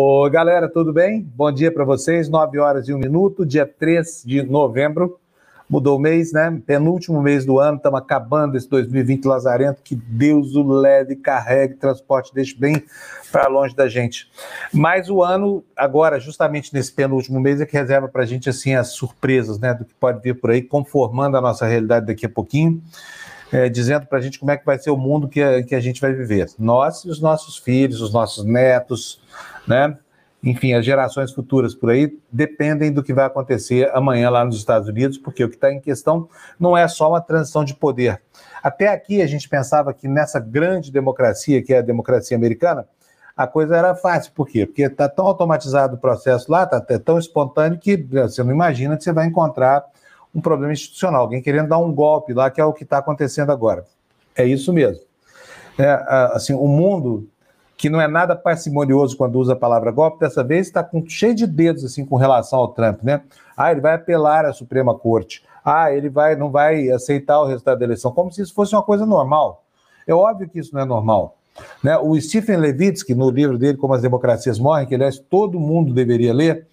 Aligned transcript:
Oi, 0.00 0.30
galera, 0.30 0.68
tudo 0.68 0.92
bem? 0.92 1.20
Bom 1.34 1.50
dia 1.50 1.72
para 1.72 1.84
vocês, 1.84 2.28
9 2.28 2.56
horas 2.60 2.88
e 2.88 2.94
1 2.94 2.98
minuto, 2.98 3.44
dia 3.44 3.66
3 3.66 4.22
de 4.24 4.44
novembro. 4.44 5.18
Mudou 5.68 5.96
o 5.96 6.00
mês, 6.00 6.32
né? 6.32 6.56
Penúltimo 6.64 7.20
mês 7.20 7.44
do 7.44 7.58
ano, 7.58 7.78
estamos 7.78 7.98
acabando 8.00 8.56
esse 8.56 8.68
2020 8.70 9.24
lazarento. 9.24 9.82
Que 9.82 9.96
Deus 9.96 10.54
o 10.54 10.62
leve, 10.62 11.16
carregue, 11.16 11.74
transporte, 11.74 12.32
deixe 12.32 12.56
bem 12.56 12.80
para 13.32 13.48
longe 13.48 13.74
da 13.74 13.88
gente. 13.88 14.30
Mas 14.72 15.10
o 15.10 15.20
ano, 15.20 15.64
agora, 15.76 16.20
justamente 16.20 16.72
nesse 16.72 16.92
penúltimo 16.92 17.40
mês, 17.40 17.60
é 17.60 17.66
que 17.66 17.76
reserva 17.76 18.06
para 18.06 18.22
a 18.22 18.26
gente 18.26 18.48
assim 18.48 18.76
as 18.76 18.92
surpresas, 18.92 19.58
né? 19.58 19.74
Do 19.74 19.84
que 19.84 19.94
pode 19.94 20.22
vir 20.22 20.40
por 20.40 20.50
aí, 20.50 20.62
conformando 20.62 21.36
a 21.36 21.40
nossa 21.40 21.66
realidade 21.66 22.06
daqui 22.06 22.24
a 22.24 22.30
pouquinho. 22.30 22.80
É, 23.50 23.68
dizendo 23.68 24.06
para 24.06 24.18
a 24.18 24.20
gente 24.20 24.38
como 24.38 24.50
é 24.50 24.56
que 24.56 24.66
vai 24.66 24.78
ser 24.78 24.90
o 24.90 24.96
mundo 24.96 25.28
que 25.28 25.42
a, 25.42 25.62
que 25.62 25.74
a 25.74 25.80
gente 25.80 26.00
vai 26.00 26.12
viver. 26.12 26.50
Nós 26.58 27.04
e 27.04 27.10
os 27.10 27.20
nossos 27.20 27.56
filhos, 27.56 28.00
os 28.00 28.12
nossos 28.12 28.44
netos, 28.44 29.20
né? 29.66 29.96
enfim, 30.42 30.72
as 30.72 30.84
gerações 30.84 31.32
futuras 31.32 31.74
por 31.74 31.90
aí 31.90 32.16
dependem 32.30 32.92
do 32.92 33.02
que 33.02 33.12
vai 33.12 33.24
acontecer 33.24 33.90
amanhã 33.92 34.30
lá 34.30 34.44
nos 34.44 34.56
Estados 34.56 34.88
Unidos, 34.88 35.18
porque 35.18 35.42
o 35.42 35.48
que 35.48 35.56
está 35.56 35.72
em 35.72 35.80
questão 35.80 36.28
não 36.58 36.76
é 36.76 36.86
só 36.86 37.08
uma 37.08 37.20
transição 37.20 37.64
de 37.64 37.74
poder. 37.74 38.20
Até 38.62 38.88
aqui 38.88 39.20
a 39.20 39.26
gente 39.26 39.48
pensava 39.48 39.92
que 39.92 40.06
nessa 40.06 40.38
grande 40.38 40.92
democracia, 40.92 41.62
que 41.62 41.74
é 41.74 41.78
a 41.78 41.82
democracia 41.82 42.36
americana, 42.36 42.86
a 43.36 43.46
coisa 43.46 43.76
era 43.76 43.94
fácil. 43.94 44.32
Por 44.32 44.48
quê? 44.48 44.66
Porque 44.66 44.82
está 44.82 45.08
tão 45.08 45.26
automatizado 45.26 45.96
o 45.96 45.98
processo 45.98 46.50
lá, 46.50 46.64
está 46.64 46.80
tão 46.98 47.18
espontâneo 47.18 47.78
que 47.78 47.96
você 47.96 48.42
não 48.42 48.52
imagina 48.52 48.96
que 48.96 49.04
você 49.04 49.12
vai 49.12 49.26
encontrar 49.26 49.84
um 50.34 50.40
problema 50.40 50.72
institucional, 50.72 51.22
alguém 51.22 51.42
querendo 51.42 51.68
dar 51.68 51.78
um 51.78 51.92
golpe 51.92 52.32
lá, 52.32 52.50
que 52.50 52.60
é 52.60 52.64
o 52.64 52.72
que 52.72 52.84
está 52.84 52.98
acontecendo 52.98 53.50
agora. 53.50 53.84
É 54.36 54.44
isso 54.44 54.72
mesmo. 54.72 55.02
É, 55.78 55.90
assim, 56.32 56.54
o 56.54 56.66
mundo 56.66 57.28
que 57.76 57.88
não 57.88 58.00
é 58.00 58.08
nada 58.08 58.34
parcimonioso 58.34 59.16
quando 59.16 59.38
usa 59.38 59.52
a 59.52 59.56
palavra 59.56 59.92
golpe, 59.92 60.18
dessa 60.18 60.42
vez 60.42 60.66
está 60.66 60.86
cheio 61.06 61.34
de 61.34 61.46
dedos 61.46 61.84
assim 61.84 62.04
com 62.04 62.16
relação 62.16 62.58
ao 62.58 62.68
Trump, 62.68 63.04
né? 63.04 63.22
Ah, 63.56 63.70
ele 63.70 63.80
vai 63.80 63.94
apelar 63.94 64.44
à 64.44 64.52
Suprema 64.52 64.92
Corte. 64.98 65.44
Ah, 65.64 65.92
ele 65.92 66.08
vai, 66.08 66.34
não 66.34 66.50
vai 66.50 66.90
aceitar 66.90 67.40
o 67.40 67.46
resultado 67.46 67.78
da 67.78 67.84
eleição, 67.84 68.10
como 68.10 68.32
se 68.32 68.42
isso 68.42 68.52
fosse 68.52 68.74
uma 68.74 68.82
coisa 68.82 69.06
normal. 69.06 69.62
É 70.08 70.12
óbvio 70.12 70.48
que 70.48 70.58
isso 70.58 70.74
não 70.74 70.82
é 70.82 70.84
normal. 70.84 71.36
Né? 71.82 71.96
O 71.98 72.20
Stephen 72.20 72.56
Levitsky, 72.56 73.14
no 73.14 73.30
livro 73.30 73.56
dele, 73.56 73.78
Como 73.78 73.94
as 73.94 74.02
Democracias 74.02 74.58
Morrem, 74.58 74.86
que 74.86 74.94
aliás 74.94 75.18
todo 75.18 75.60
mundo 75.60 75.92
deveria 75.92 76.34
ler, 76.34 76.66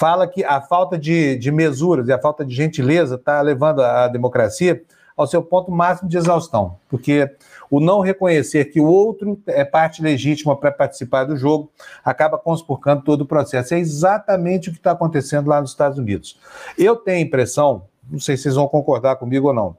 fala 0.00 0.26
que 0.26 0.42
a 0.42 0.62
falta 0.62 0.98
de, 0.98 1.36
de 1.36 1.52
mesuras 1.52 2.08
e 2.08 2.12
a 2.12 2.18
falta 2.18 2.42
de 2.42 2.54
gentileza 2.54 3.16
está 3.16 3.42
levando 3.42 3.82
a 3.82 4.08
democracia 4.08 4.82
ao 5.14 5.26
seu 5.26 5.42
ponto 5.42 5.70
máximo 5.70 6.08
de 6.08 6.16
exaustão, 6.16 6.78
porque 6.88 7.30
o 7.70 7.80
não 7.80 8.00
reconhecer 8.00 8.64
que 8.72 8.80
o 8.80 8.86
outro 8.86 9.38
é 9.46 9.62
parte 9.62 10.02
legítima 10.02 10.56
para 10.56 10.72
participar 10.72 11.24
do 11.24 11.36
jogo 11.36 11.70
acaba 12.02 12.38
conspurcando 12.38 13.02
todo 13.02 13.20
o 13.20 13.26
processo. 13.26 13.74
É 13.74 13.78
exatamente 13.78 14.70
o 14.70 14.72
que 14.72 14.78
está 14.78 14.92
acontecendo 14.92 15.50
lá 15.50 15.60
nos 15.60 15.72
Estados 15.72 15.98
Unidos. 15.98 16.40
Eu 16.78 16.96
tenho 16.96 17.18
a 17.18 17.20
impressão, 17.20 17.82
não 18.10 18.18
sei 18.18 18.38
se 18.38 18.44
vocês 18.44 18.54
vão 18.54 18.68
concordar 18.68 19.16
comigo 19.16 19.48
ou 19.48 19.54
não, 19.54 19.76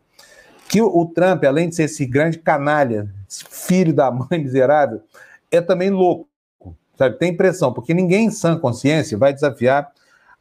que 0.70 0.84
o 0.84 1.04
Trump, 1.08 1.44
além 1.46 1.68
de 1.68 1.76
ser 1.76 1.84
esse 1.86 2.06
grande 2.06 2.38
canalha, 2.38 3.10
filho 3.50 3.92
da 3.92 4.12
mãe 4.12 4.38
miserável, 4.38 5.02
é 5.50 5.60
também 5.60 5.90
louco. 5.90 6.28
Sabe? 6.96 7.18
Tem 7.18 7.32
impressão, 7.32 7.74
porque 7.74 7.92
ninguém 7.92 8.28
em 8.28 8.30
sã 8.30 8.56
consciência 8.56 9.18
vai 9.18 9.34
desafiar 9.34 9.92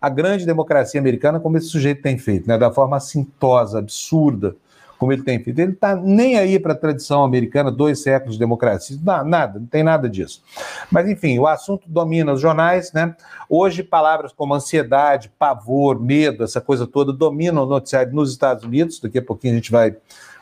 a 0.00 0.08
grande 0.08 0.46
democracia 0.46 1.00
americana 1.00 1.38
como 1.38 1.56
esse 1.56 1.66
sujeito 1.66 2.02
tem 2.02 2.16
feito, 2.16 2.48
né? 2.48 2.56
da 2.56 2.72
forma 2.72 2.96
assintosa, 2.96 3.78
absurda, 3.78 4.56
como 4.98 5.12
ele 5.12 5.22
tem 5.22 5.42
feito. 5.42 5.58
Ele 5.58 5.72
está 5.72 5.96
nem 5.96 6.38
aí 6.38 6.58
para 6.58 6.72
a 6.72 6.76
tradição 6.76 7.24
americana, 7.24 7.70
dois 7.70 8.02
séculos 8.02 8.34
de 8.34 8.38
democracia, 8.38 8.98
não, 9.02 9.24
nada, 9.24 9.58
não 9.58 9.66
tem 9.66 9.82
nada 9.82 10.08
disso. 10.08 10.42
Mas, 10.90 11.08
enfim, 11.08 11.38
o 11.38 11.46
assunto 11.46 11.88
domina 11.88 12.32
os 12.32 12.40
jornais, 12.40 12.92
né? 12.92 13.14
Hoje, 13.48 13.82
palavras 13.82 14.32
como 14.32 14.54
ansiedade, 14.54 15.32
pavor, 15.38 15.98
medo, 15.98 16.44
essa 16.44 16.60
coisa 16.60 16.86
toda, 16.86 17.12
dominam 17.12 17.64
o 17.64 17.66
noticiário 17.66 18.12
nos 18.12 18.30
Estados 18.30 18.64
Unidos. 18.64 19.00
Daqui 19.00 19.18
a 19.18 19.22
pouquinho 19.22 19.54
a 19.54 19.56
gente 19.56 19.72
vai 19.72 19.96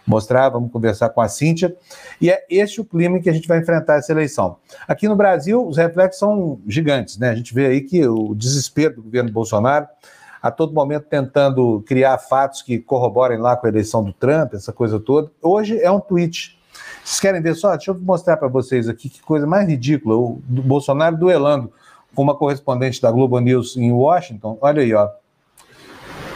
mostrar, 0.09 0.49
vamos 0.49 0.73
conversar 0.73 1.11
com 1.11 1.21
a 1.21 1.29
Cíntia. 1.29 1.77
E 2.21 2.31
é 2.31 2.45
este 2.49 2.81
o 2.81 2.85
clima 2.85 3.21
que 3.21 3.29
a 3.29 3.33
gente 3.33 3.47
vai 3.47 3.59
enfrentar 3.59 3.97
essa 3.97 4.11
eleição. 4.11 4.57
Aqui 4.87 5.07
no 5.07 5.15
Brasil, 5.15 5.67
os 5.67 5.77
reflexos 5.77 6.19
são 6.19 6.61
gigantes, 6.67 7.19
né? 7.19 7.31
A 7.31 7.35
gente 7.35 7.55
vê 7.55 7.67
aí 7.67 7.81
que 7.83 8.07
o 8.07 8.35
desespero 8.35 8.97
do 8.97 9.03
governo 9.03 9.31
Bolsonaro 9.31 9.87
a 10.41 10.51
todo 10.51 10.73
momento 10.73 11.07
tentando 11.09 11.83
criar 11.87 12.17
fatos 12.19 12.63
que 12.63 12.79
corroborem 12.79 13.39
lá 13.39 13.57
com 13.57 13.67
a 13.67 13.71
eleição 13.71 14.03
do 14.05 14.13
Trump, 14.13 14.55
essa 14.55 14.73
coisa 14.73 14.99
toda. 15.01 15.31
Hoje 15.43 15.81
é 15.81 15.91
um 15.91 16.01
tweet. 16.01 16.57
Vocês 17.05 17.21
querem 17.21 17.43
ver 17.43 17.55
só? 17.55 17.75
Deixa 17.75 17.91
eu 17.91 17.99
mostrar 17.99 18.37
para 18.37 18.49
vocês 18.49 18.89
aqui 18.89 19.09
que 19.09 19.21
coisa 19.21 19.47
mais 19.47 19.69
ridícula. 19.69 20.15
O 20.15 20.41
Bolsonaro 20.47 21.17
duelando 21.17 21.73
com 22.15 22.23
uma 22.23 22.37
correspondente 22.37 23.03
da 23.03 23.11
Globo 23.11 23.39
News 23.41 23.77
em 23.77 23.93
Washington. 23.93 24.57
Olha 24.61 24.83
aí, 24.83 24.95
ó. 24.95 25.09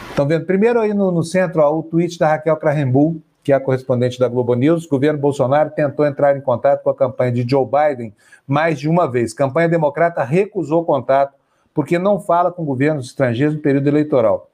Estão 0.09 0.27
vendo? 0.27 0.45
Primeiro 0.45 0.79
aí 0.79 0.93
no, 0.93 1.11
no 1.11 1.23
centro, 1.23 1.61
ó, 1.61 1.75
o 1.75 1.83
tweet 1.83 2.19
da 2.19 2.27
Raquel 2.27 2.55
Krahenbull, 2.57 3.21
que 3.43 3.51
é 3.51 3.55
a 3.55 3.59
correspondente 3.59 4.17
da 4.17 4.27
Globo 4.27 4.55
News. 4.55 4.85
O 4.85 4.89
governo 4.89 5.19
Bolsonaro 5.19 5.69
tentou 5.71 6.05
entrar 6.05 6.35
em 6.37 6.41
contato 6.41 6.81
com 6.81 6.89
a 6.89 6.95
campanha 6.95 7.31
de 7.31 7.45
Joe 7.47 7.65
Biden 7.65 8.13
mais 8.47 8.79
de 8.79 8.87
uma 8.87 9.09
vez. 9.09 9.33
Campanha 9.33 9.67
democrata 9.67 10.23
recusou 10.23 10.85
contato 10.85 11.33
porque 11.73 11.99
não 11.99 12.19
fala 12.19 12.51
com 12.51 12.63
governos 12.63 13.07
estrangeiros 13.07 13.55
no 13.55 13.61
período 13.61 13.87
eleitoral. 13.87 14.49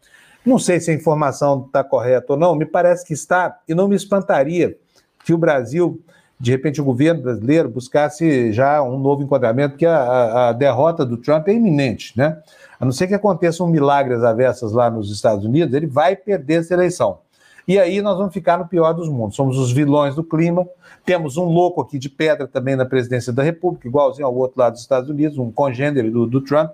Não 0.46 0.58
sei 0.58 0.80
se 0.80 0.90
a 0.90 0.94
informação 0.94 1.66
está 1.68 1.84
correta 1.84 2.34
ou 2.34 2.40
não, 2.40 2.56
me 2.56 2.66
parece 2.66 3.06
que 3.06 3.14
está, 3.14 3.60
e 3.68 3.76
não 3.76 3.88
me 3.88 3.96
espantaria 3.96 4.76
que 5.24 5.34
o 5.34 5.38
Brasil, 5.38 6.02
de 6.40 6.52
repente, 6.52 6.80
o 6.80 6.84
governo 6.86 7.22
brasileiro 7.22 7.70
buscasse 7.70 8.54
já 8.54 8.82
um 8.82 8.98
novo 8.98 9.22
enquadramento, 9.22 9.72
porque 9.72 9.86
a, 9.86 10.50
a 10.50 10.54
derrota 10.54 11.06
do 11.06 11.18
Trump 11.18 11.48
é 11.50 11.54
iminente, 11.54 12.18
né? 12.18 12.42
A 12.80 12.86
não 12.86 12.92
ser 12.94 13.08
que 13.08 13.14
aconteçam 13.14 13.68
milagres 13.68 14.24
avessas 14.24 14.72
lá 14.72 14.90
nos 14.90 15.12
Estados 15.12 15.44
Unidos, 15.44 15.76
ele 15.76 15.88
vai 15.88 16.16
perder 16.16 16.62
essa 16.62 16.74
eleição. 16.74 17.20
E 17.70 17.78
aí 17.78 18.02
nós 18.02 18.18
vamos 18.18 18.34
ficar 18.34 18.58
no 18.58 18.68
pior 18.68 18.94
dos 18.94 19.08
mundos. 19.08 19.36
Somos 19.36 19.56
os 19.60 19.72
vilões 19.72 20.16
do 20.16 20.24
clima. 20.24 20.68
Temos 21.06 21.38
um 21.38 21.46
louco 21.46 21.82
aqui 21.82 22.00
de 22.00 22.10
pedra 22.10 22.48
também 22.48 22.76
na 22.76 22.84
presidência 22.84 23.32
da 23.32 23.44
República, 23.44 23.88
igualzinho 23.88 24.26
ao 24.26 24.36
outro 24.36 24.60
lado 24.60 24.74
dos 24.74 24.82
Estados 24.82 25.08
Unidos, 25.08 25.38
um 25.38 25.52
congênero 25.52 26.10
do, 26.10 26.26
do 26.26 26.42
Trump 26.42 26.72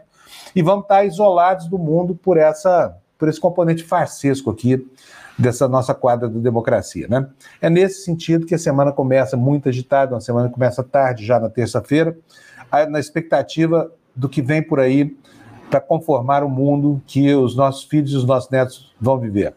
e 0.56 0.62
vamos 0.62 0.84
estar 0.84 1.04
isolados 1.04 1.68
do 1.68 1.78
mundo 1.78 2.16
por 2.16 2.38
essa 2.38 2.98
por 3.18 3.28
esse 3.28 3.40
componente 3.40 3.84
farsesco 3.84 4.50
aqui 4.50 4.90
dessa 5.38 5.68
nossa 5.68 5.94
quadra 5.94 6.30
da 6.30 6.40
democracia, 6.40 7.08
né? 7.10 7.28
É 7.62 7.70
nesse 7.70 8.04
sentido 8.04 8.46
que 8.46 8.56
a 8.56 8.58
semana 8.58 8.92
começa 8.94 9.36
muito 9.36 9.68
agitada, 9.68 10.16
uma 10.16 10.22
semana 10.22 10.50
começa 10.50 10.82
tarde, 10.82 11.26
já 11.26 11.40
na 11.40 11.50
terça-feira, 11.50 12.18
na 12.90 13.00
expectativa 13.02 13.92
do 14.16 14.30
que 14.30 14.42
vem 14.42 14.64
por 14.64 14.80
aí 14.80 15.14
para 15.70 15.82
conformar 15.82 16.42
o 16.42 16.50
mundo 16.50 17.02
que 17.06 17.34
os 17.36 17.54
nossos 17.54 17.84
filhos 17.84 18.12
e 18.12 18.16
os 18.16 18.26
nossos 18.26 18.50
netos 18.50 18.94
vão 19.00 19.18
viver. 19.18 19.54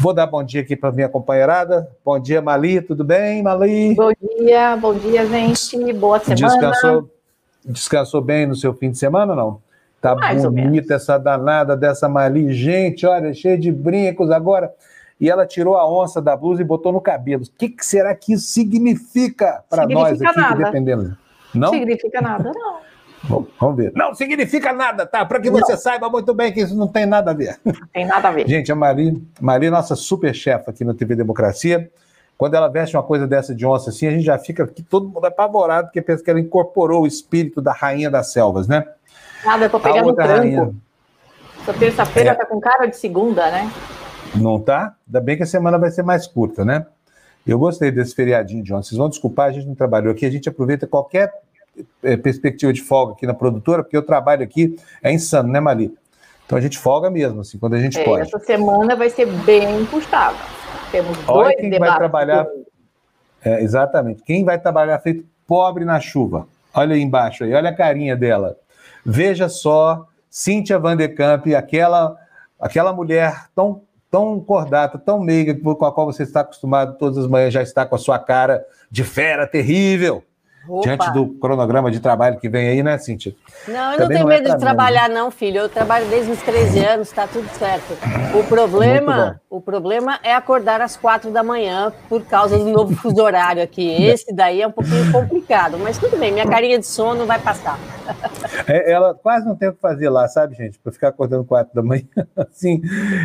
Vou 0.00 0.12
dar 0.12 0.26
bom 0.26 0.42
dia 0.42 0.60
aqui 0.60 0.76
para 0.76 0.92
minha 0.92 1.08
companheirada. 1.08 1.88
Bom 2.04 2.18
dia, 2.18 2.42
Mali, 2.42 2.80
tudo 2.80 3.04
bem, 3.04 3.42
Mali? 3.42 3.94
Bom 3.94 4.12
dia, 4.38 4.76
bom 4.76 4.94
dia, 4.94 5.26
gente. 5.26 5.92
Boa 5.94 6.18
semana. 6.18 6.46
Descansou, 6.46 7.10
descansou 7.64 8.20
bem 8.20 8.46
no 8.46 8.54
seu 8.54 8.74
fim 8.74 8.90
de 8.90 8.98
semana, 8.98 9.34
não? 9.34 9.62
Tá 10.00 10.14
Mais 10.14 10.44
bonita 10.44 10.94
essa 10.94 11.16
danada 11.16 11.76
dessa 11.76 12.08
Mali. 12.08 12.52
Gente, 12.52 13.06
olha, 13.06 13.32
cheia 13.32 13.56
de 13.56 13.72
brincos 13.72 14.30
agora. 14.30 14.72
E 15.20 15.30
ela 15.30 15.46
tirou 15.46 15.76
a 15.76 15.88
onça 15.88 16.20
da 16.20 16.36
blusa 16.36 16.60
e 16.60 16.64
botou 16.64 16.92
no 16.92 17.00
cabelo. 17.00 17.44
O 17.44 17.50
que, 17.56 17.68
que 17.68 17.86
será 17.86 18.14
que 18.14 18.34
isso 18.34 18.48
significa 18.48 19.64
para 19.70 19.86
nós 19.86 20.20
aqui 20.20 20.38
nada. 20.38 20.56
que 20.56 20.64
dependemos? 20.64 21.12
Não 21.54 21.70
significa 21.70 22.20
nada, 22.20 22.52
não. 22.52 22.80
Vamos 23.28 23.76
ver. 23.76 23.92
Não 23.94 24.14
significa 24.14 24.72
nada, 24.72 25.06
tá? 25.06 25.24
Para 25.24 25.40
que 25.40 25.50
você 25.50 25.72
não. 25.72 25.78
saiba 25.78 26.08
muito 26.08 26.34
bem 26.34 26.52
que 26.52 26.60
isso 26.60 26.76
não 26.76 26.86
tem 26.86 27.06
nada 27.06 27.30
a 27.30 27.34
ver. 27.34 27.58
Não 27.64 27.86
tem 27.92 28.06
nada 28.06 28.28
a 28.28 28.32
ver. 28.32 28.46
Gente, 28.46 28.70
a 28.70 28.74
Mari, 28.74 29.22
Mari, 29.40 29.70
nossa 29.70 29.96
super 29.96 30.34
chefe 30.34 30.70
aqui 30.70 30.84
na 30.84 30.94
TV 30.94 31.16
Democracia, 31.16 31.90
quando 32.36 32.54
ela 32.54 32.68
veste 32.68 32.96
uma 32.96 33.02
coisa 33.02 33.26
dessa 33.26 33.54
de 33.54 33.64
onça 33.64 33.90
assim, 33.90 34.06
a 34.06 34.10
gente 34.10 34.24
já 34.24 34.38
fica 34.38 34.64
aqui 34.64 34.82
todo 34.82 35.08
mundo 35.08 35.24
apavorado, 35.24 35.86
porque 35.86 36.02
pensa 36.02 36.22
que 36.22 36.30
ela 36.30 36.40
incorporou 36.40 37.02
o 37.02 37.06
espírito 37.06 37.62
da 37.62 37.72
rainha 37.72 38.10
das 38.10 38.32
selvas, 38.32 38.68
né? 38.68 38.84
Nada, 39.44 39.64
eu 39.64 39.70
tô 39.70 39.80
pegando 39.80 40.12
tranco. 40.14 40.32
Rainha. 40.32 40.74
Essa 41.62 41.72
terça-feira 41.72 42.30
é. 42.30 42.34
tá 42.34 42.44
com 42.44 42.60
cara 42.60 42.86
de 42.86 42.96
segunda, 42.96 43.50
né? 43.50 43.70
Não 44.34 44.60
tá? 44.60 44.94
Ainda 45.06 45.20
bem 45.20 45.36
que 45.36 45.44
a 45.44 45.46
semana 45.46 45.78
vai 45.78 45.90
ser 45.90 46.02
mais 46.02 46.26
curta, 46.26 46.64
né? 46.64 46.86
Eu 47.46 47.58
gostei 47.58 47.90
desse 47.90 48.14
feriadinho, 48.14 48.64
John. 48.64 48.82
Vocês 48.82 48.98
vão 48.98 49.08
desculpar, 49.08 49.48
a 49.48 49.52
gente 49.52 49.66
não 49.66 49.74
trabalhou 49.74 50.12
aqui, 50.12 50.26
a 50.26 50.30
gente 50.30 50.48
aproveita 50.48 50.86
qualquer 50.86 51.24
é, 51.26 51.32
perspectiva 52.22 52.72
de 52.72 52.82
folga 52.82 53.12
aqui 53.12 53.26
na 53.26 53.34
produtora, 53.34 53.82
porque 53.82 53.96
o 53.96 54.02
trabalho 54.02 54.42
aqui 54.42 54.76
é 55.02 55.12
insano, 55.12 55.48
né, 55.48 55.60
Mali? 55.60 55.92
Então 56.46 56.58
a 56.58 56.60
gente 56.60 56.78
folga 56.78 57.10
mesmo, 57.10 57.40
assim, 57.40 57.58
quando 57.58 57.74
a 57.74 57.80
gente 57.80 57.98
é, 57.98 58.04
pode. 58.04 58.22
Essa 58.22 58.38
semana 58.38 58.94
vai 58.94 59.10
ser 59.10 59.26
bem 59.26 59.84
puxada. 59.86 60.36
Temos 60.90 61.16
Olha 61.26 61.44
dois 61.44 61.56
quem 61.56 61.78
vai 61.78 61.96
trabalhar. 61.96 62.46
É, 63.44 63.62
exatamente. 63.62 64.22
Quem 64.22 64.44
vai 64.44 64.58
trabalhar 64.58 64.98
feito 65.00 65.24
pobre 65.46 65.84
na 65.84 66.00
chuva. 66.00 66.46
Olha 66.72 66.94
aí 66.94 67.02
embaixo 67.02 67.44
aí, 67.44 67.54
olha 67.54 67.70
a 67.70 67.74
carinha 67.74 68.16
dela. 68.16 68.56
Veja 69.04 69.48
só, 69.48 70.06
Cíntia 70.30 70.78
Van 70.78 70.96
de 70.96 71.08
Kamp, 71.08 71.46
aquela, 71.54 72.16
aquela 72.58 72.92
mulher 72.92 73.46
tão, 73.54 73.82
tão 74.10 74.40
cordata, 74.40 74.98
tão 74.98 75.20
meiga, 75.20 75.54
com 75.54 75.84
a 75.84 75.92
qual 75.92 76.06
você 76.06 76.22
está 76.22 76.40
acostumado 76.40 76.96
todas 76.98 77.18
as 77.18 77.26
manhãs, 77.26 77.52
já 77.52 77.62
está 77.62 77.86
com 77.86 77.94
a 77.94 77.98
sua 77.98 78.18
cara 78.18 78.64
de 78.90 79.04
fera 79.04 79.46
terrível. 79.46 80.24
Opa. 80.68 80.82
diante 80.82 81.12
do 81.12 81.28
cronograma 81.38 81.90
de 81.90 82.00
trabalho 82.00 82.38
que 82.38 82.48
vem 82.48 82.68
aí, 82.68 82.82
né, 82.82 82.96
Cíntia? 82.98 83.34
Não, 83.68 83.92
eu 83.92 83.98
Também 83.98 83.98
não 83.98 84.08
tenho 84.08 84.24
não 84.24 84.32
é 84.32 84.40
medo 84.40 84.50
de 84.50 84.58
trabalhar, 84.58 85.08
não, 85.08 85.30
filho. 85.30 85.58
Eu 85.58 85.68
trabalho 85.68 86.06
desde 86.06 86.32
os 86.32 86.40
13 86.42 86.84
anos, 86.84 87.08
está 87.08 87.26
tudo 87.26 87.48
certo. 87.50 87.96
O 88.38 88.44
problema, 88.44 89.40
o 89.50 89.60
problema 89.60 90.18
é 90.22 90.34
acordar 90.34 90.80
às 90.80 90.96
quatro 90.96 91.30
da 91.30 91.42
manhã 91.42 91.92
por 92.08 92.24
causa 92.24 92.58
do 92.58 92.64
novo 92.64 92.94
fuso 92.96 93.22
horário 93.22 93.62
aqui. 93.62 93.90
Esse 94.04 94.34
daí 94.34 94.62
é 94.62 94.66
um 94.66 94.72
pouquinho 94.72 95.12
complicado, 95.12 95.78
mas 95.78 95.98
tudo 95.98 96.16
bem, 96.18 96.32
minha 96.32 96.46
carinha 96.46 96.78
de 96.78 96.86
sono 96.86 97.26
vai 97.26 97.38
passar. 97.38 97.78
É, 98.66 98.92
ela 98.92 99.14
quase 99.14 99.46
não 99.46 99.54
tem 99.56 99.68
o 99.68 99.72
que 99.74 99.80
fazer 99.80 100.08
lá, 100.08 100.26
sabe, 100.28 100.54
gente? 100.54 100.78
Para 100.78 100.92
ficar 100.92 101.08
acordando 101.08 101.44
quatro 101.44 101.74
da 101.74 101.82
manhã, 101.82 102.04
assim, 102.36 102.80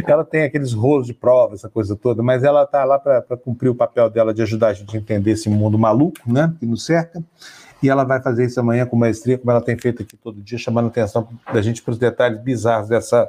ela 0.06 0.26
tem 0.26 0.44
aqueles 0.44 0.74
rolos 0.74 1.08
de 1.08 1.14
prova, 1.14 1.54
essa 1.54 1.70
coisa 1.70 1.96
toda, 1.96 2.22
mas 2.22 2.44
ela 2.44 2.64
está 2.64 2.84
lá 2.84 2.98
para 3.00 3.38
cumprir 3.38 3.70
o 3.70 3.76
papel 3.76 4.10
dela 4.10 4.34
de 4.34 4.42
ajudar 4.42 4.70
a 4.70 4.74
gente 4.74 4.96
a 4.96 5.00
entender 5.00 5.32
esse 5.32 5.50
mundo 5.50 5.78
maluco, 5.78 6.20
né, 6.26 6.54
que 6.60 6.66
nos 6.66 6.86
cerca 6.86 7.24
e 7.82 7.90
ela 7.90 8.04
vai 8.04 8.22
fazer 8.22 8.46
isso 8.46 8.60
amanhã 8.60 8.86
com 8.86 8.96
maestria, 8.96 9.38
como 9.38 9.52
ela 9.52 9.62
tem 9.62 9.78
feito 9.78 10.04
aqui 10.04 10.18
todo 10.18 10.42
dia, 10.42 10.58
chamando 10.58 10.86
a 10.86 10.88
atenção 10.90 11.28
da 11.52 11.62
gente 11.62 11.82
para 11.82 11.92
os 11.92 11.98
detalhes 11.98 12.40
bizarros 12.40 12.90
dessa 12.90 13.28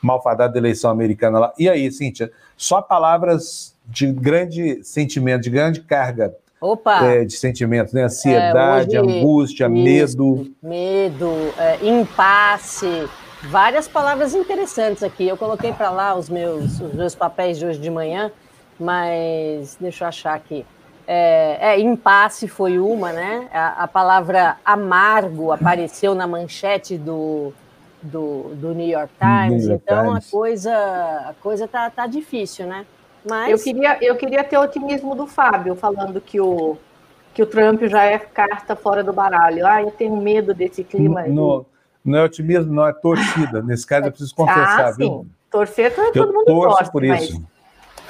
malfadada 0.00 0.56
eleição 0.56 0.90
americana 0.90 1.38
lá. 1.38 1.52
E 1.58 1.68
aí, 1.68 1.90
Cíntia, 1.90 2.30
só 2.56 2.80
palavras 2.80 3.76
de 3.84 4.12
grande 4.12 4.82
sentimento, 4.84 5.42
de 5.42 5.50
grande 5.50 5.80
carga 5.80 6.34
é, 7.04 7.24
de 7.24 7.36
sentimentos, 7.36 7.92
né? 7.92 8.04
Ansiedade, 8.04 8.96
é, 8.96 9.00
hoje, 9.00 9.18
angústia, 9.18 9.68
medo. 9.68 10.52
Medo, 10.62 11.30
é, 11.56 11.78
impasse, 11.86 13.08
várias 13.44 13.86
palavras 13.86 14.34
interessantes 14.34 15.02
aqui. 15.02 15.26
Eu 15.26 15.36
coloquei 15.36 15.72
para 15.72 15.90
lá 15.90 16.14
os 16.16 16.28
meus, 16.28 16.80
os 16.80 16.94
meus 16.94 17.14
papéis 17.14 17.58
de 17.58 17.66
hoje 17.66 17.78
de 17.78 17.90
manhã, 17.90 18.30
mas 18.78 19.76
deixa 19.80 20.04
eu 20.04 20.08
achar 20.08 20.34
aqui. 20.34 20.66
É, 21.10 21.56
é, 21.70 21.80
impasse 21.80 22.46
foi 22.46 22.78
uma, 22.78 23.10
né? 23.10 23.48
A, 23.50 23.84
a, 23.84 23.88
palavra 23.88 24.58
amargo 24.62 25.50
apareceu 25.52 26.14
na 26.14 26.26
manchete 26.26 26.98
do, 26.98 27.50
do, 28.02 28.54
do 28.54 28.74
New 28.74 28.86
York 28.86 29.10
Times. 29.18 29.62
New 29.62 29.70
York 29.70 29.84
então 29.86 30.04
Times. 30.04 30.28
a 30.28 30.30
coisa 30.30 30.76
a 31.30 31.34
coisa 31.40 31.66
tá, 31.66 31.88
tá 31.88 32.06
difícil, 32.06 32.66
né? 32.66 32.84
Mas 33.26 33.50
eu 33.50 33.58
queria 33.58 33.98
eu 34.02 34.16
queria 34.16 34.44
ter 34.44 34.58
o 34.58 34.60
otimismo 34.60 35.14
do 35.14 35.26
Fábio 35.26 35.74
falando 35.74 36.20
que 36.20 36.38
o 36.38 36.76
que 37.32 37.42
o 37.42 37.46
Trump 37.46 37.84
já 37.84 38.04
é 38.04 38.18
carta 38.18 38.76
fora 38.76 39.02
do 39.02 39.12
baralho. 39.12 39.66
Ah, 39.66 39.80
eu 39.80 39.90
tenho 39.90 40.14
medo 40.14 40.52
desse 40.52 40.84
clima. 40.84 41.22
No, 41.22 41.64
não 42.04 42.18
é 42.18 42.24
otimismo, 42.24 42.70
não 42.70 42.86
é 42.86 42.92
torcida. 42.92 43.62
Nesse 43.62 43.86
caso 43.86 44.08
eu 44.08 44.10
preciso 44.10 44.34
confessar, 44.34 44.88
ah, 44.88 44.92
sim. 44.92 44.98
viu? 44.98 45.26
Torcer 45.50 45.94
todo 45.94 46.14
eu 46.14 46.26
mundo 46.26 46.44
torce 46.44 46.76
torce 46.76 46.92
por 46.92 47.02
isso. 47.02 47.40
Mas... 47.40 47.42
É. 47.42 47.57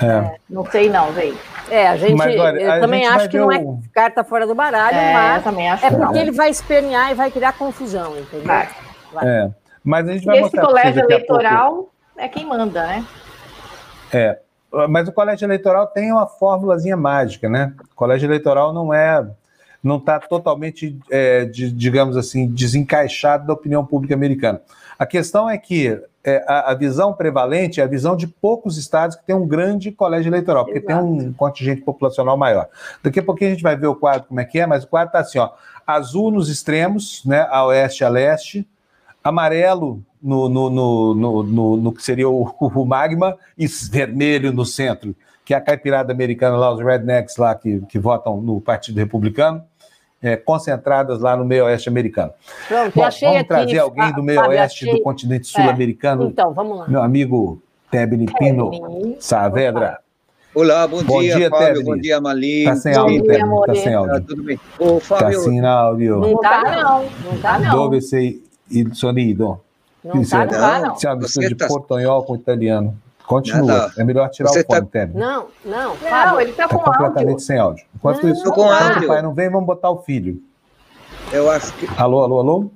É, 0.00 0.37
não 0.49 0.65
sei 0.67 0.89
não, 0.89 1.12
velho. 1.12 1.37
É, 1.71 1.89
a 1.89 1.97
gente, 1.97 2.15
mas, 2.15 2.39
olha, 2.39 2.61
eu 2.61 2.81
também 2.81 3.06
acho 3.06 3.29
que 3.29 3.37
não 3.37 3.53
é 3.53 3.62
carta 3.93 4.23
fora 4.25 4.47
do 4.47 4.55
baralho, 4.55 4.97
é, 4.97 5.12
mas 5.12 5.45
também 5.45 5.69
acho 5.69 5.85
é 5.85 5.91
porque 5.91 6.05
não. 6.05 6.17
ele 6.17 6.31
vai 6.31 6.50
espernear 6.50 7.11
e 7.11 7.15
vai 7.15 7.31
criar 7.31 7.53
confusão, 7.53 8.17
entendeu? 8.17 8.47
Vai. 8.47 8.69
vai. 9.12 9.29
É, 9.29 9.50
mas 9.83 10.09
a 10.09 10.12
gente 10.12 10.25
vai 10.25 10.39
e 10.39 10.43
esse 10.43 10.56
colégio 10.56 11.03
eleitoral 11.03 11.89
é 12.17 12.29
quem 12.29 12.47
manda, 12.47 12.87
né? 12.87 13.05
É, 14.12 14.39
mas 14.89 15.09
o 15.09 15.12
colégio 15.12 15.47
eleitoral 15.47 15.87
tem 15.89 16.12
uma 16.12 16.27
fórmulazinha 16.27 16.97
mágica, 16.97 17.49
né? 17.49 17.73
O 17.93 17.95
colégio 17.95 18.27
eleitoral 18.27 18.73
não 18.73 18.93
é, 18.95 19.27
não 19.83 19.97
está 19.97 20.19
totalmente, 20.21 20.99
é, 21.11 21.45
de, 21.45 21.73
digamos 21.73 22.17
assim, 22.17 22.47
desencaixado 22.47 23.47
da 23.47 23.53
opinião 23.53 23.85
pública 23.85 24.15
americana. 24.15 24.61
A 24.99 25.06
questão 25.06 25.49
é 25.49 25.56
que 25.56 26.00
é, 26.25 26.45
a, 26.47 26.73
a, 26.73 26.75
visão 26.75 27.12
prevalente 27.12 27.81
é 27.81 27.85
a 27.85 27.87
visão 27.87 28.17
de 28.17 28.27
poucos 28.27 28.77
estados 28.77 29.15
que 29.15 29.25
tem 29.25 29.37
um 29.37 29.47
grande 29.47 29.93
colégio 29.93 30.29
eleitoral, 30.29 30.65
porque 30.65 30.81
Exato. 30.81 30.89
tem 30.89 31.29
um 31.29 31.33
contingente 31.33 31.83
populacional 31.83 32.37
maior. 32.37 32.69
Daqui 33.03 33.21
a 33.21 33.23
pouquinho 33.23 33.50
a 33.50 33.55
gente 33.55 33.62
vai 33.62 33.77
ver 33.77 33.87
o 33.87 33.95
quadro 33.95 34.27
como 34.27 34.41
é 34.41 34.45
que 34.45 34.59
é, 34.59 34.67
mas 34.67 34.83
o 34.83 34.89
quadro 34.89 35.09
está 35.09 35.21
assim, 35.21 35.39
ó, 35.39 35.50
azul 35.87 36.31
nos 36.33 36.49
extremos, 36.49 37.25
né, 37.25 37.47
a 37.49 37.65
oeste 37.67 38.05
a 38.05 38.09
leste, 38.09 38.67
amarelo 39.23 40.03
no, 40.21 40.49
no, 40.49 40.69
no, 40.69 41.43
no, 41.45 41.77
no 41.77 41.93
que 41.93 42.03
seria 42.03 42.29
o, 42.29 42.53
o, 42.61 42.85
magma 42.85 43.37
e 43.56 43.67
vermelho 43.67 44.53
no 44.53 44.67
centro, 44.67 45.15
que 45.45 45.55
é 45.55 45.56
a 45.56 45.61
caipirada 45.61 46.12
americana 46.12 46.56
lá, 46.56 46.73
os 46.73 46.81
rednecks 46.81 47.37
lá 47.37 47.55
que, 47.55 47.81
que 47.89 47.99
votam 47.99 48.41
no 48.41 48.61
Partido 48.61 48.97
Republicano 48.99 49.62
é, 50.23 50.37
concentradas 50.37 51.20
lá 51.20 51.37
no 51.37 51.44
meio 51.44 51.65
oeste 51.65 51.88
americano. 51.88 52.32
Pronto, 52.67 52.94
Bom, 52.94 53.05
achei 53.05 53.29
vamos 53.29 53.41
aqui, 53.41 53.49
trazer 53.49 53.79
alguém 53.79 54.12
do 54.12 54.23
meio 54.23 54.41
oeste 54.49 54.85
achei... 54.85 54.99
do 54.99 55.03
continente 55.03 55.47
sul-americano. 55.47 56.25
É, 56.25 56.26
então, 56.26 56.53
vamos 56.53 56.79
lá. 56.79 56.88
Meu 56.88 57.03
amigo 57.03 57.62
Tebni 57.91 58.26
Pino 58.38 58.70
Saavedra. 59.20 60.00
Olá, 60.55 60.88
bom, 60.88 61.03
bom 61.05 61.20
dia, 61.20 61.37
dia 61.37 61.50
Fábio, 61.50 61.85
bom 61.85 61.97
dia, 61.97 62.20
Mali. 62.20 62.65
Tá 62.65 62.75
sem 62.75 62.94
áudio, 62.94 63.25
Tebni, 63.25 63.67
tá 63.67 63.75
sem 63.75 63.94
áudio. 63.94 64.15
Tá 64.15 64.20
tudo 64.26 64.43
bem. 64.43 64.61
Ô, 64.79 64.99
Fábio... 64.99 65.38
Tá 65.38 65.44
sem 65.44 65.65
áudio. 65.65 66.21
Não 66.21 66.41
tá, 66.41 66.62
não. 66.62 67.05
Não 67.05 67.41
tá, 67.41 67.59
não. 67.59 67.71
Dove 67.71 68.00
sei 68.00 68.43
il 68.71 68.94
sonido? 68.94 69.61
Não 70.03 70.25
tá, 70.25 70.38
não 70.44 70.49
tá, 70.49 71.14
não. 71.14 71.19
De 71.19 71.55
tá... 71.55 71.69
portunhol 71.69 72.25
com 72.25 72.35
italiano. 72.35 72.97
Continua. 73.29 73.93
É 73.97 74.03
melhor 74.03 74.31
tirar 74.31 74.49
Você 74.49 74.61
o 74.61 74.65
fone, 74.65 74.87
tá... 74.87 75.07
Não, 75.07 75.49
não. 75.63 75.95
Não, 75.97 76.41
ele 76.41 76.53
tá 76.53 76.67
com 76.67 76.79
completamente 76.79 77.29
áudio. 77.29 77.41
sem 77.41 77.59
áudio. 77.59 77.85
Enquanto 77.95 78.23
não, 78.23 78.33
isso, 78.33 78.51
com 78.51 78.71
áudio. 78.71 79.07
pai 79.07 79.21
não 79.21 79.35
vem, 79.35 79.51
vamos 79.51 79.67
botar 79.67 79.91
o 79.91 79.99
filho. 79.99 80.43
Eu 81.31 81.51
acho 81.51 81.75
que. 81.75 81.87
Alô, 82.01 82.23
alô, 82.23 82.39
alô? 82.39 82.71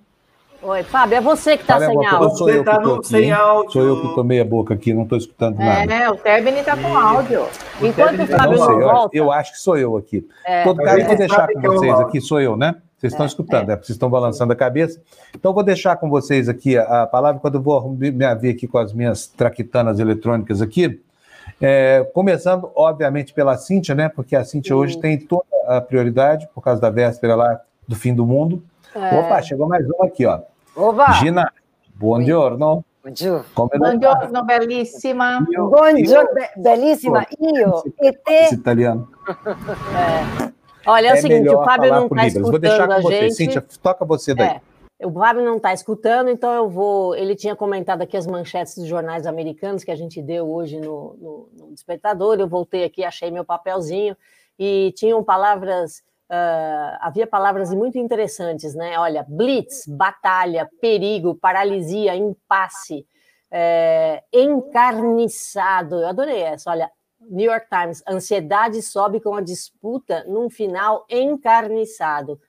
Oi, 0.60 0.82
Fábio, 0.82 1.16
é 1.16 1.20
você 1.22 1.56
que 1.56 1.62
está 1.62 1.80
sem 1.80 2.06
áudio. 2.06 2.36
Sou 2.36 2.50
eu, 2.50 2.62
tá 2.62 2.78
no, 2.78 3.02
sem 3.02 3.32
áudio. 3.32 3.72
Sou 3.72 3.82
eu 3.82 4.02
que 4.02 4.14
tomei 4.14 4.40
a 4.40 4.44
boca 4.44 4.74
aqui, 4.74 4.92
não 4.92 5.04
estou 5.04 5.16
escutando 5.16 5.58
é, 5.58 5.64
nada. 5.64 5.94
É, 5.94 6.10
o 6.10 6.16
Tebni 6.16 6.60
está 6.60 6.76
com 6.76 6.96
áudio. 6.98 7.46
Enquanto 7.80 8.20
o 8.20 8.26
Fábio 8.26 8.58
não, 8.58 8.66
sei, 8.66 8.76
volta... 8.76 9.16
Eu, 9.16 9.24
eu, 9.24 9.32
acho 9.32 9.52
que 9.52 9.58
sou 9.58 9.78
eu 9.78 9.96
aqui. 9.96 10.28
É. 10.44 10.64
Todo 10.64 10.82
caso, 10.82 10.98
eu 10.98 11.06
vou 11.06 11.16
deixar 11.16 11.48
com 11.48 11.60
vocês 11.62 12.00
aqui, 12.00 12.20
sou 12.20 12.40
eu, 12.40 12.56
né? 12.58 12.76
Vocês 13.02 13.14
estão 13.14 13.24
é, 13.24 13.26
escutando, 13.26 13.70
é. 13.70 13.74
Vocês 13.76 13.90
estão 13.90 14.08
balançando 14.08 14.52
a 14.52 14.56
cabeça. 14.56 15.02
Então, 15.34 15.52
vou 15.52 15.64
deixar 15.64 15.96
com 15.96 16.08
vocês 16.08 16.48
aqui 16.48 16.78
a, 16.78 17.02
a 17.02 17.06
palavra, 17.06 17.40
quando 17.40 17.56
eu 17.56 17.62
vou 17.62 17.90
me 17.90 18.12
ver 18.12 18.50
aqui 18.50 18.68
com 18.68 18.78
as 18.78 18.92
minhas 18.92 19.26
traquitanas 19.26 19.98
eletrônicas 19.98 20.62
aqui. 20.62 21.02
É, 21.60 22.08
começando, 22.14 22.70
obviamente, 22.76 23.32
pela 23.32 23.56
Cíntia, 23.56 23.92
né? 23.92 24.08
Porque 24.08 24.36
a 24.36 24.44
Cíntia 24.44 24.76
hoje 24.76 25.00
tem 25.00 25.18
toda 25.18 25.44
a 25.66 25.80
prioridade, 25.80 26.48
por 26.54 26.62
causa 26.62 26.80
da 26.80 26.90
véspera 26.90 27.34
lá 27.34 27.60
do 27.88 27.96
fim 27.96 28.14
do 28.14 28.24
mundo. 28.24 28.62
É. 28.94 29.18
Opa, 29.18 29.42
chegou 29.42 29.66
mais 29.66 29.84
uma 29.84 30.06
aqui, 30.06 30.24
ó. 30.24 30.38
Opa! 30.76 31.10
Gina, 31.14 31.52
buongiorno. 31.96 32.84
Buongiorno. 33.02 33.44
Buongiorno, 33.56 34.44
bellissima. 34.44 35.44
Buongiorno, 35.44 36.30
bellissima. 36.56 37.26
Io 37.40 37.82
e 38.00 38.12
te. 38.12 38.32
Esse 38.32 38.54
italiano. 38.54 39.08
É. 40.48 40.61
Olha, 40.86 41.08
é, 41.08 41.12
o 41.14 41.16
seguinte, 41.16 41.48
o 41.48 41.64
Fábio 41.64 41.90
não 41.90 42.06
está 42.06 42.26
escutando 42.26 42.50
Vou 42.50 42.58
deixar 42.58 42.88
com 42.88 43.02
você, 43.02 43.20
gente. 43.20 43.34
Cíntia, 43.34 43.64
toca 43.82 44.04
você 44.04 44.34
daí. 44.34 44.48
É. 44.48 45.06
O 45.06 45.12
Fábio 45.12 45.44
não 45.44 45.56
está 45.56 45.72
escutando, 45.72 46.30
então 46.30 46.52
eu 46.52 46.68
vou. 46.68 47.14
Ele 47.16 47.34
tinha 47.34 47.56
comentado 47.56 48.02
aqui 48.02 48.16
as 48.16 48.26
manchetes 48.26 48.76
dos 48.76 48.86
jornais 48.86 49.26
americanos 49.26 49.82
que 49.82 49.90
a 49.90 49.96
gente 49.96 50.22
deu 50.22 50.48
hoje 50.48 50.78
no, 50.80 51.16
no, 51.20 51.48
no 51.52 51.74
Despertador. 51.74 52.38
Eu 52.38 52.46
voltei 52.46 52.84
aqui, 52.84 53.04
achei 53.04 53.30
meu 53.30 53.44
papelzinho 53.44 54.16
e 54.58 54.92
tinham 54.96 55.22
palavras 55.24 56.02
Uh, 56.32 56.96
havia 57.00 57.26
palavras 57.26 57.74
muito 57.74 57.98
interessantes, 57.98 58.74
né? 58.74 58.98
Olha, 58.98 59.22
blitz, 59.28 59.86
batalha, 59.86 60.66
perigo, 60.80 61.34
paralisia, 61.34 62.16
impasse, 62.16 63.06
é, 63.50 64.22
encarniçado. 64.32 65.96
Eu 65.96 66.08
adorei 66.08 66.40
essa. 66.40 66.70
Olha, 66.70 66.90
New 67.30 67.50
York 67.50 67.66
Times, 67.68 68.02
ansiedade 68.08 68.82
sobe 68.82 69.20
com 69.20 69.34
a 69.34 69.40
disputa 69.40 70.24
num 70.28 70.50
final 70.50 71.06
encarniçado. 71.08 72.40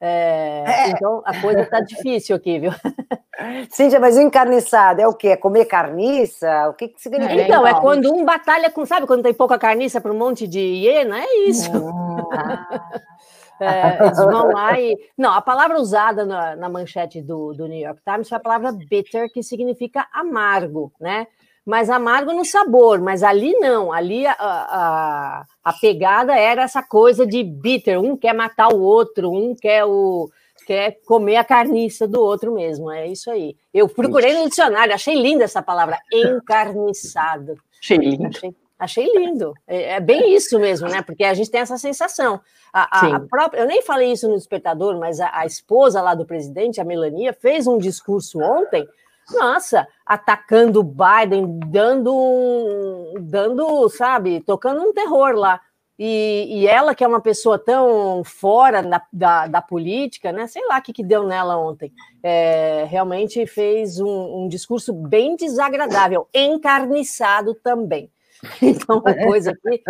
É, 0.00 0.64
é. 0.66 0.90
Então 0.90 1.22
a 1.24 1.38
coisa 1.40 1.60
está 1.60 1.80
difícil 1.80 2.34
aqui, 2.34 2.58
viu? 2.58 2.72
Cíntia, 3.70 4.00
mas 4.00 4.16
encarniçado 4.16 5.02
é 5.02 5.06
o 5.06 5.12
quê? 5.12 5.28
É 5.28 5.36
comer 5.36 5.66
carniça? 5.66 6.68
O 6.70 6.74
que, 6.74 6.88
que 6.88 7.00
significa? 7.00 7.42
Então, 7.42 7.66
é 7.66 7.78
quando 7.78 8.12
um 8.12 8.24
batalha 8.24 8.70
com, 8.70 8.86
sabe, 8.86 9.06
quando 9.06 9.22
tem 9.22 9.34
pouca 9.34 9.58
carniça 9.58 10.00
para 10.00 10.10
um 10.10 10.16
monte 10.16 10.48
de 10.48 10.58
hiena? 10.58 11.20
É 11.20 11.38
isso. 11.46 11.70
É, 13.58 14.04
eles 14.04 14.18
vão 14.18 14.52
lá 14.52 14.78
e. 14.78 14.94
Não, 15.16 15.32
a 15.32 15.40
palavra 15.40 15.80
usada 15.80 16.26
na, 16.26 16.54
na 16.56 16.68
manchete 16.68 17.22
do, 17.22 17.54
do, 17.54 17.66
New 17.66 17.78
York 17.78 18.02
Times 18.04 18.28
foi 18.28 18.36
a 18.36 18.40
palavra 18.40 18.70
bitter, 18.70 19.32
que 19.32 19.42
significa 19.42 20.06
amargo, 20.12 20.92
né? 21.00 21.26
Mas 21.66 21.90
amargo 21.90 22.32
no 22.32 22.44
sabor, 22.44 23.00
mas 23.00 23.24
ali 23.24 23.52
não, 23.54 23.92
ali 23.92 24.24
a, 24.24 24.36
a, 24.38 25.44
a 25.64 25.72
pegada 25.72 26.32
era 26.38 26.62
essa 26.62 26.80
coisa 26.80 27.26
de 27.26 27.42
bitter, 27.42 28.00
um 28.00 28.16
quer 28.16 28.32
matar 28.32 28.72
o 28.72 28.80
outro, 28.80 29.32
um 29.32 29.52
quer 29.52 29.84
o 29.84 30.30
quer 30.64 30.98
comer 31.04 31.36
a 31.36 31.44
carniça 31.44 32.06
do 32.06 32.20
outro 32.20 32.52
mesmo. 32.52 32.90
É 32.90 33.06
isso 33.06 33.30
aí. 33.30 33.56
Eu 33.72 33.88
procurei 33.88 34.34
no 34.34 34.48
dicionário, 34.48 34.94
achei 34.94 35.20
linda 35.20 35.44
essa 35.44 35.62
palavra, 35.62 35.98
encarniçado. 36.12 37.54
Achei 37.80 37.96
lindo. 37.96 38.26
Achei, 38.26 38.54
achei 38.78 39.12
lindo. 39.12 39.54
É, 39.66 39.94
é, 39.94 40.00
bem 40.00 40.34
isso 40.34 40.58
mesmo, 40.58 40.88
né? 40.88 41.02
Porque 41.02 41.24
a 41.24 41.34
gente 41.34 41.50
tem 41.50 41.60
essa 41.60 41.78
sensação. 41.78 42.40
A, 42.72 43.16
a, 43.16 43.20
própria, 43.20 43.60
eu 43.60 43.66
nem 43.66 43.80
falei 43.82 44.12
isso 44.12 44.28
no 44.28 44.36
despertador, 44.36 44.98
mas 44.98 45.20
a, 45.20 45.30
a 45.32 45.46
esposa 45.46 46.02
lá 46.02 46.14
do 46.14 46.26
presidente, 46.26 46.80
a 46.80 46.84
Melania, 46.84 47.32
fez 47.32 47.66
um 47.66 47.78
discurso 47.78 48.40
ontem 48.40 48.86
nossa, 49.30 49.86
atacando 50.04 50.80
o 50.80 50.84
Biden, 50.84 51.58
dando, 51.66 53.14
dando, 53.20 53.88
sabe, 53.88 54.40
tocando 54.40 54.82
um 54.82 54.92
terror 54.92 55.34
lá. 55.34 55.60
E, 55.98 56.46
e, 56.50 56.66
ela, 56.66 56.94
que 56.94 57.02
é 57.02 57.08
uma 57.08 57.22
pessoa 57.22 57.58
tão 57.58 58.22
fora 58.22 58.82
da, 58.82 59.02
da, 59.10 59.46
da 59.46 59.62
política, 59.62 60.30
né? 60.30 60.46
Sei 60.46 60.62
lá 60.66 60.78
o 60.78 60.82
que, 60.82 60.92
que 60.92 61.02
deu 61.02 61.26
nela 61.26 61.56
ontem. 61.56 61.90
É, 62.22 62.84
realmente 62.84 63.46
fez 63.46 63.98
um, 63.98 64.42
um, 64.42 64.48
discurso 64.48 64.92
bem 64.92 65.36
desagradável, 65.36 66.28
encarniçado 66.34 67.54
também. 67.54 68.10
Então 68.60 69.02
a 69.02 69.14
coisa 69.14 69.52
aqui 69.52 69.82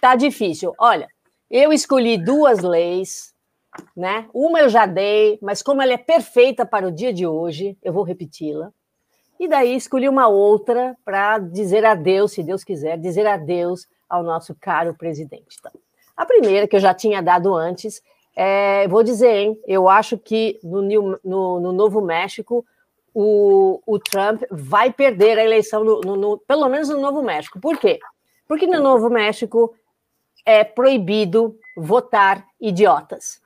tá 0.00 0.14
difícil. 0.14 0.72
Olha, 0.78 1.08
eu 1.50 1.72
escolhi 1.72 2.16
duas 2.16 2.60
leis, 2.60 3.34
né? 3.96 4.28
Uma 4.32 4.60
eu 4.60 4.68
já 4.68 4.86
dei, 4.86 5.36
mas 5.42 5.62
como 5.62 5.82
ela 5.82 5.92
é 5.92 5.98
perfeita 5.98 6.64
para 6.64 6.86
o 6.86 6.92
dia 6.92 7.12
de 7.12 7.26
hoje, 7.26 7.76
eu 7.82 7.92
vou 7.92 8.04
repeti-la. 8.04 8.72
E 9.38 9.46
daí 9.48 9.76
escolhi 9.76 10.08
uma 10.08 10.28
outra 10.28 10.96
para 11.04 11.38
dizer 11.38 11.84
adeus, 11.84 12.32
se 12.32 12.42
Deus 12.42 12.64
quiser, 12.64 12.98
dizer 12.98 13.26
adeus 13.26 13.86
ao 14.08 14.22
nosso 14.22 14.54
caro 14.60 14.94
presidente. 14.94 15.56
Então, 15.58 15.72
a 16.16 16.26
primeira, 16.26 16.66
que 16.66 16.74
eu 16.74 16.80
já 16.80 16.92
tinha 16.92 17.22
dado 17.22 17.54
antes, 17.54 18.02
é, 18.34 18.88
vou 18.88 19.02
dizer, 19.02 19.30
hein, 19.30 19.60
eu 19.66 19.88
acho 19.88 20.18
que 20.18 20.58
no, 20.62 20.82
no, 20.82 21.60
no 21.60 21.72
Novo 21.72 22.00
México 22.00 22.64
o, 23.14 23.80
o, 23.86 23.98
Trump 23.98 24.42
vai 24.50 24.92
perder 24.92 25.38
a 25.38 25.44
eleição, 25.44 25.82
no, 25.82 26.00
no, 26.00 26.38
pelo 26.38 26.68
menos 26.68 26.88
no 26.88 27.00
Novo 27.00 27.22
México. 27.22 27.60
Por 27.60 27.78
quê? 27.78 27.98
Porque 28.46 28.66
no 28.66 28.80
Novo 28.80 29.10
México 29.10 29.74
é 30.44 30.64
proibido 30.64 31.58
votar 31.76 32.44
idiotas. 32.60 33.40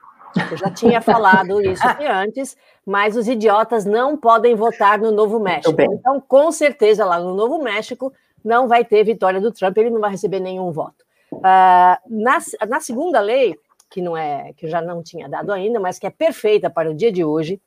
Eu 0.51 0.57
já 0.57 0.69
tinha 0.69 1.01
falado 1.01 1.61
isso 1.61 1.81
aqui 1.87 2.05
antes, 2.05 2.55
mas 2.85 3.15
os 3.15 3.27
idiotas 3.27 3.85
não 3.85 4.17
podem 4.17 4.55
votar 4.55 4.99
no 4.99 5.11
Novo 5.11 5.39
México. 5.39 5.75
Então, 5.81 6.19
com 6.19 6.51
certeza, 6.51 7.05
lá 7.05 7.19
no 7.19 7.33
Novo 7.33 7.59
México, 7.63 8.13
não 8.43 8.67
vai 8.67 8.83
ter 8.83 9.03
vitória 9.03 9.39
do 9.39 9.51
Trump, 9.51 9.77
ele 9.77 9.89
não 9.89 10.01
vai 10.01 10.11
receber 10.11 10.39
nenhum 10.39 10.71
voto. 10.71 11.03
Uh, 11.31 11.97
na, 12.07 12.37
na 12.67 12.79
segunda 12.79 13.19
lei, 13.19 13.57
que 13.89 14.01
não 14.01 14.17
é 14.17 14.53
que 14.57 14.65
eu 14.65 14.69
já 14.69 14.81
não 14.81 15.01
tinha 15.01 15.29
dado 15.29 15.51
ainda, 15.51 15.79
mas 15.79 15.97
que 15.97 16.07
é 16.07 16.09
perfeita 16.09 16.69
para 16.69 16.89
o 16.89 16.93
dia 16.93 17.11
de 17.11 17.23
hoje, 17.23 17.61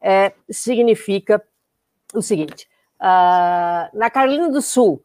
é, 0.00 0.32
significa 0.50 1.42
o 2.12 2.20
seguinte: 2.20 2.68
uh, 3.00 3.96
na 3.96 4.10
Carolina 4.10 4.50
do 4.50 4.60
Sul, 4.60 5.02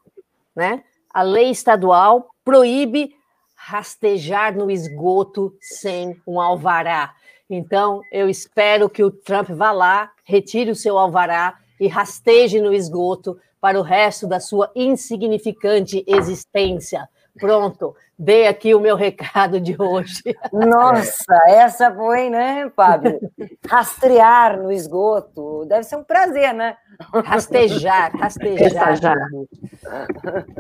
né, 0.56 0.84
a 1.14 1.22
lei 1.22 1.52
estadual 1.52 2.30
proíbe 2.44 3.16
rastejar 3.56 4.56
no 4.56 4.72
esgoto 4.72 5.56
sem 5.62 6.20
um 6.26 6.40
alvará. 6.40 7.14
Então, 7.50 8.02
eu 8.12 8.30
espero 8.30 8.90
que 8.90 9.04
o 9.04 9.12
Trump 9.12 9.50
vá 9.50 9.72
lá, 9.72 10.12
retire 10.26 10.70
o 10.70 10.76
seu 10.76 10.98
alvará 10.98 11.58
e 11.80 11.88
rasteje 11.88 12.60
no 12.60 12.74
esgoto 12.74 13.38
para 13.62 13.80
o 13.80 13.84
resto 13.84 14.28
da 14.28 14.40
sua 14.40 14.70
insignificante 14.76 16.04
existência. 16.06 17.08
Pronto, 17.40 17.96
dei 18.18 18.48
aqui 18.48 18.74
o 18.74 18.80
meu 18.80 18.96
recado 18.96 19.60
de 19.60 19.76
hoje. 19.78 20.24
Nossa, 20.52 21.34
essa 21.48 21.94
foi, 21.94 22.30
né, 22.30 22.72
Fábio? 22.76 23.20
Rastrear 23.68 24.62
no 24.62 24.72
esgoto. 24.72 25.66
Deve 25.66 25.84
ser 25.84 25.98
um 25.98 26.04
prazer, 26.04 26.54
né? 26.54 26.78
Rastejar, 27.26 28.12
rastejar. 28.18 29.18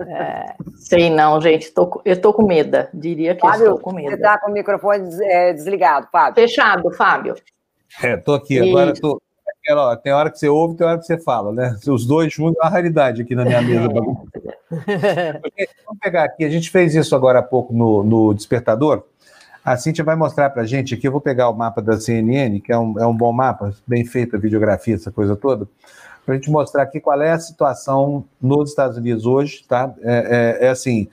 É, 0.08 0.56
sei 0.76 1.10
não, 1.10 1.42
gente. 1.42 1.72
Tô, 1.72 2.02
eu 2.06 2.20
tô 2.20 2.34
com 2.34 2.46
medo. 2.46 2.88
Diria 2.94 3.36
que 3.36 3.42
Fábio, 3.42 3.64
estou 3.64 3.80
com 3.80 3.94
medo. 3.94 4.10
Você 4.10 4.16
está 4.16 4.40
com 4.40 4.52
o 4.52 4.54
microfone 4.54 5.10
é, 5.24 5.54
desligado, 5.54 6.08
Fábio. 6.12 6.36
Fechado, 6.36 6.92
Fábio. 6.94 7.36
É, 8.02 8.18
tô 8.18 8.34
aqui. 8.34 8.60
Agora 8.60 8.94
tô, 8.94 9.20
aquela, 9.68 9.92
ó, 9.92 9.96
tem 9.98 10.14
hora 10.14 10.32
que 10.32 10.40
você 10.40 10.48
ouve, 10.48 10.76
tem 10.76 10.88
hora 10.88 10.98
que 10.98 11.06
você 11.06 11.18
fala, 11.18 11.52
né? 11.52 11.76
Os 11.86 12.06
dois 12.06 12.32
juntos 12.32 12.58
é 12.58 12.66
uma 12.66 12.72
raridade 12.72 13.22
aqui 13.22 13.36
na 13.36 13.44
minha 13.44 13.62
mesa. 13.62 13.90
Porque, 15.42 15.70
vamos 15.86 16.00
pegar 16.02 16.24
aqui, 16.24 16.46
a 16.46 16.50
gente 16.50 16.72
fez 16.72 16.96
isso 16.96 17.14
agora 17.14 17.40
há 17.40 17.44
pouco 17.44 17.74
no, 17.74 18.02
no 18.04 18.34
Despertador. 18.34 19.04
A 19.64 19.76
Cintia 19.76 20.06
vai 20.06 20.16
mostrar 20.16 20.50
para 20.52 20.62
a 20.62 20.66
gente 20.66 20.96
aqui, 20.96 21.06
eu 21.06 21.12
vou 21.12 21.20
pegar 21.20 21.50
o 21.50 21.54
mapa 21.54 21.82
da 21.82 22.00
CNN, 22.00 22.62
que 22.62 22.72
é 22.72 22.78
um, 22.78 22.98
é 22.98 23.06
um 23.06 23.16
bom 23.16 23.34
mapa, 23.34 23.74
bem 23.86 24.06
feito 24.06 24.38
a 24.38 24.40
videografia, 24.40 24.96
essa 24.96 25.12
coisa 25.12 25.36
toda, 25.36 25.68
para 26.26 26.36
a 26.36 26.38
gente 26.38 26.50
mostrar 26.50 26.84
aqui 26.84 27.02
qual 27.02 27.22
é 27.22 27.32
a 27.32 27.40
situação 27.40 28.24
nos 28.42 28.70
Estados 28.70 28.98
Unidos 28.98 29.26
hoje, 29.26 29.66
tá? 29.68 29.94
É, 30.02 30.58
é, 30.62 30.68
é 30.68 30.70
assim, 30.70 31.10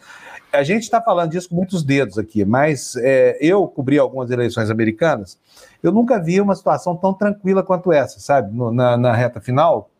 a 0.55 0.63
gente 0.63 0.83
está 0.83 1.01
falando 1.01 1.31
disso 1.31 1.49
com 1.49 1.57
muitos 1.57 1.83
dedos 1.83 2.19
aqui, 2.19 2.45
mas 2.45 2.97
é, 2.97 3.37
eu 3.41 3.67
cobri 3.67 3.99
algumas 3.99 4.31
eleições 4.31 4.71
americanas, 4.71 5.39
eu 5.83 5.93
nunca 5.93 6.19
vi 6.19 6.41
uma 6.41 6.55
situação 6.55 6.97
tão 6.97 7.13
tranquila 7.13 7.63
quanto 7.63 7.93
essa, 7.93 8.21
sabe? 8.21 8.55
No, 8.57 8.73
na, 8.73 8.97
na, 8.97 9.13
reta 9.13 9.41
final. 9.41 9.91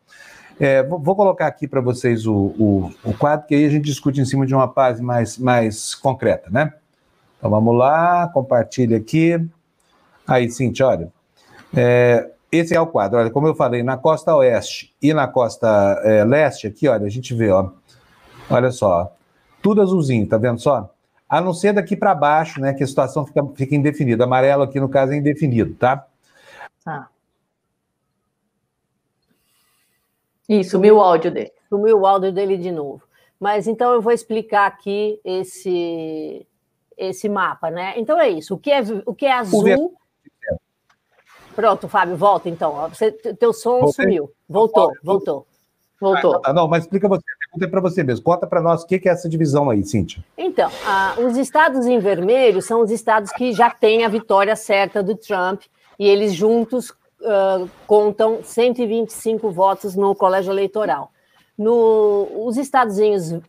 É, 0.59 0.83
vou, 0.83 0.99
vou, 1.01 1.17
colocar 1.17 1.47
aqui 1.47 1.67
para 1.67 1.81
vocês 1.81 2.27
o, 2.27 2.35
o, 2.35 2.95
o, 3.05 3.13
quadro, 3.15 3.47
que 3.47 3.55
aí 3.55 3.67
a 3.67 3.69
gente 3.69 3.85
discute 3.85 4.21
em 4.21 4.25
cima 4.25 4.47
de 4.47 4.55
uma 4.55 4.67
base 4.67 5.03
mais, 5.03 5.37
mais 5.37 5.95
concreta, 5.95 6.49
né? 6.51 6.73
Então 7.39 7.51
vamos 7.51 7.77
lá, 7.77 8.29
compartilha 8.33 8.97
aqui. 8.97 9.45
Aí, 10.27 10.49
Cintia, 10.49 10.87
olha. 10.87 11.13
É, 11.77 12.31
esse 12.51 12.75
é 12.75 12.81
o 12.81 12.87
quadro. 12.87 13.19
Olha, 13.19 13.31
como 13.31 13.49
eu 13.49 13.55
falei, 13.55 13.83
na 13.83 13.97
costa 13.97 14.35
oeste 14.37 14.95
e 15.03 15.13
na 15.13 15.27
costa 15.27 16.01
é, 16.05 16.25
leste, 16.25 16.67
aqui, 16.67 16.87
olha, 16.89 17.05
a 17.05 17.11
gente 17.11 17.35
vê, 17.35 17.51
ó. 17.51 17.71
Olha 18.49 18.71
só, 18.71 19.13
tudo 19.65 19.81
azulzinho, 19.81 20.29
tá 20.29 20.37
vendo 20.37 20.61
só? 20.61 20.95
A 21.27 21.41
não 21.41 21.55
ser 21.55 21.73
daqui 21.73 21.97
para 21.97 22.15
baixo, 22.15 22.61
né, 22.61 22.75
que 22.75 22.85
a 22.85 22.87
situação 22.87 23.25
fica, 23.25 23.43
fica 23.55 23.75
indefinida. 23.75 24.25
Amarelo 24.25 24.63
aqui, 24.63 24.79
no 24.79 24.91
caso, 24.91 25.13
é 25.13 25.17
indefinido, 25.17 25.75
tá? 25.75 26.07
Tá. 26.85 27.09
Ih, 30.47 30.63
sumiu 30.63 30.97
o 30.97 31.01
áudio 31.01 31.31
dele. 31.31 31.51
Sumiu 31.71 32.01
o 32.01 32.07
áudio 32.07 32.31
dele 32.31 32.59
de 32.59 32.71
novo. 32.71 33.03
Mas 33.41 33.67
então 33.67 33.95
eu 33.95 34.03
vou 34.03 34.13
explicar 34.13 34.67
aqui 34.67 35.19
esse, 35.25 36.47
esse 36.99 37.27
mapa, 37.27 37.71
né? 37.71 37.95
Então 37.97 38.21
é 38.21 38.29
isso. 38.29 38.55
O 38.55 38.59
que 38.59 38.71
é, 38.71 38.83
o 39.07 39.15
que 39.15 39.25
é 39.25 39.33
azul. 39.33 39.97
Pronto, 41.57 41.89
Fábio, 41.89 42.17
volta 42.17 42.51
então. 42.51 42.87
Você, 42.91 43.11
teu 43.13 43.55
som 43.55 43.81
Voltei. 43.81 44.05
sumiu. 44.05 44.31
Voltou, 44.47 44.93
voltou. 45.03 45.47
Voltou. 45.99 46.43
Ah, 46.45 46.53
não, 46.53 46.69
mas 46.69 46.85
explica 46.85 47.09
você, 47.09 47.25
pergunta 47.55 47.69
para 47.69 47.81
você 47.81 48.03
mesmo. 48.03 48.25
Conta 48.25 48.47
para 48.47 48.61
nós 48.61 48.83
o 48.83 48.87
que 48.87 49.09
é 49.09 49.13
essa 49.13 49.29
divisão 49.29 49.71
aí, 49.71 49.83
Cíntia. 49.85 50.23
Então, 50.37 50.71
os 51.27 51.37
estados 51.37 51.87
em 51.87 51.99
vermelho 51.99 52.61
são 52.61 52.81
os 52.81 52.91
estados 52.91 53.31
que 53.33 53.53
já 53.53 53.71
têm 53.71 54.05
a 54.05 54.09
vitória 54.09 54.55
certa 54.57 55.03
do 55.03 55.17
Trump 55.17 55.63
e 55.99 56.09
eles 56.09 56.35
juntos 56.35 56.91
uh, 56.91 57.69
contam 57.87 58.41
125 58.43 59.51
votos 59.51 59.95
no 59.95 60.15
colégio 60.15 60.53
eleitoral. 60.53 61.11
No, 61.57 62.29
os 62.47 62.57
estadozinhos 62.57 63.31
uh, 63.31 63.43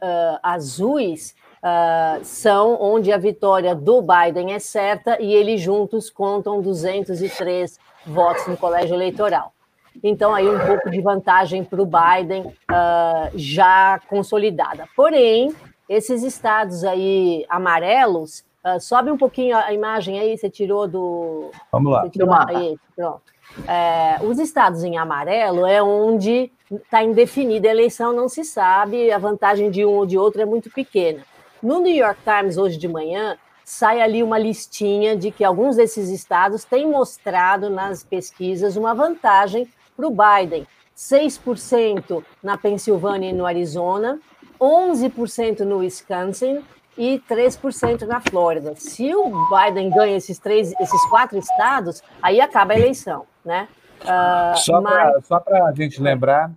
azuis 0.44 1.36
uh, 1.64 2.24
são 2.24 2.78
onde 2.80 3.12
a 3.12 3.18
vitória 3.18 3.74
do 3.74 4.02
Biden 4.02 4.54
é 4.54 4.60
certa 4.60 5.20
e 5.20 5.34
eles 5.34 5.60
juntos 5.60 6.12
contam 6.12 6.62
203 6.62 7.80
votos 8.06 8.46
no 8.46 8.56
colégio 8.56 8.94
eleitoral. 8.94 9.55
Então, 10.04 10.34
aí 10.34 10.48
um 10.48 10.60
pouco 10.66 10.90
de 10.90 11.02
vantagem 11.02 11.64
para 11.64 11.82
o 11.82 11.86
Biden 11.86 12.46
uh, 12.46 13.32
já 13.36 14.00
consolidada. 14.08 14.88
Porém, 14.96 15.54
esses 15.90 16.24
estados 16.24 16.84
aí 16.84 17.46
amarelos, 17.50 18.44
uh, 18.66 18.80
sobe 18.80 19.12
um 19.12 19.18
pouquinho 19.18 19.58
a 19.58 19.74
imagem 19.74 20.20
aí, 20.20 20.38
você 20.38 20.50
tirou 20.50 20.88
do. 20.88 21.52
Vamos 21.72 21.92
lá. 21.92 22.10
Aí, 22.50 22.78
pronto. 22.96 23.36
É, 23.68 24.18
os 24.24 24.40
estados 24.40 24.84
em 24.84 24.98
amarelo 24.98 25.66
é 25.66 25.82
onde 25.82 26.52
está 26.72 27.04
indefinida 27.04 27.68
a 27.68 27.72
eleição, 27.72 28.12
não 28.12 28.28
se 28.28 28.44
sabe, 28.44 29.12
a 29.12 29.18
vantagem 29.18 29.70
de 29.70 29.86
um 29.86 29.92
ou 29.92 30.06
de 30.06 30.18
outro 30.18 30.42
é 30.42 30.46
muito 30.46 30.70
pequena. 30.70 31.22
No 31.62 31.80
New 31.80 31.96
York 31.96 32.20
Times, 32.24 32.58
hoje 32.58 32.78
de 32.78 32.88
manhã, 32.88 33.38
sai 33.64 34.02
ali 34.02 34.22
uma 34.22 34.38
listinha 34.38 35.16
de 35.16 35.32
que 35.32 35.44
alguns 35.44 35.76
desses 35.76 36.10
estados 36.10 36.64
têm 36.64 36.90
mostrado 36.90 37.70
nas 37.70 38.04
pesquisas 38.04 38.76
uma 38.76 38.94
vantagem 38.94 39.68
para 39.96 40.08
o 40.08 40.12
Biden, 40.12 40.68
6% 40.96 42.24
na 42.42 42.58
Pensilvânia 42.58 43.30
e 43.30 43.34
no 43.34 43.46
Arizona, 43.46 44.20
11% 44.60 45.62
no 45.62 45.78
Wisconsin 45.78 46.64
e 46.98 47.22
3% 47.30 48.04
na 48.04 48.22
Flórida. 48.22 48.74
Se 48.76 49.14
o 49.14 49.32
Biden 49.50 49.90
ganha 49.90 50.16
esses 50.16 50.40
três, 50.40 50.74
esses 50.80 51.06
quatro 51.10 51.38
estados, 51.38 52.02
aí 52.22 52.40
acaba 52.40 52.74
a 52.74 52.78
eleição, 52.78 53.26
né? 53.44 53.68
Uh, 54.02 54.58
só 54.58 54.82
mas... 54.82 55.28
para 55.28 55.66
a 55.66 55.74
gente 55.74 56.02
lembrar, 56.02 56.52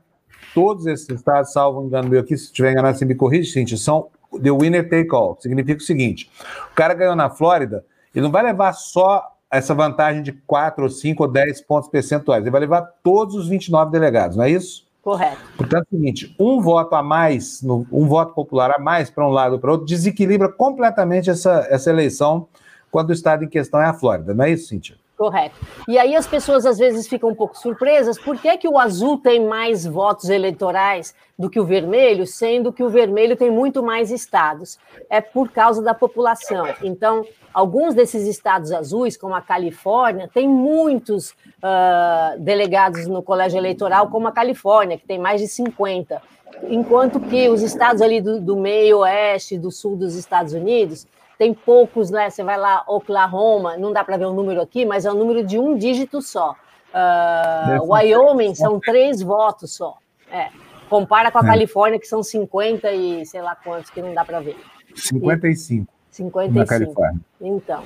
todos 0.54 0.86
esses 0.86 1.08
estados, 1.08 1.52
salvo 1.52 1.84
engano 1.84 2.08
meu 2.08 2.20
aqui, 2.20 2.36
se 2.36 2.52
tiver 2.52 2.72
enganado, 2.72 2.96
você 2.96 3.04
me 3.04 3.14
corrige, 3.14 3.50
Cintia, 3.50 3.76
são 3.76 4.10
the 4.42 4.50
winner 4.50 4.88
take 4.88 5.08
all. 5.12 5.36
Significa 5.40 5.80
o 5.80 5.84
seguinte: 5.84 6.30
o 6.70 6.74
cara 6.74 6.94
ganhou 6.94 7.16
na 7.16 7.30
Flórida, 7.30 7.84
ele 8.14 8.24
não 8.24 8.30
vai 8.30 8.42
levar 8.42 8.72
só 8.72 9.24
essa 9.50 9.74
vantagem 9.74 10.22
de 10.22 10.32
4 10.32 10.84
ou 10.84 10.90
5 10.90 11.22
ou 11.22 11.28
10 11.30 11.62
pontos 11.62 11.88
percentuais. 11.88 12.42
Ele 12.42 12.50
vai 12.50 12.60
levar 12.60 12.82
todos 13.02 13.34
os 13.34 13.48
29 13.48 13.90
delegados, 13.90 14.36
não 14.36 14.44
é 14.44 14.50
isso? 14.50 14.86
Correto. 15.02 15.38
Portanto, 15.56 15.86
é 15.92 15.96
o 15.96 15.98
seguinte: 15.98 16.34
um 16.38 16.60
voto 16.60 16.94
a 16.94 17.02
mais, 17.02 17.62
um 17.62 18.06
voto 18.06 18.34
popular 18.34 18.72
a 18.76 18.78
mais 18.78 19.10
para 19.10 19.26
um 19.26 19.30
lado 19.30 19.54
ou 19.54 19.58
para 19.58 19.72
outro, 19.72 19.86
desequilibra 19.86 20.50
completamente 20.50 21.30
essa, 21.30 21.66
essa 21.70 21.88
eleição 21.90 22.46
quando 22.90 23.10
o 23.10 23.12
estado 23.12 23.44
em 23.44 23.48
questão 23.48 23.80
é 23.80 23.86
a 23.86 23.94
Flórida, 23.94 24.34
não 24.34 24.44
é 24.44 24.50
isso, 24.50 24.68
Cíntia? 24.68 24.96
Correto. 25.18 25.56
E 25.88 25.98
aí 25.98 26.14
as 26.14 26.28
pessoas 26.28 26.64
às 26.64 26.78
vezes 26.78 27.08
ficam 27.08 27.30
um 27.30 27.34
pouco 27.34 27.58
surpresas, 27.58 28.16
por 28.16 28.38
que, 28.38 28.56
que 28.56 28.68
o 28.68 28.78
azul 28.78 29.18
tem 29.18 29.44
mais 29.44 29.84
votos 29.84 30.30
eleitorais 30.30 31.12
do 31.36 31.50
que 31.50 31.58
o 31.58 31.64
vermelho, 31.64 32.24
sendo 32.24 32.72
que 32.72 32.84
o 32.84 32.88
vermelho 32.88 33.36
tem 33.36 33.50
muito 33.50 33.82
mais 33.82 34.12
estados? 34.12 34.78
É 35.10 35.20
por 35.20 35.50
causa 35.50 35.82
da 35.82 35.92
população. 35.92 36.68
Então, 36.84 37.26
alguns 37.52 37.94
desses 37.94 38.28
estados 38.28 38.70
azuis, 38.70 39.16
como 39.16 39.34
a 39.34 39.40
Califórnia, 39.40 40.30
tem 40.32 40.48
muitos 40.48 41.30
uh, 41.30 42.38
delegados 42.38 43.08
no 43.08 43.20
colégio 43.20 43.58
eleitoral, 43.58 44.10
como 44.10 44.28
a 44.28 44.32
Califórnia, 44.32 44.96
que 44.96 45.04
tem 45.04 45.18
mais 45.18 45.40
de 45.40 45.48
50. 45.48 46.22
Enquanto 46.68 47.18
que 47.18 47.48
os 47.48 47.60
estados 47.60 48.00
ali 48.00 48.20
do, 48.20 48.40
do 48.40 48.56
meio 48.56 48.98
oeste, 48.98 49.58
do 49.58 49.72
sul 49.72 49.96
dos 49.96 50.14
Estados 50.14 50.52
Unidos, 50.52 51.08
tem 51.38 51.54
poucos, 51.54 52.10
né? 52.10 52.28
Você 52.28 52.42
vai 52.42 52.58
lá, 52.58 52.82
Oklahoma, 52.86 53.76
não 53.76 53.92
dá 53.92 54.02
para 54.02 54.16
ver 54.16 54.26
o 54.26 54.32
número 54.32 54.60
aqui, 54.60 54.84
mas 54.84 55.06
é 55.06 55.12
um 55.12 55.14
número 55.14 55.46
de 55.46 55.58
um 55.58 55.76
dígito 55.76 56.20
só. 56.20 56.56
Uh, 56.88 57.92
Wyoming 57.92 58.54
são 58.54 58.80
três 58.80 59.22
votos 59.22 59.72
só. 59.72 59.96
É. 60.32 60.48
Compara 60.90 61.30
com 61.30 61.38
a 61.38 61.42
é. 61.42 61.46
Califórnia, 61.46 62.00
que 62.00 62.06
são 62.06 62.22
50 62.22 62.90
e 62.90 63.24
sei 63.24 63.40
lá 63.40 63.54
quantos, 63.54 63.90
que 63.90 64.02
não 64.02 64.12
dá 64.12 64.24
para 64.24 64.40
ver. 64.40 64.56
55. 64.96 65.84
E, 65.84 66.14
55. 66.16 66.58
Na 66.58 66.66
Califórnia. 66.66 67.20
Então. 67.40 67.84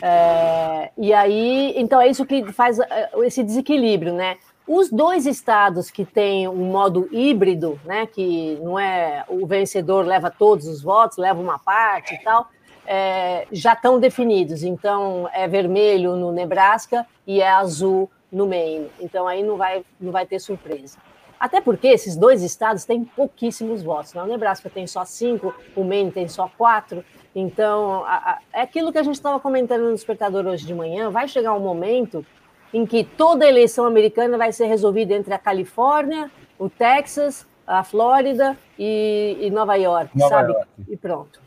É, 0.00 0.90
e 0.96 1.12
aí, 1.12 1.74
então 1.76 2.00
é 2.00 2.08
isso 2.08 2.24
que 2.24 2.50
faz 2.52 2.78
é, 2.78 3.10
esse 3.18 3.42
desequilíbrio, 3.42 4.14
né? 4.14 4.38
Os 4.66 4.90
dois 4.90 5.26
estados 5.26 5.90
que 5.90 6.06
têm 6.06 6.48
um 6.48 6.70
modo 6.70 7.06
híbrido, 7.12 7.78
né, 7.84 8.06
que 8.06 8.58
não 8.62 8.78
é 8.78 9.22
o 9.28 9.46
vencedor 9.46 10.06
leva 10.06 10.30
todos 10.30 10.66
os 10.66 10.82
votos, 10.82 11.18
leva 11.18 11.38
uma 11.38 11.58
parte 11.58 12.14
e 12.14 12.18
tal, 12.24 12.48
é, 12.86 13.46
já 13.52 13.72
estão 13.72 13.98
definidos. 13.98 14.62
Então, 14.62 15.28
é 15.32 15.46
vermelho 15.48 16.16
no 16.16 16.32
Nebraska 16.32 17.06
e 17.26 17.40
é 17.40 17.48
azul 17.48 18.10
no 18.30 18.46
Maine. 18.46 18.90
Então, 19.00 19.26
aí 19.26 19.42
não 19.42 19.56
vai, 19.56 19.84
não 20.00 20.12
vai 20.12 20.26
ter 20.26 20.38
surpresa. 20.38 20.98
Até 21.38 21.60
porque 21.60 21.88
esses 21.88 22.16
dois 22.16 22.42
estados 22.42 22.84
têm 22.84 23.04
pouquíssimos 23.04 23.82
votos. 23.82 24.14
Né? 24.14 24.22
O 24.22 24.26
Nebraska 24.26 24.70
tem 24.70 24.86
só 24.86 25.04
cinco, 25.04 25.54
o 25.76 25.84
Maine 25.84 26.10
tem 26.10 26.28
só 26.28 26.50
quatro. 26.56 27.04
Então, 27.34 28.04
a, 28.04 28.14
a, 28.14 28.38
é 28.52 28.62
aquilo 28.62 28.92
que 28.92 28.98
a 28.98 29.02
gente 29.02 29.16
estava 29.16 29.40
comentando 29.40 29.82
no 29.82 29.94
Despertador 29.94 30.46
hoje 30.46 30.66
de 30.66 30.74
manhã. 30.74 31.10
Vai 31.10 31.28
chegar 31.28 31.52
um 31.52 31.60
momento 31.60 32.24
em 32.72 32.86
que 32.86 33.04
toda 33.04 33.44
a 33.44 33.48
eleição 33.48 33.84
americana 33.84 34.38
vai 34.38 34.52
ser 34.52 34.66
resolvida 34.66 35.14
entre 35.14 35.32
a 35.32 35.38
Califórnia, 35.38 36.30
o 36.58 36.68
Texas, 36.68 37.46
a 37.66 37.84
Flórida 37.84 38.56
e, 38.78 39.36
e 39.40 39.50
Nova 39.50 39.76
York, 39.76 40.16
Nova 40.16 40.34
sabe? 40.34 40.52
York. 40.52 40.68
E 40.88 40.96
pronto. 40.96 41.43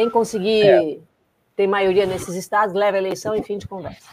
Quem 0.00 0.08
conseguir 0.08 0.66
é. 0.66 0.96
ter 1.54 1.66
maioria 1.66 2.06
nesses 2.06 2.34
estados 2.34 2.74
leva 2.74 2.96
a 2.96 3.00
eleição 3.00 3.34
e 3.34 3.42
fim 3.42 3.58
de 3.58 3.68
conversa. 3.68 4.08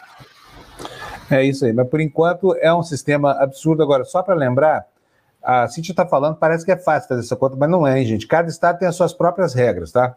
É 1.30 1.42
isso 1.42 1.64
aí, 1.64 1.72
mas 1.72 1.88
por 1.88 1.98
enquanto 1.98 2.54
é 2.56 2.72
um 2.74 2.82
sistema 2.82 3.32
absurdo. 3.42 3.82
Agora, 3.82 4.04
só 4.04 4.22
para 4.22 4.34
lembrar, 4.34 4.86
a 5.42 5.66
Cintia 5.66 5.94
está 5.94 6.06
falando, 6.06 6.36
parece 6.36 6.62
que 6.62 6.72
é 6.72 6.76
fácil 6.76 7.08
fazer 7.08 7.22
essa 7.22 7.34
conta, 7.36 7.56
mas 7.56 7.70
não 7.70 7.86
é, 7.86 7.98
hein, 7.98 8.04
gente? 8.04 8.26
Cada 8.26 8.50
estado 8.50 8.78
tem 8.78 8.86
as 8.86 8.96
suas 8.96 9.14
próprias 9.14 9.54
regras, 9.54 9.90
tá? 9.90 10.14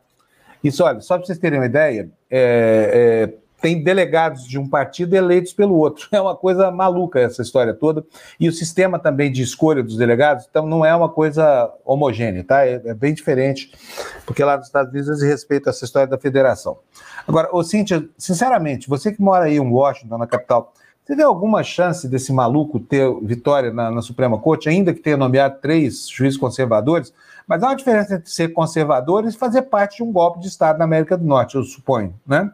Isso, 0.62 0.84
olha, 0.84 1.00
só 1.00 1.16
para 1.16 1.26
vocês 1.26 1.40
terem 1.40 1.58
uma 1.58 1.68
ideia, 1.68 2.12
é, 2.30 3.30
é, 3.32 3.34
tem 3.62 3.84
delegados 3.84 4.46
de 4.48 4.58
um 4.58 4.68
partido 4.68 5.14
eleitos 5.14 5.54
pelo 5.54 5.76
outro. 5.76 6.08
É 6.12 6.20
uma 6.20 6.36
coisa 6.36 6.72
maluca 6.72 7.20
essa 7.20 7.42
história 7.42 7.74
toda. 7.74 8.04
E 8.40 8.50
o 8.50 8.52
sistema 8.52 9.00
também 9.00 9.32
de 9.32 9.42
escolha 9.42 9.84
dos 9.84 9.98
delegados, 9.98 10.46
então 10.50 10.66
não 10.66 10.84
é 10.84 10.94
uma 10.96 11.08
coisa 11.08 11.72
homogênea, 11.86 12.44
tá? 12.44 12.66
É, 12.66 12.82
é 12.84 12.94
bem 12.94 13.14
diferente, 13.14 13.72
porque 14.26 14.44
lá 14.44 14.58
nos 14.58 14.68
Estados 14.68 14.92
Unidos 14.92 15.10
eles 15.10 15.22
respeitam 15.22 15.70
essa 15.70 15.86
história 15.86 16.08
da 16.08 16.18
federação. 16.18 16.80
Agora, 17.28 17.50
ô 17.52 17.64
Cíntia, 17.64 18.08
sinceramente, 18.18 18.90
você 18.90 19.12
que 19.12 19.22
mora 19.22 19.46
aí 19.46 19.56
em 19.56 19.60
Washington, 19.60 20.18
na 20.18 20.28
capital, 20.28 20.74
você 21.04 21.16
vê 21.16 21.24
alguma 21.24 21.64
chance 21.64 22.08
desse 22.08 22.32
maluco 22.32 22.80
ter 22.80 23.10
vitória 23.24 23.72
na, 23.72 23.92
na 23.92 24.02
Suprema 24.02 24.38
Corte, 24.40 24.70
ainda 24.70 24.94
que 24.94 25.00
tenha 25.00 25.18
nomeado 25.18 25.60
três 25.62 26.08
juízes 26.08 26.38
conservadores? 26.38 27.14
Mas 27.48 27.64
há 27.64 27.68
uma 27.68 27.76
diferença 27.76 28.16
entre 28.16 28.30
ser 28.30 28.54
conservador 28.54 29.26
e 29.26 29.32
fazer 29.32 29.64
parte 29.64 29.98
de 29.98 30.04
um 30.04 30.12
golpe 30.12 30.40
de 30.40 30.48
Estado 30.48 30.78
na 30.78 30.86
América 30.86 31.18
do 31.18 31.26
Norte, 31.26 31.56
eu 31.56 31.64
suponho, 31.64 32.14
né? 32.26 32.52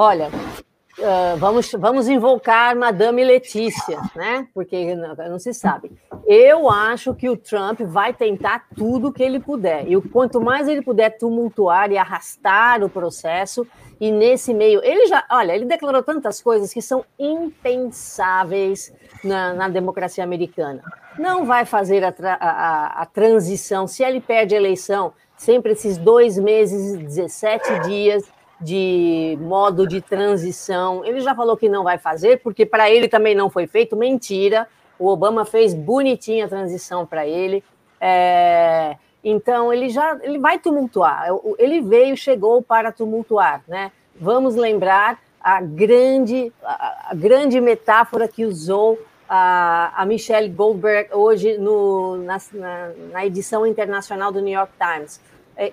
Olha, 0.00 0.28
uh, 0.28 1.36
vamos, 1.38 1.72
vamos 1.72 2.08
invocar 2.08 2.76
Madame 2.76 3.24
Letícia, 3.24 4.00
né? 4.14 4.46
Porque 4.54 4.94
não, 4.94 5.12
não, 5.12 5.40
se 5.40 5.52
sabe. 5.52 5.90
Eu 6.24 6.70
acho 6.70 7.12
que 7.16 7.28
o 7.28 7.36
Trump 7.36 7.80
vai 7.80 8.14
tentar 8.14 8.68
tudo 8.76 9.12
que 9.12 9.24
ele 9.24 9.40
puder. 9.40 9.90
E 9.90 10.00
quanto 10.02 10.40
mais 10.40 10.68
ele 10.68 10.82
puder 10.82 11.18
tumultuar 11.18 11.90
e 11.90 11.98
arrastar 11.98 12.84
o 12.84 12.88
processo, 12.88 13.66
e 14.00 14.12
nesse 14.12 14.54
meio, 14.54 14.80
ele 14.84 15.08
já, 15.08 15.24
olha, 15.32 15.52
ele 15.52 15.64
declarou 15.64 16.00
tantas 16.00 16.40
coisas 16.40 16.72
que 16.72 16.80
são 16.80 17.04
impensáveis 17.18 18.94
na, 19.24 19.52
na 19.52 19.68
democracia 19.68 20.22
americana. 20.22 20.80
Não 21.18 21.44
vai 21.44 21.64
fazer 21.64 22.04
a, 22.04 22.14
a, 22.38 23.02
a 23.02 23.06
transição. 23.06 23.88
Se 23.88 24.04
ele 24.04 24.20
perde 24.20 24.54
a 24.54 24.58
eleição, 24.58 25.12
sempre 25.36 25.72
esses 25.72 25.98
dois 25.98 26.38
meses 26.38 26.94
e 26.94 26.98
17 26.98 27.80
dias 27.80 28.37
de 28.60 29.38
modo 29.40 29.86
de 29.86 30.00
transição. 30.00 31.04
Ele 31.04 31.20
já 31.20 31.34
falou 31.34 31.56
que 31.56 31.68
não 31.68 31.84
vai 31.84 31.98
fazer, 31.98 32.40
porque 32.40 32.66
para 32.66 32.90
ele 32.90 33.08
também 33.08 33.34
não 33.34 33.48
foi 33.48 33.66
feito. 33.66 33.96
Mentira. 33.96 34.68
O 34.98 35.08
Obama 35.08 35.44
fez 35.44 35.74
bonitinha 35.74 36.46
a 36.46 36.48
transição 36.48 37.06
para 37.06 37.26
ele. 37.26 37.62
É, 38.00 38.96
então 39.22 39.72
ele 39.72 39.88
já 39.88 40.18
ele 40.22 40.38
vai 40.38 40.58
tumultuar. 40.58 41.26
Ele 41.58 41.80
veio, 41.80 42.16
chegou 42.16 42.62
para 42.62 42.90
tumultuar, 42.90 43.62
né? 43.68 43.92
Vamos 44.20 44.56
lembrar 44.56 45.20
a 45.40 45.60
grande 45.60 46.52
a, 46.62 47.10
a 47.10 47.14
grande 47.14 47.60
metáfora 47.60 48.26
que 48.26 48.44
usou 48.44 48.98
a, 49.28 49.92
a 49.94 50.04
Michelle 50.06 50.48
Goldberg 50.48 51.10
hoje 51.12 51.58
no, 51.58 52.16
na, 52.16 52.38
na, 52.52 52.90
na 53.12 53.26
edição 53.26 53.64
internacional 53.66 54.32
do 54.32 54.40
New 54.40 54.52
York 54.52 54.72
Times 54.78 55.20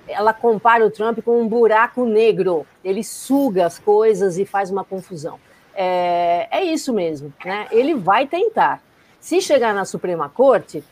ela 0.08 0.34
compara 0.34 0.86
o 0.86 0.90
Trump 0.90 1.20
com 1.24 1.40
um 1.40 1.48
buraco 1.48 2.06
negro. 2.06 2.66
Ele 2.84 3.04
suga 3.04 3.68
as 3.68 3.78
coisas 3.78 4.38
e 4.38 4.46
faz 4.46 4.72
uma 4.72 4.84
confusão. 4.84 5.40
É, 5.76 6.48
é 6.50 6.64
isso 6.64 6.92
mesmo, 6.92 7.32
né? 7.44 7.68
Ele 7.72 7.94
vai 7.94 8.26
tentar. 8.26 8.82
Se 9.20 9.40
chegar 9.42 9.74
na 9.74 9.86
Suprema 9.86 10.28
Corte, 10.28 10.84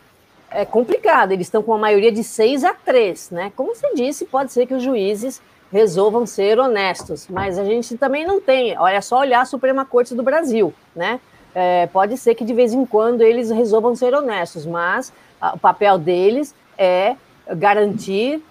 é 0.52 0.64
complicado. 0.64 1.32
Eles 1.32 1.48
estão 1.48 1.64
com 1.64 1.72
uma 1.72 1.78
maioria 1.78 2.12
de 2.12 2.24
6 2.24 2.64
a 2.64 2.74
3, 2.74 3.32
né? 3.32 3.52
Como 3.56 3.76
você 3.76 3.94
disse, 3.96 4.26
pode 4.26 4.52
ser 4.52 4.68
que 4.68 4.74
os 4.74 4.84
juízes 4.84 5.42
resolvam 5.72 6.26
ser 6.28 6.60
honestos, 6.60 7.28
mas 7.28 7.58
a 7.58 7.66
gente 7.66 7.98
também 7.98 8.26
não 8.28 8.40
tem. 8.40 8.78
Olha 8.78 9.02
só 9.02 9.20
olhar 9.20 9.42
a 9.42 9.46
Suprema 9.46 9.84
Corte 9.84 10.14
do 10.14 10.22
Brasil, 10.22 10.72
né? 10.96 11.20
É, 11.56 11.88
pode 11.88 12.18
ser 12.18 12.36
que 12.36 12.46
de 12.46 12.54
vez 12.54 12.74
em 12.74 12.86
quando 12.86 13.22
eles 13.22 13.50
resolvam 13.50 13.96
ser 13.96 14.14
honestos, 14.14 14.66
mas 14.66 15.12
a, 15.42 15.56
o 15.56 15.60
papel 15.60 15.98
deles 15.98 16.54
é 16.78 17.16
garantir 17.56 18.42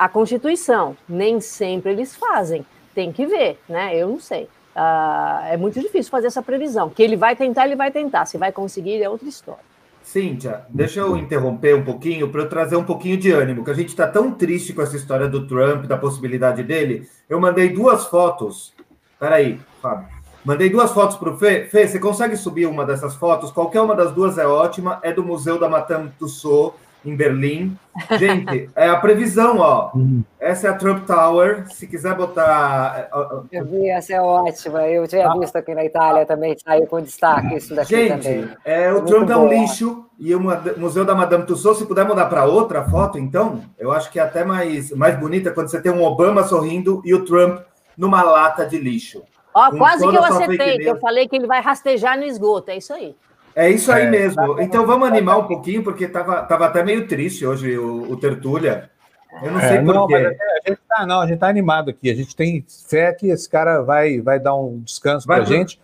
a 0.00 0.08
Constituição. 0.08 0.96
Nem 1.06 1.42
sempre 1.42 1.92
eles 1.92 2.16
fazem. 2.16 2.64
Tem 2.94 3.12
que 3.12 3.26
ver, 3.26 3.60
né? 3.68 3.94
Eu 3.94 4.08
não 4.08 4.18
sei. 4.18 4.44
Uh, 4.74 5.44
é 5.50 5.58
muito 5.58 5.78
difícil 5.78 6.10
fazer 6.10 6.28
essa 6.28 6.42
previsão. 6.42 6.88
Que 6.88 7.02
ele 7.02 7.16
vai 7.16 7.36
tentar, 7.36 7.66
ele 7.66 7.76
vai 7.76 7.90
tentar. 7.90 8.24
Se 8.24 8.38
vai 8.38 8.50
conseguir, 8.50 9.02
é 9.02 9.10
outra 9.10 9.28
história. 9.28 9.62
Cíntia, 10.02 10.64
deixa 10.70 11.00
eu 11.00 11.18
interromper 11.18 11.76
um 11.76 11.84
pouquinho 11.84 12.30
para 12.30 12.40
eu 12.40 12.48
trazer 12.48 12.76
um 12.76 12.82
pouquinho 12.82 13.18
de 13.18 13.30
ânimo, 13.30 13.62
que 13.62 13.70
a 13.70 13.74
gente 13.74 13.90
está 13.90 14.08
tão 14.08 14.32
triste 14.32 14.72
com 14.72 14.80
essa 14.80 14.96
história 14.96 15.28
do 15.28 15.46
Trump, 15.46 15.84
da 15.84 15.98
possibilidade 15.98 16.62
dele. 16.62 17.06
Eu 17.28 17.38
mandei 17.38 17.68
duas 17.68 18.06
fotos. 18.06 18.72
Peraí, 19.18 19.60
Fábio. 19.82 20.08
Mandei 20.42 20.70
duas 20.70 20.90
fotos 20.92 21.18
para 21.18 21.28
o 21.28 21.36
Fê. 21.36 21.66
Fê, 21.66 21.86
você 21.86 21.98
consegue 21.98 22.34
subir 22.38 22.64
uma 22.64 22.86
dessas 22.86 23.14
fotos? 23.14 23.52
Qualquer 23.52 23.82
uma 23.82 23.94
das 23.94 24.12
duas 24.12 24.38
é 24.38 24.46
ótima. 24.46 24.98
É 25.02 25.12
do 25.12 25.22
Museu 25.22 25.58
da 25.58 25.68
Madame 25.68 26.10
Tussauds 26.18 26.74
em 27.04 27.16
Berlim. 27.16 27.76
Gente, 28.18 28.70
é 28.74 28.88
a 28.88 28.96
previsão, 28.96 29.58
ó. 29.58 29.90
Uhum. 29.94 30.22
Essa 30.38 30.68
é 30.68 30.70
a 30.70 30.74
Trump 30.74 31.06
Tower. 31.06 31.66
Se 31.70 31.86
quiser 31.86 32.14
botar. 32.14 33.08
Eu 33.50 33.64
vi, 33.64 33.88
essa 33.88 34.14
é 34.14 34.20
ótima. 34.20 34.86
Eu 34.88 35.06
tinha 35.06 35.28
ah. 35.28 35.38
visto 35.38 35.56
aqui 35.56 35.74
na 35.74 35.84
Itália 35.84 36.24
também, 36.24 36.56
saiu 36.58 36.86
com 36.86 37.00
destaque 37.00 37.56
isso 37.56 37.74
daqui 37.74 37.96
Gente, 37.96 38.22
também. 38.22 38.48
É, 38.64 38.90
o 38.90 38.94
Muito 38.94 39.06
Trump 39.06 39.30
é 39.30 39.36
um 39.36 39.48
lixo 39.48 40.06
e 40.18 40.34
o 40.34 40.40
Museu 40.76 41.04
da 41.04 41.14
Madame 41.14 41.44
Tussauds, 41.46 41.78
se 41.78 41.86
puder 41.86 42.04
mudar 42.04 42.26
para 42.26 42.44
outra 42.44 42.84
foto, 42.84 43.18
então, 43.18 43.62
eu 43.78 43.90
acho 43.90 44.10
que 44.10 44.20
é 44.20 44.22
até 44.22 44.44
mais, 44.44 44.90
mais 44.90 45.18
bonita 45.18 45.50
quando 45.50 45.68
você 45.68 45.80
tem 45.80 45.90
um 45.90 46.04
Obama 46.04 46.44
sorrindo 46.44 47.00
e 47.06 47.14
o 47.14 47.24
Trump 47.24 47.60
numa 47.96 48.22
lata 48.22 48.66
de 48.66 48.78
lixo. 48.78 49.22
Ó, 49.54 49.70
quase 49.76 50.06
que 50.06 50.14
eu 50.14 50.24
acertei, 50.24 50.78
que 50.78 50.88
eu 50.88 51.00
falei 51.00 51.26
que 51.26 51.36
ele 51.36 51.46
vai 51.46 51.60
rastejar 51.60 52.18
no 52.18 52.24
esgoto, 52.24 52.70
é 52.70 52.76
isso 52.76 52.92
aí. 52.92 53.16
É 53.54 53.68
isso 53.70 53.90
aí 53.90 54.06
é, 54.06 54.10
mesmo. 54.10 54.56
Tá 54.56 54.62
então 54.62 54.86
vamos 54.86 55.08
animar 55.08 55.38
um 55.38 55.46
pouquinho, 55.46 55.82
porque 55.82 56.04
estava 56.04 56.42
tava 56.42 56.66
até 56.66 56.84
meio 56.84 57.06
triste 57.06 57.46
hoje 57.46 57.76
o, 57.76 58.10
o 58.10 58.16
Tertúlia. 58.16 58.90
Eu 59.42 59.52
não 59.52 59.60
é, 59.60 59.68
sei 59.68 59.80
não, 59.80 60.06
porquê. 60.06 60.14
A 60.16 60.68
gente 60.68 60.80
tá, 60.88 61.06
não, 61.06 61.20
a 61.20 61.26
gente 61.26 61.38
tá 61.38 61.48
animado 61.48 61.90
aqui. 61.90 62.10
A 62.10 62.14
gente 62.14 62.34
tem 62.34 62.64
fé 62.88 63.12
que 63.12 63.28
esse 63.28 63.48
cara 63.48 63.82
vai, 63.82 64.20
vai 64.20 64.40
dar 64.40 64.54
um 64.54 64.80
descanso 64.80 65.26
para 65.26 65.36
a 65.36 65.44
pro... 65.44 65.54
gente 65.54 65.80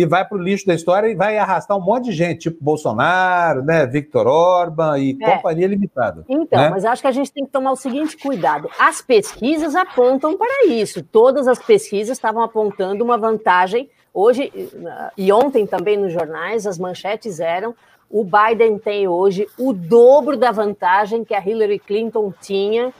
e 0.00 0.06
vai 0.06 0.24
para 0.24 0.38
o 0.38 0.40
lixo 0.40 0.64
da 0.64 0.74
história 0.74 1.08
e 1.08 1.14
vai 1.14 1.38
arrastar 1.38 1.76
um 1.76 1.80
monte 1.80 2.04
de 2.04 2.12
gente, 2.12 2.38
tipo 2.42 2.62
Bolsonaro, 2.62 3.64
né, 3.64 3.84
Victor 3.84 4.28
Orban 4.28 4.96
e 4.96 5.18
é. 5.20 5.36
companhia 5.36 5.66
limitada. 5.66 6.24
Então, 6.28 6.60
né? 6.60 6.70
mas 6.70 6.84
acho 6.84 7.02
que 7.02 7.08
a 7.08 7.12
gente 7.12 7.32
tem 7.32 7.44
que 7.44 7.50
tomar 7.50 7.72
o 7.72 7.76
seguinte 7.76 8.16
cuidado. 8.16 8.70
As 8.78 9.02
pesquisas 9.02 9.74
apontam 9.74 10.38
para 10.38 10.66
isso. 10.66 11.02
Todas 11.02 11.48
as 11.48 11.58
pesquisas 11.58 12.16
estavam 12.16 12.42
apontando 12.42 13.02
uma 13.02 13.18
vantagem 13.18 13.90
Hoje, 14.12 14.52
e 15.16 15.32
ontem 15.32 15.66
também 15.66 15.96
nos 15.96 16.12
jornais, 16.12 16.66
as 16.66 16.78
manchetes 16.78 17.40
eram 17.40 17.74
o 18.10 18.24
Biden 18.24 18.78
tem 18.78 19.06
hoje 19.06 19.46
o 19.58 19.72
dobro 19.72 20.36
da 20.36 20.50
vantagem 20.50 21.24
que 21.24 21.34
a 21.34 21.46
Hillary 21.46 21.78
Clinton 21.78 22.32
tinha 22.40 22.88
uh, 22.88 22.92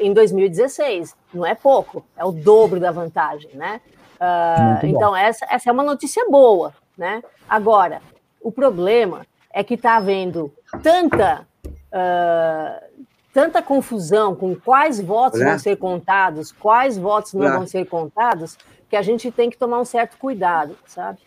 em 0.00 0.12
2016. 0.12 1.14
Não 1.34 1.44
é 1.44 1.54
pouco, 1.54 2.04
é 2.16 2.24
o 2.24 2.32
dobro 2.32 2.80
da 2.80 2.90
vantagem, 2.90 3.50
né? 3.54 3.80
Uh, 4.16 4.86
então, 4.86 5.14
essa, 5.14 5.46
essa 5.50 5.68
é 5.68 5.72
uma 5.72 5.82
notícia 5.82 6.24
boa, 6.30 6.72
né? 6.96 7.22
Agora, 7.48 8.00
o 8.40 8.50
problema 8.50 9.26
é 9.52 9.62
que 9.62 9.74
está 9.74 9.96
havendo 9.96 10.50
tanta, 10.82 11.46
uh, 11.66 13.04
tanta 13.34 13.60
confusão 13.60 14.34
com 14.34 14.54
quais 14.54 14.98
votos 14.98 15.40
vão 15.40 15.58
ser 15.58 15.76
contados, 15.76 16.52
quais 16.52 16.96
votos 16.96 17.34
não 17.34 17.52
vão 17.52 17.66
ser 17.66 17.84
contados, 17.84 18.56
que 18.92 18.96
a 18.96 19.00
gente 19.00 19.30
tem 19.30 19.48
que 19.48 19.56
tomar 19.56 19.80
um 19.80 19.86
certo 19.86 20.18
cuidado, 20.18 20.76
sabe? 20.84 21.18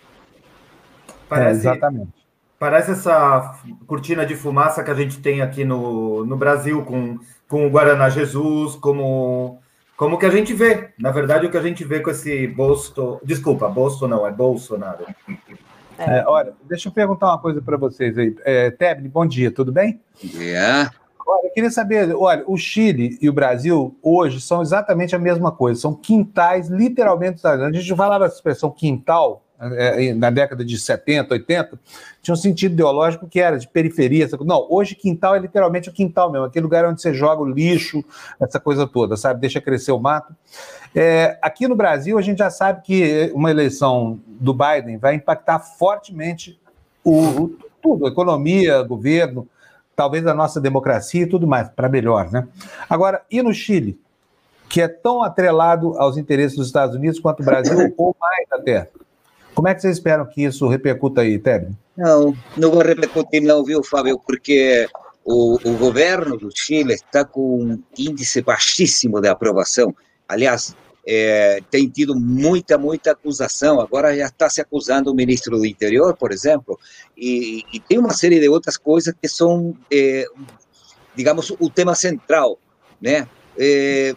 Parece, 1.28 1.68
é, 1.68 1.72
exatamente. 1.72 2.12
Parece 2.60 2.92
essa 2.92 3.60
cortina 3.88 4.24
de 4.24 4.36
fumaça 4.36 4.84
que 4.84 4.92
a 4.92 4.94
gente 4.94 5.20
tem 5.20 5.42
aqui 5.42 5.66
no, 5.66 6.24
no 6.28 6.38
Brasil 6.38 6.86
com, 6.86 7.18
com 7.48 7.66
o 7.66 7.70
Guaraná 7.72 8.08
Jesus, 8.08 8.76
como, 8.76 9.60
como 9.98 10.20
que 10.20 10.28
a 10.28 10.30
gente 10.30 10.54
vê. 10.54 10.92
Na 11.00 11.10
verdade, 11.10 11.48
o 11.48 11.50
que 11.50 11.58
a 11.58 11.62
gente 11.62 11.84
vê 11.84 12.02
com 12.02 12.12
esse 12.12 12.46
Bolso. 12.46 13.20
Desculpa, 13.24 13.68
Bolso 13.68 14.08
não, 14.08 14.28
é 14.28 14.32
Bolsonaro. 14.32 15.04
É, 15.98 16.24
olha, 16.28 16.54
deixa 16.66 16.90
eu 16.90 16.94
perguntar 16.94 17.30
uma 17.30 17.40
coisa 17.40 17.64
para 17.64 17.78
vocês 17.78 18.16
aí. 18.16 18.36
É, 18.46 18.70
Tebni, 18.70 19.10
bom 19.10 19.26
dia, 19.26 19.50
tudo 19.50 19.72
bem? 19.72 20.00
Yeah. 20.24 20.92
Olha, 21.26 21.48
eu 21.48 21.52
queria 21.52 21.72
saber, 21.72 22.16
olha, 22.16 22.44
o 22.46 22.56
Chile 22.56 23.18
e 23.20 23.28
o 23.28 23.34
Brasil 23.34 23.98
hoje 24.02 24.40
são 24.40 24.62
exatamente 24.62 25.16
a 25.16 25.20
mesma 25.20 25.52
coisa, 25.52 25.82
são 25.82 25.94
quintais, 25.94 26.68
literalmente. 26.68 27.46
A 27.46 27.72
gente 27.72 27.96
falava 27.96 28.26
essa 28.26 28.36
expressão 28.36 28.70
quintal, 28.70 29.44
é, 29.60 30.08
é, 30.08 30.14
na 30.14 30.30
década 30.30 30.64
de 30.64 30.78
70, 30.78 31.34
80, 31.34 31.80
tinha 32.22 32.34
um 32.34 32.38
sentido 32.38 32.74
ideológico 32.74 33.28
que 33.28 33.40
era 33.40 33.58
de 33.58 33.68
periferia. 33.68 34.30
Não, 34.42 34.68
hoje 34.70 34.94
quintal 34.94 35.36
é 35.36 35.40
literalmente 35.40 35.90
o 35.90 35.94
quintal 35.94 36.32
mesmo, 36.32 36.46
aquele 36.46 36.64
lugar 36.64 36.86
onde 36.86 37.02
você 37.02 37.14
joga 37.14 37.42
o 37.42 37.50
lixo, 37.50 38.04
essa 38.40 38.60
coisa 38.60 38.86
toda, 38.86 39.18
sabe? 39.18 39.40
Deixa 39.40 39.60
crescer 39.60 39.94
o 39.94 40.00
mato. 40.00 40.36
É, 40.94 41.40
aqui 41.42 41.68
no 41.68 41.76
Brasil, 41.76 42.20
a 42.20 42.22
gente 42.22 42.38
já 42.38 42.52
sabe 42.52 42.82
que 42.84 43.32
uma 43.34 43.50
eleição 43.50 44.20
do 44.28 44.54
Biden 44.54 44.98
vai 44.98 45.16
impactar 45.16 45.60
fortemente 45.60 46.60
o, 47.04 47.20
o 47.20 47.58
tudo, 47.82 48.08
economia, 48.08 48.82
governo, 48.84 49.48
talvez 49.96 50.26
a 50.28 50.34
nossa 50.34 50.60
democracia 50.60 51.24
e 51.24 51.28
tudo 51.28 51.48
mais, 51.48 51.70
para 51.70 51.90
melhor, 51.90 52.32
né? 52.32 52.48
Agora, 52.90 53.22
e 53.32 53.42
no 53.42 53.54
Chile, 53.54 54.00
que 54.68 54.82
é 54.82 54.88
tão 54.88 55.24
atrelado 55.24 55.98
aos 55.98 56.18
interesses 56.18 56.58
dos 56.58 56.68
Estados 56.68 56.96
Unidos 56.96 57.20
quanto 57.20 57.42
o 57.42 57.46
Brasil, 57.46 57.94
ou 57.98 58.16
mais 58.20 58.48
até? 58.52 58.90
Como 59.54 59.68
é 59.68 59.74
que 59.74 59.82
vocês 59.82 59.98
esperam 59.98 60.26
que 60.26 60.44
isso 60.44 60.68
repercuta 60.68 61.22
aí, 61.22 61.40
Tebni? 61.40 61.78
Não, 61.96 62.36
não 62.58 62.72
vai 62.72 62.88
repercutir 62.88 63.42
não, 63.42 63.64
viu, 63.64 63.82
Fábio, 63.82 64.20
porque 64.20 64.86
o, 65.24 65.56
o 65.64 65.78
governo 65.78 66.38
do 66.38 66.50
Chile 66.54 66.94
está 66.94 67.24
com 67.24 67.64
um 67.64 67.84
índice 67.98 68.42
baixíssimo 68.42 69.22
de 69.22 69.30
aprovação. 69.30 69.96
Aliás, 70.28 70.76
é, 71.08 71.62
tem 71.70 71.88
tido 71.88 72.16
muita, 72.16 72.78
muita 72.78 73.12
acusação. 73.12 73.80
Agora 73.80 74.16
já 74.16 74.26
está 74.26 74.50
se 74.50 74.62
acusando 74.62 75.12
o 75.12 75.16
ministro 75.16 75.58
do 75.58 75.66
Interior, 75.66 76.16
por 76.16 76.32
exemplo, 76.32 76.80
e, 77.18 77.64
e 77.72 77.80
tem 77.80 77.98
uma 77.98 78.14
série 78.14 78.40
de 78.40 78.50
outras 78.50 78.78
coisas 78.78 79.14
que 79.22 79.28
são, 79.28 79.76
é, 79.92 80.26
digamos, 81.16 81.52
o 81.60 81.70
tema 81.70 81.96
central, 81.96 82.60
né? 83.02 83.28
É, 83.58 84.16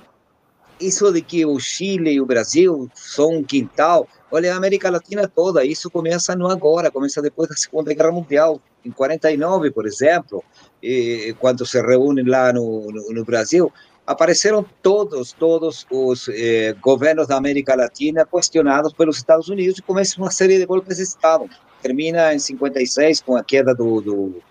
isso 0.81 1.13
de 1.13 1.21
que 1.21 1.45
o 1.45 1.59
Chile 1.59 2.13
e 2.13 2.21
o 2.21 2.27
Brasil 2.27 2.89
são 2.95 3.39
um 3.39 3.43
quintal, 3.43 4.09
Olha, 4.31 4.53
a 4.53 4.57
América 4.57 4.91
Latina 4.91 5.27
toda, 5.27 5.65
isso 5.65 5.91
começa 5.91 6.37
não 6.37 6.49
agora, 6.49 6.91
começa 6.91 7.23
depois 7.23 7.49
da 7.49 7.57
Segunda 7.57 7.95
Guerra 7.95 8.13
Mundial, 8.13 8.61
em 8.85 8.91
49, 8.91 9.71
por 9.71 9.87
exemplo, 9.87 10.45
e, 10.83 11.35
quando 11.39 11.65
se 11.65 11.81
reúnem 11.81 12.27
lá 12.27 12.53
no, 12.53 12.93
no, 12.93 13.11
no 13.11 13.25
Brasil, 13.25 13.73
apareceram 14.09 14.65
todos, 14.83 15.33
todos 15.33 15.87
os 15.91 16.31
eh, 16.31 16.75
governos 16.81 17.27
da 17.27 17.37
América 17.37 17.77
Latina 17.77 18.25
questionados 18.25 18.95
pelos 18.95 19.19
Estados 19.19 19.51
Unidos 19.51 19.79
e 19.79 19.83
começa 19.83 20.19
uma 20.19 20.31
série 20.31 20.57
de 20.59 20.65
golpes 20.65 20.97
de 20.97 21.03
Estado. 21.03 21.47
Termina 21.83 22.33
em 22.33 22.39
56 22.39 23.21
com 23.21 23.37
a 23.37 23.45
queda 23.45 23.75
do, 23.75 24.01
do, 24.01 24.43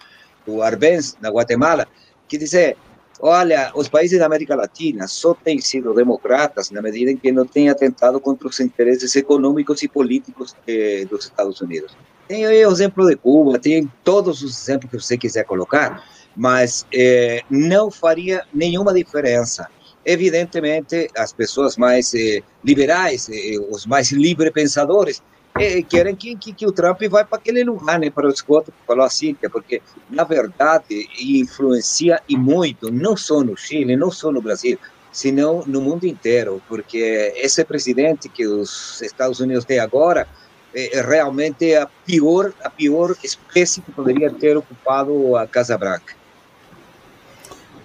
do 0.45 0.61
Arbenz, 0.61 1.17
na 1.19 1.29
Guatemala, 1.29 1.87
que 2.27 2.37
dizer, 2.37 2.77
Olha, 3.19 3.71
os 3.73 3.89
países 3.89 4.19
da 4.19 4.27
América 4.27 4.55
Latina 4.55 5.07
só 5.07 5.33
têm 5.33 5.59
sido 5.59 5.91
democratas 5.91 6.69
na 6.69 6.83
medida 6.83 7.09
em 7.09 7.17
que 7.17 7.31
não 7.31 7.47
têm 7.47 7.67
atentado 7.67 8.19
contra 8.19 8.47
os 8.47 8.59
interesses 8.59 9.15
econômicos 9.15 9.81
e 9.81 9.87
políticos 9.87 10.55
eh, 10.67 11.03
dos 11.09 11.25
Estados 11.25 11.59
Unidos. 11.61 11.97
Tem 12.27 12.45
o 12.45 12.71
exemplo 12.71 13.07
de 13.07 13.15
Cuba, 13.15 13.57
tem 13.57 13.91
todos 14.03 14.43
os 14.43 14.61
exemplos 14.61 14.91
que 14.91 14.99
você 14.99 15.17
quiser 15.17 15.45
colocar, 15.45 16.03
mas 16.37 16.85
eh, 16.93 17.41
não 17.49 17.89
faria 17.89 18.43
nenhuma 18.53 18.93
diferença. 18.93 19.67
Evidentemente, 20.05 21.09
as 21.17 21.33
pessoas 21.33 21.75
mais 21.75 22.13
eh, 22.13 22.41
liberais, 22.63 23.27
eh, 23.29 23.57
os 23.69 23.87
mais 23.87 24.11
livre 24.11 24.51
pensadores, 24.51 25.21
é, 25.59 25.81
querem 25.81 26.15
que, 26.15 26.35
que, 26.35 26.53
que, 26.53 26.67
o 26.67 26.71
Trump 26.71 27.01
vá 27.09 27.25
para 27.25 27.39
aquele 27.39 27.63
lugar, 27.63 27.99
né, 27.99 28.11
para 28.11 28.27
o 28.27 28.29
esgoto, 28.29 28.71
falou 28.85 29.03
assim, 29.03 29.33
porque, 29.51 29.81
na 30.07 30.23
verdade, 30.23 31.09
influencia 31.19 32.21
e 32.29 32.37
muito, 32.37 32.91
não 32.91 33.17
só 33.17 33.41
no 33.41 33.57
Chile, 33.57 33.95
não 33.95 34.11
só 34.11 34.31
no 34.31 34.39
Brasil, 34.39 34.77
senão 35.11 35.63
no 35.65 35.81
mundo 35.81 36.05
inteiro, 36.05 36.61
porque 36.67 37.33
esse 37.37 37.65
presidente 37.65 38.29
que 38.29 38.45
os 38.45 39.01
Estados 39.01 39.39
Unidos 39.39 39.65
têm 39.65 39.79
agora 39.79 40.27
é 40.75 41.01
realmente 41.01 41.73
a 41.73 41.87
pior, 42.05 42.53
a 42.63 42.69
pior 42.69 43.15
espécie 43.23 43.81
que 43.81 43.91
poderia 43.91 44.29
ter 44.29 44.55
ocupado 44.55 45.35
a 45.35 45.47
Casa 45.47 45.75
Branca. 45.75 46.16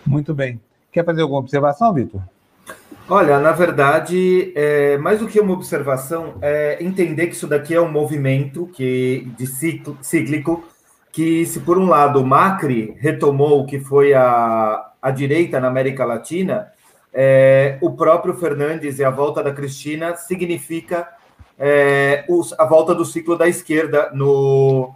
Muito 0.07 0.35
bem. 0.35 0.61
Quer 0.91 1.05
fazer 1.05 1.23
alguma 1.23 1.41
observação, 1.41 1.93
Vitor? 1.93 2.21
Olha, 3.09 3.41
na 3.41 3.53
verdade, 3.53 4.53
é, 4.55 4.97
mais 4.99 5.19
do 5.19 5.27
que 5.27 5.41
uma 5.41 5.53
observação, 5.53 6.35
é 6.41 6.83
entender 6.83 7.27
que 7.27 7.35
isso 7.35 7.47
daqui 7.47 7.75
é 7.75 7.81
um 7.81 7.91
movimento 7.91 8.67
que, 8.75 9.29
de 9.37 9.47
ciclo, 9.47 9.99
cíclico, 10.01 10.65
que 11.11 11.45
se 11.45 11.61
por 11.61 11.77
um 11.77 11.89
lado 11.89 12.21
o 12.21 12.27
Macri 12.27 12.97
retomou 12.99 13.61
o 13.61 13.67
que 13.67 13.79
foi 13.79 14.15
a, 14.15 14.93
a 15.01 15.11
direita 15.11 15.61
na 15.61 15.69
América 15.69 16.05
Latina, 16.05 16.73
é, 17.13 17.77
o 17.83 17.91
próprio 17.91 18.35
Fernandes 18.35 18.99
e 18.99 19.05
a 19.05 19.11
volta 19.11 19.43
da 19.43 19.53
Cristina 19.53 20.17
significa 20.17 21.07
é, 21.59 22.25
os, 22.29 22.59
a 22.59 22.65
volta 22.65 22.95
do 22.95 23.05
ciclo 23.05 23.37
da 23.37 23.47
esquerda 23.47 24.11
no, 24.15 24.95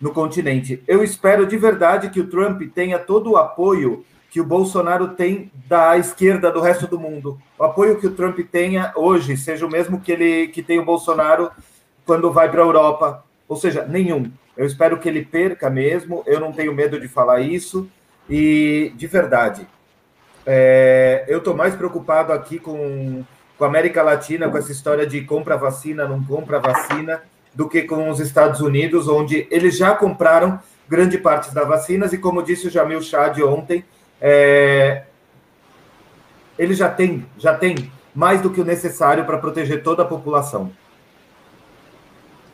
no 0.00 0.12
continente. 0.12 0.82
Eu 0.86 1.02
espero 1.02 1.46
de 1.46 1.56
verdade 1.56 2.10
que 2.10 2.20
o 2.20 2.28
Trump 2.28 2.60
tenha 2.74 2.98
todo 2.98 3.32
o 3.32 3.36
apoio 3.36 4.04
que 4.34 4.40
o 4.40 4.44
Bolsonaro 4.44 5.10
tem 5.10 5.48
da 5.68 5.96
esquerda 5.96 6.50
do 6.50 6.60
resto 6.60 6.88
do 6.88 6.98
mundo. 6.98 7.40
O 7.56 7.62
apoio 7.62 8.00
que 8.00 8.08
o 8.08 8.10
Trump 8.10 8.36
tenha 8.50 8.92
hoje 8.96 9.36
seja 9.36 9.64
o 9.64 9.70
mesmo 9.70 10.00
que 10.00 10.10
ele 10.10 10.48
que 10.48 10.60
tem 10.60 10.76
o 10.80 10.84
Bolsonaro 10.84 11.52
quando 12.04 12.32
vai 12.32 12.50
para 12.50 12.60
a 12.60 12.64
Europa, 12.64 13.24
ou 13.48 13.56
seja, 13.56 13.86
nenhum. 13.86 14.28
Eu 14.56 14.66
espero 14.66 14.98
que 14.98 15.08
ele 15.08 15.24
perca 15.24 15.70
mesmo. 15.70 16.24
Eu 16.26 16.40
não 16.40 16.52
tenho 16.52 16.74
medo 16.74 16.98
de 16.98 17.06
falar 17.06 17.42
isso 17.42 17.88
e 18.28 18.92
de 18.96 19.06
verdade. 19.06 19.68
É, 20.44 21.24
eu 21.28 21.38
estou 21.38 21.54
mais 21.54 21.76
preocupado 21.76 22.32
aqui 22.32 22.58
com, 22.58 23.22
com 23.56 23.64
a 23.64 23.68
América 23.68 24.02
Latina, 24.02 24.48
com 24.48 24.58
essa 24.58 24.72
história 24.72 25.06
de 25.06 25.20
compra 25.20 25.56
vacina, 25.56 26.08
não 26.08 26.24
compra 26.24 26.58
vacina, 26.58 27.22
do 27.54 27.68
que 27.68 27.82
com 27.82 28.10
os 28.10 28.18
Estados 28.18 28.60
Unidos, 28.60 29.06
onde 29.06 29.46
eles 29.48 29.78
já 29.78 29.94
compraram 29.94 30.58
grande 30.88 31.18
parte 31.18 31.54
das 31.54 31.68
vacinas 31.68 32.12
e, 32.12 32.18
como 32.18 32.42
disse 32.42 32.66
o 32.66 32.70
Jamil 32.70 33.00
Chad 33.00 33.38
ontem, 33.42 33.84
é, 34.26 35.02
ele 36.58 36.72
já 36.72 36.88
tem, 36.88 37.26
já 37.36 37.54
tem 37.54 37.92
mais 38.14 38.40
do 38.40 38.50
que 38.50 38.58
o 38.58 38.64
necessário 38.64 39.26
para 39.26 39.36
proteger 39.36 39.82
toda 39.82 40.02
a 40.02 40.06
população. 40.06 40.72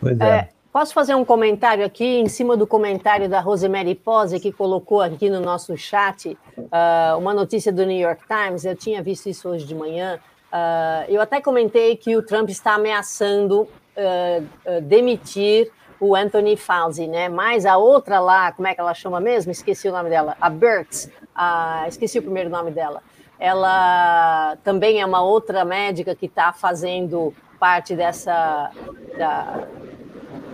Pois 0.00 0.18
é. 0.18 0.24
é. 0.24 0.48
Posso 0.72 0.92
fazer 0.92 1.14
um 1.14 1.24
comentário 1.24 1.84
aqui 1.84 2.04
em 2.04 2.28
cima 2.28 2.56
do 2.56 2.66
comentário 2.66 3.28
da 3.28 3.40
Rosemary 3.40 3.94
Pose, 3.94 4.40
que 4.40 4.50
colocou 4.52 5.00
aqui 5.00 5.30
no 5.30 5.40
nosso 5.40 5.76
chat 5.76 6.36
uh, 6.56 7.18
uma 7.18 7.34
notícia 7.34 7.72
do 7.72 7.84
New 7.84 7.98
York 7.98 8.22
Times. 8.26 8.64
Eu 8.64 8.74
tinha 8.74 9.02
visto 9.02 9.28
isso 9.28 9.48
hoje 9.48 9.64
de 9.64 9.74
manhã. 9.74 10.18
Uh, 10.52 11.06
eu 11.08 11.20
até 11.20 11.40
comentei 11.40 11.96
que 11.96 12.16
o 12.16 12.22
Trump 12.22 12.48
está 12.50 12.74
ameaçando 12.74 13.62
uh, 13.62 14.80
demitir 14.82 15.70
o 16.00 16.16
Anthony 16.16 16.56
Fauci, 16.56 17.06
né? 17.06 17.28
Mas 17.28 17.66
a 17.66 17.76
outra 17.76 18.18
lá, 18.18 18.50
como 18.52 18.66
é 18.66 18.74
que 18.74 18.80
ela 18.80 18.94
chama 18.94 19.20
mesmo? 19.20 19.52
Esqueci 19.52 19.88
o 19.88 19.92
nome 19.92 20.08
dela. 20.08 20.36
A 20.40 20.48
Burks, 20.48 21.10
a, 21.34 21.84
esqueci 21.86 22.18
o 22.18 22.22
primeiro 22.22 22.48
nome 22.48 22.70
dela. 22.70 23.02
Ela 23.38 24.56
também 24.64 25.00
é 25.00 25.06
uma 25.06 25.22
outra 25.22 25.64
médica 25.64 26.14
que 26.14 26.26
está 26.26 26.52
fazendo 26.52 27.34
parte 27.58 27.94
dessa 27.94 28.70
da, 29.16 29.66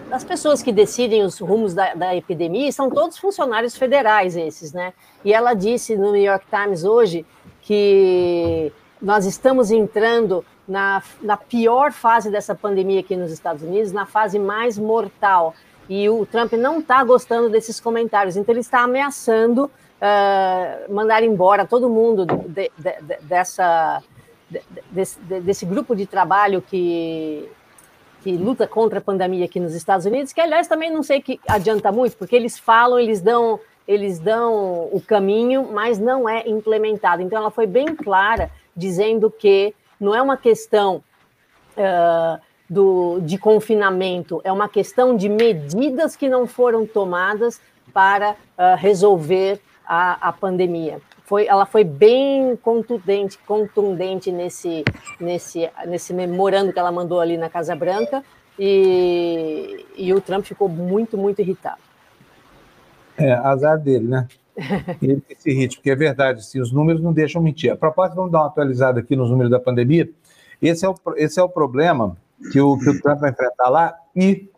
das 0.09 0.24
pessoas 0.24 0.62
que 0.62 0.72
decidem 0.72 1.22
os 1.22 1.38
rumos 1.38 1.74
da, 1.74 1.94
da, 1.94 2.14
epidemia, 2.14 2.70
são 2.70 2.90
todos 2.90 3.18
funcionários 3.18 3.76
federais 3.76 4.37
esses, 4.37 4.72
né? 4.72 4.92
E 5.24 5.32
ela 5.32 5.54
disse 5.54 5.96
no 5.96 6.12
New 6.12 6.22
York 6.22 6.46
Times 6.48 6.85
hoje 6.85 7.26
que 7.62 8.72
nós 9.00 9.26
estamos 9.26 9.70
entrando 9.70 10.44
na, 10.68 11.02
na 11.22 11.37
pior 11.37 11.92
fase 11.92 12.31
dessa 12.31 12.55
pandemia 12.55 13.00
aqui 13.00 13.16
nos 13.16 13.31
Estados 13.31 13.62
Unidos, 13.62 13.92
na 13.92 14.07
fase 14.07 14.38
mais 14.38 14.79
mortal. 14.79 15.55
E 15.88 16.09
o 16.09 16.26
Trump 16.26 16.52
não 16.55 16.81
está 16.81 17.05
gostando 17.05 17.48
desses 17.48 17.79
comentários, 17.79 18.37
então 18.37 18.52
ele 18.52 18.61
está 18.61 18.81
ameaçando 18.81 19.70
uh, 19.96 20.92
mandar 20.92 21.22
embora 21.22 21.64
todo 21.64 21.88
mundo 21.88 22.26
de, 22.26 22.70
de, 22.76 23.00
de, 23.00 23.16
dessa, 23.22 24.02
desse, 24.90 25.20
desse 25.20 25.64
grupo 25.64 25.94
de 25.94 26.07
trabalho 26.07 26.61
que, 26.61 27.48
que 28.22 28.37
luta 28.37 28.66
contra 28.66 28.98
a 28.98 29.02
pandemia 29.02 29.44
aqui 29.44 29.61
nos 29.61 29.74
Estados 29.74 30.07
Unidos, 30.07 30.33
que 30.33 30.40
aliás 30.40 30.66
também 30.66 30.90
não 30.90 31.02
sei 31.02 31.20
que 31.20 31.40
adianta 31.46 31.92
muito, 31.92 32.16
porque 32.16 32.35
eles 32.35 32.59
falam, 32.59 32.98
eles 32.98 33.20
dão, 33.20 33.61
eles 33.87 34.18
dão 34.18 34.88
o 34.90 35.00
caminho, 35.07 35.68
mas 35.72 35.98
não 35.98 36.29
é 36.29 36.48
implementado. 36.48 37.22
Então 37.22 37.38
ela 37.38 37.50
foi 37.50 37.66
bem 37.66 37.94
clara 37.94 38.50
dizendo 38.76 39.31
que 39.31 39.72
não 40.00 40.14
é 40.14 40.20
uma 40.20 40.37
questão 40.37 41.02
uh, 41.76 42.40
do, 42.68 43.20
de 43.20 43.38
confinamento, 43.38 44.40
é 44.44 44.52
uma 44.52 44.68
questão 44.68 45.16
de 45.16 45.28
medidas 45.28 46.16
que 46.16 46.28
não 46.28 46.46
foram 46.46 46.87
tomadas 46.87 47.61
para 47.92 48.32
uh, 48.32 48.76
resolver 48.76 49.61
a, 49.87 50.28
a 50.28 50.32
pandemia. 50.32 51.00
Foi, 51.24 51.46
ela 51.46 51.66
foi 51.66 51.82
bem 51.82 52.56
contundente, 52.56 53.38
contundente 53.38 54.30
nesse, 54.30 54.85
nesse, 55.18 55.68
nesse 55.87 56.12
memorando 56.12 56.72
que 56.72 56.78
ela 56.78 56.92
mandou 56.92 57.20
ali 57.20 57.37
na 57.37 57.48
Casa 57.48 57.74
Branca, 57.74 58.22
e, 58.59 59.85
e 59.96 60.14
o 60.14 60.20
Trump 60.20 60.44
ficou 60.44 60.68
muito, 60.68 61.18
muito 61.18 61.40
irritado. 61.40 61.80
É, 63.18 63.32
azar 63.32 63.78
dele, 63.78 64.06
né? 64.06 64.28
Esse 65.29 65.53
ritmo, 65.53 65.77
porque 65.77 65.90
é 65.90 65.97
verdade, 65.97 66.45
se 66.45 66.59
os 66.59 66.73
números 66.73 67.03
não 67.03 67.12
deixam 67.12 67.42
mentir. 67.42 67.71
A 67.71 67.77
propósito, 67.77 68.16
vamos 68.16 68.33
dar 68.33 68.40
uma 68.40 68.47
atualizada 68.47 69.01
aqui 69.01 69.14
nos 69.14 69.31
números 69.31 69.51
da 69.51 69.61
pandemia. 69.61 70.09
Esse 70.61 70.87
é 70.87 70.88
o, 70.88 70.95
esse 71.16 71.38
é 71.38 71.42
o 71.42 71.49
problema 71.49 72.16
que 72.53 72.61
o, 72.61 72.79
que 72.79 72.88
o 72.88 73.01
Trump 73.01 73.21
vai 73.21 73.31
enfrentar 73.31 73.69
lá 73.69 73.95
e 74.14 74.49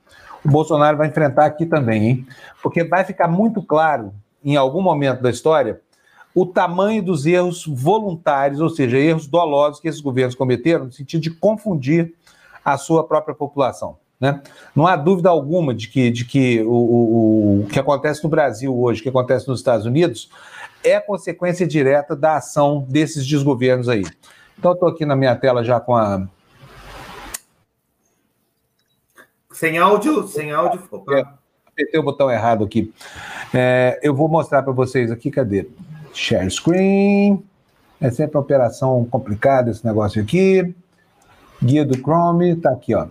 o 0.44 0.48
Bolsonaro 0.48 0.96
vai 0.96 1.08
enfrentar 1.08 1.46
aqui 1.46 1.66
também, 1.66 2.08
hein? 2.08 2.26
Porque 2.62 2.84
vai 2.84 3.04
ficar 3.04 3.28
muito 3.28 3.62
claro, 3.62 4.12
em 4.44 4.56
algum 4.56 4.80
momento 4.80 5.20
da 5.20 5.30
história, 5.30 5.80
o 6.34 6.46
tamanho 6.46 7.02
dos 7.02 7.26
erros 7.26 7.66
voluntários, 7.66 8.60
ou 8.60 8.70
seja, 8.70 8.96
erros 8.96 9.26
dolosos 9.26 9.80
que 9.80 9.88
esses 9.88 10.00
governos 10.00 10.36
cometeram, 10.36 10.84
no 10.86 10.92
sentido 10.92 11.22
de 11.22 11.30
confundir 11.30 12.14
a 12.64 12.76
sua 12.76 13.06
própria 13.06 13.34
população. 13.34 13.96
Né? 14.20 14.42
Não 14.74 14.86
há 14.86 14.96
dúvida 14.96 15.28
alguma 15.28 15.72
de 15.72 15.88
que, 15.88 16.10
de 16.10 16.24
que 16.24 16.60
o, 16.62 16.72
o, 16.72 17.60
o 17.62 17.66
que 17.66 17.78
acontece 17.78 18.22
no 18.24 18.28
Brasil 18.28 18.76
hoje, 18.76 19.00
o 19.00 19.02
que 19.04 19.08
acontece 19.08 19.46
nos 19.46 19.60
Estados 19.60 19.86
Unidos, 19.86 20.28
é 20.82 21.00
consequência 21.00 21.66
direta 21.66 22.16
da 22.16 22.36
ação 22.36 22.84
desses 22.88 23.26
desgovernos 23.26 23.88
aí. 23.88 24.04
Então, 24.58 24.72
estou 24.72 24.88
aqui 24.88 25.06
na 25.06 25.14
minha 25.14 25.36
tela 25.36 25.62
já 25.62 25.78
com 25.78 25.94
a. 25.94 26.26
Sem 29.52 29.78
áudio, 29.78 30.26
sem 30.26 30.50
áudio. 30.52 30.82
É, 31.10 31.24
apertei 31.66 32.00
o 32.00 32.02
botão 32.02 32.30
errado 32.30 32.64
aqui. 32.64 32.92
É, 33.54 33.98
eu 34.02 34.14
vou 34.14 34.28
mostrar 34.28 34.62
para 34.62 34.72
vocês 34.72 35.10
aqui, 35.10 35.30
cadê? 35.30 35.68
Share 36.12 36.50
screen. 36.50 37.44
É 38.00 38.10
sempre 38.10 38.36
uma 38.36 38.42
operação 38.42 39.04
complicada 39.04 39.70
esse 39.70 39.84
negócio 39.84 40.20
aqui. 40.20 40.74
Guia 41.62 41.84
do 41.84 41.98
Chrome, 41.98 42.54
tá 42.56 42.70
aqui, 42.70 42.94
ó. 42.94 43.06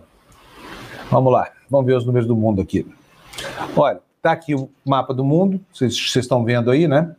Vamos 1.10 1.32
lá, 1.32 1.50
vamos 1.70 1.86
ver 1.86 1.94
os 1.94 2.06
números 2.06 2.28
do 2.28 2.36
mundo 2.36 2.62
aqui. 2.62 2.86
Olha, 3.76 4.00
tá 4.22 4.32
aqui 4.32 4.54
o 4.54 4.70
mapa 4.86 5.14
do 5.14 5.24
mundo, 5.24 5.60
vocês, 5.72 5.94
estão 5.94 6.44
vendo 6.44 6.70
aí, 6.70 6.88
né? 6.88 7.16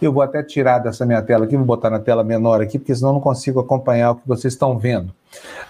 Eu 0.00 0.12
vou 0.12 0.22
até 0.22 0.42
tirar 0.42 0.78
dessa 0.78 1.04
minha 1.04 1.20
tela 1.22 1.44
aqui, 1.44 1.56
vou 1.56 1.64
botar 1.64 1.90
na 1.90 1.98
tela 1.98 2.22
menor 2.22 2.60
aqui, 2.60 2.78
porque 2.78 2.94
senão 2.94 3.14
não 3.14 3.20
consigo 3.20 3.58
acompanhar 3.58 4.12
o 4.12 4.16
que 4.16 4.28
vocês 4.28 4.52
estão 4.52 4.78
vendo. 4.78 5.12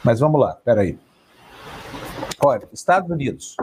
Mas 0.02 0.20
vamos 0.20 0.40
lá, 0.40 0.58
peraí. 0.64 0.98
Olha, 2.44 2.68
Estados 2.72 3.10
Unidos. 3.10 3.56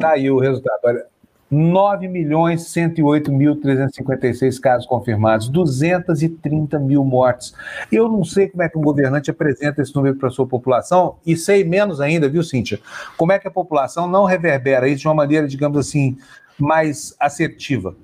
Tá 0.00 0.10
aí 0.10 0.30
o 0.30 0.38
resultado. 0.38 0.78
Olha, 0.84 1.06
9 1.50 2.08
milhões 2.08 2.68
108 2.68 3.32
mil 3.32 3.56
356 3.56 4.58
casos 4.58 4.86
confirmados, 4.86 5.48
230 5.48 6.78
mil 6.78 7.04
mortes. 7.04 7.54
Eu 7.90 8.08
não 8.08 8.24
sei 8.24 8.48
como 8.48 8.62
é 8.62 8.68
que 8.68 8.76
um 8.76 8.82
governante 8.82 9.30
apresenta 9.30 9.80
esse 9.80 9.94
número 9.94 10.16
para 10.16 10.28
a 10.28 10.30
sua 10.30 10.46
população 10.46 11.16
e 11.26 11.36
sei 11.36 11.64
menos 11.64 12.00
ainda, 12.00 12.28
viu, 12.28 12.42
Cíntia? 12.42 12.80
Como 13.16 13.32
é 13.32 13.38
que 13.38 13.48
a 13.48 13.50
população 13.50 14.06
não 14.06 14.24
reverbera 14.24 14.88
isso 14.88 15.02
de 15.02 15.08
uma 15.08 15.14
maneira, 15.14 15.48
digamos 15.48 15.78
assim, 15.78 16.16
mais 16.58 17.14
assertiva. 17.20 17.94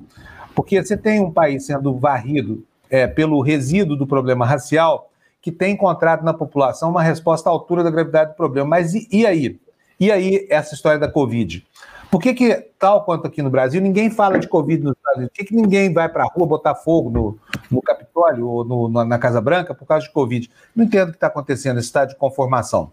Porque 0.54 0.82
você 0.82 0.96
tem 0.96 1.20
um 1.20 1.32
país 1.32 1.66
sendo 1.66 1.98
varrido 1.98 2.64
é, 2.88 3.06
pelo 3.06 3.40
resíduo 3.40 3.96
do 3.96 4.06
problema 4.06 4.46
racial 4.46 5.10
que 5.42 5.50
tem 5.50 5.74
encontrado 5.74 6.24
na 6.24 6.32
população 6.32 6.90
uma 6.90 7.02
resposta 7.02 7.50
à 7.50 7.52
altura 7.52 7.82
da 7.82 7.90
gravidade 7.90 8.30
do 8.30 8.36
problema. 8.36 8.70
Mas 8.70 8.94
e, 8.94 9.08
e 9.10 9.26
aí? 9.26 9.58
E 9.98 10.10
aí 10.10 10.46
essa 10.48 10.74
história 10.74 10.98
da 10.98 11.10
Covid? 11.10 11.66
Por 12.14 12.22
que, 12.22 12.32
que, 12.32 12.54
tal 12.78 13.04
quanto 13.04 13.26
aqui 13.26 13.42
no 13.42 13.50
Brasil, 13.50 13.80
ninguém 13.82 14.08
fala 14.08 14.38
de 14.38 14.46
Covid 14.46 14.84
nos 14.84 14.92
Estados 14.92 15.16
Unidos? 15.16 15.32
Por 15.32 15.36
que, 15.36 15.48
que 15.48 15.56
ninguém 15.56 15.92
vai 15.92 16.08
para 16.08 16.22
a 16.22 16.26
rua 16.28 16.46
botar 16.46 16.76
fogo 16.76 17.10
no, 17.10 17.36
no 17.68 17.82
Capitólio 17.82 18.48
ou 18.48 18.64
no, 18.64 19.04
na 19.04 19.18
Casa 19.18 19.40
Branca 19.40 19.74
por 19.74 19.84
causa 19.84 20.06
de 20.06 20.12
Covid? 20.12 20.48
Não 20.76 20.84
entendo 20.84 21.08
o 21.08 21.10
que 21.10 21.16
está 21.16 21.26
acontecendo, 21.26 21.80
esse 21.80 21.88
estado 21.88 22.10
de 22.10 22.14
conformação. 22.14 22.92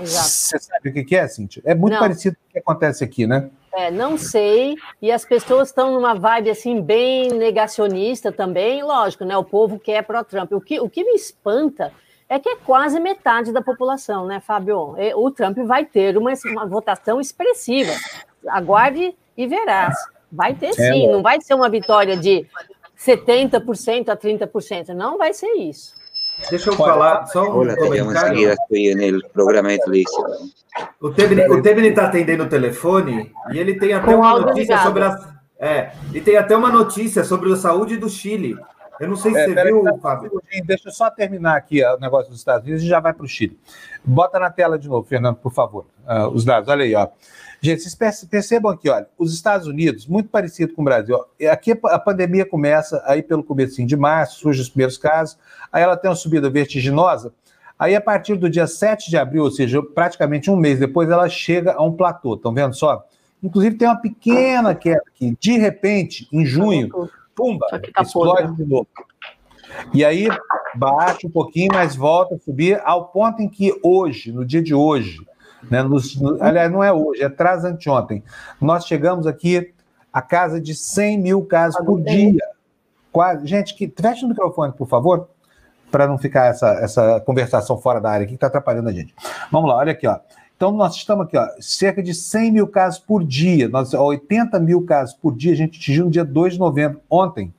Exato. 0.00 0.28
Você 0.28 0.58
sabe 0.60 0.88
o 0.88 0.92
que, 0.92 1.02
que 1.02 1.16
é, 1.16 1.26
Cintia? 1.26 1.64
É 1.66 1.74
muito 1.74 1.94
não. 1.94 1.98
parecido 1.98 2.36
com 2.36 2.48
o 2.48 2.52
que 2.52 2.58
acontece 2.60 3.02
aqui, 3.02 3.26
né? 3.26 3.50
É, 3.72 3.90
não 3.90 4.16
sei. 4.16 4.76
E 5.02 5.10
as 5.10 5.24
pessoas 5.24 5.70
estão 5.70 5.92
numa 5.92 6.14
vibe 6.14 6.50
assim 6.50 6.80
bem 6.80 7.30
negacionista 7.30 8.30
também, 8.30 8.84
lógico, 8.84 9.24
né? 9.24 9.36
O 9.36 9.42
povo 9.42 9.80
quer 9.80 10.04
pró-Trump. 10.04 10.52
O 10.52 10.60
que, 10.60 10.78
o 10.78 10.88
que 10.88 11.02
me 11.02 11.16
espanta 11.16 11.92
é 12.28 12.38
que 12.38 12.48
é 12.48 12.54
quase 12.54 13.00
metade 13.00 13.52
da 13.52 13.60
população, 13.60 14.26
né, 14.26 14.38
Fábio? 14.38 14.94
O 15.16 15.30
Trump 15.32 15.58
vai 15.58 15.84
ter 15.84 16.16
uma, 16.16 16.32
uma 16.52 16.66
votação 16.66 17.20
expressiva 17.20 17.90
aguarde 18.48 19.14
e 19.36 19.46
verás. 19.46 19.94
Vai 20.30 20.54
ter 20.54 20.68
é, 20.68 20.72
sim, 20.72 21.10
não 21.10 21.22
vai 21.22 21.40
ser 21.40 21.54
uma 21.54 21.68
vitória 21.68 22.16
de 22.16 22.46
70% 22.98 24.08
a 24.08 24.16
30%, 24.16 24.88
não 24.88 25.18
vai 25.18 25.32
ser 25.32 25.52
isso. 25.54 25.94
Deixa 26.50 26.70
eu 26.70 26.74
falar 26.74 27.26
só 27.26 27.44
um 27.44 27.58
Olá, 27.58 27.76
comentário. 27.76 28.54
no 29.12 29.28
programa 29.30 29.70
de 29.70 29.78
televisión. 29.78 30.26
O 31.00 31.10
Tebni 31.62 31.88
está 31.88 32.06
atendendo 32.06 32.44
o 32.44 32.48
telefone 32.48 33.32
e 33.52 33.58
ele 33.58 33.78
tem 33.78 33.92
até 33.92 34.12
Com 34.12 34.18
uma 34.18 34.40
notícia 34.40 34.78
sobre 34.78 35.04
a, 35.04 35.34
é, 35.58 35.92
e 36.12 36.20
tem 36.20 36.36
até 36.36 36.56
uma 36.56 36.70
notícia 36.70 37.22
sobre 37.22 37.52
a 37.52 37.56
saúde 37.56 37.96
do 37.96 38.08
Chile. 38.08 38.56
Eu 39.00 39.08
não 39.08 39.16
sei 39.16 39.32
se 39.32 39.38
é, 39.38 39.44
você 39.46 39.64
viu, 39.64 39.86
aí, 39.86 40.00
Fábio. 40.00 40.42
Deixa 40.64 40.88
eu 40.88 40.92
só 40.92 41.10
terminar 41.10 41.56
aqui 41.56 41.84
o 41.84 41.98
negócio 41.98 42.30
dos 42.30 42.38
Estados 42.38 42.64
Unidos 42.64 42.82
e 42.82 42.88
já 42.88 43.00
vai 43.00 43.12
para 43.12 43.24
o 43.24 43.28
Chile. 43.28 43.58
Bota 44.04 44.38
na 44.38 44.50
tela 44.50 44.78
de 44.78 44.88
novo, 44.88 45.06
Fernando, 45.06 45.36
por 45.36 45.52
favor, 45.52 45.86
uh, 46.06 46.28
os 46.28 46.44
dados. 46.44 46.68
Olha 46.68 46.84
aí, 46.84 46.94
ó. 46.94 47.08
Gente, 47.64 47.80
vocês 47.80 48.26
percebam 48.26 48.70
aqui, 48.70 48.90
olha, 48.90 49.08
os 49.16 49.32
Estados 49.32 49.66
Unidos, 49.66 50.06
muito 50.06 50.28
parecido 50.28 50.74
com 50.74 50.82
o 50.82 50.84
Brasil. 50.84 51.16
Ó, 51.16 51.50
aqui 51.50 51.72
a 51.72 51.98
pandemia 51.98 52.44
começa 52.44 53.02
aí 53.06 53.22
pelo 53.22 53.42
começo 53.42 53.82
de 53.82 53.96
março, 53.96 54.40
surgem 54.40 54.60
os 54.60 54.68
primeiros 54.68 54.98
casos, 54.98 55.38
aí 55.72 55.82
ela 55.82 55.96
tem 55.96 56.10
uma 56.10 56.14
subida 56.14 56.50
vertiginosa, 56.50 57.32
aí 57.78 57.96
a 57.96 58.02
partir 58.02 58.34
do 58.34 58.50
dia 58.50 58.66
7 58.66 59.08
de 59.08 59.16
abril, 59.16 59.44
ou 59.44 59.50
seja, 59.50 59.82
praticamente 59.82 60.50
um 60.50 60.56
mês 60.56 60.78
depois, 60.78 61.08
ela 61.08 61.26
chega 61.26 61.72
a 61.72 61.82
um 61.82 61.90
platô, 61.90 62.34
estão 62.34 62.52
vendo 62.52 62.74
só? 62.74 63.02
Inclusive 63.42 63.76
tem 63.76 63.88
uma 63.88 63.96
pequena 63.96 64.74
queda 64.74 65.02
aqui, 65.08 65.34
de 65.40 65.56
repente, 65.56 66.28
em 66.30 66.44
junho, 66.44 66.90
pumba, 67.34 67.66
tá 67.70 68.02
explode 68.02 68.54
de 68.56 68.64
novo. 68.66 68.88
E 69.94 70.04
aí 70.04 70.28
baixa 70.74 71.26
um 71.26 71.30
pouquinho, 71.30 71.70
mas 71.72 71.96
volta 71.96 72.34
a 72.34 72.38
subir 72.38 72.78
ao 72.84 73.06
ponto 73.06 73.40
em 73.40 73.48
que 73.48 73.72
hoje, 73.82 74.32
no 74.32 74.44
dia 74.44 74.62
de 74.62 74.74
hoje, 74.74 75.24
né? 75.70 75.82
Nos, 75.82 76.16
no, 76.20 76.42
aliás, 76.42 76.70
não 76.70 76.82
é 76.82 76.92
hoje, 76.92 77.22
é 77.22 77.26
atrás 77.26 77.64
anteontem. 77.64 78.22
Nós 78.60 78.86
chegamos 78.86 79.26
aqui 79.26 79.72
a 80.12 80.22
casa 80.22 80.60
de 80.60 80.74
100 80.74 81.18
mil 81.18 81.44
casos 81.44 81.84
por 81.84 82.00
dia. 82.00 82.44
Quase. 83.10 83.46
Gente, 83.46 83.74
que, 83.74 83.92
feche 84.00 84.24
o 84.24 84.28
microfone, 84.28 84.72
por 84.72 84.88
favor, 84.88 85.28
para 85.90 86.06
não 86.06 86.18
ficar 86.18 86.46
essa, 86.46 86.68
essa 86.74 87.20
conversação 87.20 87.78
fora 87.78 88.00
da 88.00 88.10
área 88.10 88.24
aqui 88.24 88.32
que 88.32 88.36
está 88.36 88.46
atrapalhando 88.48 88.88
a 88.88 88.92
gente. 88.92 89.14
Vamos 89.50 89.68
lá, 89.68 89.76
olha 89.76 89.92
aqui, 89.92 90.06
ó. 90.06 90.18
Então, 90.56 90.70
nós 90.70 90.94
estamos 90.94 91.26
aqui, 91.26 91.36
ó, 91.36 91.48
cerca 91.60 92.02
de 92.02 92.14
100 92.14 92.52
mil 92.52 92.68
casos 92.68 93.00
por 93.00 93.24
dia, 93.24 93.68
nós, 93.68 93.92
80 93.92 94.58
mil 94.60 94.82
casos 94.82 95.14
por 95.14 95.34
dia, 95.34 95.52
a 95.52 95.56
gente 95.56 95.78
atingiu 95.78 96.04
no 96.04 96.10
dia 96.10 96.24
2 96.24 96.54
de 96.54 96.58
novembro, 96.58 97.00
ontem. 97.10 97.52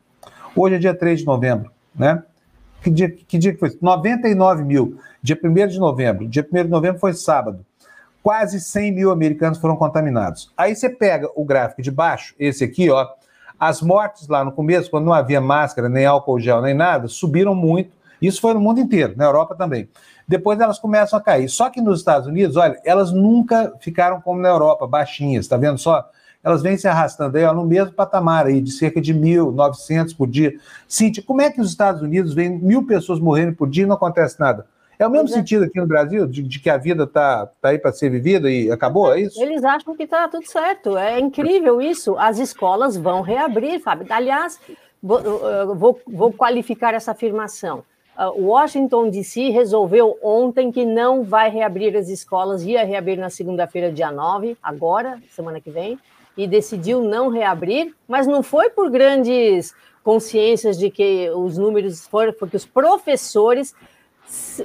Hoje 0.56 0.76
é 0.76 0.80
dia 0.80 0.94
3 0.94 1.20
de 1.20 1.26
novembro, 1.26 1.70
né? 1.94 2.24
Que 2.82 2.89
dia 2.89 3.10
que, 3.10 3.38
dia 3.38 3.52
que 3.52 3.60
foi? 3.60 3.78
99 3.82 4.63
mil, 4.63 4.98
dia 5.22 5.38
1 5.44 5.68
de 5.68 5.80
novembro. 5.80 6.28
Dia 6.28 6.48
1 6.50 6.63
de 6.63 6.70
novembro 6.70 7.00
foi 7.00 7.13
sábado 7.13 7.65
quase 8.25 8.59
100 8.59 8.91
mil 8.91 9.11
americanos 9.11 9.59
foram 9.59 9.75
contaminados. 9.75 10.51
Aí 10.57 10.75
você 10.75 10.89
pega 10.89 11.29
o 11.35 11.45
gráfico 11.45 11.83
de 11.83 11.91
baixo, 11.91 12.33
esse 12.39 12.63
aqui, 12.63 12.89
ó, 12.89 13.07
as 13.59 13.83
mortes 13.83 14.27
lá 14.27 14.43
no 14.43 14.51
começo, 14.51 14.89
quando 14.89 15.05
não 15.05 15.13
havia 15.13 15.39
máscara, 15.39 15.88
nem 15.88 16.07
álcool 16.07 16.39
gel, 16.39 16.59
nem 16.59 16.73
nada, 16.73 17.07
subiram 17.07 17.53
muito. 17.53 17.91
Isso 18.19 18.41
foi 18.41 18.55
no 18.55 18.59
mundo 18.59 18.79
inteiro, 18.79 19.13
na 19.15 19.25
Europa 19.25 19.53
também. 19.53 19.88
Depois 20.27 20.59
elas 20.59 20.79
começam 20.79 21.19
a 21.19 21.21
cair. 21.21 21.47
Só 21.47 21.69
que 21.69 21.79
nos 21.79 21.99
Estados 21.99 22.27
Unidos, 22.27 22.57
olha, 22.57 22.81
elas 22.83 23.11
nunca 23.11 23.71
ficaram 23.79 24.19
como 24.19 24.41
na 24.41 24.49
Europa, 24.49 24.88
baixinhas, 24.88 25.47
tá 25.47 25.55
vendo 25.55 25.77
só? 25.77 26.09
Elas 26.43 26.63
vêm 26.63 26.77
se 26.77 26.88
arrastando 26.88 27.38
aí, 27.38 27.43
ó, 27.43 27.53
no 27.53 27.63
mesmo 27.63 27.93
patamar 27.93 28.47
aí, 28.47 28.59
de 28.59 28.71
cerca 28.71 28.99
de 28.99 29.13
1.900 29.13 30.17
por 30.17 30.27
dia. 30.27 30.55
Cintia, 30.88 31.23
como 31.23 31.43
é 31.43 31.51
que 31.51 31.61
os 31.61 31.69
Estados 31.69 32.01
Unidos 32.01 32.33
vêm 32.33 32.57
mil 32.57 32.88
pessoas 32.88 33.19
morrendo 33.19 33.55
por 33.55 33.69
dia 33.69 33.83
e 33.83 33.88
não 33.88 33.95
acontece 33.95 34.39
nada? 34.39 34.65
É 34.97 35.08
o 35.08 35.10
mesmo 35.10 35.27
pois 35.27 35.36
é. 35.36 35.39
sentido 35.39 35.63
é. 35.63 35.67
aqui 35.67 35.79
no 35.79 35.88
Brasil, 35.88 36.27
de, 36.27 36.41
de 36.43 36.60
que 36.60 36.69
a 36.69 36.77
vida 36.77 37.03
está 37.03 37.47
tá 37.62 37.69
aí 37.69 37.79
para 37.79 37.91
ser 37.91 38.10
vivida 38.10 38.49
e 38.49 38.71
acabou, 38.71 39.13
é 39.13 39.21
isso? 39.21 39.41
Eles 39.41 39.63
acham 39.63 39.95
que 39.95 40.03
está 40.03 40.27
tudo 40.27 40.47
certo. 40.47 40.97
É 40.97 41.19
incrível 41.19 41.81
isso. 41.81 42.17
As 42.17 42.39
escolas 42.39 42.95
vão 42.95 43.21
reabrir, 43.21 43.79
Fábio. 43.79 44.08
Aliás, 44.10 44.60
vou, 45.01 45.21
vou, 45.75 46.01
vou 46.08 46.34
qualificar 46.34 46.93
essa 46.93 47.12
afirmação. 47.12 47.84
Washington 48.38 49.10
DC 49.10 49.49
resolveu 49.49 50.17
ontem 50.23 50.71
que 50.71 50.86
não 50.86 51.23
vai 51.23 51.49
reabrir 51.49 51.95
as 51.97 52.08
escolas, 52.08 52.63
ia 52.63 52.86
reabrir 52.86 53.17
na 53.17 53.29
segunda-feira, 53.29 53.91
dia 53.91 54.10
9, 54.10 54.58
agora, 54.63 55.19
semana 55.29 55.60
que 55.60 55.69
vem, 55.69 55.99
e 56.38 56.47
decidiu 56.47 57.01
não 57.01 57.29
reabrir, 57.29 57.93
mas 58.08 58.25
não 58.25 58.41
foi 58.41 58.69
por 58.69 58.89
grandes 58.89 59.73
consciências 60.03 60.77
de 60.77 60.89
que 60.89 61.29
os 61.31 61.58
números 61.58 62.08
foram, 62.08 62.31
porque 62.31 62.55
os 62.55 62.65
professores 62.65 63.75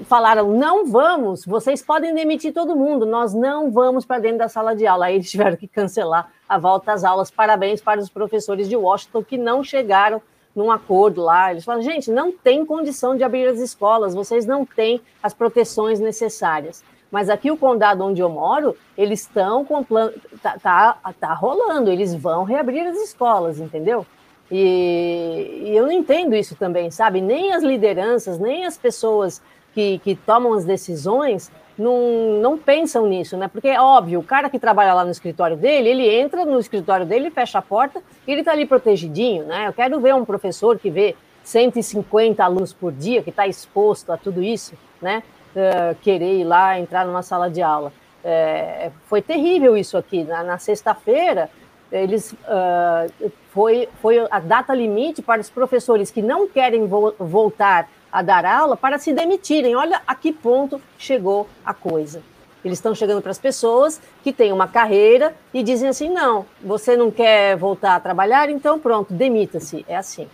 falaram: 0.04 0.52
não 0.52 0.86
vamos, 0.86 1.44
vocês 1.44 1.82
podem 1.82 2.14
demitir 2.14 2.52
todo 2.52 2.76
mundo, 2.76 3.04
nós 3.04 3.34
não 3.34 3.70
vamos 3.70 4.04
para 4.04 4.20
dentro 4.20 4.38
da 4.38 4.48
sala 4.48 4.74
de 4.74 4.86
aula. 4.86 5.06
Aí 5.06 5.16
eles 5.16 5.30
tiveram 5.30 5.56
que 5.56 5.68
cancelar 5.68 6.30
a 6.48 6.58
volta 6.58 6.92
às 6.92 7.04
aulas. 7.04 7.30
Parabéns 7.30 7.80
para 7.80 8.00
os 8.00 8.08
professores 8.08 8.68
de 8.68 8.76
Washington 8.76 9.22
que 9.22 9.38
não 9.38 9.62
chegaram 9.62 10.22
num 10.54 10.70
acordo 10.70 11.22
lá. 11.22 11.50
Eles 11.50 11.64
falam: 11.64 11.82
gente, 11.82 12.10
não 12.10 12.32
tem 12.32 12.64
condição 12.64 13.16
de 13.16 13.22
abrir 13.22 13.46
as 13.48 13.58
escolas, 13.58 14.14
vocês 14.14 14.46
não 14.46 14.64
têm 14.64 15.00
as 15.22 15.34
proteções 15.34 16.00
necessárias. 16.00 16.82
Mas 17.10 17.28
aqui 17.28 17.50
o 17.50 17.56
condado 17.56 18.04
onde 18.04 18.20
eu 18.20 18.28
moro, 18.28 18.76
eles 18.96 19.22
estão 19.22 19.64
com 19.64 19.82
plano, 19.82 20.12
tá, 20.40 20.56
tá, 20.62 20.96
tá 21.18 21.34
rolando, 21.34 21.90
eles 21.90 22.14
vão 22.14 22.44
reabrir 22.44 22.86
as 22.86 22.96
escolas, 22.98 23.58
entendeu? 23.58 24.06
E, 24.50 25.62
e, 25.64 25.76
eu 25.76 25.84
não 25.84 25.92
entendo 25.92 26.34
isso 26.34 26.56
também, 26.56 26.90
sabe? 26.90 27.20
Nem 27.20 27.52
as 27.52 27.62
lideranças, 27.62 28.38
nem 28.38 28.64
as 28.64 28.76
pessoas 28.76 29.40
que, 29.72 29.98
que 30.00 30.16
tomam 30.16 30.54
as 30.54 30.64
decisões 30.64 31.50
não, 31.78 32.40
não 32.40 32.58
pensam 32.58 33.06
nisso, 33.06 33.36
né? 33.36 33.48
Porque 33.48 33.68
é 33.68 33.80
óbvio, 33.80 34.20
o 34.20 34.24
cara 34.24 34.50
que 34.50 34.58
trabalha 34.58 34.92
lá 34.92 35.04
no 35.04 35.10
escritório 35.10 35.56
dele, 35.56 35.88
ele 35.88 36.08
entra 36.08 36.44
no 36.44 36.58
escritório 36.58 37.06
dele, 37.06 37.30
fecha 37.30 37.58
a 37.58 37.62
porta 37.62 38.02
e 38.26 38.32
ele 38.32 38.40
está 38.40 38.52
ali 38.52 38.66
protegidinho, 38.66 39.44
né? 39.44 39.68
Eu 39.68 39.72
quero 39.72 40.00
ver 40.00 40.14
um 40.14 40.24
professor 40.24 40.78
que 40.78 40.90
vê 40.90 41.16
150 41.42 42.44
alunos 42.44 42.72
por 42.72 42.92
dia, 42.92 43.22
que 43.22 43.30
está 43.30 43.46
exposto 43.46 44.12
a 44.12 44.16
tudo 44.16 44.42
isso, 44.42 44.74
né? 45.00 45.22
Uh, 45.50 45.94
querer 46.02 46.40
ir 46.40 46.44
lá 46.44 46.78
entrar 46.78 47.06
numa 47.06 47.22
sala 47.22 47.50
de 47.50 47.62
aula. 47.62 47.92
É, 48.22 48.90
foi 49.06 49.22
terrível 49.22 49.76
isso 49.76 49.96
aqui. 49.96 50.24
Na, 50.24 50.44
na 50.44 50.58
sexta-feira, 50.58 51.50
eles 51.90 52.32
uh, 52.32 53.32
foi, 53.52 53.88
foi 54.00 54.26
a 54.30 54.38
data 54.38 54.74
limite 54.74 55.22
para 55.22 55.40
os 55.40 55.50
professores 55.50 56.10
que 56.10 56.22
não 56.22 56.48
querem 56.48 56.86
vo 56.86 57.14
voltar 57.18 57.88
a 58.12 58.22
dar 58.22 58.44
aula 58.44 58.76
para 58.76 58.98
se 58.98 59.12
demitirem. 59.12 59.74
Olha 59.74 60.00
a 60.06 60.14
que 60.14 60.32
ponto 60.32 60.80
chegou 60.98 61.48
a 61.64 61.72
coisa. 61.72 62.22
Eles 62.64 62.78
estão 62.78 62.94
chegando 62.94 63.22
para 63.22 63.30
as 63.30 63.38
pessoas 63.38 64.00
que 64.22 64.32
têm 64.32 64.52
uma 64.52 64.68
carreira 64.68 65.34
e 65.52 65.62
dizem 65.62 65.88
assim: 65.88 66.10
não, 66.10 66.44
você 66.62 66.96
não 66.96 67.10
quer 67.10 67.56
voltar 67.56 67.96
a 67.96 68.00
trabalhar, 68.00 68.50
então 68.50 68.78
pronto, 68.78 69.12
demita-se. 69.12 69.84
É 69.88 69.96
assim. 69.96 70.28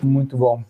Muito 0.00 0.36
bom. 0.36 0.62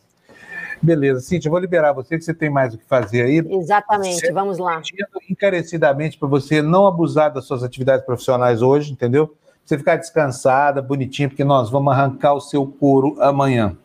Beleza, 0.81 1.21
Cintia, 1.21 1.49
eu 1.49 1.51
vou 1.51 1.61
liberar 1.61 1.93
você, 1.93 2.17
que 2.17 2.25
você 2.25 2.33
tem 2.33 2.49
mais 2.49 2.73
o 2.73 2.79
que 2.79 2.85
fazer 2.85 3.23
aí. 3.23 3.39
Exatamente, 3.39 4.21
você, 4.21 4.33
vamos 4.33 4.59
lá. 4.59 4.81
Encarecidamente 5.29 6.17
para 6.17 6.29
você 6.29 6.63
não 6.63 6.87
abusar 6.87 7.33
das 7.33 7.45
suas 7.45 7.65
atividades 7.65 8.07
profissionais 8.07 8.63
hoje, 8.63 8.93
entendeu? 8.93 9.35
Você 9.69 9.79
ficar 9.79 9.97
descansada, 9.97 10.81
bonitinha, 10.81 11.29
porque 11.29 11.45
nós 11.45 11.71
vamos 11.71 11.93
arrancar 11.93 12.35
o 12.35 12.41
seu 12.41 12.67
couro 12.67 13.17
amanhã. 13.21 13.77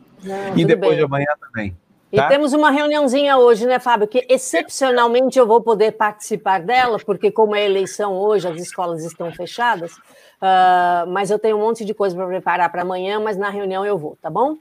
E 0.56 0.63
depois 0.63 0.91
bem. 0.91 1.00
de 1.00 1.04
amanhã 1.04 1.28
também. 1.39 1.78
Tá? 2.15 2.26
E 2.26 2.30
temos 2.30 2.54
uma 2.54 2.69
reuniãozinha 2.69 3.38
hoje, 3.38 3.65
né, 3.65 3.80
Fábio? 3.80 4.08
Que 4.08 4.26
excepcionalmente 4.30 5.38
eu 5.38 5.48
vou 5.48 5.62
poder 5.62 5.93
participar 5.93 6.62
dela, 6.62 6.98
porque 7.04 7.32
como 7.32 7.56
é 7.56 7.65
eleição 7.65 8.13
hoje, 8.13 8.48
as 8.48 8.62
escolas 8.62 9.04
estão 9.04 9.32
fechadas. 9.34 9.93
Uh, 9.93 11.10
mas 11.10 11.32
eu 11.32 11.39
tenho 11.39 11.58
um 11.58 11.60
monte 11.60 11.84
de 11.84 11.93
coisa 11.93 12.15
para 12.15 12.28
preparar 12.28 12.72
para 12.72 12.84
amanhã, 12.84 13.19
mas 13.19 13.36
na 13.36 13.50
reunião 13.50 13.86
eu 13.86 13.98
vou, 13.98 14.17
tá 14.22 14.30
bom? 14.30 14.58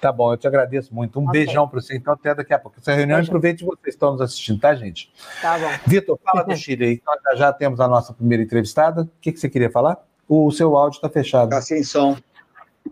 Tá 0.00 0.10
bom, 0.10 0.32
eu 0.32 0.36
te 0.36 0.46
agradeço 0.46 0.94
muito. 0.94 1.18
Um 1.18 1.28
okay. 1.28 1.44
beijão 1.44 1.66
para 1.66 1.80
você, 1.80 1.96
então, 1.96 2.12
até 2.12 2.34
daqui 2.34 2.52
a 2.52 2.58
pouco. 2.58 2.76
Essa 2.78 2.92
reunião, 2.92 3.18
Beijo. 3.18 3.30
aproveite 3.30 3.64
vocês 3.64 3.94
estão 3.94 4.12
nos 4.12 4.20
assistindo, 4.20 4.60
tá, 4.60 4.74
gente? 4.74 5.12
Tá 5.40 5.58
bom. 5.58 5.70
Vitor, 5.86 6.18
fala 6.24 6.42
do 6.42 6.54
Chile 6.58 6.84
aí. 6.84 7.02
Nós 7.06 7.38
já 7.38 7.52
temos 7.52 7.78
a 7.78 7.86
nossa 7.86 8.12
primeira 8.12 8.42
entrevistada. 8.42 9.02
O 9.02 9.10
que, 9.20 9.30
que 9.30 9.38
você 9.38 9.48
queria 9.48 9.70
falar? 9.70 10.04
O 10.28 10.50
seu 10.50 10.76
áudio 10.76 10.96
está 10.96 11.08
fechado. 11.08 11.44
Está 11.44 11.62
sem 11.62 11.82
som. 11.82 12.16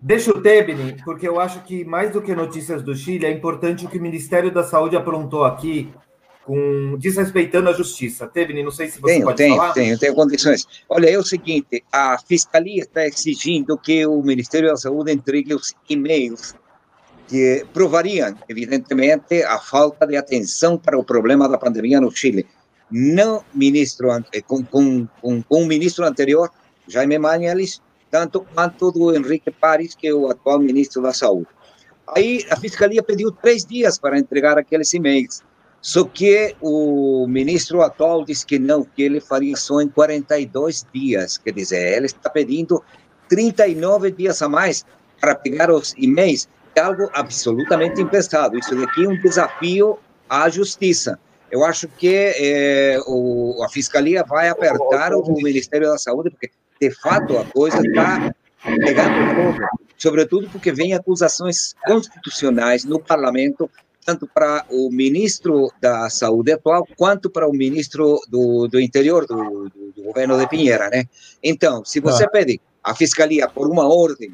Deixa 0.01 0.31
o 0.31 0.40
Tebni, 0.40 0.97
porque 1.05 1.27
eu 1.27 1.40
acho 1.40 1.62
que 1.62 1.85
mais 1.85 2.12
do 2.12 2.23
que 2.23 2.35
notícias 2.35 2.83
do 2.83 2.95
Chile, 2.95 3.27
é 3.27 3.31
importante 3.31 3.85
o 3.85 3.88
que 3.88 3.99
o 3.99 4.03
Ministério 4.03 4.53
da 4.53 4.62
Saúde 4.62 4.97
aprontou 4.97 5.45
aqui, 5.45 5.93
com 6.45 6.97
desrespeitando 6.99 7.69
a 7.69 7.73
justiça. 7.73 8.27
Tebni, 8.27 8.62
não 8.62 8.71
sei 8.71 8.88
se 8.88 9.01
você 9.01 9.14
tenho, 9.14 9.25
pode 9.25 9.37
tenho, 9.37 9.57
falar. 9.57 9.73
Tenho, 9.73 9.99
tenho 9.99 10.14
condições. 10.14 10.66
Olha, 10.88 11.11
é 11.11 11.19
o 11.19 11.25
seguinte, 11.25 11.83
a 11.93 12.16
Fiscalia 12.19 12.83
está 12.83 13.05
exigindo 13.07 13.77
que 13.77 14.07
o 14.07 14.23
Ministério 14.23 14.69
da 14.69 14.77
Saúde 14.77 15.12
entregue 15.12 15.55
os 15.55 15.75
e-mails 15.88 16.55
que 17.29 17.64
provariam, 17.73 18.35
evidentemente, 18.49 19.43
a 19.45 19.59
falta 19.59 20.07
de 20.07 20.16
atenção 20.16 20.77
para 20.77 20.99
o 20.99 21.05
problema 21.05 21.49
da 21.49 21.59
pandemia 21.59 22.01
no 22.01 22.11
Chile. 22.11 22.47
Não 22.90 23.45
ministro, 23.55 24.09
com, 24.47 24.64
com, 24.64 25.07
com, 25.21 25.43
com 25.43 25.62
o 25.62 25.66
ministro 25.66 26.05
anterior, 26.05 26.51
Jaime 26.90 27.18
Manuelis, 27.18 27.81
tanto 28.11 28.40
quanto 28.55 28.90
do 28.90 29.14
Henrique 29.14 29.50
Paris, 29.50 29.94
que 29.94 30.09
é 30.09 30.14
o 30.14 30.29
atual 30.29 30.59
ministro 30.59 31.00
da 31.00 31.12
Saúde. 31.12 31.48
Aí 32.09 32.44
a 32.50 32.57
Fiscalia 32.57 33.03
pediu 33.03 33.31
três 33.31 33.64
dias 33.64 33.98
para 33.98 34.18
entregar 34.18 34.59
aqueles 34.59 34.92
e-mails, 34.92 35.42
só 35.81 36.05
que 36.05 36.55
o 36.61 37.26
ministro 37.26 37.81
atual 37.83 38.24
disse 38.24 38.44
que 38.44 38.59
não, 38.59 38.85
que 38.85 39.03
ele 39.03 39.20
faria 39.20 39.57
só 39.57 39.81
em 39.81 39.88
42 39.88 40.87
dias, 40.92 41.38
quer 41.38 41.53
dizer, 41.53 41.96
ele 41.96 42.07
está 42.07 42.29
pedindo 42.29 42.83
39 43.29 44.11
dias 44.11 44.42
a 44.42 44.48
mais 44.48 44.85
para 45.20 45.35
pegar 45.35 45.70
os 45.70 45.94
e-mails, 45.96 46.48
é 46.74 46.81
algo 46.81 47.09
absolutamente 47.14 48.00
impensado. 48.00 48.59
Isso 48.59 48.74
daqui 48.74 49.05
é 49.05 49.09
um 49.09 49.20
desafio 49.20 49.98
à 50.29 50.48
justiça. 50.48 51.18
Eu 51.50 51.64
acho 51.64 51.88
que 51.88 52.33
é, 52.37 52.98
o, 53.07 53.62
a 53.64 53.68
Fiscalia 53.68 54.22
vai 54.24 54.48
apertar 54.48 55.12
o 55.14 55.22
Ministério 55.33 55.88
da 55.88 55.98
Saúde, 55.98 56.31
porque 56.31 56.50
de 56.81 56.90
fato 56.90 57.38
a 57.38 57.45
coisa 57.45 57.79
está 57.87 58.35
pegando 58.64 59.35
fogo, 59.35 59.69
sobretudo 59.99 60.49
porque 60.51 60.73
vem 60.73 60.95
acusações 60.95 61.75
constitucionais 61.85 62.85
no 62.85 62.99
parlamento, 62.99 63.71
tanto 64.05 64.27
para 64.27 64.64
o 64.71 64.90
ministro 64.90 65.71
da 65.81 66.09
Saúde 66.09 66.53
atual, 66.53 66.87
quanto 66.97 67.29
para 67.29 67.49
o 67.49 67.53
ministro 67.53 68.19
do, 68.29 68.66
do 68.66 68.81
Interior 68.81 69.27
do, 69.27 69.69
do, 69.69 69.93
do 69.95 70.03
governo 70.03 70.38
de 70.38 70.49
Pinheira, 70.49 70.88
né? 70.88 71.05
Então, 71.43 71.85
se 71.85 72.01
você 72.01 72.29
pede 72.29 72.61
à 72.83 72.95
fiscalia 72.95 73.47
por 73.47 73.69
uma 73.69 73.87
ordem, 73.87 74.33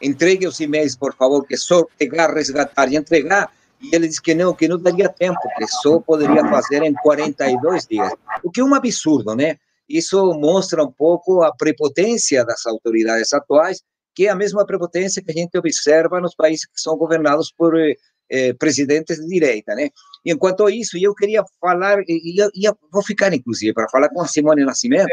entregue 0.00 0.46
os 0.46 0.58
e-mails, 0.60 0.96
por 0.96 1.14
favor, 1.14 1.46
que 1.46 1.56
só 1.56 1.86
pegar, 1.98 2.32
resgatar 2.32 2.90
e 2.90 2.96
entregar, 2.96 3.52
e 3.80 3.94
ele 3.94 4.08
diz 4.08 4.18
que 4.18 4.34
não, 4.34 4.54
que 4.54 4.66
não 4.66 4.78
daria 4.78 5.08
tempo, 5.08 5.40
que 5.58 5.66
só 5.66 6.00
poderia 6.00 6.42
fazer 6.48 6.82
em 6.82 6.94
42 6.94 7.86
dias. 7.86 8.12
O 8.42 8.50
que 8.50 8.60
é 8.60 8.64
um 8.64 8.74
absurdo, 8.74 9.34
né? 9.34 9.58
Isso 9.88 10.32
mostra 10.34 10.82
um 10.82 10.90
pouco 10.90 11.42
a 11.42 11.54
prepotência 11.54 12.44
das 12.44 12.64
autoridades 12.66 13.32
atuais, 13.32 13.82
que 14.14 14.26
é 14.26 14.30
a 14.30 14.36
mesma 14.36 14.64
prepotência 14.64 15.22
que 15.22 15.30
a 15.30 15.34
gente 15.34 15.56
observa 15.58 16.20
nos 16.20 16.34
países 16.34 16.64
que 16.64 16.80
são 16.80 16.96
governados 16.96 17.52
por 17.56 17.74
eh, 17.78 18.52
presidentes 18.54 19.18
de 19.18 19.26
direita, 19.26 19.74
né? 19.74 19.90
E 20.24 20.32
enquanto 20.32 20.64
a 20.64 20.70
isso, 20.70 20.96
eu 20.96 21.14
queria 21.14 21.44
falar, 21.60 21.98
e 22.08 22.40
eu, 22.40 22.48
eu 22.54 22.76
vou 22.90 23.02
ficar 23.02 23.32
inclusive 23.34 23.74
para 23.74 23.88
falar 23.88 24.08
com 24.08 24.22
a 24.22 24.26
Simone 24.26 24.64
Nascimento, 24.64 25.08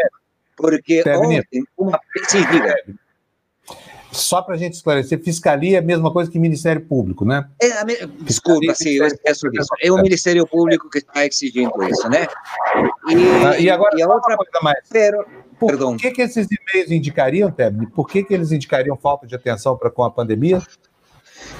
porque 0.55 1.03
ontem 1.07 1.63
uma... 1.77 1.99
Diga. 2.31 2.75
Só 4.11 4.41
para 4.41 4.55
a 4.55 4.57
gente 4.57 4.73
esclarecer, 4.73 5.21
fiscalia 5.23 5.77
é 5.77 5.79
a 5.79 5.81
mesma 5.81 6.11
coisa 6.11 6.29
que 6.29 6.37
Ministério 6.37 6.81
Público, 6.81 7.23
né? 7.23 7.47
É 7.59 7.83
me... 7.85 7.95
Desculpa, 8.21 8.75
sim, 8.75 8.91
eu 8.91 9.05
esqueço 9.05 9.49
disso. 9.49 9.69
É 9.81 9.91
o 9.91 9.95
Ministério 10.01 10.45
Público 10.45 10.89
que 10.89 10.97
está 10.97 11.25
exigindo 11.25 11.71
isso, 11.83 12.09
né? 12.09 12.27
E, 13.07 13.45
ah, 13.45 13.59
e 13.59 13.69
agora, 13.69 13.97
e 13.97 14.01
a 14.01 14.07
outra 14.07 14.35
coisa 14.35 14.59
mais. 14.61 14.79
Pero, 14.89 15.25
Por 15.57 15.69
perdão. 15.69 15.95
que, 15.95 16.11
que 16.11 16.21
esses 16.21 16.47
e-mails 16.51 16.91
indicariam, 16.91 17.49
Tebni? 17.49 17.87
Por 17.87 18.07
que, 18.07 18.23
que 18.23 18.33
eles 18.33 18.51
indicariam 18.51 18.97
falta 18.97 19.25
de 19.25 19.33
atenção 19.33 19.77
para 19.77 19.89
com 19.89 20.03
a 20.03 20.11
pandemia? 20.11 20.61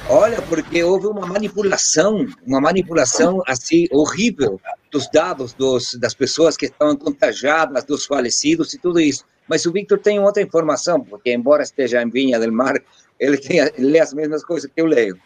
Olha, 0.10 0.42
porque 0.42 0.84
houve 0.84 1.08
uma 1.08 1.26
manipulação, 1.26 2.28
uma 2.46 2.60
manipulação 2.60 3.42
assim 3.48 3.88
horrível 3.92 4.60
dos 4.92 5.10
dados 5.10 5.54
dos, 5.54 5.96
das 5.96 6.14
pessoas 6.14 6.58
que 6.58 6.66
estavam 6.66 6.98
contagiadas, 6.98 7.86
dos 7.86 8.06
falecidos 8.06 8.74
e 8.74 8.78
tudo 8.78 9.00
isso. 9.00 9.24
Mas 9.52 9.66
o 9.66 9.72
Victor 9.74 10.00
tem 10.00 10.18
outra 10.18 10.42
informação, 10.42 11.02
porque 11.02 11.34
embora 11.34 11.62
esteja 11.62 12.02
em 12.02 12.10
Vinha 12.10 12.40
del 12.40 12.54
Mar, 12.54 12.80
ele, 13.20 13.38
tem, 13.38 13.58
ele 13.60 13.92
lê 13.92 14.00
as 14.00 14.14
mesmas 14.14 14.46
coisas 14.46 14.72
que 14.74 14.80
eu 14.80 14.86
leio. 14.86 15.18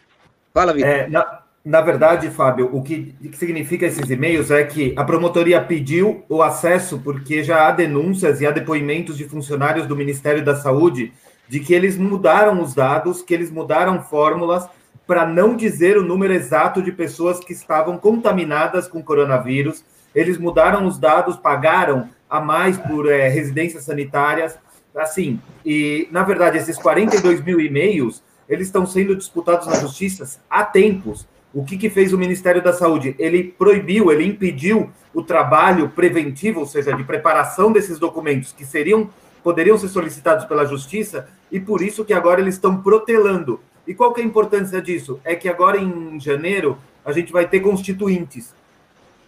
Fala, 0.52 0.72
Victor. 0.72 0.92
É, 0.92 1.08
na, 1.08 1.42
na, 1.64 1.80
verdade, 1.80 2.28
Fábio, 2.32 2.68
o 2.72 2.82
que, 2.82 3.14
que 3.22 3.36
significa 3.36 3.86
esses 3.86 4.10
e-mails 4.10 4.50
é 4.50 4.64
que 4.64 4.92
a 4.96 5.04
promotoria 5.04 5.62
pediu 5.62 6.24
o 6.28 6.42
acesso 6.42 6.98
porque 7.04 7.44
já 7.44 7.68
há 7.68 7.70
denúncias 7.70 8.40
e 8.40 8.46
há 8.46 8.50
depoimentos 8.50 9.16
de 9.16 9.28
funcionários 9.28 9.86
do 9.86 9.94
Ministério 9.94 10.44
da 10.44 10.56
Saúde 10.56 11.12
de 11.48 11.60
que 11.60 11.72
eles 11.72 11.96
mudaram 11.96 12.60
os 12.60 12.74
dados, 12.74 13.22
que 13.22 13.32
eles 13.32 13.48
mudaram 13.48 14.02
fórmulas 14.02 14.68
para 15.06 15.24
não 15.24 15.54
dizer 15.54 15.96
o 15.96 16.02
número 16.02 16.32
exato 16.32 16.82
de 16.82 16.90
pessoas 16.90 17.38
que 17.38 17.52
estavam 17.52 17.96
contaminadas 17.96 18.88
com 18.88 19.00
coronavírus. 19.00 19.84
Eles 20.12 20.36
mudaram 20.36 20.84
os 20.84 20.98
dados, 20.98 21.36
pagaram 21.36 22.08
a 22.28 22.40
mais 22.40 22.76
por 22.76 23.10
é, 23.10 23.28
residências 23.28 23.84
sanitárias, 23.84 24.58
assim, 24.94 25.40
e 25.64 26.08
na 26.10 26.22
verdade 26.22 26.58
esses 26.58 26.78
42 26.78 27.42
mil 27.42 27.60
e-mails, 27.60 28.22
eles 28.48 28.68
estão 28.68 28.86
sendo 28.86 29.14
disputados 29.14 29.66
na 29.66 29.74
justiça 29.74 30.40
há 30.48 30.64
tempos. 30.64 31.26
O 31.52 31.64
que, 31.64 31.76
que 31.76 31.88
fez 31.88 32.12
o 32.12 32.18
Ministério 32.18 32.62
da 32.62 32.72
Saúde? 32.72 33.14
Ele 33.18 33.44
proibiu, 33.44 34.12
ele 34.12 34.26
impediu 34.26 34.90
o 35.14 35.22
trabalho 35.22 35.88
preventivo, 35.88 36.60
ou 36.60 36.66
seja, 36.66 36.92
de 36.92 37.02
preparação 37.04 37.72
desses 37.72 37.98
documentos 37.98 38.52
que 38.52 38.64
seriam 38.64 39.10
poderiam 39.42 39.78
ser 39.78 39.88
solicitados 39.88 40.44
pela 40.44 40.66
Justiça 40.66 41.28
e 41.52 41.60
por 41.60 41.80
isso 41.80 42.04
que 42.04 42.12
agora 42.12 42.40
eles 42.40 42.56
estão 42.56 42.82
protelando. 42.82 43.60
E 43.86 43.94
qual 43.94 44.12
que 44.12 44.20
é 44.20 44.24
a 44.24 44.26
importância 44.26 44.82
disso? 44.82 45.20
É 45.22 45.36
que 45.36 45.48
agora 45.48 45.78
em 45.78 46.18
janeiro 46.18 46.76
a 47.04 47.12
gente 47.12 47.32
vai 47.32 47.48
ter 47.48 47.60
constituintes. 47.60 48.52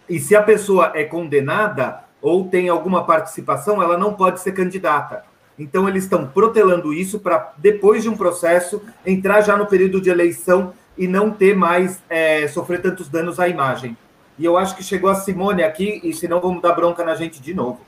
E 0.09 0.19
se 0.19 0.35
a 0.35 0.43
pessoa 0.43 0.91
é 0.93 1.05
condenada 1.05 2.03
ou 2.21 2.45
tem 2.45 2.69
alguma 2.69 3.05
participação, 3.05 3.81
ela 3.81 3.97
não 3.97 4.13
pode 4.13 4.39
ser 4.39 4.51
candidata. 4.51 5.23
Então 5.57 5.87
eles 5.87 6.03
estão 6.03 6.25
protelando 6.25 6.93
isso 6.93 7.19
para 7.19 7.53
depois 7.57 8.03
de 8.03 8.09
um 8.09 8.15
processo 8.15 8.81
entrar 9.05 9.41
já 9.41 9.57
no 9.57 9.65
período 9.65 9.99
de 9.99 10.09
eleição 10.09 10.73
e 10.97 11.07
não 11.07 11.31
ter 11.31 11.55
mais 11.55 12.01
é, 12.09 12.47
sofrer 12.47 12.81
tantos 12.81 13.09
danos 13.09 13.39
à 13.39 13.47
imagem. 13.47 13.97
E 14.37 14.45
eu 14.45 14.57
acho 14.57 14.75
que 14.75 14.83
chegou 14.83 15.09
a 15.09 15.15
Simone 15.15 15.63
aqui, 15.63 15.99
e 16.01 16.13
senão 16.13 16.39
vamos 16.39 16.61
dar 16.61 16.73
bronca 16.73 17.03
na 17.03 17.13
gente 17.13 17.41
de 17.41 17.53
novo. 17.53 17.81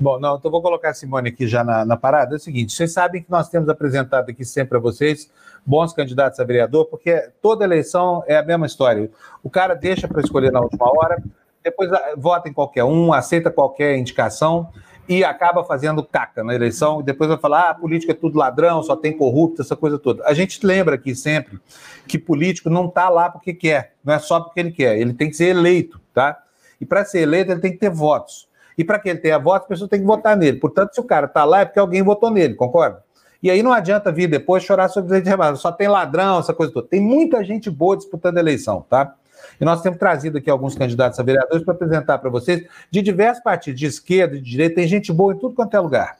Bom, 0.00 0.18
não, 0.18 0.36
então 0.36 0.50
vou 0.50 0.62
colocar 0.62 0.90
a 0.90 0.94
Simone 0.94 1.28
aqui 1.28 1.46
já 1.46 1.62
na, 1.62 1.84
na 1.84 1.96
parada. 1.96 2.34
É 2.34 2.36
o 2.36 2.40
seguinte: 2.40 2.72
vocês 2.72 2.92
sabem 2.92 3.22
que 3.22 3.30
nós 3.30 3.48
temos 3.48 3.68
apresentado 3.68 4.30
aqui 4.30 4.44
sempre 4.44 4.78
a 4.78 4.80
vocês 4.80 5.30
bons 5.64 5.92
candidatos 5.92 6.40
a 6.40 6.44
vereador, 6.44 6.86
porque 6.86 7.30
toda 7.40 7.64
eleição 7.64 8.22
é 8.26 8.36
a 8.36 8.42
mesma 8.42 8.66
história. 8.66 9.10
O 9.42 9.48
cara 9.48 9.74
deixa 9.74 10.08
para 10.08 10.20
escolher 10.20 10.52
na 10.52 10.60
última 10.60 10.86
hora, 10.90 11.22
depois 11.64 11.90
ah, 11.90 12.14
vota 12.16 12.48
em 12.48 12.52
qualquer 12.52 12.84
um, 12.84 13.12
aceita 13.12 13.50
qualquer 13.50 13.96
indicação 13.96 14.68
e 15.08 15.24
acaba 15.24 15.64
fazendo 15.64 16.02
caca 16.02 16.42
na 16.42 16.54
eleição, 16.54 17.00
e 17.00 17.02
depois 17.02 17.28
vai 17.28 17.38
falar, 17.38 17.70
ah, 17.70 17.74
política 17.74 18.12
é 18.12 18.14
tudo 18.14 18.38
ladrão, 18.38 18.82
só 18.82 18.96
tem 18.96 19.12
corrupto, 19.16 19.60
essa 19.60 19.76
coisa 19.76 19.98
toda. 19.98 20.24
A 20.26 20.32
gente 20.32 20.64
lembra 20.64 20.94
aqui 20.94 21.14
sempre 21.14 21.58
que 22.06 22.18
político 22.18 22.70
não 22.70 22.86
está 22.86 23.08
lá 23.08 23.28
porque 23.28 23.52
quer, 23.52 23.94
não 24.02 24.14
é 24.14 24.18
só 24.18 24.40
porque 24.40 24.60
ele 24.60 24.70
quer, 24.70 24.98
ele 24.98 25.12
tem 25.12 25.28
que 25.28 25.36
ser 25.36 25.48
eleito, 25.48 26.00
tá? 26.12 26.38
E 26.80 26.86
para 26.86 27.04
ser 27.04 27.20
eleito, 27.20 27.52
ele 27.52 27.60
tem 27.60 27.72
que 27.72 27.78
ter 27.78 27.90
votos. 27.90 28.48
E 28.76 28.84
para 28.84 28.98
que 28.98 29.08
ele 29.08 29.18
tenha 29.18 29.38
votos, 29.38 29.66
a 29.66 29.68
pessoa 29.68 29.88
tem 29.88 30.00
que 30.00 30.06
votar 30.06 30.36
nele. 30.36 30.58
Portanto, 30.58 30.94
se 30.94 31.00
o 31.00 31.04
cara 31.04 31.26
está 31.26 31.44
lá, 31.44 31.60
é 31.60 31.64
porque 31.64 31.78
alguém 31.78 32.02
votou 32.02 32.30
nele, 32.30 32.54
concorda? 32.54 33.02
E 33.42 33.50
aí 33.50 33.62
não 33.62 33.72
adianta 33.72 34.10
vir 34.10 34.26
depois 34.26 34.62
chorar 34.62 34.88
sobre 34.88 35.20
o 35.20 35.56
só 35.56 35.70
tem 35.70 35.86
ladrão, 35.86 36.38
essa 36.38 36.54
coisa 36.54 36.72
toda. 36.72 36.88
Tem 36.88 37.00
muita 37.00 37.44
gente 37.44 37.70
boa 37.70 37.94
disputando 37.94 38.38
a 38.38 38.40
eleição, 38.40 38.84
tá? 38.88 39.14
E 39.60 39.64
nós 39.64 39.82
temos 39.82 39.98
trazido 39.98 40.38
aqui 40.38 40.50
alguns 40.50 40.74
candidatos 40.74 41.18
a 41.18 41.22
vereadores 41.22 41.64
para 41.64 41.74
apresentar 41.74 42.18
para 42.18 42.30
vocês, 42.30 42.64
de 42.90 43.02
diversos 43.02 43.42
partidos, 43.42 43.80
de 43.80 43.86
esquerda, 43.86 44.36
de 44.36 44.42
direita, 44.42 44.76
tem 44.76 44.86
gente 44.86 45.12
boa 45.12 45.34
em 45.34 45.38
tudo 45.38 45.54
quanto 45.54 45.76
é 45.76 45.80
lugar. 45.80 46.16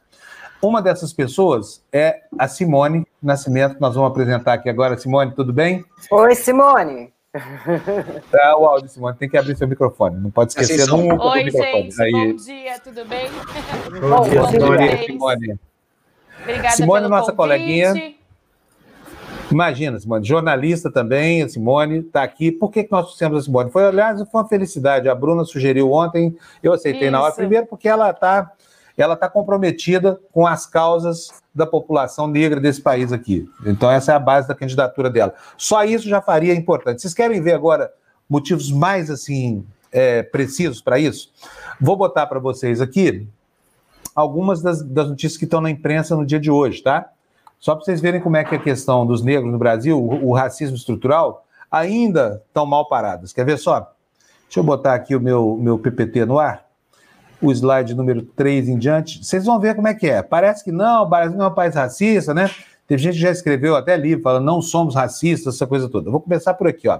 Uma 0.61 0.81
dessas 0.81 1.13
pessoas 1.13 1.83
é 1.91 2.21
a 2.39 2.47
Simone 2.47 3.05
Nascimento, 3.21 3.75
que 3.75 3.81
nós 3.81 3.93
vamos 3.95 4.09
apresentar 4.09 4.53
aqui 4.53 4.69
agora. 4.69 4.97
Simone, 4.97 5.31
tudo 5.31 5.53
bem? 5.53 5.83
Oi, 6.09 6.35
Simone. 6.35 7.13
Tá, 8.31 8.57
o 8.57 8.65
áudio, 8.65 8.89
Simone, 8.89 9.17
tem 9.17 9.29
que 9.29 9.37
abrir 9.37 9.57
seu 9.57 9.67
microfone, 9.67 10.17
não 10.17 10.31
pode 10.31 10.51
esquecer 10.51 10.81
assim, 10.81 11.07
nunca 11.07 11.21
Oi, 11.25 11.51
gente, 11.51 12.01
Aí. 12.01 12.11
bom 12.11 12.35
dia, 12.37 12.79
tudo 12.79 13.05
bem? 13.05 13.29
Bom, 13.99 14.09
bom 14.09 14.29
dia, 14.29 14.47
Simone. 14.47 15.05
Simone. 15.05 15.59
Obrigada 16.41 16.75
Simone, 16.75 17.07
nossa 17.09 17.33
convite. 17.33 17.35
coleguinha. 17.35 18.15
Imagina, 19.51 19.99
Simone, 19.99 20.25
jornalista 20.25 20.91
também, 20.91 21.43
a 21.43 21.49
Simone 21.49 21.99
está 21.99 22.23
aqui. 22.23 22.51
Por 22.51 22.71
que, 22.71 22.83
que 22.83 22.91
nós 22.91 23.05
trouxemos 23.05 23.39
a 23.39 23.41
Simone? 23.43 23.71
Foi, 23.71 23.85
aliás, 23.85 24.17
foi 24.29 24.41
uma 24.41 24.47
felicidade. 24.47 25.07
A 25.07 25.15
Bruna 25.15 25.45
sugeriu 25.45 25.91
ontem, 25.91 26.35
eu 26.63 26.73
aceitei 26.73 27.03
Isso. 27.03 27.11
na 27.11 27.21
hora. 27.21 27.33
Primeiro, 27.33 27.65
porque 27.67 27.87
ela 27.87 28.09
está 28.09 28.51
ela 28.97 29.15
tá 29.15 29.29
comprometida 29.29 30.19
com 30.31 30.47
as 30.47 30.65
causas 30.65 31.29
da 31.53 31.65
população 31.65 32.27
negra 32.27 32.59
desse 32.59 32.81
país 32.81 33.11
aqui. 33.11 33.47
Então, 33.65 33.91
essa 33.91 34.13
é 34.13 34.15
a 34.15 34.19
base 34.19 34.47
da 34.47 34.55
candidatura 34.55 35.09
dela. 35.09 35.33
Só 35.57 35.83
isso 35.83 36.07
já 36.07 36.21
faria 36.21 36.53
importante. 36.53 37.01
Vocês 37.01 37.13
querem 37.13 37.41
ver 37.41 37.53
agora 37.53 37.91
motivos 38.29 38.71
mais 38.71 39.09
assim 39.09 39.65
é, 39.91 40.23
precisos 40.23 40.81
para 40.81 40.97
isso? 40.97 41.31
Vou 41.79 41.97
botar 41.97 42.25
para 42.25 42.39
vocês 42.39 42.79
aqui 42.79 43.27
algumas 44.15 44.61
das, 44.61 44.81
das 44.81 45.09
notícias 45.09 45.37
que 45.37 45.43
estão 45.43 45.59
na 45.59 45.69
imprensa 45.69 46.15
no 46.15 46.25
dia 46.25 46.39
de 46.39 46.49
hoje, 46.49 46.81
tá? 46.81 47.09
Só 47.59 47.75
para 47.75 47.83
vocês 47.83 48.01
verem 48.01 48.21
como 48.21 48.37
é 48.37 48.43
que 48.43 48.55
a 48.55 48.59
questão 48.59 49.05
dos 49.05 49.21
negros 49.21 49.51
no 49.51 49.57
Brasil, 49.57 49.99
o, 49.99 50.29
o 50.29 50.33
racismo 50.33 50.75
estrutural, 50.75 51.45
ainda 51.69 52.41
estão 52.47 52.65
mal 52.65 52.87
paradas. 52.87 53.33
Quer 53.33 53.45
ver 53.45 53.57
só? 53.57 53.91
Deixa 54.43 54.59
eu 54.59 54.63
botar 54.63 54.93
aqui 54.93 55.15
o 55.15 55.19
meu, 55.19 55.57
meu 55.59 55.77
PPT 55.77 56.25
no 56.25 56.39
ar. 56.39 56.65
O 57.41 57.51
slide 57.51 57.93
número 57.93 58.21
3 58.21 58.69
em 58.69 58.77
diante. 58.77 59.23
Vocês 59.23 59.45
vão 59.45 59.59
ver 59.59 59.75
como 59.75 59.87
é 59.87 59.93
que 59.93 60.07
é. 60.07 60.21
Parece 60.21 60.63
que 60.63 60.71
não, 60.71 61.03
o 61.03 61.05
Brasil 61.05 61.37
não 61.37 61.45
é 61.45 61.47
um 61.49 61.53
país 61.53 61.75
racista, 61.75 62.33
né? 62.33 62.49
Teve 62.87 63.01
gente 63.01 63.15
que 63.15 63.21
já 63.21 63.31
escreveu 63.31 63.75
até 63.75 63.97
livro 63.97 64.23
falando 64.23 64.45
não 64.45 64.61
somos 64.61 64.95
racistas, 64.95 65.55
essa 65.55 65.65
coisa 65.67 65.89
toda. 65.89 66.07
Eu 66.07 66.11
vou 66.11 66.21
começar 66.21 66.53
por 66.53 66.67
aqui, 66.67 66.87
ó. 66.87 66.99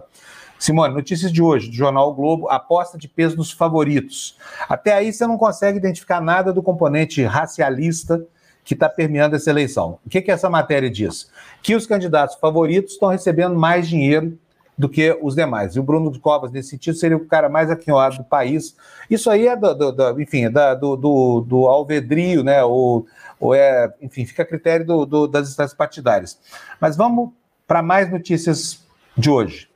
Simone, 0.57 0.93
notícias 0.93 1.31
de 1.31 1.41
hoje, 1.41 1.69
do 1.69 1.75
Jornal 1.75 2.09
o 2.09 2.13
Globo, 2.13 2.49
aposta 2.49 2.97
de 2.97 3.07
peso 3.07 3.37
nos 3.37 3.51
favoritos. 3.51 4.37
Até 4.67 4.93
aí 4.93 5.11
você 5.11 5.27
não 5.27 5.37
consegue 5.37 5.77
identificar 5.77 6.21
nada 6.21 6.51
do 6.51 6.63
componente 6.63 7.23
racialista 7.23 8.25
que 8.65 8.73
está 8.73 8.89
permeando 8.89 9.35
essa 9.35 9.49
eleição. 9.49 9.99
O 10.03 10.09
que, 10.09 10.21
que 10.21 10.31
essa 10.31 10.49
matéria 10.49 10.89
diz? 10.89 11.29
Que 11.61 11.75
os 11.75 11.85
candidatos 11.85 12.35
favoritos 12.35 12.93
estão 12.93 13.09
recebendo 13.09 13.55
mais 13.55 13.87
dinheiro 13.87 14.37
do 14.77 14.89
que 14.89 15.17
os 15.21 15.35
demais. 15.35 15.75
E 15.75 15.79
o 15.79 15.83
Bruno 15.83 16.19
Covas, 16.19 16.51
nesse 16.51 16.71
sentido, 16.71 16.97
seria 16.97 17.15
o 17.15 17.25
cara 17.25 17.47
mais 17.47 17.69
aquinhoado 17.69 18.17
do 18.17 18.23
país. 18.23 18.75
Isso 19.09 19.29
aí 19.29 19.47
é, 19.47 19.55
do, 19.55 19.73
do, 19.73 19.91
do 19.91 20.21
enfim, 20.21 20.49
da, 20.49 20.73
do, 20.73 20.97
do, 20.97 21.41
do, 21.41 21.67
alvedrio, 21.67 22.43
né? 22.43 22.63
Ou, 22.63 23.05
ou 23.39 23.53
é, 23.53 23.93
enfim, 24.01 24.25
fica 24.25 24.43
a 24.43 24.45
critério 24.45 25.05
do, 25.05 25.27
das 25.27 25.47
instâncias 25.47 25.77
partidárias. 25.77 26.37
Mas 26.81 26.97
vamos 26.97 27.29
para 27.67 27.81
mais 27.81 28.11
notícias 28.11 28.83
de 29.15 29.29
hoje. 29.29 29.69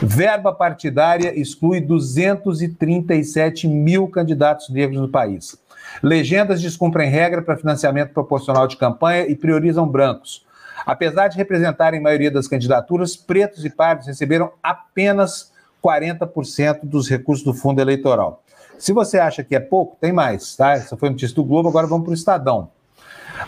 Verba 0.00 0.52
partidária 0.52 1.38
exclui 1.38 1.80
237 1.80 3.68
mil 3.68 4.08
candidatos 4.08 4.68
negros 4.70 5.00
no 5.00 5.08
país. 5.08 5.58
Legendas 6.02 6.60
descumprem 6.60 7.10
regra 7.10 7.42
para 7.42 7.56
financiamento 7.56 8.12
proporcional 8.12 8.66
de 8.66 8.76
campanha 8.76 9.26
e 9.26 9.34
priorizam 9.34 9.86
brancos. 9.86 10.46
Apesar 10.86 11.28
de 11.28 11.36
representarem 11.36 12.00
a 12.00 12.02
maioria 12.02 12.30
das 12.30 12.46
candidaturas, 12.46 13.16
pretos 13.16 13.64
e 13.64 13.70
pardos 13.70 14.06
receberam 14.06 14.52
apenas 14.62 15.52
40% 15.84 16.80
dos 16.82 17.08
recursos 17.08 17.44
do 17.44 17.54
fundo 17.54 17.80
eleitoral. 17.80 18.42
Se 18.78 18.92
você 18.92 19.18
acha 19.18 19.42
que 19.42 19.56
é 19.56 19.60
pouco, 19.60 19.96
tem 20.00 20.12
mais, 20.12 20.54
tá? 20.54 20.72
Essa 20.72 20.96
foi 20.96 21.08
a 21.08 21.12
notícia 21.12 21.34
do 21.34 21.44
Globo, 21.44 21.68
agora 21.68 21.86
vamos 21.86 22.04
para 22.04 22.12
o 22.12 22.14
Estadão. 22.14 22.70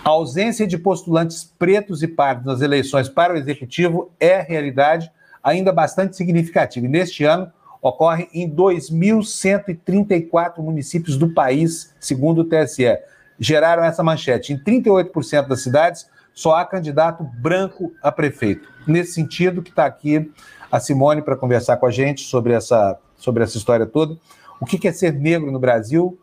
A 0.04 0.10
ausência 0.10 0.66
de 0.66 0.78
postulantes 0.78 1.44
pretos 1.44 2.02
e 2.02 2.08
pardos 2.08 2.44
nas 2.44 2.60
eleições 2.60 3.08
para 3.08 3.32
o 3.32 3.36
executivo 3.36 4.10
é 4.18 4.40
realidade 4.40 5.10
ainda 5.42 5.72
bastante 5.72 6.16
significativa. 6.16 6.86
E 6.86 6.88
neste 6.88 7.24
ano, 7.24 7.50
ocorre 7.80 8.28
em 8.32 8.50
2.134 8.50 10.58
municípios 10.58 11.16
do 11.16 11.32
país, 11.32 11.94
segundo 11.98 12.42
o 12.42 12.44
TSE. 12.44 12.98
Geraram 13.38 13.82
essa 13.82 14.02
manchete. 14.02 14.52
Em 14.52 14.58
38% 14.58 15.48
das 15.48 15.62
cidades, 15.62 16.06
só 16.34 16.56
há 16.56 16.64
candidato 16.64 17.24
branco 17.24 17.92
a 18.02 18.12
prefeito. 18.12 18.68
Nesse 18.86 19.12
sentido, 19.12 19.62
que 19.62 19.70
está 19.70 19.86
aqui 19.86 20.30
a 20.70 20.78
Simone 20.78 21.22
para 21.22 21.36
conversar 21.36 21.78
com 21.78 21.86
a 21.86 21.90
gente 21.90 22.22
sobre 22.22 22.52
essa, 22.52 22.98
sobre 23.16 23.42
essa 23.42 23.56
história 23.56 23.86
toda. 23.86 24.16
O 24.60 24.66
que 24.66 24.86
é 24.86 24.92
ser 24.92 25.14
negro 25.14 25.50
no 25.50 25.58
Brasil 25.58 26.18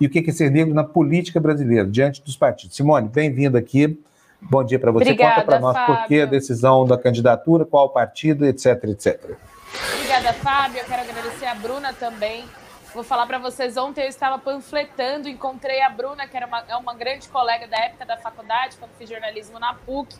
e 0.00 0.06
o 0.06 0.10
que 0.10 0.28
é 0.28 0.32
ser 0.32 0.50
negro 0.50 0.74
na 0.74 0.82
política 0.82 1.38
brasileira, 1.38 1.86
diante 1.86 2.22
dos 2.22 2.36
partidos. 2.36 2.74
Simone, 2.74 3.08
bem-vinda 3.08 3.58
aqui. 3.58 4.00
Bom 4.40 4.64
dia 4.64 4.78
para 4.78 4.90
você. 4.90 5.04
Obrigada, 5.04 5.34
Conta 5.36 5.46
para 5.46 5.60
nós 5.60 5.76
Fábio. 5.76 5.94
por 5.94 6.08
que 6.08 6.22
a 6.22 6.26
decisão 6.26 6.84
da 6.84 6.98
candidatura, 6.98 7.64
qual 7.64 7.90
partido, 7.90 8.44
etc, 8.44 8.82
etc. 8.84 9.36
Obrigada, 9.94 10.32
Fábio. 10.34 10.80
Eu 10.80 10.84
quero 10.84 11.02
agradecer 11.02 11.46
a 11.46 11.54
Bruna 11.54 11.92
também. 11.92 12.44
Vou 12.94 13.02
falar 13.02 13.26
para 13.26 13.38
vocês, 13.38 13.78
ontem 13.78 14.02
eu 14.02 14.08
estava 14.08 14.38
panfletando, 14.38 15.26
encontrei 15.26 15.80
a 15.80 15.88
Bruna, 15.88 16.28
que 16.28 16.36
era 16.36 16.46
uma, 16.46 16.62
é 16.68 16.76
uma 16.76 16.92
grande 16.92 17.26
colega 17.28 17.66
da 17.66 17.78
época 17.78 18.04
da 18.04 18.18
faculdade, 18.18 18.76
quando 18.76 18.90
fiz 18.98 19.08
jornalismo 19.08 19.58
na 19.58 19.72
PUC, 19.72 20.14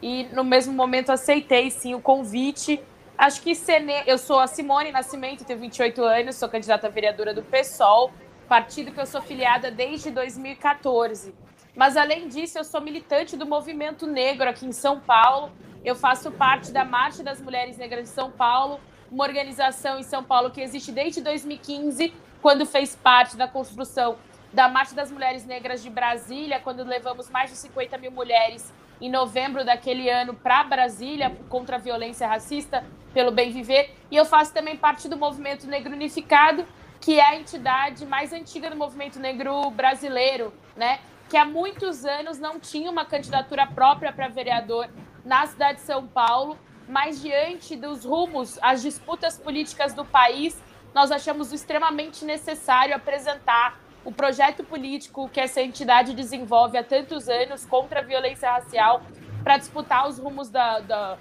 e 0.00 0.28
no 0.32 0.44
mesmo 0.44 0.72
momento 0.72 1.10
aceitei, 1.10 1.68
sim, 1.68 1.94
o 1.94 2.00
convite. 2.00 2.80
Acho 3.18 3.42
que 3.42 3.56
Sene... 3.56 4.04
eu 4.06 4.18
sou 4.18 4.38
a 4.38 4.46
Simone 4.46 4.92
Nascimento, 4.92 5.44
tenho 5.44 5.58
28 5.58 6.00
anos, 6.04 6.36
sou 6.36 6.48
candidata 6.48 6.86
a 6.86 6.90
vereadora 6.90 7.34
do 7.34 7.42
PSOL, 7.42 8.12
partido 8.48 8.92
que 8.92 9.00
eu 9.00 9.06
sou 9.06 9.20
filiada 9.20 9.68
desde 9.68 10.12
2014. 10.12 11.34
Mas, 11.74 11.96
além 11.96 12.28
disso, 12.28 12.56
eu 12.56 12.64
sou 12.64 12.80
militante 12.80 13.36
do 13.36 13.46
movimento 13.46 14.06
negro 14.06 14.48
aqui 14.48 14.64
em 14.64 14.72
São 14.72 15.00
Paulo, 15.00 15.50
eu 15.84 15.96
faço 15.96 16.30
parte 16.30 16.70
da 16.70 16.84
Marcha 16.84 17.24
das 17.24 17.40
Mulheres 17.40 17.76
Negras 17.76 18.04
de 18.04 18.10
São 18.10 18.30
Paulo, 18.30 18.78
uma 19.12 19.24
organização 19.24 19.98
em 19.98 20.02
São 20.02 20.24
Paulo 20.24 20.50
que 20.50 20.62
existe 20.62 20.90
desde 20.90 21.20
2015, 21.20 22.14
quando 22.40 22.64
fez 22.64 22.96
parte 22.96 23.36
da 23.36 23.46
construção 23.46 24.16
da 24.50 24.68
Marcha 24.68 24.94
das 24.94 25.10
Mulheres 25.10 25.44
Negras 25.44 25.82
de 25.82 25.90
Brasília, 25.90 26.58
quando 26.58 26.82
levamos 26.82 27.28
mais 27.28 27.50
de 27.50 27.56
50 27.56 27.98
mil 27.98 28.10
mulheres 28.10 28.72
em 29.00 29.10
novembro 29.10 29.64
daquele 29.64 30.08
ano 30.08 30.32
para 30.32 30.64
Brasília 30.64 31.36
contra 31.50 31.76
a 31.76 31.78
violência 31.78 32.26
racista 32.26 32.84
pelo 33.12 33.30
bem 33.30 33.52
viver. 33.52 33.94
E 34.10 34.16
eu 34.16 34.24
faço 34.24 34.54
também 34.54 34.78
parte 34.78 35.08
do 35.08 35.16
Movimento 35.16 35.66
Negro 35.66 35.92
Unificado, 35.92 36.66
que 36.98 37.20
é 37.20 37.26
a 37.26 37.36
entidade 37.36 38.06
mais 38.06 38.32
antiga 38.32 38.70
do 38.70 38.76
movimento 38.76 39.18
negro 39.18 39.70
brasileiro, 39.70 40.54
né? 40.74 41.00
Que 41.28 41.36
há 41.36 41.44
muitos 41.44 42.04
anos 42.06 42.38
não 42.38 42.58
tinha 42.58 42.90
uma 42.90 43.04
candidatura 43.04 43.66
própria 43.66 44.12
para 44.12 44.28
vereador 44.28 44.88
na 45.24 45.46
cidade 45.46 45.80
de 45.80 45.84
São 45.84 46.06
Paulo, 46.06 46.56
mas 46.92 47.22
diante 47.22 47.74
dos 47.74 48.04
rumos, 48.04 48.58
as 48.60 48.82
disputas 48.82 49.38
políticas 49.38 49.94
do 49.94 50.04
país, 50.04 50.54
nós 50.94 51.10
achamos 51.10 51.50
extremamente 51.50 52.22
necessário 52.22 52.94
apresentar 52.94 53.80
o 54.04 54.12
projeto 54.12 54.62
político 54.62 55.26
que 55.30 55.40
essa 55.40 55.62
entidade 55.62 56.12
desenvolve 56.12 56.76
há 56.76 56.84
tantos 56.84 57.30
anos 57.30 57.64
contra 57.64 58.00
a 58.00 58.02
violência 58.02 58.50
racial 58.50 59.02
para 59.42 59.56
disputar 59.56 60.06
os 60.06 60.18
rumos 60.18 60.50
da, 60.50 60.80
da, 60.80 61.18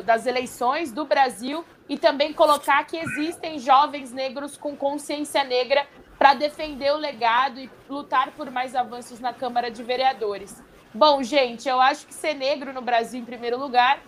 das 0.00 0.24
eleições 0.24 0.90
do 0.90 1.04
Brasil 1.04 1.66
e 1.86 1.98
também 1.98 2.32
colocar 2.32 2.82
que 2.84 2.96
existem 2.96 3.58
jovens 3.58 4.12
negros 4.12 4.56
com 4.56 4.74
consciência 4.74 5.44
negra 5.44 5.86
para 6.18 6.32
defender 6.32 6.94
o 6.94 6.96
legado 6.96 7.60
e 7.60 7.70
lutar 7.90 8.30
por 8.30 8.50
mais 8.50 8.74
avanços 8.74 9.20
na 9.20 9.34
Câmara 9.34 9.70
de 9.70 9.82
Vereadores. 9.82 10.62
Bom, 10.94 11.22
gente, 11.22 11.68
eu 11.68 11.78
acho 11.78 12.06
que 12.06 12.14
ser 12.14 12.32
negro 12.32 12.72
no 12.72 12.80
Brasil, 12.80 13.20
em 13.20 13.24
primeiro 13.24 13.58
lugar, 13.58 14.00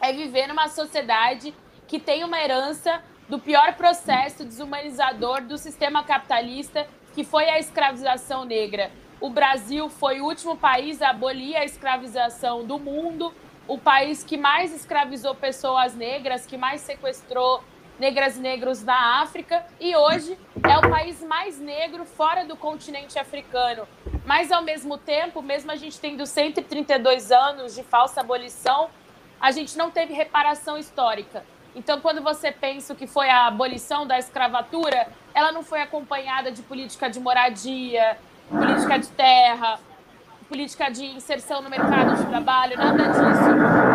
é 0.00 0.12
viver 0.12 0.46
numa 0.46 0.68
sociedade 0.68 1.54
que 1.86 1.98
tem 1.98 2.24
uma 2.24 2.40
herança 2.40 3.02
do 3.28 3.38
pior 3.38 3.74
processo 3.74 4.44
desumanizador 4.44 5.42
do 5.42 5.58
sistema 5.58 6.02
capitalista, 6.02 6.86
que 7.14 7.24
foi 7.24 7.48
a 7.48 7.58
escravização 7.58 8.44
negra. 8.44 8.90
O 9.20 9.30
Brasil 9.30 9.88
foi 9.88 10.20
o 10.20 10.24
último 10.24 10.56
país 10.56 11.02
a 11.02 11.10
abolir 11.10 11.56
a 11.56 11.64
escravização 11.64 12.64
do 12.64 12.78
mundo 12.78 13.34
o 13.68 13.76
país 13.76 14.24
que 14.24 14.38
mais 14.38 14.74
escravizou 14.74 15.34
pessoas 15.34 15.94
negras, 15.94 16.46
que 16.46 16.56
mais 16.56 16.80
sequestrou 16.80 17.62
negras 17.98 18.38
e 18.38 18.40
negros 18.40 18.82
na 18.82 19.20
África, 19.20 19.66
e 19.78 19.94
hoje 19.94 20.38
é 20.64 20.78
o 20.78 20.88
país 20.88 21.22
mais 21.22 21.58
negro 21.58 22.04
fora 22.06 22.44
do 22.46 22.56
continente 22.56 23.18
africano. 23.18 23.86
Mas, 24.24 24.50
ao 24.50 24.62
mesmo 24.62 24.96
tempo, 24.96 25.42
mesmo 25.42 25.70
a 25.70 25.76
gente 25.76 26.00
tendo 26.00 26.24
132 26.24 27.30
anos 27.30 27.74
de 27.74 27.82
falsa 27.82 28.20
abolição, 28.20 28.88
a 29.40 29.50
gente 29.50 29.76
não 29.76 29.90
teve 29.90 30.12
reparação 30.12 30.76
histórica. 30.76 31.44
Então, 31.74 32.00
quando 32.00 32.22
você 32.22 32.50
pensa 32.50 32.94
que 32.94 33.06
foi 33.06 33.28
a 33.28 33.46
abolição 33.46 34.06
da 34.06 34.18
escravatura, 34.18 35.06
ela 35.34 35.52
não 35.52 35.62
foi 35.62 35.80
acompanhada 35.80 36.50
de 36.50 36.62
política 36.62 37.08
de 37.08 37.20
moradia, 37.20 38.18
política 38.50 38.98
de 38.98 39.08
terra, 39.08 39.78
política 40.48 40.90
de 40.90 41.04
inserção 41.04 41.62
no 41.62 41.70
mercado 41.70 42.16
de 42.16 42.26
trabalho, 42.26 42.76
nada 42.76 43.08
disso. 43.08 43.22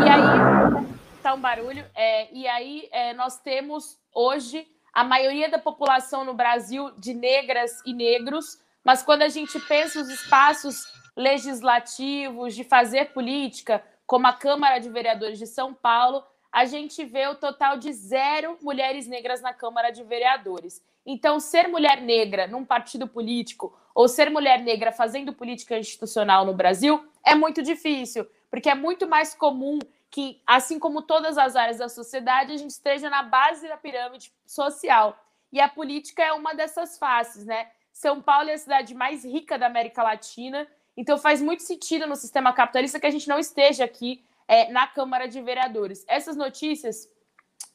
E 0.06 0.10
aí, 0.10 0.86
tá 1.22 1.34
um 1.34 1.40
barulho, 1.40 1.84
é, 1.96 2.34
e 2.34 2.48
aí 2.48 2.88
é, 2.92 3.14
nós 3.14 3.40
temos 3.40 3.98
hoje 4.14 4.68
a 4.94 5.04
maioria 5.04 5.50
da 5.50 5.58
população 5.58 6.24
no 6.24 6.34
Brasil 6.34 6.92
de 6.98 7.14
negras 7.14 7.82
e 7.86 7.94
negros, 7.94 8.60
mas 8.84 9.02
quando 9.02 9.24
a 9.24 9.30
gente 9.30 9.60
pensa 9.62 10.00
os 10.00 10.10
espaços 10.10 10.86
legislativos 11.16 12.56
de 12.56 12.64
fazer 12.64 13.12
política, 13.14 13.84
como 14.06 14.28
a 14.28 14.34
Câmara 14.34 14.80
de 14.80 14.90
Vereadores 14.90 15.40
de 15.40 15.48
São 15.48 15.74
Paulo, 15.74 16.24
a 16.52 16.66
gente 16.66 17.04
vê 17.04 17.28
o 17.28 17.36
total 17.36 17.78
de 17.78 17.92
zero 17.92 18.58
mulheres 18.62 19.08
negras 19.08 19.42
na 19.42 19.54
Câmara 19.54 19.90
de 19.90 20.04
Vereadores. 20.04 20.84
Então, 21.06 21.40
ser 21.40 21.68
mulher 21.68 22.02
negra 22.02 22.48
num 22.48 22.64
partido 22.64 23.08
político 23.08 23.76
ou 23.94 24.08
ser 24.08 24.30
mulher 24.30 24.60
negra 24.62 24.92
fazendo 24.92 25.34
política 25.34 25.78
institucional 25.78 26.46
no 26.46 26.54
Brasil 26.54 27.06
é 27.26 27.36
muito 27.36 27.62
difícil, 27.62 28.28
porque 28.50 28.70
é 28.70 28.76
muito 28.76 29.08
mais 29.08 29.34
comum 29.34 29.80
que, 30.10 30.42
assim 30.46 30.78
como 30.78 31.02
todas 31.02 31.38
as 31.40 31.56
áreas 31.56 31.80
da 31.80 31.90
sociedade, 31.90 32.54
a 32.54 32.58
gente 32.58 32.70
esteja 32.70 33.10
na 33.10 33.24
base 33.24 33.68
da 33.68 33.76
pirâmide 33.76 34.32
social. 34.46 35.18
E 35.52 35.60
a 35.60 35.68
política 35.68 36.22
é 36.24 36.32
uma 36.34 36.54
dessas 36.54 37.00
faces, 37.00 37.46
né? 37.46 37.72
São 37.92 38.22
Paulo 38.22 38.50
é 38.50 38.54
a 38.54 38.58
cidade 38.58 38.94
mais 38.94 39.26
rica 39.26 39.58
da 39.58 39.66
América 39.66 40.04
Latina, 40.04 40.68
então 40.96 41.18
faz 41.18 41.42
muito 41.42 41.64
sentido 41.64 42.08
no 42.08 42.16
sistema 42.16 42.54
capitalista 42.54 43.00
que 43.00 43.08
a 43.08 43.12
gente 43.12 43.28
não 43.28 43.40
esteja 43.40 43.84
aqui 43.84 44.24
é, 44.48 44.72
na 44.72 44.88
Câmara 44.88 45.28
de 45.28 45.42
Vereadores. 45.42 46.06
Essas 46.08 46.36
notícias 46.36 47.10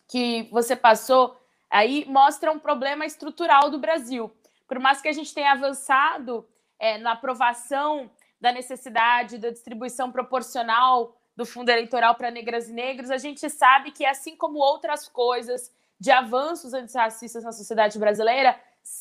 que 0.07 0.49
você 0.51 0.77
passou 0.77 1.37
aí 1.71 2.05
mostra 2.09 2.51
um 2.53 2.59
problema 2.59 3.05
estrutural 3.05 3.71
do 3.71 3.79
Brasil. 3.79 4.31
Por 4.66 4.79
mais 4.79 5.01
que 5.01 5.09
a 5.09 5.12
gente 5.12 5.35
tenha 5.35 5.53
avançado 5.53 6.47
é, 6.79 6.99
na 6.99 7.12
aprovação 7.12 8.11
da 8.41 8.53
necessidade 8.53 9.39
da 9.39 9.51
distribuição 9.51 10.12
proporcional 10.12 11.16
do 11.37 11.45
fundo 11.45 11.71
eleitoral 11.71 12.14
para 12.14 12.31
negras 12.31 12.69
e 12.69 12.73
negros, 12.73 13.11
a 13.11 13.19
gente 13.19 13.49
sabe 13.51 13.91
que, 13.91 14.05
assim 14.05 14.37
como 14.37 14.59
outras 14.59 15.09
coisas 15.09 15.73
de 15.99 16.11
avanços 16.11 16.75
antirracistas 16.75 17.45
na 17.45 17.53
sociedade 17.53 17.99
brasileira, 17.99 18.59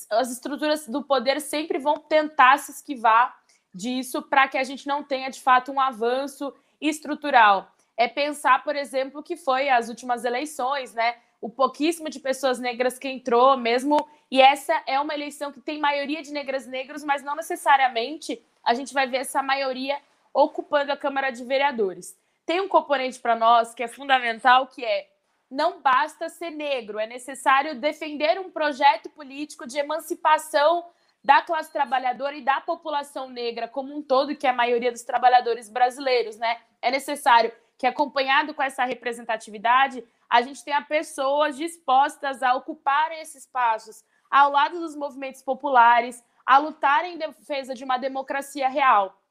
as 0.10 0.32
estruturas 0.32 0.88
do 0.88 1.04
poder 1.04 1.40
sempre 1.40 1.78
vão 1.78 1.98
tentar 1.98 2.58
se 2.58 2.72
esquivar 2.72 3.38
disso 3.78 4.22
para 4.24 4.48
que 4.48 4.58
a 4.58 4.64
gente 4.64 4.88
não 4.88 5.04
tenha, 5.04 5.30
de 5.30 5.40
fato, 5.40 5.72
um 5.72 5.80
avanço 5.80 6.52
estrutural. 6.82 7.72
É 7.96 8.08
pensar, 8.08 8.64
por 8.64 8.76
exemplo, 8.76 9.24
que 9.24 9.38
foi 9.38 9.70
as 9.70 9.88
últimas 9.88 10.26
eleições, 10.26 10.94
né? 10.94 11.16
o 11.40 11.50
pouquíssimo 11.50 12.10
de 12.10 12.20
pessoas 12.20 12.60
negras 12.60 12.98
que 12.98 13.08
entrou 13.08 13.56
mesmo. 13.58 13.96
E 14.30 14.42
essa 14.42 14.82
é 14.88 15.00
uma 15.00 15.14
eleição 15.14 15.52
que 15.52 15.62
tem 15.62 15.80
maioria 15.80 16.22
de 16.22 16.32
negras 16.32 16.66
e 16.66 16.70
negros, 16.70 17.04
mas 17.04 17.24
não 17.24 17.36
necessariamente 17.36 18.42
a 18.64 18.74
gente 18.74 18.94
vai 18.94 19.08
ver 19.08 19.18
essa 19.18 19.42
maioria 19.42 19.98
ocupando 20.34 20.92
a 20.92 20.98
Câmara 20.98 21.30
de 21.30 21.44
Vereadores. 21.44 22.18
Tem 22.46 22.60
um 22.60 22.68
componente 22.68 23.20
para 23.20 23.36
nós 23.36 23.74
que 23.74 23.84
é 23.84 23.88
fundamental, 23.88 24.68
que 24.68 24.84
é 24.84 25.10
não 25.50 25.82
basta 25.82 26.28
ser 26.28 26.50
negro, 26.50 27.00
é 27.00 27.08
necessário 27.08 27.80
defender 27.80 28.38
um 28.40 28.52
projeto 28.52 29.10
político 29.10 29.66
de 29.66 29.78
emancipação 29.78 30.86
da 31.24 31.42
classe 31.42 31.72
trabalhadora 31.72 32.36
e 32.36 32.42
da 32.42 32.62
população 32.62 33.30
negra 33.30 33.68
como 33.68 33.96
um 33.96 34.02
todo, 34.02 34.36
que 34.36 34.48
é 34.48 34.50
a 34.50 34.54
maioria 34.54 34.92
dos 34.92 35.04
trabalhadores 35.04 35.70
brasileiros, 35.70 36.38
né? 36.38 36.60
É 36.82 36.90
necessário 36.90 37.52
que, 37.78 37.86
acompanhado 37.86 38.54
com 38.54 38.64
essa 38.64 38.86
representatividade, 38.86 40.04
a 40.30 40.42
gente 40.42 40.64
tenha 40.64 40.82
pessoas 40.82 41.56
dispostas 41.56 42.42
a 42.44 42.54
ocuparem 42.56 43.22
esses 43.22 43.44
espaços 43.44 44.04
ao 44.30 44.52
lado 44.52 44.80
dos 44.80 44.96
movimentos 44.96 45.42
populares, 45.42 46.24
a 46.46 46.58
lutarem 46.58 47.16
em 47.16 47.18
defesa 47.18 47.74
de 47.74 47.84
uma 47.84 47.98
democracia 47.98 48.68
real. 48.68 49.22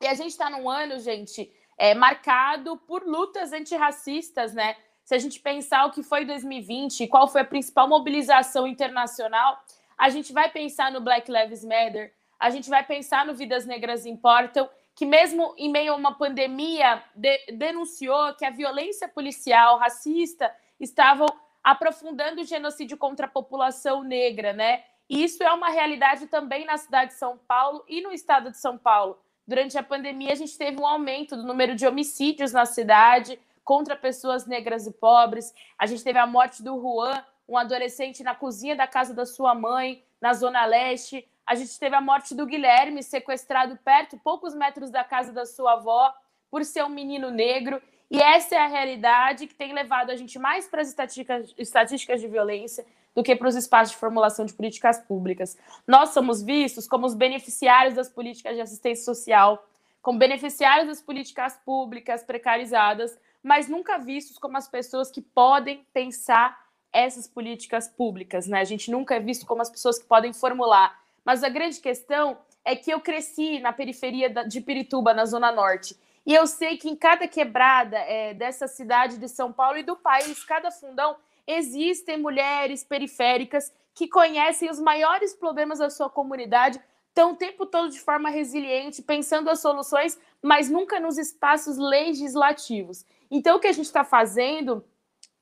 E 0.00 0.06
a 0.06 0.14
gente 0.14 0.30
está 0.30 0.50
num 0.50 0.68
ano, 0.68 0.98
gente, 0.98 1.52
é, 1.78 1.94
marcado 1.94 2.76
por 2.76 3.04
lutas 3.04 3.52
antirracistas, 3.52 4.52
né? 4.54 4.76
Se 5.04 5.14
a 5.14 5.18
gente 5.18 5.38
pensar 5.40 5.86
o 5.86 5.92
que 5.92 6.02
foi 6.02 6.24
2020 6.24 7.04
e 7.04 7.08
qual 7.08 7.28
foi 7.28 7.42
a 7.42 7.44
principal 7.44 7.88
mobilização 7.88 8.66
internacional, 8.66 9.62
a 9.96 10.08
gente 10.08 10.32
vai 10.32 10.50
pensar 10.50 10.90
no 10.92 11.00
Black 11.00 11.30
Lives 11.30 11.64
Matter, 11.64 12.12
a 12.38 12.50
gente 12.50 12.68
vai 12.68 12.84
pensar 12.84 13.24
no 13.24 13.34
Vidas 13.34 13.64
Negras 13.64 14.04
Importam 14.04 14.68
que 14.94 15.04
mesmo 15.04 15.54
em 15.58 15.70
meio 15.70 15.92
a 15.92 15.96
uma 15.96 16.16
pandemia 16.16 17.02
de, 17.14 17.38
denunciou 17.52 18.34
que 18.34 18.46
a 18.46 18.50
violência 18.50 19.06
policial 19.06 19.78
racista 19.78 20.50
estavam 20.80 21.26
aprofundando 21.62 22.40
o 22.40 22.44
genocídio 22.44 22.96
contra 22.96 23.26
a 23.26 23.28
população 23.28 24.02
negra, 24.02 24.54
né? 24.54 24.84
E 25.08 25.22
isso 25.22 25.42
é 25.42 25.52
uma 25.52 25.68
realidade 25.68 26.26
também 26.28 26.64
na 26.64 26.78
cidade 26.78 27.12
de 27.12 27.18
São 27.18 27.38
Paulo 27.46 27.84
e 27.86 28.00
no 28.00 28.10
estado 28.10 28.50
de 28.50 28.58
São 28.58 28.78
Paulo. 28.78 29.18
Durante 29.46 29.76
a 29.76 29.82
pandemia, 29.82 30.32
a 30.32 30.36
gente 30.36 30.56
teve 30.56 30.80
um 30.80 30.86
aumento 30.86 31.36
do 31.36 31.44
número 31.44 31.76
de 31.76 31.86
homicídios 31.86 32.52
na 32.52 32.64
cidade 32.64 33.38
contra 33.62 33.94
pessoas 33.94 34.46
negras 34.46 34.86
e 34.86 34.92
pobres. 34.92 35.54
A 35.78 35.86
gente 35.86 36.02
teve 36.02 36.18
a 36.18 36.26
morte 36.26 36.62
do 36.62 36.80
Juan, 36.80 37.22
um 37.48 37.56
adolescente 37.56 38.22
na 38.22 38.34
cozinha 38.34 38.74
da 38.74 38.86
casa 38.86 39.14
da 39.14 39.24
sua 39.24 39.54
mãe, 39.54 40.02
na 40.20 40.32
Zona 40.32 40.64
Leste. 40.64 41.26
A 41.46 41.54
gente 41.54 41.78
teve 41.78 41.94
a 41.94 42.00
morte 42.00 42.34
do 42.34 42.46
Guilherme, 42.46 43.02
sequestrado 43.02 43.78
perto, 43.84 44.18
poucos 44.18 44.54
metros 44.54 44.90
da 44.90 45.04
casa 45.04 45.32
da 45.32 45.46
sua 45.46 45.74
avó, 45.74 46.12
por 46.50 46.64
ser 46.64 46.84
um 46.84 46.88
menino 46.88 47.30
negro. 47.30 47.80
E 48.10 48.20
essa 48.20 48.54
é 48.54 48.58
a 48.58 48.66
realidade 48.66 49.46
que 49.46 49.54
tem 49.54 49.72
levado 49.72 50.10
a 50.10 50.16
gente 50.16 50.38
mais 50.38 50.66
para 50.66 50.82
as 50.82 50.88
estatísticas, 50.88 51.54
estatísticas 51.56 52.20
de 52.20 52.28
violência 52.28 52.84
do 53.14 53.22
que 53.22 53.34
para 53.34 53.48
os 53.48 53.56
espaços 53.56 53.92
de 53.92 53.98
formulação 53.98 54.44
de 54.44 54.52
políticas 54.52 54.98
públicas. 54.98 55.56
Nós 55.86 56.10
somos 56.10 56.42
vistos 56.42 56.86
como 56.86 57.06
os 57.06 57.14
beneficiários 57.14 57.94
das 57.94 58.08
políticas 58.08 58.54
de 58.54 58.60
assistência 58.60 59.04
social, 59.04 59.66
como 60.02 60.18
beneficiários 60.18 60.86
das 60.86 61.00
políticas 61.00 61.58
públicas 61.64 62.22
precarizadas, 62.22 63.18
mas 63.42 63.68
nunca 63.68 63.98
vistos 63.98 64.38
como 64.38 64.56
as 64.56 64.68
pessoas 64.68 65.10
que 65.10 65.22
podem 65.22 65.84
pensar 65.92 66.65
essas 66.92 67.26
políticas 67.26 67.88
públicas. 67.88 68.46
Né? 68.46 68.60
A 68.60 68.64
gente 68.64 68.90
nunca 68.90 69.14
é 69.14 69.20
visto 69.20 69.46
como 69.46 69.62
as 69.62 69.70
pessoas 69.70 69.98
que 69.98 70.04
podem 70.04 70.32
formular 70.32 70.96
mas 71.26 71.42
a 71.42 71.48
grande 71.48 71.80
questão 71.80 72.38
é 72.64 72.76
que 72.76 72.88
eu 72.88 73.00
cresci 73.00 73.58
na 73.58 73.72
periferia 73.72 74.30
de 74.44 74.60
Pirituba, 74.60 75.12
na 75.12 75.26
Zona 75.26 75.50
Norte. 75.50 75.98
E 76.24 76.32
eu 76.32 76.46
sei 76.46 76.76
que 76.76 76.88
em 76.88 76.94
cada 76.94 77.26
quebrada 77.26 77.98
é, 77.98 78.32
dessa 78.32 78.68
cidade 78.68 79.18
de 79.18 79.28
São 79.28 79.52
Paulo 79.52 79.76
e 79.76 79.82
do 79.82 79.96
país, 79.96 80.44
cada 80.44 80.70
fundão, 80.70 81.16
existem 81.44 82.16
mulheres 82.16 82.84
periféricas 82.84 83.72
que 83.92 84.06
conhecem 84.06 84.70
os 84.70 84.78
maiores 84.78 85.34
problemas 85.34 85.80
da 85.80 85.90
sua 85.90 86.08
comunidade 86.08 86.80
estão 87.08 87.32
o 87.32 87.36
tempo 87.36 87.64
todo 87.66 87.90
de 87.90 87.98
forma 87.98 88.28
resiliente, 88.28 89.02
pensando 89.02 89.48
as 89.48 89.60
soluções, 89.60 90.18
mas 90.42 90.68
nunca 90.68 91.00
nos 91.00 91.16
espaços 91.16 91.78
legislativos. 91.78 93.04
Então, 93.30 93.56
o 93.56 93.60
que 93.60 93.66
a 93.66 93.72
gente 93.72 93.86
está 93.86 94.04
fazendo 94.04 94.84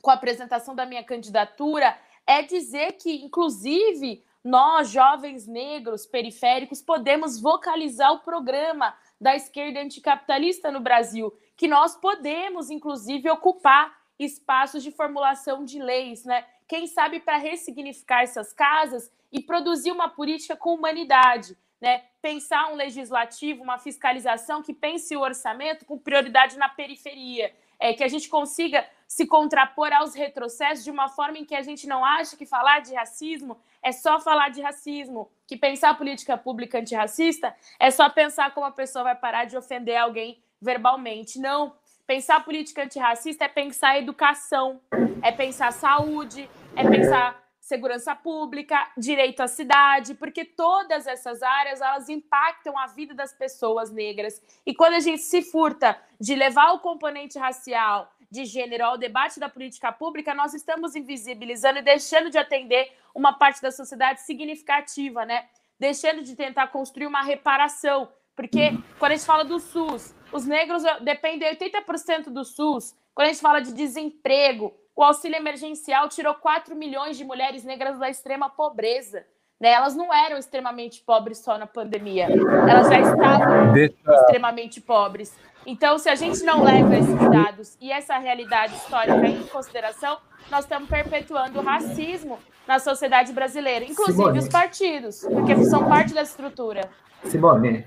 com 0.05 0.11
a 0.11 0.15
apresentação 0.15 0.75
da 0.75 0.85
minha 0.85 1.03
candidatura 1.03 1.99
é 2.27 2.43
dizer 2.43 2.93
que, 2.93 3.25
inclusive, 3.25 4.23
nós, 4.45 4.91
jovens 4.91 5.47
negros 5.47 6.05
periféricos, 6.05 6.83
podemos 6.83 7.41
vocalizar 7.41 8.13
o 8.13 8.19
programa 8.19 8.95
da 9.19 9.35
esquerda 9.35 9.81
anticapitalista 9.81 10.71
no 10.71 10.81
Brasil, 10.81 11.35
que 11.57 11.67
nós 11.67 11.97
podemos, 11.97 12.69
inclusive, 12.69 13.31
ocupar 13.31 13.99
espaços 14.19 14.83
de 14.83 14.91
formulação 14.91 15.65
de 15.65 15.79
leis, 15.79 16.25
né? 16.25 16.45
Quem 16.69 16.87
sabe 16.87 17.21
para 17.21 17.39
ressignificar 17.39 18.23
essas 18.23 18.53
casas 18.53 19.11
e 19.33 19.41
produzir 19.41 19.91
uma 19.91 20.09
política 20.09 20.55
com 20.55 20.75
humanidade, 20.75 21.57
né? 21.81 22.05
Pensar 22.21 22.71
um 22.71 22.77
legislativo, 22.77 23.63
uma 23.63 23.79
fiscalização 23.79 24.63
que 24.63 24.75
pense 24.75 25.17
o 25.17 25.21
orçamento 25.21 25.87
com 25.87 25.99
prioridade 25.99 26.59
na 26.59 26.69
periferia, 26.69 27.55
é, 27.79 27.95
que 27.95 28.05
a 28.05 28.09
gente 28.09 28.29
consiga 28.29 28.87
se 29.07 29.27
contrapor 29.27 29.93
aos 29.93 30.15
retrocessos 30.15 30.85
de 30.85 30.91
uma 30.91 31.09
forma 31.09 31.39
em 31.39 31.45
que 31.45 31.55
a 31.55 31.63
gente 31.63 31.87
não 31.87 32.05
acha 32.05 32.37
que 32.37 32.47
falar 32.47 32.81
de 32.81 32.95
racismo 32.95 33.59
é 33.83 33.93
só 33.93 34.19
falar 34.19 34.49
de 34.49 34.63
racismo, 34.63 35.31
que 35.47 35.57
pensar 35.57 35.91
a 35.91 35.95
política 35.95 36.37
pública 36.37 36.79
antirracista 36.79 37.55
é 37.79 37.91
só 37.91 38.09
pensar 38.09 38.53
como 38.55 38.67
a 38.67 38.73
pessoa 38.73 39.05
vai 39.05 39.15
parar 39.15 39.45
de 39.45 39.57
ofender 39.57 39.97
alguém 39.97 40.43
verbalmente. 40.61 41.39
Não. 41.39 41.75
Pensar 42.07 42.45
política 42.45 42.83
antirracista 42.83 43.45
é 43.45 43.49
pensar 43.49 43.99
educação, 43.99 44.81
é 45.23 45.33
pensar 45.33 45.73
saúde, 45.73 46.49
é 46.77 46.89
pensar 46.89 47.45
segurança 47.65 48.15
pública, 48.15 48.91
direito 48.97 49.41
à 49.41 49.49
cidade, 49.49 50.15
porque 50.15 50.45
todas 50.45 51.07
essas 51.07 51.43
áreas 51.43 51.81
elas 51.81 52.11
impactam 52.11 52.79
a 52.79 52.87
vida 52.87 53.15
das 53.15 53.33
pessoas 53.33 53.91
negras. 53.91 54.41
E 54.67 54.75
quando 54.75 54.95
a 54.95 55.01
gente 55.01 55.23
se 55.23 55.41
furta 55.41 55.99
de 56.21 56.35
levar 56.35 56.73
o 56.73 56.81
componente 56.81 57.39
racial, 57.39 58.13
de 58.35 58.45
gênero 58.45 58.85
ao 58.85 58.99
debate 58.99 59.39
da 59.39 59.49
política 59.49 59.93
pública, 59.93 60.35
nós 60.35 60.53
estamos 60.55 60.97
invisibilizando 60.97 61.78
e 61.78 61.82
deixando 61.82 62.28
de 62.30 62.37
atender 62.37 62.91
uma 63.14 63.32
parte 63.32 63.62
da 63.62 63.70
sociedade 63.70 64.22
significativa, 64.22 65.24
né? 65.24 65.45
Deixando 65.78 66.20
de 66.20 66.35
tentar 66.35 66.66
construir 66.66 67.07
uma 67.07 67.22
reparação, 67.22 68.09
porque 68.35 68.72
quando 68.99 69.12
a 69.12 69.14
gente 69.14 69.24
fala 69.24 69.45
do 69.45 69.61
SUS, 69.61 70.12
os 70.32 70.45
negros 70.45 70.82
dependem 71.03 71.55
80% 71.55 72.24
do 72.24 72.45
SUS. 72.45 72.97
Quando 73.14 73.28
a 73.28 73.32
gente 73.32 73.41
fala 73.41 73.61
de 73.61 73.72
desemprego, 73.72 74.74
o 74.97 75.05
auxílio 75.05 75.37
emergencial 75.37 76.09
tirou 76.09 76.35
4 76.35 76.74
milhões 76.74 77.16
de 77.16 77.24
mulheres 77.24 77.62
negras 77.62 78.01
da 78.01 78.11
extrema 78.11 78.51
pobreza. 78.51 79.24
Né? 79.61 79.70
Elas 79.70 79.95
não 79.95 80.12
eram 80.12 80.37
extremamente 80.37 81.01
pobres 81.03 81.39
só 81.39 81.57
na 81.57 81.66
pandemia, 81.66 82.26
elas 82.68 82.89
já 82.89 83.01
estavam 83.01 83.72
Deixa... 83.72 83.95
extremamente 84.09 84.80
pobres. 84.80 85.37
Então, 85.67 85.99
se 85.99 86.09
a 86.09 86.15
gente 86.15 86.43
não 86.43 86.62
leva 86.62 86.97
esses 86.97 87.31
dados 87.31 87.77
e 87.81 87.91
essa 87.91 88.19
realidade 88.19 88.75
histórica 88.75 89.27
em 89.27 89.43
consideração, 89.45 90.19
nós 90.51 90.65
estamos 90.65 90.89
perpetuando 90.89 91.59
o 91.59 91.62
racismo 91.62 92.39
na 92.67 92.79
sociedade 92.79 93.33
brasileira, 93.33 93.85
inclusive 93.85 94.17
Simone. 94.17 94.39
os 94.39 94.49
partidos, 94.49 95.21
porque 95.21 95.65
são 95.65 95.89
parte 95.89 96.15
da 96.15 96.23
estrutura. 96.23 96.89
Simone. 97.25 97.87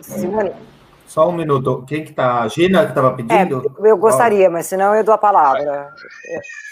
Simone. 0.00 0.52
Só 1.06 1.28
um 1.28 1.32
minuto. 1.32 1.84
Quem 1.86 2.04
que 2.04 2.12
tá? 2.12 2.42
A 2.42 2.48
Gina 2.48 2.82
que 2.82 2.88
estava 2.88 3.14
pedindo? 3.14 3.74
É, 3.84 3.90
eu 3.90 3.96
gostaria, 3.96 4.48
oh. 4.48 4.52
mas 4.52 4.66
senão 4.66 4.94
eu 4.94 5.04
dou 5.04 5.14
a 5.14 5.18
palavra. 5.18 5.92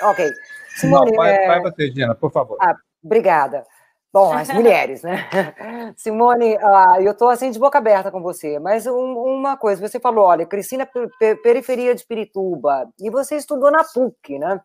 Vai. 0.00 0.10
Ok. 0.10 0.32
Simone, 0.76 1.10
Não, 1.10 1.16
vai, 1.16 1.34
é... 1.34 1.46
vai 1.46 1.60
você, 1.62 1.90
Gina, 1.90 2.14
por 2.14 2.32
favor. 2.32 2.56
Ah, 2.60 2.74
obrigada. 3.02 3.64
Bom, 4.14 4.32
as 4.32 4.48
mulheres, 4.54 5.02
né? 5.02 5.28
Simone, 5.96 6.54
uh, 6.54 7.00
eu 7.00 7.10
estou 7.10 7.28
assim 7.28 7.50
de 7.50 7.58
boca 7.58 7.78
aberta 7.78 8.12
com 8.12 8.22
você, 8.22 8.60
mas 8.60 8.86
um, 8.86 9.18
uma 9.18 9.56
coisa, 9.56 9.86
você 9.86 9.98
falou, 9.98 10.26
olha, 10.26 10.46
cresci 10.46 10.76
na 10.76 10.86
periferia 11.42 11.92
de 11.96 12.06
Pirituba, 12.06 12.88
e 13.00 13.10
você 13.10 13.34
estudou 13.34 13.72
na 13.72 13.82
PUC, 13.82 14.38
né? 14.38 14.60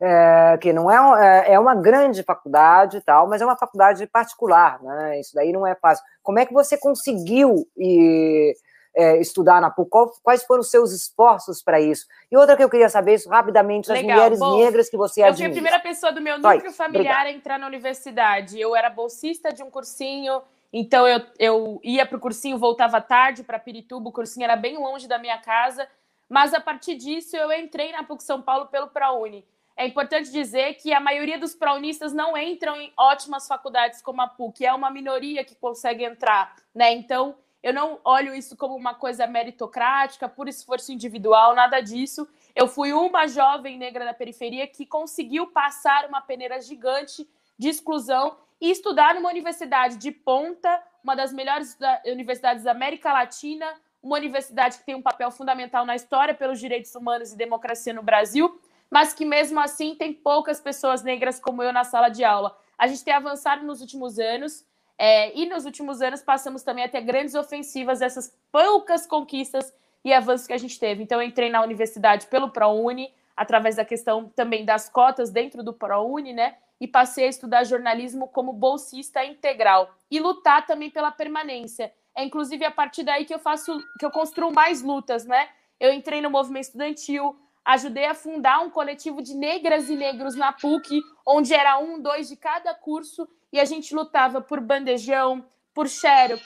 É, 0.00 0.58
que 0.60 0.72
não 0.72 0.90
é, 0.90 1.48
é, 1.48 1.54
é 1.54 1.58
uma 1.58 1.74
grande 1.74 2.22
faculdade 2.22 2.98
e 2.98 3.00
tal, 3.02 3.28
mas 3.28 3.42
é 3.42 3.44
uma 3.44 3.56
faculdade 3.56 4.06
particular, 4.06 4.82
né? 4.82 5.20
Isso 5.20 5.34
daí 5.34 5.52
não 5.52 5.66
é 5.66 5.74
fácil. 5.74 6.02
Como 6.22 6.38
é 6.38 6.46
que 6.46 6.54
você 6.54 6.78
conseguiu 6.78 7.66
e, 7.76 8.54
é, 8.96 9.20
estudar 9.20 9.60
na 9.60 9.70
PUC? 9.70 9.90
Qual, 9.90 10.12
quais 10.22 10.42
foram 10.44 10.62
os 10.62 10.70
seus 10.70 10.90
esforços 10.90 11.62
para 11.62 11.78
isso? 11.78 12.06
E 12.32 12.36
outra 12.36 12.56
que 12.56 12.64
eu 12.64 12.70
queria 12.70 12.88
saber 12.88 13.14
isso 13.14 13.28
rapidamente, 13.28 13.92
as 13.92 14.00
mulheres 14.00 14.38
Bom, 14.38 14.56
negras 14.56 14.88
que 14.88 14.96
você 14.96 15.22
admira. 15.22 15.50
Eu 15.50 15.52
fui 15.52 15.58
a 15.58 15.62
primeira 15.62 15.78
pessoa 15.78 16.10
do 16.10 16.20
meu 16.20 16.38
núcleo 16.38 16.72
familiar 16.72 17.26
a 17.26 17.30
entrar 17.30 17.58
na 17.58 17.66
universidade. 17.66 18.58
Eu 18.58 18.74
era 18.74 18.88
bolsista 18.88 19.52
de 19.52 19.62
um 19.62 19.70
cursinho, 19.70 20.40
então 20.72 21.06
eu, 21.06 21.20
eu 21.38 21.80
ia 21.84 22.06
para 22.06 22.16
o 22.16 22.20
cursinho, 22.20 22.58
voltava 22.58 23.00
tarde 23.00 23.44
para 23.44 23.58
Pirituba, 23.58 24.08
o 24.08 24.12
cursinho 24.12 24.44
era 24.44 24.56
bem 24.56 24.78
longe 24.78 25.06
da 25.06 25.18
minha 25.18 25.38
casa, 25.38 25.86
mas 26.28 26.54
a 26.54 26.60
partir 26.60 26.96
disso 26.96 27.36
eu 27.36 27.52
entrei 27.52 27.92
na 27.92 28.02
PUC 28.02 28.22
São 28.22 28.40
Paulo 28.40 28.66
pelo 28.66 28.88
ProUni. 28.88 29.44
É 29.76 29.86
importante 29.86 30.32
dizer 30.32 30.74
que 30.74 30.90
a 30.94 30.98
maioria 30.98 31.38
dos 31.38 31.54
praunistas 31.54 32.10
não 32.14 32.36
entram 32.36 32.80
em 32.80 32.90
ótimas 32.96 33.46
faculdades 33.46 34.00
como 34.00 34.22
a 34.22 34.26
PUC, 34.26 34.64
é 34.64 34.72
uma 34.72 34.90
minoria 34.90 35.44
que 35.44 35.54
consegue 35.54 36.02
entrar, 36.02 36.56
né? 36.74 36.92
Então, 36.92 37.36
eu 37.62 37.72
não 37.74 37.98
olho 38.04 38.34
isso 38.34 38.56
como 38.56 38.76
uma 38.76 38.94
coisa 38.94 39.26
meritocrática, 39.26 40.28
por 40.28 40.48
esforço 40.48 40.92
individual, 40.92 41.54
nada 41.54 41.80
disso. 41.80 42.28
Eu 42.54 42.68
fui 42.68 42.92
uma 42.92 43.26
jovem 43.26 43.76
negra 43.76 44.04
da 44.04 44.14
periferia 44.14 44.66
que 44.66 44.86
conseguiu 44.86 45.48
passar 45.48 46.06
uma 46.06 46.20
peneira 46.20 46.60
gigante 46.60 47.28
de 47.58 47.68
exclusão 47.68 48.36
e 48.60 48.70
estudar 48.70 49.14
numa 49.14 49.28
universidade 49.28 49.96
de 49.96 50.10
ponta, 50.10 50.82
uma 51.02 51.14
das 51.14 51.32
melhores 51.32 51.76
universidades 52.06 52.64
da 52.64 52.70
América 52.70 53.12
Latina, 53.12 53.66
uma 54.02 54.16
universidade 54.16 54.78
que 54.78 54.84
tem 54.84 54.94
um 54.94 55.02
papel 55.02 55.30
fundamental 55.30 55.84
na 55.84 55.96
história 55.96 56.34
pelos 56.34 56.60
direitos 56.60 56.94
humanos 56.94 57.32
e 57.32 57.36
democracia 57.36 57.92
no 57.92 58.02
Brasil, 58.02 58.60
mas 58.90 59.12
que 59.12 59.24
mesmo 59.24 59.58
assim 59.58 59.94
tem 59.94 60.12
poucas 60.12 60.60
pessoas 60.60 61.02
negras 61.02 61.40
como 61.40 61.62
eu 61.62 61.72
na 61.72 61.84
sala 61.84 62.08
de 62.08 62.24
aula. 62.24 62.56
A 62.78 62.86
gente 62.86 63.04
tem 63.04 63.12
avançado 63.12 63.64
nos 63.64 63.80
últimos 63.80 64.18
anos, 64.18 64.64
é, 64.98 65.36
e 65.36 65.46
nos 65.46 65.64
últimos 65.64 66.00
anos 66.00 66.22
passamos 66.22 66.62
também 66.62 66.84
a 66.84 66.88
ter 66.88 67.02
grandes 67.02 67.34
ofensivas 67.34 68.00
dessas 68.00 68.36
poucas 68.50 69.06
conquistas 69.06 69.72
e 70.04 70.12
avanços 70.12 70.46
que 70.46 70.52
a 70.52 70.58
gente 70.58 70.78
teve. 70.78 71.02
Então, 71.02 71.20
eu 71.20 71.26
entrei 71.26 71.50
na 71.50 71.62
universidade 71.62 72.26
pelo 72.26 72.50
ProUni, 72.50 73.12
através 73.36 73.76
da 73.76 73.84
questão 73.84 74.30
também 74.34 74.64
das 74.64 74.88
cotas 74.88 75.30
dentro 75.30 75.62
do 75.62 75.72
ProUni, 75.72 76.32
né? 76.32 76.56
E 76.80 76.88
passei 76.88 77.26
a 77.26 77.28
estudar 77.28 77.64
jornalismo 77.64 78.28
como 78.28 78.52
bolsista 78.52 79.24
integral 79.24 79.94
e 80.10 80.18
lutar 80.18 80.66
também 80.66 80.90
pela 80.90 81.10
permanência. 81.10 81.92
É 82.14 82.24
inclusive 82.24 82.64
a 82.64 82.70
partir 82.70 83.02
daí 83.02 83.26
que 83.26 83.34
eu 83.34 83.38
faço, 83.38 83.78
que 83.98 84.06
eu 84.06 84.10
construo 84.10 84.52
mais 84.52 84.82
lutas, 84.82 85.26
né? 85.26 85.48
Eu 85.78 85.92
entrei 85.92 86.22
no 86.22 86.30
movimento 86.30 86.64
estudantil, 86.64 87.36
ajudei 87.62 88.06
a 88.06 88.14
fundar 88.14 88.60
um 88.60 88.70
coletivo 88.70 89.20
de 89.20 89.34
negras 89.34 89.90
e 89.90 89.96
negros 89.96 90.34
na 90.34 90.52
PUC, 90.52 91.02
onde 91.26 91.52
era 91.52 91.78
um, 91.78 92.00
dois 92.00 92.28
de 92.28 92.36
cada 92.36 92.74
curso, 92.74 93.28
e 93.56 93.60
a 93.60 93.64
gente 93.64 93.94
lutava 93.94 94.40
por 94.42 94.60
bandejão, 94.60 95.42
por 95.72 95.88
xerox, 95.88 96.44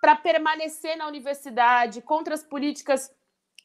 para 0.00 0.14
permanecer 0.14 0.96
na 0.96 1.08
universidade, 1.08 2.00
contra 2.00 2.34
as 2.34 2.44
políticas 2.44 3.12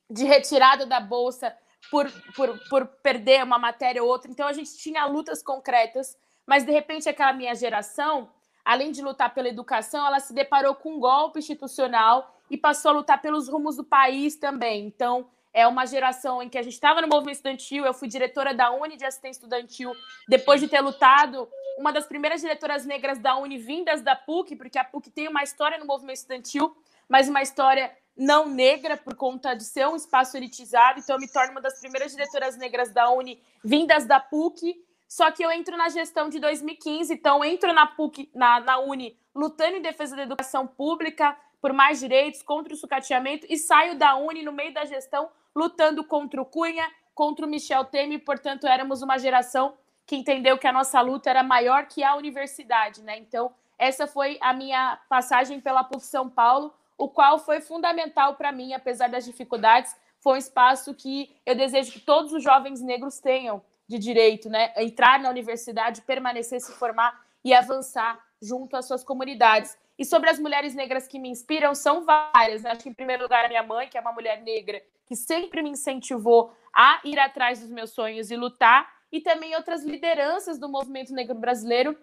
de 0.10 0.24
retirada 0.24 0.84
da 0.84 1.00
bolsa 1.00 1.56
por, 1.92 2.12
por, 2.36 2.60
por 2.70 2.88
perder 3.04 3.44
uma 3.44 3.60
matéria 3.60 4.04
ou 4.04 4.10
outra. 4.10 4.32
Então 4.32 4.48
a 4.48 4.54
gente 4.54 4.76
tinha 4.78 5.06
lutas 5.06 5.44
concretas, 5.44 6.18
mas 6.46 6.64
de 6.66 6.72
repente 6.72 7.08
aquela 7.08 7.34
minha 7.34 7.54
geração, 7.54 8.32
além 8.66 8.92
de 8.92 9.04
lutar 9.04 9.32
pela 9.32 9.48
educação, 9.48 10.06
ela 10.06 10.20
se 10.20 10.34
deparou 10.34 10.74
com 10.74 10.96
um 10.96 11.00
golpe 11.00 11.38
institucional 11.38 12.36
e 12.50 12.58
passou 12.58 12.90
a 12.90 12.96
lutar 12.96 13.22
pelos 13.22 13.48
rumos 13.48 13.76
do 13.76 13.84
país 13.84 14.36
também. 14.36 14.88
Então, 14.88 15.30
é 15.58 15.66
uma 15.66 15.88
geração 15.88 16.40
em 16.40 16.48
que 16.48 16.58
a 16.60 16.62
gente 16.62 16.74
estava 16.74 17.02
no 17.02 17.08
movimento 17.08 17.38
estudantil, 17.38 17.84
eu 17.84 17.92
fui 17.92 18.08
diretora 18.08 18.54
da 18.54 18.70
Uni 18.70 18.96
de 18.96 19.04
assistência 19.04 19.40
estudantil, 19.40 19.92
depois 20.30 20.62
de 20.62 20.68
ter 20.68 20.82
lutado, 20.82 21.50
uma 21.80 21.92
das 21.92 22.06
primeiras 22.06 22.42
diretoras 22.42 22.86
negras 22.86 23.18
da 23.18 23.36
Uni 23.36 23.58
vindas 23.58 24.04
da 24.04 24.16
PUC, 24.16 24.56
porque 24.56 24.78
a 24.78 24.84
PUC 24.84 25.10
tem 25.10 25.28
uma 25.28 25.42
história 25.42 25.80
no 25.80 25.86
movimento 25.88 26.18
estudantil, 26.18 26.78
mas 27.10 27.28
uma 27.28 27.42
história 27.42 27.92
não 28.16 28.48
negra 28.48 28.96
por 28.98 29.16
conta 29.16 29.56
de 29.56 29.64
ser 29.64 29.88
um 29.88 29.96
espaço 29.96 30.38
elitizado, 30.38 31.00
então 31.00 31.16
eu 31.16 31.20
me 31.20 31.28
torno 31.28 31.54
uma 31.54 31.62
das 31.62 31.80
primeiras 31.80 32.12
diretoras 32.12 32.56
negras 32.56 32.94
da 32.94 33.10
Uni 33.10 33.42
vindas 33.64 34.06
da 34.06 34.20
PUC, 34.20 34.80
só 35.08 35.32
que 35.32 35.42
eu 35.42 35.50
entro 35.50 35.76
na 35.76 35.90
gestão 35.90 36.30
de 36.30 36.40
2015, 36.40 37.12
então 37.12 37.44
entro 37.44 37.74
na 37.74 37.88
PUC, 37.88 38.30
na, 38.36 38.60
na 38.60 38.78
Uni, 38.78 39.18
lutando 39.34 39.78
em 39.78 39.82
defesa 39.82 40.16
da 40.16 40.22
educação 40.22 40.68
pública, 40.68 41.36
por 41.68 41.74
mais 41.74 42.00
direitos, 42.00 42.42
contra 42.42 42.74
o 42.74 42.78
sucateamento, 42.78 43.46
e 43.50 43.58
saio 43.58 43.98
da 43.98 44.16
Uni 44.16 44.42
no 44.42 44.54
meio 44.54 44.74
da 44.74 44.86
gestão 44.86 45.30
lutando 45.54 46.02
contra 46.02 46.42
o 46.42 46.46
Cunha, 46.46 46.90
contra 47.14 47.46
o 47.46 47.50
Michel 47.50 47.84
Temer, 47.84 48.24
portanto, 48.24 48.66
éramos 48.66 49.02
uma 49.02 49.18
geração 49.18 49.74
que 50.06 50.16
entendeu 50.16 50.58
que 50.58 50.66
a 50.66 50.72
nossa 50.72 51.02
luta 51.02 51.30
era 51.30 51.44
maior 51.44 51.86
que 51.86 52.06
a 52.06 52.16
universidade, 52.16 53.04
né? 53.04 53.18
Então, 53.18 53.52
essa 53.78 54.08
foi 54.08 54.38
a 54.40 54.54
minha 54.54 54.98
passagem 55.10 55.60
pela 55.60 55.84
PUC 55.84 56.06
São 56.06 56.30
Paulo, 56.30 56.74
o 56.98 57.10
qual 57.10 57.38
foi 57.38 57.60
fundamental 57.60 58.36
para 58.36 58.54
mim, 58.54 58.74
apesar 58.74 59.10
das 59.10 59.26
dificuldades, 59.26 59.94
foi 60.22 60.36
um 60.36 60.38
espaço 60.38 60.94
que 60.94 61.36
eu 61.46 61.54
desejo 61.54 61.92
que 61.92 62.00
todos 62.00 62.32
os 62.32 62.42
jovens 62.42 62.80
negros 62.80 63.20
tenham 63.20 63.62
de 63.90 64.00
direito, 64.00 64.50
né? 64.50 64.72
Entrar 64.78 65.20
na 65.20 65.30
universidade, 65.30 66.02
permanecer, 66.04 66.62
se 66.62 66.72
formar 66.72 67.26
e 67.44 67.54
avançar 67.54 68.18
junto 68.42 68.78
às 68.78 68.88
suas 68.88 69.04
comunidades. 69.04 69.78
E 69.98 70.06
sobre 70.06 70.30
as 70.30 70.40
mulheres 70.40 70.76
negras 70.76 71.08
que 71.08 71.18
me 71.18 71.30
inspiram, 71.30 71.74
são 71.74 72.06
várias. 72.06 72.66
Acho 72.66 72.84
que, 72.84 72.90
em 72.90 72.94
primeiro 72.94 73.24
lugar, 73.24 73.46
a 73.46 73.48
minha 73.48 73.64
mãe, 73.64 73.88
que 73.88 73.98
é 73.98 74.02
uma 74.02 74.14
mulher 74.14 74.42
negra 74.44 74.82
que 75.06 75.16
sempre 75.16 75.62
me 75.62 75.70
incentivou 75.70 76.54
a 76.74 77.00
ir 77.04 77.18
atrás 77.18 77.60
dos 77.62 77.70
meus 77.70 77.92
sonhos 77.92 78.30
e 78.30 78.36
lutar, 78.36 78.88
e 79.12 79.22
também 79.22 79.56
outras 79.56 79.84
lideranças 79.84 80.60
do 80.60 80.68
movimento 80.68 81.14
negro 81.14 81.34
brasileiro 81.34 81.98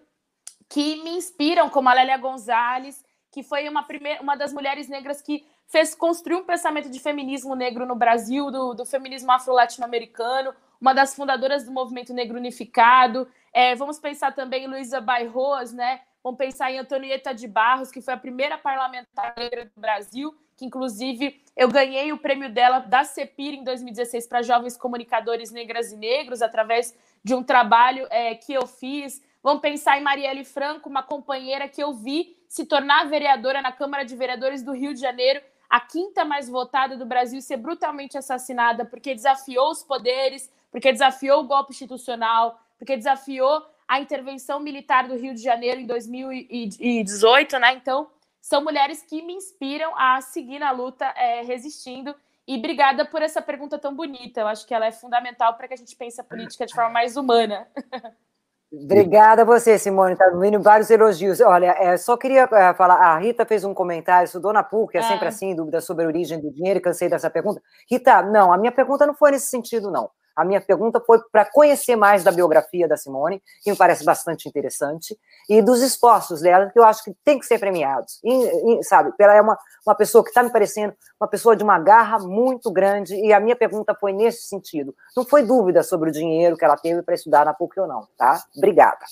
que 0.67 1.01
me 1.03 1.11
inspiram, 1.11 1.69
como 1.69 1.87
a 1.87 1.93
Lélia 1.93 2.17
Gonzalez, 2.17 3.05
que 3.31 3.43
foi 3.43 3.69
uma, 3.69 3.83
primeira, 3.83 4.21
uma 4.21 4.35
das 4.35 4.51
mulheres 4.51 4.87
negras 4.87 5.21
que 5.21 5.45
fez 5.67 5.93
construir 5.93 6.37
um 6.37 6.43
pensamento 6.43 6.89
de 6.89 6.99
feminismo 6.99 7.55
negro 7.55 7.85
no 7.85 7.95
Brasil, 7.95 8.49
do, 8.51 8.73
do 8.73 8.85
feminismo 8.85 9.31
afro-latino-americano, 9.31 10.53
uma 10.79 10.93
das 10.93 11.15
fundadoras 11.15 11.63
do 11.63 11.71
movimento 11.71 12.13
negro 12.13 12.37
unificado. 12.37 13.27
É, 13.53 13.75
vamos 13.75 13.99
pensar 13.99 14.33
também 14.33 14.65
em 14.65 14.67
Luísa 14.67 14.99
Bairros, 14.99 15.71
né? 15.71 16.01
Vamos 16.25 16.39
pensar 16.39 16.71
em 16.71 16.79
Antonieta 16.79 17.35
de 17.35 17.47
Barros, 17.47 17.91
que 17.91 18.01
foi 18.01 18.11
a 18.11 18.17
primeira 18.17 18.57
parlamentar 18.57 19.35
negra 19.37 19.65
do 19.65 19.79
Brasil, 19.79 20.35
que 20.57 20.65
inclusive 20.65 21.39
eu 21.55 21.69
ganhei 21.69 22.11
o 22.11 22.17
prêmio 22.17 22.51
dela 22.51 22.79
da 22.79 23.03
CEPIR 23.03 23.53
em 23.53 23.63
2016 23.63 24.25
para 24.25 24.41
jovens 24.41 24.75
comunicadores 24.75 25.51
negras 25.51 25.91
e 25.91 25.95
negros, 25.95 26.41
através 26.41 26.97
de 27.23 27.35
um 27.35 27.43
trabalho 27.43 28.07
é, 28.09 28.33
que 28.33 28.51
eu 28.51 28.65
fiz. 28.65 29.23
Vamos 29.43 29.61
pensar 29.61 29.99
em 29.99 30.01
Marielle 30.01 30.43
Franco, 30.43 30.89
uma 30.89 31.03
companheira 31.03 31.69
que 31.69 31.83
eu 31.83 31.93
vi 31.93 32.35
se 32.49 32.65
tornar 32.65 33.07
vereadora 33.07 33.61
na 33.61 33.71
Câmara 33.71 34.03
de 34.03 34.15
Vereadores 34.15 34.63
do 34.63 34.71
Rio 34.71 34.95
de 34.95 34.99
Janeiro, 34.99 35.39
a 35.69 35.79
quinta 35.79 36.25
mais 36.25 36.49
votada 36.49 36.97
do 36.97 37.05
Brasil, 37.05 37.39
ser 37.39 37.57
brutalmente 37.57 38.17
assassinada 38.17 38.83
porque 38.83 39.13
desafiou 39.13 39.69
os 39.69 39.83
poderes, 39.83 40.51
porque 40.71 40.91
desafiou 40.91 41.41
o 41.41 41.47
golpe 41.47 41.71
institucional, 41.71 42.59
porque 42.79 42.97
desafiou 42.97 43.63
a 43.87 43.99
intervenção 43.99 44.59
militar 44.59 45.07
do 45.07 45.15
Rio 45.15 45.33
de 45.33 45.41
Janeiro 45.41 45.79
em 45.79 45.85
2018, 45.85 47.59
né? 47.59 47.73
Então, 47.73 48.09
são 48.41 48.63
mulheres 48.63 49.01
que 49.01 49.21
me 49.21 49.33
inspiram 49.33 49.91
a 49.97 50.21
seguir 50.21 50.59
na 50.59 50.71
luta, 50.71 51.05
é, 51.17 51.41
resistindo. 51.41 52.15
E 52.47 52.57
obrigada 52.57 53.05
por 53.05 53.21
essa 53.21 53.41
pergunta 53.41 53.79
tão 53.79 53.95
bonita. 53.95 54.41
Eu 54.41 54.47
acho 54.47 54.67
que 54.67 54.73
ela 54.73 54.85
é 54.85 54.91
fundamental 54.91 55.55
para 55.55 55.67
que 55.67 55.73
a 55.73 55.77
gente 55.77 55.95
pense 55.95 56.21
a 56.21 56.23
política 56.23 56.65
de 56.65 56.73
forma 56.73 56.91
mais 56.91 57.17
humana. 57.17 57.67
Obrigada 58.71 59.43
a 59.43 59.45
você, 59.45 59.79
Simone. 59.79 60.13
Está 60.13 60.29
vindo 60.31 60.61
vários 60.61 60.89
elogios. 60.89 61.39
Olha, 61.39 61.75
é, 61.79 61.97
só 61.97 62.17
queria 62.17 62.47
é, 62.51 62.73
falar. 62.73 62.95
A 62.95 63.17
Rita 63.17 63.45
fez 63.45 63.63
um 63.63 63.73
comentário, 63.73 64.25
estudou 64.25 64.51
na 64.51 64.63
PUC, 64.63 64.97
é, 64.97 64.99
é 64.99 65.03
sempre 65.03 65.27
assim, 65.27 65.55
dúvida 65.55 65.79
sobre 65.79 66.03
a 66.03 66.07
origem 66.07 66.39
do 66.41 66.51
dinheiro, 66.51 66.81
cansei 66.81 67.07
dessa 67.07 67.29
pergunta. 67.29 67.61
Rita, 67.89 68.21
não, 68.21 68.51
a 68.51 68.57
minha 68.57 68.71
pergunta 68.71 69.05
não 69.05 69.13
foi 69.13 69.31
nesse 69.31 69.47
sentido, 69.47 69.89
não. 69.89 70.09
A 70.35 70.43
minha 70.43 70.59
pergunta 70.59 70.99
foi 70.99 71.19
para 71.31 71.45
conhecer 71.45 71.95
mais 71.95 72.23
da 72.23 72.31
biografia 72.31 72.87
da 72.87 72.97
Simone, 72.97 73.41
que 73.63 73.71
me 73.71 73.77
parece 73.77 74.03
bastante 74.03 74.49
interessante, 74.49 75.17
e 75.49 75.61
dos 75.61 75.81
esforços 75.81 76.41
dela, 76.41 76.69
que 76.69 76.77
eu 76.77 76.83
acho 76.83 77.03
que 77.03 77.15
tem 77.23 77.39
que 77.39 77.45
ser 77.45 77.57
premiados. 77.57 78.19
E, 78.23 78.33
e, 78.33 78.83
sabe, 78.83 79.13
ela 79.17 79.33
é 79.33 79.41
uma, 79.41 79.57
uma 79.85 79.95
pessoa 79.95 80.23
que 80.23 80.29
está 80.29 80.43
me 80.43 80.51
parecendo 80.51 80.93
uma 81.19 81.27
pessoa 81.27 81.55
de 81.55 81.63
uma 81.63 81.79
garra 81.79 82.19
muito 82.19 82.69
grande, 82.69 83.15
e 83.15 83.31
a 83.31 83.39
minha 83.39 83.55
pergunta 83.55 83.95
foi 83.95 84.11
nesse 84.11 84.47
sentido. 84.47 84.93
Não 85.15 85.25
foi 85.25 85.43
dúvida 85.43 85.83
sobre 85.83 86.09
o 86.09 86.13
dinheiro 86.13 86.57
que 86.57 86.65
ela 86.65 86.75
teve 86.75 87.01
para 87.01 87.15
estudar 87.15 87.45
na 87.45 87.53
PUC 87.53 87.79
ou 87.79 87.87
não, 87.87 88.07
tá? 88.17 88.43
Obrigada. 88.57 89.05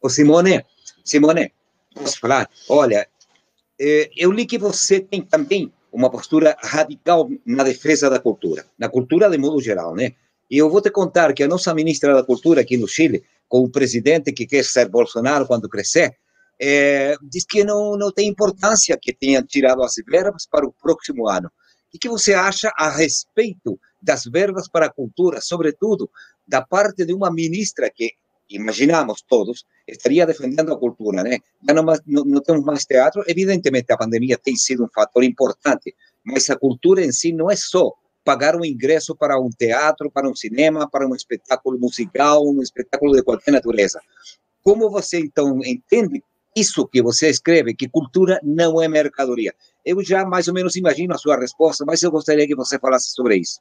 Ô 0.00 0.08
Simone, 0.08 0.64
Simone, 1.04 1.52
posso 1.94 2.18
falar? 2.20 2.48
Olha, 2.70 3.06
eh, 3.78 4.10
eu 4.16 4.32
li 4.32 4.46
que 4.46 4.56
você 4.56 5.00
tem 5.00 5.20
também 5.20 5.72
uma 5.96 6.10
postura 6.10 6.54
radical 6.60 7.26
na 7.46 7.64
defesa 7.64 8.10
da 8.10 8.20
cultura, 8.20 8.66
na 8.78 8.86
cultura 8.86 9.30
de 9.30 9.38
modo 9.38 9.62
geral, 9.62 9.94
né? 9.94 10.12
E 10.50 10.58
eu 10.58 10.68
vou 10.68 10.82
te 10.82 10.90
contar 10.90 11.32
que 11.32 11.42
a 11.42 11.48
nossa 11.48 11.74
ministra 11.74 12.14
da 12.14 12.22
Cultura 12.22 12.60
aqui 12.60 12.76
no 12.76 12.86
Chile, 12.86 13.24
com 13.48 13.60
o 13.60 13.70
presidente 13.70 14.30
que 14.30 14.46
quer 14.46 14.62
ser 14.62 14.88
Bolsonaro 14.88 15.46
quando 15.46 15.68
crescer, 15.68 16.14
é, 16.60 17.16
diz 17.22 17.44
que 17.44 17.64
não, 17.64 17.96
não 17.96 18.12
tem 18.12 18.28
importância 18.28 18.98
que 19.00 19.12
tenha 19.12 19.42
tirado 19.42 19.82
as 19.82 19.94
verbas 20.06 20.46
para 20.46 20.66
o 20.66 20.72
próximo 20.72 21.28
ano. 21.28 21.50
O 21.92 21.98
que 21.98 22.08
você 22.08 22.34
acha 22.34 22.70
a 22.76 22.90
respeito 22.90 23.80
das 24.00 24.24
verbas 24.24 24.68
para 24.68 24.86
a 24.86 24.92
cultura, 24.92 25.40
sobretudo 25.40 26.10
da 26.46 26.60
parte 26.60 27.06
de 27.06 27.14
uma 27.14 27.32
ministra 27.32 27.90
que 27.90 28.12
imaginamos 28.50 29.22
todos, 29.22 29.64
estaria 29.86 30.26
defendendo 30.26 30.72
a 30.72 30.78
cultura, 30.78 31.22
né? 31.22 31.38
Já 31.66 31.74
não, 31.74 31.84
não, 32.06 32.24
não, 32.24 32.40
temos 32.40 32.64
mais 32.64 32.84
teatro, 32.84 33.24
evidentemente 33.26 33.92
a 33.92 33.96
pandemia 33.96 34.38
tem 34.38 34.56
sido 34.56 34.84
um 34.84 34.88
fator 34.88 35.24
importante, 35.24 35.94
mas 36.24 36.48
a 36.50 36.56
cultura 36.56 37.04
em 37.04 37.12
si 37.12 37.32
não 37.32 37.50
é 37.50 37.56
só 37.56 37.92
pagar 38.24 38.56
um 38.56 38.64
ingresso 38.64 39.14
para 39.14 39.38
um 39.40 39.50
teatro, 39.50 40.10
para 40.10 40.28
um 40.28 40.34
cinema, 40.34 40.88
para 40.90 41.06
um 41.06 41.14
espetáculo 41.14 41.78
musical, 41.78 42.44
um 42.44 42.60
espetáculo 42.60 43.14
de 43.14 43.22
qualquer 43.22 43.52
natureza. 43.52 44.00
Como 44.62 44.90
você 44.90 45.20
então 45.20 45.60
entende 45.64 46.22
isso 46.56 46.88
que 46.88 47.00
você 47.00 47.28
escreve, 47.28 47.74
que 47.74 47.88
cultura 47.88 48.40
não 48.42 48.82
é 48.82 48.88
mercadoria? 48.88 49.54
Eu 49.84 50.02
já 50.02 50.24
mais 50.24 50.48
ou 50.48 50.54
menos 50.54 50.74
imagino 50.74 51.14
a 51.14 51.18
sua 51.18 51.38
resposta, 51.38 51.84
mas 51.84 52.02
eu 52.02 52.10
gostaria 52.10 52.46
que 52.46 52.56
você 52.56 52.78
falasse 52.78 53.10
sobre 53.10 53.36
isso. 53.36 53.60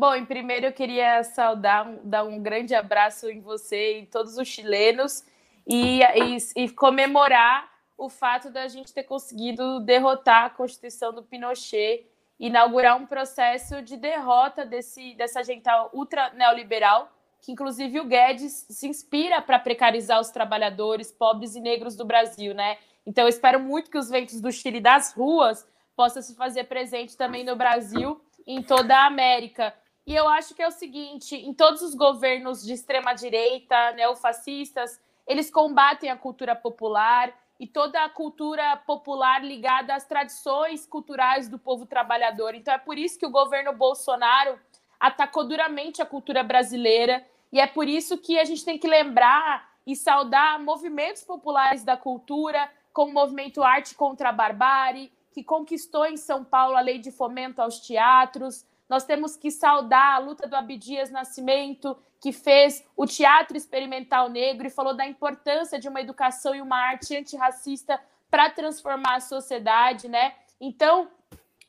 Bom, 0.00 0.14
em 0.14 0.24
primeiro 0.24 0.64
eu 0.64 0.72
queria 0.72 1.22
saudar, 1.22 1.86
dar 2.02 2.24
um 2.24 2.42
grande 2.42 2.74
abraço 2.74 3.28
em 3.28 3.38
você 3.42 3.98
e 3.98 4.06
todos 4.06 4.38
os 4.38 4.48
chilenos 4.48 5.22
e, 5.66 6.00
e, 6.00 6.38
e 6.56 6.70
comemorar 6.70 7.70
o 7.98 8.08
fato 8.08 8.48
da 8.48 8.66
gente 8.66 8.94
ter 8.94 9.02
conseguido 9.02 9.78
derrotar 9.80 10.46
a 10.46 10.48
Constituição 10.48 11.12
do 11.12 11.22
Pinochet, 11.22 12.06
inaugurar 12.38 12.96
um 12.96 13.04
processo 13.04 13.82
de 13.82 13.98
derrota 13.98 14.64
desse, 14.64 15.14
dessa 15.16 15.40
agenda 15.40 15.90
ultra 15.92 16.30
neoliberal, 16.30 17.12
que 17.42 17.52
inclusive 17.52 18.00
o 18.00 18.06
Guedes 18.06 18.68
se 18.70 18.88
inspira 18.88 19.42
para 19.42 19.58
precarizar 19.58 20.18
os 20.18 20.30
trabalhadores 20.30 21.12
pobres 21.12 21.54
e 21.54 21.60
negros 21.60 21.94
do 21.94 22.06
Brasil, 22.06 22.54
né? 22.54 22.78
Então 23.04 23.24
eu 23.24 23.28
espero 23.28 23.60
muito 23.60 23.90
que 23.90 23.98
os 23.98 24.08
ventos 24.08 24.40
do 24.40 24.50
Chile 24.50 24.80
das 24.80 25.12
ruas 25.12 25.68
possam 25.94 26.22
se 26.22 26.34
fazer 26.34 26.64
presente 26.64 27.18
também 27.18 27.44
no 27.44 27.54
Brasil 27.54 28.18
em 28.46 28.62
toda 28.62 28.96
a 28.96 29.04
América. 29.04 29.74
E 30.10 30.14
eu 30.16 30.26
acho 30.26 30.56
que 30.56 30.62
é 30.62 30.66
o 30.66 30.72
seguinte: 30.72 31.36
em 31.36 31.54
todos 31.54 31.82
os 31.82 31.94
governos 31.94 32.66
de 32.66 32.72
extrema-direita, 32.72 33.92
neofascistas, 33.92 35.00
eles 35.24 35.48
combatem 35.52 36.10
a 36.10 36.16
cultura 36.16 36.56
popular 36.56 37.32
e 37.60 37.66
toda 37.68 38.02
a 38.02 38.08
cultura 38.08 38.76
popular 38.78 39.44
ligada 39.44 39.94
às 39.94 40.04
tradições 40.04 40.84
culturais 40.84 41.48
do 41.48 41.60
povo 41.60 41.86
trabalhador. 41.86 42.56
Então 42.56 42.74
é 42.74 42.78
por 42.78 42.98
isso 42.98 43.20
que 43.20 43.24
o 43.24 43.30
governo 43.30 43.72
Bolsonaro 43.72 44.58
atacou 44.98 45.46
duramente 45.46 46.02
a 46.02 46.06
cultura 46.06 46.42
brasileira 46.42 47.24
e 47.52 47.60
é 47.60 47.68
por 47.68 47.86
isso 47.86 48.18
que 48.18 48.36
a 48.36 48.44
gente 48.44 48.64
tem 48.64 48.80
que 48.80 48.88
lembrar 48.88 49.70
e 49.86 49.94
saudar 49.94 50.58
movimentos 50.58 51.22
populares 51.22 51.84
da 51.84 51.96
cultura, 51.96 52.68
como 52.92 53.12
o 53.12 53.14
movimento 53.14 53.62
Arte 53.62 53.94
contra 53.94 54.30
a 54.30 54.32
Barbárie, 54.32 55.12
que 55.32 55.44
conquistou 55.44 56.04
em 56.04 56.16
São 56.16 56.42
Paulo 56.42 56.76
a 56.76 56.80
lei 56.80 56.98
de 56.98 57.12
fomento 57.12 57.62
aos 57.62 57.78
teatros. 57.78 58.68
Nós 58.90 59.04
temos 59.04 59.36
que 59.36 59.52
saudar 59.52 60.16
a 60.16 60.18
luta 60.18 60.48
do 60.48 60.56
Abdias 60.56 61.12
Nascimento, 61.12 61.96
que 62.20 62.32
fez 62.32 62.84
o 62.96 63.06
teatro 63.06 63.56
experimental 63.56 64.28
negro 64.28 64.66
e 64.66 64.70
falou 64.70 64.96
da 64.96 65.06
importância 65.06 65.78
de 65.78 65.88
uma 65.88 66.00
educação 66.00 66.56
e 66.56 66.60
uma 66.60 66.76
arte 66.76 67.16
antirracista 67.16 68.00
para 68.28 68.50
transformar 68.50 69.14
a 69.14 69.20
sociedade, 69.20 70.08
né? 70.08 70.34
Então, 70.60 71.08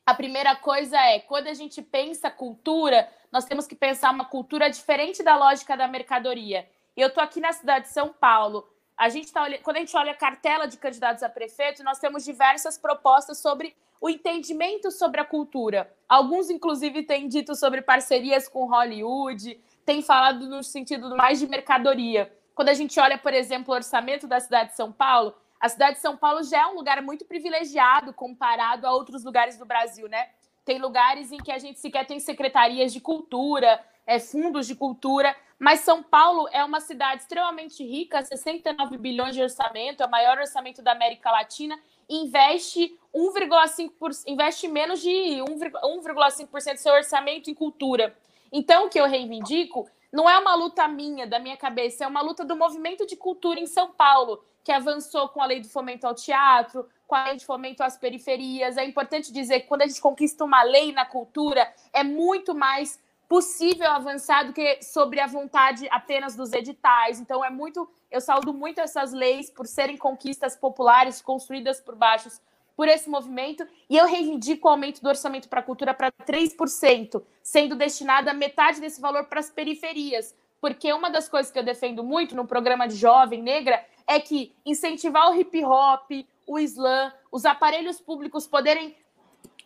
a 0.03 0.15
primeira 0.15 0.55
coisa 0.55 0.97
é, 0.97 1.19
quando 1.19 1.45
a 1.45 1.53
gente 1.53 1.79
pensa 1.79 2.31
cultura, 2.31 3.07
nós 3.31 3.45
temos 3.45 3.67
que 3.67 3.75
pensar 3.75 4.11
uma 4.11 4.25
cultura 4.25 4.67
diferente 4.67 5.21
da 5.21 5.37
lógica 5.37 5.77
da 5.77 5.87
mercadoria. 5.87 6.67
Eu 6.97 7.09
estou 7.09 7.23
aqui 7.23 7.39
na 7.39 7.53
cidade 7.53 7.85
de 7.85 7.93
São 7.93 8.09
Paulo, 8.09 8.67
a 8.97 9.09
gente 9.09 9.31
tá, 9.31 9.45
quando 9.63 9.77
a 9.77 9.79
gente 9.79 9.95
olha 9.95 10.11
a 10.11 10.15
cartela 10.15 10.67
de 10.67 10.77
candidatos 10.77 11.23
a 11.23 11.29
prefeito, 11.29 11.83
nós 11.83 11.99
temos 11.99 12.23
diversas 12.23 12.77
propostas 12.77 13.39
sobre 13.39 13.75
o 14.01 14.09
entendimento 14.09 14.89
sobre 14.89 15.21
a 15.21 15.25
cultura. 15.25 15.93
Alguns, 16.09 16.49
inclusive, 16.49 17.03
têm 17.03 17.27
dito 17.27 17.55
sobre 17.55 17.83
parcerias 17.83 18.47
com 18.47 18.65
Hollywood, 18.65 19.59
têm 19.85 20.01
falado 20.01 20.47
no 20.49 20.63
sentido 20.63 21.15
mais 21.15 21.39
de 21.39 21.47
mercadoria. 21.47 22.33
Quando 22.55 22.69
a 22.69 22.73
gente 22.73 22.99
olha, 22.99 23.17
por 23.17 23.33
exemplo, 23.33 23.71
o 23.71 23.77
orçamento 23.77 24.27
da 24.27 24.39
cidade 24.39 24.71
de 24.71 24.75
São 24.75 24.91
Paulo, 24.91 25.35
a 25.59 25.69
cidade 25.69 25.97
de 25.97 26.01
São 26.01 26.17
Paulo 26.17 26.43
já 26.43 26.61
é 26.61 26.65
um 26.65 26.73
lugar 26.73 26.99
muito 27.03 27.23
privilegiado 27.25 28.11
comparado 28.13 28.87
a 28.87 28.91
outros 28.91 29.23
lugares 29.23 29.57
do 29.57 29.65
Brasil, 29.65 30.09
né? 30.09 30.29
Tem 30.65 30.79
lugares 30.79 31.31
em 31.31 31.37
que 31.37 31.51
a 31.51 31.59
gente 31.59 31.79
sequer 31.79 32.05
tem 32.05 32.19
secretarias 32.19 32.91
de 32.91 32.99
cultura, 32.99 33.79
é, 34.05 34.19
fundos 34.19 34.67
de 34.67 34.75
cultura, 34.75 35.35
mas 35.59 35.81
São 35.81 36.01
Paulo 36.01 36.47
é 36.51 36.63
uma 36.63 36.79
cidade 36.79 37.21
extremamente 37.21 37.83
rica, 37.83 38.23
69 38.23 38.97
bilhões 38.97 39.35
de 39.35 39.41
orçamento, 39.41 40.01
é 40.01 40.05
o 40.05 40.09
maior 40.09 40.37
orçamento 40.39 40.81
da 40.81 40.91
América 40.91 41.29
Latina, 41.29 41.79
investe 42.09 42.97
1,5%, 43.15 44.23
investe 44.27 44.67
menos 44.67 44.99
de 44.99 45.09
1,5% 45.09 46.73
do 46.73 46.77
seu 46.77 46.93
orçamento 46.93 47.49
em 47.49 47.53
cultura. 47.53 48.17
Então, 48.51 48.85
o 48.85 48.89
que 48.89 48.99
eu 48.99 49.07
reivindico 49.07 49.87
não 50.11 50.29
é 50.29 50.37
uma 50.37 50.55
luta 50.55 50.87
minha, 50.87 51.25
da 51.25 51.39
minha 51.39 51.55
cabeça, 51.55 52.03
é 52.03 52.07
uma 52.07 52.21
luta 52.21 52.43
do 52.43 52.55
movimento 52.55 53.05
de 53.05 53.15
cultura 53.15 53.59
em 53.59 53.65
São 53.65 53.91
Paulo, 53.91 54.43
que 54.63 54.71
avançou 54.71 55.29
com 55.29 55.41
a 55.41 55.45
lei 55.45 55.59
de 55.59 55.69
fomento 55.69 56.05
ao 56.05 56.13
teatro, 56.13 56.87
com 57.07 57.15
a 57.15 57.25
lei 57.25 57.37
de 57.37 57.45
fomento 57.45 57.81
às 57.81 57.97
periferias. 57.97 58.77
É 58.77 58.85
importante 58.85 59.31
dizer 59.31 59.61
que 59.61 59.67
quando 59.67 59.83
a 59.83 59.87
gente 59.87 60.01
conquista 60.01 60.43
uma 60.43 60.63
lei 60.63 60.91
na 60.91 61.05
cultura, 61.05 61.71
é 61.93 62.03
muito 62.03 62.53
mais 62.53 62.99
possível 63.31 63.89
avançar 63.89 64.43
do 64.43 64.51
que 64.51 64.83
sobre 64.83 65.21
a 65.21 65.25
vontade 65.25 65.87
apenas 65.89 66.35
dos 66.35 66.51
editais. 66.51 67.17
Então, 67.17 67.45
é 67.45 67.49
muito. 67.49 67.89
Eu 68.11 68.19
saúdo 68.19 68.53
muito 68.53 68.81
essas 68.81 69.13
leis 69.13 69.49
por 69.49 69.65
serem 69.65 69.95
conquistas 69.95 70.57
populares 70.57 71.21
construídas 71.21 71.79
por 71.79 71.95
baixos 71.95 72.41
por 72.75 72.89
esse 72.89 73.09
movimento, 73.09 73.65
e 73.89 73.95
eu 73.95 74.05
reivindico 74.05 74.67
o 74.67 74.71
aumento 74.71 75.01
do 75.01 75.07
orçamento 75.07 75.47
para 75.47 75.61
a 75.61 75.63
cultura 75.63 75.93
para 75.93 76.11
3%, 76.11 77.23
sendo 77.41 77.75
destinada 77.75 78.33
metade 78.33 78.81
desse 78.81 78.99
valor 78.99 79.25
para 79.25 79.39
as 79.39 79.49
periferias. 79.49 80.35
Porque 80.59 80.91
uma 80.91 81.09
das 81.09 81.29
coisas 81.29 81.49
que 81.49 81.59
eu 81.59 81.63
defendo 81.63 82.03
muito 82.03 82.35
no 82.35 82.45
programa 82.45 82.85
de 82.85 82.95
jovem 82.95 83.41
negra 83.41 83.85
é 84.07 84.19
que 84.19 84.53
incentivar 84.65 85.29
o 85.29 85.39
hip 85.39 85.63
hop, 85.63 86.11
o 86.45 86.59
slam, 86.59 87.13
os 87.31 87.45
aparelhos 87.45 88.01
públicos 88.01 88.45
poderem 88.45 88.93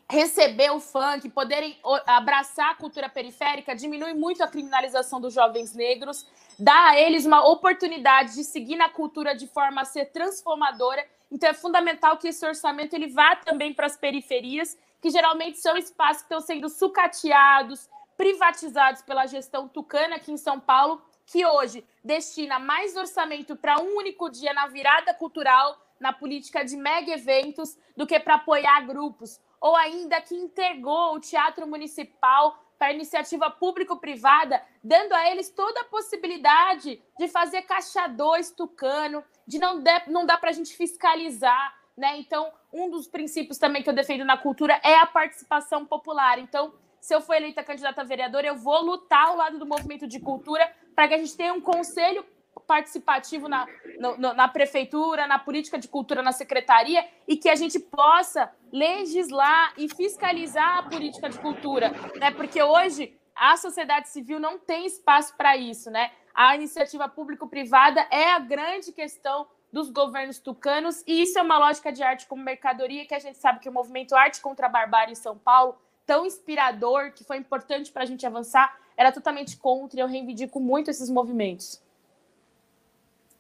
receber 0.10 0.70
o 0.72 0.80
funk, 0.80 1.30
poderem 1.30 1.78
abraçar 2.06 2.72
a 2.72 2.76
cultura 2.76 3.10
periférica, 3.10 3.76
diminui 3.76 4.14
muito 4.14 4.44
a 4.44 4.48
criminalização 4.48 5.20
dos 5.20 5.34
jovens 5.34 5.74
negros, 5.74 6.28
dá 6.60 6.90
a 6.90 7.00
eles 7.00 7.26
uma 7.26 7.48
oportunidade 7.48 8.36
de 8.36 8.44
seguir 8.44 8.76
na 8.76 8.90
cultura 8.90 9.36
de 9.36 9.48
forma 9.48 9.82
a 9.82 9.86
ser 9.86 10.06
transformadora. 10.12 11.06
Então 11.32 11.50
é 11.50 11.54
fundamental 11.54 12.18
que 12.18 12.28
esse 12.28 12.46
orçamento 12.46 12.94
ele 12.94 13.08
vá 13.08 13.36
também 13.36 13.74
para 13.74 13.88
as 13.88 13.98
periferias, 13.98 14.78
que 15.02 15.10
geralmente 15.10 15.58
são 15.58 15.76
espaços 15.76 16.18
que 16.18 16.26
estão 16.26 16.40
sendo 16.40 16.70
sucateados, 16.70 17.90
privatizados 18.16 19.02
pela 19.02 19.26
gestão 19.26 19.68
tucana 19.68 20.18
aqui 20.18 20.32
em 20.32 20.38
São 20.38 20.60
Paulo, 20.60 21.02
que 21.26 21.44
hoje 21.44 21.84
destina 22.04 22.60
mais 22.60 22.96
orçamento 22.96 23.56
para 23.56 23.82
um 23.82 23.98
único 23.98 24.30
dia 24.30 24.54
na 24.54 24.68
virada 24.68 25.14
cultural, 25.16 25.76
na 26.00 26.14
política 26.14 26.64
de 26.64 26.78
mega 26.78 27.12
eventos, 27.12 27.76
do 27.98 28.06
que 28.06 28.20
para 28.20 28.36
apoiar 28.36 28.86
grupos 28.86 29.40
ou 29.60 29.76
ainda 29.76 30.22
que 30.22 30.36
entregou 30.36 31.16
o 31.16 31.20
Teatro 31.20 31.68
Municipal 31.68 32.58
para 32.78 32.94
iniciativa 32.94 33.50
público-privada, 33.50 34.62
dando 34.84 35.14
a 35.14 35.30
eles 35.30 35.50
toda 35.50 35.82
a 35.82 35.86
possibilidade 35.86 37.02
de 37.18 37.28
fazer 37.28 37.62
caixa 37.64 38.08
2 38.08 38.52
tucano, 38.52 39.24
de 39.48 39.60
não, 39.60 39.82
de, 39.82 39.92
não 40.08 40.26
dá 40.26 40.38
para 40.38 40.50
a 40.50 40.54
gente 40.54 40.76
fiscalizar. 40.76 41.74
Né? 41.96 42.18
Então, 42.18 42.52
um 42.74 42.90
dos 42.90 43.08
princípios 43.08 43.58
também 43.58 43.82
que 43.82 43.90
eu 43.90 43.94
defendo 43.94 44.26
na 44.26 44.38
cultura 44.38 44.80
é 44.84 44.96
a 44.96 45.06
participação 45.06 45.86
popular. 45.86 46.38
Então, 46.40 46.74
se 47.00 47.14
eu 47.14 47.22
for 47.22 47.36
eleita 47.36 47.64
candidata 47.64 48.02
a 48.02 48.06
vereadora, 48.06 48.48
eu 48.48 48.56
vou 48.56 48.82
lutar 48.82 49.28
ao 49.28 49.38
lado 49.38 49.58
do 49.58 49.66
movimento 49.66 50.08
de 50.08 50.20
cultura 50.20 50.70
para 50.94 51.08
que 51.08 51.14
a 51.14 51.18
gente 51.18 51.38
tenha 51.38 51.54
um 51.54 51.62
conselho 51.62 52.26
participativo 52.62 53.48
na, 53.48 53.66
no, 54.00 54.34
na 54.34 54.48
prefeitura, 54.48 55.28
na 55.28 55.40
política 55.40 55.78
de 55.78 55.88
cultura, 55.88 56.22
na 56.22 56.32
secretaria, 56.32 57.06
e 57.28 57.36
que 57.36 57.50
a 57.50 57.56
gente 57.56 57.80
possa 57.80 58.52
legislar 58.72 59.74
e 59.78 59.88
fiscalizar 59.88 60.80
a 60.80 60.84
política 60.84 61.30
de 61.30 61.40
cultura, 61.40 61.92
né? 62.16 62.32
Porque 62.32 62.62
hoje 62.62 63.18
a 63.36 63.58
sociedade 63.58 64.10
civil 64.10 64.40
não 64.40 64.58
tem 64.58 64.86
espaço 64.86 65.36
para 65.36 65.58
isso, 65.58 65.92
né? 65.92 66.12
A 66.34 66.56
iniciativa 66.56 67.08
público-privada 67.08 68.06
é 68.12 68.32
a 68.32 68.40
grande 68.40 68.92
questão 68.92 69.48
dos 69.72 69.90
governos 69.90 70.40
tucanos, 70.40 71.04
e 71.06 71.22
isso 71.22 71.38
é 71.38 71.42
uma 71.42 71.58
lógica 71.58 71.92
de 71.92 72.02
arte 72.02 72.28
como 72.28 72.42
mercadoria, 72.42 73.06
que 73.06 73.14
a 73.14 73.20
gente 73.20 73.38
sabe 73.38 73.60
que 73.60 73.68
o 73.68 73.74
movimento 73.74 74.16
Arte 74.16 74.40
contra 74.40 74.68
a 74.68 74.70
Barbárie 74.70 75.12
em 75.12 75.16
São 75.16 75.38
Paulo, 75.38 75.78
tão 76.06 76.26
inspirador, 76.26 77.12
que 77.12 77.26
foi 77.26 77.38
importante 77.38 77.92
para 77.92 78.04
a 78.04 78.06
gente 78.06 78.26
avançar, 78.26 78.74
era 78.96 79.12
totalmente 79.12 79.58
contra, 79.58 80.00
e 80.00 80.02
eu 80.02 80.08
reivindico 80.08 80.62
muito 80.62 80.90
esses 80.90 81.10
movimentos. 81.10 81.84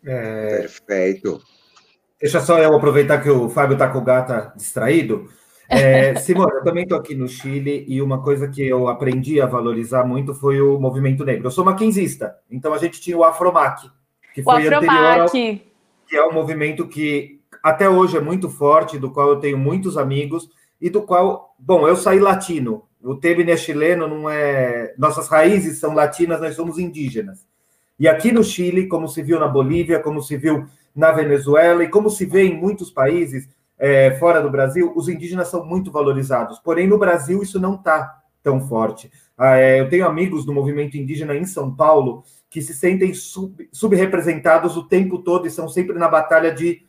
É... 0.05 0.59
Perfeito. 0.61 1.41
Deixa 2.19 2.39
só 2.39 2.57
eu 2.59 2.75
aproveitar 2.75 3.21
que 3.21 3.29
o 3.29 3.49
Fábio 3.49 3.73
está 3.73 3.89
com 3.89 3.99
o 3.99 4.03
gata 4.03 4.53
distraído. 4.55 5.29
É, 5.67 6.15
Simone, 6.21 6.53
eu 6.53 6.63
também 6.63 6.83
estou 6.83 6.97
aqui 6.97 7.15
no 7.15 7.27
Chile 7.27 7.85
e 7.87 8.01
uma 8.01 8.21
coisa 8.21 8.47
que 8.47 8.65
eu 8.65 8.87
aprendi 8.87 9.41
a 9.41 9.45
valorizar 9.45 10.03
muito 10.05 10.33
foi 10.33 10.61
o 10.61 10.79
movimento 10.79 11.25
negro. 11.25 11.47
Eu 11.47 11.51
sou 11.51 11.65
maquinzista, 11.65 12.35
então 12.49 12.73
a 12.73 12.77
gente 12.77 13.01
tinha 13.01 13.17
o 13.17 13.23
Afromac, 13.23 13.89
que 14.33 14.41
foi 14.41 14.67
Afromac. 14.67 14.85
anterior 14.85 15.21
ao, 15.21 15.29
que 15.29 16.15
é 16.15 16.25
um 16.25 16.33
movimento 16.33 16.87
que 16.87 17.41
até 17.61 17.89
hoje 17.89 18.17
é 18.17 18.21
muito 18.21 18.49
forte, 18.49 18.99
do 18.99 19.11
qual 19.11 19.29
eu 19.29 19.39
tenho 19.39 19.57
muitos 19.57 19.97
amigos 19.97 20.49
e 20.79 20.89
do 20.89 21.01
qual, 21.01 21.55
bom, 21.57 21.87
eu 21.87 21.95
saí 21.95 22.19
latino. 22.19 22.83
O 23.01 23.15
Tebne 23.15 23.51
é 23.51 23.57
chileno, 23.57 24.07
não 24.07 24.29
é. 24.29 24.93
Nossas 24.97 25.27
raízes 25.27 25.79
são 25.79 25.93
latinas, 25.93 26.41
nós 26.41 26.55
somos 26.55 26.79
indígenas. 26.79 27.45
E 27.97 28.07
aqui 28.07 28.31
no 28.31 28.43
Chile, 28.43 28.87
como 28.87 29.07
se 29.07 29.21
viu 29.21 29.39
na 29.39 29.47
Bolívia, 29.47 29.99
como 29.99 30.21
se 30.21 30.35
viu 30.37 30.67
na 30.95 31.11
Venezuela 31.11 31.83
e 31.83 31.89
como 31.89 32.09
se 32.09 32.25
vê 32.25 32.43
em 32.43 32.59
muitos 32.59 32.91
países 32.91 33.49
é, 33.77 34.11
fora 34.19 34.41
do 34.41 34.49
Brasil, 34.49 34.93
os 34.95 35.09
indígenas 35.09 35.47
são 35.49 35.65
muito 35.65 35.91
valorizados. 35.91 36.59
Porém, 36.59 36.87
no 36.87 36.97
Brasil, 36.97 37.41
isso 37.41 37.59
não 37.59 37.75
está 37.75 38.21
tão 38.41 38.61
forte. 38.67 39.11
Ah, 39.37 39.57
é, 39.57 39.81
eu 39.81 39.89
tenho 39.89 40.05
amigos 40.05 40.45
do 40.45 40.53
movimento 40.53 40.95
indígena 40.97 41.35
em 41.35 41.45
São 41.45 41.73
Paulo 41.73 42.23
que 42.49 42.61
se 42.61 42.73
sentem 42.73 43.13
sub, 43.13 43.67
subrepresentados 43.71 44.77
o 44.77 44.87
tempo 44.87 45.19
todo 45.19 45.47
e 45.47 45.51
são 45.51 45.67
sempre 45.67 45.97
na 45.97 46.07
batalha 46.07 46.53
de 46.53 46.83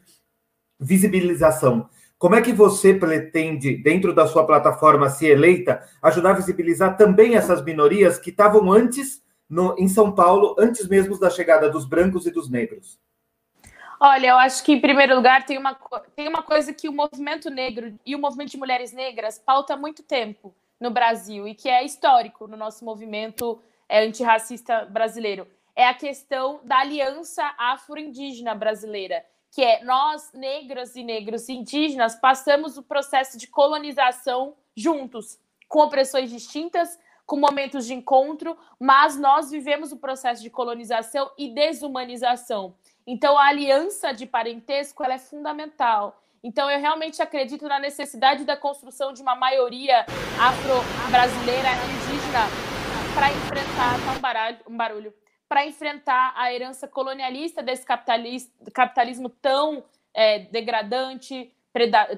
visibilização. 0.78 1.88
Como 2.18 2.34
é 2.34 2.40
que 2.40 2.52
você 2.52 2.94
pretende, 2.94 3.76
dentro 3.76 4.14
da 4.14 4.26
sua 4.26 4.46
plataforma, 4.46 5.10
se 5.10 5.26
eleita, 5.26 5.82
ajudar 6.00 6.30
a 6.30 6.34
visibilizar 6.34 6.96
também 6.96 7.34
essas 7.34 7.62
minorias 7.64 8.18
que 8.18 8.30
estavam 8.30 8.72
antes 8.72 9.22
no, 9.48 9.74
em 9.78 9.88
São 9.88 10.12
Paulo, 10.12 10.54
antes 10.58 10.88
mesmo 10.88 11.18
da 11.18 11.30
chegada 11.30 11.70
dos 11.70 11.84
brancos 11.84 12.26
e 12.26 12.30
dos 12.30 12.48
negros? 12.50 12.98
Olha, 13.98 14.28
eu 14.28 14.36
acho 14.36 14.62
que, 14.62 14.72
em 14.72 14.80
primeiro 14.80 15.16
lugar, 15.16 15.46
tem 15.46 15.56
uma, 15.56 15.74
tem 16.14 16.28
uma 16.28 16.42
coisa 16.42 16.72
que 16.72 16.88
o 16.88 16.92
movimento 16.92 17.48
negro 17.48 17.98
e 18.04 18.14
o 18.14 18.18
movimento 18.18 18.50
de 18.50 18.58
mulheres 18.58 18.92
negras 18.92 19.38
pauta 19.38 19.74
há 19.74 19.76
muito 19.76 20.02
tempo 20.02 20.54
no 20.78 20.90
Brasil 20.90 21.48
e 21.48 21.54
que 21.54 21.68
é 21.68 21.82
histórico 21.82 22.46
no 22.46 22.56
nosso 22.56 22.84
movimento 22.84 23.60
é, 23.88 24.04
antirracista 24.04 24.84
brasileiro. 24.84 25.46
É 25.74 25.86
a 25.86 25.94
questão 25.94 26.60
da 26.64 26.78
aliança 26.78 27.42
afro-indígena 27.58 28.54
brasileira, 28.54 29.24
que 29.50 29.62
é 29.62 29.82
nós, 29.82 30.30
negras 30.34 30.94
e 30.96 31.02
negros 31.02 31.48
indígenas, 31.48 32.14
passamos 32.14 32.76
o 32.76 32.82
processo 32.82 33.38
de 33.38 33.46
colonização 33.46 34.54
juntos, 34.76 35.38
com 35.68 35.80
opressões 35.80 36.30
distintas, 36.30 36.98
com 37.26 37.36
momentos 37.36 37.86
de 37.86 37.92
encontro, 37.92 38.56
mas 38.78 39.18
nós 39.18 39.50
vivemos 39.50 39.90
o 39.90 39.96
processo 39.96 40.40
de 40.40 40.48
colonização 40.48 41.30
e 41.36 41.48
desumanização. 41.48 42.74
Então, 43.04 43.36
a 43.36 43.46
aliança 43.46 44.12
de 44.12 44.24
parentesco 44.24 45.02
ela 45.02 45.14
é 45.14 45.18
fundamental. 45.18 46.22
Então, 46.42 46.70
eu 46.70 46.78
realmente 46.78 47.20
acredito 47.20 47.66
na 47.66 47.80
necessidade 47.80 48.44
da 48.44 48.56
construção 48.56 49.12
de 49.12 49.20
uma 49.20 49.34
maioria 49.34 50.06
afro-brasileira 50.40 51.68
indígena 51.70 52.46
para 53.14 53.32
enfrentar 53.32 53.98
tá 54.04 54.12
um, 54.12 54.20
baralho, 54.20 54.58
um 54.68 54.76
barulho, 54.76 55.14
para 55.48 55.66
enfrentar 55.66 56.32
a 56.36 56.52
herança 56.52 56.86
colonialista 56.86 57.62
desse 57.62 57.84
capitalismo 57.84 59.28
tão 59.28 59.82
é, 60.14 60.38
degradante, 60.38 61.52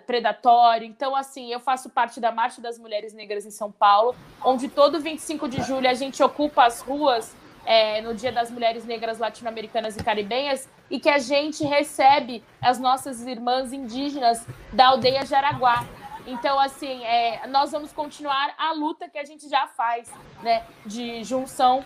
predatório. 0.07 0.87
Então, 0.87 1.17
assim, 1.17 1.53
eu 1.53 1.61
faço 1.61 1.91
parte 1.91 2.21
da 2.21 2.31
Marcha 2.31 2.61
das 2.61 2.79
Mulheres 2.79 3.13
Negras 3.13 3.45
em 3.45 3.51
São 3.51 3.71
Paulo, 3.71 4.15
onde 4.45 4.69
todo 4.69 5.01
25 5.01 5.49
de 5.49 5.63
julho 5.63 5.89
a 5.89 5.95
gente 5.95 6.23
ocupa 6.23 6.65
as 6.65 6.81
ruas 6.81 7.35
é, 7.67 8.01
no 8.01 8.15
Dia 8.15 8.33
das 8.33 8.51
Mulheres 8.51 8.85
Negras 8.85 9.19
Latino-Americanas 9.19 9.97
e 9.97 10.03
Caribenhas 10.03 10.69
e 10.91 10.99
que 10.99 11.09
a 11.09 11.19
gente 11.19 11.65
recebe 11.65 12.43
as 12.63 12.79
nossas 12.79 13.27
irmãs 13.27 13.73
indígenas 13.73 14.47
da 14.73 14.89
aldeia 14.89 15.27
Jaraguá. 15.27 15.85
Então, 16.27 16.59
assim, 16.59 17.05
é, 17.05 17.47
nós 17.47 17.71
vamos 17.71 17.93
continuar 17.93 18.55
a 18.59 18.73
luta 18.73 19.09
que 19.09 19.19
a 19.19 19.25
gente 19.25 19.49
já 19.49 19.67
faz, 19.67 20.11
né, 20.43 20.63
de 20.85 21.25
junção 21.25 21.85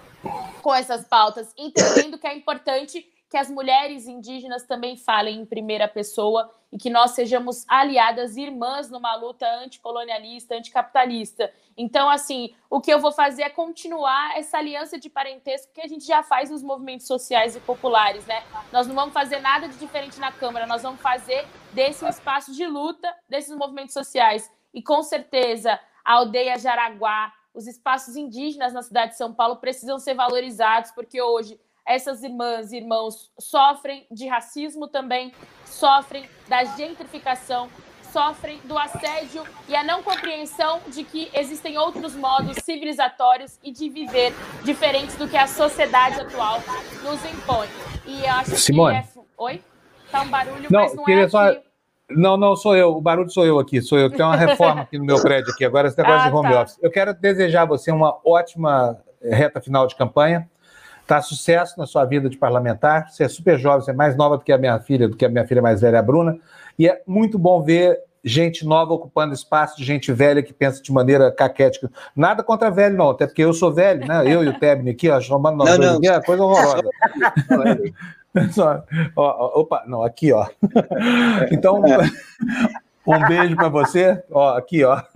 com 0.60 0.74
essas 0.74 1.04
pautas, 1.04 1.52
entendendo 1.56 2.18
que 2.18 2.26
é 2.26 2.36
importante 2.36 3.11
que 3.32 3.38
as 3.38 3.50
mulheres 3.50 4.06
indígenas 4.06 4.64
também 4.64 4.94
falem 4.94 5.40
em 5.40 5.46
primeira 5.46 5.88
pessoa 5.88 6.52
e 6.70 6.76
que 6.76 6.90
nós 6.90 7.12
sejamos 7.12 7.64
aliadas 7.66 8.36
irmãs 8.36 8.90
numa 8.90 9.16
luta 9.16 9.46
anticolonialista, 9.54 10.54
anticapitalista. 10.54 11.50
Então, 11.74 12.10
assim, 12.10 12.54
o 12.68 12.78
que 12.78 12.92
eu 12.92 13.00
vou 13.00 13.10
fazer 13.10 13.44
é 13.44 13.48
continuar 13.48 14.36
essa 14.36 14.58
aliança 14.58 14.98
de 14.98 15.08
parentesco 15.08 15.72
que 15.72 15.80
a 15.80 15.88
gente 15.88 16.04
já 16.04 16.22
faz 16.22 16.50
nos 16.50 16.62
movimentos 16.62 17.06
sociais 17.06 17.56
e 17.56 17.60
populares, 17.60 18.26
né? 18.26 18.44
Nós 18.70 18.86
não 18.86 18.94
vamos 18.94 19.14
fazer 19.14 19.40
nada 19.40 19.66
de 19.66 19.78
diferente 19.78 20.20
na 20.20 20.30
Câmara, 20.30 20.66
nós 20.66 20.82
vamos 20.82 21.00
fazer 21.00 21.46
desse 21.72 22.04
um 22.04 22.08
espaço 22.08 22.52
de 22.52 22.66
luta 22.66 23.16
desses 23.26 23.56
movimentos 23.56 23.94
sociais. 23.94 24.52
E 24.74 24.82
com 24.82 25.02
certeza, 25.02 25.80
a 26.04 26.16
aldeia 26.16 26.58
Jaraguá, 26.58 27.32
os 27.54 27.66
espaços 27.66 28.14
indígenas 28.14 28.74
na 28.74 28.82
cidade 28.82 29.12
de 29.12 29.16
São 29.16 29.32
Paulo 29.32 29.56
precisam 29.56 29.98
ser 29.98 30.12
valorizados, 30.12 30.90
porque 30.90 31.22
hoje 31.22 31.58
essas 31.86 32.22
irmãs 32.22 32.72
e 32.72 32.76
irmãos 32.76 33.30
sofrem 33.38 34.06
de 34.10 34.26
racismo 34.26 34.86
também, 34.88 35.32
sofrem 35.64 36.28
da 36.48 36.64
gentrificação, 36.64 37.68
sofrem 38.12 38.58
do 38.64 38.78
assédio 38.78 39.42
e 39.68 39.74
a 39.74 39.82
não 39.82 40.02
compreensão 40.02 40.80
de 40.88 41.02
que 41.02 41.30
existem 41.34 41.78
outros 41.78 42.14
modos 42.14 42.56
civilizatórios 42.62 43.58
e 43.62 43.72
de 43.72 43.88
viver 43.88 44.32
diferentes 44.64 45.16
do 45.16 45.26
que 45.26 45.36
a 45.36 45.46
sociedade 45.46 46.20
atual 46.20 46.60
nos 47.02 47.24
impõe. 47.24 47.68
E 48.06 48.20
eu 48.24 48.30
acho 48.32 48.56
Simone. 48.56 49.02
que 49.02 49.18
é... 49.18 49.22
Oi? 49.38 49.62
Tá 50.10 50.20
um 50.22 50.28
barulho, 50.28 50.68
não, 50.70 50.80
mas 50.82 50.94
não 50.94 51.04
queria 51.04 51.24
é 51.24 51.28
só... 51.28 51.48
aqui. 51.48 51.62
Não, 52.10 52.36
não, 52.36 52.54
sou 52.54 52.76
eu. 52.76 52.90
O 52.94 53.00
barulho 53.00 53.30
sou 53.30 53.46
eu 53.46 53.58
aqui. 53.58 53.80
Sou 53.80 53.98
eu. 53.98 54.10
Tem 54.10 54.20
uma 54.24 54.36
reforma 54.36 54.82
aqui 54.82 54.98
no 54.98 55.04
meu 55.04 55.20
prédio 55.22 55.50
aqui. 55.50 55.64
Agora 55.64 55.88
esse 55.88 55.96
negócio 55.98 56.26
Ah, 56.26 56.28
de 56.28 56.36
home 56.36 56.50
tá. 56.50 56.60
office. 56.60 56.78
Eu 56.82 56.90
quero 56.90 57.14
desejar 57.14 57.62
a 57.62 57.64
você 57.64 57.90
uma 57.90 58.20
ótima 58.22 58.98
reta 59.22 59.62
final 59.62 59.86
de 59.86 59.96
campanha. 59.96 60.46
Tá 61.06 61.20
sucesso 61.20 61.78
na 61.78 61.86
sua 61.86 62.04
vida 62.04 62.28
de 62.28 62.36
parlamentar. 62.36 63.10
Você 63.10 63.24
é 63.24 63.28
super 63.28 63.58
jovem, 63.58 63.80
você 63.82 63.90
é 63.90 63.94
mais 63.94 64.16
nova 64.16 64.38
do 64.38 64.44
que 64.44 64.52
a 64.52 64.58
minha 64.58 64.78
filha, 64.80 65.08
do 65.08 65.16
que 65.16 65.24
a 65.24 65.28
minha 65.28 65.46
filha 65.46 65.60
mais 65.60 65.80
velha, 65.80 65.98
a 65.98 66.02
Bruna. 66.02 66.38
E 66.78 66.88
é 66.88 67.02
muito 67.06 67.38
bom 67.38 67.62
ver 67.62 67.98
gente 68.24 68.64
nova 68.64 68.92
ocupando 68.92 69.34
espaço 69.34 69.76
de 69.76 69.84
gente 69.84 70.12
velha 70.12 70.42
que 70.42 70.52
pensa 70.52 70.82
de 70.82 70.92
maneira 70.92 71.30
caquética. 71.32 71.90
Nada 72.14 72.42
contra 72.42 72.70
velho, 72.70 72.96
não, 72.96 73.10
até 73.10 73.26
porque 73.26 73.42
eu 73.42 73.52
sou 73.52 73.72
velho, 73.72 74.06
né? 74.06 74.22
Eu 74.32 74.44
e 74.44 74.48
o 74.48 74.58
Tebni 74.58 74.90
aqui, 74.90 75.10
ó, 75.10 75.20
chamando 75.20 75.56
nós 75.56 75.78
não, 75.78 75.98
não. 75.98 76.12
é 76.12 76.20
coisa 76.22 76.42
horrorosa. 76.44 76.88
Só, 78.52 78.82
ó, 79.14 79.60
opa, 79.60 79.84
não, 79.86 80.02
aqui, 80.02 80.32
ó. 80.32 80.46
Então, 81.50 81.82
um 83.06 83.26
beijo 83.26 83.56
para 83.56 83.68
você. 83.68 84.22
Ó, 84.30 84.56
aqui, 84.56 84.84
ó. 84.84 85.02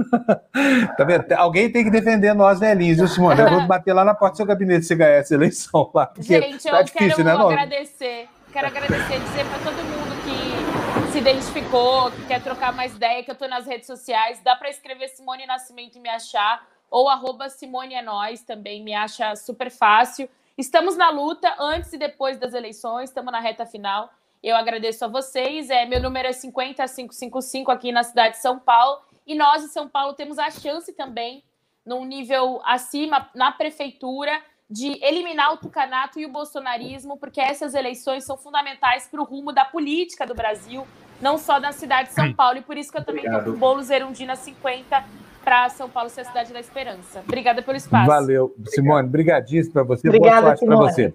Tá 0.97 1.05
vendo? 1.05 1.31
Alguém 1.33 1.71
tem 1.71 1.85
que 1.85 1.91
defender 1.91 2.35
nós 2.35 2.59
velhinhos, 2.59 2.97
viu, 2.97 3.09
Simone? 3.09 3.41
Eu 3.41 3.51
vou 3.51 3.67
bater 3.67 3.93
lá 3.93 4.05
na 4.05 4.15
porta 4.15 4.35
do 4.35 4.37
seu 4.39 4.47
gabinete 4.47 4.87
se 4.87 4.95
ganhar 4.95 5.17
essa 5.17 5.35
eleição 5.35 5.91
lá. 5.95 6.11
Gente, 6.19 6.65
tá 6.65 6.81
eu 6.81 6.85
difícil, 6.85 7.17
quero 7.17 7.25
né, 7.25 7.33
agradecer. 7.33 8.29
Quero 8.53 8.67
agradecer, 8.69 9.21
dizer 9.21 9.45
para 9.45 9.59
todo 9.59 9.77
mundo 9.85 10.17
que 10.25 11.13
se 11.13 11.19
identificou, 11.19 12.11
que 12.11 12.27
quer 12.27 12.43
trocar 12.43 12.73
mais 12.73 12.95
ideia, 12.95 13.23
que 13.23 13.31
eu 13.31 13.35
estou 13.35 13.49
nas 13.49 13.67
redes 13.67 13.87
sociais. 13.87 14.41
Dá 14.43 14.57
para 14.57 14.71
escrever 14.71 15.09
Simone 15.09 15.47
Nascimento 15.47 15.97
e 15.97 16.01
me 16.01 16.09
achar, 16.09 16.67
ou 16.91 17.09
arroba 17.09 17.51
Simone 17.51 17.95
é 17.95 18.03
nós, 18.03 18.43
também 18.43 18.83
me 18.83 18.95
acha 18.95 19.37
super 19.37 19.71
fácil. 19.71 20.29
Estamos 20.57 20.97
na 20.97 21.11
luta 21.11 21.55
antes 21.61 21.93
e 21.93 21.99
depois 21.99 22.39
das 22.39 22.55
eleições, 22.55 23.11
estamos 23.11 23.31
na 23.31 23.41
reta 23.41 23.67
final. 23.67 24.11
Eu 24.43 24.57
agradeço 24.57 25.05
a 25.05 25.09
vocês. 25.09 25.71
É, 25.71 25.85
meu 25.85 26.01
número 26.01 26.29
é 26.29 26.33
50555 26.33 27.71
aqui 27.71 27.93
na 27.93 28.03
cidade 28.03 28.37
de 28.37 28.43
São 28.43 28.59
Paulo. 28.59 29.01
E 29.27 29.35
nós, 29.35 29.65
em 29.65 29.69
São 29.69 29.89
Paulo, 29.89 30.15
temos 30.15 30.39
a 30.39 30.51
chance 30.51 30.93
também, 30.93 31.43
num 31.85 32.05
nível 32.05 32.61
acima, 32.65 33.29
na 33.35 33.51
prefeitura, 33.51 34.41
de 34.69 34.99
eliminar 35.05 35.53
o 35.53 35.57
tucanato 35.57 36.19
e 36.19 36.27
o 36.27 36.29
bolsonarismo, 36.31 37.17
porque 37.17 37.41
essas 37.41 37.75
eleições 37.75 38.25
são 38.25 38.37
fundamentais 38.37 39.09
para 39.09 39.21
o 39.21 39.25
rumo 39.25 39.53
da 39.53 39.65
política 39.65 40.27
do 40.27 40.35
Brasil, 40.35 40.87
não 41.21 41.39
só 41.39 41.59
da 41.59 41.73
cidade 41.73 42.09
de 42.09 42.15
São 42.15 42.33
Paulo. 42.33 42.59
E 42.59 42.63
por 42.63 42.77
isso 42.77 42.91
que 42.91 42.99
eu 42.99 43.05
também 43.05 43.25
estou 43.25 43.43
com 43.43 43.51
o 43.51 43.57
bolo 43.57 43.83
Zerundina 43.83 44.37
50 44.37 45.05
para 45.45 45.69
São 45.69 45.89
Paulo 45.89 46.11
ser 46.11 46.23
a 46.23 46.25
cidade 46.25 46.53
da 46.53 46.59
esperança. 46.59 47.21
Obrigada 47.21 47.63
pelo 47.63 47.77
espaço. 47.77 48.07
Valeu, 48.07 48.55
Simone. 48.67 49.09
Brigadíssimo 49.09 49.75
para 49.75 49.85
você. 49.85 50.09
Obrigada, 50.09 50.41
Boa 50.41 50.57
sorte 50.57 50.67
para 50.67 50.77
você. 50.77 51.15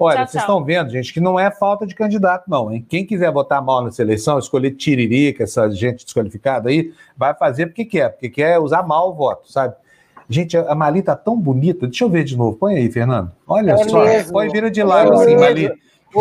Olha, 0.00 0.16
tchau, 0.16 0.26
vocês 0.26 0.42
estão 0.42 0.64
vendo, 0.64 0.90
gente, 0.90 1.12
que 1.12 1.20
não 1.20 1.38
é 1.38 1.50
falta 1.50 1.86
de 1.86 1.94
candidato, 1.94 2.44
não, 2.48 2.72
hein? 2.72 2.84
Quem 2.88 3.04
quiser 3.04 3.30
votar 3.30 3.62
mal 3.62 3.82
na 3.82 3.90
seleção, 3.90 4.38
escolher 4.38 4.70
tiririca, 4.72 5.44
essa 5.44 5.70
gente 5.70 6.04
desqualificada 6.04 6.70
aí, 6.70 6.92
vai 7.16 7.34
fazer 7.34 7.66
porque 7.66 7.84
quer, 7.84 8.08
porque 8.08 8.30
quer 8.30 8.58
usar 8.58 8.82
mal 8.82 9.10
o 9.10 9.14
voto, 9.14 9.52
sabe? 9.52 9.74
Gente, 10.30 10.56
a 10.56 10.74
Mali 10.76 11.02
tá 11.02 11.16
tão 11.16 11.36
bonita. 11.36 11.88
Deixa 11.88 12.04
eu 12.04 12.08
ver 12.08 12.22
de 12.22 12.36
novo. 12.36 12.56
Põe 12.56 12.76
aí, 12.76 12.88
Fernando. 12.88 13.32
Olha 13.48 13.72
é 13.72 13.88
só. 13.88 14.04
Mesmo. 14.04 14.32
Põe 14.32 14.48
vira 14.48 14.70
de 14.70 14.80
lado, 14.80 15.12
é 15.12 15.16
assim, 15.16 15.36
mesmo. 15.36 15.40
Mali. 15.40 15.72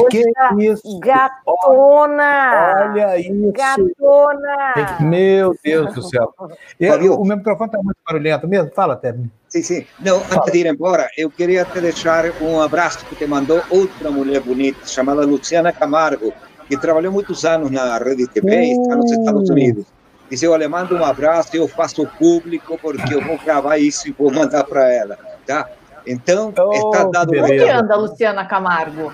Que 0.09 0.23
isso? 0.59 0.99
Gatona! 0.99 2.91
Olha 2.91 3.19
isso! 3.19 3.51
Gatona! 3.51 4.99
Meu 5.01 5.55
Deus 5.63 5.93
do 5.93 6.01
céu. 6.03 6.33
Eu, 6.79 7.15
o 7.19 7.25
meu 7.25 7.37
microfone 7.37 7.69
está 7.69 7.81
muito 7.83 7.97
barulhento 8.05 8.47
mesmo. 8.47 8.71
Fala, 8.73 8.95
Tebni. 8.95 9.31
Sim, 9.47 9.63
sim. 9.63 9.85
Não, 9.99 10.19
Fala. 10.19 10.41
antes 10.41 10.53
de 10.53 10.59
ir 10.59 10.67
embora, 10.67 11.09
eu 11.17 11.29
queria 11.29 11.65
te 11.65 11.81
deixar 11.81 12.25
um 12.39 12.61
abraço 12.61 13.03
que 13.05 13.15
te 13.15 13.25
mandou 13.25 13.61
outra 13.69 14.11
mulher 14.11 14.41
bonita, 14.41 14.85
chamada 14.85 15.25
Luciana 15.25 15.73
Camargo, 15.73 16.31
que 16.67 16.77
trabalhou 16.77 17.11
muitos 17.11 17.43
anos 17.45 17.71
na 17.71 17.97
Rede 17.97 18.27
TV 18.27 18.47
uh. 18.47 18.59
e 18.59 18.71
está 18.71 18.95
nos 18.95 19.11
Estados 19.11 19.49
Unidos. 19.49 19.85
Disse, 20.29 20.47
olha, 20.47 20.69
manda 20.69 20.93
um 20.93 21.03
abraço, 21.03 21.55
eu 21.57 21.67
faço 21.67 22.05
público, 22.19 22.77
porque 22.79 23.15
eu 23.15 23.21
vou 23.21 23.39
gravar 23.39 23.79
isso 23.79 24.07
e 24.07 24.11
vou 24.11 24.31
mandar 24.31 24.63
para 24.63 24.87
ela, 24.93 25.17
tá? 25.45 25.67
Então, 26.12 26.51
oh, 26.57 26.74
está 26.74 27.03
dado... 27.05 27.32
Onde 27.39 27.70
anda 27.70 27.93
a 27.93 27.97
Luciana 27.97 28.43
Camargo? 28.45 29.14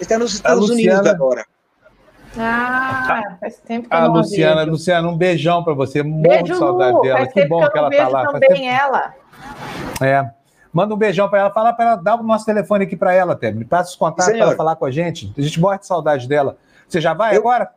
Está 0.00 0.18
nos 0.18 0.34
Estados 0.34 0.70
Unidos 0.70 1.04
agora. 1.04 1.44
Ah, 2.38 3.36
faz 3.40 3.56
tempo 3.58 3.88
que 3.88 3.94
eu 3.94 3.98
a 3.98 4.02
não 4.02 4.12
Luciana, 4.12 4.60
vejo. 4.60 4.70
Luciana, 4.70 5.08
um 5.08 5.16
beijão 5.16 5.64
para 5.64 5.74
você. 5.74 6.02
Morro 6.02 6.44
de 6.44 6.54
saudade 6.54 7.00
dela. 7.00 7.18
Faz 7.18 7.32
que 7.32 7.46
bom 7.46 7.60
que, 7.60 7.70
que 7.70 7.78
ela 7.78 7.90
tá 7.90 8.08
lá. 8.08 8.26
também 8.26 8.48
tempo... 8.48 8.64
ela. 8.64 9.14
É. 10.00 10.30
Manda 10.72 10.94
um 10.94 10.98
beijão 10.98 11.28
para 11.28 11.40
ela, 11.40 11.50
fala 11.50 11.72
para 11.72 11.84
ela, 11.86 11.96
dá 11.96 12.14
o 12.14 12.22
nosso 12.22 12.44
telefone 12.44 12.84
aqui 12.84 12.96
para 12.96 13.12
ela, 13.12 13.34
Tebe. 13.34 13.58
Me 13.58 13.64
passa 13.64 13.90
os 13.90 13.96
contatos 13.96 14.32
para 14.32 14.42
ela 14.42 14.54
falar 14.54 14.76
com 14.76 14.84
a 14.84 14.90
gente. 14.90 15.32
A 15.36 15.40
gente 15.40 15.58
morre 15.58 15.78
de 15.78 15.86
saudade 15.86 16.28
dela. 16.28 16.56
Você 16.86 17.00
já 17.00 17.14
vai 17.14 17.34
eu, 17.34 17.40
agora? 17.40 17.70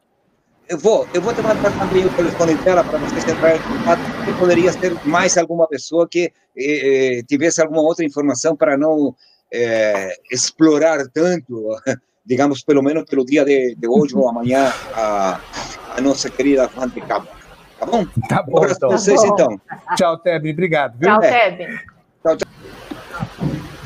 Eu 0.71 0.77
vou, 0.77 1.05
eu 1.13 1.21
vou 1.21 1.33
te 1.33 1.41
mandar 1.41 1.69
também 1.77 2.05
o 2.05 2.09
telefone 2.11 2.55
dela 2.55 2.81
para 2.81 2.97
você 2.99 3.29
entrar 3.29 3.57
em 3.57 3.61
contato. 3.61 3.99
Poderia 4.39 4.71
ter 4.71 4.95
mais 5.05 5.37
alguma 5.37 5.67
pessoa 5.67 6.07
que 6.07 6.31
eh, 6.55 7.17
eh, 7.17 7.23
tivesse 7.27 7.61
alguma 7.61 7.81
outra 7.81 8.05
informação 8.05 8.55
para 8.55 8.77
não 8.77 9.13
eh, 9.51 10.15
explorar 10.31 11.05
tanto 11.13 11.75
digamos, 12.25 12.63
pelo 12.63 12.81
menos 12.81 13.03
pelo 13.03 13.25
dia 13.25 13.43
de, 13.43 13.75
de 13.75 13.85
hoje 13.85 14.15
ou 14.15 14.29
amanhã, 14.29 14.71
a, 14.95 15.41
a 15.97 15.99
nossa 15.99 16.29
querida 16.29 16.69
Fante 16.69 17.01
Cabo. 17.01 17.27
Tá 17.77 17.85
bom? 17.85 18.05
Tá 18.29 18.41
bom. 18.41 18.61
Um 18.61 18.71
então. 18.71 18.91
vocês, 18.91 19.21
então. 19.25 19.59
Tchau, 19.97 20.19
Tebni. 20.19 20.51
Obrigado. 20.51 20.97
Viu? 20.97 21.09
Tchau, 21.09 21.19
Tebni. 21.19 21.79
Tchau, 22.23 22.37
tchau. 22.37 22.51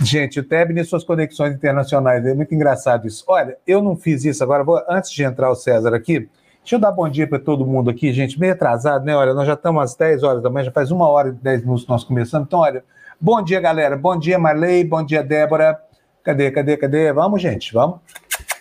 Gente, 0.03 0.39
o 0.39 0.43
Tebni 0.43 0.81
e 0.81 0.85
suas 0.85 1.03
conexões 1.03 1.55
internacionais, 1.55 2.23
é 2.27 2.35
muito 2.35 2.53
engraçado 2.53 3.07
isso. 3.07 3.23
Olha, 3.25 3.57
eu 3.65 3.81
não 3.81 3.95
fiz 3.95 4.23
isso 4.23 4.43
agora, 4.43 4.63
vou, 4.63 4.79
antes 4.87 5.09
de 5.09 5.23
entrar 5.23 5.49
o 5.49 5.55
César 5.55 5.95
aqui, 5.95 6.29
deixa 6.65 6.77
eu 6.77 6.79
dar 6.79 6.91
bom 6.91 7.07
dia 7.07 7.27
para 7.27 7.37
todo 7.37 7.63
mundo 7.63 7.91
aqui, 7.91 8.11
gente, 8.11 8.39
meio 8.39 8.53
atrasado, 8.53 9.05
né? 9.05 9.15
Olha, 9.15 9.35
nós 9.35 9.45
já 9.45 9.53
estamos 9.53 9.83
às 9.83 9.95
10 9.95 10.23
horas 10.23 10.41
da 10.41 10.49
manhã, 10.49 10.65
já 10.65 10.71
faz 10.71 10.89
uma 10.89 11.07
hora 11.07 11.29
e 11.29 11.31
10 11.31 11.61
minutos 11.61 11.83
que 11.83 11.91
nós 11.91 12.03
começamos. 12.03 12.47
Então, 12.47 12.59
olha, 12.59 12.83
bom 13.21 13.39
dia, 13.43 13.61
galera. 13.61 13.95
Bom 13.95 14.17
dia, 14.17 14.39
Marley. 14.39 14.83
Bom 14.83 15.05
dia, 15.05 15.23
Débora. 15.23 15.79
Cadê, 16.23 16.49
cadê, 16.49 16.75
cadê? 16.75 17.13
Vamos, 17.13 17.39
gente, 17.39 17.71
vamos. 17.71 17.99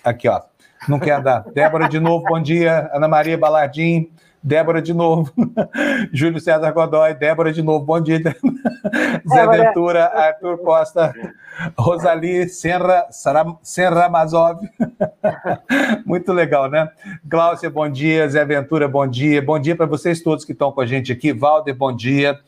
Aqui, 0.05 0.29
ó. 0.29 0.43
Não 0.87 0.99
quer 0.99 1.23
dar. 1.23 1.47
Débora 1.55 1.89
de 1.89 1.99
novo, 1.99 2.27
bom 2.29 2.43
dia. 2.43 2.91
Ana 2.93 3.09
Maria 3.09 3.39
Balardim, 3.39 4.11
Débora 4.45 4.83
de 4.83 4.93
novo. 4.93 5.33
Júlio 6.13 6.39
César 6.39 6.71
Godoy, 6.71 7.15
Débora 7.15 7.51
de 7.51 7.63
novo, 7.63 7.83
bom 7.83 7.99
dia. 7.99 8.21
Zé 9.27 9.47
Ventura, 9.47 10.05
Arthur 10.05 10.59
Costa, 10.59 11.15
Rosali 11.79 12.47
Senra, 12.51 13.07
Senra 13.63 14.11
Mazov. 14.11 14.61
Muito 16.05 16.31
legal, 16.35 16.69
né? 16.69 16.91
Glaucia, 17.25 17.71
bom 17.71 17.89
dia. 17.89 18.29
Zé 18.29 18.45
Ventura, 18.45 18.87
bom 18.87 19.07
dia. 19.07 19.41
Bom 19.41 19.59
dia 19.59 19.75
para 19.75 19.87
vocês 19.87 20.21
todos 20.21 20.45
que 20.45 20.53
estão 20.53 20.71
com 20.71 20.83
a 20.83 20.87
gente 20.87 21.11
aqui. 21.11 21.33
Valder, 21.33 21.75
bom 21.75 21.97
dia. 21.97 22.39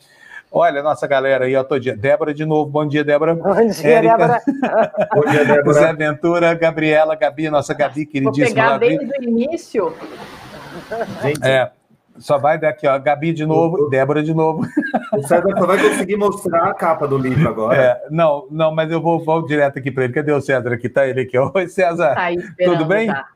Olha, 0.52 0.82
nossa 0.82 1.06
galera 1.06 1.46
aí, 1.46 1.56
ó, 1.56 1.64
todo 1.64 1.80
dia. 1.80 1.96
Débora 1.96 2.34
de 2.34 2.44
novo, 2.44 2.70
bom 2.70 2.86
dia, 2.86 3.02
Débora. 3.02 3.34
Bom 3.34 3.54
dia, 3.68 3.88
Érica. 3.88 4.42
Débora. 4.44 4.92
bom 5.14 5.30
dia, 5.30 5.44
Débora. 5.46 5.72
Zé 5.72 5.92
Ventura, 5.94 6.54
Gabriela, 6.54 7.14
Gabi, 7.14 7.48
nossa 7.48 7.72
Gabi, 7.72 8.04
queridíssima. 8.04 8.70
Vou 8.70 8.78
pegar 8.78 8.98
desde 8.98 9.18
o 9.18 9.24
início. 9.24 9.94
Gente. 11.22 11.42
É, 11.42 11.70
só 12.18 12.38
vai 12.38 12.58
daqui, 12.58 12.86
ó, 12.86 12.98
Gabi 12.98 13.32
de 13.32 13.44
novo, 13.46 13.84
o, 13.84 13.88
Débora 13.88 14.22
de 14.22 14.34
novo. 14.34 14.66
O 15.12 15.22
César 15.22 15.54
só 15.58 15.66
vai 15.66 15.78
conseguir 15.78 16.16
mostrar 16.16 16.70
a 16.70 16.74
capa 16.74 17.06
do 17.06 17.18
livro 17.18 17.48
agora. 17.48 17.76
É, 17.76 18.06
não, 18.10 18.46
não, 18.50 18.74
mas 18.74 18.90
eu 18.90 19.00
vou, 19.00 19.24
vou 19.24 19.46
direto 19.46 19.78
aqui 19.78 19.90
para 19.90 20.04
ele. 20.04 20.12
Cadê 20.12 20.32
o 20.32 20.40
César 20.40 20.72
aqui? 20.72 20.88
Tá 20.88 21.06
ele 21.06 21.22
aqui. 21.22 21.36
Oi, 21.54 21.68
César. 21.68 22.14
Tá 22.14 22.28
Tudo 22.64 22.84
bem? 22.84 23.08
Tá. 23.08 23.26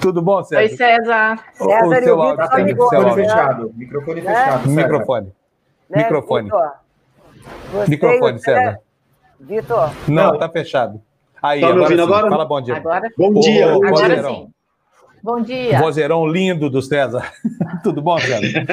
Tudo 0.00 0.22
bom, 0.22 0.42
César? 0.42 0.62
Oi, 0.62 0.68
César. 0.68 1.38
O, 1.60 1.64
César 1.64 1.86
o 1.86 2.04
seu 2.04 2.22
áudio 2.22 2.48
tá 2.48 2.58
microfone 2.58 3.14
fechado. 3.14 3.72
Microfone 3.74 4.20
fechado. 4.22 4.68
Microfone. 4.68 5.32
Né? 5.88 6.02
Microfone. 6.02 6.50
Microfone, 7.88 8.38
César. 8.40 8.80
Vitor. 9.40 9.90
Não, 10.08 10.32
Não, 10.32 10.38
tá 10.38 10.48
fechado. 10.48 11.00
Aí, 11.42 11.60
tá 11.60 11.68
agora, 11.68 11.94
sim. 11.94 12.02
agora? 12.02 12.30
Fala 12.30 12.44
bom 12.44 12.60
dia. 12.60 12.76
Agora? 12.76 13.10
Bom 13.16 13.32
dia. 13.34 13.76
Ô, 13.76 13.84
agora 13.84 14.22
sim. 14.24 14.48
Bom 15.26 15.40
dia. 15.40 15.80
Vozeirão 15.80 16.24
lindo 16.24 16.70
do 16.70 16.80
César. 16.80 17.32
Tudo 17.82 18.00
bom, 18.00 18.16
César? 18.16 18.64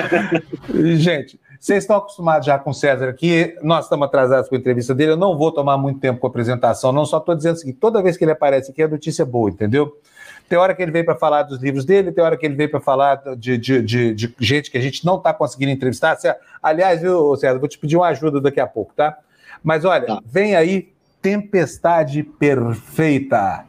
Gente, 0.98 1.40
vocês 1.60 1.84
estão 1.84 1.96
acostumados 1.98 2.46
já 2.46 2.60
com 2.60 2.70
o 2.70 2.74
César 2.76 3.10
aqui. 3.10 3.58
Nós 3.64 3.86
estamos 3.86 4.06
atrasados 4.06 4.48
com 4.48 4.54
a 4.54 4.60
entrevista 4.60 4.94
dele. 4.94 5.14
Eu 5.14 5.18
não 5.18 5.36
vou 5.36 5.52
tomar 5.52 5.80
muito 5.80 6.00
tempo 6.00 6.20
com 6.20 6.28
a 6.28 6.30
apresentação, 6.30 6.92
não. 6.92 7.08
Só 7.08 7.18
estou 7.18 7.34
dizendo 7.34 7.56
o 7.56 7.58
seguinte: 7.58 7.80
toda 7.80 8.04
vez 8.04 8.18
que 8.18 8.24
ele 8.24 8.34
aparece 8.34 8.70
aqui, 8.70 8.84
a 8.84 8.88
notícia 8.88 9.24
é 9.24 9.26
boa, 9.26 9.50
entendeu? 9.50 9.98
Tem 10.48 10.56
hora 10.56 10.76
que 10.76 10.84
ele 10.84 10.92
veio 10.92 11.04
para 11.04 11.16
falar 11.16 11.42
dos 11.42 11.60
livros 11.60 11.86
dele, 11.86 12.12
tem 12.12 12.24
hora 12.24 12.38
que 12.38 12.46
ele 12.46 12.54
veio 12.54 12.70
para 12.70 12.80
falar 12.80 13.16
de, 13.36 13.58
de, 13.58 13.82
de, 13.82 14.14
de, 14.14 14.36
gente 14.40 14.70
que 14.70 14.78
a 14.78 14.82
gente 14.82 15.04
não 15.04 15.18
está 15.18 15.34
conseguindo 15.34 15.72
entrevistar. 15.72 16.16
Aliás, 16.62 17.02
viu, 17.02 17.36
César, 17.36 17.58
vou 17.58 17.68
te 17.68 17.80
pedir 17.80 17.98
uma 17.98 18.10
ajuda 18.10 18.40
daqui 18.40 18.60
a 18.60 18.68
pouco, 18.68 18.94
tá? 18.96 19.18
Mas 19.64 19.86
olha, 19.86 20.06
tá. 20.06 20.22
vem 20.24 20.56
aí 20.56 20.94
Tempestade 21.20 22.22
Perfeita. 22.22 23.66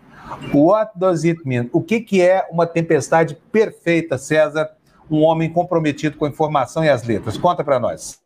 What 0.52 0.98
does 0.98 1.24
it 1.24 1.40
mean? 1.44 1.68
O 1.72 1.80
que, 1.80 2.00
que 2.00 2.20
é 2.20 2.46
uma 2.50 2.66
tempestade 2.66 3.36
perfeita, 3.50 4.18
César? 4.18 4.70
Um 5.10 5.22
homem 5.22 5.52
comprometido 5.52 6.16
com 6.16 6.24
a 6.24 6.28
informação 6.28 6.84
e 6.84 6.88
as 6.88 7.06
letras. 7.06 7.36
Conta 7.36 7.62
para 7.62 7.78
nós. 7.78 8.20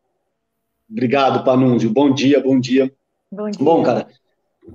Obrigado, 0.90 1.44
Panunzio. 1.44 1.90
Bom 1.90 2.12
dia, 2.12 2.40
bom 2.42 2.58
dia. 2.58 2.92
Bom 3.30 3.50
dia. 3.50 3.64
Bom, 3.64 3.82
cara, 3.82 4.06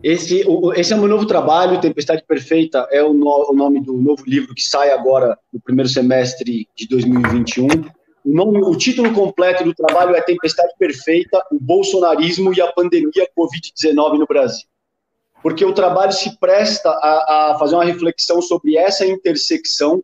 esse, 0.01 0.43
esse 0.75 0.93
é 0.93 0.95
o 0.95 0.99
meu 0.99 1.09
novo 1.09 1.25
trabalho, 1.25 1.79
Tempestade 1.79 2.23
Perfeita, 2.27 2.87
é 2.91 3.03
o, 3.03 3.13
no, 3.13 3.51
o, 3.51 3.53
nome 3.53 3.81
do 3.81 3.93
novo 3.93 4.23
livro 4.25 4.55
que 4.55 4.63
sai 4.63 4.91
agora 4.91 5.37
no 5.51 5.59
primeiro 5.59 5.89
semestre 5.89 6.67
de 6.75 6.87
2021. 6.87 7.67
o, 7.67 8.33
nome, 8.33 8.61
o 8.63 8.75
título 8.75 9.13
completo 9.13 9.63
do 9.63 9.73
trabalho 9.73 10.15
é 10.15 10.21
Tempestade 10.21 10.73
Perfeita, 10.79 11.43
o 11.51 11.59
Bolsonarismo 11.59 12.53
e 12.53 12.61
a 12.61 12.71
Pandemia 12.71 13.27
Covid-19 13.37 14.17
no 14.17 14.25
Brasil. 14.25 14.67
Porque 15.43 15.65
o 15.65 15.73
trabalho 15.73 16.13
se 16.13 16.39
presta 16.39 16.89
a, 16.89 17.51
a 17.51 17.59
fazer 17.59 17.75
uma 17.75 17.83
reflexão 17.83 18.41
sobre 18.41 18.77
essa 18.77 19.05
intersecção 19.05 20.01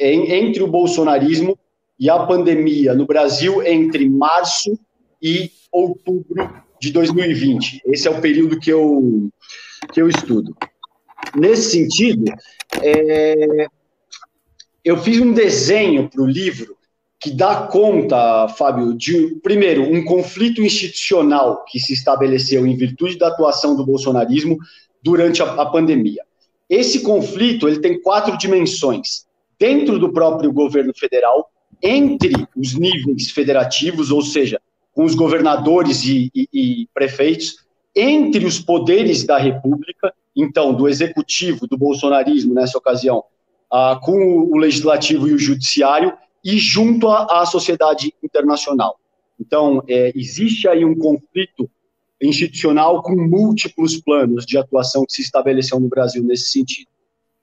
em, 0.00 0.32
entre 0.32 0.62
o 0.62 0.66
bolsonarismo 0.66 1.58
e 2.00 2.08
a 2.08 2.18
pandemia 2.26 2.94
no 2.94 3.06
Brasil 3.06 3.62
entre 3.62 4.08
março 4.08 4.78
e 5.22 5.50
outubro 5.70 6.50
de 6.80 6.90
2020. 6.90 7.82
Esse 7.86 8.08
é 8.08 8.10
o 8.10 8.20
período 8.20 8.58
que 8.58 8.70
eu, 8.70 9.28
que 9.92 10.00
eu 10.00 10.08
estudo. 10.08 10.56
Nesse 11.34 11.70
sentido, 11.70 12.32
é, 12.82 13.66
eu 14.84 14.96
fiz 14.98 15.20
um 15.20 15.32
desenho 15.32 16.08
para 16.08 16.22
o 16.22 16.26
livro 16.26 16.75
que 17.20 17.30
dá 17.30 17.66
conta, 17.66 18.48
Fábio, 18.48 18.94
de, 18.94 19.36
primeiro, 19.42 19.82
um 19.82 20.04
conflito 20.04 20.62
institucional 20.62 21.64
que 21.64 21.78
se 21.78 21.92
estabeleceu 21.92 22.66
em 22.66 22.76
virtude 22.76 23.16
da 23.16 23.28
atuação 23.28 23.74
do 23.74 23.86
bolsonarismo 23.86 24.58
durante 25.02 25.42
a, 25.42 25.46
a 25.46 25.66
pandemia. 25.66 26.22
Esse 26.68 27.00
conflito 27.00 27.68
ele 27.68 27.80
tem 27.80 28.00
quatro 28.00 28.36
dimensões. 28.36 29.24
Dentro 29.58 29.98
do 29.98 30.12
próprio 30.12 30.52
governo 30.52 30.92
federal, 30.94 31.50
entre 31.82 32.32
os 32.56 32.74
níveis 32.74 33.30
federativos, 33.30 34.10
ou 34.10 34.20
seja, 34.20 34.60
com 34.92 35.04
os 35.04 35.14
governadores 35.14 36.04
e, 36.04 36.30
e, 36.34 36.48
e 36.52 36.88
prefeitos, 36.92 37.64
entre 37.94 38.44
os 38.44 38.58
poderes 38.58 39.24
da 39.24 39.38
República, 39.38 40.12
então, 40.34 40.74
do 40.74 40.86
executivo, 40.86 41.66
do 41.66 41.78
bolsonarismo 41.78 42.52
nessa 42.52 42.76
ocasião, 42.76 43.24
ah, 43.72 43.98
com 44.02 44.18
o 44.50 44.56
legislativo 44.58 45.26
e 45.28 45.32
o 45.32 45.38
judiciário, 45.38 46.12
e 46.46 46.58
junto 46.58 47.08
à, 47.08 47.44
sociedade 47.44 48.14
internacional. 48.22 49.00
Então, 49.38 49.82
é, 49.88 50.12
existe 50.14 50.68
aí 50.68 50.84
um 50.84 50.96
conflito 50.96 51.68
institucional 52.22 53.02
com 53.02 53.16
múltiplos 53.16 54.00
planos 54.00 54.46
de 54.46 54.56
atuação 54.56 55.04
que 55.04 55.12
se 55.12 55.22
estabeleceu 55.22 55.80
no 55.80 55.88
Brasil 55.88 56.22
nesse 56.22 56.52
sentido. 56.52 56.86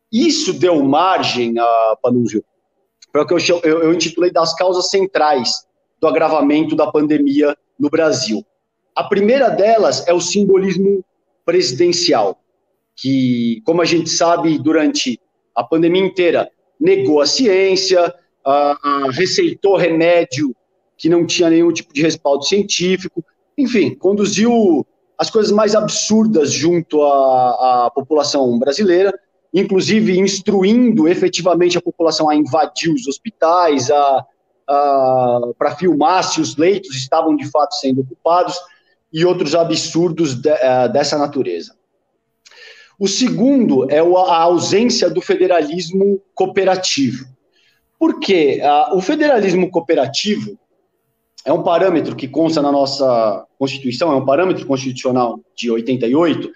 Isso 0.10 0.54
deu 0.54 0.82
margem, 0.82 1.60
a 1.60 1.97
Panúzio, 2.01 2.45
para 3.12 3.24
o 3.24 3.26
que 3.26 3.34
eu, 3.34 3.60
eu 3.60 3.93
intitulei 3.93 4.32
das 4.32 4.56
causas 4.56 4.89
centrais 4.89 5.68
do 5.99 6.08
agravamento 6.08 6.74
da 6.74 6.89
pandemia 6.89 7.58
no 7.78 7.89
Brasil. 7.89 8.41
A 8.95 9.04
primeira 9.04 9.49
delas 9.49 10.08
é 10.08 10.14
o 10.14 10.22
simbolismo 10.22 11.04
presidencial, 11.45 12.39
que, 12.95 13.62
como 13.66 13.82
a 13.82 13.86
gente 13.86 14.10
sabe, 14.10 14.58
durante 14.58 15.20
a 15.54 15.62
pandemia 15.62 16.06
inteira 16.06 16.49
negou 16.80 17.20
a 17.20 17.26
ciência, 17.26 18.14
uh, 18.46 19.10
receitou 19.12 19.78
remédio 19.78 20.56
que 20.98 21.10
não 21.10 21.26
tinha 21.26 21.50
nenhum 21.50 21.72
tipo 21.72 21.94
de 21.94 22.02
respaldo 22.02 22.46
científico, 22.46 23.24
enfim, 23.58 23.96
conduziu 23.96 24.86
as 25.18 25.30
coisas 25.30 25.52
mais 25.52 25.76
absurdas 25.76 26.52
junto 26.52 27.02
à, 27.04 27.86
à 27.86 27.91
população 27.91 28.58
brasileira, 28.58 29.14
inclusive 29.54 30.18
instruindo 30.18 31.08
efetivamente 31.08 31.78
a 31.78 31.82
população 31.82 32.30
a 32.30 32.36
invadir 32.36 32.91
os 32.94 33.08
hospitais, 33.08 33.91
a, 33.91 34.26
a 34.68 35.41
para 35.58 35.76
filmar 35.76 36.24
se 36.24 36.41
os 36.41 36.56
leitos 36.56 36.96
estavam 36.96 37.36
de 37.36 37.50
fato 37.50 37.76
sendo 37.76 38.02
ocupados 38.02 38.58
e 39.12 39.24
outros 39.26 39.54
absurdos 39.54 40.36
de, 40.36 40.50
uh, 40.50 40.91
dessa 40.91 41.18
natureza. 41.18 41.76
O 43.00 43.08
segundo 43.08 43.89
é 43.91 44.00
a 44.00 44.38
ausência 44.41 45.10
do 45.10 45.22
federalismo 45.22 46.22
cooperativo. 46.34 47.33
Porque 48.04 48.60
uh, 48.62 48.97
o 48.97 49.01
federalismo 49.01 49.72
cooperativo 49.72 50.60
é 51.45 51.54
um 51.54 51.64
parâmetro 51.64 52.18
que 52.18 52.28
consta 52.28 52.62
na 52.62 52.70
nossa 52.70 53.47
Constituição, 53.58 54.12
é 54.12 54.16
um 54.18 54.26
parâmetro 54.26 54.68
constitucional 54.68 55.39
de 55.56 55.72
88, 55.72 56.51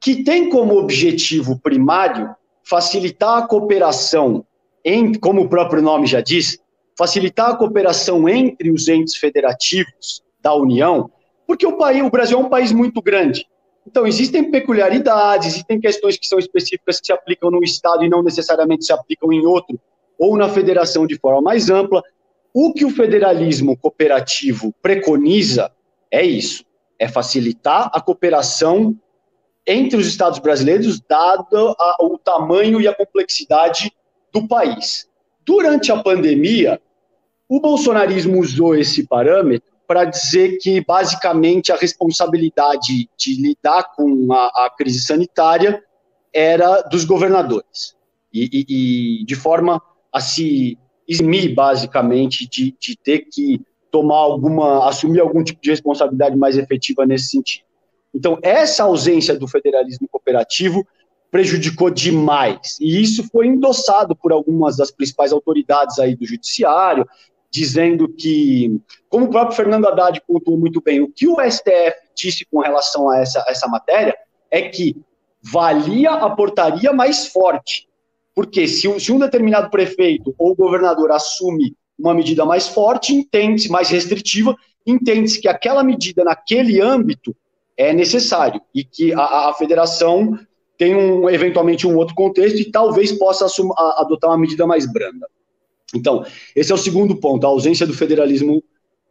que 0.00 0.24
tem 0.24 0.48
como 0.48 0.78
objetivo 0.78 1.60
primário 1.60 2.34
facilitar 2.64 3.36
a 3.36 3.46
cooperação, 3.46 4.46
em, 4.82 5.12
como 5.12 5.42
o 5.42 5.48
próprio 5.50 5.82
nome 5.82 6.06
já 6.06 6.22
diz, 6.22 6.58
facilitar 6.96 7.50
a 7.50 7.56
cooperação 7.56 8.26
entre 8.26 8.70
os 8.70 8.88
entes 8.88 9.16
federativos 9.16 10.22
da 10.40 10.54
União, 10.54 11.10
porque 11.46 11.66
o, 11.66 11.76
país, 11.76 12.02
o 12.02 12.08
Brasil 12.08 12.38
é 12.38 12.40
um 12.40 12.48
país 12.48 12.72
muito 12.72 13.02
grande. 13.02 13.46
Então, 13.86 14.06
existem 14.06 14.50
peculiaridades, 14.50 15.48
existem 15.48 15.78
questões 15.78 16.16
que 16.16 16.26
são 16.26 16.38
específicas 16.38 16.98
que 16.98 17.08
se 17.08 17.12
aplicam 17.12 17.50
no 17.50 17.62
Estado 17.62 18.02
e 18.04 18.08
não 18.08 18.22
necessariamente 18.22 18.86
se 18.86 18.92
aplicam 18.94 19.30
em 19.30 19.44
outro 19.44 19.78
ou 20.22 20.36
na 20.36 20.48
federação 20.48 21.04
de 21.04 21.18
forma 21.18 21.42
mais 21.42 21.68
ampla. 21.68 22.00
O 22.54 22.72
que 22.72 22.84
o 22.84 22.90
federalismo 22.90 23.76
cooperativo 23.76 24.72
preconiza 24.80 25.72
é 26.12 26.22
isso: 26.22 26.64
é 26.96 27.08
facilitar 27.08 27.90
a 27.92 28.00
cooperação 28.00 28.96
entre 29.66 29.96
os 29.96 30.06
Estados 30.06 30.38
brasileiros, 30.38 31.00
dado 31.00 31.74
a, 31.76 31.96
o 32.00 32.16
tamanho 32.18 32.80
e 32.80 32.86
a 32.86 32.94
complexidade 32.94 33.92
do 34.32 34.46
país. 34.46 35.08
Durante 35.44 35.90
a 35.90 36.00
pandemia, 36.00 36.80
o 37.48 37.60
bolsonarismo 37.60 38.38
usou 38.38 38.76
esse 38.76 39.04
parâmetro 39.08 39.72
para 39.88 40.04
dizer 40.04 40.58
que, 40.58 40.80
basicamente, 40.84 41.72
a 41.72 41.76
responsabilidade 41.76 43.08
de 43.16 43.42
lidar 43.42 43.92
com 43.96 44.32
a, 44.32 44.66
a 44.66 44.70
crise 44.76 45.02
sanitária 45.02 45.82
era 46.32 46.82
dos 46.82 47.04
governadores. 47.04 47.96
E, 48.32 48.48
e, 48.52 49.20
e 49.20 49.24
de 49.26 49.34
forma 49.34 49.82
a 50.12 50.20
se 50.20 50.78
eximir, 51.08 51.54
basicamente, 51.54 52.48
de, 52.48 52.76
de 52.78 52.96
ter 52.96 53.26
que 53.30 53.60
tomar 53.90 54.16
alguma, 54.16 54.88
assumir 54.88 55.20
algum 55.20 55.42
tipo 55.44 55.60
de 55.60 55.70
responsabilidade 55.70 56.36
mais 56.36 56.56
efetiva 56.56 57.04
nesse 57.04 57.28
sentido. 57.28 57.64
Então, 58.14 58.38
essa 58.42 58.84
ausência 58.84 59.38
do 59.38 59.48
federalismo 59.48 60.08
cooperativo 60.10 60.86
prejudicou 61.30 61.88
demais. 61.90 62.76
E 62.78 63.00
isso 63.00 63.26
foi 63.30 63.46
endossado 63.46 64.14
por 64.14 64.32
algumas 64.32 64.76
das 64.76 64.90
principais 64.90 65.32
autoridades 65.32 65.98
aí 65.98 66.14
do 66.14 66.26
judiciário, 66.26 67.06
dizendo 67.50 68.06
que, 68.08 68.80
como 69.08 69.26
o 69.26 69.30
próprio 69.30 69.56
Fernando 69.56 69.86
Haddad 69.86 70.20
pontuou 70.26 70.58
muito 70.58 70.80
bem, 70.80 71.00
o 71.00 71.08
que 71.10 71.26
o 71.26 71.36
STF 71.40 71.94
disse 72.14 72.46
com 72.50 72.60
relação 72.60 73.08
a 73.10 73.18
essa, 73.18 73.44
essa 73.48 73.66
matéria 73.66 74.14
é 74.50 74.62
que 74.68 74.96
valia 75.42 76.12
a 76.12 76.30
portaria 76.30 76.92
mais 76.92 77.28
forte. 77.28 77.88
Porque 78.34 78.66
se, 78.66 79.00
se 79.00 79.12
um 79.12 79.18
determinado 79.18 79.70
prefeito 79.70 80.34
ou 80.38 80.54
governador 80.54 81.12
assume 81.12 81.76
uma 81.98 82.14
medida 82.14 82.44
mais 82.44 82.66
forte, 82.66 83.14
entende-se, 83.14 83.70
mais 83.70 83.90
restritiva, 83.90 84.56
entende-se 84.86 85.40
que 85.40 85.48
aquela 85.48 85.84
medida 85.84 86.24
naquele 86.24 86.80
âmbito 86.80 87.34
é 87.76 87.92
necessário 87.92 88.60
e 88.74 88.84
que 88.84 89.12
a, 89.12 89.50
a 89.50 89.54
federação 89.54 90.38
tem 90.78 90.96
um, 90.96 91.28
eventualmente 91.28 91.86
um 91.86 91.96
outro 91.96 92.14
contexto 92.14 92.58
e 92.58 92.70
talvez 92.70 93.12
possa 93.12 93.44
assuma, 93.44 93.74
a, 93.76 94.02
adotar 94.02 94.30
uma 94.30 94.38
medida 94.38 94.66
mais 94.66 94.90
branda. 94.90 95.28
Então, 95.94 96.24
esse 96.56 96.72
é 96.72 96.74
o 96.74 96.78
segundo 96.78 97.16
ponto, 97.16 97.46
a 97.46 97.50
ausência 97.50 97.86
do 97.86 97.92
federalismo 97.92 98.62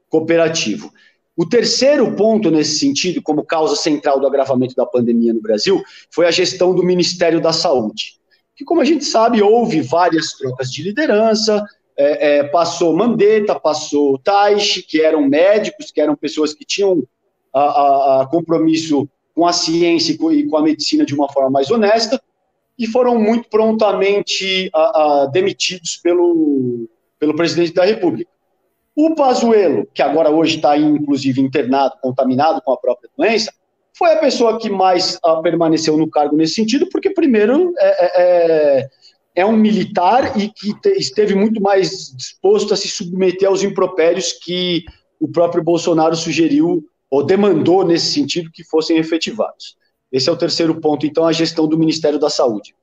cooperativo. 0.09 0.91
O 1.37 1.47
terceiro 1.47 2.13
ponto 2.15 2.51
nesse 2.51 2.79
sentido, 2.79 3.21
como 3.21 3.45
causa 3.45 3.75
central 3.75 4.19
do 4.19 4.27
agravamento 4.27 4.75
da 4.75 4.85
pandemia 4.85 5.33
no 5.33 5.41
Brasil, 5.41 5.81
foi 6.09 6.25
a 6.25 6.31
gestão 6.31 6.75
do 6.75 6.83
Ministério 6.83 7.39
da 7.39 7.53
Saúde 7.53 8.20
que, 8.61 8.65
como 8.65 8.79
a 8.79 8.85
gente 8.85 9.03
sabe, 9.03 9.41
houve 9.41 9.81
várias 9.81 10.33
trocas 10.33 10.71
de 10.71 10.83
liderança, 10.83 11.65
é, 11.97 12.37
é, 12.37 12.43
passou 12.43 12.95
Mandetta, 12.95 13.59
passou 13.59 14.19
Taish, 14.19 14.85
que 14.87 15.01
eram 15.01 15.27
médicos, 15.27 15.91
que 15.91 15.99
eram 15.99 16.15
pessoas 16.15 16.53
que 16.53 16.63
tinham 16.63 17.03
a, 17.53 17.59
a, 17.59 18.21
a 18.21 18.27
compromisso 18.27 19.09
com 19.33 19.47
a 19.47 19.51
ciência 19.51 20.13
e 20.13 20.17
com, 20.17 20.31
e 20.31 20.47
com, 20.47 20.57
a 20.57 20.61
medicina 20.61 21.05
de 21.05 21.15
uma 21.15 21.31
forma 21.31 21.49
mais 21.49 21.71
honesta, 21.71 22.21
e 22.77 22.85
foram 22.87 23.19
muito 23.19 23.49
prontamente 23.49 24.71
demitidos 25.31 25.97
pelo, 25.97 26.87
pelo 27.19 27.35
presidente 27.35 27.73
da 27.73 27.85
República. 27.85 28.29
O 28.95 29.15
Pazuello, 29.15 29.87
que 29.93 30.01
agora 30.01 30.29
hoje 30.29 30.57
está 30.57 30.77
inclusive 30.77 31.41
internado, 31.41 31.95
contaminado 32.01 32.61
com 32.61 32.71
a 32.71 32.77
própria 32.77 33.09
doença, 33.17 33.51
foi 34.01 34.13
a 34.13 34.17
pessoa 34.17 34.57
que 34.57 34.67
mais 34.67 35.19
uh, 35.23 35.43
permaneceu 35.43 35.95
no 35.95 36.09
cargo 36.09 36.35
nesse 36.35 36.55
sentido, 36.55 36.87
porque, 36.89 37.11
primeiro, 37.11 37.71
é, 37.77 38.05
é, 38.05 38.11
é, 38.15 38.89
é 39.35 39.45
um 39.45 39.55
militar 39.55 40.35
e 40.35 40.49
que 40.49 40.73
te, 40.81 40.89
esteve 40.93 41.35
muito 41.35 41.61
mais 41.61 42.11
disposto 42.17 42.73
a 42.73 42.77
se 42.77 42.87
submeter 42.87 43.47
aos 43.47 43.61
impropérios 43.61 44.33
que 44.33 44.83
o 45.19 45.27
próprio 45.27 45.63
Bolsonaro 45.63 46.15
sugeriu 46.15 46.83
ou 47.11 47.23
demandou 47.23 47.85
nesse 47.85 48.11
sentido 48.11 48.49
que 48.51 48.63
fossem 48.63 48.97
efetivados. 48.97 49.77
Esse 50.11 50.29
é 50.29 50.31
o 50.31 50.37
terceiro 50.37 50.81
ponto, 50.81 51.05
então, 51.05 51.23
a 51.23 51.31
gestão 51.31 51.67
do 51.67 51.77
Ministério 51.77 52.17
da 52.17 52.29
Saúde. 52.31 52.73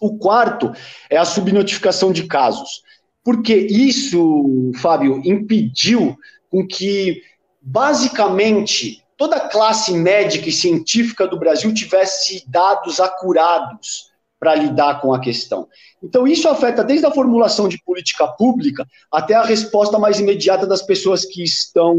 O 0.00 0.16
quarto 0.16 0.72
é 1.10 1.18
a 1.18 1.26
subnotificação 1.26 2.10
de 2.12 2.26
casos, 2.26 2.80
porque 3.22 3.54
isso, 3.54 4.72
Fábio, 4.80 5.20
impediu 5.22 6.16
com 6.48 6.66
que, 6.66 7.20
basicamente, 7.60 9.04
toda 9.16 9.36
a 9.36 9.48
classe 9.48 9.92
médica 9.92 10.48
e 10.48 10.52
científica 10.52 11.26
do 11.26 11.38
Brasil 11.38 11.72
tivesse 11.72 12.44
dados 12.46 13.00
acurados 13.00 14.12
para 14.38 14.54
lidar 14.54 15.00
com 15.00 15.14
a 15.14 15.20
questão. 15.20 15.66
Então, 16.02 16.26
isso 16.26 16.48
afeta 16.48 16.84
desde 16.84 17.06
a 17.06 17.10
formulação 17.10 17.68
de 17.68 17.82
política 17.82 18.28
pública 18.28 18.86
até 19.10 19.34
a 19.34 19.42
resposta 19.42 19.98
mais 19.98 20.20
imediata 20.20 20.66
das 20.66 20.82
pessoas 20.82 21.24
que 21.24 21.42
estão 21.42 21.96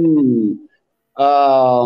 ah, 1.17 1.85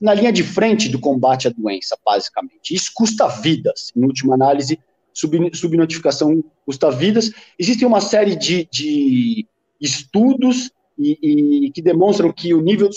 na 0.00 0.14
linha 0.14 0.32
de 0.32 0.44
frente 0.44 0.88
do 0.88 1.00
combate 1.00 1.48
à 1.48 1.50
doença, 1.50 1.98
basicamente. 2.04 2.72
Isso 2.72 2.92
custa 2.94 3.26
vidas, 3.26 3.90
em 3.96 4.04
última 4.04 4.34
análise, 4.34 4.78
sub, 5.12 5.50
subnotificação 5.54 6.42
custa 6.64 6.90
vidas. 6.90 7.32
Existe 7.58 7.84
uma 7.84 8.00
série 8.00 8.36
de, 8.36 8.68
de 8.72 9.46
estudos 9.80 10.70
e, 10.96 11.66
e, 11.66 11.70
que 11.72 11.82
demonstram 11.82 12.32
que 12.32 12.54
o 12.54 12.60
nível 12.60 12.88
de 12.88 12.94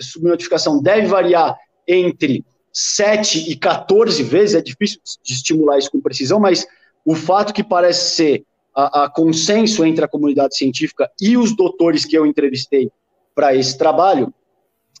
subnotificação 0.00 0.80
deve 0.82 1.06
variar 1.06 1.56
entre 1.86 2.44
7 2.72 3.50
e 3.50 3.56
14 3.56 4.22
vezes, 4.22 4.54
é 4.54 4.60
difícil 4.60 5.00
de 5.22 5.32
estimular 5.32 5.78
isso 5.78 5.90
com 5.90 6.00
precisão, 6.00 6.38
mas 6.38 6.66
o 7.04 7.14
fato 7.14 7.52
que 7.52 7.64
parece 7.64 8.14
ser 8.14 8.44
a, 8.74 9.04
a 9.04 9.10
consenso 9.10 9.84
entre 9.84 10.04
a 10.04 10.08
comunidade 10.08 10.56
científica 10.56 11.10
e 11.20 11.36
os 11.36 11.56
doutores 11.56 12.04
que 12.04 12.16
eu 12.16 12.26
entrevistei 12.26 12.90
para 13.34 13.54
esse 13.54 13.76
trabalho 13.76 14.32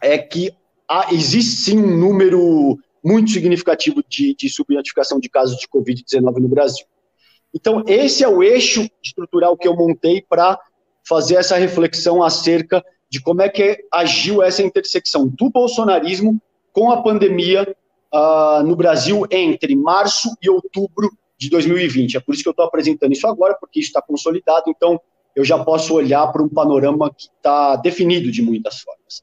é 0.02 0.18
que 0.18 0.52
há, 0.88 1.12
existe 1.12 1.62
sim 1.62 1.78
um 1.78 1.96
número 1.96 2.78
muito 3.04 3.30
significativo 3.30 4.02
de, 4.08 4.34
de 4.34 4.48
subnotificação 4.48 5.20
de 5.20 5.28
casos 5.28 5.56
de 5.58 5.68
Covid-19 5.68 6.38
no 6.38 6.48
Brasil. 6.48 6.86
Então, 7.54 7.82
esse 7.86 8.24
é 8.24 8.28
o 8.28 8.42
eixo 8.42 8.88
estrutural 9.02 9.56
que 9.56 9.66
eu 9.66 9.74
montei 9.74 10.22
para 10.28 10.58
fazer 11.06 11.36
essa 11.36 11.56
reflexão 11.56 12.22
acerca 12.22 12.84
de 13.10 13.20
como 13.20 13.42
é 13.42 13.48
que 13.48 13.84
agiu 13.92 14.42
essa 14.42 14.62
intersecção 14.62 15.26
do 15.26 15.50
bolsonarismo 15.50 16.40
com 16.72 16.90
a 16.90 17.02
pandemia 17.02 17.74
uh, 18.12 18.62
no 18.62 18.76
Brasil 18.76 19.26
entre 19.30 19.74
março 19.74 20.28
e 20.42 20.50
outubro 20.50 21.10
de 21.38 21.48
2020. 21.48 22.16
É 22.16 22.20
por 22.20 22.34
isso 22.34 22.42
que 22.42 22.48
eu 22.48 22.52
estou 22.52 22.66
apresentando 22.66 23.12
isso 23.12 23.26
agora, 23.26 23.56
porque 23.58 23.80
isso 23.80 23.88
está 23.88 24.02
consolidado, 24.02 24.64
então 24.68 25.00
eu 25.34 25.44
já 25.44 25.62
posso 25.62 25.94
olhar 25.94 26.26
para 26.32 26.42
um 26.42 26.48
panorama 26.48 27.12
que 27.14 27.28
está 27.36 27.76
definido 27.76 28.30
de 28.30 28.42
muitas 28.42 28.80
formas. 28.80 29.22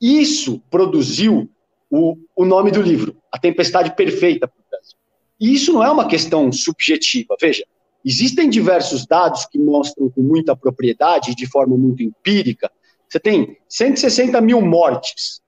Isso 0.00 0.62
produziu 0.70 1.50
o, 1.90 2.16
o 2.34 2.44
nome 2.44 2.70
do 2.70 2.80
livro, 2.80 3.16
A 3.32 3.38
Tempestade 3.38 3.94
Perfeita 3.94 4.46
para 4.46 4.58
o 4.58 4.70
Brasil. 4.70 4.96
E 5.40 5.54
isso 5.54 5.72
não 5.72 5.82
é 5.82 5.90
uma 5.90 6.06
questão 6.06 6.52
subjetiva, 6.52 7.36
veja, 7.40 7.64
existem 8.04 8.48
diversos 8.48 9.04
dados 9.04 9.44
que 9.46 9.58
mostram 9.58 10.08
com 10.08 10.22
muita 10.22 10.54
propriedade, 10.54 11.34
de 11.34 11.46
forma 11.46 11.76
muito 11.76 12.02
empírica, 12.02 12.70
você 13.08 13.20
tem 13.20 13.56
160 13.68 14.40
mil 14.40 14.60
mortes 14.60 15.40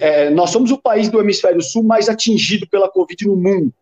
é, 0.00 0.30
nós 0.30 0.50
somos 0.50 0.70
o 0.70 0.80
país 0.80 1.08
do 1.08 1.20
hemisfério 1.20 1.60
sul 1.60 1.82
mais 1.82 2.08
atingido 2.08 2.66
pela 2.68 2.88
Covid 2.88 3.26
no 3.26 3.36
mundo. 3.36 3.72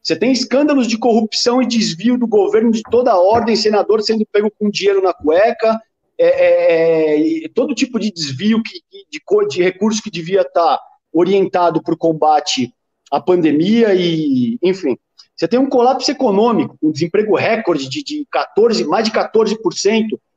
Você 0.00 0.16
tem 0.16 0.32
escândalos 0.32 0.86
de 0.86 0.98
corrupção 0.98 1.60
e 1.60 1.66
desvio 1.66 2.16
do 2.16 2.26
governo 2.26 2.70
de 2.70 2.82
toda 2.82 3.12
a 3.12 3.20
ordem, 3.20 3.56
senador 3.56 4.02
sendo 4.02 4.26
pego 4.30 4.50
com 4.58 4.70
dinheiro 4.70 5.02
na 5.02 5.12
cueca, 5.12 5.80
é, 6.18 6.26
é, 6.26 7.44
é 7.44 7.48
todo 7.48 7.74
tipo 7.74 7.98
de 7.98 8.12
desvio 8.12 8.62
que, 8.62 8.80
de, 8.90 9.20
de 9.48 9.62
recursos 9.62 10.00
que 10.00 10.10
devia 10.10 10.42
estar 10.42 10.78
orientado 11.12 11.82
para 11.82 11.94
o 11.94 11.98
combate 11.98 12.72
à 13.10 13.20
pandemia 13.20 13.94
e, 13.94 14.58
enfim. 14.62 14.96
Você 15.36 15.48
tem 15.48 15.58
um 15.58 15.68
colapso 15.68 16.10
econômico, 16.10 16.76
um 16.82 16.92
desemprego 16.92 17.34
recorde 17.34 17.88
de, 17.88 18.02
de 18.02 18.26
14, 18.30 18.84
mais 18.84 19.04
de 19.04 19.10
14%, 19.10 19.56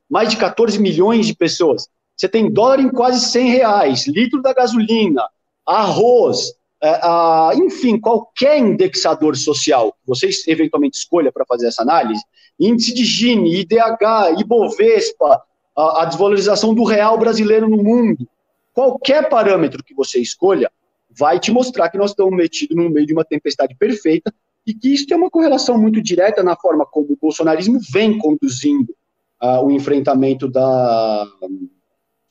mais 0.08 0.28
de 0.30 0.36
14 0.36 0.80
milhões 0.80 1.26
de 1.26 1.34
pessoas. 1.34 1.88
Você 2.16 2.28
tem 2.28 2.50
dólar 2.50 2.80
em 2.80 2.88
quase 2.88 3.20
100 3.20 3.50
reais, 3.50 4.06
litro 4.06 4.40
da 4.40 4.54
gasolina, 4.54 5.22
arroz, 5.66 6.54
é, 6.82 7.00
enfim, 7.56 7.98
qualquer 7.98 8.58
indexador 8.58 9.36
social. 9.36 9.92
Que 9.92 10.08
vocês 10.08 10.46
eventualmente 10.48 10.96
escolha 10.96 11.30
para 11.30 11.44
fazer 11.44 11.68
essa 11.68 11.82
análise, 11.82 12.22
índice 12.58 12.94
de 12.94 13.04
Gini, 13.04 13.60
IDH, 13.60 14.40
Ibovespa, 14.40 15.42
a, 15.76 16.02
a 16.02 16.04
desvalorização 16.06 16.74
do 16.74 16.84
real 16.84 17.18
brasileiro 17.18 17.68
no 17.68 17.82
mundo, 17.82 18.26
qualquer 18.72 19.28
parâmetro 19.28 19.84
que 19.84 19.94
você 19.94 20.18
escolha, 20.20 20.70
vai 21.10 21.38
te 21.38 21.50
mostrar 21.50 21.90
que 21.90 21.98
nós 21.98 22.10
estamos 22.10 22.34
metidos 22.34 22.76
no 22.76 22.90
meio 22.90 23.06
de 23.06 23.12
uma 23.12 23.24
tempestade 23.24 23.74
perfeita 23.74 24.32
e 24.66 24.74
que 24.74 24.92
isso 24.92 25.06
tem 25.06 25.16
uma 25.16 25.30
correlação 25.30 25.78
muito 25.78 26.02
direta 26.02 26.42
na 26.42 26.56
forma 26.56 26.84
como 26.84 27.12
o 27.12 27.18
bolsonarismo 27.20 27.78
vem 27.90 28.18
conduzindo 28.18 28.94
uh, 29.42 29.64
o 29.64 29.70
enfrentamento 29.70 30.48
da, 30.48 31.26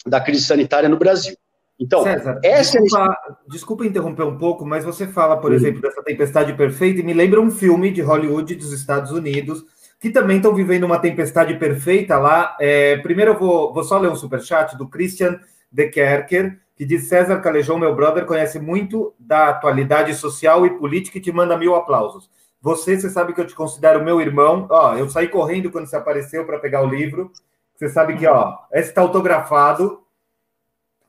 da 0.05 0.19
crise 0.19 0.43
sanitária 0.43 0.89
no 0.89 0.97
Brasil. 0.97 1.35
Então, 1.79 2.03
César, 2.03 2.39
essa 2.41 2.79
desculpa, 2.81 3.17
é... 3.27 3.51
desculpa 3.51 3.85
interromper 3.85 4.23
um 4.23 4.37
pouco, 4.37 4.65
mas 4.65 4.85
você 4.85 5.07
fala, 5.07 5.37
por 5.37 5.51
exemplo, 5.51 5.81
dessa 5.81 6.01
tempestade 6.01 6.53
perfeita 6.53 7.01
e 7.01 7.03
me 7.03 7.13
lembra 7.13 7.41
um 7.41 7.51
filme 7.51 7.91
de 7.91 8.01
Hollywood 8.01 8.55
dos 8.55 8.71
Estados 8.71 9.11
Unidos 9.11 9.65
que 9.99 10.09
também 10.09 10.37
estão 10.37 10.53
vivendo 10.53 10.83
uma 10.83 10.99
tempestade 10.99 11.55
perfeita 11.55 12.17
lá. 12.17 12.55
É, 12.59 12.97
primeiro 12.97 13.31
eu 13.31 13.39
vou, 13.39 13.73
vou 13.73 13.83
só 13.83 13.97
ler 13.97 14.09
um 14.09 14.15
superchat 14.15 14.77
do 14.77 14.87
Christian 14.87 15.39
de 15.71 15.89
Kerker, 15.89 16.59
que 16.75 16.85
diz 16.85 17.07
César 17.07 17.39
Calejão, 17.39 17.79
meu 17.79 17.95
brother, 17.95 18.25
conhece 18.25 18.59
muito 18.59 19.13
da 19.19 19.49
atualidade 19.49 20.13
social 20.13 20.65
e 20.65 20.77
política 20.77 21.17
e 21.17 21.21
te 21.21 21.31
manda 21.31 21.57
mil 21.57 21.75
aplausos. 21.75 22.29
Você, 22.61 22.99
você 22.99 23.09
sabe 23.09 23.33
que 23.33 23.41
eu 23.41 23.47
te 23.47 23.55
considero 23.55 24.03
meu 24.03 24.19
irmão. 24.19 24.67
Ó, 24.69 24.95
eu 24.95 25.09
saí 25.09 25.27
correndo 25.27 25.71
quando 25.71 25.87
você 25.87 25.95
apareceu 25.95 26.45
para 26.45 26.59
pegar 26.59 26.81
o 26.83 26.89
livro. 26.89 27.31
Você 27.75 27.89
sabe 27.89 28.15
que, 28.15 28.25
ó, 28.25 28.57
esse 28.71 28.89
está 28.89 29.01
autografado. 29.01 30.01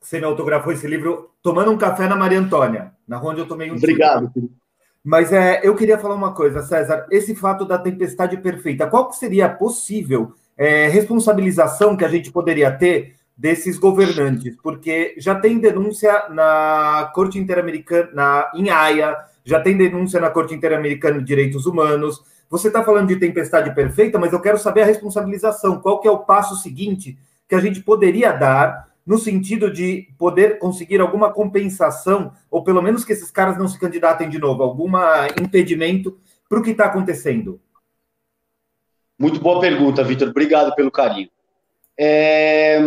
Você 0.00 0.18
me 0.18 0.26
autografou 0.26 0.72
esse 0.72 0.86
livro 0.86 1.30
tomando 1.42 1.70
um 1.70 1.78
café 1.78 2.08
na 2.08 2.16
Maria 2.16 2.38
Antônia, 2.38 2.92
na 3.06 3.20
onde 3.20 3.40
eu 3.40 3.46
tomei 3.46 3.70
um 3.70 3.76
Obrigado. 3.76 4.30
Tiro. 4.32 4.50
Mas 5.02 5.32
é, 5.32 5.60
eu 5.62 5.76
queria 5.76 5.98
falar 5.98 6.16
uma 6.16 6.32
coisa, 6.32 6.62
César. 6.62 7.06
Esse 7.12 7.34
fato 7.36 7.64
da 7.64 7.78
tempestade 7.78 8.36
perfeita, 8.38 8.88
qual 8.88 9.12
seria 9.12 9.46
a 9.46 9.48
possível 9.48 10.32
é, 10.58 10.88
responsabilização 10.88 11.96
que 11.96 12.04
a 12.04 12.08
gente 12.08 12.32
poderia 12.32 12.72
ter 12.72 13.14
desses 13.36 13.78
governantes? 13.78 14.56
Porque 14.60 15.14
já 15.18 15.36
tem 15.36 15.60
denúncia 15.60 16.28
na 16.30 17.08
Corte 17.14 17.38
Interamericana, 17.38 18.50
em 18.52 18.68
Haia, 18.68 19.16
já 19.44 19.60
tem 19.60 19.76
denúncia 19.76 20.20
na 20.20 20.28
Corte 20.28 20.54
Interamericana 20.54 21.20
de 21.20 21.24
Direitos 21.24 21.66
Humanos, 21.66 22.20
você 22.48 22.68
está 22.68 22.84
falando 22.84 23.08
de 23.08 23.16
tempestade 23.16 23.74
perfeita, 23.74 24.18
mas 24.18 24.32
eu 24.32 24.40
quero 24.40 24.58
saber 24.58 24.82
a 24.82 24.86
responsabilização. 24.86 25.80
Qual 25.80 26.00
que 26.00 26.08
é 26.08 26.10
o 26.10 26.18
passo 26.18 26.56
seguinte 26.56 27.18
que 27.48 27.54
a 27.54 27.60
gente 27.60 27.80
poderia 27.80 28.32
dar 28.32 28.88
no 29.06 29.18
sentido 29.18 29.72
de 29.72 30.08
poder 30.18 30.58
conseguir 30.58 31.00
alguma 31.00 31.32
compensação, 31.32 32.32
ou 32.50 32.64
pelo 32.64 32.82
menos 32.82 33.04
que 33.04 33.12
esses 33.12 33.30
caras 33.30 33.56
não 33.56 33.68
se 33.68 33.78
candidatem 33.78 34.28
de 34.28 34.38
novo, 34.38 34.64
algum 34.64 34.90
impedimento 35.40 36.18
para 36.48 36.58
o 36.58 36.62
que 36.62 36.70
está 36.70 36.86
acontecendo? 36.86 37.60
Muito 39.18 39.40
boa 39.40 39.60
pergunta, 39.60 40.02
Vitor. 40.02 40.28
Obrigado 40.28 40.74
pelo 40.74 40.90
carinho. 40.90 41.30
É, 41.98 42.80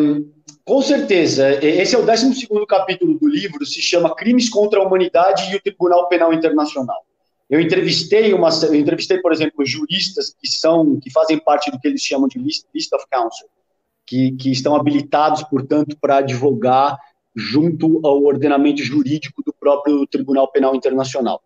com 0.64 0.82
certeza, 0.82 1.66
esse 1.66 1.96
é 1.96 1.98
o 1.98 2.06
12 2.06 2.48
capítulo 2.68 3.18
do 3.18 3.28
livro, 3.28 3.66
se 3.66 3.82
chama 3.82 4.14
Crimes 4.14 4.50
contra 4.50 4.80
a 4.80 4.84
Humanidade 4.84 5.52
e 5.52 5.56
o 5.56 5.62
Tribunal 5.62 6.08
Penal 6.08 6.34
Internacional. 6.34 7.04
Eu 7.50 7.60
entrevistei 7.60 8.34
uma, 8.34 8.50
eu 8.64 8.76
entrevistei, 8.76 9.20
por 9.20 9.32
exemplo, 9.32 9.66
juristas 9.66 10.36
que 10.40 10.48
são, 10.48 11.00
que 11.00 11.10
fazem 11.12 11.40
parte 11.40 11.72
do 11.72 11.80
que 11.80 11.88
eles 11.88 12.02
chamam 12.02 12.28
de 12.28 12.38
list, 12.38 12.66
list 12.74 12.94
of 12.94 13.06
counsel, 13.12 13.48
que, 14.06 14.34
que 14.34 14.52
estão 14.52 14.76
habilitados, 14.76 15.44
portanto, 15.44 15.98
para 16.00 16.18
advogar 16.18 16.98
junto 17.36 18.00
ao 18.06 18.24
ordenamento 18.24 18.84
jurídico 18.84 19.42
do 19.44 19.54
próprio 19.54 20.06
Tribunal 20.06 20.52
Penal 20.52 20.76
Internacional. 20.76 21.42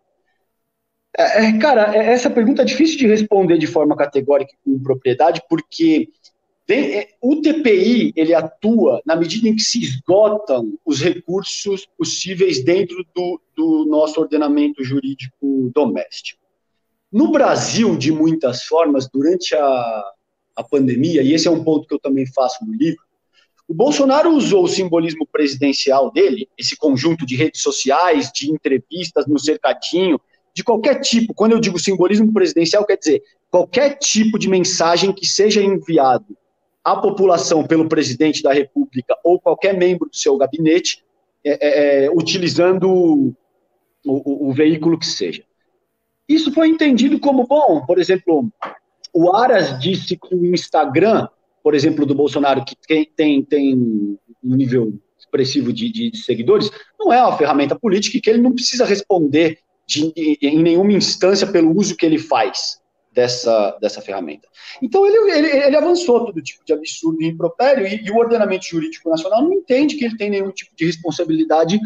É, 1.16 1.46
é 1.46 1.58
cara, 1.58 1.96
é, 1.96 2.12
essa 2.12 2.28
pergunta 2.28 2.62
é 2.62 2.64
difícil 2.64 2.98
de 2.98 3.06
responder 3.06 3.56
de 3.56 3.66
forma 3.66 3.96
categórica 3.96 4.52
com 4.64 4.82
propriedade, 4.82 5.42
porque 5.48 6.08
é, 6.72 7.08
o 7.20 7.42
TPI 7.42 8.12
ele 8.16 8.32
atua 8.32 9.02
na 9.04 9.14
medida 9.14 9.48
em 9.48 9.54
que 9.54 9.62
se 9.62 9.82
esgotam 9.82 10.78
os 10.84 11.00
recursos 11.00 11.86
possíveis 11.98 12.64
dentro 12.64 13.04
do, 13.14 13.40
do 13.54 13.84
nosso 13.84 14.18
ordenamento 14.20 14.82
jurídico 14.82 15.70
doméstico. 15.74 16.42
No 17.12 17.30
Brasil, 17.30 17.96
de 17.96 18.10
muitas 18.10 18.64
formas, 18.64 19.08
durante 19.08 19.54
a, 19.54 20.04
a 20.56 20.64
pandemia, 20.64 21.22
e 21.22 21.34
esse 21.34 21.46
é 21.46 21.50
um 21.50 21.62
ponto 21.62 21.86
que 21.86 21.94
eu 21.94 21.98
também 21.98 22.26
faço 22.26 22.64
no 22.64 22.72
livro, 22.72 23.02
o 23.68 23.74
Bolsonaro 23.74 24.30
usou 24.30 24.64
o 24.64 24.68
simbolismo 24.68 25.26
presidencial 25.26 26.10
dele, 26.10 26.48
esse 26.56 26.76
conjunto 26.76 27.24
de 27.24 27.36
redes 27.36 27.62
sociais, 27.62 28.30
de 28.32 28.50
entrevistas 28.50 29.26
no 29.26 29.38
cercadinho, 29.38 30.20
de 30.54 30.62
qualquer 30.62 31.00
tipo. 31.00 31.34
Quando 31.34 31.52
eu 31.52 31.60
digo 31.60 31.78
simbolismo 31.78 32.32
presidencial, 32.32 32.84
quer 32.84 32.96
dizer 32.96 33.22
qualquer 33.50 33.98
tipo 33.98 34.38
de 34.38 34.48
mensagem 34.48 35.12
que 35.12 35.26
seja 35.26 35.62
enviado 35.62 36.36
a 36.84 36.96
população 36.96 37.66
pelo 37.66 37.88
presidente 37.88 38.42
da 38.42 38.52
República 38.52 39.16
ou 39.24 39.40
qualquer 39.40 39.74
membro 39.76 40.08
do 40.08 40.16
seu 40.16 40.36
gabinete, 40.36 41.02
é, 41.42 41.50
é, 41.50 42.04
é, 42.04 42.10
utilizando 42.10 42.88
o, 42.90 43.34
o, 44.04 44.48
o, 44.48 44.52
veículo 44.52 44.98
que 44.98 45.06
seja. 45.06 45.42
Isso 46.28 46.52
foi 46.52 46.68
entendido 46.68 47.18
como 47.18 47.46
bom. 47.46 47.84
Por 47.86 47.98
exemplo, 47.98 48.50
o 49.12 49.34
Aras 49.34 49.78
disse 49.78 50.16
que 50.16 50.34
o 50.34 50.44
Instagram, 50.46 51.28
por 51.62 51.74
exemplo, 51.74 52.04
do 52.04 52.14
Bolsonaro, 52.14 52.64
que 52.64 52.76
tem, 53.16 53.42
tem, 53.42 53.74
um 53.74 54.18
nível 54.42 54.92
expressivo 55.18 55.72
de, 55.72 55.90
de, 55.90 56.10
de 56.10 56.18
seguidores, 56.18 56.70
não 56.98 57.12
é 57.12 57.22
uma 57.22 57.36
ferramenta 57.36 57.78
política 57.78 58.18
e 58.18 58.20
que 58.20 58.28
ele 58.28 58.42
não 58.42 58.52
precisa 58.52 58.84
responder 58.84 59.58
de, 59.86 60.12
em 60.40 60.62
nenhuma 60.62 60.92
instância 60.92 61.46
pelo 61.46 61.76
uso 61.76 61.96
que 61.96 62.04
ele 62.04 62.18
faz 62.18 62.82
dessa, 63.14 63.78
dessa 63.80 64.02
ferramenta. 64.02 64.48
Então, 64.82 65.06
ele, 65.06 65.30
ele, 65.30 65.64
ele 65.66 65.76
avançou 65.76 66.26
todo 66.26 66.42
tipo 66.42 66.64
de 66.64 66.72
absurdo 66.72 67.22
e 67.22 67.26
impropério, 67.26 67.86
e, 67.86 68.04
e, 68.04 68.10
o 68.10 68.16
ordenamento 68.16 68.66
jurídico 68.66 69.08
nacional 69.08 69.42
não 69.42 69.52
entende 69.52 69.96
que 69.96 70.04
ele 70.04 70.16
tem 70.16 70.30
nenhum 70.30 70.50
tipo 70.50 70.74
de 70.76 70.84
responsabilidade 70.84 71.78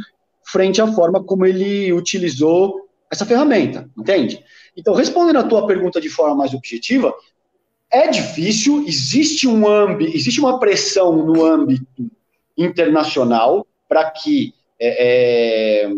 frente 0.43 0.81
à 0.81 0.87
forma 0.87 1.23
como 1.23 1.45
ele 1.45 1.93
utilizou 1.93 2.89
essa 3.11 3.27
ferramenta, 3.27 3.89
entende? 3.97 4.43
Então, 4.77 4.95
respondendo 4.95 5.39
a 5.39 5.45
tua 5.45 5.67
pergunta 5.67 6.01
de 6.01 6.09
forma 6.09 6.35
mais 6.35 6.55
objetiva, 6.55 7.15
é 7.91 8.09
difícil, 8.09 8.85
existe 8.87 9.47
um 9.47 9.67
âmbito, 9.67 10.17
existe 10.17 10.41
uma 10.41 10.59
pressão 10.59 11.13
no 11.13 11.45
âmbito 11.45 12.11
internacional 12.57 13.67
para 13.89 14.11
que 14.11 14.55
é, 14.81 15.85
é, 15.85 15.91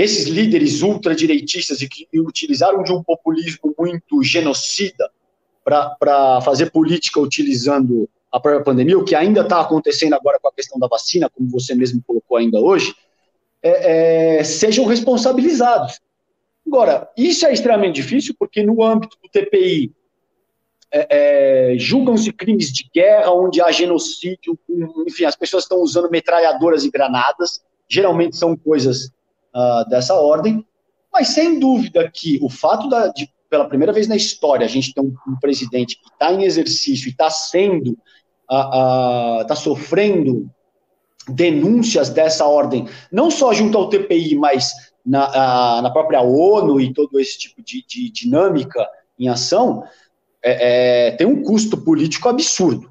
esses 0.00 0.26
líderes 0.28 0.80
ultradireitistas 0.80 1.82
e 1.82 1.88
que 1.88 2.08
utilizaram 2.18 2.82
de 2.82 2.90
um 2.90 3.02
populismo 3.02 3.74
muito 3.78 4.22
genocida 4.22 5.10
para 5.62 6.40
fazer 6.40 6.70
política 6.70 7.20
utilizando 7.20 8.08
a 8.32 8.40
própria 8.40 8.64
pandemia, 8.64 8.98
o 8.98 9.04
que 9.04 9.14
ainda 9.14 9.42
está 9.42 9.60
acontecendo 9.60 10.14
agora 10.14 10.38
com 10.40 10.48
a 10.48 10.52
questão 10.52 10.78
da 10.78 10.86
vacina, 10.86 11.28
como 11.28 11.50
você 11.50 11.74
mesmo 11.74 12.02
colocou 12.06 12.38
ainda 12.38 12.58
hoje, 12.58 12.94
é, 13.62 14.38
é, 14.38 14.44
sejam 14.44 14.86
responsabilizados. 14.86 16.00
Agora, 16.66 17.10
isso 17.14 17.44
é 17.44 17.52
extremamente 17.52 17.96
difícil, 17.96 18.34
porque 18.38 18.62
no 18.62 18.82
âmbito 18.82 19.18
do 19.22 19.28
TPI, 19.28 19.92
é, 20.90 21.74
é, 21.74 21.78
julgam-se 21.78 22.32
crimes 22.32 22.72
de 22.72 22.88
guerra, 22.94 23.32
onde 23.32 23.60
há 23.60 23.70
genocídio, 23.70 24.58
enfim, 25.06 25.26
as 25.26 25.36
pessoas 25.36 25.64
estão 25.64 25.78
usando 25.82 26.10
metralhadoras 26.10 26.84
e 26.84 26.90
granadas, 26.90 27.60
geralmente 27.86 28.36
são 28.36 28.56
coisas 28.56 29.12
uh, 29.54 29.88
dessa 29.88 30.14
ordem, 30.14 30.64
mas 31.12 31.28
sem 31.28 31.58
dúvida 31.58 32.08
que 32.12 32.38
o 32.42 32.48
fato 32.48 32.88
da, 32.88 33.08
de, 33.08 33.28
pela 33.48 33.68
primeira 33.68 33.92
vez 33.92 34.06
na 34.06 34.16
história, 34.16 34.64
a 34.64 34.68
gente 34.68 34.94
ter 34.94 35.00
um, 35.00 35.14
um 35.26 35.36
presidente 35.40 35.96
que 36.00 36.08
está 36.08 36.32
em 36.32 36.44
exercício 36.44 37.08
e 37.08 37.10
está 37.10 37.30
sendo, 37.30 37.96
está 38.42 39.44
uh, 39.48 39.52
uh, 39.52 39.56
sofrendo 39.56 40.50
denúncias 41.28 42.08
dessa 42.08 42.46
ordem, 42.46 42.88
não 43.12 43.30
só 43.30 43.52
junto 43.52 43.76
ao 43.76 43.88
TPI, 43.88 44.36
mas 44.36 44.72
na, 45.04 45.82
na 45.82 45.90
própria 45.90 46.20
ONU 46.20 46.80
e 46.80 46.92
todo 46.92 47.18
esse 47.18 47.38
tipo 47.38 47.62
de, 47.62 47.84
de 47.86 48.10
dinâmica 48.10 48.86
em 49.18 49.28
ação, 49.28 49.84
é, 50.42 51.08
é, 51.08 51.10
tem 51.12 51.26
um 51.26 51.42
custo 51.42 51.76
político 51.76 52.28
absurdo. 52.28 52.90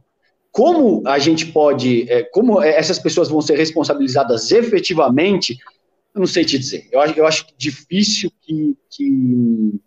Como 0.52 1.04
a 1.08 1.20
gente 1.20 1.48
pode, 1.48 2.10
é, 2.10 2.24
como 2.24 2.62
essas 2.62 3.00
pessoas 3.00 3.30
vão 3.30 3.42
ser 3.42 3.56
responsabilizadas 3.58 4.52
efetivamente, 4.52 5.58
eu 6.14 6.20
não 6.20 6.28
sei 6.28 6.44
te 6.44 6.58
dizer. 6.58 6.88
Eu 6.92 7.00
acho, 7.00 7.20
eu 7.20 7.26
acho 7.26 7.46
difícil 7.58 8.32
que, 8.42 8.78
que 8.90 9.80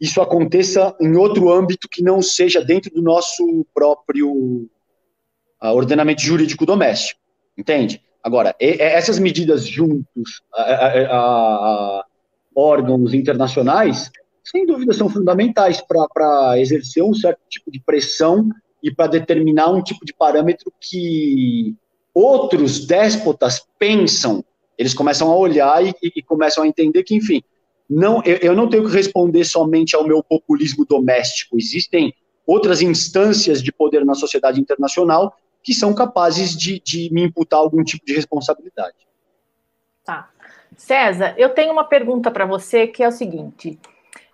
isso 0.00 0.20
aconteça 0.20 0.94
em 1.00 1.16
outro 1.16 1.52
âmbito 1.52 1.88
que 1.88 2.02
não 2.02 2.20
seja 2.20 2.64
dentro 2.64 2.92
do 2.92 3.02
nosso 3.02 3.66
próprio 3.72 4.68
uh, 5.62 5.68
ordenamento 5.68 6.22
jurídico 6.22 6.66
doméstico, 6.66 7.20
entende? 7.56 8.02
Agora, 8.22 8.54
essas 8.60 9.18
medidas 9.18 9.66
juntos 9.66 10.42
a, 10.54 10.62
a, 10.62 11.16
a, 11.16 12.04
órgãos 12.54 13.14
internacionais, 13.14 14.10
sem 14.44 14.64
dúvida, 14.64 14.92
são 14.92 15.08
fundamentais 15.08 15.80
para 15.80 16.58
exercer 16.60 17.02
um 17.02 17.14
certo 17.14 17.40
tipo 17.48 17.70
de 17.70 17.80
pressão 17.80 18.48
e 18.82 18.94
para 18.94 19.08
determinar 19.10 19.70
um 19.70 19.82
tipo 19.82 20.04
de 20.04 20.12
parâmetro 20.12 20.72
que 20.80 21.74
outros 22.14 22.86
déspotas 22.86 23.66
pensam 23.76 24.44
eles 24.82 24.94
começam 24.94 25.30
a 25.30 25.36
olhar 25.36 25.84
e, 25.84 25.94
e 26.02 26.22
começam 26.22 26.64
a 26.64 26.66
entender 26.66 27.02
que, 27.04 27.14
enfim, 27.14 27.42
não, 27.88 28.22
eu, 28.24 28.36
eu 28.38 28.54
não 28.54 28.68
tenho 28.68 28.84
que 28.84 28.92
responder 28.92 29.44
somente 29.44 29.94
ao 29.94 30.06
meu 30.06 30.22
populismo 30.22 30.84
doméstico. 30.84 31.56
Existem 31.56 32.12
outras 32.46 32.82
instâncias 32.82 33.62
de 33.62 33.72
poder 33.72 34.04
na 34.04 34.14
sociedade 34.14 34.60
internacional 34.60 35.34
que 35.62 35.72
são 35.72 35.94
capazes 35.94 36.56
de, 36.56 36.80
de 36.80 37.08
me 37.12 37.22
imputar 37.22 37.60
algum 37.60 37.84
tipo 37.84 38.04
de 38.04 38.14
responsabilidade. 38.14 38.96
Tá. 40.04 40.28
César, 40.76 41.34
eu 41.36 41.50
tenho 41.50 41.72
uma 41.72 41.84
pergunta 41.84 42.30
para 42.30 42.44
você 42.44 42.86
que 42.88 43.02
é 43.04 43.08
o 43.08 43.12
seguinte: 43.12 43.78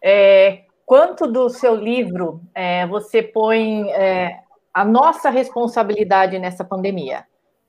é, 0.03 0.63
quanto 0.87 1.27
do 1.27 1.51
seu 1.51 1.75
livro 1.75 2.41
é, 2.55 2.87
você 2.87 3.23
põe 3.23 3.91
é, 3.91 4.41
a 4.73 4.85
nossa 4.85 5.29
responsabilidade 5.29 6.39
nessa 6.39 6.65
pandemia? 6.65 7.27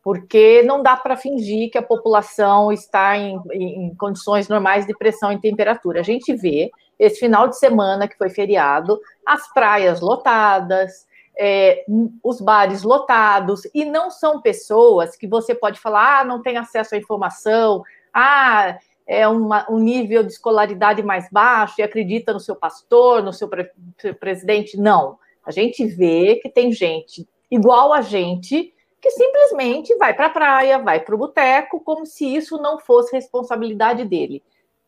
Porque 0.10 0.64
não 0.64 0.81
dá 0.81 0.98
para 0.98 1.15
fingir 1.15 1.69
que 1.69 1.77
a 1.77 1.84
população 1.84 2.72
está 2.72 3.15
em, 3.15 3.40
em, 3.53 3.94
condições 3.94 4.48
normais 4.48 4.88
de 4.88 4.98
pressão 4.98 5.31
e 5.31 5.40
temperatura. 5.40 5.99
A 5.99 6.03
gente 6.03 6.36
vê 6.36 6.72
esse 6.98 7.19
final 7.19 7.48
de 7.48 7.60
semana 7.60 8.07
que 8.07 8.18
foi 8.18 8.31
feriado, 8.31 8.99
as 9.23 9.53
praias 9.53 10.02
lotadas, 10.02 11.06
é, 11.40 11.86
os 12.23 12.41
bares 12.41 12.81
lotados, 12.81 13.61
e 13.72 13.86
não 13.86 14.10
são 14.10 14.41
pessoas 14.41 15.15
que 15.15 15.27
você 15.27 15.53
pode 15.53 15.80
falar, 15.80 16.22
ah, 16.22 16.26
não 16.26 16.41
tem 16.41 16.57
acesso 16.57 16.95
à 16.95 16.98
informação, 16.98 17.84
ah, 18.11 18.80
é 19.06 19.27
uma, 19.27 19.72
um 19.72 19.77
nível 19.77 20.23
de 20.23 20.31
escolaridade 20.31 21.03
mais 21.03 21.30
baixo 21.31 21.76
e 21.77 21.84
acredita 21.84 22.34
no 22.34 22.40
seu 22.40 22.56
pastor, 22.56 23.22
no 23.22 23.31
seu, 23.31 23.48
pre 23.48 23.69
seu 23.99 24.15
presidente. 24.15 24.76
Não. 24.76 25.19
A 25.45 25.52
gente 25.52 25.86
vê 25.86 26.40
que 26.41 26.49
tem 26.49 26.72
gente 26.72 27.30
igual 27.52 27.94
a 27.94 28.02
gente 28.02 28.73
que 29.01 29.11
simplesmente 29.11 29.95
vai 29.95 30.13
para 30.13 30.27
a 30.27 30.30
praia, 30.30 30.80
vai 30.80 30.99
para 30.99 31.15
o 31.15 31.17
boteco, 31.17 31.80
como 31.80 32.05
se 32.05 32.26
isso 32.26 32.57
não 32.57 32.80
fosse 32.80 33.15
responsabilidade 33.15 34.03
dele. 34.03 34.43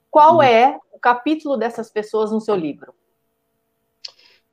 Qual 0.09 0.35
uhum. 0.35 0.41
é 0.41 0.77
o 0.91 0.99
capítulo 0.99 1.55
dessas 1.57 1.89
pessoas 1.89 2.31
no 2.31 2.41
seu 2.41 2.55
livro? 2.55 2.93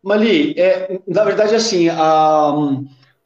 Mali, 0.02 0.55
é, 0.56 1.01
na 1.06 1.24
verdade, 1.24 1.56
assim, 1.56 1.89
a, 1.89 2.52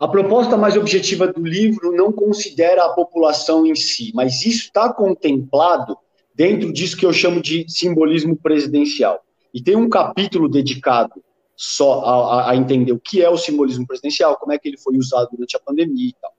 a 0.00 0.09
proposta 0.09 0.56
mais 0.56 0.76
objetiva 0.76 1.26
do 1.26 1.44
livro 1.44 1.92
não 1.92 2.10
considera 2.10 2.86
a 2.86 2.94
população 2.94 3.66
em 3.66 3.74
si, 3.74 4.10
mas 4.14 4.44
isso 4.46 4.64
está 4.64 4.92
contemplado 4.92 5.98
dentro 6.34 6.72
disso 6.72 6.96
que 6.96 7.04
eu 7.04 7.12
chamo 7.12 7.42
de 7.42 7.66
simbolismo 7.68 8.34
presidencial. 8.34 9.22
E 9.52 9.62
tem 9.62 9.76
um 9.76 9.88
capítulo 9.88 10.48
dedicado 10.48 11.22
só 11.64 12.01
a, 12.01 12.51
a, 12.51 12.56
entender 12.56 12.90
o 12.90 12.98
que 12.98 13.22
é 13.22 13.30
o 13.30 13.36
simbolismo 13.36 13.86
presidencial, 13.86 14.36
como 14.36 14.52
é 14.52 14.59
que 14.59 14.68
ele 14.68 14.76
foi 14.76 14.97
usado 14.97 15.28
durante 15.30 15.56
a 15.56 15.60
pandemia 15.60 16.09
e 16.09 16.14
tal. 16.20 16.32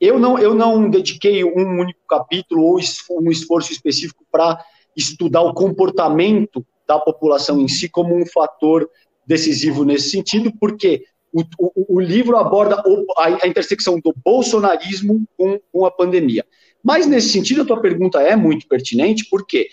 Eu 0.00 0.18
não, 0.18 0.38
eu 0.38 0.54
não 0.54 0.88
dediquei 0.88 1.44
um 1.44 1.80
único 1.80 2.00
capítulo 2.08 2.64
ou 2.64 2.80
um 3.20 3.30
esforço 3.30 3.70
específico 3.70 4.24
para 4.32 4.58
estudar 4.96 5.42
o 5.42 5.52
comportamento 5.52 6.66
da 6.88 6.98
população 6.98 7.60
em 7.60 7.68
si 7.68 7.90
como 7.90 8.16
um 8.16 8.24
fator 8.24 8.88
decisivo 9.26 9.84
nesse 9.84 10.08
sentido, 10.08 10.50
porque 10.58 11.04
o, 11.30 11.42
o, 11.58 11.96
o 11.96 12.00
livro 12.00 12.38
aborda 12.38 12.82
a, 13.18 13.46
intersecção 13.46 14.00
do 14.00 14.14
bolsonarismo 14.24 15.22
com, 15.36 15.60
com 15.70 15.84
a 15.84 15.90
pandemia. 15.90 16.46
Mas, 16.82 17.06
nesse 17.06 17.28
sentido, 17.28 17.60
a 17.60 17.66
tua 17.66 17.82
pergunta 17.82 18.22
é 18.22 18.34
muito 18.34 18.66
pertinente, 18.66 19.26
porque 19.30 19.68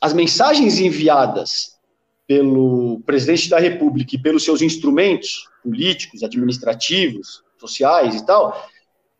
as 0.00 0.14
mensagens 0.14 0.78
enviadas 0.78 1.69
pelo 2.30 3.00
presidente 3.00 3.50
da 3.50 3.58
República 3.58 4.14
e 4.14 4.22
pelos 4.22 4.44
seus 4.44 4.62
instrumentos 4.62 5.48
políticos, 5.64 6.22
administrativos, 6.22 7.42
sociais 7.58 8.14
e 8.14 8.24
tal, 8.24 8.70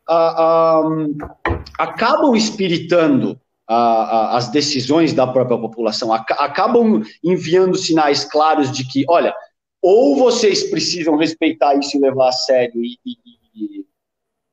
a, 0.07 0.15
a, 0.15 1.63
acabam 1.77 2.33
espiritando 2.37 3.37
a, 3.67 4.37
as 4.37 4.49
decisões 4.49 5.11
da 5.11 5.27
própria 5.27 5.57
população, 5.57 6.13
acabam 6.13 7.03
enviando 7.21 7.77
sinais 7.77 8.23
claros 8.23 8.71
de 8.71 8.87
que, 8.87 9.03
olha, 9.09 9.35
ou 9.81 10.15
vocês 10.15 10.69
precisam 10.69 11.17
respeitar 11.17 11.75
isso 11.75 11.97
e 11.97 11.99
levar 11.99 12.29
a 12.29 12.31
sério 12.31 12.81
e, 12.81 12.97
e, 13.05 13.17
e 13.53 13.85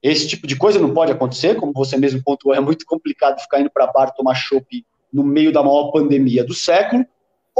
esse 0.02 0.26
tipo 0.26 0.48
de 0.48 0.56
coisa 0.56 0.80
não 0.80 0.92
pode 0.92 1.12
acontecer, 1.12 1.54
como 1.54 1.72
você 1.72 1.96
mesmo 1.96 2.20
pontuou, 2.24 2.56
é 2.56 2.60
muito 2.60 2.84
complicado 2.84 3.38
ficar 3.38 3.60
indo 3.60 3.70
para 3.70 3.86
bar 3.86 4.10
tomar 4.10 4.34
chopp 4.34 4.84
no 5.12 5.22
meio 5.22 5.52
da 5.52 5.62
maior 5.62 5.92
pandemia 5.92 6.42
do 6.42 6.54
século, 6.54 7.06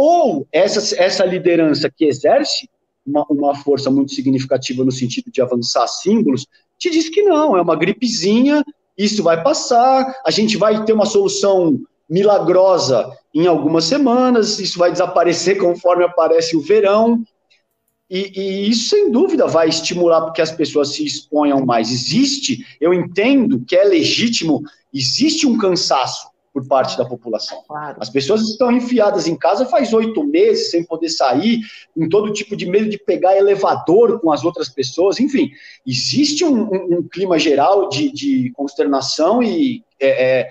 ou 0.00 0.46
essa, 0.52 0.94
essa 1.02 1.24
liderança 1.24 1.90
que 1.90 2.04
exerce 2.04 2.70
uma, 3.04 3.26
uma 3.28 3.54
força 3.56 3.90
muito 3.90 4.12
significativa 4.12 4.84
no 4.84 4.92
sentido 4.92 5.28
de 5.28 5.42
avançar 5.42 5.88
símbolos, 5.88 6.46
te 6.78 6.88
diz 6.88 7.08
que 7.08 7.24
não, 7.24 7.56
é 7.56 7.60
uma 7.60 7.74
gripezinha, 7.74 8.64
isso 8.96 9.24
vai 9.24 9.42
passar, 9.42 10.20
a 10.24 10.30
gente 10.30 10.56
vai 10.56 10.84
ter 10.84 10.92
uma 10.92 11.04
solução 11.04 11.80
milagrosa 12.08 13.10
em 13.34 13.48
algumas 13.48 13.86
semanas, 13.86 14.60
isso 14.60 14.78
vai 14.78 14.92
desaparecer 14.92 15.58
conforme 15.58 16.04
aparece 16.04 16.56
o 16.56 16.60
verão, 16.60 17.24
e, 18.08 18.40
e, 18.40 18.70
isso, 18.70 18.90
sem 18.90 19.10
dúvida, 19.10 19.48
vai 19.48 19.68
estimular 19.68 20.22
porque 20.22 20.40
as 20.40 20.52
pessoas 20.52 20.94
se 20.94 21.04
exponham 21.04 21.66
mais. 21.66 21.90
Existe, 21.90 22.64
eu 22.80 22.94
entendo 22.94 23.62
que 23.66 23.76
é 23.76 23.84
legítimo, 23.84 24.62
existe 24.94 25.44
um 25.44 25.58
cansaço 25.58 26.28
por 26.52 26.66
parte 26.66 26.96
da 26.96 27.04
população. 27.04 27.62
Claro. 27.66 27.96
As 28.00 28.10
pessoas 28.10 28.42
estão 28.42 28.72
enfiadas 28.72 29.26
em 29.26 29.36
casa 29.36 29.66
faz 29.66 29.92
oito 29.92 30.24
meses, 30.24 30.70
sem 30.70 30.84
poder 30.84 31.08
sair, 31.08 31.60
com 31.94 32.08
todo 32.08 32.32
tipo 32.32 32.56
de 32.56 32.66
medo 32.66 32.88
de 32.88 32.98
pegar 32.98 33.36
elevador 33.36 34.20
com 34.20 34.32
as 34.32 34.44
outras 34.44 34.68
pessoas. 34.68 35.20
Enfim, 35.20 35.50
existe 35.86 36.44
um, 36.44 36.62
um, 36.62 36.98
um 36.98 37.02
clima 37.02 37.38
geral 37.38 37.88
de, 37.88 38.10
de 38.12 38.50
consternação 38.54 39.42
e 39.42 39.84
é, 40.00 40.40
é, 40.40 40.50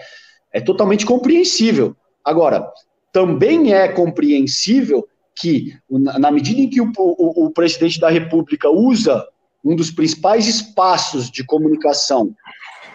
é 0.54 0.62
totalmente 0.62 1.06
compreensível. 1.06 1.96
Agora, 2.24 2.72
também 3.12 3.74
é 3.74 3.88
compreensível 3.88 5.08
que, 5.36 5.76
na 5.90 6.32
medida 6.32 6.62
em 6.62 6.70
que 6.70 6.82
o, 6.82 6.92
o, 6.98 7.46
o 7.46 7.52
presidente 7.52 8.00
da 8.00 8.10
República 8.10 8.70
usa 8.70 9.26
um 9.64 9.76
dos 9.76 9.92
principais 9.92 10.48
espaços 10.48 11.30
de 11.30 11.44
comunicação, 11.44 12.34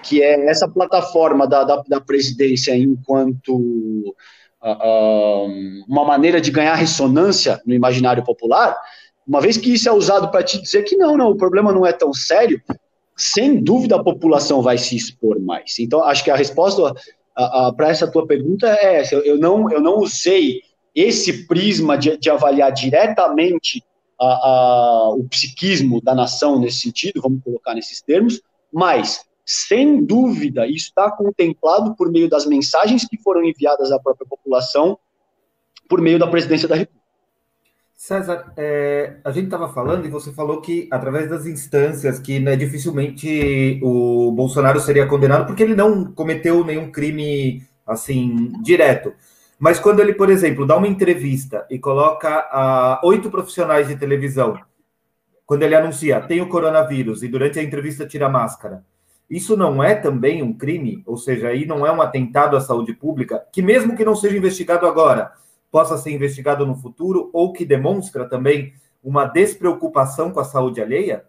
que 0.02 0.22
é 0.22 0.46
essa 0.48 0.68
plataforma 0.68 1.46
da, 1.46 1.64
da, 1.64 1.82
da 1.88 2.00
presidência 2.00 2.76
enquanto 2.76 3.54
uh, 3.56 4.66
uh, 4.66 5.84
uma 5.88 6.04
maneira 6.04 6.40
de 6.40 6.50
ganhar 6.50 6.74
ressonância 6.74 7.60
no 7.64 7.74
imaginário 7.74 8.24
popular, 8.24 8.76
uma 9.26 9.40
vez 9.40 9.56
que 9.56 9.72
isso 9.72 9.88
é 9.88 9.92
usado 9.92 10.30
para 10.30 10.42
te 10.42 10.60
dizer 10.60 10.82
que 10.82 10.96
não, 10.96 11.16
não, 11.16 11.30
o 11.30 11.36
problema 11.36 11.72
não 11.72 11.86
é 11.86 11.92
tão 11.92 12.12
sério, 12.12 12.60
sem 13.16 13.62
dúvida 13.62 13.96
a 13.96 14.02
população 14.02 14.60
vai 14.60 14.76
se 14.78 14.96
expor 14.96 15.38
mais. 15.40 15.78
Então, 15.78 16.02
acho 16.02 16.24
que 16.24 16.30
a 16.30 16.36
resposta 16.36 16.92
para 17.76 17.88
essa 17.88 18.10
tua 18.10 18.26
pergunta 18.26 18.66
é 18.66 18.96
essa. 18.96 19.14
Eu 19.14 19.38
não, 19.38 19.70
eu 19.70 19.80
não 19.80 19.98
usei 19.98 20.62
esse 20.94 21.46
prisma 21.46 21.96
de, 21.96 22.16
de 22.18 22.28
avaliar 22.28 22.72
diretamente 22.72 23.82
a, 24.20 24.26
a, 24.26 25.10
o 25.14 25.24
psiquismo 25.24 26.00
da 26.00 26.14
nação 26.14 26.60
nesse 26.60 26.80
sentido, 26.80 27.20
vamos 27.20 27.42
colocar 27.42 27.74
nesses 27.74 28.02
termos, 28.02 28.40
mas, 28.72 29.24
sem 29.44 30.04
dúvida, 30.04 30.66
isso 30.66 30.86
está 30.86 31.10
contemplado 31.10 31.94
por 31.96 32.10
meio 32.10 32.28
das 32.28 32.46
mensagens 32.46 33.06
que 33.06 33.20
foram 33.20 33.44
enviadas 33.44 33.90
à 33.90 33.98
própria 33.98 34.26
população 34.26 34.98
por 35.88 36.00
meio 36.00 36.18
da 36.18 36.26
presidência 36.26 36.68
da 36.68 36.76
República. 36.76 37.02
César, 37.94 38.52
é, 38.56 39.18
a 39.22 39.30
gente 39.30 39.44
estava 39.44 39.72
falando 39.72 40.04
e 40.04 40.10
você 40.10 40.32
falou 40.32 40.60
que 40.60 40.88
através 40.90 41.30
das 41.30 41.46
instâncias 41.46 42.18
que 42.18 42.40
né, 42.40 42.56
dificilmente 42.56 43.78
o 43.80 44.32
Bolsonaro 44.32 44.80
seria 44.80 45.06
condenado 45.06 45.46
porque 45.46 45.62
ele 45.62 45.76
não 45.76 46.12
cometeu 46.12 46.64
nenhum 46.64 46.90
crime 46.90 47.64
assim 47.86 48.50
direto. 48.60 49.12
Mas 49.56 49.78
quando 49.78 50.00
ele, 50.00 50.14
por 50.14 50.30
exemplo, 50.30 50.66
dá 50.66 50.76
uma 50.76 50.88
entrevista 50.88 51.64
e 51.70 51.78
coloca 51.78 52.28
a 52.50 53.00
oito 53.04 53.30
profissionais 53.30 53.86
de 53.86 53.94
televisão, 53.94 54.58
quando 55.46 55.62
ele 55.62 55.76
anuncia 55.76 56.20
tem 56.20 56.40
o 56.40 56.48
coronavírus 56.48 57.22
e 57.22 57.28
durante 57.28 57.60
a 57.60 57.62
entrevista 57.62 58.04
tira 58.04 58.26
a 58.26 58.30
máscara, 58.30 58.84
isso 59.32 59.56
não 59.56 59.82
é 59.82 59.94
também 59.94 60.42
um 60.42 60.52
crime? 60.52 61.02
Ou 61.06 61.16
seja, 61.16 61.48
aí 61.48 61.64
não 61.64 61.86
é 61.86 61.90
um 61.90 62.02
atentado 62.02 62.54
à 62.54 62.60
saúde 62.60 62.92
pública, 62.92 63.42
que 63.50 63.62
mesmo 63.62 63.96
que 63.96 64.04
não 64.04 64.14
seja 64.14 64.36
investigado 64.36 64.86
agora, 64.86 65.32
possa 65.70 65.96
ser 65.96 66.10
investigado 66.10 66.66
no 66.66 66.76
futuro 66.76 67.30
ou 67.32 67.50
que 67.50 67.64
demonstra 67.64 68.28
também 68.28 68.74
uma 69.02 69.24
despreocupação 69.24 70.30
com 70.30 70.38
a 70.38 70.44
saúde 70.44 70.82
alheia? 70.82 71.24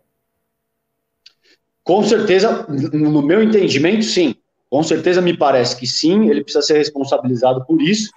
Com 1.82 2.04
certeza, 2.04 2.68
no 2.92 3.22
meu 3.22 3.42
entendimento, 3.42 4.04
sim. 4.04 4.36
Com 4.70 4.84
certeza 4.84 5.22
me 5.22 5.38
parece 5.38 5.78
que 5.78 5.88
sim, 5.88 6.30
ele 6.30 6.44
precisa 6.44 6.62
ser 6.62 6.80
responsabilizado 6.80 7.66
por 7.66 7.82
isso. 7.82 8.12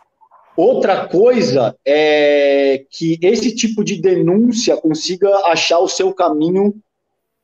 Outra 0.56 1.06
coisa 1.06 1.76
é 1.86 2.84
que 2.90 3.20
esse 3.22 3.54
tipo 3.54 3.84
de 3.84 4.00
denúncia 4.02 4.76
consiga 4.76 5.28
achar 5.46 5.78
o 5.78 5.88
seu 5.88 6.12
caminho 6.12 6.74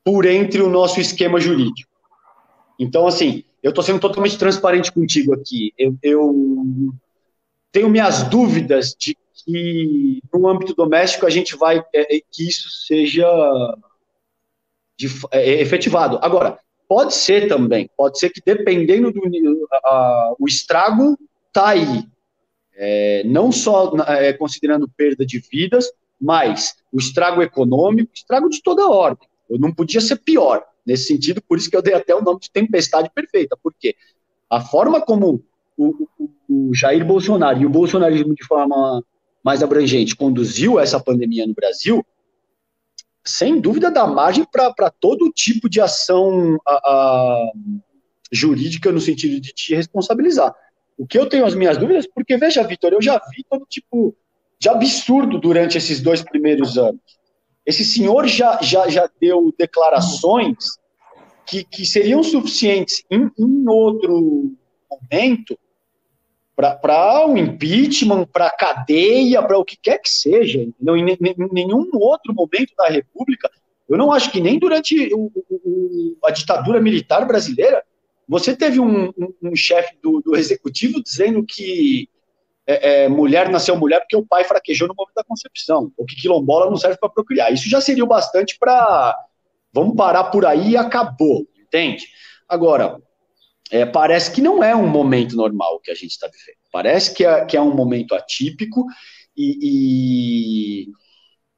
por 0.03 0.25
entre 0.25 0.61
o 0.61 0.69
nosso 0.69 0.99
esquema 0.99 1.39
jurídico. 1.39 1.92
Então, 2.83 3.07
assim, 3.07 3.45
eu 3.61 3.69
estou 3.69 3.83
sendo 3.83 3.99
totalmente 3.99 4.37
transparente 4.37 4.91
contigo 4.91 5.33
aqui. 5.33 5.73
Eu, 5.77 5.97
eu 6.03 6.93
tenho 7.71 7.89
minhas 7.89 8.23
dúvidas 8.23 8.93
de 8.93 9.17
que 9.33 10.21
no 10.33 10.47
âmbito 10.47 10.75
doméstico 10.75 11.25
a 11.25 11.29
gente 11.29 11.55
vai 11.55 11.79
é, 11.93 12.17
é 12.17 12.21
que 12.29 12.47
isso 12.47 12.69
seja 12.85 13.25
de, 14.97 15.07
é, 15.31 15.61
efetivado. 15.61 16.19
Agora, 16.21 16.59
pode 16.87 17.13
ser 17.13 17.47
também, 17.47 17.89
pode 17.95 18.19
ser 18.19 18.29
que 18.29 18.41
dependendo 18.45 19.11
do 19.11 19.21
a, 19.71 20.33
o 20.37 20.45
estrago 20.45 21.17
tá 21.53 21.69
aí, 21.69 22.05
é, 22.75 23.23
não 23.25 23.49
só 23.49 23.93
é, 24.07 24.33
considerando 24.33 24.89
perda 24.89 25.25
de 25.25 25.39
vidas, 25.39 25.89
mas 26.19 26.75
o 26.91 26.99
estrago 26.99 27.41
econômico, 27.41 28.11
estrago 28.13 28.49
de 28.49 28.61
toda 28.61 28.89
ordem. 28.89 29.27
Eu 29.49 29.57
não 29.57 29.73
podia 29.73 30.01
ser 30.01 30.17
pior 30.17 30.65
nesse 30.85 31.05
sentido, 31.05 31.41
por 31.41 31.57
isso 31.57 31.69
que 31.69 31.77
eu 31.77 31.81
dei 31.81 31.93
até 31.93 32.13
o 32.13 32.21
nome 32.21 32.39
de 32.39 32.51
tempestade 32.51 33.09
perfeita, 33.13 33.57
porque 33.61 33.95
a 34.49 34.61
forma 34.61 35.01
como 35.01 35.43
o, 35.77 36.07
o, 36.19 36.29
o 36.49 36.73
Jair 36.73 37.05
Bolsonaro 37.05 37.61
e 37.61 37.65
o 37.65 37.69
bolsonarismo 37.69 38.35
de 38.35 38.45
forma 38.45 39.03
mais 39.43 39.61
abrangente 39.61 40.15
conduziu 40.15 40.79
essa 40.79 40.99
pandemia 40.99 41.45
no 41.45 41.53
Brasil, 41.53 42.05
sem 43.25 43.59
dúvida 43.59 43.89
dá 43.89 44.05
margem 44.05 44.45
para 44.45 44.89
todo 44.89 45.31
tipo 45.31 45.69
de 45.69 45.79
ação 45.79 46.57
a, 46.65 46.73
a, 46.73 47.51
jurídica 48.31 48.91
no 48.91 48.99
sentido 48.99 49.39
de 49.39 49.53
te 49.53 49.75
responsabilizar. 49.75 50.53
O 50.97 51.07
que 51.07 51.17
eu 51.17 51.27
tenho 51.27 51.45
as 51.45 51.55
minhas 51.55 51.77
dúvidas, 51.77 52.07
porque 52.07 52.37
veja, 52.37 52.63
Vitor, 52.63 52.93
eu 52.93 53.01
já 53.01 53.19
vi 53.31 53.43
todo 53.49 53.65
tipo 53.65 54.15
de 54.59 54.69
absurdo 54.69 55.39
durante 55.39 55.77
esses 55.77 56.01
dois 56.01 56.21
primeiros 56.21 56.77
anos. 56.77 57.01
Esse 57.65 57.85
senhor 57.85 58.27
já, 58.27 58.59
já, 58.61 58.87
já 58.89 59.09
deu 59.19 59.53
declarações 59.57 60.77
que, 61.45 61.63
que 61.63 61.85
seriam 61.85 62.23
suficientes 62.23 63.03
em, 63.09 63.29
em 63.37 63.67
outro 63.67 64.53
momento 64.89 65.57
para 66.55 67.27
o 67.27 67.37
impeachment, 67.37 68.25
para 68.25 68.49
cadeia, 68.51 69.41
para 69.41 69.57
o 69.57 69.65
que 69.65 69.77
quer 69.81 69.97
que 69.99 70.09
seja. 70.09 70.61
Entendeu? 70.61 70.95
Em, 70.95 71.09
em, 71.09 71.49
nenhum 71.51 71.89
outro 71.93 72.33
momento 72.33 72.73
da 72.77 72.87
República, 72.87 73.49
eu 73.89 73.97
não 73.97 74.11
acho 74.11 74.31
que 74.31 74.39
nem 74.39 74.59
durante 74.59 75.13
o, 75.13 75.31
o, 75.49 76.17
a 76.23 76.31
ditadura 76.31 76.79
militar 76.79 77.25
brasileira, 77.25 77.83
você 78.27 78.55
teve 78.55 78.79
um, 78.79 79.09
um, 79.09 79.33
um 79.41 79.55
chefe 79.55 79.97
do, 80.01 80.21
do, 80.21 80.35
executivo 80.35 81.03
dizendo 81.03 81.43
que 81.43 82.07
é, 82.65 83.03
é, 83.03 83.09
mulher 83.09 83.49
nasceu 83.49 83.75
mulher 83.75 83.99
porque 83.99 84.15
o 84.15 84.25
pai 84.25 84.43
fraquejou 84.43 84.87
no 84.87 84.95
momento 84.95 85.15
da 85.15 85.23
concepção, 85.23 85.91
ou 85.97 86.05
que 86.05 86.15
quilombola 86.15 86.69
não 86.69 86.77
serve 86.77 86.97
para 86.97 87.09
procriar. 87.09 87.51
Isso 87.51 87.69
já 87.69 87.81
seria 87.81 88.03
o 88.03 88.07
bastante 88.07 88.57
para 88.57 89.17
vamos 89.71 89.95
parar 89.95 90.25
por 90.25 90.45
aí 90.45 90.71
e 90.71 90.77
acabou, 90.77 91.47
entende? 91.59 92.05
Agora, 92.47 93.01
é, 93.71 93.85
parece 93.85 94.31
que 94.31 94.41
não 94.41 94.63
é 94.63 94.75
um 94.75 94.87
momento 94.87 95.35
normal 95.35 95.79
que 95.79 95.91
a 95.91 95.95
gente 95.95 96.11
está 96.11 96.27
vivendo. 96.27 96.57
Parece 96.71 97.13
que 97.13 97.25
é, 97.25 97.45
que 97.45 97.57
é 97.57 97.61
um 97.61 97.75
momento 97.75 98.13
atípico 98.15 98.85
e, 99.35 99.57
e, 99.61 100.87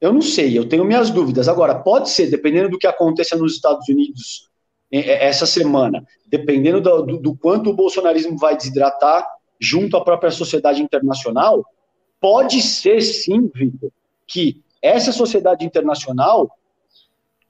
eu 0.00 0.12
não 0.12 0.22
sei, 0.22 0.56
eu 0.56 0.68
tenho 0.68 0.84
minhas 0.84 1.10
dúvidas. 1.10 1.48
Agora, 1.48 1.74
pode 1.74 2.10
ser, 2.10 2.30
dependendo 2.30 2.70
do 2.70 2.78
que 2.78 2.86
aconteça 2.86 3.36
nos 3.36 3.54
Estados 3.54 3.88
Unidos 3.88 4.48
é, 4.90 4.98
é, 4.98 5.24
essa 5.26 5.46
semana, 5.46 6.04
dependendo 6.26 6.80
do, 6.80 7.02
do, 7.02 7.18
do 7.18 7.36
quanto 7.36 7.70
o 7.70 7.74
bolsonarismo 7.74 8.36
vai 8.38 8.56
desidratar 8.56 9.26
junto 9.60 9.96
à 9.96 10.04
própria 10.04 10.30
sociedade 10.30 10.82
internacional, 10.82 11.64
pode 12.20 12.62
ser 12.62 13.00
sim, 13.00 13.50
Vitor, 13.54 13.90
que 14.26 14.62
essa 14.82 15.12
sociedade 15.12 15.64
internacional 15.64 16.50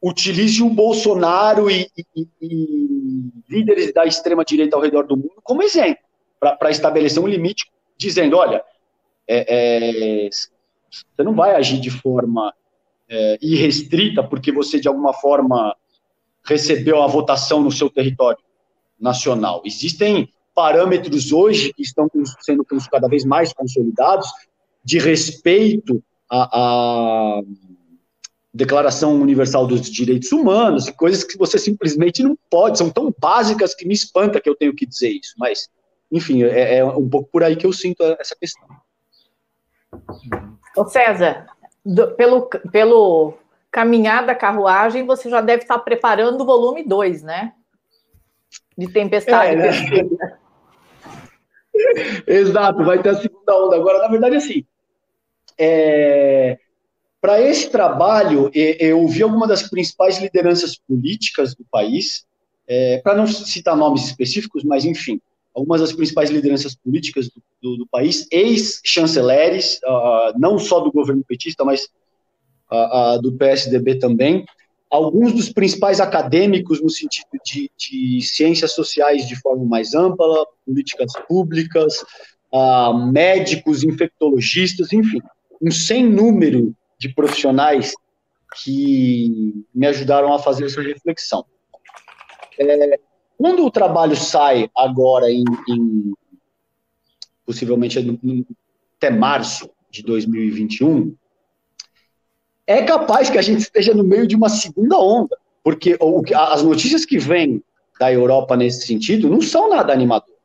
utilize 0.02 0.62
o 0.62 0.70
Bolsonaro 0.70 1.70
e, 1.70 1.90
e, 2.16 2.28
e 2.40 3.30
líderes 3.48 3.92
da 3.92 4.04
extrema-direita 4.04 4.76
ao 4.76 4.82
redor 4.82 5.06
do 5.06 5.16
mundo 5.16 5.40
como 5.42 5.62
exemplo, 5.62 6.04
para 6.38 6.70
estabelecer 6.70 7.22
um 7.22 7.26
limite, 7.26 7.70
dizendo: 7.96 8.36
olha, 8.36 8.62
é, 9.26 10.26
é, 10.26 10.28
você 10.30 11.22
não 11.22 11.34
vai 11.34 11.54
agir 11.54 11.80
de 11.80 11.90
forma 11.90 12.54
é, 13.08 13.38
irrestrita 13.40 14.22
porque 14.22 14.52
você, 14.52 14.78
de 14.78 14.88
alguma 14.88 15.12
forma, 15.12 15.74
recebeu 16.44 17.02
a 17.02 17.06
votação 17.06 17.60
no 17.60 17.72
seu 17.72 17.90
território 17.90 18.42
nacional. 18.98 19.62
Existem 19.64 20.28
parâmetros 20.56 21.32
hoje 21.32 21.70
que 21.74 21.82
estão 21.82 22.08
sendo 22.40 22.64
cada 22.90 23.06
vez 23.06 23.26
mais 23.26 23.52
consolidados 23.52 24.26
de 24.82 24.98
respeito 24.98 26.02
a, 26.30 26.48
a 27.38 27.42
Declaração 28.54 29.20
Universal 29.20 29.66
dos 29.66 29.82
Direitos 29.82 30.32
Humanos, 30.32 30.88
coisas 30.90 31.22
que 31.22 31.36
você 31.36 31.58
simplesmente 31.58 32.22
não 32.22 32.36
pode, 32.50 32.78
são 32.78 32.88
tão 32.88 33.14
básicas 33.18 33.74
que 33.74 33.86
me 33.86 33.92
espanta 33.92 34.40
que 34.40 34.48
eu 34.48 34.56
tenho 34.56 34.74
que 34.74 34.86
dizer 34.86 35.10
isso, 35.10 35.34
mas, 35.36 35.68
enfim, 36.10 36.42
é, 36.42 36.78
é 36.78 36.84
um 36.84 37.08
pouco 37.08 37.28
por 37.30 37.44
aí 37.44 37.54
que 37.54 37.66
eu 37.66 37.72
sinto 37.72 38.02
essa 38.18 38.34
questão. 38.34 38.66
Ô 40.74 40.86
César, 40.86 41.46
do, 41.84 42.12
pelo, 42.12 42.48
pelo 42.72 43.34
caminhar 43.70 44.24
da 44.24 44.34
carruagem, 44.34 45.04
você 45.04 45.28
já 45.28 45.42
deve 45.42 45.64
estar 45.64 45.78
preparando 45.80 46.40
o 46.40 46.46
volume 46.46 46.82
2, 46.82 47.22
né? 47.22 47.52
De 48.76 48.88
Tempestade 48.88 49.52
é, 49.52 49.56
né? 49.56 50.38
Exato, 52.26 52.84
vai 52.84 53.02
ter 53.02 53.10
a 53.10 53.20
segunda 53.20 53.64
onda. 53.64 53.76
Agora, 53.76 53.98
na 53.98 54.08
verdade, 54.08 54.36
assim, 54.36 54.64
é, 55.58 56.58
para 57.20 57.40
esse 57.40 57.70
trabalho, 57.70 58.50
eu 58.54 59.06
vi 59.08 59.22
algumas 59.22 59.48
das 59.48 59.62
principais 59.68 60.18
lideranças 60.18 60.76
políticas 60.76 61.54
do 61.54 61.64
país, 61.70 62.26
é, 62.68 62.98
para 62.98 63.14
não 63.14 63.26
citar 63.26 63.76
nomes 63.76 64.04
específicos, 64.06 64.64
mas 64.64 64.84
enfim, 64.84 65.20
algumas 65.56 65.80
das 65.80 65.92
principais 65.92 66.30
lideranças 66.30 66.74
políticas 66.74 67.28
do, 67.28 67.42
do, 67.62 67.76
do 67.78 67.86
país, 67.86 68.26
ex-chanceleres, 68.30 69.80
uh, 69.86 70.38
não 70.38 70.58
só 70.58 70.80
do 70.80 70.92
governo 70.92 71.24
petista, 71.26 71.64
mas 71.64 71.88
uh, 72.70 73.16
uh, 73.16 73.22
do 73.22 73.32
PSDB 73.32 73.98
também, 73.98 74.44
alguns 74.96 75.32
dos 75.32 75.52
principais 75.52 76.00
acadêmicos 76.00 76.82
no 76.82 76.90
sentido 76.90 77.28
de, 77.44 77.70
de 77.76 78.22
ciências 78.22 78.72
sociais 78.72 79.26
de 79.26 79.36
forma 79.36 79.64
mais 79.64 79.94
ampla, 79.94 80.46
políticas 80.64 81.12
públicas, 81.28 82.04
médicos, 83.12 83.84
infectologistas, 83.84 84.92
enfim 84.92 85.20
um 85.60 85.70
sem 85.70 86.08
número 86.08 86.74
de 86.98 87.08
profissionais 87.08 87.94
que 88.62 89.64
me 89.74 89.86
ajudaram 89.86 90.32
a 90.32 90.38
fazer 90.38 90.66
essa 90.66 90.80
reflexão. 90.80 91.44
É, 92.58 92.98
quando 93.36 93.64
o 93.64 93.70
trabalho 93.70 94.16
sai 94.16 94.70
agora 94.76 95.30
em, 95.30 95.44
em 95.68 96.14
possivelmente 97.44 97.98
até 98.96 99.10
março 99.10 99.68
de 99.90 100.02
2021, 100.02 101.14
é 102.66 102.82
capaz 102.82 103.30
que 103.30 103.38
a 103.38 103.42
gente 103.42 103.60
esteja 103.60 103.94
no 103.94 104.02
meio 104.02 104.26
de 104.26 104.34
uma 104.34 104.48
segunda 104.48 104.98
onda, 104.98 105.36
porque 105.62 105.96
as 106.34 106.62
notícias 106.62 107.04
que 107.04 107.18
vêm 107.18 107.62
da 107.98 108.12
Europa 108.12 108.56
nesse 108.56 108.86
sentido 108.86 109.30
não 109.30 109.40
são 109.40 109.70
nada 109.70 109.92
animadoras. 109.92 110.36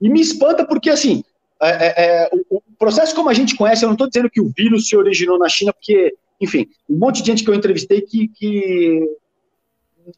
E 0.00 0.08
me 0.08 0.20
espanta 0.20 0.66
porque, 0.66 0.90
assim, 0.90 1.24
é, 1.60 1.68
é, 1.68 2.24
é 2.24 2.30
o, 2.50 2.62
processo 2.78 3.14
como 3.14 3.30
a 3.30 3.34
gente 3.34 3.56
conhece, 3.56 3.84
eu 3.84 3.88
não 3.88 3.94
estou 3.94 4.08
dizendo 4.08 4.30
que 4.30 4.40
o 4.40 4.52
vírus 4.54 4.88
se 4.88 4.96
originou 4.96 5.38
na 5.38 5.48
China, 5.48 5.72
porque, 5.72 6.14
enfim, 6.40 6.68
um 6.88 6.98
monte 6.98 7.22
de 7.22 7.30
gente 7.30 7.42
que 7.42 7.50
eu 7.50 7.54
entrevistei 7.54 8.02
que, 8.02 8.28
que 8.28 9.08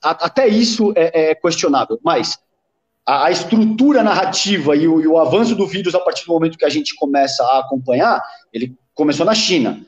até 0.02 0.48
isso 0.48 0.93
é, 0.97 1.31
é 1.31 1.35
questionável, 1.35 2.01
mas 2.02 2.39
a, 3.06 3.27
a, 3.27 3.31
estrutura 3.31 4.02
narrativa 4.02 4.74
e 4.74 4.89
o, 4.89 5.01
e 5.01 5.06
o 5.06 5.18
avanço 5.18 5.55
do 5.55 5.66
vírus 5.66 5.94
a 5.94 6.01
partir 6.01 6.27
do 6.27 6.32
momento 6.32 6.59
que 6.59 6.64
a 6.64 6.70
gente 6.70 6.97
começa 6.97 7.44
a 7.44 7.60
acompanhar, 7.60 8.20
ele 8.52 8.77
começou 8.94 9.24
na 9.24 9.35
China, 9.35 9.81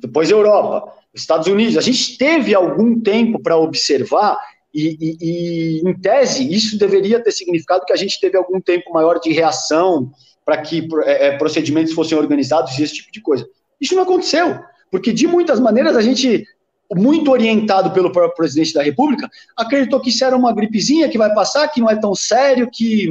depois 0.00 0.30
Europa, 0.30 0.92
Estados 1.14 1.46
Unidos. 1.46 1.76
A 1.76 1.80
gente 1.80 2.16
teve 2.16 2.54
algum 2.54 3.00
tempo 3.00 3.40
para 3.40 3.56
observar 3.56 4.38
e, 4.74 4.96
e, 5.00 5.16
e, 5.20 5.88
em 5.88 5.94
tese, 6.00 6.50
isso 6.50 6.78
deveria 6.78 7.22
ter 7.22 7.32
significado 7.32 7.84
que 7.84 7.92
a 7.92 7.96
gente 7.96 8.18
teve 8.20 8.36
algum 8.36 8.60
tempo 8.60 8.92
maior 8.92 9.20
de 9.20 9.30
reação 9.32 10.10
para 10.44 10.58
que 10.58 10.88
é, 11.04 11.36
procedimentos 11.36 11.92
fossem 11.92 12.16
organizados 12.16 12.78
e 12.78 12.82
esse 12.82 12.94
tipo 12.94 13.12
de 13.12 13.20
coisa. 13.20 13.46
Isso 13.80 13.94
não 13.94 14.02
aconteceu, 14.02 14.58
porque 14.90 15.12
de 15.12 15.26
muitas 15.26 15.60
maneiras 15.60 15.96
a 15.96 16.00
gente 16.00 16.46
muito 16.94 17.30
orientado 17.30 17.90
pelo 17.92 18.12
próprio 18.12 18.36
presidente 18.36 18.74
da 18.74 18.82
República, 18.82 19.28
acreditou 19.56 20.00
que 20.00 20.10
isso 20.10 20.24
era 20.24 20.36
uma 20.36 20.52
gripezinha 20.52 21.08
que 21.08 21.18
vai 21.18 21.32
passar, 21.34 21.68
que 21.68 21.80
não 21.80 21.90
é 21.90 21.96
tão 21.96 22.14
sério, 22.14 22.68
que 22.70 23.08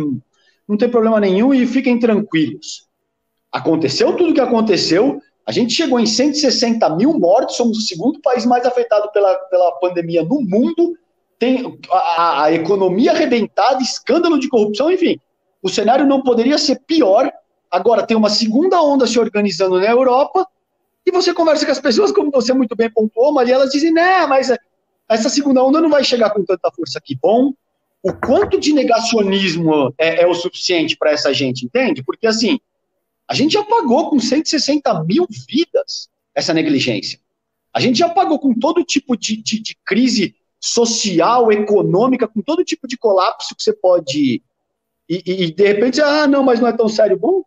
não 0.67 0.77
tem 0.77 0.89
problema 0.89 1.19
nenhum 1.19 1.53
e 1.53 1.65
fiquem 1.65 1.99
tranquilos. 1.99 2.87
Aconteceu 3.51 4.15
tudo 4.15 4.31
o 4.31 4.33
que 4.33 4.41
aconteceu, 4.41 5.21
a 5.45 5.51
gente 5.51 5.73
chegou 5.73 5.99
em 5.99 6.05
160 6.05 6.89
mil 6.95 7.18
mortes, 7.18 7.55
somos 7.55 7.77
o 7.77 7.81
segundo 7.81 8.22
país 8.22 8.45
mais 8.45 8.65
afetado 8.65 9.11
pela, 9.11 9.34
pela 9.35 9.72
pandemia 9.73 10.23
no 10.23 10.41
mundo, 10.41 10.97
tem 11.39 11.80
a, 11.91 12.43
a 12.43 12.53
economia 12.53 13.11
arrebentada, 13.11 13.81
escândalo 13.81 14.39
de 14.39 14.47
corrupção, 14.47 14.91
enfim. 14.91 15.19
O 15.61 15.69
cenário 15.69 16.05
não 16.05 16.22
poderia 16.22 16.57
ser 16.57 16.80
pior. 16.85 17.31
Agora 17.69 18.05
tem 18.05 18.15
uma 18.15 18.30
segunda 18.30 18.81
onda 18.81 19.07
se 19.07 19.19
organizando 19.19 19.80
na 19.80 19.89
Europa, 19.89 20.45
e 21.05 21.11
você 21.11 21.34
conversa 21.34 21.65
com 21.65 21.72
as 21.72 21.80
pessoas, 21.80 22.11
como 22.11 22.30
você 22.30 22.53
muito 22.53 22.76
bem 22.76 22.91
pontuou, 22.91 23.34
Maria, 23.34 23.55
elas 23.55 23.72
dizem, 23.72 23.91
né, 23.91 24.26
mas 24.27 24.51
essa 25.09 25.30
segunda 25.30 25.63
onda 25.63 25.81
não 25.81 25.89
vai 25.89 26.03
chegar 26.03 26.30
com 26.30 26.43
tanta 26.45 26.72
força 26.72 26.99
aqui. 26.99 27.18
Bom, 27.19 27.53
o 28.03 28.13
quanto 28.13 28.59
de 28.59 28.73
negacionismo 28.73 29.93
é, 29.97 30.22
é 30.22 30.27
o 30.27 30.34
suficiente 30.34 30.95
para 30.95 31.11
essa 31.11 31.34
gente, 31.34 31.65
entende? 31.65 32.03
Porque, 32.03 32.27
assim, 32.27 32.59
a 33.31 33.33
gente 33.33 33.53
já 33.53 33.63
pagou 33.63 34.09
com 34.09 34.19
160 34.19 35.05
mil 35.05 35.25
vidas 35.47 36.09
essa 36.35 36.53
negligência. 36.53 37.17
A 37.73 37.79
gente 37.79 37.97
já 37.97 38.09
pagou 38.09 38.37
com 38.37 38.53
todo 38.53 38.83
tipo 38.83 39.15
de, 39.15 39.37
de, 39.37 39.61
de 39.61 39.77
crise 39.85 40.35
social, 40.59 41.49
econômica, 41.49 42.27
com 42.27 42.41
todo 42.41 42.65
tipo 42.65 42.85
de 42.89 42.97
colapso 42.97 43.55
que 43.55 43.63
você 43.63 43.71
pode. 43.71 44.43
E, 45.07 45.23
e, 45.25 45.43
e, 45.45 45.53
de 45.53 45.65
repente, 45.65 46.01
ah, 46.01 46.27
não, 46.27 46.43
mas 46.43 46.59
não 46.59 46.67
é 46.67 46.73
tão 46.73 46.89
sério. 46.89 47.17
Bom, 47.17 47.45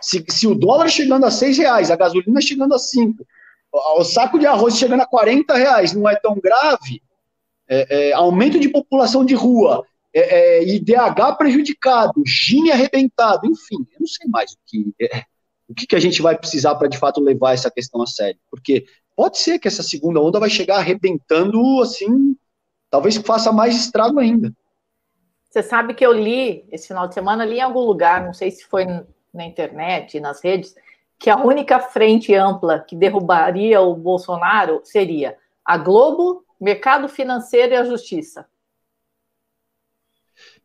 se, 0.00 0.24
se 0.30 0.46
o 0.46 0.54
dólar 0.54 0.88
chegando 0.88 1.26
a 1.26 1.30
seis 1.30 1.58
reais, 1.58 1.90
a 1.90 1.96
gasolina 1.96 2.40
chegando 2.40 2.74
a 2.74 2.78
cinco, 2.78 3.26
o 3.70 4.04
saco 4.04 4.38
de 4.38 4.46
arroz 4.46 4.78
chegando 4.78 5.02
a 5.02 5.06
40 5.06 5.54
reais 5.54 5.92
não 5.92 6.08
é 6.08 6.16
tão 6.16 6.36
grave, 6.36 7.02
é, 7.68 8.08
é, 8.08 8.12
aumento 8.14 8.58
de 8.58 8.70
população 8.70 9.26
de 9.26 9.34
rua, 9.34 9.84
é, 10.14 10.58
é 10.58 10.64
IDH 10.64 11.36
prejudicado, 11.36 12.22
Gini 12.26 12.70
arrebentado, 12.70 13.46
enfim, 13.46 13.86
eu 13.92 14.00
não 14.00 14.06
sei 14.06 14.28
mais 14.28 14.52
o 14.52 14.58
que, 14.66 14.94
é, 15.00 15.22
o 15.68 15.74
que, 15.74 15.86
que 15.86 15.96
a 15.96 16.00
gente 16.00 16.22
vai 16.22 16.36
precisar 16.36 16.74
para 16.76 16.88
de 16.88 16.98
fato 16.98 17.20
levar 17.20 17.54
essa 17.54 17.70
questão 17.70 18.02
a 18.02 18.06
sério, 18.06 18.40
porque 18.50 18.86
pode 19.16 19.38
ser 19.38 19.58
que 19.58 19.68
essa 19.68 19.82
segunda 19.82 20.20
onda 20.20 20.40
vai 20.40 20.50
chegar 20.50 20.76
arrebentando 20.76 21.60
assim, 21.82 22.36
talvez 22.90 23.16
faça 23.16 23.52
mais 23.52 23.76
estrago 23.76 24.18
ainda. 24.18 24.52
Você 25.50 25.62
sabe 25.62 25.94
que 25.94 26.04
eu 26.04 26.12
li 26.12 26.64
esse 26.70 26.88
final 26.88 27.08
de 27.08 27.14
semana, 27.14 27.44
li 27.44 27.56
em 27.56 27.62
algum 27.62 27.80
lugar, 27.80 28.24
não 28.24 28.34
sei 28.34 28.50
se 28.50 28.64
foi 28.64 28.84
na 29.32 29.44
internet, 29.44 30.20
nas 30.20 30.42
redes, 30.42 30.74
que 31.18 31.30
a 31.30 31.36
única 31.36 31.80
frente 31.80 32.34
ampla 32.34 32.80
que 32.80 32.94
derrubaria 32.94 33.80
o 33.80 33.94
Bolsonaro 33.94 34.80
seria 34.84 35.36
a 35.64 35.76
Globo, 35.76 36.44
mercado 36.60 37.08
financeiro 37.08 37.72
e 37.72 37.76
a 37.76 37.84
justiça. 37.84 38.46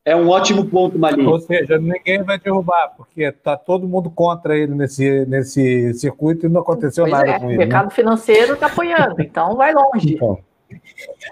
É 0.06 0.16
um 0.16 0.28
ótimo 0.28 0.66
ponto, 0.66 1.00
Malinho. 1.00 1.30
Ou 1.30 1.40
seja, 1.40 1.78
ninguém 1.78 2.22
vai 2.24 2.38
derrubar, 2.38 2.94
porque 2.98 3.24
está 3.24 3.56
todo 3.56 3.88
mundo 3.88 4.10
contra 4.10 4.58
ele 4.58 4.76
nesse, 4.76 5.26
nesse 5.26 5.94
circuito 5.94 6.46
e 6.46 6.50
não 6.50 6.62
aconteceu 6.62 7.06
pois 7.06 7.14
nada 7.14 7.32
é, 7.32 7.40
com 7.40 7.46
ele. 7.46 7.56
O 7.56 7.60
mercado 7.60 7.86
né? 7.86 7.92
financeiro 7.92 8.54
está 8.54 8.68
apoiando, 8.68 9.22
então 9.22 9.56
vai 9.56 9.74
longe. 9.74 10.16
Então. 10.16 10.38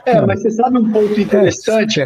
É, 0.05 0.21
mas 0.21 0.41
você 0.41 0.51
sabe 0.51 0.77
um 0.77 0.91
ponto 0.91 1.19
interessante, 1.19 2.01
é, 2.01 2.05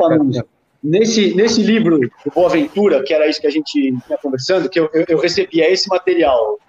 Nesse, 0.84 1.34
nesse 1.36 1.64
livro 1.64 1.98
do 1.98 2.32
Boaventura, 2.34 3.02
que 3.02 3.12
era 3.12 3.28
isso 3.28 3.42
que 3.42 3.48
a 3.48 3.52
gente 3.52 3.72
tinha 3.72 4.18
conversando, 4.22 4.70
que 4.70 4.80
eu, 4.80 4.88
eu, 4.94 5.06
eu 5.08 5.20
recebia 5.20 5.72
esse 5.72 5.90
material, 5.90 6.60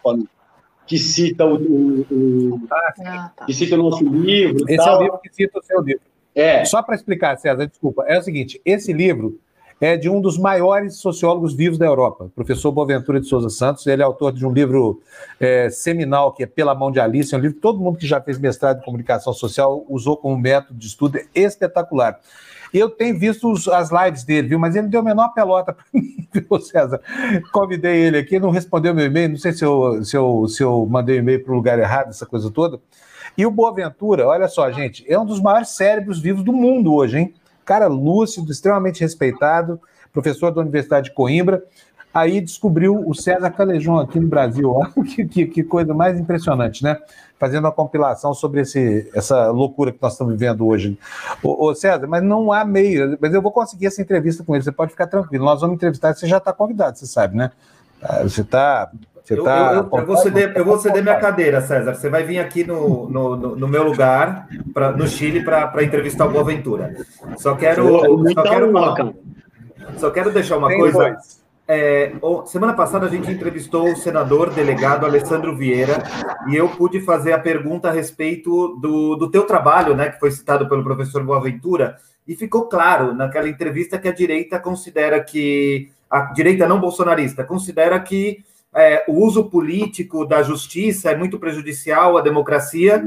que 0.87 0.97
cita 0.97 1.45
o, 1.45 1.57
o, 1.57 2.55
o 2.55 2.61
ah, 2.71 3.31
tá. 3.37 3.45
que 3.45 3.53
cita 3.53 3.75
o 3.75 3.79
nosso 3.79 4.03
livro. 4.05 4.65
Esse 4.69 4.77
tal. 4.77 4.95
é 4.95 4.99
o 4.99 5.03
livro 5.03 5.19
que 5.19 5.35
cita 5.35 5.59
o 5.59 5.63
seu 5.63 5.83
livro. 5.83 6.01
É. 6.35 6.65
Só 6.65 6.83
para 6.83 6.95
explicar, 6.95 7.37
César, 7.37 7.67
desculpa, 7.67 8.05
é 8.07 8.19
o 8.19 8.23
seguinte: 8.23 8.59
esse 8.65 8.91
livro 8.93 9.39
é 9.81 9.97
de 9.97 10.09
um 10.09 10.21
dos 10.21 10.39
maiores 10.39 10.97
sociólogos 10.97 11.55
vivos 11.55 11.79
da 11.79 11.85
Europa, 11.85 12.31
professor 12.35 12.73
Boaventura 12.73 13.21
de 13.21 13.27
Souza 13.27 13.51
Santos. 13.51 13.87
Ele 13.87 14.03
é 14.03 14.05
autor 14.05 14.33
de 14.33 14.47
um 14.47 14.53
livro 14.53 15.01
é, 15.39 15.69
seminal 15.69 16.33
que 16.33 16.43
é 16.43 16.47
Pela 16.47 16.75
Mão 16.75 16.91
de 16.91 16.99
Alice, 16.99 17.35
é 17.35 17.39
um 17.39 17.41
livro 17.41 17.57
que 17.57 17.63
todo 17.63 17.79
mundo 17.79 17.99
que 17.99 18.07
já 18.07 18.21
fez 18.21 18.39
mestrado 18.39 18.81
em 18.81 18.85
comunicação 18.85 19.33
social 19.33 19.85
usou 19.89 20.17
como 20.17 20.37
método 20.39 20.79
de 20.79 20.87
estudo 20.87 21.19
espetacular. 21.35 22.19
Eu 22.73 22.91
tenho 22.91 23.19
visto 23.19 23.51
os, 23.51 23.69
as 23.69 23.91
lives 23.91 24.25
dele, 24.25 24.49
viu? 24.49 24.59
Mas 24.59 24.75
ele 24.75 24.89
deu 24.89 25.01
a 25.01 25.05
menor 25.05 25.29
pelota 25.29 25.73
para 25.75 25.85
mim, 25.93 26.27
viu, 26.33 26.61
César? 26.61 27.01
Convidei 27.53 27.97
ele 27.97 28.19
aqui, 28.19 28.39
não 28.39 28.51
respondeu 28.51 28.95
meu 28.95 29.07
e-mail, 29.07 29.31
não 29.31 29.37
sei 29.37 29.53
se 29.53 29.65
eu, 29.65 30.03
se 30.05 30.17
eu, 30.17 30.49
se 30.49 30.63
eu 30.63 30.87
mandei 30.87 31.19
e-mail 31.19 31.43
para 31.43 31.53
o 31.53 31.57
lugar 31.57 31.79
errado, 31.79 32.09
essa 32.09 32.27
coisa 32.27 32.51
toda. 32.51 32.81
E 33.37 33.45
o 33.45 33.51
Boaventura, 33.51 34.27
olha 34.27 34.49
só, 34.49 34.71
gente, 34.71 35.05
é 35.07 35.19
um 35.19 35.27
dos 35.27 35.41
maiores 35.41 35.71
cérebros 35.71 36.19
vivos 36.19 36.43
do 36.43 36.53
mundo 36.53 36.95
hoje, 36.95 37.19
hein? 37.19 37.35
Cara 37.67 37.87
lúcido, 37.87 38.51
extremamente 38.51 39.03
respeitado, 39.03 39.79
professor 40.13 40.51
da 40.51 40.63
Universidade 40.63 41.11
de 41.11 41.15
Coimbra. 41.15 41.63
Aí 42.15 42.41
descobriu 42.41 43.07
o 43.07 43.15
César 43.15 43.51
Calejão 43.51 43.99
aqui 43.99 44.19
no 44.19 44.29
Brasil. 44.29 44.73
Que, 45.05 45.27
que, 45.27 45.47
que 45.47 45.63
coisa 45.63 45.93
mais 45.93 46.19
impressionante, 46.19 46.83
né? 46.83 46.97
fazendo 47.39 47.65
uma 47.65 47.73
compilação 47.73 48.33
sobre 48.35 48.63
esse, 48.63 49.11
essa 49.15 49.51
loucura 49.51 49.93
que 49.93 49.99
nós 50.01 50.13
estamos 50.13 50.33
vivendo 50.33 50.67
hoje. 50.67 50.99
Ô, 51.43 51.67
ô, 51.67 51.75
César, 51.75 52.07
mas 52.07 52.23
não 52.23 52.53
há 52.53 52.65
meio, 52.65 53.17
mas 53.21 53.33
eu 53.33 53.43
vou 53.43 53.53
conseguir 53.53 53.87
essa 53.87 54.01
entrevista 54.01 54.43
com 54.43 54.55
ele, 54.55 54.65
você 54.65 54.73
pode 54.73 54.93
ficar 54.93 55.07
tranquilo. 55.07 55.45
Nós 55.45 55.61
vamos 55.61 55.77
entrevistar, 55.77 56.15
você 56.15 56.27
já 56.27 56.39
está 56.39 56.53
convidado, 56.53 56.99
você 56.99 57.07
sabe, 57.07 57.37
né? 57.37 57.51
Ah, 58.03 58.23
você 58.23 58.41
está. 58.41 58.91
Você 59.27 59.37
tá 59.43 59.73
eu, 59.73 59.89
eu, 59.93 59.99
eu, 59.99 60.07
vou 60.07 60.17
ceder, 60.19 60.53
eu 60.55 60.65
vou 60.65 60.79
ceder 60.79 61.03
minha 61.03 61.19
cadeira, 61.19 61.61
César. 61.61 61.95
Você 61.95 62.09
vai 62.09 62.23
vir 62.23 62.39
aqui 62.39 62.63
no, 62.63 63.09
no, 63.09 63.37
no, 63.37 63.57
no 63.57 63.69
meu 63.69 63.83
lugar, 63.83 64.47
pra, 64.73 64.93
no 64.93 65.09
Chile, 65.09 65.43
para 65.43 65.83
entrevistar 65.83 66.27
o 66.27 66.31
Boaventura. 66.31 66.95
Só 67.37 67.57
quero. 67.57 67.89
Só 68.33 68.43
quero, 68.45 68.73
só 69.97 70.11
quero 70.13 70.31
deixar 70.31 70.59
uma 70.59 70.69
Tem 70.69 70.79
coisa. 70.79 71.17
É, 71.69 72.13
semana 72.47 72.75
passada 72.75 73.07
a 73.07 73.09
gente 73.09 73.29
entrevistou 73.29 73.91
o 73.91 73.97
senador 73.97 74.51
delegado 74.51 75.05
Alessandro 75.05 75.57
Vieira 75.57 76.01
e 76.47 76.55
eu 76.55 76.69
pude 76.69 77.01
fazer 77.01 77.33
a 77.33 77.41
pergunta 77.41 77.89
a 77.89 77.93
respeito 77.93 78.77
do, 78.81 79.17
do 79.17 79.29
teu 79.29 79.43
trabalho, 79.43 79.97
né, 79.97 80.11
que 80.11 80.21
foi 80.21 80.31
citado 80.31 80.69
pelo 80.69 80.85
professor 80.85 81.25
Boaventura, 81.25 81.97
e 82.29 82.37
ficou 82.37 82.69
claro 82.69 83.13
naquela 83.13 83.49
entrevista 83.49 83.99
que 83.99 84.07
a 84.07 84.15
direita 84.15 84.61
considera 84.61 85.21
que 85.21 85.91
a 86.09 86.33
direita 86.33 86.69
não 86.69 86.79
bolsonarista 86.79 87.43
considera 87.43 87.99
que 87.99 88.45
é, 88.77 89.05
o 89.09 89.25
uso 89.25 89.49
político 89.49 90.27
da 90.27 90.43
justiça 90.43 91.11
é 91.11 91.17
muito 91.17 91.39
prejudicial 91.39 92.19
à 92.19 92.21
democracia, 92.21 93.03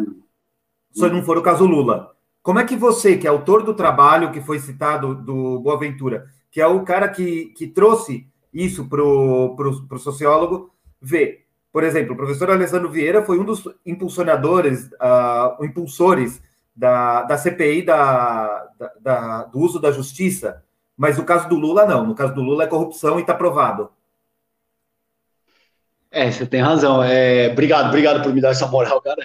se 0.91 1.07
não 1.07 1.21
for 1.21 1.37
o 1.37 1.43
caso 1.43 1.65
Lula. 1.65 2.11
Como 2.41 2.57
é 2.57 2.65
que 2.65 2.75
você, 2.75 3.15
que 3.15 3.27
é 3.27 3.29
autor 3.29 3.61
do 3.63 3.75
trabalho 3.75 4.31
que 4.31 4.41
foi 4.41 4.57
citado 4.59 5.13
do 5.13 5.59
Boaventura, 5.59 6.25
que 6.49 6.59
é 6.59 6.65
o 6.65 6.83
cara 6.83 7.07
que, 7.07 7.53
que 7.55 7.67
trouxe 7.67 8.27
isso 8.51 8.87
para 8.89 9.03
o 9.03 9.99
sociólogo 9.99 10.71
ver. 10.99 11.45
Por 11.71 11.83
exemplo, 11.83 12.13
o 12.13 12.17
professor 12.17 12.49
Alessandro 12.49 12.89
Vieira 12.89 13.21
foi 13.21 13.37
um 13.39 13.45
dos 13.45 13.63
impulsionadores, 13.85 14.89
uh, 14.93 15.63
impulsores 15.63 16.41
da, 16.75 17.21
da 17.23 17.37
CPI 17.37 17.83
da, 17.83 18.67
da, 18.79 18.91
da, 18.99 19.43
do 19.43 19.59
uso 19.59 19.79
da 19.79 19.91
justiça, 19.91 20.63
mas 20.97 21.17
no 21.17 21.23
caso 21.23 21.47
do 21.47 21.55
Lula, 21.55 21.85
não. 21.85 22.07
No 22.07 22.15
caso 22.15 22.33
do 22.33 22.41
Lula 22.41 22.63
é 22.63 22.67
corrupção 22.67 23.19
e 23.19 23.21
está 23.21 23.35
provado. 23.35 23.91
É, 26.11 26.31
você 26.31 26.45
tem 26.45 26.61
razão. 26.61 27.03
É, 27.03 27.49
obrigado, 27.52 27.88
obrigado 27.88 28.23
por 28.23 28.34
me 28.34 28.41
dar 28.41 28.49
essa 28.49 28.68
moral, 28.68 29.02
cara. 29.02 29.22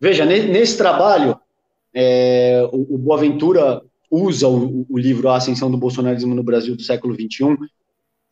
Veja, 0.00 0.24
nesse 0.24 0.76
trabalho, 0.76 1.38
é, 1.94 2.68
o, 2.72 2.94
o 2.94 2.98
Boaventura 2.98 3.82
usa 4.10 4.48
o, 4.48 4.86
o, 4.88 4.98
livro 4.98 5.28
A 5.28 5.36
Ascensão 5.36 5.70
do 5.70 5.76
Bolsonarismo 5.76 6.34
no 6.34 6.42
Brasil 6.42 6.76
do 6.76 6.82
século 6.82 7.14
XXI 7.14 7.56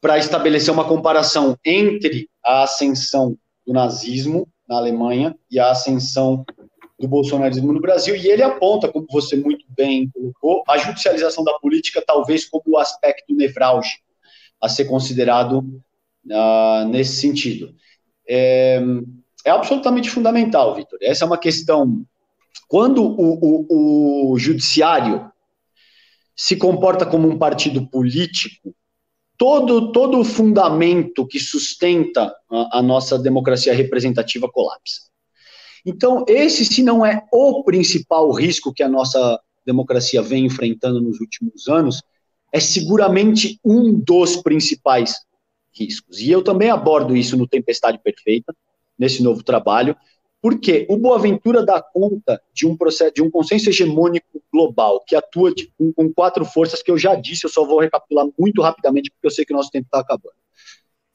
para 0.01 0.19
estabelecer 0.19 0.73
uma 0.73 0.85
comparação 0.85 1.57
entre 1.65 2.29
a 2.45 2.63
ascensão 2.63 3.37
do 3.67 3.73
nazismo 3.73 4.49
na 4.69 4.77
Alemanha 4.77 5.37
e 5.51 5.59
a 5.59 5.71
ascensão 5.71 6.45
do 6.99 7.07
bolsonarismo 7.07 7.73
no 7.73 7.81
Brasil, 7.81 8.17
e 8.17 8.27
ele 8.27 8.43
aponta, 8.43 8.89
como 8.91 9.07
você 9.11 9.37
muito 9.37 9.67
bem 9.69 10.09
colocou, 10.11 10.63
a 10.67 10.79
judicialização 10.79 11.45
da 11.45 11.53
política 11.59 12.03
talvez 12.07 12.47
como 12.47 12.63
o 12.69 12.79
aspecto 12.79 13.35
nevrálgico 13.35 14.03
a 14.61 14.69
ser 14.69 14.87
considerado 14.87 15.63
uh, 16.31 16.89
nesse 16.89 17.21
sentido. 17.21 17.75
É, 18.29 18.83
é, 19.45 19.51
absolutamente 19.51 20.11
fundamental, 20.11 20.75
Vitor. 20.75 20.99
Essa 21.03 21.25
é 21.25 21.27
uma 21.27 21.39
questão. 21.39 22.05
Quando 22.69 23.03
o, 23.05 23.67
o, 23.69 24.33
o 24.33 24.39
judiciário 24.39 25.31
se 26.35 26.57
comporta 26.57 27.07
como 27.07 27.29
um 27.29 27.39
partido 27.39 27.89
político, 27.89 28.75
todo, 29.39 29.93
todo 29.93 30.19
o 30.19 30.25
fundamento 30.25 31.27
que 31.27 31.39
sustenta 31.39 32.35
a, 32.51 32.79
a 32.79 32.83
nossa 32.83 33.19
democracia 33.19 33.75
representativa 33.75 34.49
colapsa. 34.51 35.03
Então, 35.85 36.25
esse, 36.29 36.65
se 36.65 36.83
não 36.83 37.07
é 37.07 37.25
o 37.33 37.63
principal 37.63 38.31
risco 38.33 38.73
que 38.73 38.83
a 38.83 38.89
nossa 38.89 39.41
democracia 39.65 40.21
vem 40.21 40.45
enfrentando 40.47 41.01
nos 41.01 41.21
últimos 41.21 41.69
anos, 41.69 42.03
é 42.53 42.59
seguramente 42.59 43.61
um 43.65 43.93
dos 43.93 44.37
principais 44.37 45.26
riscos. 45.79 46.21
E 46.21 46.31
eu 46.31 46.43
também 46.43 46.71
abordo 46.71 47.17
isso 47.17 47.37
no 47.37 47.47
Tempestade 47.47 47.99
Perfeita, 47.99 48.55
nesse 48.99 49.23
novo 49.23 49.43
trabalho, 49.43 49.97
porque 50.41 50.87
o 50.89 50.97
Boaventura 50.97 51.65
dá 51.65 51.83
conta 51.83 52.41
de 52.53 52.67
um 52.67 52.77
processo, 52.77 53.15
de 53.15 53.23
um 53.23 53.31
consenso 53.31 53.69
hegemônico 53.69 54.43
global 54.53 55.03
que 55.07 55.17
atua 55.17 55.53
de, 55.53 55.73
com, 55.77 55.93
com, 55.93 56.13
quatro 56.13 56.45
forças 56.45 56.83
que 56.83 56.91
eu 56.91 56.97
já 56.97 57.15
disse, 57.15 57.45
eu 57.45 57.51
só 57.51 57.65
vou 57.65 57.81
recapitular 57.81 58.27
muito 58.39 58.63
rapidamente 58.63 59.11
porque 59.11 59.27
eu 59.27 59.31
sei 59.31 59.45
que 59.45 59.53
o 59.53 59.57
nosso 59.57 59.71
tempo 59.71 59.87
está 59.87 60.01
acabando. 60.01 60.37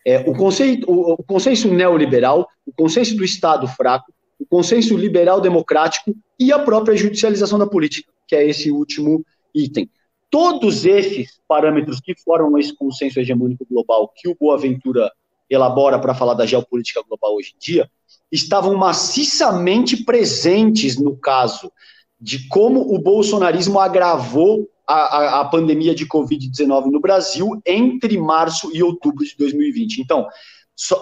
É, 0.05 0.19
o, 0.29 0.33
conceito, 0.35 0.89
o, 0.91 1.13
o 1.13 1.23
consenso 1.23 1.67
neoliberal, 1.73 2.47
o 2.65 2.73
consenso 2.73 3.15
do 3.15 3.23
Estado 3.23 3.67
fraco, 3.67 4.11
o 4.39 4.45
consenso 4.45 4.97
liberal 4.97 5.39
democrático 5.39 6.15
e 6.39 6.51
a 6.51 6.59
própria 6.59 6.97
judicialização 6.97 7.59
da 7.59 7.67
política, 7.67 8.11
que 8.27 8.35
é 8.35 8.45
esse 8.45 8.71
último 8.71 9.23
item. 9.53 9.89
Todos 10.31 10.85
esses 10.85 11.39
parâmetros 11.47 11.99
que 11.99 12.15
formam 12.15 12.57
esse 12.57 12.75
consenso 12.75 13.19
hegemônico 13.19 13.67
global 13.69 14.11
que 14.15 14.27
o 14.27 14.35
Boaventura 14.39 15.11
elabora 15.51 15.99
para 15.99 16.15
falar 16.15 16.33
da 16.33 16.45
geopolítica 16.45 17.03
global 17.07 17.35
hoje 17.35 17.53
em 17.55 17.59
dia, 17.59 17.91
estavam 18.31 18.75
maciçamente 18.75 20.05
presentes 20.05 20.97
no 20.97 21.17
caso 21.17 21.71
de 22.19 22.47
como 22.47 22.93
o 22.93 22.97
bolsonarismo 22.97 23.79
agravou 23.79 24.69
a, 24.87 24.93
a, 24.93 25.41
a 25.41 25.45
pandemia 25.45 25.93
de 25.93 26.07
Covid-19 26.07 26.85
no 26.85 27.01
Brasil 27.01 27.61
entre 27.65 28.17
março 28.17 28.71
e 28.73 28.81
outubro 28.81 29.25
de 29.25 29.35
2020. 29.37 29.99
Então, 29.99 30.27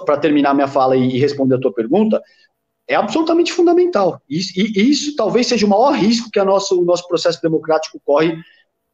para 0.05 0.17
terminar 0.17 0.55
minha 0.55 0.67
fala 0.67 0.97
e, 0.97 1.15
e 1.15 1.19
responder 1.19 1.55
a 1.55 1.59
tua 1.59 1.73
pergunta, 1.73 2.21
é 2.87 2.95
absolutamente 2.95 3.53
fundamental. 3.53 4.19
E, 4.27 4.39
e, 4.55 4.89
isso 4.89 5.15
talvez 5.15 5.45
seja 5.45 5.65
o 5.65 5.69
maior 5.69 5.91
risco 5.91 6.31
que 6.31 6.39
a 6.39 6.45
nosso, 6.45 6.81
o 6.81 6.85
nosso 6.85 7.07
processo 7.07 7.39
democrático 7.41 8.01
corre 8.03 8.35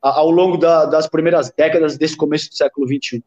ao 0.09 0.29
longo 0.29 0.57
da, 0.57 0.85
das 0.85 1.07
primeiras 1.07 1.51
décadas 1.51 1.97
desse 1.97 2.15
começo 2.15 2.49
do 2.49 2.55
século 2.55 2.87
XXI. 2.87 3.23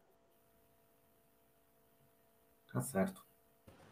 Tá 2.72 2.80
certo. 2.80 3.20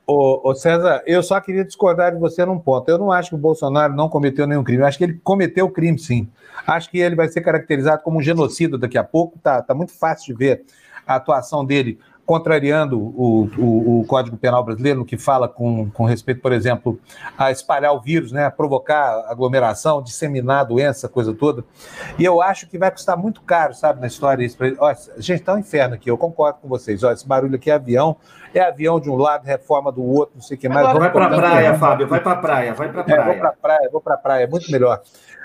Ô, 0.07 0.49
ô, 0.49 0.55
César, 0.55 1.03
eu 1.05 1.21
só 1.21 1.41
queria 1.41 1.65
discordar 1.65 2.13
de 2.13 2.21
você 2.21 2.45
num 2.45 2.61
ponto. 2.61 2.89
Eu 2.89 2.97
não 2.97 3.11
acho 3.11 3.31
que 3.31 3.35
o 3.35 3.39
Bolsonaro 3.39 3.93
não 3.93 4.09
cometeu 4.09 4.47
nenhum 4.47 4.63
crime. 4.63 4.83
Eu 4.83 4.87
acho 4.87 4.99
que 4.99 5.03
ele 5.03 5.21
cometeu 5.25 5.69
crime, 5.69 5.99
sim. 5.99 6.29
Acho 6.65 6.89
que 6.89 6.99
ele 6.99 7.17
vai 7.17 7.29
ser 7.29 7.41
caracterizado 7.41 8.05
como 8.05 8.19
um 8.19 8.23
genocida 8.23 8.79
daqui 8.79 8.97
a 8.97 9.03
pouco. 9.03 9.37
Tá, 9.41 9.61
tá 9.61 9.75
muito 9.75 9.93
fácil 9.93 10.33
de 10.33 10.39
ver 10.39 10.65
a 11.05 11.17
atuação 11.17 11.65
dele 11.65 11.99
contrariando 12.27 12.99
o, 12.99 13.49
o, 13.57 14.01
o, 14.01 14.05
Código 14.05 14.37
Penal 14.37 14.65
brasileiro, 14.65 14.99
no 14.99 15.05
que 15.07 15.17
fala 15.17 15.49
com, 15.49 15.89
com 15.91 16.05
respeito, 16.05 16.41
por 16.41 16.53
exemplo, 16.53 16.99
a 17.39 17.53
espalhar 17.53 17.95
o 17.95 18.01
vírus, 18.01 18.33
né, 18.33 18.47
a 18.47 18.51
provocar 18.51 19.25
aglomeração, 19.29 20.03
disseminar 20.03 20.63
a 20.63 20.65
doença, 20.65 21.09
coisa 21.09 21.33
toda. 21.33 21.65
E 22.19 22.25
eu 22.25 22.43
acho 22.43 22.69
que 22.69 22.77
vai 22.77 22.91
custar 22.91 23.17
muito 23.17 23.41
caro, 23.43 23.73
sabe, 23.75 24.01
na 24.01 24.09
história 24.09 24.45
isso. 24.45 24.59
Pra... 24.59 24.73
Ó, 24.79 24.95
gente, 25.19 25.45
tá 25.45 25.55
um 25.55 25.59
inferno 25.59 25.95
aqui, 25.95 26.11
eu 26.11 26.19
concordo 26.19 26.59
com 26.61 26.69
vocês. 26.69 27.05
Ó, 27.05 27.13
esse 27.13 27.27
barulho 27.27 27.55
aqui 27.55 27.71
é 27.71 27.75
avião, 27.75 28.17
é 28.53 28.61
avião 28.61 28.99
de 28.99 29.09
um 29.09 29.15
lado, 29.15 29.45
reforma 29.45 29.93
do 29.93 30.03
outro, 30.03 30.35
não 30.35 30.43
sei 30.43 30.57
o 30.57 30.61
que 30.61 30.69
mais. 30.69 30.85
Agora, 30.85 30.99
vai 30.99 31.13
para 31.13 31.27
a 31.27 31.39
praia, 31.39 31.75
Fábio, 31.75 32.09
vai 32.09 32.21
para 32.21 32.33
a 32.33 32.37
praia, 32.37 32.75
vai 32.75 32.91
para 32.91 33.01
a 33.03 33.05
praia. 33.05 33.21
É, 33.21 33.25
vou 33.25 33.37
para 33.39 33.49
a 33.49 33.53
praia, 33.53 33.91
vou 33.93 34.01
para 34.01 34.15
a 34.15 34.19
praia, 34.19 34.45
é 34.45 34.49
muito 34.49 34.71
melhor. 34.73 35.01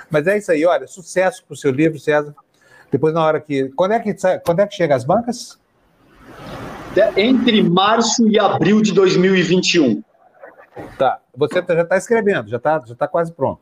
Mas 0.10 0.26
é 0.26 0.36
isso 0.36 0.52
aí, 0.52 0.66
olha, 0.66 0.88
sucesso 0.88 1.46
para 1.46 1.54
o 1.54 1.58
seu 1.58 1.72
livro, 1.72 2.00
César. 2.00 2.34
Depois, 2.92 3.14
na 3.14 3.24
hora 3.24 3.40
que. 3.40 3.70
Quando 3.70 3.94
é 3.94 4.00
que, 4.00 4.14
quando 4.44 4.60
é 4.60 4.68
que 4.68 4.76
chega 4.76 4.96
as 4.96 5.06
bancas? 5.06 5.61
Entre 7.18 7.64
março 7.64 8.28
e 8.28 8.40
abril 8.40 8.82
de 8.82 8.94
2021. 8.94 10.04
Tá. 10.98 11.20
Você 11.36 11.62
tá, 11.62 11.76
já 11.76 11.82
está 11.82 11.98
escrevendo, 11.98 12.50
já 12.50 12.58
está 12.58 12.82
já 12.86 12.96
tá 12.96 13.08
quase 13.08 13.32
pronto. 13.32 13.60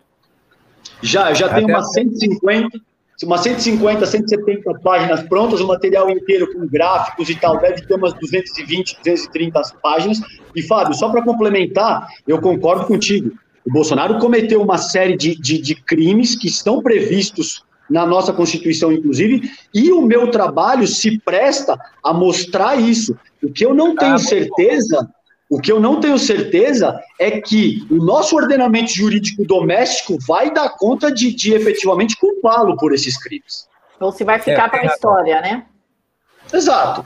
Já, 1.02 1.34
já 1.34 1.54
tem 1.54 1.66
umas 1.66 1.92
150, 1.92 2.80
umas 3.24 3.42
150, 3.42 4.06
170 4.06 4.80
páginas 4.80 5.24
prontas, 5.24 5.62
o 5.62 5.68
material 5.68 6.10
inteiro 6.10 6.52
com 6.54 6.68
gráficos 6.68 7.30
e 7.30 7.36
tal, 7.36 7.60
deve 7.60 7.86
ter 7.86 7.96
umas 7.96 8.14
220, 8.14 8.98
230 8.98 9.62
páginas. 9.82 10.20
E, 10.56 10.62
Fábio, 10.62 10.94
só 10.94 11.10
para 11.10 11.24
complementar, 11.24 12.08
eu 12.28 12.40
concordo 12.42 12.86
contigo. 12.86 13.32
O 13.66 13.72
Bolsonaro 13.72 14.18
cometeu 14.20 14.62
uma 14.62 14.78
série 14.78 15.16
de, 15.16 15.36
de, 15.36 15.60
de 15.60 15.76
crimes 15.76 16.36
que 16.36 16.48
estão 16.48 16.82
previstos 16.82 17.64
na 17.90 18.06
nossa 18.06 18.32
Constituição, 18.32 18.92
inclusive, 18.92 19.50
e 19.74 19.92
o 19.92 20.02
meu 20.02 20.30
trabalho 20.30 20.88
se 20.88 21.20
presta 21.20 21.80
a 22.04 22.14
mostrar 22.14 22.76
isso. 22.76 23.18
O 23.42 23.52
que 23.52 23.66
eu 23.66 23.74
não 23.74 23.96
tenho 23.96 24.16
ah, 24.16 24.20
certeza, 24.20 25.10
o 25.50 25.60
que 25.60 25.72
eu 25.72 25.80
não 25.80 26.00
tenho 26.00 26.20
certeza 26.20 27.02
é 27.20 27.42
que 27.42 27.86
o 27.90 27.96
nosso 27.96 28.36
ordenamento 28.36 28.92
jurídico 28.92 29.44
doméstico 29.44 30.18
vai 30.28 30.54
dar 30.54 30.70
conta 30.78 31.12
de, 31.12 31.34
de 31.34 31.54
efetivamente 31.54 32.16
culpá-lo 32.18 32.78
por 32.78 32.94
esses 32.94 33.18
crimes. 33.18 33.68
Ou 34.00 34.12
se 34.12 34.24
vai 34.24 34.40
ficar 34.40 34.68
é, 34.68 34.70
para 34.70 34.82
a 34.82 34.86
história, 34.86 35.42
né? 35.42 35.66
Exato. 36.54 37.04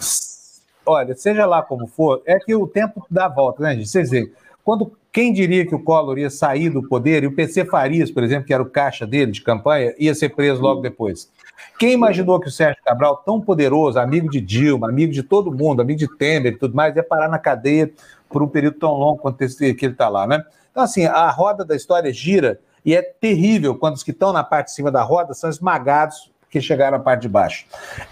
Olha, 0.85 1.15
seja 1.15 1.45
lá 1.45 1.61
como 1.61 1.87
for, 1.87 2.21
é 2.25 2.37
que 2.39 2.53
o 2.53 2.67
tempo 2.67 3.05
dá 3.09 3.27
volta, 3.27 3.63
né, 3.63 3.75
gente? 3.75 3.87
Vocês 3.87 4.09
veem, 4.09 4.31
quando 4.63 4.91
quem 5.13 5.31
diria 5.31 5.63
que 5.63 5.75
o 5.75 5.79
Collor 5.79 6.17
ia 6.17 6.31
sair 6.31 6.71
do 6.71 6.81
poder 6.81 7.23
e 7.23 7.27
o 7.27 7.35
PC 7.35 7.65
Farias, 7.65 8.09
por 8.09 8.23
exemplo, 8.23 8.47
que 8.47 8.53
era 8.53 8.63
o 8.63 8.69
caixa 8.69 9.05
dele 9.05 9.31
de 9.31 9.43
campanha, 9.43 9.93
ia 9.99 10.15
ser 10.15 10.29
preso 10.29 10.59
logo 10.59 10.81
depois? 10.81 11.31
Quem 11.77 11.93
imaginou 11.93 12.39
que 12.39 12.47
o 12.47 12.51
Sérgio 12.51 12.81
Cabral, 12.83 13.17
tão 13.17 13.39
poderoso, 13.39 13.99
amigo 13.99 14.27
de 14.27 14.41
Dilma, 14.41 14.89
amigo 14.89 15.13
de 15.13 15.21
todo 15.21 15.51
mundo, 15.51 15.83
amigo 15.83 15.99
de 15.99 16.07
Temer 16.17 16.53
e 16.53 16.57
tudo 16.57 16.75
mais, 16.75 16.95
ia 16.95 17.03
parar 17.03 17.29
na 17.29 17.37
cadeia 17.37 17.91
por 18.27 18.41
um 18.41 18.47
período 18.47 18.79
tão 18.79 18.93
longo 18.93 19.19
quanto 19.19 19.39
esse 19.43 19.75
que 19.75 19.85
ele 19.85 19.93
está 19.93 20.09
lá, 20.09 20.25
né? 20.25 20.43
Então, 20.71 20.81
assim, 20.81 21.05
a 21.05 21.29
roda 21.29 21.63
da 21.63 21.75
história 21.75 22.11
gira 22.11 22.59
e 22.83 22.95
é 22.95 23.03
terrível 23.03 23.75
quando 23.75 23.95
os 23.95 24.01
que 24.01 24.09
estão 24.09 24.33
na 24.33 24.43
parte 24.43 24.69
de 24.69 24.73
cima 24.73 24.89
da 24.89 25.03
roda 25.03 25.35
são 25.35 25.47
esmagados 25.47 26.31
porque 26.41 26.59
chegaram 26.59 26.97
na 26.97 27.03
parte 27.03 27.21
de 27.21 27.29
baixo. 27.29 27.67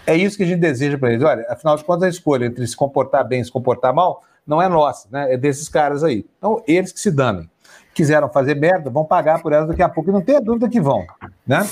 É 0.06 0.16
isso 0.16 0.36
que 0.36 0.44
a 0.44 0.46
gente 0.46 0.60
deseja 0.60 0.96
para 0.96 1.12
eles. 1.12 1.24
Olha, 1.24 1.44
afinal 1.48 1.76
de 1.76 1.82
contas, 1.82 2.04
a 2.04 2.08
escolha 2.08 2.46
entre 2.46 2.64
se 2.64 2.76
comportar 2.76 3.26
bem 3.26 3.40
e 3.40 3.44
se 3.44 3.50
comportar 3.50 3.92
mal 3.92 4.22
não 4.46 4.60
é 4.60 4.68
nossa, 4.68 5.08
né? 5.10 5.34
É 5.34 5.36
desses 5.36 5.68
caras 5.68 6.02
aí. 6.02 6.26
Então, 6.38 6.62
eles 6.66 6.92
que 6.92 7.00
se 7.00 7.10
danem. 7.10 7.48
Quiseram 7.94 8.28
fazer 8.28 8.54
merda, 8.54 8.88
vão 8.88 9.04
pagar 9.04 9.42
por 9.42 9.52
elas 9.52 9.68
daqui 9.68 9.82
a 9.82 9.88
pouco, 9.88 10.10
e 10.10 10.12
não 10.12 10.22
tenha 10.22 10.40
dúvida 10.40 10.68
que 10.68 10.80
vão, 10.80 11.04
né? 11.46 11.66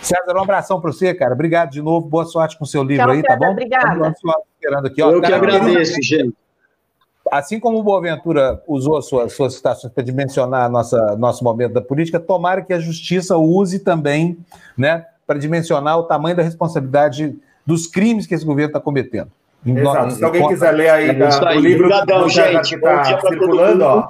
César, 0.00 0.36
um 0.36 0.42
abração 0.42 0.80
para 0.80 0.92
você, 0.92 1.14
cara. 1.14 1.32
Obrigado 1.32 1.70
de 1.70 1.82
novo. 1.82 2.08
Boa 2.08 2.24
sorte 2.24 2.58
com 2.58 2.64
o 2.64 2.66
seu 2.66 2.82
livro 2.82 3.04
Tchau, 3.04 3.12
aí, 3.12 3.22
tá 3.22 3.36
bom? 3.36 3.50
Obrigada. 3.50 4.14
Esperando 4.54 4.86
aqui, 4.86 5.02
ó. 5.02 5.10
Eu 5.10 5.20
cara, 5.20 5.38
que 5.38 5.56
agradeço, 5.56 6.02
gente. 6.02 6.34
Assim 7.30 7.60
como 7.60 7.78
o 7.78 7.82
Boaventura 7.82 8.62
usou 8.66 8.98
as 8.98 9.06
suas, 9.06 9.32
suas 9.32 9.54
citações 9.54 9.92
para 9.92 10.02
dimensionar 10.02 10.64
a 10.64 10.68
nossa, 10.68 11.16
nosso 11.16 11.44
momento 11.44 11.72
da 11.72 11.80
política, 11.80 12.18
tomara 12.18 12.62
que 12.62 12.72
a 12.72 12.80
justiça 12.80 13.36
use 13.36 13.78
também, 13.78 14.36
né, 14.76 15.06
para 15.26 15.38
dimensionar 15.38 15.98
o 15.98 16.02
tamanho 16.02 16.36
da 16.36 16.42
responsabilidade 16.42 17.38
dos 17.64 17.86
crimes 17.86 18.26
que 18.26 18.34
esse 18.34 18.44
governo 18.44 18.70
está 18.70 18.80
cometendo. 18.80 19.30
Exato. 19.64 20.10
Se 20.12 20.24
alguém 20.24 20.48
quiser 20.48 20.72
ler 20.72 20.90
aí, 20.90 21.12
da, 21.12 21.28
o 21.28 21.60
livro 21.60 21.86
Obrigadão, 21.86 22.22
do 22.22 22.28
gente, 22.28 22.68
que 22.68 22.74
está 22.74 23.20
circulando, 23.20 23.84
ó. 23.84 24.08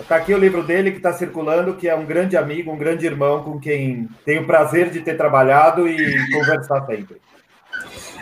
Está 0.00 0.16
aqui 0.16 0.32
o 0.32 0.38
livro 0.38 0.62
dele 0.62 0.90
que 0.90 0.96
está 0.96 1.12
circulando, 1.12 1.74
que 1.74 1.86
é 1.86 1.94
um 1.94 2.06
grande 2.06 2.36
amigo, 2.36 2.72
um 2.72 2.78
grande 2.78 3.04
irmão 3.04 3.42
com 3.42 3.60
quem 3.60 4.08
tenho 4.24 4.42
o 4.42 4.46
prazer 4.46 4.90
de 4.90 5.00
ter 5.00 5.16
trabalhado 5.16 5.86
e 5.86 6.32
conversar 6.32 6.86
sempre. 6.86 7.20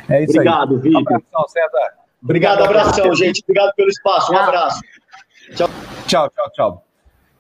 É 0.08 0.24
isso 0.24 0.32
Obrigado, 0.32 0.74
aí. 0.74 0.80
Vitor. 0.80 1.00
Um 1.00 1.06
abração, 1.06 1.48
César. 1.48 1.92
Obrigado, 2.22 2.64
abração, 2.64 3.14
gente. 3.14 3.42
Obrigado 3.42 3.72
pelo 3.74 3.88
espaço. 3.88 4.32
Um 4.32 4.36
abraço. 4.36 4.80
Tchau, 5.54 5.68
tchau, 6.06 6.30
tchau. 6.30 6.50
tchau. 6.52 6.84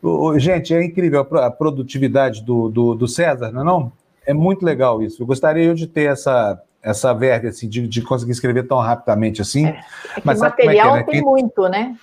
O, 0.02 0.38
gente, 0.38 0.74
é 0.74 0.82
incrível 0.82 1.20
a 1.20 1.50
produtividade 1.50 2.42
do, 2.42 2.70
do, 2.70 2.94
do 2.94 3.08
César, 3.08 3.50
não 3.52 3.60
é 3.60 3.64
não? 3.64 3.92
É 4.24 4.32
muito 4.32 4.64
legal 4.64 5.02
isso. 5.02 5.22
Eu 5.22 5.26
gostaria 5.26 5.74
de 5.74 5.86
ter 5.86 6.10
essa 6.10 6.62
essa 6.82 7.12
verve 7.12 7.48
assim, 7.48 7.68
de, 7.68 7.86
de 7.86 8.02
conseguir 8.02 8.32
escrever 8.32 8.66
tão 8.66 8.78
rapidamente 8.78 9.42
assim. 9.42 9.66
É, 9.66 9.70
é 10.16 10.22
Mas 10.24 10.40
material 10.40 10.96
é, 10.96 10.98
né? 10.98 11.04
tem 11.04 11.14
quem... 11.14 11.22
muito, 11.22 11.68
né? 11.68 11.96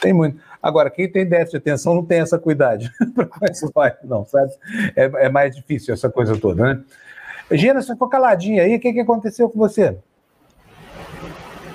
Tem 0.00 0.12
muito. 0.12 0.40
Agora, 0.62 0.90
quem 0.90 1.10
tem 1.10 1.26
déficit 1.26 1.52
de 1.52 1.56
atenção 1.58 1.94
não 1.94 2.04
tem 2.04 2.20
essa 2.20 2.38
cuidade. 2.38 2.90
não, 4.04 4.24
sabe? 4.24 4.50
É, 4.96 5.26
é, 5.26 5.28
mais 5.28 5.54
difícil 5.54 5.92
essa 5.92 6.08
coisa 6.08 6.38
toda, 6.38 6.74
né? 6.74 6.80
Gina, 7.52 7.82
você 7.82 7.92
ficou 7.92 8.08
caladinha 8.08 8.62
aí, 8.62 8.76
o 8.76 8.80
que, 8.80 8.92
que 8.92 9.00
aconteceu 9.00 9.48
com 9.50 9.58
você? 9.58 9.96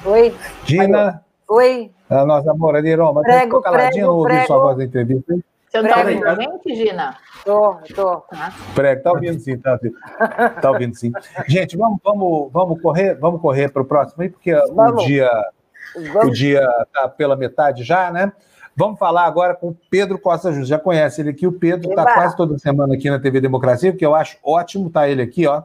Oi. 0.05 0.35
Gina. 0.65 1.23
Oi. 1.47 1.91
A 2.09 2.25
nossa 2.25 2.53
moradeira, 2.53 3.03
mas 3.11 3.23
prego, 3.23 3.43
ficou 3.43 3.61
caladinha, 3.61 4.05
não 4.05 4.15
ouviu 4.15 4.45
sua 4.45 4.59
voz 4.59 4.77
da 4.77 4.83
entrevista? 4.83 5.35
Você 5.67 5.81
não 5.81 5.89
está 5.89 5.99
ouvindo 6.01 6.27
a 6.27 6.35
gente, 6.35 6.75
Gina? 6.75 7.17
Tô, 7.43 7.75
tô. 7.95 8.23
Prego, 8.75 9.03
tá 9.03 9.11
ouvindo 9.11 9.39
sim, 9.39 9.57
tá, 9.57 9.79
tá 10.61 10.71
ouvindo 10.71 10.95
sim. 10.95 11.11
Gente, 11.47 11.77
vamos, 11.77 11.99
vamos, 12.03 12.51
vamos 12.51 12.81
correr, 12.81 13.15
vamos 13.15 13.41
correr 13.41 13.71
para 13.71 13.81
o 13.81 13.85
próximo 13.85 14.21
aí, 14.21 14.29
porque 14.29 14.53
vamos. 14.73 15.03
o 15.03 15.05
dia 15.05 15.29
vamos. 16.13 16.25
o 16.25 16.31
dia 16.31 16.67
tá 16.93 17.07
pela 17.07 17.35
metade 17.35 17.83
já, 17.83 18.11
né? 18.11 18.31
Vamos 18.75 18.97
falar 18.97 19.25
agora 19.25 19.55
com 19.55 19.69
o 19.69 19.77
Pedro 19.89 20.17
Costa 20.17 20.51
Júnior. 20.51 20.67
Já 20.67 20.79
conhece 20.79 21.21
ele 21.21 21.31
aqui, 21.31 21.45
o 21.45 21.51
Pedro 21.51 21.89
está 21.89 22.13
quase 22.13 22.35
toda 22.37 22.57
semana 22.57 22.93
aqui 22.93 23.09
na 23.09 23.19
TV 23.19 23.41
Democracia, 23.41 23.93
que 23.93 24.05
eu 24.05 24.15
acho 24.15 24.37
ótimo 24.43 24.89
tá 24.89 25.07
ele 25.07 25.21
aqui, 25.21 25.45
ó. 25.47 25.63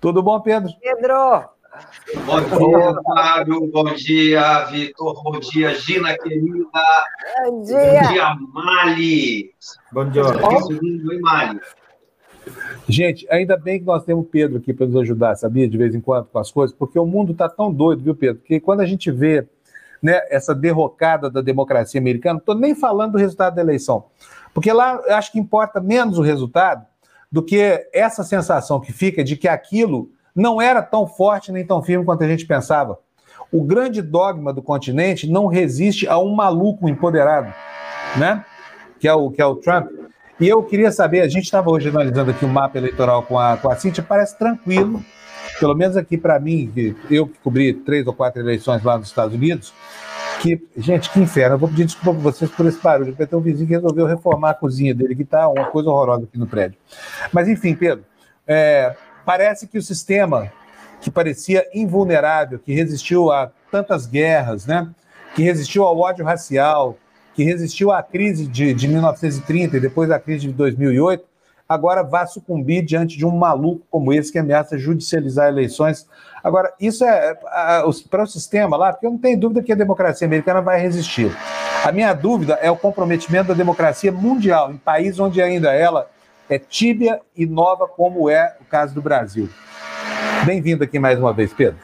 Tudo 0.00 0.22
bom, 0.22 0.40
Pedro? 0.40 0.72
Pedro! 0.80 1.48
Bom 2.26 2.40
dia, 2.40 2.94
Fábio. 3.04 3.66
Bom 3.68 3.94
dia, 3.94 4.64
Vitor. 4.66 5.22
Bom 5.22 5.40
dia, 5.40 5.74
Gina, 5.74 6.16
querida. 6.18 6.68
Bom 7.44 7.62
dia. 7.62 8.02
Bom 8.02 8.12
dia, 8.12 8.36
Mali. 8.52 9.50
Bom 9.92 10.08
dia. 10.08 10.22
Oi, 10.24 11.18
Mali. 11.20 11.60
Gente, 12.88 13.26
ainda 13.30 13.56
bem 13.56 13.78
que 13.78 13.86
nós 13.86 14.04
temos 14.04 14.24
o 14.24 14.28
Pedro 14.28 14.58
aqui 14.58 14.72
para 14.72 14.86
nos 14.86 14.96
ajudar, 14.96 15.36
sabia? 15.36 15.68
De 15.68 15.78
vez 15.78 15.94
em 15.94 16.00
quando 16.00 16.26
com 16.26 16.38
as 16.38 16.50
coisas, 16.50 16.74
porque 16.76 16.98
o 16.98 17.06
mundo 17.06 17.32
está 17.32 17.48
tão 17.48 17.72
doido, 17.72 18.02
viu, 18.02 18.14
Pedro? 18.14 18.42
Que 18.42 18.58
quando 18.58 18.80
a 18.80 18.86
gente 18.86 19.10
vê 19.10 19.46
né, 20.02 20.20
essa 20.30 20.54
derrocada 20.54 21.30
da 21.30 21.40
democracia 21.40 22.00
americana, 22.00 22.34
não 22.34 22.40
estou 22.40 22.54
nem 22.54 22.74
falando 22.74 23.12
do 23.12 23.18
resultado 23.18 23.54
da 23.54 23.62
eleição, 23.62 24.06
porque 24.52 24.72
lá 24.72 25.00
eu 25.06 25.14
acho 25.14 25.30
que 25.30 25.38
importa 25.38 25.80
menos 25.80 26.18
o 26.18 26.22
resultado 26.22 26.84
do 27.30 27.42
que 27.42 27.86
essa 27.92 28.24
sensação 28.24 28.80
que 28.80 28.92
fica 28.92 29.22
de 29.22 29.36
que 29.36 29.46
aquilo 29.46 30.10
não 30.34 30.60
era 30.60 30.82
tão 30.82 31.06
forte 31.06 31.52
nem 31.52 31.66
tão 31.66 31.82
firme 31.82 32.04
quanto 32.04 32.24
a 32.24 32.28
gente 32.28 32.46
pensava. 32.46 32.98
O 33.52 33.64
grande 33.64 34.00
dogma 34.00 34.52
do 34.52 34.62
continente 34.62 35.28
não 35.28 35.46
resiste 35.46 36.06
a 36.06 36.18
um 36.18 36.34
maluco 36.34 36.88
empoderado, 36.88 37.52
né? 38.16 38.44
Que 38.98 39.08
é 39.08 39.14
o, 39.14 39.30
que 39.30 39.42
é 39.42 39.46
o 39.46 39.56
Trump. 39.56 39.90
E 40.38 40.48
eu 40.48 40.62
queria 40.62 40.90
saber, 40.90 41.20
a 41.20 41.28
gente 41.28 41.44
estava 41.44 41.70
hoje 41.70 41.88
analisando 41.88 42.30
aqui 42.30 42.44
o 42.44 42.48
mapa 42.48 42.78
eleitoral 42.78 43.22
com 43.22 43.38
a, 43.38 43.56
com 43.56 43.70
a 43.70 43.76
parece 44.06 44.38
tranquilo, 44.38 45.04
pelo 45.58 45.74
menos 45.74 45.96
aqui 45.96 46.16
para 46.16 46.40
mim, 46.40 46.72
eu 47.10 47.26
que 47.26 47.38
cobri 47.40 47.74
três 47.74 48.06
ou 48.06 48.14
quatro 48.14 48.40
eleições 48.40 48.82
lá 48.82 48.96
nos 48.96 49.08
Estados 49.08 49.34
Unidos, 49.34 49.74
que, 50.40 50.58
gente, 50.76 51.10
que 51.10 51.20
inferno. 51.20 51.56
Eu 51.56 51.58
vou 51.58 51.68
pedir 51.68 51.84
desculpa 51.84 52.18
para 52.18 52.30
vocês 52.30 52.50
por 52.50 52.64
esse 52.64 52.80
barulho, 52.80 53.12
porque 53.12 53.26
tem 53.26 53.38
um 53.38 53.42
vizinho 53.42 53.66
que 53.66 53.74
resolveu 53.74 54.06
reformar 54.06 54.50
a 54.50 54.54
cozinha 54.54 54.94
dele, 54.94 55.14
que 55.14 55.22
está 55.22 55.48
uma 55.48 55.66
coisa 55.66 55.90
horrorosa 55.90 56.24
aqui 56.24 56.38
no 56.38 56.46
prédio. 56.46 56.78
Mas, 57.32 57.46
enfim, 57.46 57.74
Pedro, 57.74 58.04
é, 58.46 58.96
parece 59.30 59.68
que 59.68 59.78
o 59.78 59.82
sistema 59.82 60.52
que 61.00 61.08
parecia 61.08 61.64
invulnerável, 61.72 62.58
que 62.58 62.74
resistiu 62.74 63.30
a 63.30 63.48
tantas 63.70 64.04
guerras, 64.04 64.66
né? 64.66 64.90
que 65.36 65.44
resistiu 65.44 65.84
ao 65.84 65.96
ódio 65.96 66.24
racial, 66.24 66.96
que 67.32 67.44
resistiu 67.44 67.92
à 67.92 68.02
crise 68.02 68.48
de, 68.48 68.74
de 68.74 68.88
1930 68.88 69.76
e 69.76 69.80
depois 69.80 70.10
à 70.10 70.18
crise 70.18 70.48
de 70.48 70.52
2008, 70.52 71.24
agora 71.68 72.02
vai 72.02 72.26
sucumbir 72.26 72.84
diante 72.84 73.16
de 73.16 73.24
um 73.24 73.30
maluco 73.30 73.86
como 73.88 74.12
esse 74.12 74.32
que 74.32 74.38
ameaça 74.40 74.76
judicializar 74.76 75.46
eleições. 75.46 76.08
Agora, 76.42 76.74
isso 76.80 77.04
é, 77.04 77.30
é 77.30 77.34
para 78.10 78.24
o 78.24 78.26
sistema 78.26 78.76
lá, 78.76 78.92
porque 78.92 79.06
eu 79.06 79.12
não 79.12 79.18
tenho 79.18 79.38
dúvida 79.38 79.62
que 79.62 79.72
a 79.72 79.76
democracia 79.76 80.26
americana 80.26 80.60
vai 80.60 80.80
resistir. 80.80 81.30
A 81.84 81.92
minha 81.92 82.12
dúvida 82.14 82.54
é 82.60 82.68
o 82.68 82.76
comprometimento 82.76 83.46
da 83.46 83.54
democracia 83.54 84.10
mundial, 84.10 84.72
em 84.72 84.76
países 84.76 85.20
onde 85.20 85.40
ainda 85.40 85.72
ela 85.72 86.10
é 86.50 86.58
tíbia 86.58 87.22
e 87.36 87.46
nova, 87.46 87.86
como 87.86 88.28
é 88.28 88.56
o 88.60 88.64
caso 88.64 88.92
do 88.92 89.00
Brasil. 89.00 89.48
Bem-vindo 90.44 90.82
aqui 90.82 90.98
mais 90.98 91.16
uma 91.16 91.32
vez, 91.32 91.54
Pedro. 91.54 91.78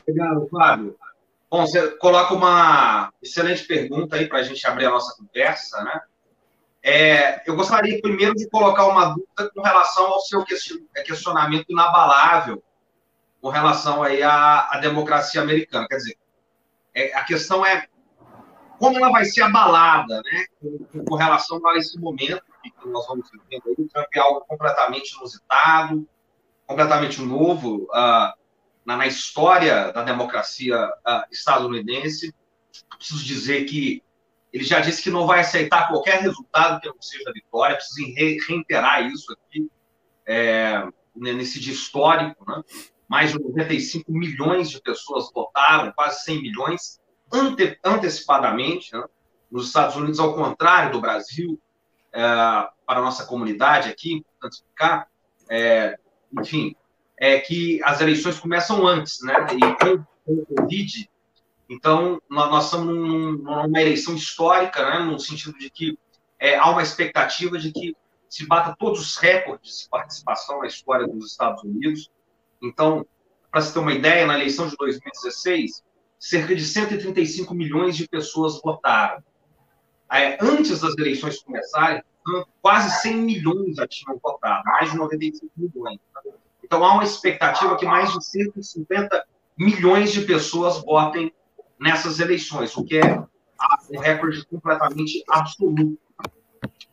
Obrigado, 0.00 0.48
Fábio. 0.48 0.96
Bom, 1.50 1.66
você 1.66 1.90
coloca 1.96 2.34
uma 2.34 3.12
excelente 3.20 3.66
pergunta 3.66 4.14
aí 4.14 4.28
para 4.28 4.38
a 4.38 4.42
gente 4.44 4.64
abrir 4.64 4.86
a 4.86 4.90
nossa 4.90 5.16
conversa, 5.16 5.82
né? 5.82 6.00
É, 6.84 7.48
eu 7.48 7.56
gostaria 7.56 8.00
primeiro 8.00 8.34
de 8.34 8.48
colocar 8.48 8.86
uma 8.86 9.06
dúvida 9.06 9.50
com 9.54 9.60
relação 9.60 10.06
ao 10.06 10.20
seu 10.20 10.44
questionamento 11.04 11.66
inabalável 11.68 12.62
com 13.40 13.48
relação 13.48 14.04
aí 14.04 14.22
à, 14.22 14.68
à 14.70 14.78
democracia 14.78 15.42
americana. 15.42 15.86
Quer 15.88 15.96
dizer, 15.96 16.16
é, 16.94 17.14
a 17.16 17.24
questão 17.24 17.66
é 17.66 17.86
como 18.78 18.96
ela 18.98 19.10
vai 19.10 19.24
ser 19.24 19.42
abalada, 19.42 20.22
né, 20.22 20.44
com, 20.60 21.04
com 21.04 21.14
relação 21.16 21.60
a 21.68 21.76
esse 21.76 21.98
momento 21.98 22.51
que 22.70 22.88
nós 22.88 23.06
vamos 23.06 23.30
vivendo 23.30 23.62
aí, 23.66 23.74
o 23.78 23.88
Trump 23.88 24.08
é 24.14 24.18
algo 24.20 24.40
completamente 24.42 25.14
inusitado, 25.16 26.08
completamente 26.66 27.20
novo 27.20 27.84
uh, 27.90 28.32
na, 28.84 28.96
na, 28.96 29.06
história 29.06 29.92
da 29.92 30.02
democracia 30.02 30.86
uh, 30.86 31.24
estadunidense. 31.30 32.34
Preciso 32.96 33.24
dizer 33.24 33.64
que 33.64 34.02
ele 34.52 34.64
já 34.64 34.80
disse 34.80 35.02
que 35.02 35.10
não 35.10 35.26
vai 35.26 35.40
aceitar 35.40 35.88
qualquer 35.88 36.20
resultado 36.20 36.80
que 36.80 36.88
não 36.88 37.00
seja 37.00 37.32
vitória, 37.32 37.76
preciso 37.76 38.14
re 38.14 38.38
reiterar 38.46 39.06
isso 39.06 39.32
aqui, 39.32 39.70
é, 40.26 40.86
nesse 41.14 41.58
dia 41.58 41.72
histórico, 41.72 42.44
né? 42.46 42.62
mais 43.08 43.32
de 43.32 43.38
95 43.38 44.12
milhões 44.12 44.70
de 44.70 44.80
pessoas 44.80 45.30
votaram, 45.32 45.92
quase 45.92 46.24
100 46.24 46.42
milhões, 46.42 47.00
ante 47.32 47.78
antecipadamente, 47.82 48.92
né? 48.94 49.04
nos 49.50 49.66
Estados 49.66 49.96
Unidos, 49.96 50.18
ao 50.18 50.34
contrário 50.34 50.92
do 50.92 51.00
Brasil, 51.00 51.60
para 52.12 52.72
a 52.86 53.00
nossa 53.00 53.24
comunidade 53.24 53.88
aqui, 53.88 54.14
importante 54.14 54.54
explicar, 54.54 55.08
é, 55.48 55.98
enfim, 56.38 56.76
é 57.18 57.38
que 57.38 57.82
as 57.82 58.00
eleições 58.00 58.38
começam 58.38 58.86
antes, 58.86 59.20
né? 59.22 59.34
E 59.54 59.84
com, 59.84 60.04
o 60.26 60.46
Covid, 60.46 61.10
então 61.68 62.20
nós, 62.28 62.50
nós 62.50 62.64
estamos 62.66 62.86
num, 62.86 63.32
numa 63.38 63.80
eleição 63.80 64.14
histórica, 64.14 64.88
né? 64.88 64.98
No 65.00 65.18
sentido 65.18 65.58
de 65.58 65.70
que 65.70 65.98
é, 66.38 66.56
há 66.56 66.68
uma 66.70 66.82
expectativa 66.82 67.58
de 67.58 67.72
que 67.72 67.96
se 68.28 68.46
bata 68.46 68.74
todos 68.78 69.00
os 69.00 69.16
recordes 69.16 69.82
de 69.82 69.88
participação 69.88 70.60
na 70.60 70.66
história 70.66 71.06
dos 71.06 71.32
Estados 71.32 71.62
Unidos. 71.62 72.10
Então, 72.62 73.06
para 73.50 73.60
se 73.60 73.72
ter 73.72 73.78
uma 73.78 73.92
ideia, 73.92 74.26
na 74.26 74.34
eleição 74.34 74.66
de 74.66 74.74
2016, 74.76 75.82
cerca 76.18 76.54
de 76.54 76.64
135 76.64 77.54
milhões 77.54 77.96
de 77.96 78.08
pessoas 78.08 78.60
votaram 78.62 79.22
é, 80.12 80.38
antes 80.40 80.80
das 80.80 80.96
eleições 80.98 81.42
começarem, 81.42 82.02
quase 82.60 83.00
100 83.00 83.16
milhões 83.16 83.76
já 83.76 83.86
tinham 83.86 84.18
votado, 84.22 84.62
mais 84.64 84.90
de 84.90 84.96
95 84.96 85.52
milhões. 85.56 85.98
Então, 86.62 86.84
há 86.84 86.94
uma 86.94 87.04
expectativa 87.04 87.76
que 87.76 87.84
mais 87.84 88.12
de 88.12 88.24
150 88.24 89.24
milhões 89.58 90.12
de 90.12 90.22
pessoas 90.22 90.82
votem 90.82 91.32
nessas 91.78 92.20
eleições, 92.20 92.76
o 92.76 92.84
que 92.84 92.98
é 92.98 93.24
um 93.90 93.98
recorde 93.98 94.44
completamente 94.46 95.22
absoluto. 95.28 95.98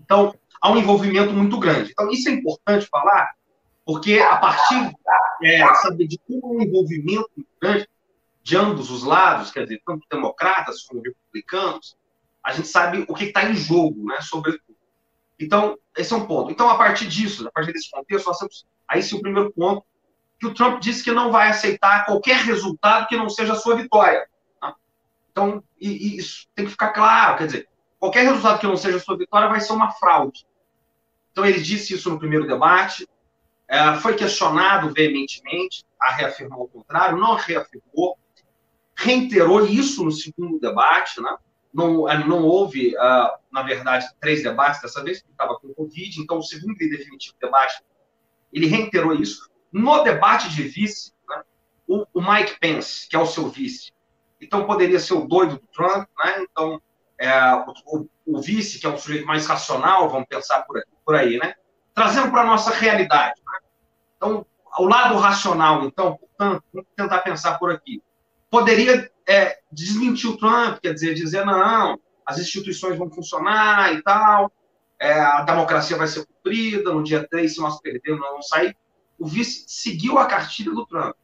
Então, 0.02 0.34
há 0.62 0.72
um 0.72 0.78
envolvimento 0.78 1.32
muito 1.34 1.60
grande. 1.60 1.91
Então, 1.91 2.10
isso 2.10 2.30
é 2.30 2.32
importante 2.32 2.88
falar, 2.88 3.32
porque 3.86 4.20
a 4.20 4.38
partir 4.38 4.91
é, 5.44 5.76
sabe, 5.76 6.08
de 6.08 6.20
um 6.30 6.62
envolvimento 6.62 7.30
grande 7.62 7.88
de 8.41 8.58
ambos 8.58 8.90
os 8.90 9.04
lados, 9.04 9.52
quer 9.52 9.64
dizer, 9.64 9.82
tanto 9.86 10.06
democratas 10.10 10.84
como 10.84 11.02
republicanos, 11.02 11.96
a 12.49 12.53
gente 12.53 12.67
sabe 12.67 13.05
o 13.07 13.13
que 13.13 13.26
está 13.26 13.45
em 13.45 13.53
jogo, 13.55 14.05
né, 14.05 14.17
sobretudo. 14.21 14.76
Então, 15.39 15.77
esse 15.95 16.11
é 16.11 16.17
um 16.17 16.26
ponto. 16.26 16.51
Então, 16.51 16.67
a 16.67 16.77
partir 16.77 17.07
disso, 17.07 17.47
a 17.47 17.51
partir 17.51 17.71
desse 17.71 17.91
contexto, 17.91 18.26
nós 18.26 18.39
temos 18.39 18.65
aí 18.88 19.03
sim 19.03 19.17
o 19.17 19.21
primeiro 19.21 19.53
ponto, 19.53 19.85
que 20.39 20.47
o 20.47 20.53
Trump 20.53 20.80
disse 20.80 21.03
que 21.03 21.11
não 21.11 21.31
vai 21.31 21.49
aceitar 21.49 22.05
qualquer 22.05 22.38
resultado 22.38 23.07
que 23.07 23.15
não 23.15 23.30
seja 23.30 23.53
a 23.53 23.55
sua 23.55 23.76
vitória. 23.76 24.27
Tá? 24.59 24.73
Então, 25.31 25.63
e, 25.80 25.89
e 25.89 26.17
isso 26.17 26.47
tem 26.55 26.65
que 26.65 26.71
ficar 26.71 26.89
claro, 26.89 27.38
quer 27.38 27.45
dizer, 27.45 27.69
qualquer 27.99 28.26
resultado 28.26 28.59
que 28.59 28.67
não 28.67 28.77
seja 28.77 28.97
a 28.97 28.99
sua 28.99 29.17
vitória 29.17 29.47
vai 29.47 29.59
ser 29.59 29.73
uma 29.73 29.91
fraude. 29.91 30.47
Então, 31.31 31.45
ele 31.45 31.61
disse 31.61 31.93
isso 31.93 32.09
no 32.09 32.17
primeiro 32.17 32.47
debate, 32.47 33.07
é, 33.67 33.95
foi 33.97 34.15
questionado 34.15 34.91
veementemente 34.91 35.85
a 36.01 36.13
reafirmar 36.13 36.59
o 36.59 36.67
contrário, 36.67 37.17
não 37.17 37.35
reafirmou, 37.35 38.17
reiterou 38.95 39.63
isso 39.67 40.03
no 40.03 40.11
segundo 40.11 40.59
debate, 40.59 41.21
né? 41.21 41.38
Não, 41.74 42.10
eh, 42.10 42.26
não 42.26 42.44
houve, 42.44 42.96
uh, 42.96 43.38
na 43.52 43.62
verdade, 43.64 44.08
três 44.20 44.44
debates 44.44 44.82
dessa 44.82 45.04
vez, 45.04 45.20
porque 45.20 45.32
estava 45.32 45.58
com 45.60 45.74
Covid, 45.74 46.22
então 46.22 46.40
o 46.40 46.44
segundo 46.44 46.82
e 46.82 46.90
definitivo 46.90 47.36
debate, 47.40 47.84
ele 48.52 48.68
reiterou 48.68 49.14
isso. 49.14 49.50
No 49.72 50.04
debate 50.04 50.50
de 50.50 50.64
vice, 50.64 51.14
né, 51.28 51.44
o, 51.88 52.06
o, 52.14 52.22
Mike 52.22 52.60
Pence, 52.60 53.08
que 53.08 53.16
é 53.16 53.20
o 53.20 53.26
seu 53.26 53.48
vice, 53.50 53.91
então 54.41 54.66
poderia 54.66 55.00
ser 55.00 55.14
o 55.14 55.28
doido 55.28 55.56
do 55.58 55.68
Trump, 55.68 56.08
né, 56.24 56.44
então 56.44 56.82
é, 57.20 57.54
o, 57.86 58.08
o, 58.26 58.41
vice, 58.41 58.80
que 58.80 58.86
é 58.86 58.90
um 58.90 58.98
sujeito 58.98 59.28
mais 59.28 59.46
racional, 59.46 60.10
vamos 60.10 60.28
pensar 60.28 60.64
por, 60.64 60.82
por 61.06 61.16
aí, 61.16 61.38
né, 61.38 61.54
trazendo 61.94 62.32
para 62.32 62.41
a 62.41 62.48
nossa 62.48 62.72
realidade. 62.72 63.40
Né? 63.46 63.60
Então, 64.18 64.46
o 64.78 64.86
lado 64.86 65.18
racional, 65.18 65.84
então, 65.84 66.18
portanto, 66.18 66.64
vamos 66.74 66.90
tentar 66.96 67.20
pensar 67.20 67.60
por 67.60 67.72
aqui. 67.72 68.02
Poderia 68.49 69.11
é, 69.27 69.59
desmentir 69.71 70.30
o 70.30 70.38
Trump, 70.38 70.80
quer 70.81 70.93
dizer, 70.93 71.13
dizer, 71.13 71.45
não, 71.45 71.99
as 72.26 72.39
instituições 72.39 72.97
vão 72.97 73.09
funcionar 73.09 73.93
e 73.93 74.01
tal, 74.01 74.51
é, 74.99 75.19
a 75.19 75.41
democracia 75.43 75.97
vai 75.97 76.07
ser 76.07 76.26
cumprida, 76.26 76.93
no 76.93 77.03
dia 77.03 77.26
3, 77.27 77.53
se 77.53 77.59
nós 77.59 77.80
perdermos, 77.80 78.19
nós 78.21 78.31
vamos 78.31 78.47
sair. 78.47 78.76
O 79.17 79.26
vice 79.26 79.65
seguiu 79.67 80.17
a 80.17 80.26
cartilha 80.26 80.71
do 80.71 80.85
Trump. 80.85 81.15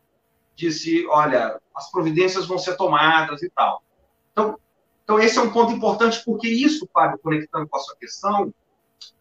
Disse, 0.55 1.05
olha, 1.07 1.59
as 1.75 1.91
providências 1.91 2.45
vão 2.45 2.57
ser 2.57 2.77
tomadas 2.77 3.41
e 3.43 3.49
tal. 3.49 3.83
Então, 4.31 4.57
então 5.03 5.19
esse 5.19 5.37
é 5.37 5.41
um 5.41 5.51
ponto 5.51 5.73
importante, 5.73 6.23
porque 6.23 6.47
isso, 6.47 6.89
Fábio, 6.93 7.19
conectando 7.19 7.67
com 7.67 7.77
a 7.77 7.79
sua 7.81 7.95
questão 7.97 8.53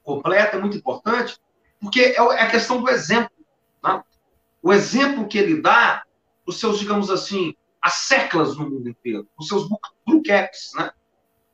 completa, 0.03 0.57
é 0.57 0.61
muito 0.61 0.77
importante, 0.77 1.39
porque 1.81 2.01
é, 2.01 2.17
é 2.17 2.43
a 2.43 2.51
questão 2.51 2.81
do 2.81 2.89
exemplo. 2.89 3.31
Né? 3.83 4.03
O 4.63 4.73
exemplo 4.73 5.27
que 5.27 5.39
ele 5.39 5.61
dá 5.61 6.05
os 6.47 6.61
seus, 6.61 6.79
digamos 6.79 7.11
assim, 7.11 7.55
as 7.85 7.97
seclas 7.97 8.57
no 8.57 8.71
mundo 8.71 8.89
inteiro, 8.89 9.29
os 9.39 9.47
seus 9.47 9.69
blue 9.69 10.23
caps, 10.25 10.73
né? 10.75 10.91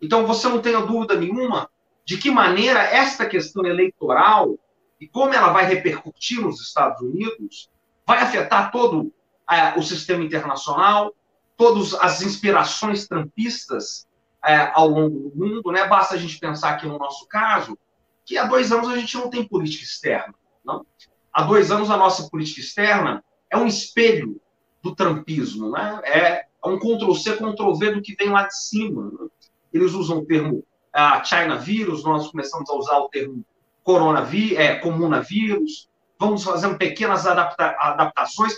Então, 0.00 0.24
você 0.24 0.48
não 0.48 0.62
tenha 0.62 0.80
dúvida 0.80 1.16
nenhuma 1.16 1.68
de 2.04 2.18
que 2.18 2.30
maneira 2.30 2.80
esta 2.84 3.26
questão 3.26 3.66
eleitoral 3.66 4.56
e 5.00 5.08
como 5.08 5.34
ela 5.34 5.52
vai 5.52 5.66
repercutir 5.66 6.40
nos 6.40 6.60
Estados 6.60 7.00
Unidos 7.02 7.68
vai 8.06 8.20
afetar 8.20 8.70
todo 8.70 9.12
é, 9.50 9.76
o 9.76 9.82
sistema 9.82 10.22
internacional, 10.22 11.12
todas 11.56 11.94
as 11.94 12.22
inspirações 12.22 13.08
trampistas 13.08 14.06
é, 14.44 14.70
ao 14.72 14.86
longo 14.86 15.30
do 15.30 15.36
mundo. 15.36 15.72
Né? 15.72 15.84
Basta 15.88 16.14
a 16.14 16.18
gente 16.18 16.38
pensar 16.38 16.70
aqui 16.70 16.86
no 16.86 16.96
nosso 16.96 17.26
caso, 17.26 17.76
que 18.24 18.38
há 18.38 18.44
dois 18.44 18.70
anos 18.70 18.88
a 18.88 18.96
gente 18.96 19.16
não 19.16 19.28
tem 19.28 19.44
política 19.44 19.82
externa. 19.82 20.32
Não? 20.64 20.86
Há 21.32 21.42
dois 21.42 21.72
anos 21.72 21.90
a 21.90 21.96
nossa 21.96 22.30
política 22.30 22.60
externa 22.60 23.24
é 23.50 23.56
um 23.56 23.66
espelho 23.66 24.40
do 24.82 24.94
trampismo, 24.94 25.70
né? 25.70 26.00
é 26.04 26.46
um 26.64 26.78
Ctrl-C, 26.78 27.36
Ctrl-V 27.36 27.92
do 27.92 28.02
que 28.02 28.14
vem 28.14 28.30
lá 28.30 28.46
de 28.46 28.56
cima. 28.56 29.10
Né? 29.10 29.28
Eles 29.72 29.92
usam 29.92 30.18
o 30.18 30.26
termo 30.26 30.64
a 30.92 31.22
China 31.22 31.56
vírus, 31.56 32.04
nós 32.04 32.30
começamos 32.30 32.68
a 32.68 32.74
usar 32.74 32.98
o 32.98 33.08
termo 33.08 33.44
coronavírus, 33.82 34.58
é, 34.58 34.74
comunavírus, 34.76 35.88
vamos 36.18 36.42
fazendo 36.42 36.76
pequenas 36.76 37.26
adapta 37.26 37.76
adaptações. 37.78 38.54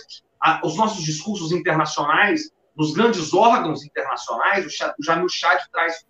os 0.63 0.75
nossos 0.75 1.03
discursos 1.03 1.51
internacionais, 1.51 2.51
nos 2.75 2.91
grandes 2.91 3.33
órgãos 3.33 3.85
internacionais, 3.85 4.65
o 4.65 5.03
Jamil 5.03 5.29
Chad 5.29 5.59
traz 5.71 6.05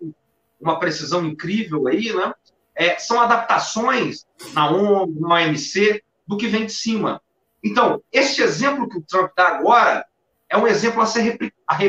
uma 0.60 0.78
precisão 0.78 1.24
incrível 1.24 1.86
aí, 1.86 2.12
né? 2.12 2.32
É, 2.74 2.98
são 2.98 3.20
adaptações 3.20 4.26
na 4.52 4.68
ONU, 4.68 5.20
na 5.20 5.34
OMC, 5.36 6.02
do 6.26 6.36
que 6.36 6.48
vem 6.48 6.66
de 6.66 6.72
cima. 6.72 7.20
Então, 7.64 8.02
este 8.12 8.42
exemplo 8.42 8.88
que 8.88 8.98
o 8.98 9.02
Trump 9.02 9.32
dá 9.34 9.48
agora 9.48 10.04
é 10.50 10.58
um 10.58 10.66
exemplo 10.66 11.00
a 11.00 11.06
ser 11.06 11.38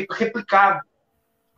replicado. 0.10 0.82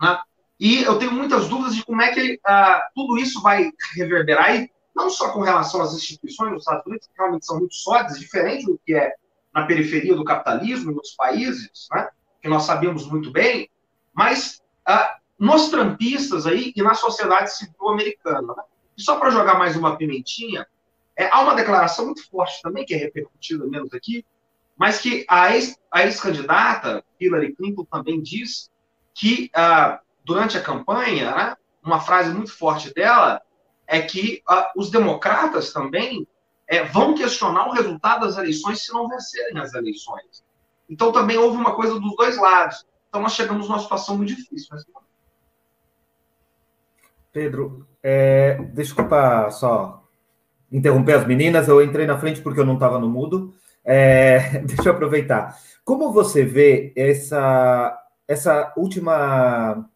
Né? 0.01 0.19
E 0.59 0.81
eu 0.81 0.97
tenho 0.97 1.11
muitas 1.11 1.47
dúvidas 1.47 1.75
de 1.75 1.85
como 1.85 2.01
é 2.01 2.11
que 2.11 2.33
uh, 2.33 2.81
tudo 2.95 3.19
isso 3.19 3.41
vai 3.43 3.71
reverberar, 3.95 4.55
e 4.55 4.71
não 4.95 5.11
só 5.11 5.31
com 5.31 5.41
relação 5.41 5.81
às 5.81 5.93
instituições 5.93 6.51
dos 6.51 6.63
Estados 6.63 6.85
Unidos, 6.87 7.05
que 7.05 7.13
realmente 7.15 7.45
são 7.45 7.59
muito 7.59 7.75
sólidas, 7.75 8.19
diferente 8.19 8.65
do 8.65 8.79
que 8.83 8.95
é 8.95 9.13
na 9.53 9.67
periferia 9.67 10.15
do 10.15 10.25
capitalismo, 10.25 10.91
em 10.91 10.95
outros 10.95 11.15
países, 11.15 11.87
né, 11.91 12.09
que 12.41 12.49
nós 12.49 12.63
sabemos 12.63 13.07
muito 13.07 13.31
bem, 13.31 13.69
mas 14.13 14.63
uh, 14.89 15.15
nos 15.37 15.69
trampistas 15.69 16.47
aí 16.47 16.73
e 16.75 16.81
na 16.81 16.95
sociedade 16.95 17.55
civil 17.55 17.89
americana. 17.89 18.55
Né? 18.55 18.63
E 18.97 19.01
só 19.03 19.19
para 19.19 19.29
jogar 19.29 19.59
mais 19.59 19.75
uma 19.75 19.95
pimentinha, 19.95 20.65
é, 21.17 21.27
há 21.31 21.41
uma 21.41 21.55
declaração 21.55 22.05
muito 22.05 22.29
forte 22.29 22.61
também, 22.61 22.85
que 22.85 22.93
é 22.93 22.97
repercutida 22.97 23.65
menos 23.65 23.91
aqui, 23.91 24.23
mas 24.77 24.99
que 24.99 25.25
a 25.27 25.55
ex-candidata, 25.55 26.97
ex 26.97 27.03
Hillary 27.19 27.55
Clinton, 27.55 27.83
também 27.85 28.21
diz 28.21 28.69
que 29.15 29.49
uh, 29.55 29.97
durante 30.23 30.55
a 30.55 30.61
campanha, 30.61 31.35
né, 31.35 31.57
uma 31.83 31.99
frase 31.99 32.29
muito 32.29 32.55
forte 32.55 32.93
dela 32.93 33.41
é 33.87 33.99
que 34.01 34.43
uh, 34.47 34.79
os 34.79 34.91
democratas 34.91 35.73
também 35.73 36.27
é, 36.67 36.83
vão 36.83 37.15
questionar 37.15 37.67
o 37.67 37.71
resultado 37.71 38.27
das 38.27 38.37
eleições 38.37 38.85
se 38.85 38.93
não 38.93 39.09
vencerem 39.09 39.57
as 39.59 39.73
eleições. 39.73 40.45
Então 40.87 41.11
também 41.11 41.37
houve 41.37 41.57
uma 41.57 41.73
coisa 41.73 41.99
dos 41.99 42.15
dois 42.15 42.37
lados. 42.37 42.85
Então 43.09 43.21
nós 43.21 43.33
chegamos 43.33 43.67
numa 43.67 43.79
situação 43.79 44.17
muito 44.17 44.35
difícil. 44.35 44.67
Mas... 44.71 44.85
Pedro, 47.31 47.87
é, 48.03 48.61
desculpa 48.73 49.49
só 49.49 50.06
interromper 50.71 51.13
as 51.13 51.27
meninas, 51.27 51.67
eu 51.67 51.81
entrei 51.81 52.05
na 52.05 52.17
frente 52.17 52.41
porque 52.41 52.59
eu 52.59 52.65
não 52.65 52.75
estava 52.75 52.99
no 52.99 53.09
mudo. 53.09 53.53
É, 53.83 54.61
deixa 54.65 54.89
eu 54.89 54.93
aproveitar. 54.93 55.57
Como 55.83 56.11
você 56.11 56.43
vê 56.43 56.93
essa, 56.95 57.97
essa 58.27 58.73
última 58.75 59.87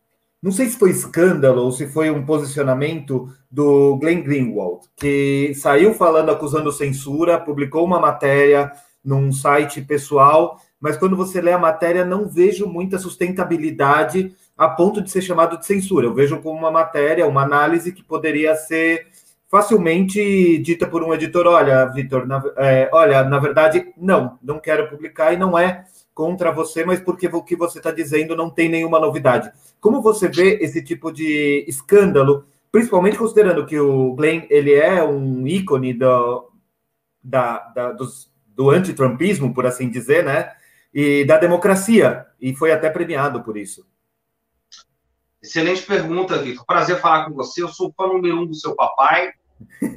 não 0.42 0.52
sei 0.52 0.70
se 0.70 0.80
foi 0.80 0.90
escândalo 0.90 1.62
ou 1.62 1.72
se 1.72 1.86
foi 1.86 2.10
um 2.10 2.26
posicionamento 2.26 3.30
do 3.50 3.96
Glenn 3.98 4.24
Greenwald, 4.24 4.88
que 4.96 5.54
saiu 5.54 5.94
falando, 5.94 6.32
acusando 6.32 6.72
censura, 6.72 7.40
publicou 7.40 7.86
uma 7.86 8.00
matéria 8.00 8.72
num 9.06 9.32
site 9.32 9.82
pessoal, 9.82 10.60
mas 10.80 10.98
quando 10.98 11.16
você 11.16 11.40
lê 11.40 11.52
a 11.52 11.60
matéria, 11.60 12.04
não 12.04 12.28
vejo 12.28 12.66
muita 12.66 12.98
sustentabilidade 12.98 14.36
a 14.58 14.68
ponto 14.68 15.00
de 15.00 15.12
ser 15.12 15.22
chamado 15.22 15.60
de 15.60 15.66
censura. 15.66 16.08
Eu 16.08 16.14
vejo 16.14 16.40
como 16.40 16.58
uma 16.58 16.72
matéria, 16.72 17.28
uma 17.28 17.44
análise 17.44 17.92
que 17.92 18.04
poderia 18.04 18.56
ser 18.56 19.08
facilmente 19.52 20.58
dita 20.60 20.88
por 20.88 21.04
um 21.04 21.14
editor: 21.14 21.46
olha, 21.46 21.86
Vitor, 21.88 22.26
é, 22.58 22.90
olha, 22.94 23.24
na 23.26 23.38
verdade, 23.38 23.94
não, 23.98 24.40
não 24.42 24.60
quero 24.60 24.90
publicar 24.90 25.34
e 25.34 25.38
não 25.38 25.60
é 25.60 25.84
contra 26.14 26.52
você, 26.52 26.86
mas 26.86 27.02
porque 27.02 27.28
o 27.28 27.44
que 27.44 27.56
você 27.56 27.80
está 27.80 27.92
dizendo 27.92 28.36
não 28.36 28.50
tem 28.50 28.70
nenhuma 28.70 29.00
novidade. 29.00 29.52
Como 29.80 30.02
você 30.02 30.30
vê 30.30 30.58
esse 30.62 30.82
tipo 30.82 31.12
de 31.12 31.66
escândalo, 31.68 32.46
principalmente 32.72 33.18
considerando 33.18 33.66
que 33.66 33.78
o 33.78 34.14
Glenn 34.16 34.44
ele 34.50 34.74
é 34.74 35.04
um 35.04 35.46
ícone 35.46 35.94
do, 35.94 36.50
da, 37.22 37.60
da, 37.76 37.92
dos, 37.92 38.32
do 38.48 38.70
antitrumpismo, 38.70 39.54
por 39.54 39.66
assim 39.66 39.90
dizer, 39.90 40.24
né? 40.24 40.52
E 40.94 41.26
da 41.26 41.38
democracia, 41.38 42.26
e 42.40 42.54
foi 42.54 42.72
até 42.72 42.90
premiado 42.90 43.44
por 43.44 43.58
isso. 43.58 43.86
Excelente 45.42 45.82
pergunta, 45.84 46.38
Vitor. 46.38 46.66
Prazer 46.66 47.00
falar 47.00 47.26
com 47.26 47.34
você. 47.34 47.64
Eu 47.64 47.70
sou 47.70 47.92
fã 47.98 48.06
número 48.06 48.42
um 48.42 48.46
do 48.46 48.54
seu 48.54 48.76
papai. 48.76 49.34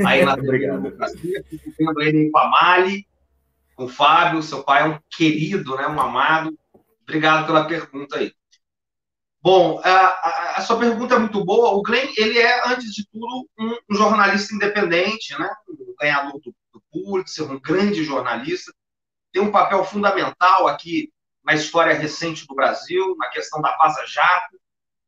Aí 0.06 0.24
na 0.24 0.34
Obrigado. 0.34 0.82
Vendo 1.78 2.02
ele 2.02 2.30
com 2.30 2.38
a 2.38 2.48
Mali 2.48 3.06
com 3.74 3.84
o 3.84 3.88
Fábio, 3.88 4.42
seu 4.42 4.62
pai 4.62 4.82
é 4.82 4.86
um 4.86 4.98
querido, 5.10 5.76
né, 5.76 5.86
um 5.86 6.00
amado. 6.00 6.56
Obrigado 7.02 7.46
pela 7.46 7.66
pergunta 7.66 8.18
aí. 8.18 8.32
Bom, 9.42 9.78
a, 9.84 9.90
a, 9.90 10.54
a, 10.56 10.60
sua 10.62 10.78
pergunta 10.78 11.16
é 11.16 11.18
muito 11.18 11.44
boa. 11.44 11.70
O 11.70 11.82
Glenn, 11.82 12.10
ele 12.16 12.38
é, 12.38 12.66
antes 12.66 12.94
de 12.94 13.06
tudo, 13.10 13.46
um, 13.58 13.76
um 13.90 13.94
jornalista 13.94 14.54
independente, 14.54 15.38
né? 15.38 15.50
Um 15.68 15.94
ganhador 16.00 16.40
do, 16.40 16.54
do 16.72 16.82
Pulitzer, 16.90 17.50
um 17.50 17.60
grande 17.60 18.02
jornalista. 18.04 18.72
Tem 19.30 19.42
um 19.42 19.52
papel 19.52 19.84
fundamental 19.84 20.66
aqui 20.66 21.12
na 21.44 21.52
história 21.52 21.92
recente 21.92 22.46
do 22.46 22.54
Brasil, 22.54 23.14
na 23.18 23.28
questão 23.28 23.60
da 23.60 23.76
Vaza 23.76 24.02
Jato, 24.06 24.58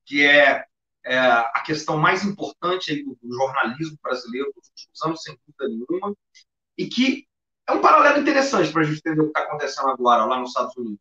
que 0.04 0.22
é, 0.22 0.66
é 1.06 1.18
a 1.18 1.62
questão 1.64 1.96
mais 1.96 2.24
importante 2.24 3.04
do, 3.04 3.16
do 3.22 3.34
jornalismo 3.34 3.96
brasileiro 4.02 4.52
dos 4.54 4.68
últimos 4.68 5.02
anos, 5.02 5.22
sem 5.22 5.38
dúvida 5.46 5.68
nenhuma, 5.68 6.16
e 6.76 6.86
que 6.86 7.28
é 7.66 7.72
um 7.72 7.80
paralelo 7.80 8.18
interessante 8.18 8.72
para 8.72 8.82
a 8.82 8.84
gente 8.84 8.98
entender 8.98 9.20
o 9.20 9.24
que 9.24 9.38
está 9.38 9.40
acontecendo 9.42 9.88
agora 9.88 10.24
lá 10.24 10.38
nos 10.38 10.50
Estados 10.50 10.76
Unidos. 10.76 11.00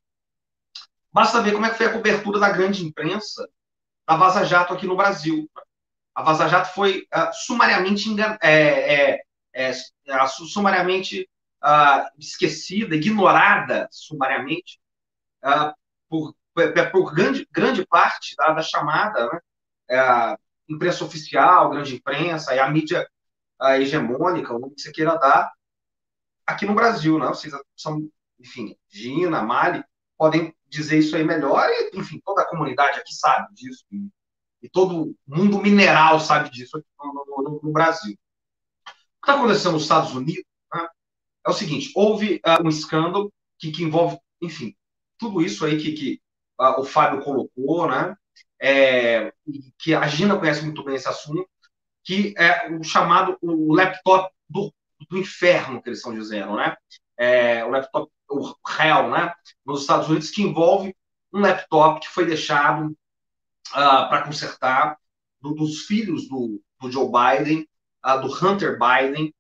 Basta 1.11 1.41
ver 1.41 1.53
como 1.53 1.65
é 1.65 1.69
que 1.71 1.77
foi 1.77 1.87
a 1.87 1.93
cobertura 1.93 2.39
da 2.39 2.49
grande 2.49 2.85
imprensa 2.85 3.47
da 4.07 4.15
Vaza 4.15 4.43
Jato 4.45 4.73
aqui 4.73 4.85
no 4.85 4.95
Brasil. 4.95 5.49
A 6.13 6.21
Vaza 6.21 6.47
Jato 6.47 6.73
foi 6.73 7.07
uh, 7.13 7.33
sumariamente, 7.33 8.09
engan... 8.09 8.37
é, 8.41 9.13
é, 9.13 9.21
é, 9.53 9.73
sumariamente 10.27 11.27
uh, 11.63 12.07
esquecida, 12.19 12.95
ignorada 12.95 13.87
sumariamente 13.89 14.79
uh, 15.43 15.73
por, 16.07 16.35
por 16.91 17.13
grande, 17.13 17.47
grande 17.51 17.85
parte 17.87 18.35
da, 18.35 18.53
da 18.53 18.61
chamada 18.61 19.25
né, 19.31 19.39
é, 19.89 20.37
imprensa 20.67 21.05
oficial, 21.05 21.69
grande 21.69 21.95
imprensa, 21.95 22.55
e 22.55 22.59
a 22.59 22.69
mídia 22.69 23.07
hegemônica, 23.79 24.53
o 24.53 24.69
que 24.71 24.81
você 24.81 24.91
queira 24.91 25.15
dar, 25.17 25.51
aqui 26.45 26.65
no 26.65 26.75
Brasil, 26.75 27.17
né? 27.17 27.27
Vocês 27.27 27.53
são, 27.75 28.07
enfim, 28.39 28.75
Gina, 28.89 29.41
Mali, 29.41 29.83
podem 30.17 30.53
dizer 30.67 30.99
isso 30.99 31.15
aí 31.15 31.23
melhor, 31.23 31.67
e, 31.69 31.97
enfim, 31.97 32.21
toda 32.23 32.41
a 32.41 32.49
comunidade 32.49 32.99
aqui 32.99 33.13
sabe 33.13 33.53
disso, 33.53 33.85
e, 33.91 34.09
e 34.61 34.69
todo 34.69 35.15
mundo 35.25 35.61
mineral 35.61 36.19
sabe 36.19 36.49
disso 36.49 36.77
aqui 36.77 36.87
no, 36.99 37.43
no, 37.43 37.59
no 37.63 37.71
Brasil. 37.71 38.13
O 38.13 39.25
que 39.25 39.31
está 39.31 39.35
acontecendo 39.35 39.73
nos 39.73 39.83
Estados 39.83 40.13
Unidos 40.13 40.45
né, 40.73 40.87
é 41.45 41.49
o 41.49 41.53
seguinte: 41.53 41.91
houve 41.95 42.41
uh, 42.45 42.63
um 42.63 42.69
escândalo 42.69 43.31
que, 43.57 43.71
que, 43.71 43.83
envolve, 43.83 44.19
enfim, 44.41 44.75
tudo 45.17 45.41
isso 45.41 45.65
aí 45.65 45.77
que, 45.81 45.93
que 45.93 46.21
uh, 46.59 46.79
o 46.79 46.83
Fábio 46.83 47.23
colocou, 47.23 47.87
né? 47.87 48.15
É, 48.61 49.33
que 49.77 49.93
a 49.93 50.07
Gina 50.07 50.37
conhece 50.37 50.63
muito 50.63 50.83
bem 50.83 50.95
esse 50.95 51.07
assunto, 51.07 51.47
que 52.03 52.33
é 52.37 52.69
o 52.71 52.83
chamado 52.83 53.37
o 53.41 53.73
laptop 53.73 54.33
do 54.49 54.73
do 55.09 55.17
inferno 55.17 55.81
que 55.81 55.89
eles 55.89 55.99
estão 55.99 56.13
dizendo, 56.13 56.55
né? 56.55 56.75
É, 57.17 57.63
o 57.65 57.69
laptop, 57.69 58.11
o 58.29 58.53
Hell, 58.79 59.09
né? 59.09 59.33
Nos 59.65 59.81
Estados 59.81 60.07
Unidos, 60.07 60.29
que 60.29 60.41
envolve 60.41 60.95
um 61.33 61.39
laptop 61.39 61.99
que 62.01 62.07
foi 62.07 62.25
deixado 62.25 62.87
uh, 62.87 62.95
ah, 63.73 64.05
para 64.07 64.23
consertar 64.23 64.97
do, 65.41 65.53
dos 65.53 65.85
filhos 65.85 66.27
do, 66.27 66.61
do 66.79 66.91
Joe 66.91 67.09
Biden, 67.09 67.67
uh, 68.05 68.21
do 68.21 68.33
Hunter 68.33 68.77
Biden, 68.79 69.33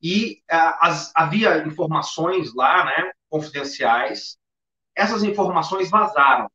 e 0.00 0.42
uh, 0.50 0.76
as, 0.80 1.12
havia 1.14 1.64
informações 1.66 2.54
lá, 2.54 2.84
né, 2.84 3.12
confidenciais. 3.28 4.38
Essas 4.94 5.22
informações 5.22 5.90
vazaram? 5.90 6.50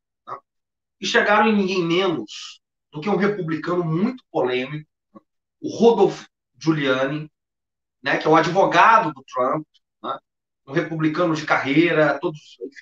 E 1.00 1.06
chegaram 1.06 1.48
em 1.48 1.56
ninguém 1.56 1.84
menos 1.84 2.62
do 2.92 3.02
que 3.02 3.10
um 3.10 3.16
republicano 3.16 3.84
muito 3.84 4.24
polêmico, 4.32 4.90
o 5.62 5.70
Rodolfo 5.70 6.28
Giuliani, 6.58 7.32
né, 8.02 8.18
que 8.18 8.28
é 8.28 8.30
o 8.30 8.36
advogado 8.36 9.12
do 9.14 9.24
Trump, 9.24 9.66
né, 10.02 10.18
um 10.68 10.74
republicano 10.74 11.36
de 11.36 11.46
carreira, 11.46 12.20
todos 12.20 12.40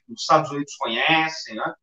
os 0.10 0.22
Estados 0.22 0.52
Unidos 0.52 0.76
conhecem, 0.76 1.56
né, 1.56 1.74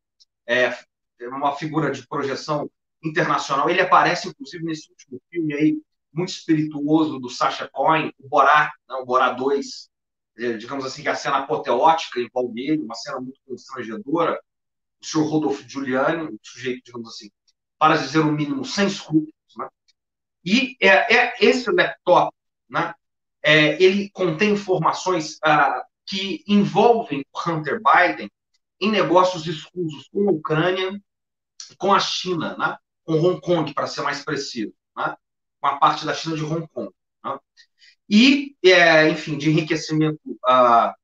é, 0.47 0.77
é 1.19 1.27
uma 1.29 1.55
figura 1.55 1.91
de 1.91 2.05
projeção 2.07 2.69
internacional. 3.03 3.69
Ele 3.69 3.81
aparece, 3.81 4.27
inclusive, 4.27 4.63
nesse 4.63 4.89
último 4.89 5.21
filme 5.29 5.53
aí, 5.53 5.77
muito 6.11 6.29
espirituoso 6.29 7.19
do 7.19 7.29
Sacha 7.29 7.67
Cohen, 7.71 8.13
o 8.19 8.27
Borá, 8.27 8.71
né, 8.87 8.95
o 8.95 9.05
Borá 9.05 9.31
2, 9.31 9.89
é, 10.37 10.53
digamos 10.53 10.85
assim, 10.85 11.01
que 11.01 11.07
é 11.07 11.11
a 11.11 11.15
cena 11.15 11.39
apoteótica 11.39 12.19
envolve 12.19 12.59
ele, 12.61 12.81
uma 12.81 12.95
cena 12.95 13.19
muito 13.19 13.39
constrangedora. 13.45 14.39
O 15.03 15.05
senhor 15.05 15.27
Rodolfo 15.27 15.67
Giuliani, 15.67 16.23
um 16.23 16.37
sujeito, 16.41 16.83
digamos 16.85 17.09
assim, 17.09 17.29
para 17.77 17.97
dizer 17.97 18.19
o 18.19 18.31
mínimo, 18.31 18.63
sem 18.63 18.87
escrúpulos. 18.87 19.33
Né? 19.57 19.67
E 20.45 20.77
é, 20.79 21.15
é 21.15 21.33
esse 21.41 21.69
laptop, 21.69 22.33
né, 22.69 22.93
é, 23.43 23.81
ele 23.83 24.09
contém 24.11 24.53
informações 24.53 25.37
ah, 25.43 25.85
que 26.05 26.43
envolvem 26.47 27.25
o 27.33 27.49
Hunter 27.49 27.81
Biden 27.81 28.31
em 28.79 28.89
negócios 28.89 29.45
escusos 29.45 30.07
com 30.09 30.29
a 30.29 30.31
Ucrânia, 30.31 31.01
com 31.77 31.93
a 31.93 31.99
China, 31.99 32.55
né? 32.57 32.77
com 33.03 33.13
Hong 33.13 33.41
Kong, 33.41 33.73
para 33.73 33.87
ser 33.87 34.01
mais 34.01 34.23
preciso, 34.23 34.73
né? 34.95 35.15
com 35.59 35.67
a 35.67 35.77
parte 35.77 36.05
da 36.05 36.13
China 36.13 36.35
de 36.35 36.43
Hong 36.43 36.67
Kong. 36.67 36.89
Né? 37.23 37.39
E, 38.09 38.55
é, 38.63 39.09
enfim, 39.09 39.37
de 39.37 39.49
enriquecimento 39.49 40.19
ah, 40.45 40.95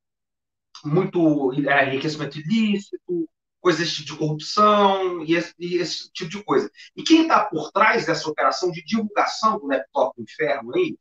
muito 0.84 1.52
é, 1.68 1.88
enriquecimento 1.88 2.40
ilícito, 2.40 3.30
coisas 3.62 3.90
de 3.90 4.16
corrupção 4.16 5.24
e 5.26 5.36
esse, 5.36 5.54
e 5.60 5.76
esse, 5.76 6.12
tipo 6.12 6.30
de 6.30 6.44
coisa. 6.44 6.72
E 6.96 7.04
quem 7.04 7.24
está 7.24 7.46
por 7.46 7.72
trás 7.72 8.06
dessa 8.06 8.30
operação 8.30 8.72
de 8.72 8.84
divulgação 8.84 9.60
do 9.60 9.68
laptop 9.68 10.16
do 10.16 10.24
inferno 10.24 10.76
aí, 10.76 10.98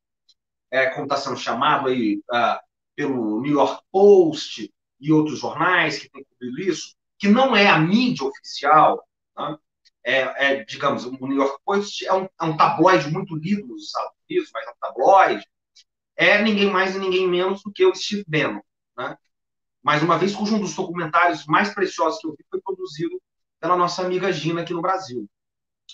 é, 0.70 0.90
como 0.90 1.05
está 1.05 1.16
sendo 1.16 1.36
chamado 1.36 1.89
aí 1.89 2.20
ah, 2.30 2.60
pelo 2.97 3.40
New 3.40 3.52
York 3.52 3.82
Post, 3.90 4.70
e 5.01 5.12
outros 5.12 5.39
jornais 5.39 5.98
que 5.98 6.10
têm 6.10 6.24
cobrido 6.24 6.60
isso, 6.70 6.94
que 7.18 7.28
não 7.28 7.55
é 7.55 7.68
a 7.68 7.78
mídia 7.78 8.26
oficial, 8.26 9.02
né? 9.36 9.56
é, 10.05 10.20
é, 10.52 10.64
digamos, 10.64 11.05
o 11.05 11.10
New 11.10 11.36
York 11.36 11.59
Post 11.64 12.05
é 12.06 12.12
um, 12.12 12.24
é 12.24 12.44
um 12.44 12.56
tabloide 12.56 13.10
muito 13.10 13.36
lido 13.36 13.66
nos 13.66 13.86
Estados 13.86 14.12
Unidos, 14.28 14.51
mas 14.52 14.66
é 14.66 14.70
um 14.70 14.74
tabloide, 14.80 15.47
é 16.16 16.43
ninguém 16.43 16.70
mais 16.70 16.97
e 16.97 16.98
ninguém 16.98 17.28
menos 17.28 17.62
do 17.62 17.72
que 17.72 17.85
o 17.85 17.94
Steve 17.94 18.24
Bannon, 18.26 18.60
né? 18.97 19.16
Mais 19.89 20.02
uma 20.02 20.19
vez, 20.19 20.36
cujo 20.36 20.55
um 20.55 20.60
dos 20.60 20.74
documentários 20.74 21.47
mais 21.47 21.73
preciosos 21.73 22.20
que 22.20 22.27
eu 22.27 22.32
vi 22.32 22.44
foi 22.51 22.60
produzido 22.60 23.19
pela 23.59 23.74
nossa 23.74 24.02
amiga 24.02 24.31
Gina 24.31 24.60
aqui 24.60 24.74
no 24.74 24.82
Brasil. 24.82 25.27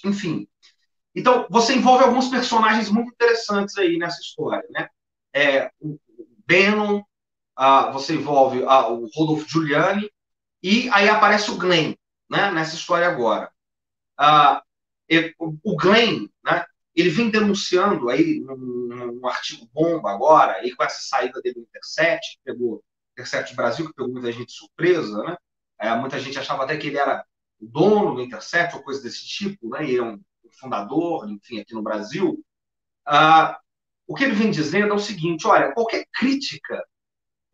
Enfim, 0.04 0.48
então 1.14 1.46
você 1.48 1.76
envolve 1.76 2.02
alguns 2.02 2.26
personagens 2.26 2.90
muito 2.90 3.12
interessantes 3.12 3.78
aí 3.78 3.96
nessa 3.96 4.20
história, 4.20 4.66
né? 4.68 4.88
É, 5.32 5.70
o 5.80 5.96
Bannon, 6.44 7.04
ah, 7.54 7.92
você 7.92 8.16
envolve 8.16 8.64
ah, 8.64 8.88
o 8.88 9.08
Rodolfo 9.14 9.48
Giuliani, 9.48 10.10
e 10.60 10.90
aí 10.90 11.08
aparece 11.08 11.52
o 11.52 11.56
Glenn, 11.56 11.94
né, 12.28 12.50
nessa 12.50 12.74
história 12.74 13.06
agora. 13.06 13.48
Ah, 14.18 14.60
o 15.38 15.76
Glenn, 15.76 16.26
né, 16.44 16.66
ele 16.96 17.10
vem 17.10 17.30
denunciando 17.30 18.08
aí 18.08 18.40
num, 18.40 18.56
num, 19.12 19.28
artigo 19.28 19.68
bomba 19.72 20.10
agora, 20.10 20.54
aí 20.54 20.74
com 20.74 20.82
essa 20.82 20.98
saída 21.00 21.40
dele 21.40 21.60
do 21.60 21.60
Intercept, 21.60 22.32
que 22.32 22.40
pegou 22.44 22.82
Intercept 23.14 23.54
Brasil, 23.54 23.86
que 23.86 23.94
pegou 23.94 24.12
muita 24.12 24.30
gente 24.32 24.52
surpresa, 24.52 25.22
né? 25.22 25.36
É, 25.78 25.94
muita 25.96 26.18
gente 26.18 26.38
achava 26.38 26.64
até 26.64 26.76
que 26.76 26.88
ele 26.88 26.98
era 26.98 27.24
o 27.60 27.66
dono 27.66 28.14
do 28.14 28.22
Intercept 28.22 28.76
ou 28.76 28.82
coisa 28.82 29.02
desse 29.02 29.26
tipo, 29.26 29.68
né? 29.70 29.84
Ele 29.84 29.96
é 29.98 30.02
um 30.02 30.20
fundador, 30.60 31.28
enfim, 31.28 31.60
aqui 31.60 31.74
no 31.74 31.82
Brasil. 31.82 32.44
Ah, 33.06 33.58
o 34.06 34.14
que 34.14 34.24
ele 34.24 34.34
vem 34.34 34.50
dizendo 34.50 34.92
é 34.92 34.96
o 34.96 34.98
seguinte: 34.98 35.46
olha, 35.46 35.72
qualquer 35.72 36.06
crítica 36.12 36.84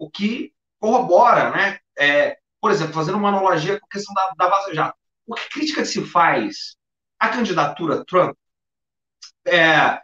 o 0.01 0.11
que 0.11 0.55
corrobora, 0.79 1.51
né? 1.51 1.79
É, 1.97 2.39
por 2.61 2.71
exemplo, 2.71 2.95
fazendo 2.95 3.19
uma 3.19 3.29
analogia 3.29 3.79
com 3.79 3.87
a 3.87 3.89
questão 3.91 4.15
da, 4.15 4.33
da 4.37 4.49
Vaza 4.49 4.75
Jato. 4.75 4.99
O 5.27 5.35
que 5.35 5.49
crítica 5.51 5.85
se 5.85 6.05
faz 6.05 6.77
à 7.19 7.29
candidatura 7.29 8.05
Trump, 8.07 8.37
é, 9.47 10.01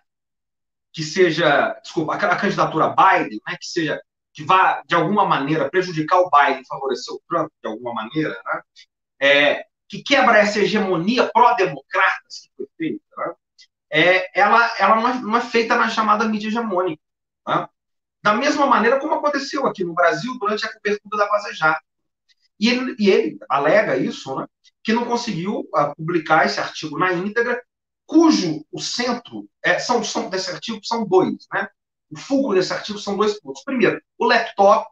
que 0.92 1.02
seja, 1.02 1.72
desculpa, 1.82 2.14
a, 2.14 2.36
candidatura 2.36 2.94
Biden, 2.94 3.40
né, 3.46 3.56
que 3.58 3.66
seja, 3.66 4.00
que 4.36 4.44
vá, 4.44 4.82
de 4.86 4.94
alguma 4.94 5.24
maneira, 5.24 5.70
prejudicar 5.70 6.20
o 6.20 6.28
Biden, 6.30 6.62
favorecer 6.68 7.14
o 7.14 7.22
Trump, 7.26 7.50
de 7.62 7.70
alguma 7.70 7.94
maneira, 7.94 8.38
né, 8.44 8.60
é, 9.18 9.64
que 9.88 10.02
quebra 10.02 10.36
essa 10.36 10.58
hegemonia 10.58 11.30
pró-democratas 11.32 12.40
que 12.42 12.50
foi 12.54 12.66
feita, 12.76 13.02
né, 13.16 13.34
é, 13.90 14.38
ela, 14.38 14.70
ela 14.78 14.96
não 14.96 15.08
é, 15.08 15.14
não, 15.14 15.36
é, 15.38 15.40
feita 15.40 15.74
na 15.74 15.88
chamada 15.88 16.26
mídia 16.26 16.48
hegemônica. 16.48 17.02
Né? 17.48 17.66
Da 18.22 18.34
mesma 18.34 18.66
maneira 18.66 19.00
como 19.00 19.14
aconteceu 19.14 19.66
aqui 19.66 19.84
no 19.84 19.94
Brasil 19.94 20.36
durante 20.38 20.66
a 20.66 20.72
cobertura 20.72 21.16
da 21.16 21.28
Vaza 21.28 21.54
Jato. 21.54 21.80
E 22.60 22.68
ele, 22.68 22.96
e 22.98 23.08
ele 23.08 23.38
alega 23.48 23.96
isso, 23.96 24.36
né, 24.36 24.46
que 24.84 24.92
não 24.92 25.06
conseguiu 25.06 25.60
uh, 25.60 25.94
publicar 25.96 26.44
esse 26.44 26.60
artigo 26.60 26.98
na 26.98 27.10
íntegra, 27.14 27.62
cujo 28.04 28.66
o 28.70 28.80
centro 28.82 29.48
é, 29.64 29.78
são, 29.78 30.04
são, 30.04 30.28
desse 30.28 30.50
artigo 30.50 30.80
são 30.84 31.06
dois. 31.06 31.46
Né? 31.54 31.66
O 32.10 32.18
fulcro 32.18 32.54
desse 32.54 32.72
artigo 32.72 32.98
são 32.98 33.16
dois 33.16 33.40
pontos. 33.40 33.62
Primeiro, 33.64 34.00
o 34.18 34.26
laptop, 34.26 34.86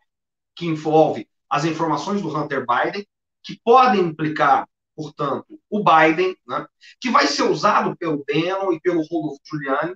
que 0.56 0.66
envolve 0.66 1.28
as 1.48 1.64
informações 1.64 2.20
do 2.20 2.34
Hunter 2.34 2.64
Biden, 2.66 3.06
que 3.42 3.60
podem 3.62 4.00
implicar, 4.00 4.66
portanto, 4.96 5.60
o 5.68 5.84
Biden, 5.84 6.36
né, 6.46 6.66
que 7.00 7.10
vai 7.10 7.26
ser 7.26 7.42
usado 7.42 7.96
pelo 7.96 8.24
Bannon 8.26 8.72
e 8.72 8.80
pelo 8.80 9.02
Rodolfo 9.02 9.40
Giuliani 9.44 9.94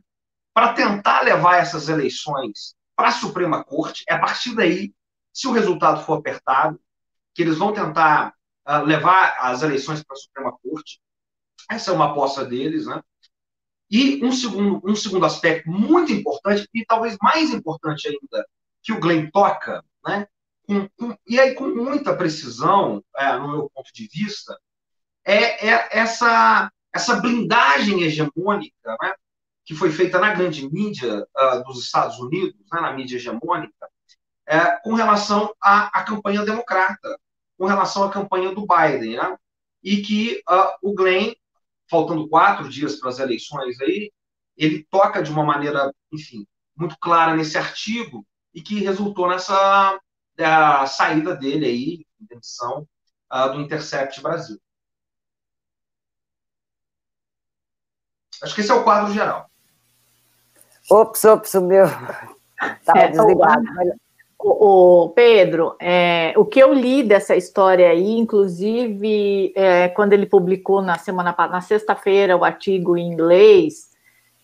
para 0.52 0.72
tentar 0.72 1.22
levar 1.22 1.56
essas 1.56 1.88
eleições 1.88 2.74
para 2.96 3.08
a 3.08 3.12
Suprema 3.12 3.64
Corte. 3.64 4.04
É 4.08 4.14
a 4.14 4.18
partir 4.18 4.54
daí, 4.54 4.92
se 5.32 5.46
o 5.46 5.52
resultado 5.52 6.04
for 6.04 6.18
apertado, 6.18 6.80
que 7.34 7.42
eles 7.42 7.56
vão 7.56 7.72
tentar 7.72 8.34
uh, 8.68 8.84
levar 8.84 9.36
as 9.38 9.62
eleições 9.62 10.02
para 10.02 10.14
a 10.14 10.18
Suprema 10.18 10.52
Corte. 10.60 11.00
Essa 11.70 11.92
é 11.92 11.94
uma 11.94 12.10
aposta 12.10 12.44
deles, 12.44 12.86
né? 12.86 13.00
E 13.90 14.24
um 14.24 14.32
segundo, 14.32 14.80
um 14.84 14.94
segundo 14.94 15.24
aspecto 15.24 15.70
muito 15.70 16.12
importante, 16.12 16.68
e 16.74 16.84
talvez 16.84 17.16
mais 17.22 17.50
importante 17.50 18.08
ainda, 18.08 18.46
que 18.82 18.92
o 18.92 19.00
Glenn 19.00 19.30
toca, 19.30 19.82
né? 20.04 20.26
Com, 20.66 20.88
com, 20.98 21.16
e 21.26 21.40
aí 21.40 21.54
com 21.54 21.68
muita 21.68 22.14
precisão, 22.14 23.02
é, 23.16 23.38
no 23.38 23.48
meu 23.48 23.70
ponto 23.74 23.90
de 23.92 24.06
vista, 24.06 24.58
é, 25.24 25.68
é 25.68 25.88
essa, 25.98 26.70
essa 26.92 27.16
blindagem 27.16 28.02
hegemônica, 28.02 28.96
né? 29.00 29.14
que 29.64 29.74
foi 29.74 29.90
feita 29.92 30.18
na 30.18 30.32
grande 30.32 30.66
mídia 30.72 31.26
uh, 31.36 31.62
dos 31.64 31.84
Estados 31.84 32.18
Unidos, 32.18 32.56
né, 32.72 32.80
na 32.80 32.90
mídia 32.90 33.16
hegemônica, 33.16 33.86
é, 34.46 34.78
com 34.82 34.94
relação 34.94 35.54
à, 35.62 35.98
à, 35.98 36.02
campanha 36.02 36.42
democrata, 36.42 37.20
com 37.58 37.66
relação 37.66 38.04
à 38.04 38.10
campanha 38.10 38.54
do 38.54 38.66
Biden, 38.66 39.18
né? 39.18 39.36
e 39.82 39.98
que 39.98 40.42
uh, 40.48 40.72
o 40.82 40.94
Glenn, 40.94 41.34
faltando 41.90 42.28
quatro 42.28 42.68
dias 42.68 42.96
para 42.96 43.10
as 43.10 43.18
eleições 43.18 43.80
aí, 43.80 44.12
ele 44.56 44.86
toca 44.90 45.22
de 45.22 45.30
uma 45.30 45.44
maneira, 45.44 45.92
enfim, 46.12 46.46
muito 46.76 46.96
clara 47.00 47.34
nesse 47.34 47.56
artigo 47.56 48.26
e 48.54 48.60
que 48.60 48.80
resultou 48.80 49.28
nessa 49.28 49.96
uh, 49.96 50.86
saída 50.86 51.36
dele 51.36 51.66
aí, 51.66 52.06
demissão 52.20 52.86
uh, 53.32 53.52
do 53.52 53.60
Intercept 53.60 54.20
Brasil. 54.20 54.58
Acho 58.42 58.54
que 58.54 58.60
esse 58.60 58.70
é 58.70 58.74
o 58.74 58.84
quadro 58.84 59.12
geral. 59.12 59.50
Ops, 60.90 61.24
ops, 61.24 61.54
o 61.54 61.60
meu 61.60 61.84
estava 61.84 62.98
é, 62.98 63.08
desligado. 63.08 63.64
O, 64.38 65.04
o 65.04 65.08
Pedro, 65.10 65.74
é, 65.80 66.32
o 66.36 66.44
que 66.44 66.60
eu 66.60 66.72
li 66.72 67.02
dessa 67.02 67.34
história 67.34 67.88
aí, 67.90 68.12
inclusive 68.12 69.52
é, 69.56 69.88
quando 69.88 70.12
ele 70.12 70.26
publicou 70.26 70.80
na 70.80 70.96
semana 70.96 71.34
na 71.36 71.60
sexta-feira 71.60 72.36
o 72.36 72.44
artigo 72.44 72.96
em 72.96 73.10
inglês, 73.10 73.90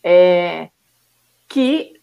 é, 0.02 0.68
que 1.48 1.94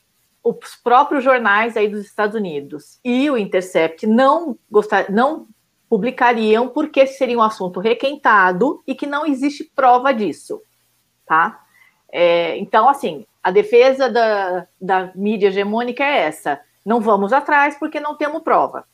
os 0.43 0.75
próprios 0.81 1.23
jornais 1.23 1.75
aí 1.75 1.87
dos 1.87 2.05
Estados 2.05 2.35
Unidos 2.35 2.99
e 3.03 3.29
o 3.29 3.37
Intercept 3.37 4.07
não 4.07 4.57
gostar, 4.69 5.11
não 5.11 5.47
publicariam 5.89 6.69
porque 6.69 7.05
seria 7.05 7.37
um 7.37 7.41
assunto 7.41 7.81
requentado 7.81 8.81
e 8.87 8.95
que 8.95 9.05
não 9.05 9.25
existe 9.25 9.69
prova 9.75 10.13
disso, 10.13 10.61
tá? 11.25 11.61
É, 12.09 12.57
então, 12.57 12.87
assim, 12.87 13.25
a 13.43 13.51
defesa 13.51 14.09
da, 14.09 14.67
da 14.79 15.11
mídia 15.13 15.47
hegemônica 15.47 16.03
é 16.03 16.19
essa. 16.19 16.61
Não 16.85 16.99
vamos 16.99 17.31
atrás 17.33 17.77
porque 17.79 17.99
não 17.99 18.15
temos 18.15 18.41
prova. 18.41 18.85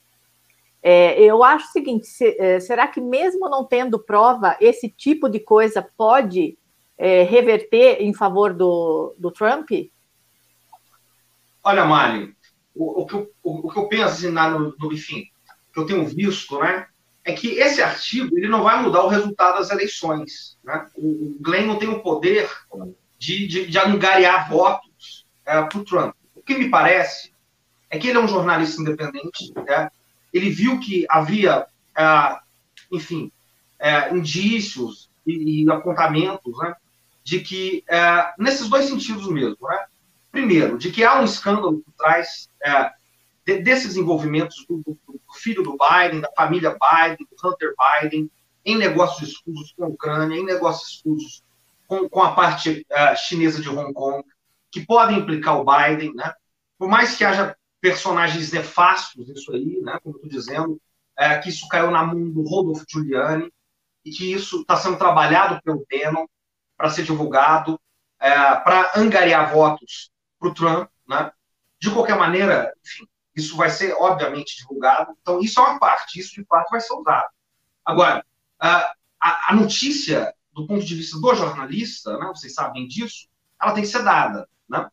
É, 0.81 1.22
eu 1.22 1.43
acho 1.43 1.68
o 1.68 1.72
seguinte: 1.72 2.07
se, 2.07 2.35
é, 2.39 2.59
será 2.59 2.88
que 2.88 3.01
mesmo 3.01 3.49
não 3.49 3.64
tendo 3.64 3.99
prova, 3.99 4.55
esse 4.59 4.89
tipo 4.89 5.27
de 5.30 5.39
coisa 5.39 5.88
pode 5.97 6.57
é, 6.97 7.23
reverter 7.23 8.01
em 8.01 8.14
favor 8.14 8.53
do, 8.53 9.15
do 9.18 9.31
Trump? 9.31 9.69
Olha, 11.64 11.85
Mali, 11.85 12.34
o, 12.73 13.01
o, 13.01 13.05
que 13.05 13.15
eu, 13.15 13.31
o, 13.43 13.68
o, 13.68 13.72
que 13.72 13.80
eu 13.80 13.88
penso, 13.88 14.03
assim, 14.05 14.30
na, 14.30 14.49
no, 14.49 14.73
no, 14.77 14.93
enfim, 14.93 15.26
que 15.73 15.80
eu 15.80 15.85
tenho 15.85 16.05
visto, 16.05 16.57
né, 16.59 16.88
é 17.26 17.34
que 17.34 17.59
esse 17.59 17.81
artigo 17.81 18.38
ele 18.38 18.47
não 18.47 18.64
vai 18.64 18.81
mudar 18.81 19.03
o 19.03 19.09
resultado 19.09 19.57
das 19.57 19.69
eleições. 19.69 20.57
Né? 20.64 20.88
O, 20.95 21.07
o 21.07 21.38
Glenn 21.41 21.68
não 21.68 21.77
tem 21.77 21.89
o 21.89 22.01
poder 22.01 22.49
de, 23.18 23.47
de, 23.47 23.68
de 23.68 23.77
angariar 23.77 24.49
votos 24.49 25.27
é, 25.45 25.61
para 25.61 25.77
o 25.77 25.84
Trump. 25.84 26.15
O 26.34 26.41
que 26.41 26.57
me 26.57 26.69
parece 26.69 27.34
é 27.89 27.97
que 27.97 28.07
ele 28.07 28.18
é 28.18 28.22
um 28.22 28.27
jornalista 28.27 28.81
independente, 28.81 29.53
né? 29.55 29.89
ele 30.34 30.49
viu 30.49 30.80
que 30.80 31.05
havia, 31.09 31.65
é, 31.97 32.38
enfim, 32.91 33.31
é, 33.80 34.14
indícios 34.14 35.09
e, 35.26 35.64
e 35.64 35.72
apontamentos 35.72 36.57
né, 36.59 36.76
de 37.23 37.39
que, 37.39 37.84
é, 37.88 38.34
nesses 38.38 38.69
dois 38.69 38.85
sentidos 38.85 39.27
mesmo, 39.27 39.57
né? 39.61 39.85
primeiro, 40.31 40.77
de 40.77 40.91
que 40.91 41.03
há 41.03 41.19
um 41.19 41.26
escândalo 41.26 41.80
por 41.80 41.93
trás 41.93 42.49
de, 43.45 43.59
desses 43.59 43.95
envolvimentos 43.95 44.65
do, 44.68 44.77
do, 44.77 44.97
do, 45.07 45.34
filho 45.34 45.64
do 45.64 45.77
Biden, 45.77 46.22
da 46.22 46.31
família 46.35 46.72
Biden, 46.72 47.27
do 47.30 47.47
Hunter 47.47 47.73
Biden, 48.01 48.30
em 48.65 48.77
negócios 48.77 49.30
escusos 49.30 49.73
com 49.77 49.85
a 49.85 49.88
Ucrânia, 49.88 50.35
em 50.35 50.45
negócios 50.45 50.95
escusos 50.95 51.43
com, 51.88 52.09
com 52.09 52.22
a 52.22 52.34
parte 52.34 52.85
chinesa 53.15 53.61
de 53.61 53.69
Hong 53.69 53.93
Kong, 53.93 54.23
que 54.72 54.85
podem 54.85 55.19
implicar 55.19 55.57
o 55.59 55.65
Biden, 55.65 56.14
né? 56.14 56.34
Por 56.77 56.89
mais 56.89 57.15
que 57.15 57.23
haja 57.23 57.56
personagens 57.81 58.51
nefastos 58.51 59.27
nisso 59.27 59.51
aí, 59.51 59.79
né? 59.81 59.99
Como 60.03 60.15
estou 60.15 60.29
dizendo, 60.29 60.81
é, 61.17 61.37
que 61.39 61.49
isso 61.49 61.67
caiu 61.67 61.91
na 61.91 62.03
mão 62.03 62.29
do 62.29 62.43
Rodolfo 62.43 62.85
Giuliani 62.89 63.51
e 64.05 64.11
que 64.11 64.31
isso 64.31 64.61
está 64.61 64.75
sendo 64.75 64.97
trabalhado 64.97 65.61
pelo 65.63 65.85
Bannon 65.89 66.25
para 66.75 66.89
ser 66.89 67.03
divulgado, 67.03 67.79
é, 68.19 68.29
para 68.31 68.91
angariar 68.95 69.51
votos 69.51 70.11
para 70.39 70.49
o 70.49 70.53
Trump, 70.53 70.89
né? 71.07 71.31
De 71.79 71.91
qualquer 71.91 72.17
maneira, 72.17 72.73
enfim, 72.83 73.07
isso 73.35 73.55
vai 73.55 73.69
ser, 73.69 73.93
obviamente, 73.99 74.57
divulgado. 74.57 75.15
Então, 75.21 75.39
isso 75.39 75.59
é 75.59 75.63
uma 75.63 75.79
parte, 75.79 76.19
isso 76.19 76.33
de 76.33 76.45
fato 76.45 76.69
vai 76.71 76.81
ser 76.81 76.93
usado. 76.93 77.29
Agora, 77.85 78.25
a, 78.59 78.93
a, 79.19 79.55
notícia, 79.55 80.33
do 80.51 80.65
ponto 80.65 80.83
de 80.83 80.95
vista 80.95 81.19
do 81.19 81.35
jornalista, 81.35 82.17
né, 82.17 82.27
vocês 82.27 82.53
sabem 82.53 82.87
disso, 82.87 83.27
ela 83.61 83.73
tem 83.73 83.83
que 83.83 83.89
ser 83.89 84.03
dada. 84.03 84.49
Né? 84.67 84.89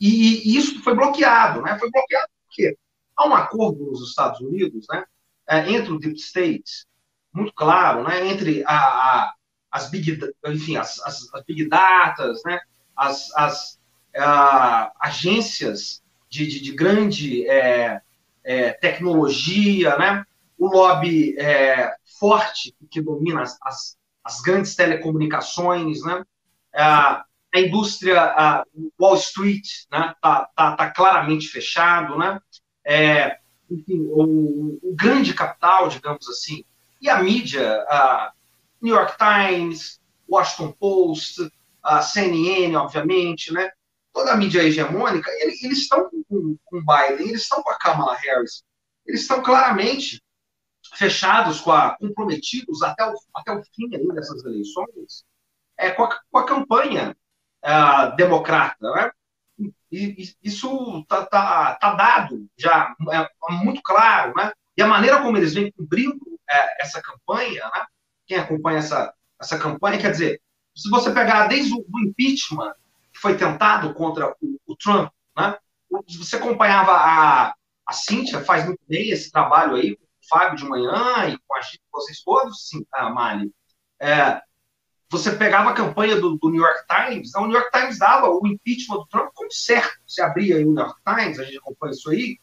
E, 0.00 0.48
e 0.48 0.56
isso 0.56 0.82
foi 0.82 0.94
bloqueado. 0.94 1.62
Né? 1.62 1.78
Foi 1.78 1.90
bloqueado 1.90 2.28
porque 2.46 2.76
há 3.16 3.28
um 3.28 3.34
acordo 3.34 3.84
nos 3.84 4.08
Estados 4.08 4.40
Unidos 4.40 4.86
né, 4.90 5.04
é, 5.48 5.70
entre 5.70 5.92
o 5.92 5.98
Deep 5.98 6.16
State, 6.16 6.86
muito 7.32 7.52
claro, 7.54 8.02
né, 8.02 8.26
entre 8.26 8.64
a, 8.66 8.76
a, 8.76 9.34
as, 9.70 9.88
big, 9.88 10.18
enfim, 10.46 10.76
as, 10.76 11.00
as, 11.02 11.32
as 11.32 11.44
big 11.44 11.68
datas, 11.68 12.42
né, 12.44 12.58
as, 12.96 13.32
as 13.36 13.80
a, 14.16 14.92
agências 15.00 16.02
de, 16.28 16.46
de, 16.46 16.60
de 16.60 16.72
grande 16.72 17.46
é, 17.48 18.00
é, 18.42 18.72
tecnologia, 18.72 19.96
né? 19.96 20.24
o 20.60 20.68
lobby 20.68 21.34
é, 21.38 21.94
forte 22.18 22.76
que 22.90 23.00
domina 23.00 23.42
as, 23.42 23.58
as, 23.62 23.96
as, 24.22 24.40
grandes 24.42 24.76
telecomunicações, 24.76 26.02
né? 26.04 26.22
A, 27.54 27.60
indústria 27.60 28.20
a 28.22 28.64
Wall 28.98 29.16
Street 29.16 29.66
né? 29.90 30.14
tá, 30.20 30.48
tá, 30.54 30.76
tá 30.76 30.90
claramente 30.90 31.48
fechado, 31.48 32.18
né? 32.18 32.40
É, 32.84 33.38
enfim, 33.70 34.00
o, 34.10 34.78
o, 34.82 34.94
grande 34.94 35.34
capital, 35.34 35.88
digamos 35.88 36.28
assim, 36.28 36.64
e 37.00 37.08
a 37.08 37.22
mídia, 37.22 37.72
a 37.88 38.32
New 38.80 38.94
York 38.94 39.16
Times, 39.16 40.00
Washington 40.28 40.72
Post, 40.72 41.50
a 41.82 42.02
CNN, 42.02 42.74
obviamente, 42.76 43.52
né? 43.52 43.70
toda 44.12 44.32
a 44.32 44.36
mídia 44.36 44.62
hegemônica, 44.62 45.30
eles, 45.38 45.62
eles 45.62 45.78
estão 45.78 46.10
com, 46.28 46.56
com 46.64 46.80
Biden, 46.80 47.28
eles 47.28 47.42
estão 47.42 47.62
com 47.62 47.70
a 47.70 47.78
Kamala 47.78 48.14
Harris, 48.14 48.64
eles 49.06 49.22
estão 49.22 49.42
claramente 49.42 50.22
fechados 50.94 51.60
com 51.60 51.72
a, 51.72 51.96
comprometidos 51.96 52.82
até 52.82 53.04
o, 53.06 53.14
até 53.34 53.52
o 53.52 53.62
fim 53.62 53.94
aí 53.94 54.06
dessas 54.08 54.44
eleições, 54.44 55.24
é, 55.76 55.90
com, 55.90 56.04
a, 56.04 56.20
com 56.30 56.38
a 56.38 56.46
campanha 56.46 57.16
é, 57.62 58.16
democrata, 58.16 58.90
né? 58.92 59.10
E, 59.92 60.34
isso 60.42 61.00
está 61.00 61.26
tá, 61.26 61.74
tá 61.74 61.94
dado 61.94 62.48
já, 62.56 62.94
é, 63.10 63.16
é, 63.18 63.54
muito 63.64 63.82
claro, 63.82 64.32
né? 64.36 64.52
E 64.76 64.82
a 64.82 64.86
maneira 64.86 65.20
como 65.20 65.36
eles 65.36 65.54
vêm 65.54 65.72
cobrindo 65.72 66.20
é, 66.48 66.82
essa 66.82 67.02
campanha, 67.02 67.64
né? 67.74 67.86
Quem 68.26 68.38
acompanha 68.38 68.78
essa, 68.78 69.12
essa 69.40 69.58
campanha, 69.58 69.98
quer 69.98 70.12
dizer, 70.12 70.40
se 70.74 70.88
você 70.88 71.12
pegar 71.12 71.48
desde 71.48 71.74
o 71.74 72.00
impeachment 72.00 72.72
foi 73.14 73.36
tentado 73.36 73.92
contra 73.94 74.34
o, 74.40 74.60
o 74.66 74.76
Trump, 74.76 75.10
né? 75.36 75.58
Você 76.18 76.36
acompanhava 76.36 76.92
a, 76.92 77.54
a 77.86 77.92
Cíntia, 77.92 78.44
faz 78.44 78.64
muito 78.64 78.80
bem 78.88 79.10
esse 79.10 79.30
trabalho 79.30 79.74
aí, 79.74 79.92
o 79.92 79.98
Fábio 80.28 80.56
de 80.56 80.64
manhã 80.64 81.28
e 81.28 81.36
com 81.46 81.56
a 81.56 81.60
gente, 81.60 81.82
vocês 81.92 82.22
todos, 82.22 82.68
sim, 82.68 82.86
a 82.92 83.10
Mali. 83.10 83.52
É, 84.00 84.40
você 85.10 85.32
pegava 85.32 85.70
a 85.70 85.74
campanha 85.74 86.16
do, 86.20 86.36
do, 86.36 86.50
New 86.50 86.62
York 86.62 86.84
Times, 86.86 87.34
o 87.34 87.46
New 87.46 87.56
York 87.56 87.70
Times 87.76 87.98
dava 87.98 88.30
o 88.30 88.46
impeachment 88.46 88.98
do 88.98 89.06
Trump 89.06 89.30
como 89.34 89.50
certo. 89.50 89.98
Você 90.06 90.22
abria 90.22 90.56
o 90.56 90.72
New 90.72 90.74
York 90.74 91.00
Times, 91.04 91.38
a 91.40 91.44
gente 91.44 91.58
acompanha 91.58 91.92
isso 91.92 92.10
aí, 92.10 92.38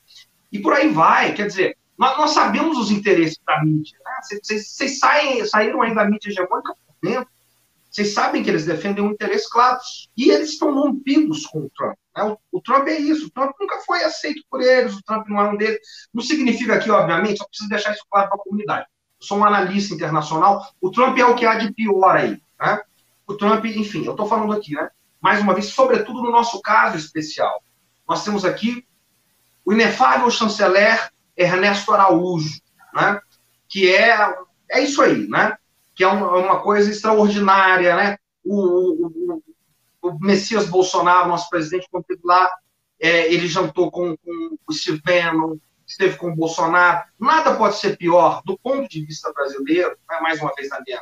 e 0.52 0.60
por 0.60 0.74
aí 0.74 0.90
vai. 0.90 1.34
Quer 1.34 1.48
dizer, 1.48 1.78
nós, 1.98 2.18
nós 2.18 2.32
sabemos 2.32 2.78
os 2.78 2.92
interesses 2.92 3.40
da 3.46 3.64
mídia. 3.64 3.98
Vocês 4.44 5.00
saíram 5.00 5.82
aí 5.82 5.96
da 5.96 6.06
mídia 6.06 6.30
hegemônica 6.30 6.74
por 6.74 6.96
dentro. 7.10 7.30
Vocês 7.90 8.14
sabem 8.14 8.44
que 8.44 8.50
eles 8.50 8.66
defendem 8.66 9.04
um 9.04 9.12
interesse 9.12 9.50
claro. 9.50 9.80
E 10.16 10.30
eles 10.30 10.50
estão 10.50 10.74
rompidos 10.74 11.46
com 11.46 11.60
o 11.60 11.72
Trump. 11.76 11.98
Né? 12.16 12.24
O, 12.24 12.38
o, 12.52 12.62
Trump 12.62 12.88
é 12.88 12.98
isso. 12.98 13.28
O 13.28 13.32
Trump 13.32 13.56
nunca 13.60 13.80
foi 13.80 14.04
aceito 14.04 14.44
por 14.52 14.62
eles. 14.62 14.94
O 14.94 15.04
Trump 15.04 15.28
não 15.30 15.40
é 15.40 15.50
um 15.50 15.58
deles. 15.58 15.80
Não 16.14 16.22
significa 16.22 16.78
que, 16.80 16.92
obviamente, 16.92 17.40
eu 17.40 17.48
preciso 17.48 17.70
deixar 17.70 17.94
isso 17.94 18.06
claro 18.10 18.28
para 18.28 18.38
a 18.38 18.44
comunidade. 18.44 18.86
Eu 19.20 19.26
sou 19.26 19.40
um 19.40 19.46
analista 19.46 19.96
internacional. 19.96 20.68
O 20.82 20.92
Trump 20.92 21.18
é 21.18 21.26
o 21.26 21.34
que 21.34 21.46
há 21.46 21.56
de 21.56 21.74
pior 21.74 22.18
aí. 22.18 22.40
Né? 22.60 22.80
O 23.26 23.34
Trump, 23.36 23.66
enfim, 23.66 24.06
eu 24.06 24.12
estou 24.12 24.28
falando 24.28 24.54
aqui, 24.54 24.74
né? 24.74 24.90
mais 25.22 25.42
uma 25.42 25.54
vez, 25.54 25.68
sobretudo 25.68 26.22
no 26.22 26.32
nosso 26.32 26.62
caso 26.62 26.98
especial. 26.98 27.62
Nós 28.08 28.24
temos 28.24 28.46
aqui 28.46 28.86
o 29.66 29.74
inefável 29.74 30.30
chanceler 30.32 31.12
Ernesto 31.36 31.92
Araújo, 31.92 32.60
né? 32.94 33.20
que 33.68 33.94
é, 33.94 34.36
é 34.72 34.82
isso 34.82 35.02
aí, 35.02 35.28
né? 35.28 35.58
que 35.98 36.04
é 36.04 36.08
uma, 36.08 36.32
uma 36.38 36.60
coisa 36.62 36.92
extraordinária, 36.92 37.96
né? 37.96 38.18
O, 38.46 39.08
o, 39.08 39.44
o, 40.04 40.20
Messias 40.20 40.70
Bolsonaro, 40.70 41.28
nosso 41.28 41.50
presidente, 41.50 41.88
quando 41.92 42.04
esteve 42.04 42.22
lá, 42.24 42.48
é, 43.00 43.34
ele 43.34 43.48
jantou 43.48 43.90
com, 43.90 44.16
com 44.16 44.58
o 44.68 44.74
Steve 44.74 45.02
esteve 45.88 46.18
com 46.18 46.30
o 46.30 46.36
Bolsonaro. 46.36 47.04
Nada 47.20 47.56
pode 47.56 47.78
ser 47.78 47.98
pior, 47.98 48.44
do 48.46 48.58
ponto 48.60 48.88
de 48.88 49.04
vista 49.04 49.34
brasileiro, 49.34 49.98
né, 50.08 50.20
mais 50.22 50.40
uma 50.40 50.54
vez 50.54 50.70
na 50.70 50.82
minha 50.86 51.02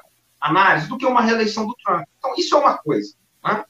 análise, 0.49 0.87
do 0.87 0.97
que 0.97 1.05
uma 1.05 1.21
reeleição 1.21 1.65
do 1.65 1.75
Trump. 1.83 2.05
Então, 2.17 2.33
isso 2.37 2.55
é 2.55 2.59
uma 2.59 2.77
coisa. 2.77 3.15
Né? 3.43 3.65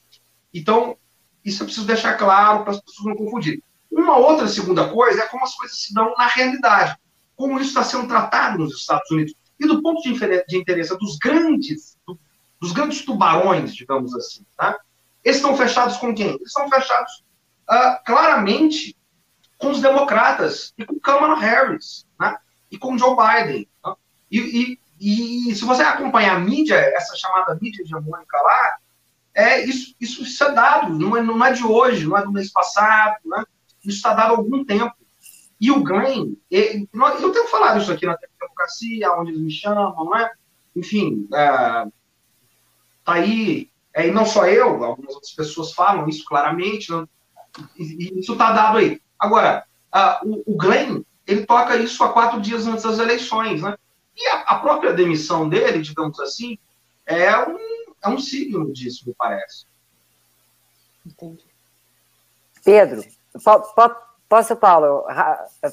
Então, 0.53 0.97
isso 1.43 1.61
eu 1.61 1.65
preciso 1.65 1.87
deixar 1.87 2.15
claro 2.15 2.63
para 2.63 2.71
as 2.71 2.81
pessoas 2.81 3.07
não 3.07 3.15
confundirem. 3.15 3.61
Uma 3.91 4.17
outra 4.17 4.47
segunda 4.47 4.89
coisa 4.89 5.23
é 5.23 5.27
como 5.27 5.43
as 5.43 5.55
coisas 5.55 5.81
se 5.81 5.93
dão 5.93 6.13
na 6.17 6.27
realidade. 6.27 6.97
Como 7.35 7.59
isso 7.59 7.69
está 7.69 7.83
sendo 7.83 8.07
tratado 8.07 8.57
nos 8.57 8.75
Estados 8.75 9.09
Unidos 9.11 9.33
e 9.59 9.67
do 9.67 9.81
ponto 9.81 10.01
de 10.01 10.09
interesse 10.57 10.97
dos 10.97 11.17
grandes, 11.17 11.97
dos 12.59 12.71
grandes 12.71 13.05
tubarões, 13.05 13.73
digamos 13.73 14.13
assim, 14.13 14.45
tá? 14.57 14.77
Eles 15.23 15.37
estão 15.37 15.55
fechados 15.55 15.97
com 15.97 16.13
quem? 16.13 16.27
Eles 16.27 16.47
estão 16.47 16.69
fechados 16.69 17.23
uh, 17.69 18.03
claramente 18.05 18.95
com 19.57 19.71
os 19.71 19.81
democratas 19.81 20.73
e 20.77 20.85
com 20.85 20.99
Kamala 20.99 21.39
Harris, 21.39 22.05
né? 22.19 22.37
E 22.69 22.77
com 22.77 22.97
Joe 22.97 23.15
Biden. 23.15 23.67
Tá? 23.81 23.95
E, 24.29 24.39
e, 24.39 24.79
e, 25.07 25.55
se 25.55 25.63
você 25.63 25.83
acompanhar 25.83 26.35
a 26.35 26.39
mídia, 26.39 26.75
essa 26.75 27.15
chamada 27.15 27.55
mídia 27.61 27.83
hegemônica 27.83 28.41
lá, 28.41 28.77
é, 29.35 29.63
isso, 29.63 29.95
isso, 30.01 30.43
é 30.43 30.51
dado, 30.51 30.97
não 30.97 31.15
é, 31.15 31.21
não 31.21 31.45
é 31.45 31.51
de 31.51 31.63
hoje, 31.63 32.07
não 32.07 32.17
é 32.17 32.23
do 32.23 32.31
mês 32.31 32.51
passado, 32.51 33.17
né? 33.23 33.43
Isso 33.83 33.97
está 33.97 34.15
dado 34.15 34.33
há 34.33 34.37
algum 34.37 34.65
tempo. 34.65 34.95
E 35.61 35.69
o 35.69 35.83
ele, 36.49 36.89
eu 37.21 37.31
tenho 37.31 37.47
falado 37.49 37.79
isso 37.79 37.91
aqui 37.91 38.07
na 38.07 38.17
democracia, 38.39 39.11
onde 39.13 39.29
eles 39.29 39.41
me 39.43 39.51
chamam, 39.51 40.09
né? 40.09 40.31
Enfim, 40.75 41.27
é, 41.31 41.85
tá 43.03 43.13
aí, 43.13 43.69
é, 43.93 44.07
e 44.07 44.11
não 44.11 44.25
só 44.25 44.47
eu, 44.47 44.83
algumas 44.83 45.13
outras 45.13 45.33
pessoas 45.33 45.71
falam 45.73 46.09
isso 46.09 46.25
claramente, 46.25 46.91
né? 46.91 47.05
e, 47.77 47.83
e, 47.83 48.19
isso 48.21 48.33
está 48.33 48.51
dado 48.53 48.79
aí. 48.79 48.99
Agora, 49.19 49.65
o, 50.23 50.53
o 50.53 50.57
Glenn, 50.57 51.03
ele 51.27 51.45
toca 51.45 51.77
isso 51.77 52.03
há 52.03 52.11
quatro 52.11 52.41
dias 52.41 52.65
antes 52.65 52.83
das 52.83 52.97
eleições, 52.97 53.61
né? 53.61 53.77
E 54.15 54.27
a, 54.27 54.41
a 54.41 54.59
própria 54.59 54.93
demissão 54.93 55.47
dele, 55.47 55.81
digamos 55.81 56.19
assim, 56.19 56.57
é 57.05 57.37
um, 57.37 57.57
é 58.03 58.09
um 58.09 58.19
signo 58.19 58.71
disso, 58.71 59.03
me 59.07 59.13
parece. 59.13 59.65
Entendi. 61.05 61.43
Pedro, 62.63 63.03
pode, 63.75 63.95
Posso, 64.27 64.55
Paulo? 64.55 65.05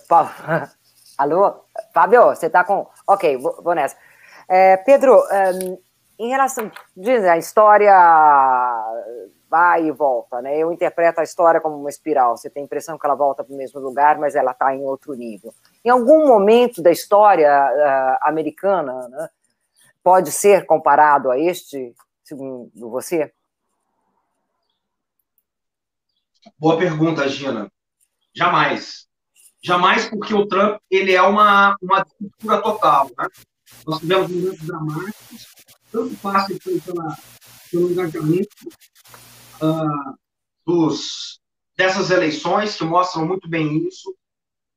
Paulo? 0.09 0.31
Alô? 1.17 1.65
Fábio, 1.93 2.27
você 2.27 2.47
está 2.47 2.65
com. 2.65 2.87
Ok, 3.07 3.37
vou, 3.39 3.63
vou 3.63 3.75
nessa. 3.75 3.97
É, 4.49 4.77
Pedro, 4.77 5.17
um, 5.17 5.79
em 6.19 6.29
relação. 6.29 6.71
Diz, 6.97 7.25
a 7.25 7.39
história 7.39 7.95
vai 9.49 9.87
e 9.87 9.91
volta, 9.91 10.43
né? 10.43 10.57
Eu 10.59 10.71
interpreto 10.71 11.21
a 11.21 11.25
história 11.25 11.61
como 11.61 11.77
uma 11.77 11.89
espiral. 11.89 12.37
Você 12.37 12.51
tem 12.51 12.63
a 12.63 12.67
impressão 12.67 12.99
que 12.99 13.07
ela 13.07 13.15
volta 13.15 13.43
para 13.43 13.55
o 13.55 13.57
mesmo 13.57 13.81
lugar, 13.81 14.19
mas 14.19 14.35
ela 14.35 14.53
está 14.53 14.75
em 14.75 14.83
outro 14.83 15.15
nível. 15.15 15.55
Em 15.85 15.91
algum 15.91 16.27
momento 16.27 16.81
da 16.81 16.91
história 16.91 17.51
uh, 17.51 18.29
americana, 18.29 19.09
né, 19.09 19.29
pode 20.03 20.31
ser 20.31 20.65
comparado 20.67 21.31
a 21.31 21.39
este, 21.39 21.95
segundo 22.23 22.71
você? 22.75 23.33
Boa 26.59 26.77
pergunta, 26.77 27.29
Gina. 27.29 27.71
Jamais. 28.35 29.07
Jamais, 29.65 30.09
porque 30.09 30.35
o 30.35 30.47
Trump 30.47 30.81
ele 30.91 31.13
é 31.13 31.23
uma, 31.23 31.77
uma 31.81 32.05
cultura 32.05 32.61
total. 32.61 33.11
Né? 33.17 33.29
Nós 33.87 34.01
tivemos 34.01 34.31
momentos 34.31 34.67
dramáticos, 34.67 35.47
tanto 35.91 36.17
fácil 36.17 36.59
pela, 36.61 37.17
pelo 37.71 37.93
engajamento 37.93 38.57
uh, 39.63 40.19
dos, 40.67 41.41
dessas 41.77 42.11
eleições, 42.11 42.77
que 42.77 42.85
mostram 42.85 43.25
muito 43.27 43.49
bem 43.49 43.87
isso. 43.87 44.13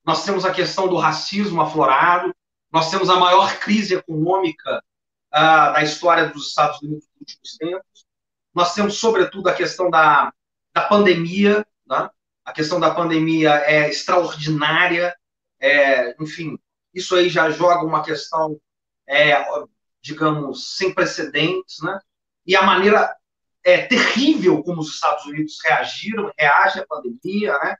Nós 0.05 0.23
temos 0.23 0.45
a 0.45 0.53
questão 0.53 0.87
do 0.87 0.97
racismo 0.97 1.61
aflorado, 1.61 2.33
nós 2.71 2.91
temos 2.91 3.09
a 3.09 3.15
maior 3.15 3.57
crise 3.57 3.95
econômica 3.95 4.83
uh, 5.33 5.73
da 5.73 5.81
história 5.81 6.29
dos 6.29 6.49
Estados 6.49 6.81
Unidos 6.81 7.05
nos 7.05 7.21
últimos 7.21 7.57
tempos. 7.57 8.05
Nós 8.53 8.73
temos, 8.73 8.97
sobretudo, 8.97 9.49
a 9.49 9.53
questão 9.53 9.89
da, 9.89 10.31
da 10.73 10.81
pandemia, 10.81 11.65
né? 11.87 12.09
a 12.45 12.53
questão 12.53 12.79
da 12.79 12.93
pandemia 12.93 13.55
é 13.65 13.89
extraordinária, 13.89 15.15
é, 15.59 16.15
enfim, 16.21 16.57
isso 16.93 17.15
aí 17.15 17.27
já 17.27 17.49
joga 17.49 17.83
uma 17.83 18.03
questão, 18.03 18.59
é, 19.07 19.35
digamos, 20.01 20.77
sem 20.77 20.93
precedentes, 20.93 21.81
né? 21.81 21.99
E 22.45 22.55
a 22.55 22.61
maneira 22.61 23.13
é 23.63 23.85
terrível 23.85 24.63
como 24.63 24.81
os 24.81 24.93
Estados 24.93 25.25
Unidos 25.25 25.57
reagiram, 25.63 26.31
reage 26.37 26.79
à 26.79 26.85
pandemia, 26.85 27.57
né? 27.63 27.75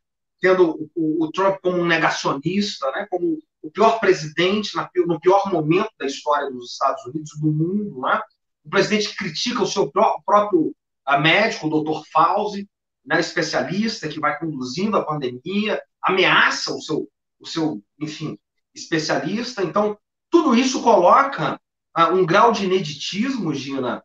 Tendo 0.46 0.92
o, 0.96 1.26
o, 1.26 1.32
Trump 1.32 1.58
como 1.60 1.80
um 1.80 1.86
negacionista, 1.88 2.92
né? 2.92 3.08
como 3.10 3.40
o 3.64 3.72
pior 3.72 4.00
presidente 4.00 4.76
na, 4.76 4.88
no 5.08 5.20
pior 5.20 5.52
momento 5.52 5.90
da 5.98 6.06
história 6.06 6.52
dos 6.52 6.74
Estados 6.74 7.04
Unidos, 7.08 7.32
do 7.42 7.52
mundo, 7.52 8.00
né? 8.02 8.22
o 8.64 8.70
presidente 8.70 9.16
critica 9.16 9.64
o 9.64 9.68
seu 9.68 9.92
pró 9.92 10.22
próprio 10.24 10.76
médico, 11.20 11.68
o 11.68 11.84
Dr. 11.84 12.04
Fauci, 12.12 12.70
né, 13.04 13.20
especialista 13.20 14.08
que 14.08 14.20
vai 14.20 14.38
conduzindo 14.38 14.98
a 14.98 15.06
pandemia, 15.06 15.82
ameaça 16.02 16.74
o 16.74 16.82
seu, 16.82 17.10
o 17.40 17.48
seu, 17.48 17.82
enfim, 18.00 18.38
especialista. 18.74 19.64
Então, 19.64 19.98
tudo 20.30 20.56
isso 20.56 20.84
coloca 20.84 21.60
uh, 21.98 22.14
um 22.14 22.24
grau 22.26 22.52
de 22.52 22.66
ineditismo, 22.66 23.54
Gina, 23.54 24.04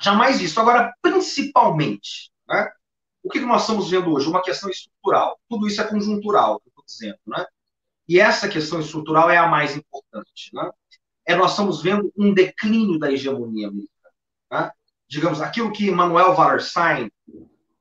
Jamais 0.00 0.40
visto. 0.40 0.58
Agora, 0.58 0.94
principalmente, 1.02 2.30
né? 2.48 2.70
O 3.22 3.28
que 3.28 3.40
nós 3.40 3.62
estamos 3.62 3.90
vendo 3.90 4.12
hoje? 4.12 4.28
Uma 4.28 4.42
questão 4.42 4.70
estrutural. 4.70 5.38
Tudo 5.48 5.66
isso 5.66 5.80
é 5.80 5.84
conjuntural, 5.86 6.62
estou 6.66 6.84
dizendo. 6.84 7.18
Né? 7.26 7.44
E 8.08 8.18
essa 8.18 8.48
questão 8.48 8.80
estrutural 8.80 9.30
é 9.30 9.36
a 9.36 9.48
mais 9.48 9.76
importante. 9.76 10.50
Né? 10.52 10.70
É, 11.26 11.36
nós 11.36 11.52
estamos 11.52 11.82
vendo 11.82 12.12
um 12.16 12.32
declínio 12.32 12.98
da 12.98 13.10
hegemonia 13.10 13.68
americana. 13.68 14.14
Né? 14.50 14.70
Digamos, 15.08 15.40
aquilo 15.40 15.72
que 15.72 15.90
Manuel 15.90 16.32
Wallerstein, 16.32 17.10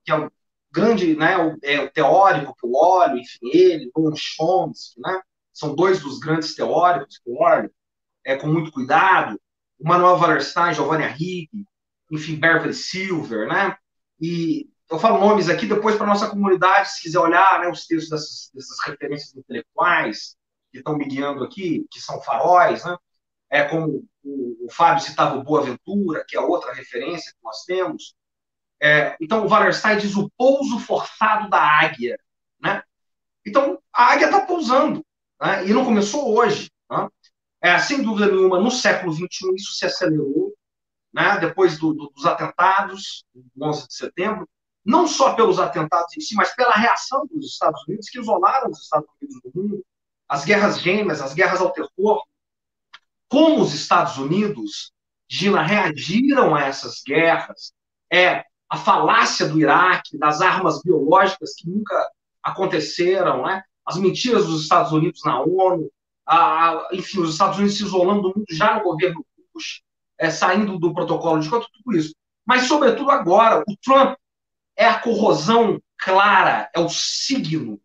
que 0.04 0.12
é 0.12 0.16
o 0.16 0.32
grande 0.72 1.16
né, 1.16 1.38
o, 1.38 1.58
é, 1.64 1.80
o 1.82 1.90
teórico 1.90 2.56
que 2.56 2.66
eu 2.66 2.74
olho, 2.74 3.18
enfim, 3.18 3.50
ele, 3.52 3.92
Noam 3.96 4.16
Chomsky, 4.16 5.00
né? 5.00 5.22
são 5.54 5.76
dois 5.76 6.00
dos 6.00 6.20
grandes 6.20 6.54
teóricos 6.54 7.18
que 7.18 7.30
eu 7.30 7.36
olho 7.36 7.72
é, 8.26 8.36
com 8.36 8.48
muito 8.48 8.72
cuidado. 8.72 9.40
O 9.80 9.88
Manuel 9.88 10.18
Wallerstein, 10.18 10.74
Giovanni 10.74 11.06
Arrighi, 11.06 11.66
enfim, 12.12 12.36
Beverly 12.36 12.74
Silver, 12.74 13.48
né? 13.48 13.78
E 14.20 14.70
eu 14.90 14.98
falo 14.98 15.20
nomes 15.20 15.50
aqui 15.50 15.68
depois 15.68 15.96
para 15.96 16.08
nossa 16.08 16.30
comunidade, 16.30 16.92
se 16.92 17.02
quiser 17.02 17.20
olhar 17.20 17.60
né, 17.60 17.70
os 17.70 17.86
textos 17.86 18.10
dessas, 18.10 18.52
dessas 18.54 18.78
referências 18.86 19.36
intelectuais 19.36 20.36
que 20.72 20.80
estão 20.80 20.98
me 20.98 21.06
guiando 21.06 21.44
aqui, 21.44 21.86
que 21.92 22.00
são 22.00 22.22
faróis, 22.22 22.84
né? 22.84 22.98
É 23.50 23.64
como 23.64 24.04
o, 24.24 24.66
o 24.66 24.72
Fábio 24.72 25.04
citava 25.04 25.38
o 25.38 25.44
Boaventura, 25.44 26.24
que 26.28 26.36
é 26.36 26.40
outra 26.40 26.74
referência 26.74 27.32
que 27.32 27.44
nós 27.44 27.64
temos. 27.66 28.16
É, 28.82 29.16
então, 29.20 29.46
o 29.46 29.50
Wallerstein 29.50 29.98
diz 29.98 30.16
o 30.16 30.30
pouso 30.38 30.80
forçado 30.80 31.50
da 31.50 31.62
águia, 31.62 32.18
né? 32.62 32.84
Então, 33.46 33.82
a 33.92 34.14
águia 34.14 34.26
está 34.26 34.42
pousando, 34.42 35.06
né? 35.42 35.68
e 35.68 35.74
não 35.74 35.86
começou 35.86 36.36
hoje. 36.36 36.72
Né? 36.90 37.08
É, 37.62 37.80
sem 37.80 38.02
dúvida 38.04 38.32
nenhuma, 38.32 38.60
no 38.60 38.72
século 38.72 39.12
XXI, 39.12 39.56
isso 39.56 39.74
se 39.74 39.86
acelerou 39.86 40.54
né, 41.14 41.40
depois 41.40 41.78
do, 41.78 41.94
do, 41.94 42.10
dos 42.10 42.26
atentados, 42.26 43.26
do 43.34 43.66
11 43.66 43.88
de 43.88 43.94
setembro, 43.94 44.48
não 44.86 45.08
só 45.08 45.34
pelos 45.34 45.60
atentados 45.60 46.16
em 46.18 46.22
si, 46.22 46.36
mas 46.36 46.56
pela 46.56 46.74
reação 46.74 47.26
dos 47.32 47.54
Estados 47.54 47.82
Unidos, 47.88 48.10
que 48.10 48.20
isolaram 48.20 48.70
os 48.70 48.82
Estados 48.82 49.08
Unidos 49.22 49.42
do 49.42 49.52
mundo, 49.54 49.86
as 50.28 50.46
guerras 50.46 50.80
gêmeas, 50.80 51.22
as 51.22 51.34
guerras 51.34 51.62
ao 51.62 51.72
terror. 51.72 52.24
Como 53.28 53.62
os 53.62 53.74
Estados 53.74 54.18
Unidos, 54.18 54.92
Gina, 55.28 55.62
reagiram 55.62 56.56
a 56.56 56.64
essas 56.64 57.02
guerras, 57.06 57.74
é 58.12 58.44
a 58.70 58.78
falácia 58.78 59.48
do 59.48 59.60
Iraque, 59.60 60.18
das 60.18 60.42
armas 60.42 60.82
biológicas 60.82 61.54
que 61.56 61.70
nunca 61.70 62.10
aconteceram, 62.44 63.44
né? 63.44 63.64
as 63.86 63.98
mentiras 63.98 64.46
dos 64.46 64.62
Estados 64.62 64.92
Unidos 64.92 65.22
na 65.26 65.42
ONU, 65.42 65.92
a, 66.26 66.88
enfim, 66.92 67.22
os 67.22 67.32
Estados 67.32 67.58
Unidos 67.58 67.76
se 67.76 67.84
isolando 67.84 68.22
do 68.22 68.28
mundo 68.30 68.46
já 68.52 68.76
no 68.76 68.84
governo 68.84 69.26
Bush, 69.52 69.82
é, 70.20 70.30
saindo 70.30 70.78
do 70.78 70.94
protocolo 70.94 71.40
de 71.40 71.50
Kyoto, 71.50 71.68
tudo 71.74 71.98
isso. 71.98 72.14
Mas, 72.46 72.68
sobretudo 72.68 73.10
agora, 73.10 73.64
o 73.68 73.78
Trump 73.84 74.16
é 74.80 74.86
a 74.86 74.98
corrosão 74.98 75.82
clara, 75.98 76.72
é 76.74 76.80
o 76.80 76.88
signo 76.88 77.82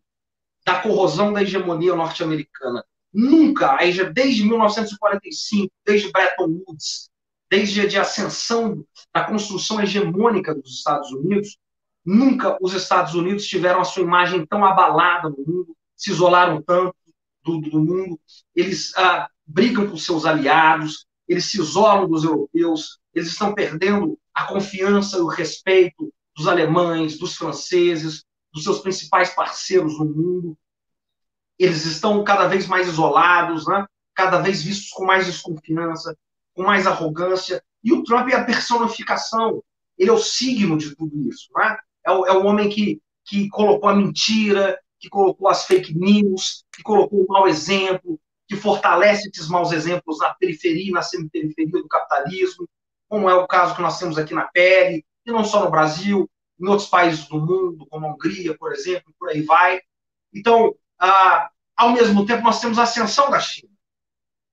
da 0.65 0.79
corrosão 0.79 1.33
da 1.33 1.43
hegemonia 1.43 1.93
norte-americana. 1.93 2.85
Nunca, 3.13 3.77
desde 4.13 4.45
1945, 4.45 5.73
desde 5.85 6.09
Bretton 6.11 6.61
Woods, 6.65 7.09
desde 7.51 7.97
a 7.97 8.01
ascensão 8.01 8.81
da 9.13 9.25
construção 9.25 9.81
hegemônica 9.81 10.55
dos 10.55 10.77
Estados 10.77 11.11
Unidos, 11.11 11.57
nunca 12.03 12.57
os 12.61 12.73
Estados 12.73 13.13
Unidos 13.13 13.45
tiveram 13.45 13.81
a 13.81 13.85
sua 13.85 14.03
imagem 14.03 14.45
tão 14.45 14.63
abalada 14.63 15.29
no 15.29 15.37
mundo, 15.37 15.75
se 15.97 16.11
isolaram 16.11 16.61
tanto 16.61 16.95
do, 17.43 17.59
do 17.59 17.79
mundo, 17.79 18.17
eles 18.55 18.95
ah, 18.97 19.29
brigam 19.45 19.85
com 19.89 19.97
seus 19.97 20.25
aliados, 20.25 21.05
eles 21.27 21.45
se 21.45 21.59
isolam 21.59 22.07
dos 22.07 22.23
europeus, 22.23 22.99
eles 23.13 23.29
estão 23.29 23.53
perdendo 23.53 24.17
a 24.33 24.45
confiança 24.45 25.17
e 25.17 25.21
o 25.21 25.27
respeito 25.27 26.13
dos 26.35 26.47
alemães, 26.47 27.17
dos 27.17 27.35
franceses, 27.35 28.25
dos 28.53 28.63
seus 28.63 28.79
principais 28.79 29.29
parceiros 29.29 29.97
no 29.97 30.05
mundo. 30.05 30.57
Eles 31.57 31.85
estão 31.85 32.23
cada 32.23 32.47
vez 32.47 32.67
mais 32.67 32.87
isolados, 32.87 33.65
né? 33.65 33.85
cada 34.13 34.39
vez 34.39 34.63
vistos 34.63 34.89
com 34.89 35.05
mais 35.05 35.25
desconfiança, 35.25 36.17
com 36.53 36.63
mais 36.63 36.85
arrogância. 36.85 37.63
E 37.83 37.93
o 37.93 38.03
Trump 38.03 38.29
é 38.29 38.35
a 38.35 38.43
personificação, 38.43 39.63
ele 39.97 40.09
é 40.09 40.13
o 40.13 40.19
signo 40.19 40.77
de 40.77 40.95
tudo 40.95 41.29
isso. 41.29 41.49
Né? 41.55 41.77
É, 42.05 42.11
o, 42.11 42.25
é 42.25 42.33
o 42.33 42.45
homem 42.45 42.69
que, 42.69 43.01
que 43.25 43.47
colocou 43.49 43.89
a 43.89 43.95
mentira, 43.95 44.79
que 44.99 45.09
colocou 45.09 45.47
as 45.47 45.65
fake 45.65 45.93
news, 45.97 46.65
que 46.73 46.83
colocou 46.83 47.23
o 47.23 47.27
mau 47.27 47.47
exemplo, 47.47 48.19
que 48.47 48.55
fortalece 48.55 49.29
esses 49.29 49.47
maus 49.47 49.71
exemplos 49.71 50.19
na 50.19 50.33
periferia 50.33 50.89
e 50.89 50.91
na 50.91 51.01
semiperiferia 51.01 51.71
do 51.71 51.87
capitalismo, 51.87 52.67
como 53.07 53.29
é 53.29 53.33
o 53.33 53.47
caso 53.47 53.75
que 53.75 53.81
nós 53.81 53.97
temos 53.97 54.17
aqui 54.17 54.33
na 54.33 54.45
pele, 54.45 55.05
e 55.25 55.31
não 55.31 55.43
só 55.43 55.63
no 55.63 55.71
Brasil, 55.71 56.29
em 56.59 56.67
outros 56.67 56.87
países 56.87 57.27
do 57.27 57.39
mundo, 57.39 57.85
como 57.89 58.05
a 58.05 58.13
Hungria, 58.13 58.57
por 58.57 58.71
exemplo, 58.71 59.13
por 59.19 59.29
aí 59.29 59.41
vai. 59.41 59.81
Então, 60.33 60.73
ah, 60.99 61.49
ao 61.75 61.91
mesmo 61.91 62.25
tempo, 62.25 62.43
nós 62.43 62.61
temos 62.61 62.79
a 62.79 62.83
ascensão 62.83 63.29
da 63.29 63.39
China, 63.39 63.71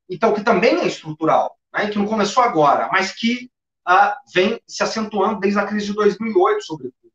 então 0.09 0.35
que 0.35 0.43
também 0.43 0.81
é 0.81 0.87
estrutural, 0.87 1.57
né, 1.73 1.89
que 1.89 1.99
não 1.99 2.07
começou 2.07 2.43
agora, 2.43 2.89
mas 2.91 3.13
que 3.13 3.51
ah, 3.85 4.17
vem 4.33 4.61
se 4.67 4.83
acentuando 4.83 5.41
desde 5.41 5.59
a 5.59 5.67
crise 5.67 5.87
de 5.87 5.95
2008, 5.95 6.65
sobretudo. 6.65 7.13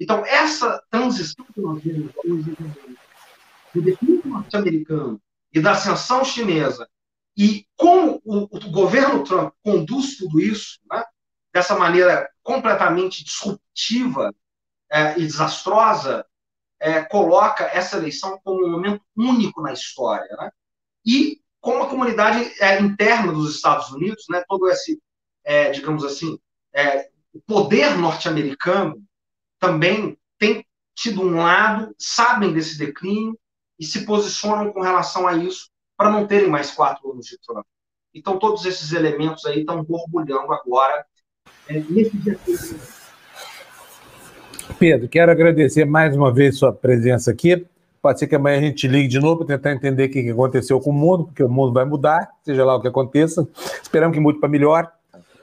Então, 0.00 0.24
essa 0.26 0.82
transição 0.90 1.44
que 1.52 1.60
nós 1.60 1.82
vemos 1.82 2.12
hoje 2.24 2.56
do 3.72 3.82
defino 3.82 4.20
norte-americano 4.24 5.20
e 5.52 5.60
da 5.60 5.72
ascensão 5.72 6.24
chinesa, 6.24 6.88
e 7.36 7.66
como 7.76 8.20
o, 8.24 8.44
o 8.44 8.70
governo 8.70 9.24
Trump 9.24 9.52
conduz 9.62 10.16
tudo 10.16 10.40
isso, 10.40 10.78
né, 10.90 11.04
dessa 11.54 11.78
maneira 11.78 12.28
completamente 12.42 13.22
disruptiva 13.22 14.34
é, 14.90 15.16
e 15.16 15.22
desastrosa, 15.24 16.26
é, 16.80 17.02
coloca 17.02 17.64
essa 17.64 17.96
eleição 17.96 18.40
como 18.42 18.66
um 18.66 18.70
momento 18.70 19.00
único 19.16 19.62
na 19.62 19.72
história. 19.72 20.28
Né? 20.36 20.50
E 21.06 21.40
como 21.60 21.84
a 21.84 21.88
comunidade 21.88 22.52
é, 22.60 22.80
interna 22.80 23.32
dos 23.32 23.54
Estados 23.54 23.90
Unidos, 23.92 24.24
né, 24.28 24.42
todo 24.48 24.68
esse, 24.68 25.00
é, 25.44 25.70
digamos 25.70 26.04
assim, 26.04 26.38
é, 26.74 27.08
o 27.32 27.40
poder 27.40 27.96
norte-americano 27.96 29.00
também 29.60 30.18
tem 30.36 30.66
tido 30.92 31.22
um 31.22 31.36
lado, 31.36 31.94
sabem 31.96 32.52
desse 32.52 32.76
declínio 32.76 33.38
e 33.78 33.84
se 33.86 34.04
posicionam 34.04 34.72
com 34.72 34.80
relação 34.80 35.26
a 35.26 35.34
isso 35.34 35.70
para 35.96 36.10
não 36.10 36.26
terem 36.26 36.48
mais 36.48 36.72
quatro 36.72 37.12
anos 37.12 37.26
de 37.26 37.38
Trump. 37.38 37.64
Então, 38.12 38.38
todos 38.38 38.64
esses 38.64 38.92
elementos 38.92 39.44
aí 39.46 39.60
estão 39.60 39.82
borbulhando 39.82 40.52
agora 40.52 41.04
é, 41.68 41.82
nesse 41.88 42.16
dia. 42.18 42.38
Pedro, 44.78 45.08
quero 45.08 45.30
agradecer 45.30 45.84
mais 45.84 46.16
uma 46.16 46.32
vez 46.32 46.58
sua 46.58 46.72
presença 46.72 47.30
aqui. 47.30 47.66
Pode 48.02 48.18
ser 48.18 48.26
que 48.26 48.34
amanhã 48.34 48.58
a 48.58 48.60
gente 48.60 48.86
ligue 48.86 49.08
de 49.08 49.18
novo 49.18 49.44
para 49.44 49.56
tentar 49.56 49.72
entender 49.72 50.04
o 50.04 50.10
que 50.10 50.30
aconteceu 50.30 50.78
com 50.78 50.90
o 50.90 50.92
mundo, 50.92 51.24
porque 51.24 51.42
o 51.42 51.48
mundo 51.48 51.72
vai 51.72 51.84
mudar, 51.84 52.28
seja 52.42 52.64
lá 52.64 52.76
o 52.76 52.80
que 52.80 52.88
aconteça. 52.88 53.48
Esperamos 53.82 54.14
que 54.14 54.20
mude 54.20 54.38
para 54.38 54.48
melhor. 54.48 54.92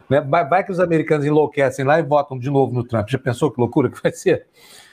Né? 0.07 0.21
Vai, 0.21 0.47
vai, 0.47 0.63
que 0.63 0.71
os 0.71 0.79
americanos 0.79 1.25
enlouquecem 1.25 1.85
lá 1.85 1.99
e 1.99 2.03
votam 2.03 2.37
de 2.37 2.51
novo 2.51 2.73
no 2.73 2.83
Trump. 2.83 3.09
Já 3.09 3.17
pensou 3.17 3.49
que 3.49 3.59
loucura 3.59 3.89
que 3.89 4.01
vai 4.01 4.11
ser? 4.11 4.45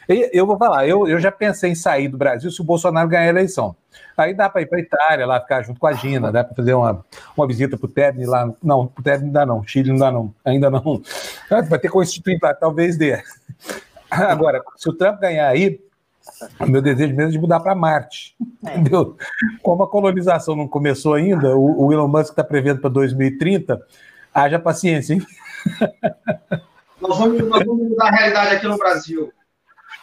Eu 0.08 0.46
vou 0.46 0.56
falar, 0.56 0.88
eu, 0.88 1.06
eu 1.06 1.20
já 1.20 1.30
pensei 1.30 1.70
em 1.70 1.74
sair 1.74 2.08
do 2.08 2.16
Brasil 2.16 2.50
se 2.50 2.60
o 2.62 2.64
Bolsonaro 2.64 3.06
ganhar 3.08 3.24
a 3.24 3.28
eleição. 3.28 3.76
Aí 4.16 4.32
dá 4.32 4.48
para 4.48 4.62
ir 4.62 4.66
para 4.66 4.78
a 4.78 4.80
Itália, 4.80 5.26
lá 5.26 5.38
ficar 5.38 5.62
junto 5.62 5.78
com 5.78 5.86
a 5.86 5.92
Gina, 5.92 6.32
dá 6.32 6.42
para 6.42 6.56
fazer 6.56 6.72
uma, 6.72 7.04
uma 7.36 7.46
visita 7.46 7.76
para 7.76 7.84
o 7.84 7.88
Terni 7.88 8.24
lá. 8.24 8.50
Não, 8.62 8.86
para 8.86 9.00
o 9.00 9.04
Terni 9.04 9.26
não 9.26 9.32
dá 9.32 9.44
não, 9.44 9.62
Chile 9.62 9.90
não 9.90 9.98
dá 9.98 10.10
não, 10.10 10.34
ainda 10.42 10.70
não. 10.70 11.02
Vai 11.68 11.78
ter 11.78 11.90
constituinte 11.90 12.42
lá, 12.42 12.54
talvez 12.54 12.96
dê. 12.96 13.22
Agora, 14.10 14.62
se 14.76 14.88
o 14.88 14.94
Trump 14.94 15.20
ganhar 15.20 15.46
aí, 15.46 15.78
o 16.58 16.66
meu 16.66 16.80
desejo 16.80 17.14
mesmo 17.14 17.30
é 17.30 17.32
de 17.32 17.38
mudar 17.38 17.60
para 17.60 17.74
Marte. 17.74 18.34
É. 18.64 18.78
Entendeu? 18.78 19.16
Como 19.62 19.82
a 19.82 19.90
colonização 19.90 20.56
não 20.56 20.66
começou 20.66 21.14
ainda, 21.14 21.54
o, 21.54 21.86
o 21.86 21.92
Elon 21.92 22.08
Musk 22.08 22.30
está 22.30 22.42
prevendo 22.42 22.80
para 22.80 22.90
2030, 22.90 23.80
haja 24.32 24.58
paciência, 24.58 25.14
hein? 25.14 25.22
Nós 27.00 27.16
vamos, 27.16 27.38
nós 27.46 27.64
vamos 27.64 27.90
mudar 27.90 28.08
a 28.08 28.10
realidade 28.10 28.56
aqui 28.56 28.66
no 28.66 28.76
Brasil. 28.76 29.32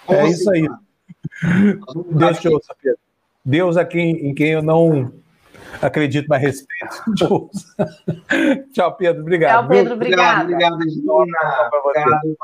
Como 0.05 0.19
é 0.19 0.29
isso 0.29 0.49
aí. 0.51 0.67
Deixa 2.11 2.49
eu 2.49 2.61
saber. 2.61 2.97
Deus 3.43 3.77
a 3.77 3.85
quem, 3.85 4.27
em 4.27 4.33
quem 4.33 4.51
eu 4.51 4.63
não 4.63 5.11
acredito, 5.81 6.27
mas 6.27 6.41
respeito. 6.41 7.49
Tchau, 8.73 8.95
Pedro. 8.95 9.21
Obrigado. 9.21 9.61
Tchau, 9.61 9.67
Pedro. 9.69 9.93
Obrigado. 9.93 10.43
Obrigado, 10.43 10.75
obrigado, 10.75 12.37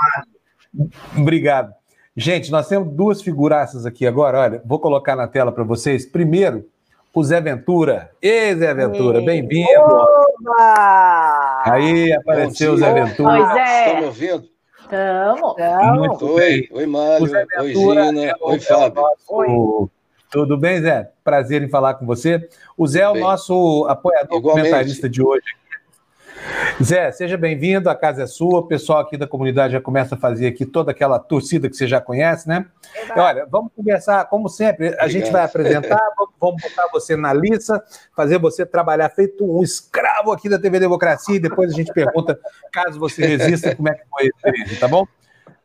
obrigado. 1.17 1.73
Gente, 2.15 2.51
nós 2.51 2.67
temos 2.67 2.93
duas 2.93 3.21
figuraças 3.21 3.85
aqui 3.85 4.05
agora. 4.05 4.39
Olha, 4.39 4.61
vou 4.65 4.79
colocar 4.79 5.15
na 5.15 5.27
tela 5.27 5.51
para 5.51 5.63
vocês. 5.63 6.05
Primeiro, 6.05 6.67
o 7.13 7.23
Zé 7.23 7.39
Ventura. 7.41 8.11
Ei, 8.21 8.55
Zé 8.55 8.73
Ventura, 8.73 9.21
bem-vindo. 9.21 9.69
Aí 11.65 12.11
apareceu 12.13 12.73
o 12.73 12.77
Zé 12.77 12.93
Ventura. 12.93 13.45
Pois 13.45 13.55
é. 13.57 13.85
Estão 13.85 14.01
me 14.01 14.07
ouvindo? 14.95 16.13
Estamos. 16.13 16.21
Oi, 16.21 16.69
oi, 16.71 16.85
Mário. 16.85 17.29
Oi, 17.59 17.73
Gina. 17.73 18.35
Oi, 18.41 18.59
Fábio. 18.59 19.03
Oi. 19.29 19.47
Tudo 20.31 20.57
bem, 20.57 20.81
Zé? 20.81 21.11
Prazer 21.23 21.61
em 21.61 21.69
falar 21.69 21.95
com 21.95 22.05
você. 22.05 22.47
O 22.77 22.87
Zé 22.87 23.01
é 23.01 23.09
o 23.09 23.15
nosso 23.15 23.85
apoiador 23.89 24.37
Igualmente. 24.39 24.69
comentarista 24.69 25.09
de 25.09 25.21
hoje. 25.21 25.43
Zé, 26.81 27.11
seja 27.11 27.37
bem-vindo, 27.37 27.89
a 27.89 27.95
casa 27.95 28.23
é 28.23 28.27
sua, 28.27 28.59
o 28.59 28.67
pessoal 28.67 28.99
aqui 28.99 29.15
da 29.15 29.27
comunidade 29.27 29.73
já 29.73 29.81
começa 29.81 30.15
a 30.15 30.17
fazer 30.17 30.47
aqui 30.47 30.65
toda 30.65 30.91
aquela 30.91 31.19
torcida 31.19 31.69
que 31.69 31.75
você 31.75 31.87
já 31.87 32.01
conhece, 32.01 32.47
né? 32.47 32.65
Olha, 33.15 33.45
vamos 33.45 33.71
conversar, 33.75 34.25
como 34.25 34.49
sempre, 34.49 34.87
a 34.87 34.89
Obrigado. 34.89 35.09
gente 35.09 35.31
vai 35.31 35.43
apresentar, 35.43 35.99
vamos 36.39 36.61
botar 36.61 36.87
você 36.91 37.15
na 37.15 37.33
lista, 37.33 37.83
fazer 38.15 38.39
você 38.39 38.65
trabalhar 38.65 39.09
feito 39.09 39.45
um 39.45 39.61
escravo 39.61 40.31
aqui 40.31 40.49
da 40.49 40.57
TV 40.57 40.79
Democracia 40.79 41.35
e 41.35 41.39
depois 41.39 41.71
a 41.71 41.75
gente 41.75 41.93
pergunta, 41.93 42.39
caso 42.71 42.99
você 42.99 43.25
resista, 43.25 43.75
como 43.75 43.89
é 43.89 43.93
que 43.93 44.03
foi 44.09 44.23
a 44.23 44.27
experiência, 44.27 44.79
tá 44.79 44.87
bom? 44.87 45.05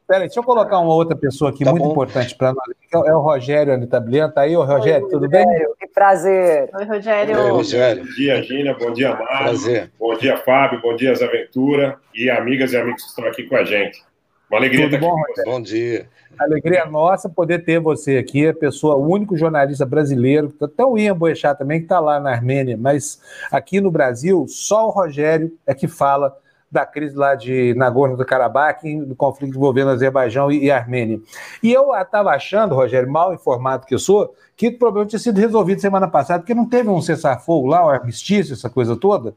Peraí, 0.07 0.27
deixa 0.27 0.39
eu 0.39 0.45
colocar 0.45 0.79
uma 0.79 0.95
outra 0.95 1.17
pessoa 1.17 1.51
aqui 1.51 1.65
tá 1.65 1.71
muito 1.71 1.83
bom. 1.83 1.91
importante 1.91 2.37
para 2.37 2.53
nós. 2.53 3.07
É 3.07 3.15
o 3.15 3.21
Rogério 3.21 3.75
Anitablian. 3.75 4.31
Tá 4.31 4.43
aí, 4.43 4.57
ô 4.57 4.63
Rogério, 4.65 5.05
Oi, 5.07 5.11
tudo 5.11 5.27
Rogério, 5.27 5.49
bem? 5.49 5.69
Que 5.81 5.87
prazer. 5.89 6.71
Oi, 6.73 6.85
Rogério. 6.85 7.37
Oi, 7.37 7.51
Rogério. 7.51 8.05
Bom 8.05 8.11
dia, 8.13 8.43
Gina. 8.43 8.75
Bom 8.75 8.93
dia, 8.93 9.11
Mário. 9.11 9.27
Prazer. 9.27 9.91
Bom 9.99 10.17
dia, 10.17 10.37
Fábio. 10.37 10.81
Bom 10.81 10.95
dia, 10.95 11.13
Aventura. 11.13 11.99
E 12.15 12.31
amigas 12.31 12.73
e 12.73 12.77
amigos 12.77 13.03
que 13.03 13.09
estão 13.09 13.27
aqui 13.27 13.43
com 13.43 13.57
a 13.57 13.65
gente. 13.65 14.01
Uma 14.49 14.59
alegria 14.59 14.85
tudo 14.85 14.95
estar 14.95 15.09
bom, 15.09 15.21
aqui. 15.23 15.43
Bom 15.45 15.61
dia. 15.61 16.09
Alegria 16.39 16.85
nossa 16.87 17.29
poder 17.29 17.65
ter 17.65 17.81
você 17.81 18.19
aqui, 18.19 18.47
a 18.47 18.55
pessoa, 18.55 18.95
o 18.95 19.11
único 19.11 19.37
jornalista 19.37 19.85
brasileiro, 19.85 20.55
até 20.61 20.85
o 20.85 20.97
Ian 20.97 21.17
Boechat 21.17 21.59
também, 21.59 21.79
que 21.79 21.87
está 21.87 21.99
lá 21.99 22.21
na 22.21 22.31
Armênia, 22.31 22.77
mas 22.77 23.21
aqui 23.51 23.81
no 23.81 23.91
Brasil, 23.91 24.45
só 24.47 24.87
o 24.87 24.91
Rogério 24.91 25.51
é 25.67 25.75
que 25.75 25.89
fala 25.89 26.37
da 26.77 26.85
crise 26.85 27.17
lá 27.17 27.35
de 27.35 27.75
Nagorno-Karabakh, 27.75 28.83
do 29.07 29.17
conflito 29.17 29.57
envolvendo 29.57 29.93
Azerbaijão 29.93 30.53
e, 30.53 30.65
e 30.65 30.71
Armênia. 30.71 31.19
E 31.63 31.73
eu 31.73 31.95
estava 31.95 32.31
achando, 32.31 32.75
Rogério, 32.75 33.11
mal 33.11 33.33
informado 33.33 33.87
que 33.87 33.95
eu 33.95 33.99
sou, 33.99 34.35
que 34.55 34.69
o 34.69 34.79
problema 34.79 35.07
tinha 35.07 35.19
sido 35.19 35.41
resolvido 35.41 35.81
semana 35.81 36.07
passada, 36.07 36.41
porque 36.41 36.55
não 36.55 36.69
teve 36.69 36.91
um 36.91 37.01
cessar-fogo 37.01 37.67
lá, 37.67 37.87
um 37.87 37.89
armistício, 37.89 38.53
essa 38.53 38.69
coisa 38.69 38.95
toda. 38.95 39.35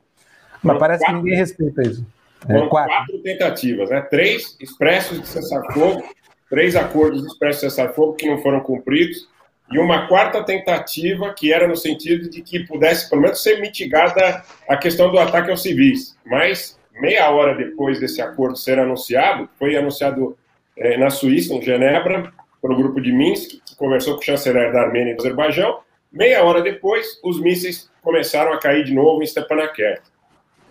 Mas 0.62 0.78
parece 0.78 1.06
quatro, 1.06 1.16
que 1.16 1.24
ninguém 1.24 1.38
respeita 1.38 1.82
isso. 1.82 2.06
É, 2.46 2.68
quatro. 2.68 2.94
quatro. 2.94 3.20
tentativas, 3.20 3.90
né? 3.90 4.02
Três 4.02 4.58
expressos 4.60 5.22
de 5.22 5.28
cessar-fogo, 5.28 6.04
três 6.50 6.76
acordos 6.76 7.26
expressos 7.26 7.62
de 7.62 7.70
cessar-fogo 7.70 8.16
que 8.16 8.30
não 8.30 8.40
foram 8.40 8.60
cumpridos, 8.60 9.30
e 9.72 9.80
uma 9.80 10.08
quarta 10.08 10.44
tentativa 10.44 11.34
que 11.34 11.54
era 11.54 11.68
no 11.68 11.76
sentido 11.78 12.30
de 12.30 12.42
que 12.42 12.66
pudesse, 12.66 13.10
pelo 13.10 13.22
menos, 13.22 13.42
ser 13.42 13.62
mitigada 13.62 14.44
a 14.68 14.76
questão 14.76 15.10
do 15.10 15.20
ataque 15.20 15.52
aos 15.52 15.62
civis. 15.62 16.18
Mas 16.26 16.79
meia 17.00 17.30
hora 17.32 17.56
depois 17.56 18.00
desse 18.00 18.22
acordo 18.22 18.58
ser 18.58 18.78
anunciado, 18.78 19.50
foi 19.58 19.76
anunciado 19.76 20.38
é, 20.78 20.98
na 20.98 21.10
Suíça, 21.10 21.54
em 21.54 21.62
Genebra, 21.62 22.32
pelo 22.62 22.76
grupo 22.76 23.02
de 23.02 23.12
Minsk, 23.12 23.62
que 23.66 23.76
conversou 23.76 24.16
com 24.16 24.22
o 24.22 24.24
chanceler 24.24 24.72
da 24.72 24.82
Armênia 24.82 25.14
e 25.14 25.16
do 25.16 25.22
Azerbaijão. 25.22 25.80
Meia 26.12 26.44
hora 26.44 26.62
depois, 26.62 27.20
os 27.24 27.40
mísseis 27.40 27.90
começaram 28.02 28.54
a 28.54 28.60
cair 28.60 28.84
de 28.84 28.94
novo 28.94 29.22
em 29.22 29.26
Stepanakert. 29.26 30.02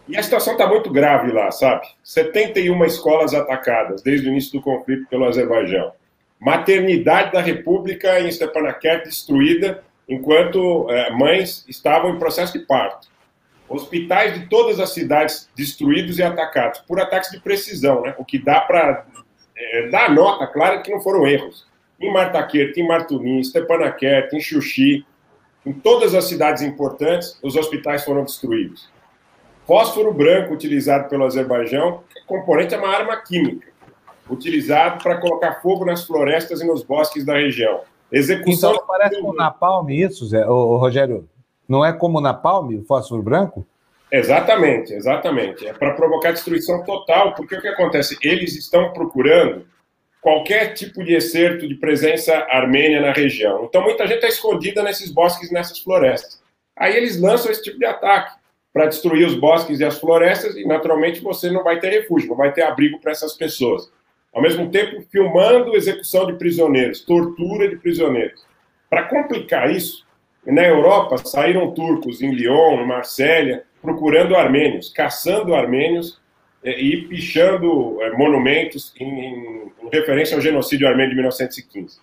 E 0.08 0.16
a 0.16 0.22
situação 0.22 0.54
está 0.54 0.66
muito 0.66 0.90
grave 0.90 1.30
lá, 1.32 1.50
sabe? 1.50 1.86
71 2.02 2.84
escolas 2.84 3.34
atacadas 3.34 4.02
desde 4.02 4.26
o 4.26 4.30
início 4.30 4.52
do 4.52 4.62
conflito 4.62 5.06
pelo 5.08 5.26
Azerbaijão. 5.26 5.92
Maternidade 6.40 7.32
da 7.32 7.40
República 7.40 8.18
em 8.20 8.30
Stepanakert 8.30 9.04
destruída 9.04 9.82
enquanto 10.08 10.88
é, 10.90 11.10
mães 11.10 11.64
estavam 11.68 12.10
em 12.10 12.18
processo 12.18 12.58
de 12.58 12.64
parto 12.64 13.08
hospitais 13.68 14.34
de 14.34 14.46
todas 14.46 14.80
as 14.80 14.90
cidades 14.90 15.48
destruídos 15.54 16.18
e 16.18 16.22
atacados 16.22 16.80
por 16.80 17.00
ataques 17.00 17.30
de 17.30 17.40
precisão, 17.40 18.02
né? 18.02 18.14
o 18.18 18.24
que 18.24 18.38
dá 18.38 18.60
para 18.60 19.06
é, 19.56 19.88
dar 19.88 20.10
nota 20.14 20.46
clara 20.46 20.80
que 20.80 20.90
não 20.90 21.00
foram 21.00 21.26
erros. 21.26 21.66
Em 22.00 22.12
Martaquert, 22.12 22.72
em 22.76 22.86
Martunim, 22.86 23.38
em 23.38 23.44
Stepanakert, 23.44 24.32
em 24.32 24.40
Xuxi, 24.40 25.04
em 25.66 25.72
todas 25.72 26.14
as 26.14 26.24
cidades 26.24 26.62
importantes, 26.62 27.38
os 27.42 27.56
hospitais 27.56 28.04
foram 28.04 28.24
destruídos. 28.24 28.88
Fósforo 29.66 30.14
branco 30.14 30.54
utilizado 30.54 31.08
pelo 31.10 31.24
Azerbaijão, 31.24 32.02
componente 32.26 32.74
é 32.74 32.78
uma 32.78 32.88
arma 32.88 33.16
química, 33.16 33.68
utilizado 34.30 35.02
para 35.02 35.18
colocar 35.18 35.60
fogo 35.60 35.84
nas 35.84 36.06
florestas 36.06 36.60
e 36.62 36.66
nos 36.66 36.82
bosques 36.82 37.24
da 37.24 37.34
região. 37.34 37.80
Execução. 38.10 38.72
Então, 38.72 38.86
parece 38.86 39.20
com 39.20 39.34
napalm 39.34 39.90
isso, 39.90 40.26
Zé, 40.26 40.48
ô, 40.48 40.54
ô, 40.54 40.76
Rogério? 40.78 41.28
Não 41.68 41.84
é 41.84 41.92
como 41.92 42.20
na 42.20 42.32
Palme, 42.32 42.76
o 42.76 42.84
fósforo 42.84 43.22
branco? 43.22 43.66
Exatamente, 44.10 44.94
exatamente. 44.94 45.66
É 45.66 45.72
para 45.72 45.92
provocar 45.92 46.32
destruição 46.32 46.82
total, 46.82 47.34
porque 47.34 47.56
o 47.56 47.60
que 47.60 47.68
acontece? 47.68 48.16
Eles 48.22 48.56
estão 48.56 48.92
procurando 48.92 49.66
qualquer 50.20 50.72
tipo 50.72 51.04
de 51.04 51.14
excerto 51.14 51.68
de 51.68 51.74
presença 51.74 52.34
armênia 52.50 53.00
na 53.00 53.12
região. 53.12 53.64
Então, 53.64 53.82
muita 53.82 54.06
gente 54.06 54.16
está 54.16 54.28
escondida 54.28 54.82
nesses 54.82 55.10
bosques, 55.12 55.50
nessas 55.50 55.78
florestas. 55.78 56.42
Aí 56.74 56.96
eles 56.96 57.20
lançam 57.20 57.50
esse 57.50 57.62
tipo 57.62 57.78
de 57.78 57.84
ataque 57.84 58.38
para 58.72 58.86
destruir 58.86 59.26
os 59.26 59.34
bosques 59.34 59.80
e 59.80 59.84
as 59.84 59.98
florestas, 59.98 60.56
e 60.56 60.64
naturalmente 60.64 61.20
você 61.20 61.50
não 61.50 61.64
vai 61.64 61.78
ter 61.80 61.90
refúgio, 61.90 62.28
não 62.28 62.36
vai 62.36 62.52
ter 62.52 62.62
abrigo 62.62 62.98
para 63.00 63.12
essas 63.12 63.34
pessoas. 63.34 63.90
Ao 64.32 64.40
mesmo 64.40 64.70
tempo, 64.70 65.02
filmando 65.10 65.74
execução 65.74 66.26
de 66.26 66.34
prisioneiros, 66.34 67.00
tortura 67.00 67.68
de 67.68 67.76
prisioneiros. 67.76 68.46
Para 68.88 69.04
complicar 69.04 69.70
isso, 69.70 70.06
na 70.46 70.64
Europa, 70.64 71.18
saíram 71.18 71.72
turcos 71.72 72.22
em 72.22 72.32
Lyon, 72.32 72.80
em 72.80 72.86
Marsella, 72.86 73.62
procurando 73.82 74.34
armênios, 74.34 74.90
caçando 74.90 75.54
armênios 75.54 76.20
eh, 76.62 76.80
e 76.80 77.02
pichando 77.02 78.00
eh, 78.02 78.10
monumentos 78.12 78.92
em, 78.98 79.06
em, 79.06 79.72
em, 79.82 79.88
referência 79.92 80.36
ao 80.36 80.40
genocídio 80.40 80.88
armênio 80.88 81.10
de 81.10 81.16
1915. 81.16 81.98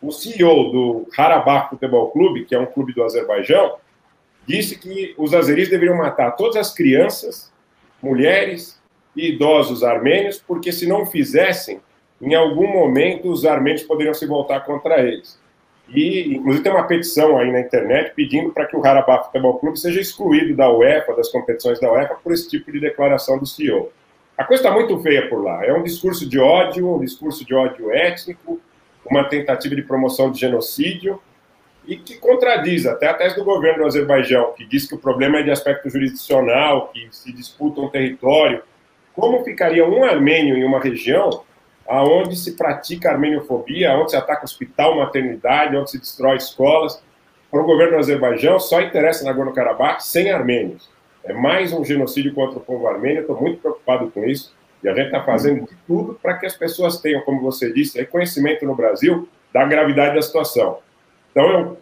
O 0.00 0.12
CEO 0.12 0.70
do 0.70 1.08
Harabakh 1.16 1.70
Futebol 1.70 2.10
Clube, 2.10 2.44
que 2.44 2.54
é 2.54 2.58
um 2.58 2.66
clube 2.66 2.92
do 2.92 3.02
Azerbaijão, 3.02 3.76
disse 4.46 4.78
que 4.78 5.14
os 5.18 5.34
azeris 5.34 5.68
deveriam 5.68 5.96
matar 5.96 6.32
todas 6.32 6.56
as 6.56 6.72
crianças, 6.72 7.52
mulheres 8.00 8.80
e 9.16 9.30
idosos 9.30 9.82
armênios, 9.82 10.38
porque 10.46 10.70
se 10.70 10.86
não 10.86 11.06
fizessem, 11.06 11.80
em 12.20 12.34
algum 12.34 12.68
momento 12.68 13.30
os 13.30 13.44
armênios 13.44 13.82
poderiam 13.82 14.14
se 14.14 14.26
voltar 14.26 14.60
contra 14.60 15.00
eles. 15.00 15.38
E, 15.88 16.34
inclusive, 16.34 16.64
tem 16.64 16.72
uma 16.72 16.86
petição 16.86 17.38
aí 17.38 17.50
na 17.52 17.60
internet 17.60 18.12
pedindo 18.14 18.50
para 18.50 18.66
que 18.66 18.76
o 18.76 18.84
Harabá 18.84 19.22
Futebol 19.22 19.58
Clube 19.58 19.78
seja 19.78 20.00
excluído 20.00 20.56
da 20.56 20.70
UEFA, 20.70 21.14
das 21.14 21.28
competições 21.30 21.78
da 21.78 21.92
UEFA, 21.92 22.16
por 22.16 22.32
esse 22.32 22.48
tipo 22.48 22.72
de 22.72 22.80
declaração 22.80 23.38
do 23.38 23.46
CEO. 23.46 23.92
A 24.36 24.44
coisa 24.44 24.62
está 24.62 24.74
muito 24.74 24.98
feia 25.00 25.28
por 25.28 25.42
lá. 25.42 25.64
É 25.64 25.72
um 25.72 25.82
discurso 25.82 26.28
de 26.28 26.38
ódio, 26.38 26.96
um 26.96 27.00
discurso 27.00 27.44
de 27.44 27.54
ódio 27.54 27.90
étnico, 27.90 28.60
uma 29.04 29.24
tentativa 29.24 29.74
de 29.74 29.82
promoção 29.82 30.30
de 30.30 30.40
genocídio 30.40 31.20
e 31.86 31.96
que 31.96 32.16
contradiz 32.16 32.84
até 32.84 33.06
a 33.06 33.14
tese 33.14 33.36
do 33.36 33.44
governo 33.44 33.82
do 33.82 33.86
Azerbaijão, 33.86 34.52
que 34.54 34.66
diz 34.66 34.86
que 34.86 34.94
o 34.96 34.98
problema 34.98 35.38
é 35.38 35.42
de 35.42 35.52
aspecto 35.52 35.88
jurisdicional, 35.88 36.88
que 36.88 37.08
se 37.12 37.32
disputa 37.32 37.80
um 37.80 37.88
território. 37.88 38.62
Como 39.14 39.44
ficaria 39.44 39.86
um 39.86 40.04
armênio 40.04 40.56
em 40.56 40.64
uma 40.64 40.80
região 40.80 41.44
aonde 41.88 42.36
se 42.36 42.56
pratica 42.56 43.10
armeniofobia, 43.10 43.92
onde 43.94 44.12
se 44.12 44.16
ataca 44.16 44.44
hospital, 44.44 44.96
maternidade, 44.96 45.76
onde 45.76 45.90
se 45.90 45.98
destrói 45.98 46.36
escolas? 46.36 47.02
Para 47.50 47.60
o 47.60 47.64
governo 47.64 47.92
do 47.92 47.98
Azerbaijão, 47.98 48.58
só 48.58 48.80
interessa 48.80 49.24
Nagorno-Karabakh 49.24 50.00
sem 50.00 50.30
armênios. 50.30 50.90
É 51.24 51.32
mais 51.32 51.72
um 51.72 51.84
genocídio 51.84 52.34
contra 52.34 52.58
o 52.58 52.62
povo 52.62 52.86
armênio, 52.86 53.20
estou 53.20 53.40
muito 53.40 53.60
preocupado 53.60 54.10
com 54.10 54.24
isso. 54.24 54.54
E 54.82 54.88
a 54.88 54.94
gente 54.94 55.06
está 55.06 55.22
fazendo 55.22 55.66
de 55.66 55.74
tudo 55.86 56.18
para 56.22 56.34
que 56.34 56.46
as 56.46 56.54
pessoas 56.54 57.00
tenham, 57.00 57.22
como 57.22 57.40
você 57.40 57.72
disse, 57.72 57.98
reconhecimento 57.98 58.64
no 58.64 58.74
Brasil 58.74 59.28
da 59.52 59.64
gravidade 59.64 60.14
da 60.14 60.22
situação. 60.22 60.78
Então, 61.30 61.50
eu 61.50 61.78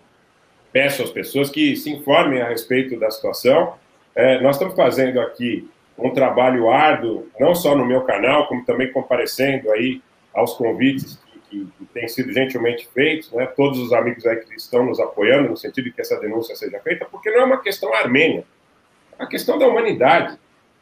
peço 0.72 1.02
às 1.02 1.10
pessoas 1.10 1.51
que 1.51 1.76
se 1.76 1.90
informem 1.90 2.40
a 2.40 2.48
respeito 2.48 2.98
da 2.98 3.10
situação. 3.10 3.74
É, 4.14 4.40
nós 4.40 4.56
estamos 4.56 4.74
fazendo 4.74 5.20
aqui 5.20 5.68
um 5.98 6.10
trabalho 6.10 6.70
árduo, 6.70 7.28
não 7.38 7.54
só 7.54 7.76
no 7.76 7.84
meu 7.84 8.02
canal, 8.02 8.48
como 8.48 8.64
também 8.64 8.92
comparecendo 8.92 9.70
aí 9.70 10.02
aos 10.32 10.54
convites 10.54 11.18
que, 11.48 11.66
que, 11.78 11.84
têm 11.92 12.08
sido 12.08 12.32
gentilmente 12.32 12.88
feitos, 12.92 13.30
né? 13.32 13.46
todos 13.46 13.78
os 13.78 13.92
amigos 13.92 14.26
aí 14.26 14.36
que 14.36 14.54
estão 14.54 14.84
nos 14.84 14.98
apoiando 14.98 15.50
no 15.50 15.56
sentido 15.56 15.84
de 15.84 15.92
que 15.92 16.00
essa 16.00 16.18
denúncia 16.18 16.56
seja 16.56 16.80
feita, 16.80 17.04
porque 17.04 17.30
não 17.30 17.42
é 17.42 17.44
uma 17.44 17.60
questão 17.60 17.94
armênia, 17.94 18.44
é 19.18 19.22
uma 19.22 19.28
questão 19.28 19.58
da 19.58 19.66
humanidade. 19.66 20.36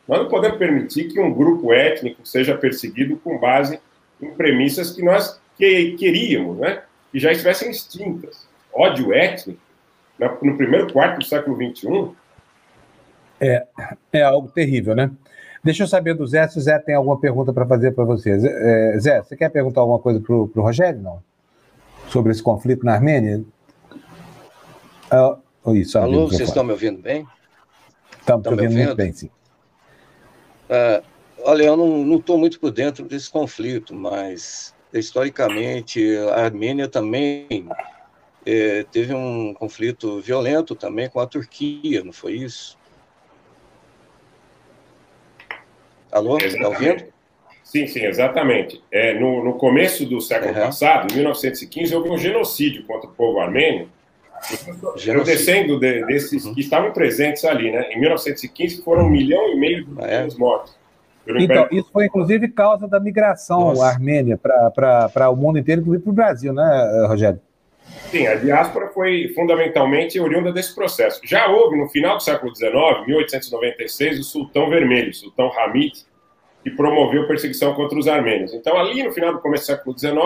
Nós 0.08 0.20
não 0.20 0.28
podemos 0.28 0.58
permitir 0.58 1.08
que 1.08 1.20
um 1.20 1.32
grupo 1.32 1.72
étnico 1.72 2.26
seja 2.26 2.56
perseguido 2.56 3.16
com 3.18 3.38
base 3.38 3.78
em 4.20 4.30
premissas 4.30 4.90
que 4.90 5.02
nós 5.02 5.40
que, 5.56 5.92
queríamos, 5.92 6.58
né? 6.58 6.82
que 7.10 7.18
já 7.18 7.30
estivessem 7.30 7.70
extintas 7.70 8.50
ódio 8.72 9.12
étnico 9.12 9.60
no 10.40 10.56
primeiro 10.56 10.92
quarto 10.92 11.18
do 11.18 11.24
século 11.24 11.56
XXI. 11.56 12.10
É, 13.42 13.66
é 14.12 14.22
algo 14.22 14.46
terrível, 14.46 14.94
né? 14.94 15.10
Deixa 15.64 15.82
eu 15.82 15.88
saber 15.88 16.14
do 16.14 16.24
Zé 16.24 16.46
se 16.46 16.58
o 16.58 16.60
Zé 16.60 16.78
tem 16.78 16.94
alguma 16.94 17.18
pergunta 17.18 17.52
para 17.52 17.66
fazer 17.66 17.90
para 17.90 18.04
você. 18.04 18.30
É, 18.30 18.98
Zé, 19.00 19.20
você 19.20 19.36
quer 19.36 19.48
perguntar 19.48 19.80
alguma 19.80 19.98
coisa 19.98 20.20
para 20.20 20.32
o 20.32 20.50
Rogério, 20.54 21.00
não? 21.00 21.20
Sobre 22.08 22.30
esse 22.30 22.42
conflito 22.42 22.86
na 22.86 22.94
Armênia? 22.94 23.42
Ah, 25.10 25.36
isso, 25.68 25.98
Alô, 25.98 26.28
vocês 26.28 26.48
estão 26.48 26.62
me 26.62 26.70
ouvindo 26.70 27.02
bem? 27.02 27.26
Estamos 28.20 28.46
ouvindo, 28.46 28.62
ouvindo 28.62 28.78
muito 28.78 28.96
bem, 28.96 29.12
sim. 29.12 29.30
Uh, 30.70 31.04
olha, 31.44 31.64
eu 31.64 31.76
não 31.76 32.16
estou 32.16 32.38
muito 32.38 32.60
por 32.60 32.70
dentro 32.70 33.04
desse 33.04 33.28
conflito, 33.28 33.94
mas 33.94 34.72
historicamente 34.92 36.16
a 36.32 36.44
Armênia 36.44 36.88
também 36.88 37.68
é, 38.46 38.84
teve 38.90 39.12
um 39.14 39.52
conflito 39.54 40.20
violento 40.20 40.74
também 40.74 41.08
com 41.08 41.18
a 41.18 41.26
Turquia, 41.26 42.04
não 42.04 42.12
foi 42.12 42.34
isso? 42.34 42.78
Alô, 46.12 46.36
está 46.36 46.68
ouvindo? 46.68 47.04
Sim, 47.64 47.86
sim, 47.86 48.04
exatamente. 48.04 48.82
É, 48.92 49.18
no, 49.18 49.42
no 49.42 49.54
começo 49.54 50.04
do 50.04 50.20
século 50.20 50.52
uhum. 50.52 50.60
passado, 50.60 51.10
em 51.10 51.16
1915, 51.16 51.96
houve 51.96 52.10
um 52.10 52.18
genocídio 52.18 52.84
contra 52.84 53.08
o 53.08 53.12
povo 53.12 53.40
armênio. 53.40 53.88
Descendo 55.24 55.78
de, 55.78 56.04
desses 56.04 56.44
uhum. 56.44 56.54
que 56.54 56.60
estavam 56.60 56.92
presentes 56.92 57.44
ali, 57.44 57.70
né? 57.70 57.92
Em 57.92 58.00
1915 58.00 58.82
foram 58.82 59.06
um 59.06 59.10
milhão 59.10 59.52
e 59.52 59.56
meio 59.56 59.84
de 59.86 59.92
ah, 60.02 60.06
é? 60.06 60.28
mortos. 60.36 60.76
Então, 61.26 61.68
isso 61.70 61.88
foi 61.92 62.06
inclusive 62.06 62.48
causa 62.48 62.88
da 62.88 62.98
migração 62.98 63.60
Nossa. 63.60 63.86
armênia 63.86 64.36
para 64.36 65.30
o 65.30 65.36
mundo 65.36 65.58
inteiro, 65.58 65.80
inclusive 65.80 66.02
para 66.02 66.10
o 66.10 66.14
Brasil, 66.14 66.52
né, 66.52 67.06
Rogério? 67.06 67.40
Sim, 68.10 68.26
a 68.26 68.34
diáspora 68.34 68.88
foi 68.88 69.32
fundamentalmente 69.34 70.20
oriunda 70.20 70.52
desse 70.52 70.74
processo. 70.74 71.20
Já 71.24 71.48
houve, 71.48 71.78
no 71.78 71.88
final 71.88 72.16
do 72.16 72.22
século 72.22 72.54
XIX, 72.54 73.06
1896, 73.06 74.20
o 74.20 74.22
Sultão 74.22 74.68
Vermelho, 74.68 75.10
o 75.10 75.14
Sultão 75.14 75.50
Hamid, 75.58 76.04
que 76.62 76.70
promoveu 76.70 77.26
perseguição 77.26 77.74
contra 77.74 77.98
os 77.98 78.06
armênios. 78.06 78.52
Então, 78.52 78.76
ali 78.76 79.02
no 79.02 79.12
final 79.12 79.32
do 79.32 79.40
começo 79.40 79.64
do 79.64 79.76
século 79.76 79.98
XIX, 79.98 80.16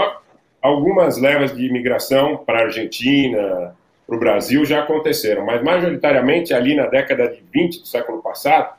algumas 0.60 1.18
levas 1.18 1.54
de 1.54 1.64
imigração 1.64 2.38
para 2.38 2.58
a 2.58 2.62
Argentina, 2.64 3.74
para 4.06 4.16
o 4.16 4.18
Brasil 4.18 4.64
já 4.64 4.82
aconteceram, 4.82 5.44
mas 5.44 5.62
majoritariamente 5.62 6.52
ali 6.52 6.74
na 6.74 6.86
década 6.86 7.28
de 7.28 7.42
20 7.52 7.80
do 7.80 7.86
século 7.86 8.22
passado, 8.22 8.74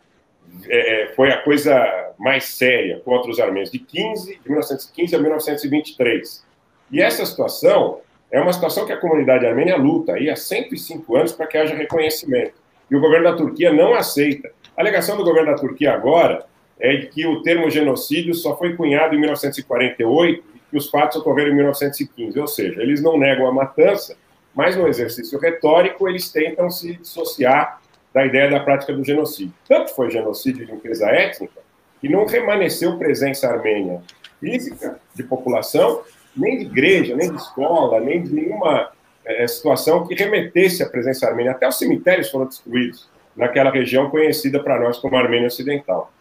é, 0.67 1.03
é 1.03 1.07
foi 1.13 1.31
a 1.31 1.41
coisa 1.41 2.13
mais 2.17 2.45
séria 2.45 3.01
contra 3.03 3.29
os 3.29 3.39
armênios, 3.39 3.71
de, 3.71 3.79
15, 3.79 4.39
de 4.39 4.49
1915 4.49 5.15
a 5.15 5.19
1923. 5.19 6.45
E 6.91 7.01
essa 7.01 7.25
situação 7.25 7.99
é 8.31 8.39
uma 8.39 8.51
situação 8.51 8.85
que 8.85 8.91
a 8.91 8.97
comunidade 8.97 9.45
armênia 9.45 9.77
luta 9.77 10.13
aí 10.13 10.29
há 10.29 10.35
105 10.35 11.15
anos 11.15 11.31
para 11.31 11.47
que 11.47 11.57
haja 11.57 11.75
reconhecimento. 11.75 12.53
E 12.89 12.95
o 12.95 12.99
governo 12.99 13.29
da 13.29 13.35
Turquia 13.35 13.71
não 13.71 13.93
aceita. 13.93 14.51
A 14.75 14.81
alegação 14.81 15.17
do 15.17 15.23
governo 15.23 15.51
da 15.51 15.57
Turquia 15.57 15.93
agora 15.93 16.45
é 16.79 16.97
que 16.97 17.25
o 17.25 17.41
termo 17.41 17.69
genocídio 17.69 18.33
só 18.33 18.55
foi 18.57 18.75
cunhado 18.75 19.15
em 19.15 19.19
1948 19.19 20.43
e 20.71 20.77
os 20.77 20.89
fatos 20.89 21.17
ocorreram 21.17 21.51
em 21.51 21.55
1915. 21.55 22.39
Ou 22.39 22.47
seja, 22.47 22.81
eles 22.81 23.01
não 23.01 23.17
negam 23.17 23.47
a 23.47 23.51
matança, 23.51 24.15
mas 24.53 24.75
no 24.75 24.87
exercício 24.87 25.39
retórico 25.39 26.07
eles 26.07 26.31
tentam 26.31 26.69
se 26.69 26.97
dissociar 26.97 27.81
da 28.13 28.25
ideia 28.25 28.49
da 28.49 28.59
prática 28.59 28.93
do 28.93 29.03
genocídio. 29.03 29.53
Tanto 29.67 29.93
foi 29.93 30.11
genocídio 30.11 30.65
de 30.65 30.71
limpeza 30.71 31.07
étnica 31.07 31.61
que 31.99 32.09
não 32.09 32.25
remanesceu 32.25 32.97
presença 32.97 33.47
armênia 33.47 34.01
física 34.39 34.99
de 35.15 35.23
população 35.23 36.01
nem 36.39 36.57
de 36.57 36.65
igreja, 36.65 37.15
nem 37.15 37.31
de 37.31 37.37
escola, 37.37 37.99
nem 37.99 38.21
de 38.21 38.33
nenhuma 38.33 38.91
é, 39.25 39.47
situação 39.47 40.07
que 40.07 40.15
remetesse 40.15 40.83
à 40.83 40.89
presença 40.89 41.27
armênia. 41.27 41.51
Até 41.51 41.67
os 41.67 41.77
cemitérios 41.77 42.29
foram 42.29 42.45
destruídos 42.45 43.09
naquela 43.35 43.69
região 43.69 44.09
conhecida 44.09 44.61
para 44.61 44.79
nós 44.79 44.97
como 44.97 45.15
Armênia 45.15 45.47
Ocidental. 45.47 46.11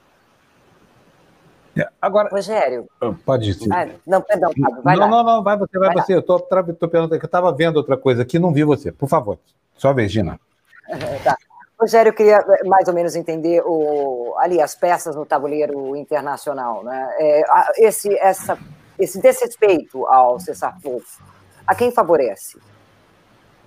É, 1.76 1.86
agora, 2.00 2.28
Rogério. 2.30 2.88
Ah, 3.00 3.12
pode 3.24 3.50
ir. 3.50 3.72
Ah, 3.72 3.86
não, 4.06 4.22
perdão, 4.22 4.50
Fábio, 4.50 4.82
vai 4.82 4.96
não, 4.96 5.02
lá. 5.02 5.08
Não, 5.08 5.24
não, 5.24 5.42
vai 5.42 5.58
você, 5.58 5.78
vai, 5.78 5.88
vai 5.92 6.02
você. 6.02 6.14
Lá. 6.14 6.18
Eu 6.18 6.20
estou 6.20 6.40
perguntando 6.88 7.18
que 7.18 7.24
eu 7.24 7.28
estava 7.28 7.52
vendo 7.52 7.76
outra 7.76 7.96
coisa 7.96 8.22
aqui, 8.22 8.38
não 8.38 8.52
vi 8.52 8.64
você. 8.64 8.90
Por 8.90 9.08
favor, 9.08 9.38
só 9.76 9.92
vez, 9.92 10.10
Gina. 10.10 10.40
tá. 11.22 11.36
Rogério, 11.78 12.08
eu 12.08 12.14
queria 12.14 12.38
eh, 12.38 12.66
mais 12.66 12.88
ou 12.88 12.94
menos 12.94 13.14
entender 13.14 13.62
o, 13.66 14.34
ali 14.38 14.62
as 14.62 14.74
peças 14.74 15.14
no 15.14 15.26
tabuleiro 15.26 15.94
internacional. 15.94 16.82
Né? 16.82 17.14
É, 17.18 17.44
esse, 17.76 18.14
essa 18.18 18.58
esse 18.98 19.20
desrespeito 19.20 20.06
ao 20.06 20.38
cessar-fogo, 20.40 21.04
a 21.66 21.74
quem 21.74 21.90
favorece? 21.90 22.58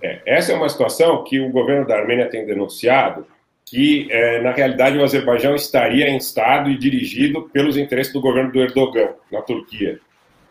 É, 0.02 0.20
essa 0.24 0.52
é 0.52 0.54
uma 0.54 0.68
situação 0.68 1.24
que 1.24 1.40
o 1.40 1.50
governo 1.50 1.86
da 1.86 1.96
Armênia 1.96 2.28
tem 2.28 2.46
denunciado, 2.46 3.26
que, 3.66 4.08
é, 4.10 4.40
na 4.40 4.50
realidade, 4.50 4.98
o 4.98 5.04
Azerbaijão 5.04 5.54
estaria 5.54 6.08
em 6.08 6.16
Estado 6.16 6.70
e 6.70 6.78
dirigido 6.78 7.48
pelos 7.50 7.76
interesses 7.76 8.12
do 8.12 8.20
governo 8.20 8.50
do 8.50 8.60
Erdogan, 8.60 9.10
na 9.30 9.42
Turquia. 9.42 10.00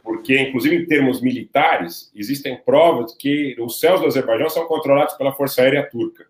Porque, 0.03 0.39
inclusive, 0.39 0.77
em 0.77 0.85
termos 0.85 1.21
militares, 1.21 2.11
existem 2.15 2.55
provas 2.55 3.13
que 3.13 3.55
os 3.59 3.79
céus 3.79 3.99
do 3.99 4.07
Azerbaijão 4.07 4.49
são 4.49 4.65
controlados 4.65 5.15
pela 5.15 5.33
Força 5.33 5.61
Aérea 5.61 5.89
Turca. 5.89 6.25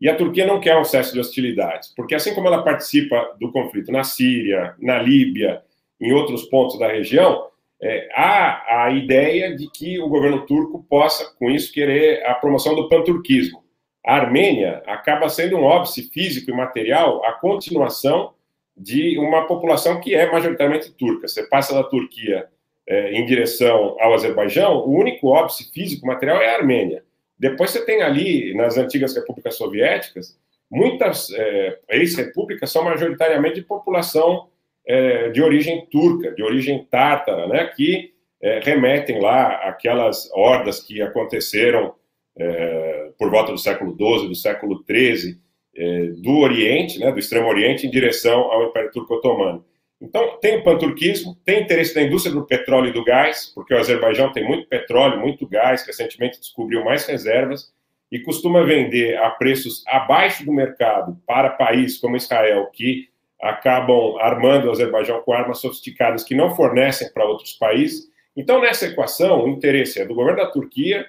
E 0.00 0.08
a 0.08 0.16
Turquia 0.16 0.46
não 0.46 0.60
quer 0.60 0.78
um 0.78 0.84
cessar 0.84 1.12
de 1.12 1.20
hostilidades, 1.20 1.92
porque, 1.94 2.14
assim 2.14 2.34
como 2.34 2.46
ela 2.46 2.62
participa 2.62 3.36
do 3.38 3.52
conflito 3.52 3.92
na 3.92 4.02
Síria, 4.02 4.74
na 4.78 4.96
Líbia, 5.02 5.62
em 6.00 6.12
outros 6.12 6.44
pontos 6.44 6.78
da 6.78 6.88
região, 6.88 7.49
é, 7.82 8.08
há 8.12 8.84
a 8.84 8.90
ideia 8.90 9.56
de 9.56 9.70
que 9.70 9.98
o 10.00 10.08
governo 10.08 10.44
turco 10.44 10.84
possa, 10.88 11.34
com 11.38 11.50
isso, 11.50 11.72
querer 11.72 12.24
a 12.26 12.34
promoção 12.34 12.74
do 12.74 12.88
panturquismo. 12.88 13.62
A 14.04 14.16
Armênia 14.16 14.82
acaba 14.86 15.28
sendo 15.28 15.56
um 15.56 15.62
óbice 15.62 16.10
físico 16.10 16.50
e 16.50 16.54
material 16.54 17.24
a 17.24 17.32
continuação 17.32 18.34
de 18.76 19.18
uma 19.18 19.46
população 19.46 20.00
que 20.00 20.14
é 20.14 20.30
majoritariamente 20.30 20.92
turca. 20.92 21.28
Você 21.28 21.42
passa 21.44 21.74
da 21.74 21.84
Turquia 21.84 22.48
é, 22.86 23.12
em 23.12 23.24
direção 23.24 23.96
ao 24.00 24.14
Azerbaijão, 24.14 24.78
o 24.78 24.90
único 24.90 25.28
óbice 25.28 25.70
físico 25.72 26.06
material 26.06 26.40
é 26.40 26.50
a 26.50 26.58
Armênia. 26.58 27.02
Depois 27.38 27.70
você 27.70 27.84
tem 27.84 28.02
ali, 28.02 28.54
nas 28.54 28.76
antigas 28.76 29.14
repúblicas 29.14 29.56
soviéticas, 29.56 30.38
muitas 30.70 31.30
é, 31.32 31.78
ex-repúblicas 31.90 32.70
são 32.70 32.84
majoritariamente 32.84 33.56
de 33.56 33.66
população 33.66 34.48
é, 34.86 35.30
de 35.30 35.42
origem 35.42 35.86
turca, 35.90 36.32
de 36.32 36.42
origem 36.42 36.86
tártara, 36.90 37.46
né, 37.46 37.64
que 37.76 38.12
é, 38.42 38.60
remetem 38.60 39.20
lá 39.20 39.54
aquelas 39.68 40.30
hordas 40.32 40.80
que 40.80 41.00
aconteceram 41.02 41.94
é, 42.36 43.10
por 43.18 43.30
volta 43.30 43.52
do 43.52 43.58
século 43.58 43.94
XII, 43.94 44.28
do 44.28 44.34
século 44.34 44.82
XIII, 44.88 45.38
é, 45.76 46.06
do 46.16 46.38
Oriente, 46.38 46.98
né, 46.98 47.12
do 47.12 47.18
Extremo 47.18 47.48
Oriente, 47.48 47.86
em 47.86 47.90
direção 47.90 48.40
ao 48.50 48.64
Império 48.64 48.90
Turco 48.90 49.14
Otomano. 49.14 49.64
Então, 50.00 50.38
tem 50.40 50.58
o 50.58 50.62
panturquismo, 50.62 51.36
tem 51.44 51.62
interesse 51.62 51.94
da 51.94 52.02
indústria 52.02 52.34
do 52.34 52.46
petróleo 52.46 52.88
e 52.88 52.92
do 52.92 53.04
gás, 53.04 53.52
porque 53.54 53.74
o 53.74 53.78
Azerbaijão 53.78 54.32
tem 54.32 54.42
muito 54.46 54.66
petróleo, 54.66 55.20
muito 55.20 55.46
gás, 55.46 55.86
recentemente 55.86 56.40
descobriu 56.40 56.82
mais 56.82 57.06
reservas, 57.06 57.70
e 58.10 58.18
costuma 58.18 58.62
vender 58.62 59.18
a 59.18 59.30
preços 59.30 59.84
abaixo 59.86 60.44
do 60.44 60.52
mercado 60.52 61.16
para 61.26 61.50
países 61.50 61.98
como 61.98 62.16
Israel, 62.16 62.68
que 62.72 63.08
acabam 63.42 64.16
armando 64.18 64.68
o 64.68 64.70
Azerbaijão 64.70 65.22
com 65.22 65.32
armas 65.32 65.58
sofisticadas 65.58 66.22
que 66.22 66.34
não 66.34 66.54
fornecem 66.54 67.12
para 67.12 67.24
outros 67.26 67.52
países, 67.52 68.08
Então, 68.36 68.60
nessa 68.60 68.86
equação, 68.86 69.44
o 69.44 69.48
interesse 69.48 70.00
é 70.00 70.06
do 70.06 70.14
governo 70.14 70.38
da 70.38 70.50
Turquia, 70.50 71.04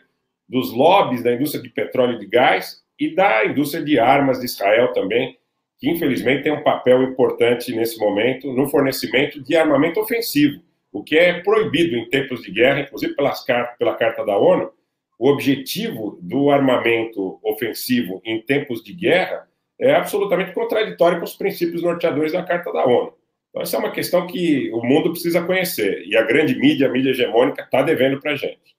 dos 0.50 0.74
lobbies 0.74 1.24
da 1.24 1.32
indústria 1.32 1.62
de 1.62 1.70
petróleo 1.70 2.16
e 2.16 2.20
de 2.20 2.26
gás 2.26 2.82
e 3.00 3.14
da 3.14 3.46
indústria 3.46 3.84
de 3.84 4.00
armas 4.00 4.40
de 4.40 4.46
Israel 4.46 4.92
também, 4.92 5.38
que 5.78 5.90
infelizmente 5.90 6.44
tem 6.44 6.52
um 6.52 6.64
papel 6.64 7.04
importante 7.04 7.74
nesse 7.76 7.98
momento 8.00 8.52
no 8.52 8.68
fornecimento 8.68 9.42
de 9.42 9.56
armamento 9.56 10.00
ofensivo, 10.00 10.62
o 10.92 11.04
que 11.04 11.16
é 11.18 11.42
proibido 11.42 11.96
em 11.96 12.10
tempos 12.10 12.42
de 12.42 12.52
guerra, 12.52 12.82
inclusive 12.82 13.16
pelas, 13.16 13.46
pela 13.78 13.96
Carta 13.96 14.26
da 14.26 14.38
ONU. 14.38 14.72
O 15.18 15.30
objetivo 15.30 16.20
do 16.22 16.50
armamento 16.50 17.40
ofensivo 17.44 18.20
em 18.26 18.42
tempos 18.42 18.84
de 18.84 18.94
guerra 18.94 19.48
é 19.82 19.96
absolutamente 19.96 20.54
contraditório 20.54 21.18
com 21.18 21.26
os 21.26 21.36
princípios 21.36 21.82
norteadores 21.82 22.32
da 22.32 22.44
Carta 22.44 22.72
da 22.72 22.86
ONU. 22.86 23.14
Então, 23.50 23.62
essa 23.62 23.76
é 23.76 23.80
uma 23.80 23.92
questão 23.92 24.28
que 24.28 24.72
o 24.72 24.82
mundo 24.82 25.12
precisa 25.12 25.44
conhecer, 25.44 26.06
e 26.06 26.16
a 26.16 26.24
grande 26.24 26.58
mídia, 26.58 26.88
a 26.88 26.92
mídia 26.92 27.10
hegemônica, 27.10 27.64
está 27.64 27.82
devendo 27.82 28.20
para 28.22 28.32
a 28.32 28.36
gente. 28.36 28.78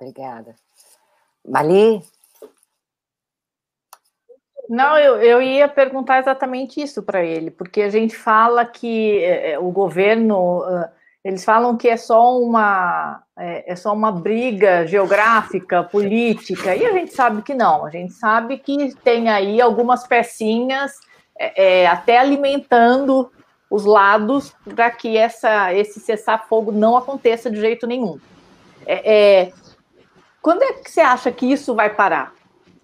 Obrigada. 0.00 0.56
Mali? 1.46 2.02
Não, 4.68 4.98
eu, 4.98 5.16
eu 5.16 5.42
ia 5.42 5.68
perguntar 5.68 6.18
exatamente 6.18 6.80
isso 6.80 7.02
para 7.02 7.22
ele, 7.22 7.50
porque 7.50 7.82
a 7.82 7.90
gente 7.90 8.16
fala 8.16 8.64
que 8.64 9.22
é, 9.22 9.58
o 9.58 9.70
governo, 9.70 10.64
eles 11.24 11.44
falam 11.44 11.76
que 11.76 11.88
é 11.88 11.96
só 11.96 12.38
uma 12.38 13.22
é, 13.36 13.72
é, 13.72 13.76
só 13.76 13.92
uma 13.92 14.12
briga 14.12 14.86
geográfica, 14.86 15.82
política, 15.82 16.76
e 16.76 16.84
a 16.84 16.92
gente 16.92 17.12
sabe 17.14 17.42
que 17.42 17.54
não, 17.54 17.86
a 17.86 17.90
gente 17.90 18.12
sabe 18.12 18.58
que 18.58 18.94
tem 19.02 19.28
aí 19.28 19.60
algumas 19.60 20.06
pecinhas 20.06 20.92
é, 21.36 21.82
é 21.82 21.86
até 21.86 22.18
alimentando 22.18 23.32
os 23.70 23.84
lados 23.84 24.54
para 24.74 24.90
que 24.90 25.16
essa, 25.16 25.72
esse 25.72 25.98
cessar-fogo 25.98 26.70
não 26.70 26.96
aconteça 26.96 27.50
de 27.50 27.58
jeito 27.58 27.86
nenhum. 27.86 28.20
É, 28.86 29.50
quando 30.42 30.62
é 30.62 30.74
que 30.74 30.90
você 30.90 31.00
acha 31.00 31.32
que 31.32 31.50
isso 31.50 31.74
vai 31.74 31.90
parar? 31.90 32.34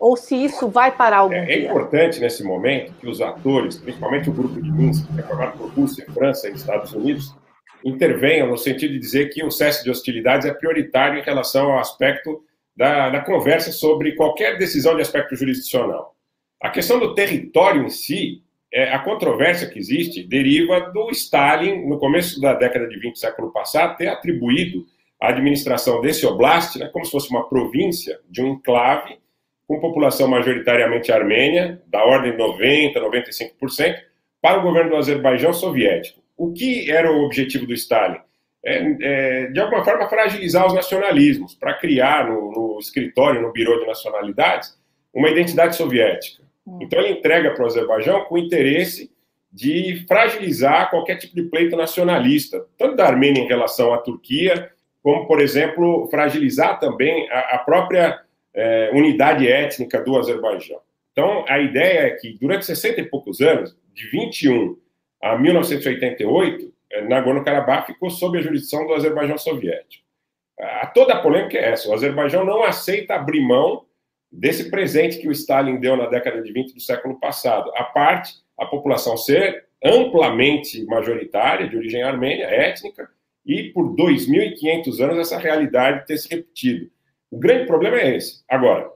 ou 0.01 0.17
se 0.17 0.35
isso 0.35 0.67
vai 0.67 0.91
parar 0.91 1.19
algum 1.19 1.35
é, 1.35 1.45
dia. 1.45 1.55
É 1.55 1.71
importante 1.71 2.19
nesse 2.21 2.43
momento 2.43 2.95
que 2.95 3.07
os 3.07 3.21
atores, 3.21 3.77
principalmente 3.77 4.31
o 4.31 4.33
grupo 4.33 4.61
de 4.61 4.73
Minsk, 4.73 5.07
que 5.13 5.21
é 5.21 5.23
formado 5.23 5.59
por 5.59 5.69
Rússia, 5.69 6.07
França 6.15 6.49
e 6.49 6.53
Estados 6.55 6.95
Unidos, 6.95 7.37
intervenham 7.85 8.49
no 8.49 8.57
sentido 8.57 8.93
de 8.93 8.99
dizer 8.99 9.31
que 9.31 9.45
o 9.45 9.51
cesse 9.51 9.83
de 9.85 9.91
hostilidades 9.91 10.47
é 10.47 10.53
prioritário 10.53 11.19
em 11.19 11.23
relação 11.23 11.73
ao 11.73 11.79
aspecto 11.79 12.43
da, 12.77 13.11
da 13.11 13.21
conversa 13.21 13.73
sobre 13.73 14.15
qualquer 14.15 14.57
decisão 14.59 14.95
de 14.97 15.03
aspecto 15.03 15.37
jurisdicional. 15.37 16.15
A 16.61 16.71
questão 16.71 16.99
do 16.99 17.15
território 17.15 17.85
em 17.85 17.89
si, 17.89 18.43
é, 18.73 18.93
a 18.93 18.99
controvérsia 18.99 19.69
que 19.69 19.79
existe 19.79 20.23
deriva 20.23 20.81
do 20.93 21.11
Stalin, 21.11 21.87
no 21.87 21.99
começo 21.99 22.41
da 22.41 22.55
década 22.55 22.87
de 22.87 22.99
20 22.99 23.13
do 23.13 23.19
século 23.19 23.53
passado, 23.53 23.97
ter 23.97 24.09
atribuído 24.09 24.87
a 25.21 25.29
administração 25.29 26.01
desse 26.01 26.27
oblast 26.27 26.79
né, 26.79 26.89
como 26.89 27.05
se 27.05 27.11
fosse 27.11 27.31
uma 27.31 27.49
província 27.49 28.19
de 28.29 28.43
um 28.43 28.55
enclave 28.55 29.19
com 29.67 29.79
população 29.79 30.27
majoritariamente 30.27 31.13
armênia, 31.13 31.81
da 31.87 32.05
ordem 32.05 32.33
de 32.33 32.39
90%, 32.39 32.95
95%, 32.95 33.97
para 34.43 34.59
o 34.59 34.63
governo 34.63 34.91
do 34.91 34.97
Azerbaijão 34.97 35.53
soviético. 35.53 36.20
O 36.41 36.55
que 36.55 36.91
era 36.91 37.13
o 37.13 37.23
objetivo 37.23 37.67
do 37.67 37.75
Stalin? 37.75 38.19
É, 38.65 38.97
é, 39.03 39.47
de 39.49 39.61
alguma 39.61 39.85
forma, 39.85 40.09
fragilizar 40.09 40.67
os 40.67 40.73
nacionalismos, 40.73 41.55
para 41.55 41.75
criar 41.75 42.31
no, 42.31 42.51
no, 42.51 42.79
escritório, 42.79 43.43
no 43.43 43.53
Biro 43.53 43.79
de 43.79 43.87
Nacionalidades, 43.87 44.75
uma 45.13 45.29
identidade 45.29 45.77
soviética. 45.77 46.43
Hum. 46.67 46.79
Então, 46.81 46.99
ele 46.99 47.19
entrega 47.19 47.51
para 47.51 47.63
o 47.63 47.67
Azerbaijão 47.67 48.25
com 48.25 48.37
o 48.37 48.39
interesse 48.39 49.13
de 49.53 50.03
fragilizar 50.09 50.89
qualquer 50.89 51.17
tipo 51.17 51.35
de 51.35 51.43
pleito 51.43 51.77
nacionalista, 51.77 52.65
tanto 52.79 52.97
da 52.97 53.05
Armênia 53.05 53.43
em 53.43 53.47
relação 53.47 53.93
à 53.93 53.99
Turquia, 53.99 54.71
como, 55.03 55.27
por 55.27 55.43
exemplo, 55.43 56.09
fragilizar 56.11 56.81
também 56.81 57.31
a, 57.31 57.57
a 57.57 57.59
própria 57.59 58.19
é, 58.55 58.91
unidade 58.95 59.47
étnica 59.47 60.03
do 60.03 60.17
Azerbaijão. 60.17 60.81
Então, 61.13 61.45
a 61.47 61.59
ideia 61.59 62.07
é 62.07 62.11
que, 62.13 62.39
durante 62.41 62.65
60 62.65 62.99
e 62.99 63.05
poucos 63.05 63.43
anos, 63.43 63.77
de 63.93 64.09
21 64.09 64.79
a 65.23 65.39
1988, 65.39 66.73
é, 66.93 67.03
Nagorno-Karabakh 67.03 67.87
ficou 67.87 68.11
sob 68.11 68.39
a 68.39 68.43
jurisdição 68.43 68.87
do 68.87 68.95
Azerbaijão 68.95 69.39
soviético. 69.39 70.05
A, 70.59 70.87
toda 70.87 71.15
a 71.15 71.23
polêmica 71.23 71.57
é 71.59 71.71
essa: 71.71 71.89
o 71.89 71.95
Azerbaijão 71.95 72.45
não 72.45 72.63
aceita 72.63 73.15
abrir 73.15 73.41
mão 73.41 73.85
desse 74.31 74.71
presente 74.71 75.19
que 75.19 75.29
o 75.29 75.33
Stalin 75.33 75.79
deu 75.81 75.97
na 75.97 76.07
década 76.07 76.41
de 76.43 76.53
20 76.53 76.75
do 76.75 76.81
século 76.81 77.19
passado, 77.19 77.71
a 77.75 77.85
parte 77.85 78.35
a 78.61 78.67
população 78.67 79.17
ser 79.17 79.65
amplamente 79.83 80.85
majoritária, 80.85 81.67
de 81.67 81.77
origem 81.77 82.03
armênia, 82.03 82.45
étnica, 82.45 83.09
e 83.45 83.65
por 83.73 83.97
2.500 83.97 85.03
anos 85.03 85.19
essa 85.19 85.39
realidade 85.39 86.07
ter 86.07 86.19
se 86.19 86.29
repetido. 86.29 86.91
O 87.31 87.39
grande 87.39 87.67
problema 87.67 87.97
é 87.99 88.17
esse. 88.17 88.43
Agora, 88.47 88.91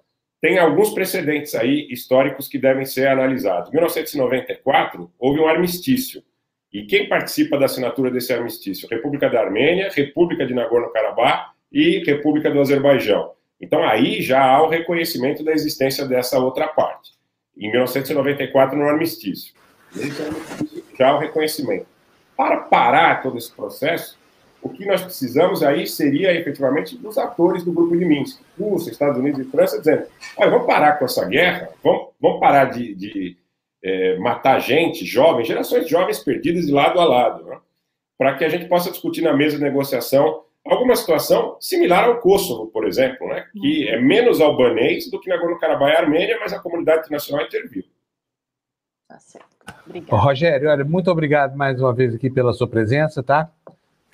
tem 0.45 0.59
alguns 0.59 0.91
precedentes 0.91 1.55
aí 1.55 1.89
históricos 1.91 2.49
que 2.49 2.59
devem 2.59 2.85
ser 2.85 3.09
analisados. 3.09 3.71
Em 3.71 3.77
1994, 3.77 5.11
houve 5.19 5.41
um 5.41 5.49
armistício. 5.49 6.23
E 6.71 6.85
quem 6.85 7.09
participa 7.09 7.57
da 7.57 7.65
assinatura 7.65 8.11
desse 8.11 8.31
armistício? 8.31 8.87
República 8.87 9.31
da 9.31 9.41
Armênia, 9.41 9.89
República 9.91 10.47
de 10.47 10.53
Nagorno-Karabakh 10.53 11.53
e 11.73 12.05
República 12.05 12.51
do 12.51 12.61
Azerbaijão. 12.61 13.33
Então, 13.59 13.83
aí 13.85 14.21
já 14.21 14.45
há 14.45 14.62
o 14.62 14.69
reconhecimento 14.69 15.43
da 15.43 15.51
existência 15.51 16.05
dessa 16.05 16.39
outra 16.39 16.69
parte. 16.69 17.12
Em 17.57 17.71
1994, 17.71 18.79
no 18.79 18.87
armistício. 18.87 19.55
Já 20.99 21.09
há 21.09 21.16
o 21.16 21.21
reconhecimento. 21.21 21.87
Para 22.37 22.59
parar 22.59 23.23
todo 23.23 23.39
esse 23.39 23.51
processo, 23.51 24.19
o 24.65 24.70
que 24.70 24.86
nós 24.86 25.03
precisamos 25.03 25.62
aí 25.62 25.86
seria 25.86 26.32
efetivamente 26.32 26.97
dos 26.97 27.19
atores 27.19 27.62
do 27.62 27.70
grupo 27.70 27.95
de 27.95 28.05
Minsk, 28.07 28.41
Rússia, 28.59 28.91
Estados 28.91 29.19
Unidos 29.19 29.39
e 29.41 29.51
França, 29.51 29.78
dizendo: 29.78 30.07
Olha, 30.39 30.51
vamos 30.51 30.66
parar 30.66 30.99
com 30.99 31.05
essa 31.05 31.24
guerra, 31.27 31.69
vamos, 31.82 32.09
vamos 32.19 32.41
parar 32.41 32.65
de, 32.65 32.95
de 32.95 33.36
é, 33.82 34.16
matar 34.16 34.59
gente, 34.61 35.05
jovens, 35.05 35.47
gerações 35.47 35.86
jovens 35.86 36.19
perdidas 36.19 36.65
de 36.65 36.73
lado 36.73 36.99
a 36.99 37.05
lado, 37.05 37.45
né? 37.45 37.59
para 38.16 38.36
que 38.36 38.45
a 38.45 38.49
gente 38.49 38.66
possa 38.66 38.91
discutir 38.91 39.20
na 39.20 39.35
mesa 39.35 39.59
de 39.59 39.62
negociação 39.62 40.43
alguma 40.65 40.97
situação 40.97 41.59
similar 41.61 42.05
ao 42.05 42.20
Kosovo, 42.20 42.69
por 42.69 42.86
exemplo, 42.86 43.28
né? 43.28 43.47
que 43.53 43.86
é 43.86 44.01
menos 44.01 44.41
albanês 44.41 45.11
do 45.11 45.20
que 45.20 45.28
Nagorno-Karabakh 45.28 45.93
e 45.93 45.97
Armênia, 45.97 46.39
mas 46.41 46.55
a 46.55 46.59
comunidade 46.59 47.01
internacional 47.01 47.45
interviu. 47.45 47.85
Tá 49.07 49.19
certo. 49.19 49.55
Obrigado. 49.86 50.19
Rogério, 50.19 50.70
olha, 50.70 50.85
muito 50.85 51.11
obrigado 51.11 51.55
mais 51.55 51.78
uma 51.78 51.93
vez 51.93 52.15
aqui 52.15 52.31
pela 52.31 52.55
sua 52.55 52.66
presença, 52.66 53.23
tá? 53.23 53.51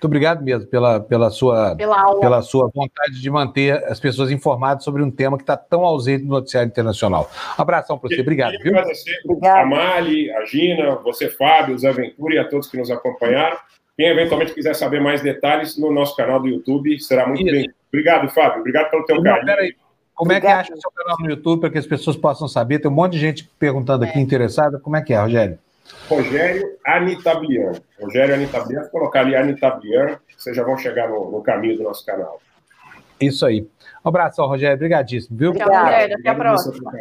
Muito 0.01 0.07
obrigado 0.07 0.43
mesmo 0.43 0.67
pela, 0.67 0.99
pela, 0.99 1.29
sua, 1.29 1.77
pela, 1.77 2.19
pela 2.19 2.41
sua 2.41 2.71
vontade 2.75 3.21
de 3.21 3.31
manter 3.31 3.85
as 3.85 4.01
pessoas 4.01 4.31
informadas 4.31 4.83
sobre 4.83 5.03
um 5.03 5.11
tema 5.11 5.37
que 5.37 5.43
está 5.43 5.59
tão 5.59 5.85
ausente 5.85 6.25
no 6.25 6.31
noticiário 6.31 6.69
internacional. 6.69 7.31
Um 7.59 7.61
abração 7.61 7.99
para 7.99 8.09
você, 8.09 8.23
obrigado. 8.23 8.53
Viu? 8.63 8.73
Agradecer 8.73 9.21
a 9.45 9.67
Mali, 9.67 10.31
a 10.33 10.47
Gina, 10.47 10.95
você, 11.05 11.29
Fábio, 11.29 11.75
o 11.75 11.79
Zé 11.79 11.93
Ventura 11.93 12.35
e 12.35 12.39
a 12.39 12.49
todos 12.49 12.67
que 12.67 12.79
nos 12.79 12.91
acompanharam. 12.91 13.59
Quem 13.95 14.07
eventualmente 14.07 14.55
quiser 14.55 14.75
saber 14.75 15.03
mais 15.03 15.21
detalhes, 15.21 15.77
no 15.77 15.93
nosso 15.93 16.17
canal 16.17 16.41
do 16.41 16.49
YouTube 16.49 16.99
será 16.99 17.27
muito 17.27 17.45
bem. 17.45 17.71
Obrigado, 17.93 18.27
Fábio. 18.31 18.61
Obrigado 18.61 18.89
pelo 18.89 19.05
teu 19.05 19.23
carinho. 19.23 19.45
Peraí. 19.45 19.75
Como 20.15 20.33
é 20.33 20.41
que 20.41 20.47
acha 20.47 20.73
o 20.73 20.81
seu 20.81 20.91
canal 20.93 21.17
no 21.21 21.29
YouTube 21.29 21.61
para 21.61 21.69
que 21.69 21.79
as 21.79 21.87
pessoas 21.87 22.17
possam 22.17 22.49
saber? 22.49 22.79
Tem 22.79 22.91
um 22.91 22.95
monte 22.95 23.13
de 23.13 23.19
gente 23.19 23.51
perguntando 23.59 24.05
aqui, 24.05 24.19
é. 24.19 24.23
interessada. 24.23 24.79
Como 24.79 24.97
é 24.97 25.03
que 25.03 25.13
é, 25.13 25.21
Rogério? 25.21 25.59
Rogério 26.09 26.77
Anitablian. 26.87 27.73
Rogério 28.01 28.35
Anitablian, 28.35 28.83
colocar 28.91 29.21
ali 29.21 29.37
Anitablian, 29.37 30.19
vocês 30.37 30.57
já 30.57 30.65
vão 30.65 30.77
chegar 30.77 31.09
no, 31.09 31.31
no, 31.31 31.43
caminho 31.43 31.77
do 31.79 31.83
nosso 31.85 32.05
canal. 32.05 32.41
Isso 33.21 33.45
aí. 33.45 33.69
Um 34.05 34.09
abraço, 34.09 34.45
Rogério. 34.45 34.77
Obrigadíssimo, 34.77 35.37
viu? 35.37 35.53
Tchau, 35.53 35.69
Rogério. 35.69 36.17
Até 36.19 36.29
a 36.29 36.35
próxima. 36.35 36.93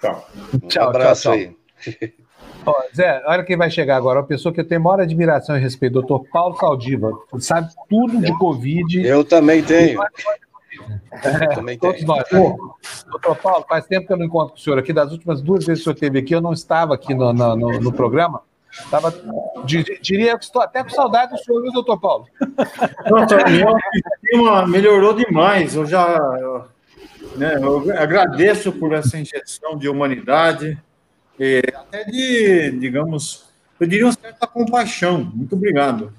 Tchau. 0.00 0.28
Tchau, 0.68 0.86
um 0.86 0.88
abraço 0.88 1.22
tchau, 1.22 1.32
tchau. 1.32 1.54
aí. 2.02 2.14
Ó, 2.66 2.74
Zé, 2.94 3.22
olha 3.26 3.44
quem 3.44 3.56
vai 3.56 3.70
chegar 3.70 3.96
agora. 3.96 4.20
Uma 4.20 4.26
pessoa 4.26 4.52
que 4.52 4.60
eu 4.60 4.66
tenho 4.66 4.80
maior 4.80 5.00
admiração 5.00 5.56
e 5.56 5.60
respeito, 5.60 5.94
doutor 5.94 6.26
Paulo 6.30 6.56
Saldiva. 6.56 7.12
Sabe 7.38 7.68
tudo 7.88 8.20
de 8.20 8.36
Covid. 8.38 9.06
Eu 9.06 9.24
também 9.24 9.62
tenho. 9.62 10.00
Também 11.54 11.78
todos 11.78 12.02
nós. 12.04 12.28
Pô, 12.28 12.76
doutor 13.10 13.36
Paulo, 13.36 13.66
faz 13.68 13.86
tempo 13.86 14.06
que 14.06 14.12
eu 14.12 14.16
não 14.16 14.26
encontro 14.26 14.54
com 14.54 14.60
o 14.60 14.62
senhor 14.62 14.78
aqui. 14.78 14.92
Das 14.92 15.12
últimas 15.12 15.40
duas 15.40 15.64
vezes 15.64 15.82
que 15.82 15.90
o 15.90 15.92
senhor 15.92 15.94
esteve 15.94 16.18
aqui, 16.18 16.34
eu 16.34 16.40
não 16.40 16.52
estava 16.52 16.94
aqui 16.94 17.14
no, 17.14 17.32
no, 17.32 17.56
no, 17.56 17.80
no 17.80 17.92
programa. 17.92 18.42
Estava, 18.72 19.12
diria 19.64 20.38
que 20.38 20.44
estou 20.44 20.62
até 20.62 20.84
com 20.84 20.90
saudade 20.90 21.32
do 21.32 21.38
senhor, 21.38 21.60
viu, 21.60 21.72
doutor 21.72 21.98
Paulo? 21.98 22.26
Nossa, 23.10 24.66
melhorou 24.68 25.12
demais. 25.12 25.74
Eu 25.74 25.84
já 25.84 26.16
né, 27.36 27.56
eu 27.56 27.98
agradeço 27.98 28.72
por 28.72 28.92
essa 28.92 29.18
injeção 29.18 29.76
de 29.76 29.88
humanidade, 29.88 30.78
e 31.38 31.62
até 31.74 32.04
de, 32.04 32.70
digamos, 32.72 33.46
eu 33.78 33.86
diria 33.86 34.06
uma 34.06 34.12
certa 34.12 34.46
compaixão. 34.46 35.24
Muito 35.34 35.54
obrigado. 35.54 36.12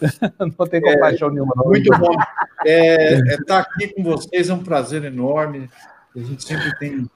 não 0.38 0.66
tem 0.66 0.80
compaixão 0.80 1.28
é, 1.28 1.32
nenhuma. 1.32 1.52
Não. 1.56 1.66
Muito 1.66 1.98
bom. 1.98 2.14
É, 2.66 3.14
estar 3.14 3.32
é 3.32 3.44
tá 3.44 3.58
aqui 3.58 3.88
com 3.88 4.02
vocês 4.02 4.48
é 4.48 4.54
um 4.54 4.62
prazer 4.62 5.04
enorme. 5.04 5.68
A 6.14 6.20
gente 6.20 6.44
sempre 6.44 6.76
tem. 6.78 7.10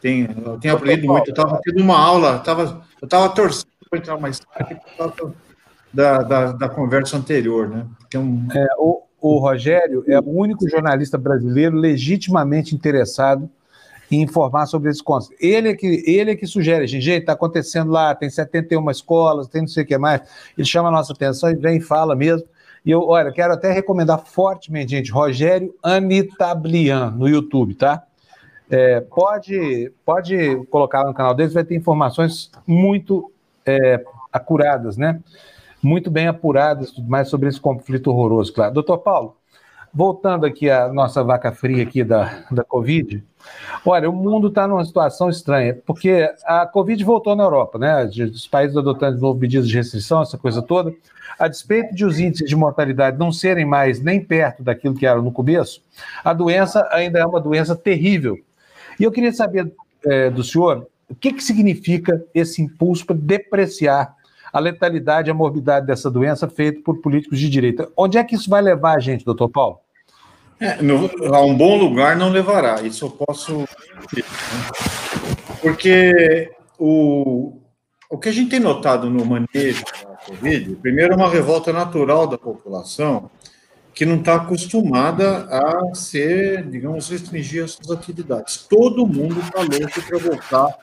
tem 0.00 0.28
tenho 0.60 0.74
aprendido 0.74 1.08
muito. 1.08 1.28
Eu 1.28 1.32
estava 1.32 1.60
tendo 1.62 1.82
uma 1.82 1.98
aula, 1.98 2.38
tava, 2.38 2.82
eu 3.00 3.06
estava 3.06 3.28
torcendo 3.30 3.68
para 3.88 3.98
entrar 3.98 4.18
mais 4.18 4.40
tarde 4.40 4.74
por 4.74 4.96
causa 4.96 5.34
da, 5.92 6.18
da, 6.18 6.52
da, 6.52 6.68
conversa 6.68 7.16
anterior, 7.16 7.68
né? 7.68 7.86
Porque 7.98 8.16
é 8.16 8.20
um... 8.20 8.46
é, 8.54 8.66
o, 8.78 9.02
o 9.20 9.38
Rogério 9.38 10.04
é 10.06 10.18
o 10.20 10.28
único 10.28 10.68
jornalista 10.68 11.16
brasileiro 11.16 11.76
legitimamente 11.76 12.74
interessado 12.74 13.50
em 14.10 14.22
informar 14.22 14.66
sobre 14.66 14.90
esses 14.90 15.02
contos. 15.02 15.30
Ele 15.40 15.68
é 15.70 15.74
que, 15.74 16.02
ele 16.06 16.30
é 16.30 16.36
que 16.36 16.46
sugere, 16.46 16.86
gente, 16.86 17.08
está 17.10 17.32
acontecendo 17.32 17.90
lá, 17.90 18.14
tem 18.14 18.30
71 18.30 18.90
escolas, 18.90 19.48
tem 19.48 19.62
não 19.62 19.68
sei 19.68 19.84
o 19.84 19.86
que 19.86 19.98
mais. 19.98 20.22
Ele 20.56 20.66
chama 20.66 20.88
a 20.88 20.92
nossa 20.92 21.12
atenção 21.12 21.50
e 21.50 21.54
vem 21.54 21.78
e 21.78 21.80
fala 21.80 22.14
mesmo. 22.14 22.46
E 22.84 22.90
eu, 22.90 23.06
olha, 23.06 23.32
quero 23.32 23.52
até 23.52 23.72
recomendar 23.72 24.18
fortemente, 24.18 24.92
gente, 24.92 25.10
Rogério 25.10 25.74
Anitablian 25.82 27.10
no 27.10 27.28
YouTube, 27.28 27.74
tá? 27.74 28.02
É, 28.70 29.00
pode, 29.00 29.92
pode 30.04 30.56
colocar 30.70 31.04
no 31.04 31.14
canal 31.14 31.34
deles, 31.34 31.54
vai 31.54 31.64
ter 31.64 31.74
informações 31.74 32.50
muito 32.66 33.32
é, 33.64 34.02
acuradas, 34.32 34.96
né? 34.96 35.20
Muito 35.82 36.10
bem 36.10 36.26
apuradas, 36.28 36.90
tudo 36.90 37.08
mais 37.08 37.28
sobre 37.28 37.48
esse 37.48 37.60
conflito 37.60 38.10
horroroso, 38.10 38.52
claro. 38.52 38.74
Doutor 38.74 38.98
Paulo, 38.98 39.36
voltando 39.92 40.44
aqui 40.44 40.70
à 40.70 40.92
nossa 40.92 41.22
vaca 41.22 41.52
fria 41.52 41.82
aqui 41.82 42.04
da, 42.04 42.44
da 42.50 42.64
Covid, 42.64 43.24
olha, 43.84 44.08
o 44.08 44.12
mundo 44.12 44.48
está 44.48 44.66
numa 44.66 44.84
situação 44.84 45.28
estranha, 45.28 45.78
porque 45.86 46.30
a 46.44 46.66
Covid 46.66 47.02
voltou 47.04 47.34
na 47.34 47.44
Europa, 47.44 47.78
né? 47.78 48.04
Os 48.04 48.46
países 48.46 48.76
adotando 48.76 49.16
de 49.16 49.22
novo 49.22 49.38
medidas 49.38 49.68
de 49.68 49.74
restrição, 49.74 50.22
essa 50.22 50.38
coisa 50.38 50.62
toda. 50.62 50.92
A 51.38 51.46
despeito 51.46 51.94
de 51.94 52.04
os 52.04 52.18
índices 52.18 52.48
de 52.48 52.56
mortalidade 52.56 53.18
não 53.18 53.30
serem 53.30 53.64
mais 53.64 54.00
nem 54.00 54.22
perto 54.22 54.62
daquilo 54.62 54.94
que 54.94 55.06
era 55.06 55.22
no 55.22 55.30
começo, 55.30 55.82
a 56.24 56.32
doença 56.32 56.88
ainda 56.90 57.18
é 57.18 57.24
uma 57.24 57.40
doença 57.40 57.76
terrível. 57.76 58.36
E 58.98 59.04
eu 59.04 59.12
queria 59.12 59.32
saber 59.32 59.72
é, 60.04 60.30
do 60.30 60.42
senhor 60.42 60.86
o 61.08 61.14
que, 61.14 61.32
que 61.32 61.42
significa 61.42 62.22
esse 62.34 62.60
impulso 62.60 63.06
para 63.06 63.16
depreciar 63.16 64.14
a 64.52 64.58
letalidade 64.58 65.28
e 65.28 65.30
a 65.30 65.34
morbidade 65.34 65.86
dessa 65.86 66.10
doença 66.10 66.48
feito 66.48 66.82
por 66.82 67.00
políticos 67.00 67.38
de 67.38 67.48
direita. 67.48 67.88
Onde 67.96 68.18
é 68.18 68.24
que 68.24 68.34
isso 68.34 68.50
vai 68.50 68.60
levar 68.60 68.96
a 68.96 69.00
gente, 69.00 69.24
doutor 69.24 69.48
Paulo? 69.48 69.78
É, 70.60 70.82
no, 70.82 71.08
a 71.34 71.40
um 71.44 71.56
bom 71.56 71.76
lugar 71.76 72.16
não 72.16 72.30
levará, 72.30 72.82
isso 72.82 73.04
eu 73.04 73.10
posso. 73.10 73.64
Porque 75.60 76.50
o, 76.78 77.60
o 78.10 78.18
que 78.18 78.28
a 78.28 78.32
gente 78.32 78.50
tem 78.50 78.60
notado 78.60 79.08
no 79.08 79.24
manejo 79.24 79.84
da 79.84 80.16
Covid, 80.16 80.76
primeiro, 80.76 81.14
é 81.14 81.16
uma 81.16 81.30
revolta 81.30 81.72
natural 81.72 82.26
da 82.26 82.36
população 82.38 83.30
que 83.94 84.06
não 84.06 84.16
está 84.16 84.36
acostumada 84.36 85.48
a 85.50 85.94
ser, 85.94 86.68
digamos, 86.68 87.08
restringir 87.08 87.64
as 87.64 87.72
suas 87.72 87.90
atividades. 87.90 88.58
Todo 88.68 89.06
mundo 89.06 89.40
está 89.40 89.60
louco 89.60 90.02
para 90.08 90.18
voltar 90.18 90.78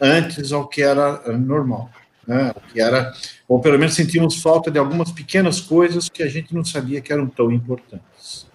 antes 0.00 0.52
ao 0.52 0.68
que 0.68 0.82
era 0.82 1.22
normal 1.38 1.90
né? 2.30 2.52
que 2.72 2.80
era, 2.80 3.12
ou 3.48 3.60
pelo 3.60 3.78
menos 3.78 3.94
sentimos 3.94 4.40
falta 4.40 4.70
de 4.70 4.78
algumas 4.78 5.10
pequenas 5.10 5.60
coisas 5.60 6.08
que 6.08 6.22
a 6.22 6.28
gente 6.28 6.54
não 6.54 6.64
sabia 6.64 7.00
que 7.00 7.12
eram 7.12 7.26
tão 7.26 7.50
importantes. 7.50 8.46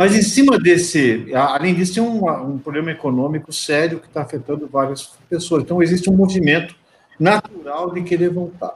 Mas 0.00 0.16
em 0.16 0.22
cima 0.22 0.58
desse, 0.58 1.26
além 1.34 1.74
disso, 1.74 1.92
tem 1.92 2.02
um, 2.02 2.26
um 2.26 2.56
problema 2.56 2.90
econômico 2.90 3.52
sério 3.52 4.00
que 4.00 4.06
está 4.06 4.22
afetando 4.22 4.66
várias 4.66 5.12
pessoas. 5.28 5.62
Então, 5.62 5.82
existe 5.82 6.08
um 6.08 6.16
movimento 6.16 6.74
natural 7.18 7.92
de 7.92 8.02
querer 8.02 8.30
voltar. 8.30 8.72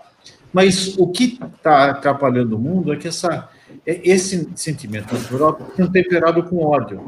Mas 0.52 0.98
o 0.98 1.08
que 1.08 1.38
está 1.56 1.92
atrapalhando 1.92 2.56
o 2.56 2.58
mundo 2.58 2.92
é 2.92 2.96
que 2.96 3.08
essa, 3.08 3.48
é, 3.86 4.02
esse 4.04 4.50
sentimento 4.54 5.14
natural 5.14 5.58
está 5.70 5.86
temperado 5.86 6.42
com 6.42 6.62
ódio. 6.62 7.00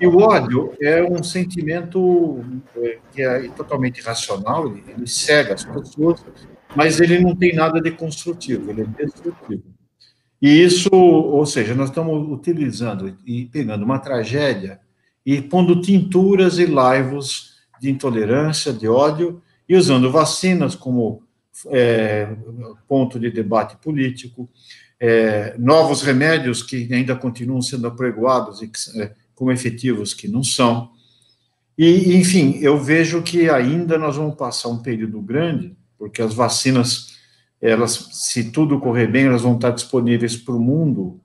E 0.00 0.06
o 0.06 0.16
ódio 0.20 0.72
é 0.80 1.02
um 1.02 1.22
sentimento 1.22 2.42
é, 2.78 2.98
que 3.12 3.20
é 3.20 3.46
totalmente 3.50 3.98
irracional, 3.98 4.68
ele, 4.68 4.82
ele 4.88 5.06
cega 5.06 5.52
as 5.52 5.64
pessoas, 5.64 6.24
mas 6.74 6.98
ele 6.98 7.20
não 7.20 7.36
tem 7.36 7.54
nada 7.54 7.78
de 7.78 7.90
construtivo, 7.90 8.70
ele 8.70 8.80
é 8.80 9.04
destrutivo. 9.04 9.64
E 10.40 10.62
isso, 10.62 10.88
ou 10.92 11.44
seja, 11.44 11.74
nós 11.74 11.88
estamos 11.88 12.30
utilizando 12.30 13.16
e 13.26 13.46
pegando 13.46 13.84
uma 13.84 13.98
tragédia 13.98 14.80
e 15.26 15.42
pondo 15.42 15.80
tinturas 15.80 16.58
e 16.58 16.66
laivos 16.66 17.56
de 17.80 17.90
intolerância, 17.90 18.72
de 18.72 18.88
ódio, 18.88 19.42
e 19.68 19.76
usando 19.76 20.10
vacinas 20.10 20.74
como 20.74 21.22
é, 21.66 22.28
ponto 22.86 23.18
de 23.18 23.30
debate 23.30 23.76
político, 23.76 24.48
é, 25.00 25.54
novos 25.58 26.02
remédios 26.02 26.62
que 26.62 26.92
ainda 26.92 27.14
continuam 27.14 27.60
sendo 27.60 27.86
apregoados 27.86 28.62
e 28.62 28.68
que, 28.68 28.78
é, 29.00 29.12
como 29.34 29.52
efetivos 29.52 30.14
que 30.14 30.28
não 30.28 30.42
são. 30.42 30.90
E, 31.76 32.16
enfim, 32.16 32.58
eu 32.60 32.78
vejo 32.78 33.22
que 33.22 33.48
ainda 33.48 33.98
nós 33.98 34.16
vamos 34.16 34.34
passar 34.34 34.68
um 34.68 34.78
período 34.78 35.20
grande, 35.20 35.76
porque 35.96 36.20
as 36.20 36.34
vacinas, 36.34 37.17
elas, 37.60 37.92
se 38.12 38.50
tudo 38.50 38.78
correr 38.78 39.06
bem, 39.06 39.26
elas 39.26 39.42
vão 39.42 39.56
estar 39.56 39.70
disponíveis 39.70 40.36
para 40.36 40.54
o 40.54 40.60
mundo 40.60 41.20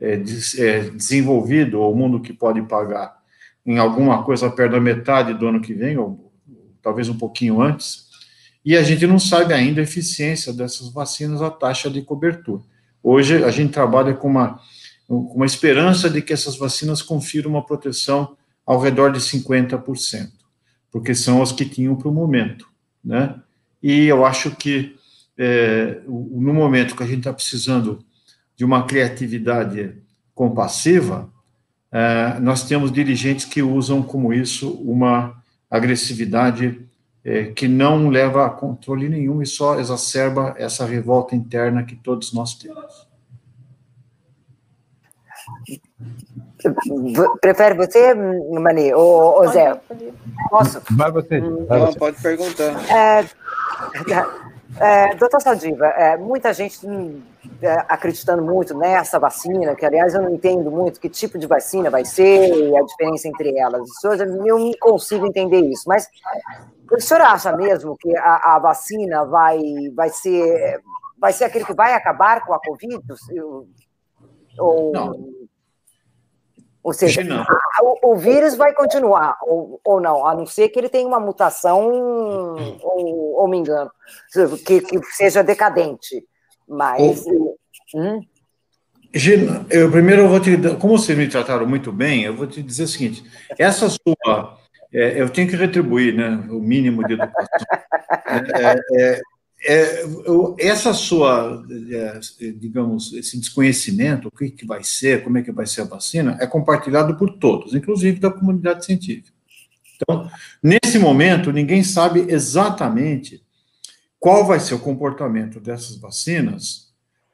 é, 0.00 0.14
é, 0.58 0.80
desenvolvido, 0.90 1.80
ou 1.80 1.92
o 1.92 1.96
mundo 1.96 2.20
que 2.20 2.32
pode 2.32 2.62
pagar 2.62 3.16
em 3.64 3.78
alguma 3.78 4.22
coisa 4.22 4.50
perto 4.50 4.72
da 4.72 4.80
metade 4.80 5.34
do 5.34 5.46
ano 5.46 5.60
que 5.60 5.74
vem, 5.74 5.98
ou 5.98 6.32
talvez 6.80 7.08
um 7.08 7.18
pouquinho 7.18 7.60
antes, 7.60 8.06
e 8.64 8.76
a 8.76 8.82
gente 8.82 9.06
não 9.06 9.18
sabe 9.18 9.52
ainda 9.52 9.80
a 9.80 9.84
eficiência 9.84 10.52
dessas 10.52 10.92
vacinas, 10.92 11.42
a 11.42 11.50
taxa 11.50 11.90
de 11.90 12.02
cobertura. 12.02 12.62
Hoje 13.02 13.42
a 13.44 13.50
gente 13.50 13.72
trabalha 13.72 14.14
com 14.14 14.28
uma 14.28 14.60
com 15.08 15.36
uma 15.36 15.46
esperança 15.46 16.10
de 16.10 16.20
que 16.20 16.34
essas 16.34 16.58
vacinas 16.58 17.00
confiram 17.00 17.50
uma 17.50 17.64
proteção 17.64 18.36
ao 18.66 18.78
redor 18.78 19.10
de 19.10 19.18
50%, 19.18 20.28
porque 20.90 21.14
são 21.14 21.40
as 21.40 21.50
que 21.50 21.64
tinham 21.64 21.96
para 21.96 22.08
o 22.08 22.12
momento, 22.12 22.68
né? 23.02 23.40
E 23.82 24.04
eu 24.04 24.26
acho 24.26 24.54
que 24.54 24.97
é, 25.38 26.00
no 26.06 26.52
momento 26.52 26.96
que 26.96 27.02
a 27.02 27.06
gente 27.06 27.18
está 27.18 27.32
precisando 27.32 28.04
de 28.56 28.64
uma 28.64 28.84
criatividade 28.84 29.94
compassiva, 30.34 31.30
é, 31.92 32.38
nós 32.40 32.64
temos 32.64 32.90
dirigentes 32.90 33.44
que 33.44 33.62
usam 33.62 34.02
como 34.02 34.32
isso 34.34 34.72
uma 34.82 35.40
agressividade 35.70 36.80
é, 37.24 37.44
que 37.44 37.68
não 37.68 38.08
leva 38.08 38.46
a 38.46 38.50
controle 38.50 39.08
nenhum 39.08 39.40
e 39.40 39.46
só 39.46 39.78
exacerba 39.78 40.54
essa 40.58 40.84
revolta 40.84 41.36
interna 41.36 41.84
que 41.84 41.94
todos 41.94 42.32
nós 42.32 42.54
temos. 42.54 43.06
Prefere 47.40 47.74
você, 47.74 48.14
Mani, 48.14 48.92
ou, 48.92 49.40
ou 49.40 49.48
Zé? 49.48 49.80
Posso? 50.50 50.82
Vai 50.90 51.10
você. 51.12 51.40
Vai 51.40 51.78
Não, 51.78 51.86
você. 51.86 51.98
pode 51.98 52.20
perguntar. 52.20 52.74
É, 52.90 53.24
é, 54.80 55.14
doutor 55.14 55.40
Saldiva, 55.40 55.86
é, 55.86 56.16
muita 56.16 56.52
gente 56.52 56.86
hum, 56.86 57.22
é, 57.62 57.84
acreditando 57.88 58.42
muito 58.42 58.76
nessa 58.76 59.18
vacina, 59.18 59.74
que 59.74 59.84
aliás 59.84 60.14
eu 60.14 60.22
não 60.22 60.30
entendo 60.30 60.70
muito 60.70 61.00
que 61.00 61.08
tipo 61.08 61.38
de 61.38 61.46
vacina 61.46 61.90
vai 61.90 62.04
ser 62.04 62.54
e 62.54 62.76
a 62.76 62.82
diferença 62.82 63.28
entre 63.28 63.56
elas. 63.58 63.82
O 63.82 63.94
senhor, 64.00 64.20
eu 64.20 64.58
não 64.58 64.72
consigo 64.80 65.26
entender 65.26 65.60
isso, 65.60 65.84
mas 65.86 66.08
o 66.90 67.00
senhor 67.00 67.22
acha 67.22 67.56
mesmo 67.56 67.96
que 67.96 68.16
a, 68.16 68.56
a 68.56 68.58
vacina 68.58 69.24
vai, 69.24 69.60
vai, 69.94 70.10
ser, 70.10 70.80
vai 71.18 71.32
ser 71.32 71.44
aquele 71.44 71.64
que 71.64 71.74
vai 71.74 71.94
acabar 71.94 72.44
com 72.44 72.54
a 72.54 72.60
Covid? 72.60 73.02
Ou, 74.58 74.92
Não. 74.92 75.37
Ou 76.82 76.92
seja, 76.92 77.22
o, 77.82 78.12
o 78.12 78.16
vírus 78.16 78.54
vai 78.54 78.72
continuar, 78.72 79.36
ou, 79.42 79.80
ou 79.84 80.00
não, 80.00 80.26
a 80.26 80.34
não 80.34 80.46
ser 80.46 80.68
que 80.68 80.78
ele 80.78 80.88
tenha 80.88 81.06
uma 81.06 81.20
mutação, 81.20 81.90
ou, 82.82 83.40
ou 83.40 83.48
me 83.48 83.58
engano, 83.58 83.90
que, 84.64 84.80
que 84.80 85.02
seja 85.12 85.42
decadente. 85.42 86.24
Mas. 86.66 87.24
Hum? 87.94 88.20
Gina, 89.12 89.66
eu 89.70 89.90
primeiro 89.90 90.22
eu 90.22 90.28
vou 90.28 90.38
te 90.38 90.56
como 90.78 90.98
vocês 90.98 91.16
me 91.16 91.26
trataram 91.26 91.66
muito 91.66 91.90
bem, 91.90 92.24
eu 92.24 92.36
vou 92.36 92.46
te 92.46 92.62
dizer 92.62 92.84
o 92.84 92.88
seguinte: 92.88 93.24
essa 93.58 93.88
sua, 93.88 94.58
é, 94.92 95.20
eu 95.20 95.30
tenho 95.30 95.48
que 95.48 95.56
retribuir, 95.56 96.14
né, 96.14 96.28
o 96.50 96.60
mínimo 96.60 97.06
de 97.06 97.14
educação. 97.14 97.46
É, 98.30 98.76
é, 99.00 99.20
é, 99.62 100.04
eu- 100.04 100.54
essa 100.58 100.92
sua, 100.92 101.64
é, 101.90 102.20
digamos, 102.52 103.12
esse 103.12 103.38
desconhecimento, 103.38 104.28
o 104.28 104.30
que, 104.30 104.50
que 104.50 104.66
vai 104.66 104.82
ser, 104.84 105.24
como 105.24 105.38
é 105.38 105.42
que 105.42 105.52
vai 105.52 105.66
ser 105.66 105.82
a 105.82 105.84
vacina, 105.84 106.36
é 106.40 106.46
compartilhado 106.46 107.16
por 107.16 107.38
todos, 107.38 107.74
inclusive 107.74 108.20
da 108.20 108.30
comunidade 108.30 108.84
científica. 108.84 109.36
Então, 109.96 110.30
nesse 110.62 110.98
momento, 110.98 111.52
ninguém 111.52 111.82
sabe 111.82 112.26
exatamente 112.28 113.42
qual 114.20 114.46
vai 114.46 114.60
ser 114.60 114.74
o 114.74 114.78
comportamento 114.78 115.60
dessas 115.60 115.96
vacinas 115.96 116.88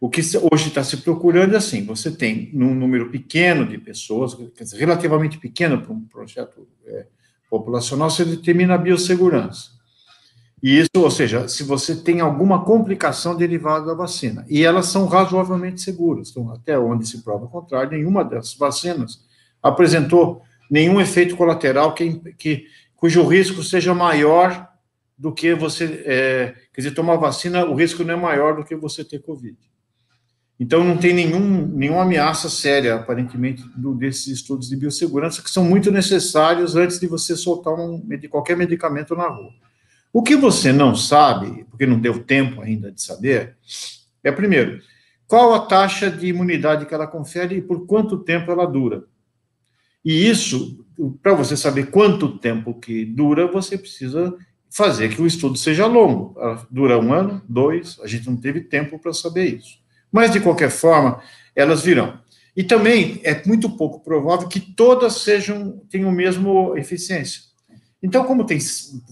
o 0.04 0.10
que 0.10 0.20
hoje 0.52 0.68
está 0.68 0.84
se 0.84 0.98
procurando 0.98 1.54
é 1.54 1.56
assim: 1.56 1.82
você 1.82 2.10
tem 2.10 2.50
num 2.52 2.74
número 2.74 3.10
pequeno 3.10 3.66
de 3.66 3.78
pessoas, 3.78 4.36
relativamente 4.74 5.38
pequeno 5.38 5.80
para 5.80 5.94
um 5.94 6.02
projeto 6.02 6.68
é, 6.86 7.06
populacional, 7.48 8.10
você 8.10 8.22
determina 8.22 8.74
a 8.74 8.78
biossegurança. 8.78 9.70
E 10.64 10.78
isso, 10.78 10.88
ou 10.96 11.10
seja, 11.10 11.46
se 11.46 11.62
você 11.62 11.94
tem 11.94 12.22
alguma 12.22 12.64
complicação 12.64 13.36
derivada 13.36 13.84
da 13.84 13.92
vacina. 13.92 14.46
E 14.48 14.64
elas 14.64 14.86
são 14.86 15.04
razoavelmente 15.04 15.82
seguras. 15.82 16.30
Então, 16.30 16.50
até 16.50 16.78
onde 16.78 17.06
se 17.06 17.22
prova 17.22 17.44
o 17.44 17.50
contrário, 17.50 17.90
nenhuma 17.90 18.24
dessas 18.24 18.54
vacinas 18.54 19.22
apresentou 19.62 20.40
nenhum 20.70 20.98
efeito 21.02 21.36
colateral 21.36 21.92
que, 21.92 22.14
que, 22.38 22.64
cujo 22.96 23.22
risco 23.24 23.62
seja 23.62 23.92
maior 23.92 24.66
do 25.18 25.34
que 25.34 25.54
você. 25.54 26.02
é, 26.06 26.54
quer 26.72 26.80
dizer, 26.80 26.94
tomar 26.94 27.16
vacina, 27.16 27.66
o 27.66 27.74
risco 27.74 28.02
não 28.02 28.14
é 28.14 28.16
maior 28.16 28.56
do 28.56 28.64
que 28.64 28.74
você 28.74 29.04
ter 29.04 29.18
Covid. 29.18 29.58
Então, 30.58 30.82
não 30.82 30.96
tem 30.96 31.12
nenhum, 31.12 31.66
nenhuma 31.66 32.04
ameaça 32.04 32.48
séria, 32.48 32.94
aparentemente, 32.94 33.62
do, 33.76 33.94
desses 33.94 34.28
estudos 34.28 34.70
de 34.70 34.76
biossegurança, 34.76 35.42
que 35.42 35.50
são 35.50 35.62
muito 35.62 35.92
necessários 35.92 36.74
antes 36.74 36.98
de 36.98 37.06
você 37.06 37.36
soltar 37.36 37.74
um, 37.74 38.02
qualquer 38.30 38.56
medicamento 38.56 39.14
na 39.14 39.28
rua. 39.28 39.52
O 40.14 40.22
que 40.22 40.36
você 40.36 40.72
não 40.72 40.94
sabe, 40.94 41.66
porque 41.68 41.84
não 41.84 41.98
deu 41.98 42.22
tempo 42.22 42.60
ainda 42.60 42.92
de 42.92 43.02
saber, 43.02 43.56
é, 44.22 44.30
primeiro, 44.30 44.80
qual 45.26 45.52
a 45.52 45.66
taxa 45.66 46.08
de 46.08 46.28
imunidade 46.28 46.86
que 46.86 46.94
ela 46.94 47.04
confere 47.04 47.56
e 47.56 47.60
por 47.60 47.84
quanto 47.84 48.18
tempo 48.18 48.48
ela 48.52 48.64
dura. 48.64 49.02
E 50.04 50.28
isso, 50.30 50.86
para 51.20 51.34
você 51.34 51.56
saber 51.56 51.90
quanto 51.90 52.38
tempo 52.38 52.78
que 52.78 53.04
dura, 53.04 53.48
você 53.48 53.76
precisa 53.76 54.32
fazer 54.70 55.12
que 55.12 55.20
o 55.20 55.26
estudo 55.26 55.58
seja 55.58 55.84
longo. 55.84 56.36
Dura 56.70 56.96
um 56.96 57.12
ano, 57.12 57.42
dois, 57.48 57.98
a 58.00 58.06
gente 58.06 58.28
não 58.28 58.36
teve 58.36 58.60
tempo 58.60 59.00
para 59.00 59.12
saber 59.12 59.56
isso. 59.56 59.80
Mas, 60.12 60.30
de 60.30 60.38
qualquer 60.38 60.70
forma, 60.70 61.20
elas 61.56 61.82
virão. 61.82 62.20
E 62.56 62.62
também 62.62 63.20
é 63.24 63.42
muito 63.44 63.68
pouco 63.68 63.98
provável 63.98 64.46
que 64.46 64.60
todas 64.60 65.22
sejam 65.22 65.82
tenham 65.90 66.10
a 66.10 66.12
mesma 66.12 66.78
eficiência. 66.78 67.52
Então, 68.04 68.22
como 68.22 68.44
tem 68.44 68.58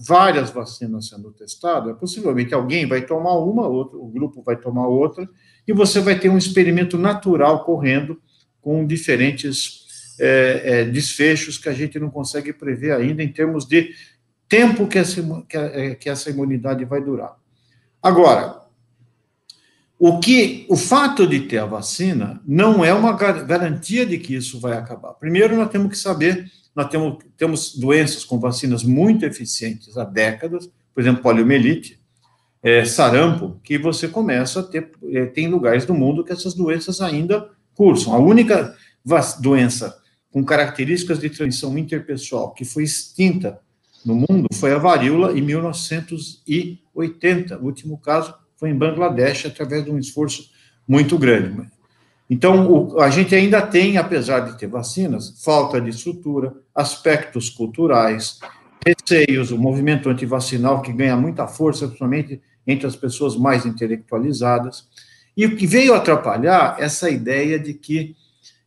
várias 0.07 0.51
vacinas 0.51 1.07
sendo 1.07 1.31
testadas, 1.31 1.97
possivelmente 1.97 2.53
alguém 2.53 2.85
vai 2.85 3.01
tomar 3.01 3.33
uma, 3.39 3.67
outro, 3.67 3.99
o 3.99 4.07
grupo 4.07 4.43
vai 4.43 4.55
tomar 4.55 4.85
outra, 4.85 5.27
e 5.67 5.73
você 5.73 5.99
vai 5.99 6.19
ter 6.19 6.29
um 6.29 6.37
experimento 6.37 6.95
natural 6.95 7.65
correndo 7.65 8.21
com 8.61 8.85
diferentes 8.85 10.15
é, 10.19 10.61
é, 10.63 10.85
desfechos 10.85 11.57
que 11.57 11.67
a 11.67 11.73
gente 11.73 11.97
não 11.97 12.11
consegue 12.11 12.53
prever 12.53 12.91
ainda 12.91 13.23
em 13.23 13.33
termos 13.33 13.65
de 13.65 13.95
tempo 14.47 14.85
que 14.85 14.99
essa, 14.99 15.23
que 15.99 16.07
essa 16.07 16.29
imunidade 16.29 16.85
vai 16.85 17.01
durar. 17.01 17.35
Agora, 17.99 18.61
o 19.99 20.19
que 20.19 20.65
o 20.69 20.75
fato 20.75 21.25
de 21.25 21.41
ter 21.41 21.59
a 21.59 21.65
vacina 21.65 22.41
não 22.45 22.83
é 22.83 22.93
uma 22.93 23.13
garantia 23.13 24.05
de 24.05 24.17
que 24.17 24.35
isso 24.35 24.59
vai 24.59 24.73
acabar. 24.73 25.13
Primeiro, 25.13 25.55
nós 25.55 25.69
temos 25.69 25.89
que 25.89 25.97
saber, 25.97 26.51
nós 26.75 26.89
temos, 26.89 27.23
temos 27.37 27.75
doenças 27.75 28.25
com 28.25 28.39
vacinas 28.39 28.83
muito 28.83 29.25
eficientes 29.25 29.97
há 29.97 30.03
décadas, 30.03 30.69
por 30.93 31.01
exemplo, 31.01 31.21
poliomielite, 31.21 31.99
é, 32.61 32.85
sarampo, 32.85 33.59
que 33.63 33.77
você 33.77 34.07
começa 34.07 34.61
a 34.61 34.63
ter, 34.63 34.91
é, 35.11 35.25
tem 35.25 35.47
lugares 35.47 35.85
do 35.85 35.93
mundo 35.93 36.23
que 36.23 36.31
essas 36.31 36.53
doenças 36.53 37.01
ainda 37.01 37.49
cursam. 37.75 38.13
A 38.13 38.19
única 38.19 38.75
doença 39.39 39.97
com 40.31 40.43
características 40.43 41.19
de 41.19 41.29
transmissão 41.29 41.77
interpessoal 41.77 42.53
que 42.53 42.65
foi 42.65 42.83
extinta 42.83 43.59
no 44.05 44.15
mundo 44.15 44.47
foi 44.53 44.73
a 44.73 44.77
varíola 44.77 45.37
em 45.37 45.41
1980. 45.41 47.59
O 47.59 47.65
último 47.65 47.97
caso 47.97 48.33
foi 48.57 48.69
em 48.69 48.77
Bangladesh, 48.77 49.45
através 49.45 49.83
de 49.83 49.91
um 49.91 49.97
esforço 49.97 50.49
muito 50.87 51.17
grande. 51.17 51.67
Então, 52.29 52.71
o, 52.71 52.99
a 52.99 53.09
gente 53.09 53.35
ainda 53.35 53.61
tem, 53.61 53.97
apesar 53.97 54.39
de 54.41 54.57
ter 54.57 54.67
vacinas, 54.67 55.41
falta 55.43 55.79
de 55.79 55.89
estrutura, 55.89 56.53
aspectos 56.73 57.49
culturais, 57.49 58.39
receios, 58.85 59.51
o 59.51 59.57
movimento 59.57 60.09
antivacinal 60.09 60.81
que 60.81 60.91
ganha 60.91 61.15
muita 61.15 61.47
força, 61.47 61.85
principalmente 61.87 62.41
entre 62.65 62.87
as 62.87 62.95
pessoas 62.95 63.35
mais 63.35 63.65
intelectualizadas. 63.65 64.87
E 65.35 65.45
o 65.45 65.55
que 65.55 65.65
veio 65.65 65.93
atrapalhar 65.93 66.77
essa 66.79 67.09
ideia 67.09 67.59
de 67.59 67.73
que 67.73 68.15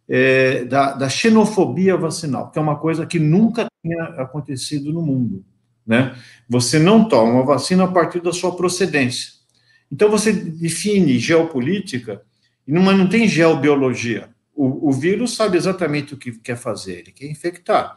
é, 0.08 0.64
da, 0.64 0.92
da, 0.92 1.08
xenofobia 1.08 1.96
vacinal, 1.96 2.50
que 2.50 2.58
é 2.58 2.62
uma 2.62 2.76
coisa 2.76 3.04
que 3.04 3.18
nunca 3.18 3.66
tinha 3.82 4.04
acontecido 4.22 4.92
no 4.92 5.02
mundo. 5.02 5.44
Né? 5.86 6.14
Você 6.48 6.78
não 6.78 7.08
toma 7.08 7.32
uma 7.32 7.44
vacina 7.44 7.84
a 7.84 7.88
partir 7.88 8.20
da 8.20 8.32
sua 8.32 8.54
procedência. 8.54 9.35
Então, 9.90 10.10
você 10.10 10.32
define 10.32 11.18
geopolítica, 11.18 12.22
mas 12.66 12.98
não 12.98 13.08
tem 13.08 13.28
geobiologia. 13.28 14.28
O, 14.54 14.88
o 14.88 14.92
vírus 14.92 15.34
sabe 15.34 15.56
exatamente 15.56 16.14
o 16.14 16.16
que 16.16 16.32
quer 16.32 16.56
fazer, 16.56 17.00
ele 17.00 17.12
quer 17.12 17.26
infectar. 17.26 17.94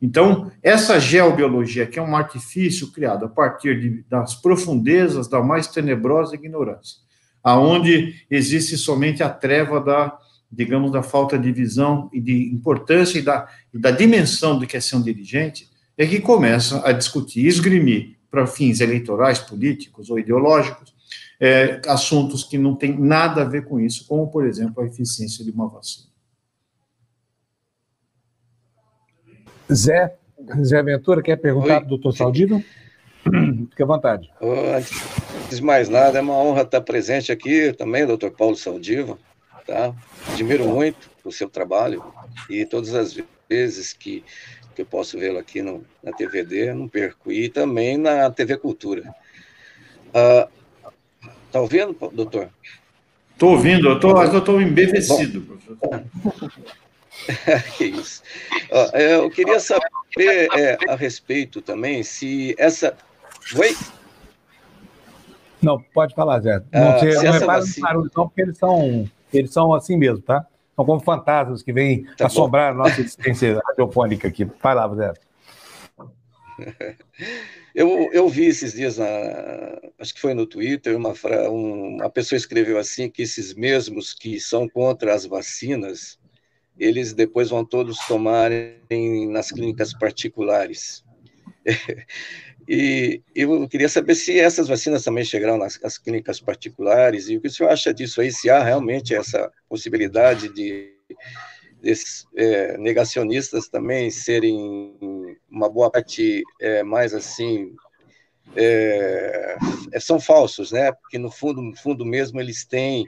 Então, 0.00 0.50
essa 0.62 0.98
geobiologia, 1.00 1.86
que 1.86 1.98
é 1.98 2.02
um 2.02 2.16
artifício 2.16 2.92
criado 2.92 3.24
a 3.24 3.28
partir 3.28 3.80
de, 3.80 4.04
das 4.08 4.34
profundezas 4.34 5.28
da 5.28 5.42
mais 5.42 5.66
tenebrosa 5.66 6.36
ignorância, 6.36 6.98
aonde 7.42 8.14
existe 8.30 8.76
somente 8.76 9.22
a 9.22 9.28
treva 9.28 9.80
da, 9.80 10.16
digamos, 10.50 10.92
da 10.92 11.02
falta 11.02 11.38
de 11.38 11.50
visão 11.50 12.08
e 12.12 12.20
de 12.20 12.52
importância 12.52 13.18
e 13.18 13.22
da, 13.22 13.48
da 13.74 13.90
dimensão 13.90 14.58
do 14.58 14.66
que 14.66 14.76
é 14.76 14.80
ser 14.80 14.96
um 14.96 15.02
dirigente, 15.02 15.68
é 15.96 16.06
que 16.06 16.20
começa 16.20 16.86
a 16.86 16.92
discutir, 16.92 17.46
esgrimir 17.46 18.16
para 18.30 18.46
fins 18.46 18.80
eleitorais, 18.80 19.40
políticos 19.40 20.10
ou 20.10 20.18
ideológicos, 20.18 20.94
é, 21.40 21.80
assuntos 21.86 22.44
que 22.44 22.58
não 22.58 22.74
têm 22.74 22.98
nada 22.98 23.42
a 23.42 23.44
ver 23.44 23.64
com 23.64 23.78
isso, 23.78 24.06
como, 24.06 24.28
por 24.28 24.46
exemplo, 24.46 24.82
a 24.82 24.86
eficiência 24.86 25.44
de 25.44 25.50
uma 25.50 25.68
vacina. 25.68 26.08
Zé, 29.72 30.16
Zé 30.62 30.82
Ventura, 30.82 31.22
quer 31.22 31.36
perguntar 31.36 31.80
para 31.80 31.86
o 31.86 31.88
doutor 31.90 32.12
Saldino? 32.12 32.64
Fique 33.70 33.82
à 33.82 33.86
vontade. 33.86 34.30
Antes 35.44 35.56
de 35.56 35.62
mais 35.62 35.88
nada, 35.88 36.18
é 36.18 36.22
uma 36.22 36.34
honra 36.34 36.62
estar 36.62 36.80
presente 36.80 37.30
aqui 37.30 37.72
também, 37.72 38.06
doutor 38.06 38.30
Paulo 38.30 38.56
Saldiva. 38.56 39.18
Tá? 39.66 39.94
Admiro 40.32 40.66
muito 40.66 41.10
o 41.22 41.30
seu 41.30 41.48
trabalho 41.48 42.02
e 42.48 42.64
todas 42.64 42.94
as 42.94 43.18
vezes 43.48 43.92
que, 43.92 44.24
que 44.74 44.80
eu 44.80 44.86
posso 44.86 45.18
vê-lo 45.18 45.38
aqui 45.38 45.60
no, 45.60 45.84
na 46.02 46.10
TVD, 46.10 46.72
não 46.72 46.88
perco. 46.88 47.30
E 47.30 47.50
também 47.50 47.98
na 47.98 48.30
TV 48.30 48.56
Cultura. 48.56 49.14
Uh, 50.08 50.57
Está 51.48 51.60
ouvindo, 51.60 51.96
doutor? 52.12 52.50
Estou 53.32 53.52
ouvindo, 53.52 53.88
eu 53.88 53.98
tô, 53.98 54.12
mas 54.12 54.32
eu 54.32 54.40
estou 54.40 54.60
embevecido, 54.60 55.40
professor. 55.40 56.04
que 57.76 57.84
isso. 57.86 58.22
Eu 58.92 59.30
queria 59.30 59.58
saber 59.58 60.48
é, 60.54 60.76
a 60.88 60.94
respeito 60.94 61.62
também 61.62 62.02
se 62.02 62.54
essa. 62.58 62.94
Oi? 63.56 63.74
Não, 65.62 65.80
pode 65.80 66.14
falar, 66.14 66.40
Zé. 66.40 66.62
Não, 66.70 66.88
ah, 66.90 66.98
você, 66.98 67.14
não 67.14 67.32
repara 67.32 67.60
vacina... 67.60 67.88
barulho, 67.88 68.10
não, 68.14 68.28
porque 68.28 68.42
eles 68.42 68.58
são, 68.58 69.10
eles 69.32 69.52
são 69.52 69.74
assim 69.74 69.96
mesmo, 69.96 70.20
tá? 70.20 70.46
São 70.76 70.84
como 70.84 71.00
fantasmas 71.00 71.62
que 71.62 71.72
vêm 71.72 72.04
tá 72.16 72.26
assombrar 72.26 72.74
bom. 72.74 72.80
a 72.80 72.84
nossa 72.84 73.00
existência 73.00 73.60
radiofônica 73.68 74.28
aqui. 74.28 74.44
Vai 74.62 74.74
lá, 74.74 74.94
Zé. 74.94 75.14
Eu, 77.78 78.10
eu 78.12 78.28
vi 78.28 78.46
esses 78.46 78.72
dias, 78.72 78.98
na, 78.98 79.06
acho 80.00 80.12
que 80.12 80.20
foi 80.20 80.34
no 80.34 80.44
Twitter, 80.44 80.96
uma, 80.96 81.14
uma 81.48 82.10
pessoa 82.10 82.36
escreveu 82.36 82.76
assim, 82.76 83.08
que 83.08 83.22
esses 83.22 83.54
mesmos 83.54 84.12
que 84.12 84.40
são 84.40 84.68
contra 84.68 85.14
as 85.14 85.24
vacinas, 85.24 86.18
eles 86.76 87.12
depois 87.12 87.50
vão 87.50 87.64
todos 87.64 87.96
tomarem 88.08 89.28
nas 89.30 89.52
clínicas 89.52 89.96
particulares. 89.96 91.04
E 92.70 93.22
eu 93.34 93.66
queria 93.66 93.88
saber 93.88 94.14
se 94.14 94.38
essas 94.38 94.68
vacinas 94.68 95.02
também 95.02 95.24
chegaram 95.24 95.56
nas, 95.56 95.80
nas, 95.80 95.96
clínicas 95.96 96.38
particulares 96.38 97.30
e 97.30 97.38
o 97.38 97.40
que 97.40 97.48
o 97.48 97.50
senhor 97.50 97.70
acha 97.70 97.94
disso 97.94 98.20
aí, 98.20 98.30
se 98.30 98.50
há 98.50 98.62
realmente 98.62 99.14
essa 99.14 99.50
possibilidade 99.70 100.52
de 100.52 100.97
desses 101.80 102.26
é, 102.36 102.76
negacionistas 102.78 103.68
também 103.68 104.10
serem 104.10 104.96
uma 105.50 105.68
boa 105.68 105.90
parte 105.90 106.42
é, 106.60 106.82
mais 106.82 107.14
assim 107.14 107.74
é, 108.56 109.56
é, 109.92 110.00
são 110.00 110.18
falsos, 110.18 110.72
né? 110.72 110.92
Porque 110.92 111.18
no 111.18 111.30
fundo, 111.30 111.60
no 111.60 111.76
fundo 111.76 112.04
mesmo 112.04 112.40
eles 112.40 112.64
têm 112.64 113.06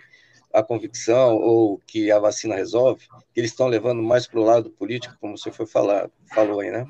a 0.52 0.62
convicção 0.62 1.36
ou 1.36 1.80
que 1.86 2.10
a 2.10 2.18
vacina 2.18 2.56
resolve, 2.56 3.06
que 3.32 3.40
eles 3.40 3.50
estão 3.50 3.68
levando 3.68 4.02
mais 4.02 4.26
para 4.26 4.40
o 4.40 4.44
lado 4.44 4.70
político, 4.70 5.16
como 5.20 5.38
você 5.38 5.50
foi 5.50 5.66
falar, 5.66 6.10
falou 6.34 6.60
aí, 6.60 6.70
né? 6.70 6.86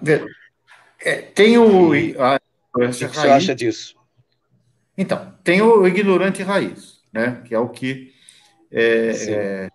É, 0.98 1.16
tem 1.16 1.58
o. 1.58 1.92
A, 2.20 2.40
o 2.74 2.80
que 2.80 2.92
você 2.92 3.28
acha 3.28 3.54
disso? 3.54 3.96
Então, 4.96 5.34
tem 5.42 5.62
o 5.62 5.86
ignorante 5.86 6.42
raiz, 6.42 7.00
né? 7.12 7.42
Que 7.46 7.54
é 7.54 7.58
o 7.58 7.68
que 7.68 8.12
é, 8.70 9.68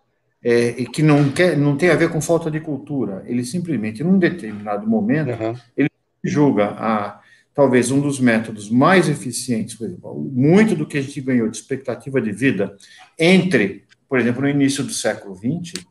é, 0.48 0.80
é, 0.80 0.86
que 0.86 1.02
não, 1.02 1.32
quer, 1.32 1.58
não 1.58 1.76
tem 1.76 1.90
a 1.90 1.96
ver 1.96 2.12
com 2.12 2.22
falta 2.22 2.52
de 2.52 2.60
cultura. 2.60 3.24
Ele 3.26 3.44
simplesmente, 3.44 4.04
num 4.04 4.20
determinado 4.20 4.88
momento, 4.88 5.32
uhum. 5.42 5.56
ele 5.76 5.90
julga 6.24 6.66
a 6.78 7.20
talvez 7.52 7.90
um 7.90 8.00
dos 8.00 8.20
métodos 8.20 8.70
mais 8.70 9.10
eficientes, 9.10 9.74
por 9.74 9.88
exemplo, 9.88 10.32
muito 10.32 10.76
do 10.76 10.86
que 10.86 11.00
a 11.00 11.02
gente 11.02 11.20
ganhou 11.20 11.50
de 11.50 11.58
expectativa 11.58 12.22
de 12.22 12.32
vida 12.32 12.78
entre, 13.18 13.86
por 14.08 14.20
exemplo, 14.20 14.44
no 14.44 14.50
início 14.50 14.84
do 14.84 14.94
século 14.94 15.36
XX, 15.36 15.84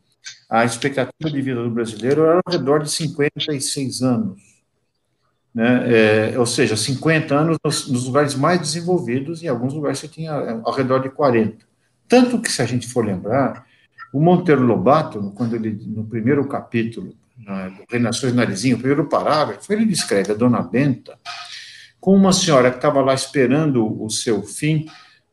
a 0.49 0.63
expectativa 0.63 1.29
de 1.29 1.41
vida 1.41 1.61
do 1.61 1.71
brasileiro 1.71 2.23
era 2.23 2.41
ao 2.45 2.53
redor 2.53 2.81
de 2.81 2.91
56 2.91 4.03
anos. 4.03 4.41
Né? 5.53 6.31
É, 6.33 6.39
ou 6.39 6.45
seja, 6.45 6.77
50 6.77 7.35
anos 7.35 7.57
nos, 7.61 7.91
nos, 7.91 8.05
lugares 8.05 8.35
mais 8.35 8.61
desenvolvidos, 8.61 9.41
e 9.41 9.47
em 9.47 9.49
alguns 9.49 9.73
lugares 9.73 9.99
você 9.99 10.07
tinha 10.07 10.61
ao 10.63 10.71
redor 10.71 10.99
de 10.99 11.09
40. 11.09 11.57
Tanto 12.07 12.39
que, 12.39 12.49
se 12.49 12.61
a 12.61 12.65
gente 12.65 12.87
for 12.87 13.03
lembrar, 13.03 13.65
o 14.15 14.21
Monteiro 14.21 14.61
Lobato, 14.61 15.33
quando 15.35 15.57
ele, 15.57 15.77
no 15.87 16.05
primeiro 16.05 16.47
capítulo 16.47 17.13
né, 17.37 17.75
do 17.77 17.83
Renações 17.89 18.33
Narizinho, 18.33 18.77
o 18.77 18.79
primeiro 18.79 19.09
parágrafo, 19.09 19.73
ele 19.73 19.85
descreve 19.85 20.31
a 20.31 20.35
dona 20.35 20.61
Benta 20.61 21.19
como 21.99 22.15
uma 22.15 22.31
senhora 22.31 22.71
que 22.71 22.77
estava 22.77 23.01
lá 23.01 23.13
esperando 23.13 24.01
o 24.01 24.09
seu 24.09 24.41
fim, 24.41 24.85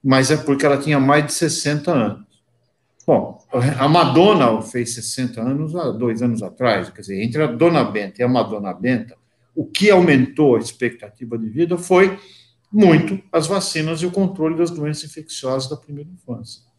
mas 0.02 0.32
é 0.32 0.36
porque 0.36 0.66
ela 0.66 0.78
tinha 0.78 0.98
mais 0.98 1.26
de 1.26 1.32
60 1.32 1.92
anos. 1.92 2.26
Bom, 3.06 3.38
a 3.78 3.88
Madonna 3.88 4.60
fez 4.62 4.94
60 4.94 5.40
anos 5.40 5.76
há 5.76 5.92
dois 5.92 6.20
anos 6.20 6.42
atrás, 6.42 6.90
quer 6.90 7.02
dizer, 7.02 7.22
entre 7.22 7.40
a 7.40 7.46
Dona 7.46 7.84
Benta 7.84 8.20
e 8.20 8.24
a 8.24 8.28
Madonna 8.28 8.74
Benta, 8.74 9.16
o 9.54 9.64
que 9.64 9.92
aumentou 9.92 10.56
a 10.56 10.58
expectativa 10.58 11.38
de 11.38 11.48
vida 11.48 11.78
foi 11.78 12.18
muito 12.72 13.22
as 13.30 13.46
vacinas 13.46 14.02
e 14.02 14.06
o 14.06 14.10
controle 14.10 14.56
das 14.56 14.72
doenças 14.72 15.04
infecciosas 15.04 15.70
da 15.70 15.76
primeira 15.76 16.10
infância. 16.10 16.71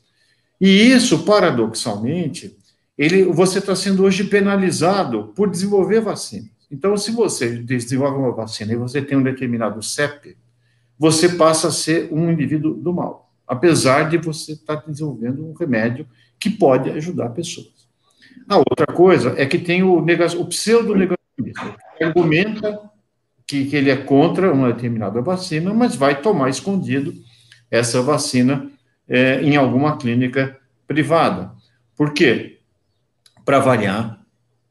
E 0.65 0.93
isso, 0.93 1.25
paradoxalmente, 1.25 2.55
ele, 2.97 3.25
você 3.25 3.59
está 3.59 3.75
sendo 3.75 4.01
hoje 4.05 4.23
penalizado 4.23 5.33
por 5.35 5.49
desenvolver 5.49 5.99
vacina. 5.99 6.47
Então, 6.71 6.95
se 6.95 7.11
você 7.11 7.57
desenvolve 7.57 8.17
uma 8.17 8.31
vacina 8.31 8.71
e 8.71 8.77
você 8.77 9.01
tem 9.01 9.17
um 9.17 9.23
determinado 9.23 9.83
CEP, 9.83 10.37
você 10.97 11.27
passa 11.27 11.67
a 11.67 11.71
ser 11.71 12.07
um 12.13 12.31
indivíduo 12.31 12.75
do 12.75 12.93
mal, 12.93 13.29
apesar 13.45 14.09
de 14.09 14.17
você 14.17 14.53
estar 14.53 14.77
desenvolvendo 14.87 15.45
um 15.45 15.51
remédio 15.51 16.07
que 16.39 16.49
pode 16.49 16.89
ajudar 16.91 17.31
pessoas. 17.31 17.89
A 18.47 18.55
outra 18.55 18.87
coisa 18.87 19.35
é 19.35 19.45
que 19.45 19.59
tem 19.59 19.83
o, 19.83 19.97
o 19.97 20.45
pseudo-negacionismo, 20.45 21.75
que 21.97 22.03
argumenta 22.05 22.89
que, 23.45 23.65
que 23.65 23.75
ele 23.75 23.89
é 23.89 23.97
contra 23.97 24.53
uma 24.53 24.71
determinada 24.71 25.21
vacina, 25.21 25.73
mas 25.73 25.93
vai 25.93 26.21
tomar 26.21 26.49
escondido 26.49 27.13
essa 27.69 28.01
vacina 28.01 28.71
é, 29.07 29.41
em 29.41 29.55
alguma 29.55 29.97
clínica 29.97 30.57
privada. 30.87 31.51
Por 31.95 32.13
quê? 32.13 32.59
Para 33.45 33.59
variar, 33.59 34.21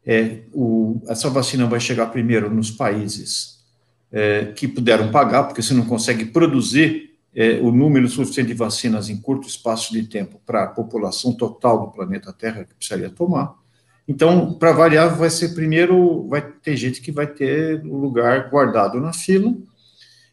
é, 0.04 0.40
o, 0.52 1.00
essa 1.06 1.30
vacina 1.30 1.66
vai 1.66 1.80
chegar 1.80 2.06
primeiro 2.06 2.52
nos 2.52 2.70
países 2.70 3.62
é, 4.10 4.46
que 4.46 4.66
puderam 4.66 5.10
pagar, 5.10 5.44
porque 5.44 5.62
você 5.62 5.74
não 5.74 5.84
consegue 5.84 6.26
produzir 6.26 7.12
é, 7.34 7.58
o 7.60 7.72
número 7.72 8.08
suficiente 8.08 8.48
de 8.48 8.54
vacinas 8.54 9.08
em 9.08 9.16
curto 9.16 9.48
espaço 9.48 9.92
de 9.92 10.02
tempo 10.06 10.40
para 10.44 10.64
a 10.64 10.68
população 10.68 11.32
total 11.32 11.86
do 11.86 11.92
planeta 11.92 12.32
Terra 12.32 12.64
que 12.64 12.74
precisaria 12.74 13.08
tomar. 13.08 13.54
Então, 14.06 14.52
para 14.54 14.72
variar, 14.72 15.16
vai 15.16 15.30
ser 15.30 15.54
primeiro, 15.54 16.26
vai 16.28 16.42
ter 16.42 16.76
gente 16.76 17.00
que 17.00 17.12
vai 17.12 17.26
ter 17.26 17.82
lugar 17.82 18.50
guardado 18.50 19.00
na 19.00 19.12
fila, 19.12 19.54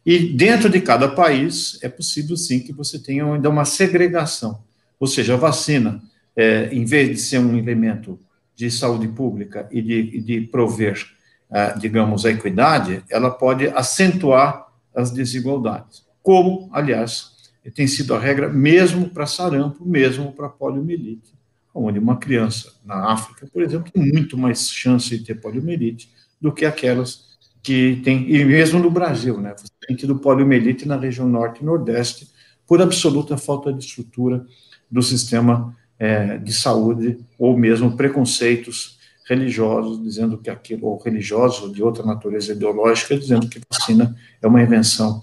e 0.04 0.18
dentro 0.32 0.68
de 0.68 0.80
cada 0.80 1.08
país 1.08 1.78
é 1.82 1.88
possível 1.88 2.36
sim 2.36 2.60
que 2.60 2.72
você 2.72 2.98
tenha 2.98 3.24
ainda 3.24 3.50
uma 3.50 3.64
segregação, 3.64 4.62
ou 4.98 5.06
seja, 5.06 5.34
a 5.34 5.36
vacina, 5.36 6.02
é, 6.34 6.68
em 6.72 6.84
vez 6.84 7.08
de 7.08 7.16
ser 7.18 7.38
um 7.38 7.56
elemento 7.56 8.18
de 8.54 8.70
saúde 8.70 9.08
pública 9.08 9.68
e 9.70 9.80
de, 9.80 10.20
de 10.20 10.40
prover, 10.42 11.02
ah, 11.50 11.72
digamos, 11.72 12.24
a 12.24 12.30
equidade, 12.30 13.02
ela 13.08 13.30
pode 13.30 13.66
acentuar 13.68 14.66
as 14.94 15.10
desigualdades. 15.10 16.04
Como, 16.22 16.68
aliás, 16.72 17.32
tem 17.74 17.86
sido 17.86 18.14
a 18.14 18.18
regra 18.18 18.48
mesmo 18.48 19.08
para 19.08 19.26
sarampo, 19.26 19.84
mesmo 19.84 20.32
para 20.32 20.48
poliomielite, 20.48 21.32
onde 21.74 21.98
uma 21.98 22.16
criança 22.16 22.72
na 22.84 23.12
África, 23.12 23.46
por 23.52 23.62
exemplo, 23.62 23.90
tem 23.90 24.12
muito 24.12 24.36
mais 24.36 24.70
chance 24.70 25.08
de 25.08 25.24
ter 25.24 25.34
poliomielite 25.40 26.10
do 26.40 26.52
que 26.52 26.64
aquelas 26.64 27.29
que 27.62 28.00
tem, 28.04 28.30
e 28.30 28.44
mesmo 28.44 28.78
no 28.78 28.90
Brasil, 28.90 29.40
né? 29.40 29.54
Você 29.56 29.68
tem 29.86 29.96
tido 29.96 30.18
poliomielite 30.18 30.86
na 30.86 30.96
região 30.96 31.28
norte 31.28 31.60
e 31.60 31.64
nordeste 31.64 32.30
por 32.66 32.80
absoluta 32.80 33.36
falta 33.36 33.72
de 33.72 33.84
estrutura 33.84 34.46
do 34.90 35.02
sistema 35.02 35.76
é, 35.98 36.38
de 36.38 36.52
saúde, 36.52 37.18
ou 37.38 37.56
mesmo 37.56 37.96
preconceitos 37.96 38.98
religiosos, 39.28 40.02
dizendo 40.02 40.38
que 40.38 40.50
aquilo, 40.50 40.86
ou 40.86 40.98
religiosos, 40.98 41.72
de 41.72 41.82
outra 41.82 42.04
natureza 42.04 42.52
ideológica, 42.52 43.16
dizendo 43.16 43.48
que 43.48 43.60
vacina 43.70 44.16
é 44.40 44.46
uma 44.46 44.62
invenção 44.62 45.22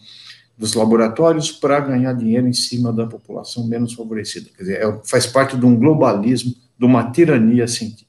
dos 0.58 0.74
laboratórios 0.74 1.52
para 1.52 1.80
ganhar 1.80 2.14
dinheiro 2.14 2.48
em 2.48 2.54
cima 2.54 2.94
da 2.94 3.06
população 3.06 3.68
menos 3.68 3.94
favorecida. 3.94 4.50
Quer 4.56 4.64
dizer, 4.64 4.82
é, 4.82 5.02
faz 5.04 5.26
parte 5.26 5.58
de 5.58 5.66
um 5.66 5.76
globalismo, 5.76 6.54
de 6.78 6.86
uma 6.86 7.12
tirania 7.12 7.68
científica. 7.68 8.07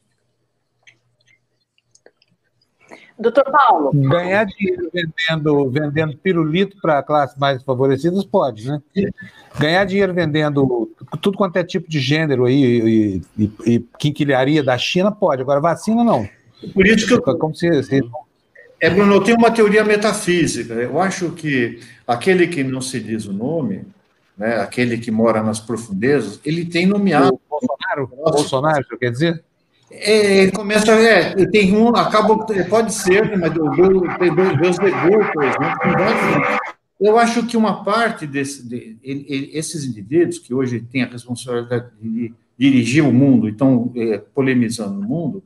Doutor 3.19 3.45
Paulo. 3.51 3.91
Ganhar 3.93 4.45
dinheiro 4.45 4.91
vendendo, 4.93 5.71
vendendo 5.71 6.17
pirulito 6.17 6.77
para 6.81 7.03
classes 7.03 7.37
mais 7.37 7.63
favorecidas 7.63 8.25
pode, 8.25 8.69
né? 8.69 8.81
Ganhar 9.59 9.85
dinheiro 9.85 10.15
vendendo 10.15 10.91
tudo 11.21 11.37
quanto 11.37 11.57
é 11.57 11.65
tipo 11.65 11.91
de 11.91 11.99
gênero 11.99 12.45
aí 12.45 12.63
e, 12.63 13.23
e, 13.37 13.53
e 13.67 13.81
quinquilharia 13.99 14.63
da 14.63 14.79
China 14.79 15.11
pode, 15.11 15.43
agora 15.43 15.61
vacina 15.61 16.05
não. 16.05 16.29
Por 16.73 16.87
isso 16.87 17.07
que 17.07 17.15
eu. 17.15 17.39
Como 17.39 17.55
se, 17.55 17.83
se... 17.83 18.01
É, 18.81 18.89
Bruno, 18.91 19.15
eu 19.15 19.23
tenho 19.23 19.37
uma 19.37 19.51
teoria 19.51 19.85
metafísica. 19.85 20.75
Eu 20.75 21.01
acho 21.01 21.31
que 21.33 21.81
aquele 22.07 22.47
que 22.47 22.63
não 22.63 22.81
se 22.81 23.01
diz 23.01 23.27
o 23.27 23.33
nome, 23.33 23.85
né, 24.37 24.61
aquele 24.61 24.99
que 24.99 25.11
mora 25.11 25.43
nas 25.43 25.59
profundezas, 25.59 26.41
ele 26.45 26.65
tem 26.65 26.87
nomeado. 26.87 27.35
O 27.35 27.41
Bolsonaro? 27.51 28.11
O 28.13 28.31
Bolsonaro, 28.31 28.99
quer 28.99 29.11
dizer? 29.11 29.45
É, 29.91 30.50
começa, 30.50 30.92
é, 30.92 31.34
tem 31.47 31.75
um, 31.75 31.89
acaba, 31.97 32.36
pode 32.68 32.92
ser, 32.92 33.26
né, 33.31 33.36
mas 33.36 33.52
tem 34.18 34.34
dois 34.34 34.78
degutos, 34.78 35.34
né? 35.36 36.58
Eu 37.00 37.17
acho 37.17 37.47
que 37.47 37.57
uma 37.57 37.84
parte 37.84 38.26
desse, 38.26 38.68
de, 38.68 38.99
esses 39.02 39.84
indivíduos 39.84 40.39
que 40.39 40.52
hoje 40.52 40.81
têm 40.81 41.05
a 41.05 41.07
responsabilidade 41.07 41.91
de 42.00 42.34
dirigir 42.58 43.05
o 43.05 43.12
mundo 43.12 43.49
e 43.49 43.52
estão 43.52 43.92
é, 43.97 44.18
polemizando 44.18 45.00
o 45.00 45.05
mundo, 45.05 45.44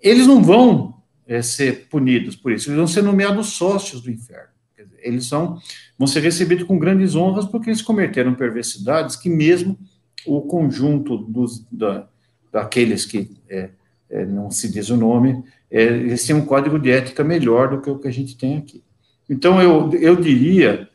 eles 0.00 0.26
não 0.26 0.42
vão 0.42 0.94
é, 1.26 1.40
ser 1.40 1.88
punidos 1.88 2.36
por 2.36 2.52
isso, 2.52 2.68
eles 2.68 2.76
vão 2.76 2.86
ser 2.86 3.02
nomeados 3.02 3.48
sócios 3.54 4.02
do 4.02 4.10
inferno. 4.10 4.50
Dizer, 4.76 5.00
eles 5.02 5.26
são, 5.26 5.58
vão 5.98 6.06
ser 6.06 6.20
recebidos 6.20 6.64
com 6.64 6.78
grandes 6.78 7.16
honras 7.16 7.46
porque 7.46 7.70
eles 7.70 7.82
cometeram 7.82 8.34
perversidades 8.34 9.16
que 9.16 9.30
mesmo 9.30 9.78
o 10.26 10.42
conjunto 10.42 11.16
dos, 11.16 11.66
da, 11.72 12.06
daqueles 12.52 13.06
que 13.06 13.30
é, 13.48 13.70
é, 14.10 14.26
não 14.26 14.50
se 14.50 14.70
diz 14.70 14.90
o 14.90 14.96
nome, 14.96 15.42
é, 15.70 15.82
eles 15.84 16.26
têm 16.26 16.34
um 16.34 16.44
código 16.44 16.78
de 16.78 16.90
ética 16.90 17.22
melhor 17.22 17.70
do 17.70 17.80
que 17.80 17.90
o 17.90 17.98
que 17.98 18.08
a 18.08 18.12
gente 18.12 18.36
tem 18.36 18.58
aqui. 18.58 18.82
Então, 19.28 19.62
eu, 19.62 19.92
eu 19.94 20.16
diria 20.16 20.88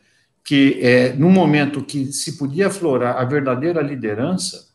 que, 0.44 0.80
é, 0.82 1.14
no 1.14 1.30
momento 1.30 1.84
que 1.84 2.12
se 2.12 2.38
podia 2.38 2.68
aflorar 2.68 3.18
a 3.18 3.26
verdadeira 3.26 3.82
liderança, 3.82 4.68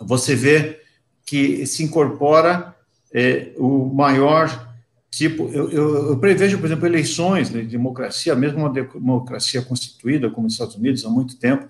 você 0.00 0.34
vê 0.34 0.80
que 1.24 1.64
se 1.66 1.84
incorpora 1.84 2.74
é, 3.12 3.52
o 3.56 3.86
maior 3.86 4.68
tipo. 5.10 5.48
Eu, 5.48 5.70
eu, 5.70 6.08
eu, 6.10 6.18
prevejo, 6.18 6.58
por 6.58 6.66
exemplo, 6.66 6.86
eleições 6.86 7.50
de 7.50 7.62
democracia, 7.62 8.34
mesmo 8.34 8.60
uma 8.60 8.72
democracia 8.72 9.62
constituída, 9.62 10.30
como 10.30 10.46
os 10.46 10.54
Estados 10.54 10.76
Unidos, 10.76 11.04
há 11.04 11.08
muito 11.08 11.38
tempo, 11.38 11.68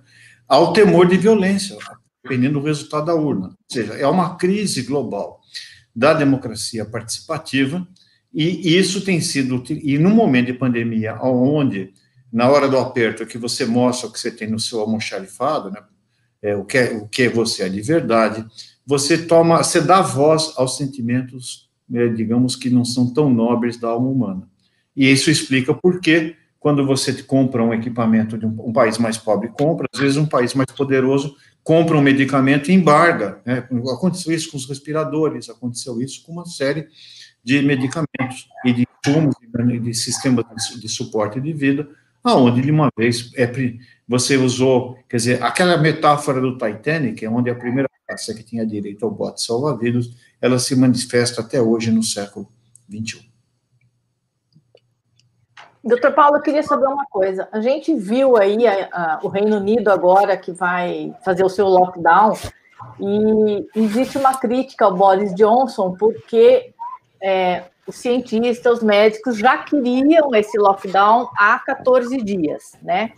ao 0.48 0.72
temor 0.72 1.06
de 1.06 1.16
violência, 1.16 1.76
dependendo 2.23 2.60
do 2.60 2.66
resultado 2.66 3.07
da 3.07 3.15
urna. 3.15 3.49
Ou 3.49 3.57
seja, 3.70 3.94
é 3.94 4.07
uma 4.07 4.36
crise 4.36 4.82
global 4.82 5.40
da 5.94 6.15
democracia 6.15 6.84
participativa, 6.84 7.86
e 8.32 8.76
isso 8.76 9.05
tem 9.05 9.20
sido, 9.20 9.62
e 9.68 9.99
no 9.99 10.10
momento 10.10 10.47
de 10.47 10.52
pandemia, 10.52 11.18
onde, 11.20 11.92
na 12.32 12.49
hora 12.49 12.68
do 12.68 12.78
aperto, 12.78 13.26
que 13.26 13.36
você 13.36 13.65
mostra 13.65 14.08
o 14.08 14.12
que 14.12 14.20
você 14.20 14.31
tem 14.31 14.49
no 14.49 14.60
seu 14.60 14.81
almoxarifado, 14.81 15.70
né, 15.70 15.82
é, 16.40 16.55
o, 16.55 16.65
que 16.65 16.78
é, 16.78 16.97
o 16.97 17.08
que 17.08 17.28
você 17.28 17.65
é 17.65 17.68
de 17.68 17.82
verdade, 17.82 18.47
você 18.86 19.18
toma, 19.18 19.62
você 19.62 19.81
dá 19.81 20.00
voz 20.00 20.52
aos 20.57 20.76
sentimentos, 20.76 21.68
né, 21.89 22.07
digamos, 22.08 22.55
que 22.55 22.70
não 22.70 22.84
são 22.84 23.12
tão 23.12 23.28
nobres 23.28 23.76
da 23.76 23.89
alma 23.89 24.08
humana. 24.08 24.49
E 24.97 25.10
isso 25.10 25.28
explica 25.28 25.74
por 25.74 26.00
que, 26.00 26.36
quando 26.60 26.86
você 26.86 27.12
compra 27.23 27.65
um 27.65 27.74
equipamento 27.74 28.39
de 28.39 28.47
um, 28.47 28.68
um 28.68 28.73
país 28.73 28.97
mais 28.97 29.18
pobre 29.18 29.49
compra, 29.49 29.89
às 29.92 30.00
vezes 30.00 30.16
um 30.16 30.26
país 30.26 30.55
mais 30.55 30.70
poderoso 30.70 31.34
compra 31.62 31.97
um 31.97 32.02
medicamento 32.02 32.70
e 32.70 32.74
embarga. 32.74 33.40
Né? 33.44 33.66
Aconteceu 33.92 34.32
isso 34.34 34.50
com 34.50 34.56
os 34.56 34.68
respiradores, 34.68 35.48
aconteceu 35.48 36.00
isso 36.00 36.22
com 36.24 36.32
uma 36.32 36.47
série 36.47 36.89
de 37.42 37.62
medicamentos 37.62 38.48
e 38.64 38.72
de 38.72 38.86
insumos, 39.05 39.34
de 39.82 39.94
sistemas 39.94 40.44
de 40.78 40.89
suporte 40.89 41.40
de 41.40 41.52
vida, 41.52 41.89
aonde 42.22 42.60
de 42.60 42.70
uma 42.70 42.90
vez 42.97 43.32
é, 43.34 43.50
você 44.06 44.36
usou, 44.36 44.97
quer 45.08 45.16
dizer, 45.16 45.42
aquela 45.42 45.76
metáfora 45.78 46.40
do 46.40 46.58
Titanic, 46.58 47.26
onde 47.26 47.50
a 47.50 47.55
primeira 47.55 47.89
classe 48.06 48.34
que 48.34 48.42
tinha 48.42 48.66
direito 48.66 49.05
ao 49.05 49.10
bote 49.10 49.42
salva-vidas, 49.42 50.10
ela 50.40 50.58
se 50.58 50.74
manifesta 50.74 51.40
até 51.40 51.60
hoje 51.60 51.90
no 51.90 52.02
século 52.02 52.50
XXI. 52.90 53.30
Doutor 55.83 56.12
Paulo, 56.12 56.36
eu 56.36 56.42
queria 56.42 56.62
saber 56.62 56.86
uma 56.86 57.07
coisa. 57.07 57.49
A 57.50 57.60
gente 57.60 57.94
viu 57.94 58.36
aí 58.36 58.67
a, 58.67 58.89
a, 58.92 59.20
o 59.23 59.28
Reino 59.28 59.57
Unido 59.57 59.91
agora 59.91 60.36
que 60.36 60.52
vai 60.52 61.15
fazer 61.25 61.42
o 61.42 61.49
seu 61.49 61.67
lockdown 61.67 62.34
e 62.99 63.67
existe 63.75 64.18
uma 64.18 64.34
crítica 64.34 64.84
ao 64.84 64.94
Boris 64.94 65.34
Johnson 65.34 65.94
porque 65.99 66.73
é, 67.23 67.65
os 67.86 67.97
cientistas, 67.97 68.78
os 68.78 68.83
médicos 68.83 69.39
já 69.39 69.59
queriam 69.59 70.34
esse 70.34 70.59
lockdown 70.59 71.28
há 71.36 71.59
14 71.59 72.17
dias, 72.18 72.76
né? 72.83 73.12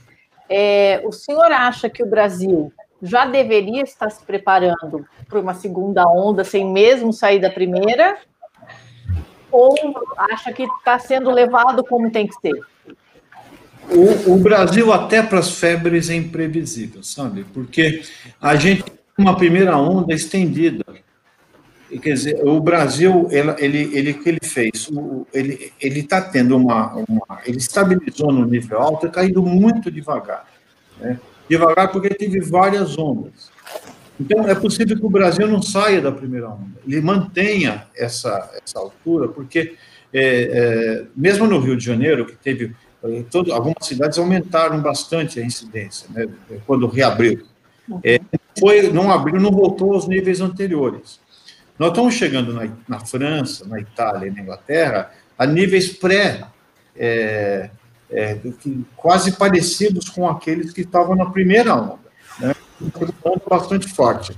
É, 0.49 1.03
o 1.05 1.13
senhor 1.13 1.51
acha 1.51 1.89
que 1.89 2.03
o 2.03 2.07
Brasil 2.07 2.73
já 3.03 3.27
deveria 3.27 3.83
estar 3.83 4.11
se 4.11 4.25
preparando 4.25 5.07
para 5.29 5.41
uma 5.41 5.55
segunda 5.55 6.07
onda 6.07 6.45
sem 6.45 6.71
mesmo 6.71 7.13
sair 7.13 7.41
da 7.41 7.51
primeira? 7.51 8.19
Ou 9.53 9.77
acha 10.17 10.53
que 10.53 10.65
está 10.65 10.99
sendo 10.99 11.31
levado 11.31 11.85
como 11.85 12.11
tem 12.11 12.27
que 12.27 12.35
ser? 12.41 12.59
O, 13.91 14.33
o 14.33 14.37
Brasil, 14.39 14.93
até 14.93 15.23
para 15.23 15.39
as 15.39 15.51
febres, 15.51 16.09
é 16.09 16.15
imprevisível, 16.15 17.03
sabe? 17.03 17.45
Porque 17.53 18.03
a 18.41 18.57
gente 18.57 18.85
uma 19.17 19.37
primeira 19.37 19.77
onda 19.77 20.15
estendida. 20.15 20.85
Quer 22.01 22.15
dizer, 22.15 22.49
o 22.49 22.59
Brasil, 22.59 23.29
ele, 23.31 23.95
ele, 23.95 24.15
que 24.15 24.27
ele 24.27 24.41
fez, 24.43 24.91
ele 25.35 26.01
está 26.01 26.23
tendo 26.23 26.57
uma, 26.57 26.95
uma, 27.07 27.41
ele 27.45 27.59
estabilizou 27.59 28.33
no 28.33 28.47
nível 28.47 28.81
alto 28.81 29.11
caindo 29.11 29.43
muito 29.43 29.91
devagar, 29.91 30.47
né? 30.99 31.21
devagar 31.51 31.93
porque 31.93 32.09
teve 32.09 32.41
várias 32.41 32.97
ondas. 32.97 33.52
Então 34.21 34.49
é 34.49 34.55
possível 34.55 34.97
que 34.97 35.05
o 35.05 35.11
Brasil 35.11 35.49
não 35.49 35.63
saia 35.63 36.01
da 36.01 36.13
primeira 36.13 36.49
onda, 36.49 36.79
ele 36.87 37.01
mantenha 37.01 37.87
essa 37.97 38.51
essa 38.63 38.79
altura, 38.79 39.29
porque 39.29 39.75
é, 40.13 40.23
é, 40.23 41.05
mesmo 41.17 41.47
no 41.47 41.59
Rio 41.59 41.77
de 41.77 41.85
Janeiro 41.85 42.27
que 42.27 42.37
teve 42.37 42.75
é, 43.03 43.25
todo, 43.31 43.53
algumas 43.53 43.87
cidades 43.87 44.19
aumentaram 44.19 44.81
bastante 44.81 45.41
a 45.41 45.45
incidência, 45.45 46.09
né, 46.11 46.29
quando 46.67 46.87
reabriu. 46.87 47.45
É, 48.05 48.21
foi, 48.59 48.93
não 48.93 49.11
abriu, 49.11 49.41
não 49.41 49.51
voltou 49.51 49.95
aos 49.95 50.07
níveis 50.07 50.41
anteriores. 50.41 51.21
Nós 51.79 51.89
estamos 51.89 52.15
chegando 52.15 52.53
na, 52.53 52.69
na 52.87 53.01
França, 53.01 53.67
na 53.67 53.81
Itália 53.81 54.29
e 54.29 54.31
na 54.31 54.41
Inglaterra 54.41 55.11
a 55.37 55.47
níveis 55.47 55.93
pré, 55.93 56.45
é, 56.97 57.71
é, 58.11 58.39
quase 58.95 59.33
parecidos 59.33 60.09
com 60.09 60.29
aqueles 60.29 60.73
que 60.73 60.83
estavam 60.83 61.17
na 61.17 61.31
primeira 61.31 61.75
onda, 61.75 61.99
bastante 63.49 63.89
forte. 63.89 64.37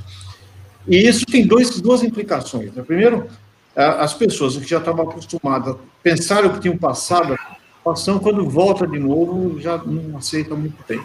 E 0.86 0.96
isso 1.08 1.24
tem 1.26 1.46
dois, 1.46 1.80
duas 1.80 2.02
implicações. 2.02 2.72
Né? 2.72 2.82
Primeiro, 2.82 3.26
as 3.74 4.14
pessoas 4.14 4.56
que 4.56 4.68
já 4.68 4.78
estavam 4.78 5.08
acostumadas, 5.08 5.76
pensaram 6.02 6.50
que 6.50 6.60
tinham 6.60 6.76
passado 6.76 7.36
situação, 7.84 8.18
quando 8.18 8.48
volta 8.48 8.86
de 8.86 8.98
novo, 8.98 9.60
já 9.60 9.76
não 9.76 10.16
aceita 10.16 10.54
muito 10.54 10.82
bem. 10.88 11.00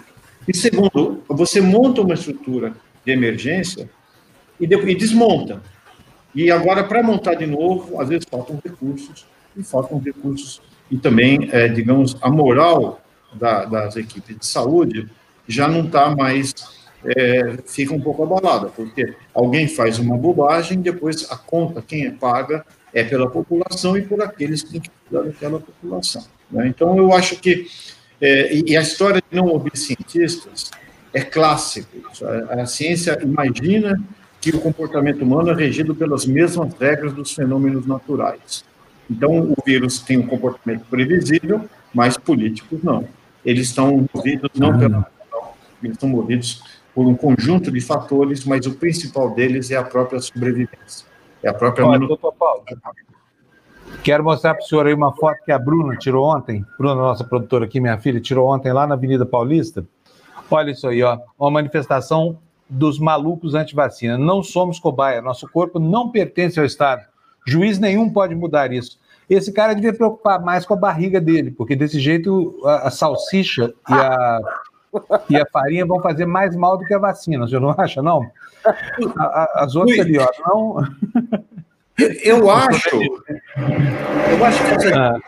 E 0.47 0.55
segundo, 0.55 1.21
você 1.27 1.59
monta 1.59 2.01
uma 2.01 2.13
estrutura 2.13 2.73
de 3.05 3.11
emergência 3.11 3.89
e, 4.57 4.65
depois, 4.65 4.91
e 4.91 4.95
desmonta. 4.95 5.61
E 6.33 6.49
agora, 6.49 6.83
para 6.83 7.03
montar 7.03 7.35
de 7.35 7.45
novo, 7.45 7.99
às 7.99 8.07
vezes 8.07 8.25
faltam 8.29 8.61
recursos, 8.63 9.25
e 9.57 9.63
faltam 9.63 9.99
recursos, 9.99 10.61
e 10.89 10.97
também, 10.97 11.49
é, 11.51 11.67
digamos, 11.67 12.15
a 12.21 12.29
moral 12.29 13.01
da, 13.33 13.65
das 13.65 13.97
equipes 13.97 14.37
de 14.37 14.45
saúde 14.45 15.09
já 15.47 15.67
não 15.67 15.85
está 15.85 16.15
mais, 16.15 16.53
é, 17.05 17.57
fica 17.65 17.93
um 17.93 18.01
pouco 18.01 18.23
abalada, 18.23 18.67
porque 18.67 19.13
alguém 19.33 19.67
faz 19.67 19.99
uma 19.99 20.17
bobagem, 20.17 20.81
depois 20.81 21.29
a 21.31 21.37
conta, 21.37 21.81
quem 21.81 22.05
é 22.05 22.11
paga, 22.11 22.65
é 22.93 23.03
pela 23.03 23.29
população 23.29 23.97
e 23.97 24.01
por 24.01 24.21
aqueles 24.21 24.63
que 24.63 24.71
têm 24.71 24.81
que 24.81 24.89
cuidar 25.07 25.25
daquela 25.25 25.59
população. 25.59 26.25
Né? 26.51 26.67
Então, 26.67 26.97
eu 26.97 27.13
acho 27.13 27.37
que, 27.37 27.67
é, 28.19 28.53
e 28.53 28.75
a 28.75 28.81
história 28.81 29.21
de 29.29 29.37
não 29.37 29.47
ouvir 29.47 29.77
cientistas 29.77 30.71
é 31.13 31.21
clássico. 31.21 31.89
A, 32.49 32.61
a 32.61 32.65
ciência 32.65 33.17
imagina 33.21 34.01
que 34.41 34.49
o 34.51 34.59
comportamento 34.59 35.21
humano 35.21 35.51
é 35.51 35.55
regido 35.55 35.93
pelas 35.93 36.25
mesmas 36.25 36.73
regras 36.79 37.13
dos 37.13 37.33
fenômenos 37.33 37.85
naturais. 37.85 38.63
Então, 39.09 39.51
o 39.51 39.55
vírus 39.65 39.99
tem 39.99 40.17
um 40.17 40.27
comportamento 40.27 40.85
previsível, 40.89 41.67
mas 41.93 42.17
políticos 42.17 42.79
não. 42.83 43.07
Eles 43.45 43.67
estão 43.67 44.07
movidos 44.13 44.51
não 44.55 44.77
pela 44.77 45.07
eles 45.83 45.95
estão 45.95 46.09
movidos 46.09 46.61
por 46.99 47.07
um 47.07 47.15
conjunto 47.15 47.71
de 47.71 47.79
fatores, 47.79 48.43
mas 48.43 48.65
o 48.65 48.73
principal 48.73 49.33
deles 49.33 49.71
é 49.71 49.77
a 49.77 49.83
própria 49.85 50.19
sobrevivência. 50.19 51.07
É 51.41 51.47
a 51.47 51.53
própria 51.53 51.87
Olha, 51.87 52.05
doutor 52.05 52.33
Paulo, 52.33 52.61
quero 54.03 54.21
mostrar 54.21 54.53
para 54.53 54.65
o 54.65 54.67
senhor 54.67 54.85
aí 54.85 54.93
uma 54.93 55.15
foto 55.15 55.37
que 55.45 55.51
a 55.53 55.57
Bruna 55.57 55.95
tirou 55.95 56.25
ontem. 56.25 56.65
Bruna, 56.77 56.95
nossa 56.95 57.23
produtora 57.23 57.63
aqui, 57.63 57.79
minha 57.79 57.97
filha, 57.97 58.19
tirou 58.19 58.53
ontem 58.53 58.73
lá 58.73 58.85
na 58.85 58.95
Avenida 58.95 59.25
Paulista. 59.25 59.85
Olha 60.51 60.71
isso 60.71 60.89
aí, 60.89 61.01
ó, 61.01 61.17
uma 61.39 61.49
manifestação 61.49 62.37
dos 62.67 62.99
malucos 62.99 63.55
anti-vacina. 63.55 64.17
Não 64.17 64.43
somos 64.43 64.77
cobaia, 64.77 65.21
nosso 65.21 65.47
corpo 65.47 65.79
não 65.79 66.11
pertence 66.11 66.59
ao 66.59 66.65
Estado. 66.65 67.05
Juiz 67.47 67.79
nenhum 67.79 68.09
pode 68.09 68.35
mudar 68.35 68.73
isso. 68.73 68.99
Esse 69.29 69.53
cara 69.53 69.73
devia 69.73 69.93
preocupar 69.93 70.43
mais 70.43 70.65
com 70.65 70.73
a 70.73 70.77
barriga 70.77 71.21
dele, 71.21 71.49
porque 71.49 71.77
desse 71.77 71.97
jeito 71.97 72.59
a, 72.65 72.89
a 72.89 72.91
salsicha 72.91 73.73
e 73.89 73.93
a, 73.93 74.41
e 75.29 75.37
a 75.37 75.45
farinha 75.45 75.85
vão 75.85 76.01
fazer 76.01 76.25
mais 76.25 76.55
mal 76.55 76.77
do 76.77 76.85
que 76.85 76.93
a 76.93 76.99
vacina, 76.99 77.47
você 77.47 77.59
não 77.59 77.69
acha, 77.77 78.01
não? 78.01 78.29
A, 79.17 79.23
a, 79.23 79.63
as 79.63 79.75
outras 79.75 79.99
ali, 79.99 80.17
ó, 80.17 80.27
não. 80.47 80.83
Eu 82.23 82.49
acho. 82.49 82.95
Eu 82.95 84.45
acho 84.45 84.65
que 84.65 84.71
essa 84.71 84.95
ah. 84.95 85.19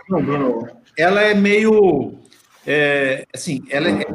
Ela 0.98 1.22
é 1.22 1.34
meio. 1.34 2.18
É, 2.66 3.26
assim, 3.34 3.64
ela 3.70 3.90
é 3.90 4.06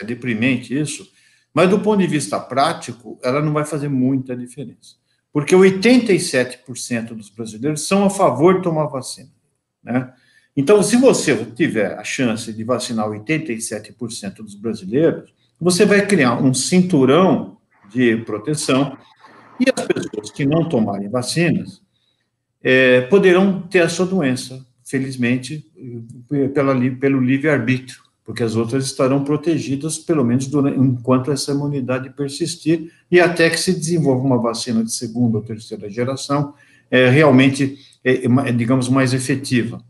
é 0.00 0.04
deprimente 0.04 0.78
isso, 0.78 1.10
mas 1.52 1.70
do 1.70 1.80
ponto 1.80 1.98
de 1.98 2.06
vista 2.06 2.38
prático, 2.38 3.18
ela 3.22 3.40
não 3.40 3.52
vai 3.52 3.64
fazer 3.64 3.88
muita 3.88 4.36
diferença. 4.36 4.96
Porque 5.32 5.54
87% 5.54 7.14
dos 7.14 7.30
brasileiros 7.30 7.86
são 7.86 8.04
a 8.04 8.10
favor 8.10 8.56
de 8.56 8.62
tomar 8.62 8.86
vacina. 8.86 9.30
Né? 9.82 10.12
Então, 10.56 10.82
se 10.82 10.96
você 10.96 11.36
tiver 11.54 11.98
a 11.98 12.02
chance 12.02 12.52
de 12.52 12.64
vacinar 12.64 13.08
87% 13.08 14.36
dos 14.36 14.54
brasileiros, 14.54 15.34
você 15.60 15.84
vai 15.84 16.06
criar 16.06 16.42
um 16.42 16.54
cinturão 16.54 17.58
de 17.92 18.16
proteção 18.18 18.96
e 19.60 19.64
as 19.74 19.86
pessoas 19.86 20.30
que 20.30 20.44
não 20.44 20.68
tomarem 20.68 21.08
vacinas 21.08 21.82
é, 22.62 23.02
poderão 23.02 23.62
ter 23.62 23.80
a 23.80 23.88
sua 23.88 24.06
doença, 24.06 24.64
felizmente, 24.84 25.64
pela, 26.52 26.74
pelo 26.98 27.20
livre-arbítrio 27.20 28.06
porque 28.26 28.42
as 28.42 28.56
outras 28.56 28.84
estarão 28.84 29.22
protegidas, 29.22 29.98
pelo 29.98 30.24
menos 30.24 30.48
durante, 30.48 30.80
enquanto 30.80 31.30
essa 31.30 31.52
imunidade 31.52 32.10
persistir, 32.10 32.92
e 33.08 33.20
até 33.20 33.48
que 33.48 33.56
se 33.56 33.72
desenvolva 33.72 34.26
uma 34.26 34.36
vacina 34.36 34.82
de 34.82 34.92
segunda 34.92 35.38
ou 35.38 35.44
terceira 35.44 35.88
geração, 35.88 36.52
é, 36.90 37.08
realmente, 37.08 37.78
é, 38.04 38.24
é, 38.24 38.52
digamos, 38.52 38.88
mais 38.88 39.14
efetiva. 39.14 39.80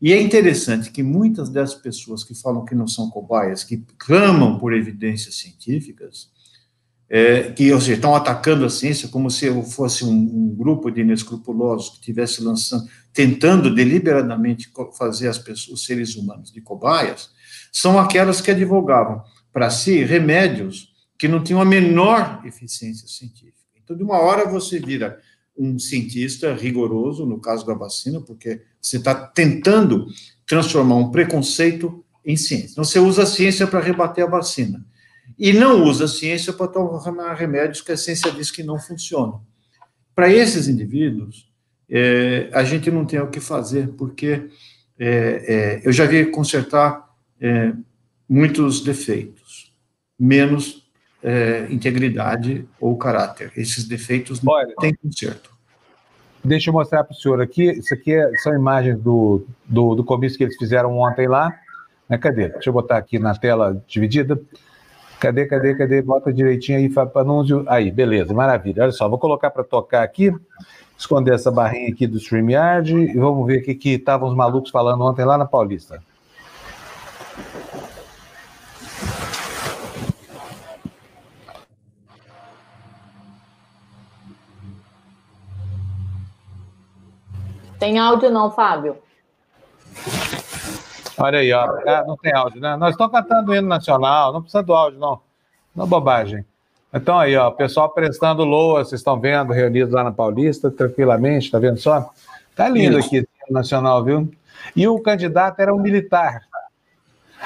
E 0.00 0.12
é 0.12 0.20
interessante 0.20 0.90
que 0.90 1.02
muitas 1.02 1.48
dessas 1.50 1.74
pessoas 1.74 2.22
que 2.22 2.34
falam 2.34 2.64
que 2.64 2.74
não 2.74 2.86
são 2.86 3.10
cobaias, 3.10 3.64
que 3.64 3.84
clamam 3.98 4.58
por 4.58 4.72
evidências 4.72 5.36
científicas, 5.36 6.30
é, 7.10 7.50
que 7.52 7.72
ou 7.72 7.80
seja, 7.80 7.94
estão 7.94 8.14
atacando 8.14 8.64
a 8.64 8.70
ciência 8.70 9.08
como 9.08 9.30
se 9.30 9.50
fosse 9.64 10.04
um, 10.04 10.10
um 10.10 10.54
grupo 10.54 10.90
de 10.90 11.00
inescrupulosos 11.00 11.90
que 11.90 11.96
estivesse 11.96 12.42
lançando, 12.42 12.88
tentando 13.12 13.74
deliberadamente 13.74 14.70
fazer 14.96 15.28
as 15.28 15.38
pessoas, 15.38 15.80
os 15.80 15.86
seres 15.86 16.14
humanos 16.16 16.52
de 16.52 16.60
cobaias, 16.60 17.30
são 17.72 17.98
aquelas 17.98 18.40
que 18.40 18.50
advogavam 18.50 19.22
para 19.52 19.70
si 19.70 20.04
remédios 20.04 20.92
que 21.18 21.26
não 21.26 21.42
tinham 21.42 21.60
a 21.60 21.64
menor 21.64 22.42
eficiência 22.44 23.08
científica. 23.08 23.58
Então, 23.82 23.96
de 23.96 24.02
uma 24.02 24.18
hora 24.18 24.48
você 24.48 24.78
vira 24.78 25.18
um 25.58 25.78
cientista 25.78 26.54
rigoroso, 26.54 27.26
no 27.26 27.40
caso 27.40 27.66
da 27.66 27.74
vacina, 27.74 28.20
porque 28.20 28.62
você 28.80 28.98
está 28.98 29.14
tentando 29.14 30.06
transformar 30.46 30.96
um 30.96 31.10
preconceito 31.10 32.04
em 32.24 32.36
ciência. 32.36 32.72
Então, 32.72 32.84
você 32.84 32.98
usa 32.98 33.24
a 33.24 33.26
ciência 33.26 33.66
para 33.66 33.80
rebater 33.80 34.24
a 34.24 34.28
vacina. 34.28 34.84
E 35.38 35.52
não 35.52 35.84
usa 35.84 36.04
a 36.04 36.08
ciência 36.08 36.52
para 36.52 36.68
tomar 36.68 37.34
remédios 37.34 37.80
que 37.80 37.92
a 37.92 37.96
ciência 37.96 38.30
diz 38.30 38.50
que 38.50 38.62
não 38.62 38.78
funcionam. 38.78 39.42
Para 40.14 40.32
esses 40.32 40.68
indivíduos, 40.68 41.50
é, 41.88 42.50
a 42.52 42.64
gente 42.64 42.90
não 42.90 43.04
tem 43.04 43.20
o 43.20 43.30
que 43.30 43.40
fazer, 43.40 43.88
porque 43.96 44.48
é, 44.98 45.78
é, 45.78 45.82
eu 45.84 45.92
já 45.92 46.06
vi 46.06 46.26
consertar 46.26 47.08
é, 47.40 47.72
muitos 48.28 48.80
defeitos, 48.82 49.72
menos 50.18 50.87
é, 51.22 51.66
integridade 51.70 52.64
ou 52.80 52.96
caráter. 52.96 53.52
Esses 53.56 53.86
defeitos 53.86 54.42
não 54.42 54.52
Olha, 54.52 54.74
têm 54.80 54.94
conserto. 54.94 55.56
Deixa 56.44 56.70
eu 56.70 56.74
mostrar 56.74 57.04
para 57.04 57.12
o 57.12 57.16
senhor 57.16 57.40
aqui. 57.40 57.64
Isso 57.64 57.92
aqui 57.92 58.14
é, 58.14 58.30
são 58.38 58.54
imagens 58.54 58.98
do, 59.00 59.44
do, 59.64 59.94
do 59.96 60.04
comício 60.04 60.38
que 60.38 60.44
eles 60.44 60.56
fizeram 60.56 60.96
ontem 60.98 61.26
lá. 61.26 61.52
Né, 62.08 62.16
cadê? 62.16 62.48
Deixa 62.48 62.70
eu 62.70 62.72
botar 62.72 62.96
aqui 62.96 63.18
na 63.18 63.34
tela 63.34 63.82
dividida. 63.86 64.40
Cadê, 65.20 65.46
cadê, 65.46 65.74
cadê? 65.74 66.00
Bota 66.00 66.32
direitinho 66.32 66.78
aí, 66.78 66.90
anúncio. 67.16 67.64
Aí, 67.66 67.90
beleza, 67.90 68.32
maravilha. 68.32 68.84
Olha 68.84 68.92
só, 68.92 69.08
vou 69.08 69.18
colocar 69.18 69.50
para 69.50 69.64
tocar 69.64 70.04
aqui, 70.04 70.32
esconder 70.96 71.34
essa 71.34 71.50
barrinha 71.50 71.90
aqui 71.90 72.06
do 72.06 72.18
StreamYard 72.18 72.96
e 72.96 73.18
vamos 73.18 73.44
ver 73.46 73.58
o 73.58 73.62
que 73.62 73.88
estavam 73.90 74.28
os 74.28 74.36
malucos 74.36 74.70
falando 74.70 75.02
ontem 75.02 75.24
lá 75.24 75.36
na 75.36 75.44
Paulista. 75.44 76.00
Tem 87.78 87.98
áudio 87.98 88.30
não, 88.30 88.50
Fábio? 88.50 88.96
Olha 91.16 91.40
aí, 91.40 91.52
ó. 91.52 91.64
Ah, 91.86 92.04
não 92.06 92.16
tem 92.16 92.32
áudio, 92.32 92.60
né? 92.60 92.76
Nós 92.76 92.90
estamos 92.90 93.12
cantando 93.12 93.50
o 93.50 93.54
hino 93.54 93.68
nacional, 93.68 94.32
não 94.32 94.42
precisa 94.42 94.62
do 94.62 94.72
áudio, 94.72 94.98
não. 94.98 95.20
Não 95.74 95.84
é 95.84 95.88
bobagem. 95.88 96.44
Então 96.92 97.18
aí, 97.18 97.36
ó, 97.36 97.50
pessoal 97.50 97.90
prestando 97.90 98.44
loa, 98.44 98.84
vocês 98.84 99.00
estão 99.00 99.20
vendo, 99.20 99.52
reunidos 99.52 99.92
lá 99.92 100.02
na 100.02 100.12
Paulista, 100.12 100.70
tranquilamente, 100.70 101.50
tá 101.50 101.58
vendo 101.58 101.78
só? 101.78 102.10
Tá 102.56 102.68
lindo 102.68 102.98
aqui 102.98 103.18
o 103.18 103.20
hino 103.20 103.28
nacional, 103.50 104.02
viu? 104.02 104.30
E 104.74 104.88
o 104.88 104.98
candidato 105.00 105.60
era 105.60 105.74
um 105.74 105.78
militar. 105.78 106.40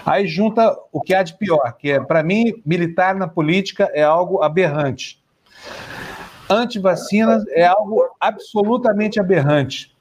Aí 0.07 0.27
junta 0.27 0.77
o 0.91 1.01
que 1.01 1.15
há 1.15 1.23
de 1.23 1.35
pior, 1.37 1.73
que 1.79 1.91
é, 1.91 2.01
para 2.01 2.23
mim, 2.23 2.63
militar 2.65 3.15
na 3.15 3.29
política 3.29 3.91
é 3.93 4.03
algo 4.03 4.43
aberrante. 4.43 5.23
Antivacinas 6.49 7.45
é 7.49 7.67
algo 7.67 8.05
absolutamente 8.21 9.21
aberrante. 9.21 9.92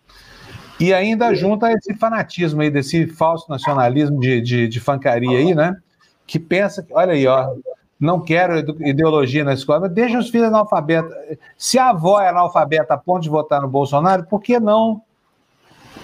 E 0.82 0.92
ainda 0.96 1.32
junta 1.36 1.72
esse 1.72 1.94
fanatismo 1.94 2.60
aí, 2.60 2.72
desse 2.72 3.06
falso 3.06 3.46
nacionalismo 3.48 4.20
de, 4.20 4.42
de, 4.42 4.68
de 4.68 4.80
fancaria 4.80 5.38
aí, 5.38 5.54
né? 5.54 5.78
Que 6.26 6.40
pensa 6.40 6.82
que, 6.82 6.92
olha 6.92 7.14
aí, 7.14 7.28
ó, 7.28 7.54
não 8.00 8.20
quero 8.20 8.58
ideologia 8.82 9.44
na 9.44 9.54
escola, 9.54 9.82
mas 9.82 9.92
deixa 9.92 10.18
os 10.18 10.32
filhos 10.32 10.48
analfabetos. 10.48 11.14
Se 11.56 11.78
a 11.78 11.90
avó 11.90 12.20
é 12.20 12.30
analfabeta 12.30 12.96
a 12.96 12.98
ponto 12.98 13.22
de 13.22 13.30
votar 13.30 13.62
no 13.62 13.68
Bolsonaro, 13.68 14.26
por 14.26 14.42
que 14.42 14.60
não 14.60 15.04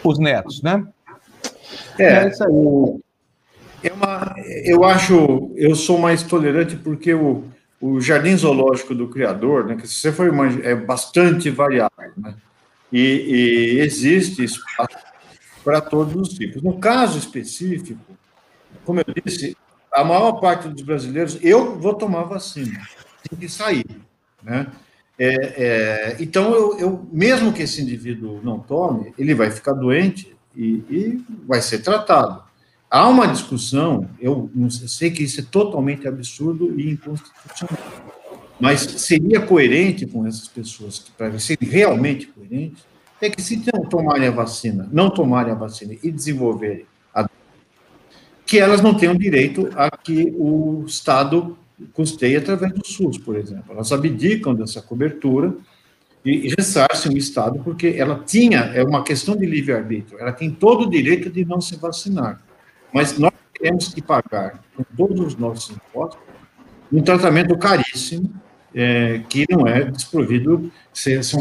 os 0.03 0.19
netos, 0.19 0.61
né? 0.61 0.85
É, 1.97 2.25
é 2.25 2.27
isso 2.27 2.43
aí. 2.43 3.01
É 3.89 3.91
uma, 3.91 4.35
eu 4.63 4.83
acho, 4.83 5.51
eu 5.55 5.73
sou 5.73 5.97
mais 5.97 6.21
tolerante 6.21 6.75
porque 6.75 7.15
o, 7.15 7.45
o 7.81 7.99
jardim 7.99 8.37
zoológico 8.37 8.93
do 8.93 9.07
criador, 9.07 9.65
né, 9.65 9.75
que 9.75 9.87
você 9.87 10.11
foi 10.11 10.29
uma, 10.29 10.45
é 10.61 10.75
bastante 10.75 11.49
variável, 11.49 12.11
né? 12.15 12.35
E, 12.91 12.99
e 12.99 13.79
existe 13.79 14.43
espaço 14.43 14.97
para 15.63 15.81
todos 15.81 16.15
os 16.15 16.29
tipos. 16.29 16.61
No 16.61 16.79
caso 16.79 17.17
específico, 17.19 17.99
como 18.85 19.01
eu 19.01 19.05
disse, 19.25 19.57
a 19.91 20.03
maior 20.03 20.33
parte 20.33 20.69
dos 20.69 20.81
brasileiros, 20.81 21.37
eu 21.41 21.77
vou 21.79 21.93
tomar 21.93 22.23
vacina, 22.23 22.81
tem 23.27 23.37
que 23.37 23.49
sair, 23.49 23.85
né? 24.41 24.67
É, 25.19 25.27
é, 25.27 26.17
então, 26.19 26.53
eu, 26.53 26.79
eu, 26.79 27.09
mesmo 27.11 27.51
que 27.51 27.63
esse 27.63 27.81
indivíduo 27.81 28.39
não 28.43 28.59
tome, 28.59 29.13
ele 29.17 29.33
vai 29.33 29.49
ficar 29.49 29.73
doente 29.73 30.37
e, 30.55 30.83
e 30.89 31.25
vai 31.47 31.61
ser 31.61 31.79
tratado. 31.79 32.43
Há 32.89 33.07
uma 33.07 33.27
discussão, 33.27 34.07
eu 34.19 34.49
sei, 34.69 34.87
sei 34.87 35.11
que 35.11 35.23
isso 35.23 35.41
é 35.41 35.43
totalmente 35.43 36.07
absurdo 36.07 36.79
e 36.79 36.91
inconstitucional, 36.91 37.77
mas 38.59 38.81
seria 38.81 39.39
coerente 39.39 40.05
com 40.05 40.25
essas 40.25 40.47
pessoas, 40.47 40.99
para 41.17 41.37
serem 41.39 41.69
realmente 41.69 42.27
coerentes, 42.27 42.83
é 43.21 43.29
que 43.29 43.41
se 43.41 43.61
não 43.73 43.83
tomarem 43.85 44.27
a 44.27 44.31
vacina, 44.31 44.87
não 44.91 45.09
tomarem 45.09 45.51
a 45.51 45.55
vacina 45.55 45.95
e 46.03 46.11
desenvolverem 46.11 46.85
a 47.13 47.27
que 48.45 48.59
elas 48.59 48.81
não 48.81 48.93
tenham 48.93 49.15
direito 49.15 49.69
a 49.75 49.89
que 49.95 50.33
o 50.37 50.83
Estado 50.87 51.57
custeie 51.93 52.37
através 52.37 52.73
do 52.73 52.85
SUS, 52.85 53.17
por 53.17 53.35
exemplo. 53.35 53.65
Elas 53.69 53.91
abdicam 53.91 54.53
dessa 54.53 54.81
cobertura 54.81 55.55
e 56.23 56.53
ressarcem 56.57 57.13
o 57.13 57.17
Estado 57.17 57.59
porque 57.63 57.95
ela 57.97 58.23
tinha, 58.25 58.59
é 58.73 58.83
uma 58.83 59.03
questão 59.03 59.35
de 59.35 59.45
livre-arbítrio, 59.45 60.19
ela 60.19 60.31
tem 60.31 60.49
todo 60.49 60.85
o 60.85 60.89
direito 60.89 61.29
de 61.29 61.45
não 61.45 61.61
se 61.61 61.75
vacinar. 61.75 62.41
Mas 62.93 63.17
nós 63.17 63.33
temos 63.59 63.93
que 63.93 64.01
pagar, 64.01 64.63
com 64.75 64.83
todos 64.95 65.19
os 65.19 65.35
nossos 65.35 65.75
impostos, 65.75 66.19
um 66.91 67.01
tratamento 67.01 67.57
caríssimo, 67.57 68.33
é, 68.79 69.23
que 69.27 69.43
não 69.49 69.65
é 69.67 69.85
desprovido. 69.85 70.71
Se, 70.93 71.21
se, 71.23 71.35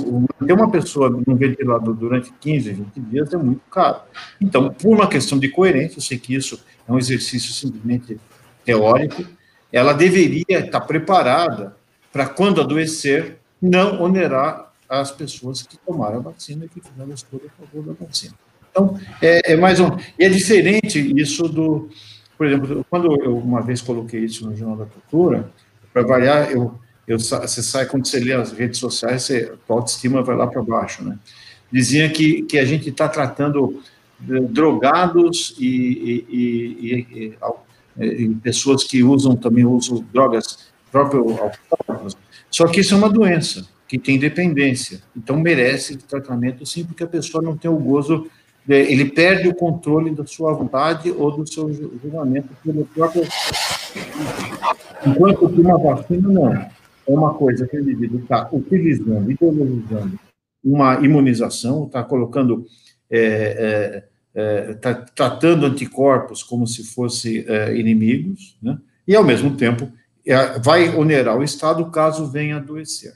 ter 0.47 0.52
uma 0.55 0.70
pessoa 0.70 1.10
no 1.10 1.36
ventilador 1.36 1.94
durante 1.94 2.32
15, 2.40 2.73
20 2.73 3.00
dias 3.00 3.34
é 3.34 3.36
muito 3.36 3.60
caro. 3.70 4.00
Então, 4.40 4.70
por 4.70 4.94
uma 4.94 5.06
questão 5.06 5.39
de 5.39 5.50
coerência, 5.50 5.98
eu 5.98 6.02
sei 6.02 6.18
que 6.18 6.34
isso 6.34 6.58
é 6.89 6.90
um 6.90 6.98
exercício 6.98 7.52
simplesmente 7.52 8.18
teórico, 8.65 9.23
ela 9.70 9.92
deveria 9.92 10.60
estar 10.60 10.81
preparada 10.81 11.76
para, 12.10 12.26
quando 12.26 12.62
adoecer, 12.62 13.36
não 13.60 14.00
onerar 14.00 14.73
as 14.89 15.10
pessoas 15.10 15.60
que 15.60 15.76
tomaram 15.76 16.16
a 16.16 16.20
vacina 16.20 16.65
e 16.65 16.68
que 16.68 16.81
fizeram 16.81 17.10
a 17.10 17.15
escolha 17.15 17.42
a 17.47 17.66
favor 17.66 17.84
da 17.84 18.06
vacina. 18.06 18.34
Então, 18.70 18.98
é, 19.20 19.52
é, 19.52 19.56
mais 19.56 19.78
um. 19.78 19.90
E 20.18 20.24
é 20.24 20.28
diferente 20.31 20.98
isso 21.20 21.47
do. 21.48 21.90
Por 22.39 22.47
exemplo, 22.47 22.86
quando 22.89 23.23
eu 23.23 23.36
uma 23.36 23.60
vez 23.60 23.82
coloquei 23.82 24.20
isso 24.20 24.48
no 24.48 24.56
Jornal 24.56 24.76
da 24.78 24.86
Cultura, 24.86 25.50
para 25.92 26.02
variar, 26.02 26.50
eu, 26.50 26.78
eu, 27.06 27.18
você 27.18 27.62
sai, 27.62 27.86
quando 27.86 28.06
você 28.06 28.18
lê 28.18 28.32
as 28.32 28.52
redes 28.52 28.78
sociais, 28.78 29.22
você, 29.22 29.52
a 29.68 29.72
autoestima 29.72 30.22
vai 30.22 30.36
lá 30.36 30.46
para 30.46 30.62
baixo, 30.62 31.04
né? 31.04 31.18
Dizia 31.70 32.08
que, 32.08 32.42
que 32.42 32.58
a 32.58 32.64
gente 32.64 32.88
está 32.88 33.08
tratando 33.08 33.82
drogados 34.18 35.54
e, 35.58 36.24
e, 36.28 36.96
e, 37.20 37.36
e, 37.98 38.34
pessoas 38.36 38.84
que 38.84 39.02
usam 39.02 39.36
também 39.36 39.64
usam 39.64 40.04
drogas 40.12 40.70
alcoólicos. 40.92 42.16
Só 42.50 42.66
que 42.66 42.80
isso 42.80 42.94
é 42.94 42.96
uma 42.96 43.10
doença 43.10 43.66
que 43.86 43.98
tem 43.98 44.18
dependência, 44.18 45.00
então 45.16 45.38
merece 45.38 45.96
tratamento 45.96 46.64
sim, 46.66 46.84
porque 46.84 47.04
a 47.04 47.06
pessoa 47.06 47.42
não 47.42 47.56
tem 47.56 47.70
o 47.70 47.78
gozo 47.78 48.28
ele 48.68 49.04
perde 49.04 49.48
o 49.48 49.54
controle 49.54 50.10
da 50.10 50.26
sua 50.26 50.52
vontade 50.52 51.10
ou 51.12 51.30
do 51.30 51.46
seu 51.46 51.72
julgamento 51.72 52.48
pelo 52.64 52.84
próprio. 52.86 53.22
Enquanto 55.06 55.48
que 55.48 55.60
uma 55.60 55.78
vacina 55.78 56.28
não. 56.28 56.75
É 57.06 57.12
uma 57.12 57.34
coisa 57.34 57.66
que 57.66 57.76
o 57.76 57.80
indivíduo 57.80 58.20
está 58.20 58.48
utilizando, 58.52 59.30
ideologizando 59.30 60.18
uma 60.64 60.96
imunização, 60.96 61.86
está 61.86 62.02
colocando, 62.02 62.66
é, 63.08 64.02
é, 64.34 64.70
é, 64.70 64.74
tá 64.74 64.94
tratando 64.94 65.66
anticorpos 65.66 66.42
como 66.42 66.66
se 66.66 66.84
fossem 66.84 67.44
é, 67.46 67.76
inimigos, 67.76 68.58
né? 68.60 68.76
e 69.06 69.14
ao 69.14 69.22
mesmo 69.22 69.56
tempo 69.56 69.90
é, 70.26 70.58
vai 70.58 70.88
onerar 70.94 71.38
o 71.38 71.44
Estado 71.44 71.88
caso 71.90 72.26
venha 72.26 72.56
adoecer. 72.56 73.12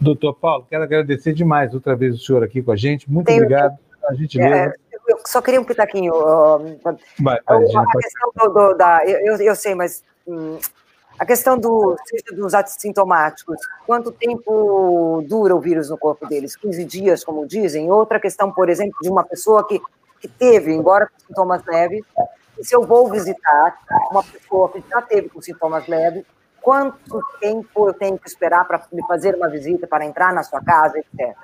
Doutor 0.00 0.34
Paulo, 0.34 0.66
quero 0.68 0.82
agradecer 0.82 1.34
demais 1.34 1.74
outra 1.74 1.94
vez 1.94 2.14
o 2.14 2.18
senhor 2.18 2.42
aqui 2.42 2.62
com 2.62 2.72
a 2.72 2.76
gente. 2.76 3.10
Muito 3.10 3.26
Tenho 3.26 3.42
obrigado 3.42 3.78
a 4.08 4.14
gentileza. 4.14 4.54
É, 4.56 4.74
eu 5.06 5.20
só 5.26 5.42
queria 5.42 5.60
um 5.60 5.64
pitaquinho. 5.64 6.12
Vai, 6.82 6.96
vai, 7.18 7.38
a, 7.46 7.54
a 7.54 7.86
questão 7.86 8.32
do, 8.36 8.48
do, 8.48 8.74
da. 8.74 9.04
Eu, 9.04 9.36
eu 9.36 9.54
sei, 9.54 9.74
mas. 9.74 10.02
Hum, 10.26 10.58
a 11.20 11.26
questão 11.26 11.58
do, 11.58 11.98
dos 12.32 12.54
assintomáticos, 12.54 13.58
quanto 13.86 14.10
tempo 14.10 15.22
dura 15.28 15.54
o 15.54 15.60
vírus 15.60 15.90
no 15.90 15.98
corpo 15.98 16.26
deles? 16.26 16.56
15 16.56 16.82
dias, 16.86 17.22
como 17.22 17.46
dizem? 17.46 17.92
Outra 17.92 18.18
questão, 18.18 18.50
por 18.50 18.70
exemplo, 18.70 18.96
de 19.02 19.10
uma 19.10 19.22
pessoa 19.22 19.68
que, 19.68 19.78
que 20.18 20.26
teve, 20.26 20.72
embora 20.72 21.06
com 21.08 21.26
sintomas 21.26 21.62
leves, 21.66 22.02
e 22.58 22.64
se 22.64 22.74
eu 22.74 22.86
vou 22.86 23.10
visitar 23.10 23.78
uma 24.10 24.24
pessoa 24.24 24.70
que 24.70 24.82
já 24.88 25.02
teve 25.02 25.28
com 25.28 25.42
sintomas 25.42 25.86
leves, 25.86 26.24
quanto 26.62 27.20
tempo 27.38 27.88
eu 27.88 27.92
tenho 27.92 28.18
que 28.18 28.26
esperar 28.26 28.66
para 28.66 28.82
me 28.90 29.06
fazer 29.06 29.34
uma 29.34 29.50
visita, 29.50 29.86
para 29.86 30.06
entrar 30.06 30.32
na 30.32 30.42
sua 30.42 30.62
casa, 30.62 30.98
etc. 30.98 31.36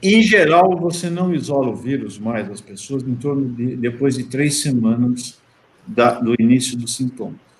Em 0.00 0.22
geral, 0.22 0.76
você 0.76 1.10
não 1.10 1.34
isola 1.34 1.70
o 1.70 1.74
vírus 1.74 2.20
mais 2.20 2.48
das 2.48 2.60
pessoas 2.60 3.02
em 3.02 3.16
torno 3.16 3.48
de 3.48 3.74
depois 3.74 4.14
de 4.14 4.22
três 4.22 4.62
semanas 4.62 5.42
da, 5.84 6.20
do 6.20 6.40
início 6.40 6.78
dos 6.78 6.94
sintomas. 6.94 7.51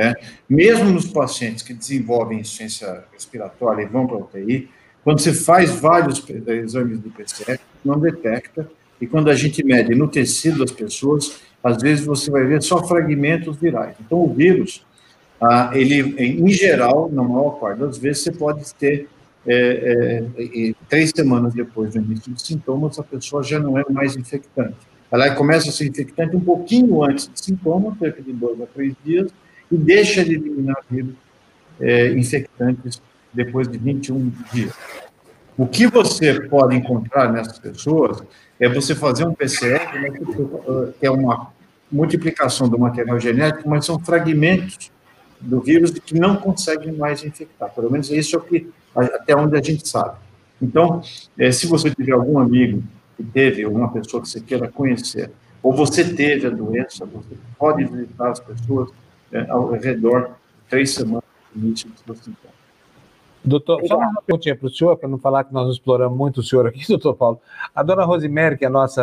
Né? 0.00 0.14
Mesmo 0.48 0.88
nos 0.88 1.06
pacientes 1.06 1.62
que 1.62 1.74
desenvolvem 1.74 2.40
insuficiência 2.40 3.04
respiratória 3.12 3.82
e 3.82 3.86
vão 3.86 4.06
para 4.06 4.16
a 4.16 4.20
UTI, 4.20 4.70
quando 5.04 5.20
você 5.20 5.34
faz 5.34 5.70
vários 5.78 6.26
exames 6.46 7.00
do 7.00 7.10
PCR, 7.10 7.60
não 7.84 8.00
detecta, 8.00 8.66
e 8.98 9.06
quando 9.06 9.28
a 9.28 9.34
gente 9.34 9.62
mede 9.62 9.94
no 9.94 10.08
tecido 10.08 10.60
das 10.60 10.72
pessoas, 10.72 11.42
às 11.62 11.82
vezes 11.82 12.06
você 12.06 12.30
vai 12.30 12.46
ver 12.46 12.62
só 12.62 12.82
fragmentos 12.82 13.58
virais. 13.58 13.94
Então, 14.00 14.24
o 14.24 14.32
vírus, 14.32 14.86
ah, 15.38 15.70
ele, 15.74 16.00
em 16.18 16.48
geral, 16.48 17.10
na 17.12 17.22
maior 17.22 17.60
parte 17.60 17.80
das 17.80 17.98
vezes, 17.98 18.22
você 18.22 18.32
pode 18.32 18.74
ter 18.76 19.06
é, 19.46 20.24
é, 20.38 20.74
três 20.88 21.12
semanas 21.14 21.52
depois 21.52 21.92
do 21.92 22.00
início 22.00 22.32
dos 22.32 22.42
sintomas, 22.42 22.98
a 22.98 23.02
pessoa 23.02 23.42
já 23.42 23.58
não 23.58 23.76
é 23.76 23.84
mais 23.90 24.16
infectante. 24.16 24.76
Ela 25.10 25.34
começa 25.34 25.68
a 25.68 25.72
ser 25.72 25.88
infectante 25.88 26.36
um 26.36 26.40
pouquinho 26.40 27.04
antes 27.04 27.26
do 27.26 27.38
sintoma, 27.38 27.94
cerca 27.98 28.22
de 28.22 28.32
dois 28.32 28.58
a 28.62 28.66
três 28.66 28.94
dias, 29.04 29.30
e 29.70 29.76
deixa 29.76 30.24
de 30.24 30.34
eliminar 30.34 30.76
vírus 30.90 31.14
é, 31.80 32.12
infectantes 32.12 33.00
depois 33.32 33.68
de 33.68 33.78
21 33.78 34.32
dias. 34.52 34.74
O 35.56 35.66
que 35.66 35.86
você 35.86 36.40
pode 36.48 36.74
encontrar 36.76 37.32
nessas 37.32 37.58
pessoas 37.58 38.22
é 38.58 38.68
você 38.68 38.94
fazer 38.94 39.24
um 39.24 39.34
PCR, 39.34 40.00
né, 40.00 40.10
que 40.98 41.06
é 41.06 41.10
uma 41.10 41.52
multiplicação 41.90 42.68
do 42.68 42.78
material 42.78 43.18
genético, 43.18 43.68
mas 43.68 43.84
são 43.84 43.98
fragmentos 43.98 44.90
do 45.40 45.60
vírus 45.60 45.90
que 45.90 46.18
não 46.18 46.36
conseguem 46.36 46.92
mais 46.92 47.24
infectar. 47.24 47.70
Pelo 47.74 47.90
menos 47.90 48.10
isso 48.10 48.36
é 48.36 48.38
o 48.38 48.42
que 48.42 48.68
até 48.94 49.34
onde 49.34 49.56
a 49.56 49.62
gente 49.62 49.88
sabe. 49.88 50.16
Então, 50.60 51.02
é, 51.38 51.50
se 51.50 51.66
você 51.66 51.90
tiver 51.94 52.12
algum 52.12 52.38
amigo 52.38 52.82
que 53.16 53.22
teve, 53.24 53.64
alguma 53.64 53.90
pessoa 53.90 54.22
que 54.22 54.28
você 54.28 54.40
queira 54.40 54.68
conhecer, 54.68 55.30
ou 55.62 55.72
você 55.72 56.04
teve 56.04 56.46
a 56.46 56.50
doença, 56.50 57.06
você 57.06 57.34
pode 57.58 57.84
visitar 57.84 58.30
as 58.30 58.40
pessoas 58.40 58.90
é, 59.32 59.46
ao 59.48 59.72
redor 59.72 60.22
de 60.22 60.68
três 60.68 60.90
semanas 60.90 61.24
do 61.54 61.66
início 61.66 61.88
dos 61.88 62.00
seus 62.00 62.18
sintomas. 62.18 62.60
Doutor, 63.42 63.80
só 63.86 63.96
uma 63.96 64.20
perguntinha 64.20 64.54
para 64.54 64.66
o 64.66 64.70
senhor, 64.70 64.96
para 64.98 65.08
não 65.08 65.18
falar 65.18 65.44
que 65.44 65.54
nós 65.54 65.72
exploramos 65.72 66.16
muito 66.16 66.40
o 66.40 66.42
senhor 66.42 66.66
aqui, 66.66 66.84
doutor 66.88 67.14
Paulo. 67.14 67.40
A 67.74 67.82
dona 67.82 68.04
Rosemary, 68.04 68.58
que 68.58 68.64
é 68.64 68.68
a 68.68 68.70
nossa 68.70 69.02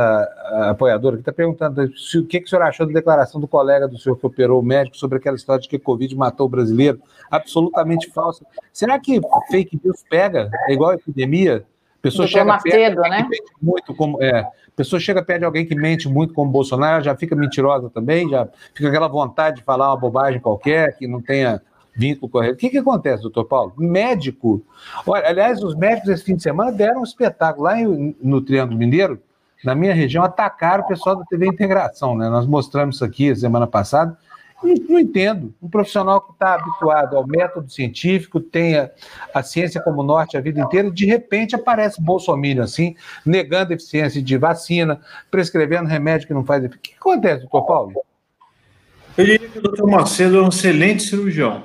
apoiadora, 0.70 1.16
que 1.16 1.22
está 1.22 1.34
perguntando 1.34 1.92
se, 1.98 2.20
o 2.20 2.26
que, 2.26 2.40
que 2.40 2.46
o 2.46 2.50
senhor 2.50 2.62
achou 2.62 2.86
da 2.86 2.94
declaração 2.94 3.42
do 3.42 3.48
colega 3.48 3.88
do 3.88 3.98
senhor 3.98 4.16
que 4.16 4.26
operou 4.26 4.62
o 4.62 4.64
médico 4.64 4.96
sobre 4.96 5.18
aquela 5.18 5.36
história 5.36 5.62
de 5.62 5.68
que 5.68 5.78
a 5.78 5.80
Covid 5.80 6.16
matou 6.16 6.46
o 6.46 6.50
brasileiro. 6.50 7.02
Absolutamente 7.32 8.12
falsa. 8.12 8.46
Será 8.72 9.00
que 9.00 9.20
fake 9.50 9.80
news 9.84 10.04
pega? 10.08 10.52
É 10.68 10.74
igual 10.74 10.92
a 10.92 10.96
epidemia? 10.96 11.66
Pessoa 12.11 12.26
Doutor 12.27 12.40
chega 12.40 12.45
Macedo, 12.45 13.02
perto, 13.02 13.10
né? 13.10 13.27
muito 13.61 13.94
como 13.95 14.22
é, 14.24 14.45
pessoa 14.76 15.00
chega 15.00 15.24
perto 15.24 15.40
de 15.40 15.45
alguém 15.45 15.66
que 15.66 15.76
mente 15.76 16.08
muito 16.08 16.34
como 16.34 16.52
Bolsonaro, 16.52 17.03
já 17.03 17.16
fica 17.16 17.36
mentirosa 17.36 17.90
também, 17.90 18.30
já 18.30 18.48
fica 18.74 18.90
aquela 18.90 19.08
vontade 19.08 19.58
de 19.58 19.64
falar 19.64 19.90
uma 19.90 19.98
bobagem 19.98 20.40
qualquer 20.40 20.95
que 20.98 21.08
não 21.08 21.22
tenha 21.22 21.61
vínculo 21.95 22.30
correto. 22.30 22.53
O 22.53 22.58
que, 22.58 22.69
que 22.69 22.77
acontece, 22.77 23.24
doutor 23.24 23.45
Paulo? 23.45 23.74
Médico. 23.76 24.61
Olha, 25.06 25.27
aliás, 25.27 25.64
os 25.64 25.76
médicos 25.76 26.10
esse 26.10 26.24
fim 26.24 26.36
de 26.36 26.44
semana 26.44 26.72
deram 26.72 27.02
um 27.02 27.03
espetáculo 27.03 27.64
lá 27.64 27.80
em- 27.82 28.16
no 28.22 28.40
Triângulo 28.40 28.77
Mineiro, 28.77 29.19
na 29.64 29.74
minha 29.74 29.94
região, 29.95 30.24
atacaram 30.24 30.84
o 30.84 30.88
pessoal 30.88 31.16
da 31.16 31.26
TV 31.26 31.48
Integração, 31.48 32.16
né? 32.16 32.30
Nós 32.30 32.45
mostramos 32.45 32.98
isso 32.98 33.03
aqui 33.03 33.36
semana 33.36 33.66
passada. 33.66 34.16
Não, 34.64 34.74
não 34.90 35.00
entendo. 35.00 35.53
Um 35.61 35.69
profissional 35.69 36.22
que 36.22 36.32
está 36.32 36.56
habituado 36.56 37.16
ao 37.16 37.27
método 37.27 37.69
científico, 37.72 38.40
tem 38.40 38.76
a, 39.34 39.44
ciência 39.44 39.82
como 39.82 40.02
norte 40.03 40.36
a 40.36 40.42
vida 40.42 40.60
inteira, 40.60 40.90
de 40.90 41.06
repente 41.06 41.56
aparece 41.56 42.02
Bolsonaro 42.02 42.61
assim, 42.61 42.95
negando 43.26 43.74
eficiência 43.74 44.22
de 44.22 44.38
vacina, 44.38 45.00
prescrevendo 45.30 45.88
remédio 45.88 46.27
que 46.27 46.34
não 46.34 46.44
faz 46.45 46.64
efeito. 46.64 46.80
O 46.80 46.82
que 46.82 46.95
acontece, 47.00 47.42
doutor 47.42 47.66
Paulo? 47.66 47.94
O 49.18 49.61
doutor 49.61 49.88
Macedo 49.88 50.38
é 50.38 50.42
um 50.42 50.50
excelente 50.50 51.03
cirurgião. 51.03 51.64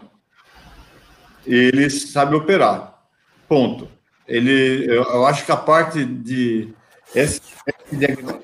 Ele 1.47 1.91
sabe 1.91 2.35
operar. 2.35 3.03
Ponto. 3.49 3.89
Ele, 4.27 4.87
eu, 4.87 5.03
eu 5.03 5.27
acho 5.27 5.45
que 5.45 5.53
a 5.53 5.57
parte 5.57 6.05
de. 6.05 6.73
esse- 7.15 7.43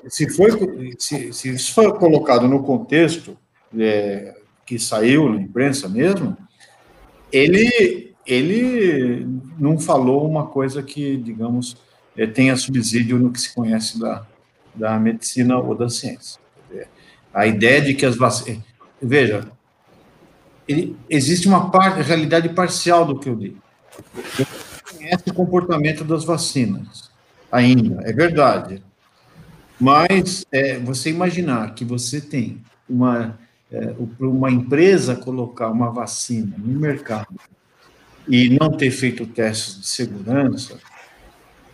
se, 0.07 0.29
foi, 0.29 0.51
se, 0.99 1.33
se 1.33 1.49
isso 1.49 1.73
foi 1.73 1.91
colocado 1.97 2.47
no 2.47 2.61
contexto 2.63 3.35
é, 3.77 4.35
que 4.65 4.79
saiu 4.79 5.29
na 5.29 5.41
imprensa 5.41 5.87
mesmo, 5.87 6.37
ele, 7.31 8.13
ele 8.25 9.27
não 9.57 9.79
falou 9.79 10.29
uma 10.29 10.47
coisa 10.47 10.81
que, 10.81 11.17
digamos, 11.17 11.77
é, 12.17 12.25
tenha 12.27 12.55
subsídio 12.55 13.17
no 13.17 13.31
que 13.31 13.39
se 13.39 13.53
conhece 13.53 13.99
da, 13.99 14.25
da 14.75 14.99
medicina 14.99 15.57
ou 15.57 15.75
da 15.75 15.89
ciência. 15.89 16.39
É, 16.71 16.87
A 17.33 17.47
ideia 17.47 17.81
de 17.81 17.93
que 17.93 18.05
as 18.05 18.15
vacinas. 18.15 18.63
Veja, 19.01 19.49
ele, 20.67 20.95
existe 21.09 21.47
uma 21.47 21.71
parte, 21.71 22.01
realidade 22.01 22.49
parcial 22.49 23.05
do 23.05 23.19
que 23.19 23.29
eu 23.29 23.35
digo. 23.35 23.57
Eu 24.37 24.45
não 24.45 24.97
conheço 24.97 25.23
o 25.27 25.33
comportamento 25.33 26.03
das 26.03 26.23
vacinas 26.23 27.09
ainda, 27.51 28.01
é 28.07 28.13
verdade. 28.13 28.83
Mas 29.79 30.45
é, 30.51 30.77
você 30.77 31.09
imaginar 31.09 31.73
que 31.73 31.85
você 31.85 32.19
tem 32.19 32.61
uma, 32.87 33.39
é, 33.71 33.93
uma 34.19 34.51
empresa 34.51 35.15
colocar 35.15 35.69
uma 35.69 35.91
vacina 35.91 36.55
no 36.57 36.79
mercado 36.79 37.39
e 38.27 38.57
não 38.59 38.71
ter 38.71 38.91
feito 38.91 39.25
testes 39.25 39.79
de 39.79 39.87
segurança, 39.87 40.79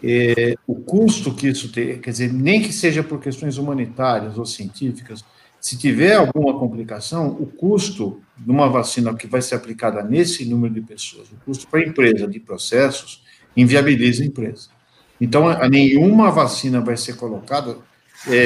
é, 0.03 0.55
o 0.67 0.75
custo 0.75 1.33
que 1.33 1.47
isso 1.47 1.71
tem, 1.71 1.99
quer 1.99 2.11
dizer, 2.11 2.31
nem 2.31 2.61
que 2.61 2.71
seja 2.71 3.03
por 3.03 3.19
questões 3.19 3.57
humanitárias 3.57 4.37
ou 4.37 4.45
científicas, 4.45 5.23
se 5.59 5.77
tiver 5.77 6.13
alguma 6.13 6.59
complicação, 6.59 7.29
o 7.29 7.47
custo 7.47 8.21
de 8.37 8.51
uma 8.51 8.69
vacina 8.69 9.15
que 9.15 9.25
vai 9.25 9.41
ser 9.41 9.55
aplicada 9.55 10.03
nesse 10.03 10.45
número 10.45 10.73
de 10.73 10.81
pessoas, 10.81 11.27
o 11.31 11.35
custo 11.43 11.67
para 11.67 11.79
a 11.79 11.83
empresa 11.83 12.27
de 12.27 12.39
processos, 12.39 13.23
inviabiliza 13.57 14.21
a 14.21 14.27
empresa. 14.27 14.69
Então, 15.19 15.47
a 15.47 15.67
nenhuma 15.67 16.29
vacina 16.29 16.81
vai 16.81 16.97
ser 16.97 17.15
colocada 17.15 17.77
é, 18.27 18.45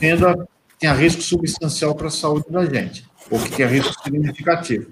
tendo, 0.00 0.48
tenha 0.78 0.92
risco 0.92 1.22
substancial 1.22 1.94
para 1.94 2.08
a 2.08 2.10
saúde 2.10 2.46
da 2.50 2.64
gente, 2.64 3.04
ou 3.30 3.38
que 3.38 3.50
tenha 3.50 3.68
risco 3.68 3.94
significativo. 4.02 4.90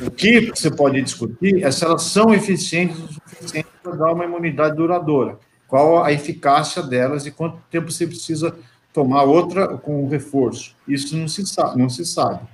O 0.00 0.10
que 0.10 0.50
você 0.50 0.70
pode 0.70 1.00
discutir 1.00 1.62
é 1.62 1.70
se 1.70 1.84
elas 1.84 2.02
são 2.02 2.34
eficientes 2.34 2.98
o 2.98 3.12
suficiente 3.12 3.68
para 3.82 3.94
dar 3.94 4.12
uma 4.12 4.24
imunidade 4.24 4.76
duradoura. 4.76 5.38
Qual 5.68 6.04
a 6.04 6.12
eficácia 6.12 6.82
delas 6.82 7.24
e 7.26 7.30
quanto 7.30 7.58
tempo 7.70 7.90
você 7.90 8.06
precisa 8.06 8.54
tomar 8.92 9.22
outra 9.24 9.78
com 9.78 10.06
reforço. 10.08 10.76
Isso 10.86 11.16
não 11.16 11.26
se 11.26 11.46
sabe, 11.46 11.78
não 11.78 11.88
se 11.88 12.04
sabe. 12.04 12.46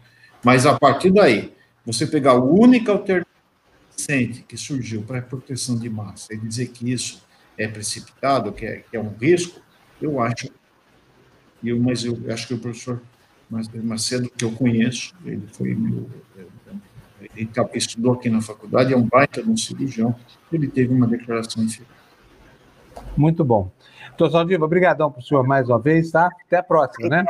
Mas 0.44 0.66
a 0.66 0.78
partir 0.78 1.10
daí, 1.10 1.52
você 1.84 2.06
pegar 2.06 2.32
a 2.32 2.42
única 2.42 2.92
alternativa 2.92 3.26
que 4.46 4.56
surgiu 4.56 5.02
para 5.02 5.18
a 5.18 5.22
proteção 5.22 5.76
de 5.76 5.90
massa 5.90 6.32
e 6.32 6.38
dizer 6.38 6.68
que 6.68 6.92
isso 6.92 7.22
é 7.58 7.66
precipitado, 7.66 8.52
que 8.52 8.64
é, 8.64 8.76
que 8.88 8.96
é 8.96 9.00
um 9.00 9.12
risco, 9.20 9.60
eu 10.00 10.20
acho. 10.20 10.48
Eu, 11.62 11.78
mas 11.78 12.04
eu 12.04 12.16
acho 12.30 12.48
que 12.48 12.54
o 12.54 12.58
professor 12.58 13.00
Macedo, 13.50 14.30
que 14.30 14.44
eu 14.44 14.52
conheço, 14.52 15.14
ele 15.24 15.46
foi 15.52 15.74
meu. 15.74 16.08
Ele 17.34 17.50
estudou 17.74 18.12
aqui 18.12 18.28
na 18.28 18.40
faculdade, 18.40 18.92
é 18.92 18.96
um 18.96 19.02
baita 19.02 19.42
de 19.42 19.50
um 19.50 19.56
cirurgião, 19.56 20.14
ele 20.52 20.68
teve 20.68 20.92
uma 20.92 21.06
declaração 21.06 21.64
inferior. 21.64 21.88
Muito 23.16 23.44
bom. 23.44 23.70
Doutor 24.16 24.30
Saldiva, 24.32 24.64
obrigadão 24.64 25.10
para 25.10 25.20
o 25.20 25.22
senhor 25.22 25.46
mais 25.46 25.68
uma 25.68 25.78
vez, 25.78 26.10
tá? 26.10 26.28
Até 26.46 26.58
a 26.58 26.62
próxima, 26.62 27.08
né? 27.08 27.24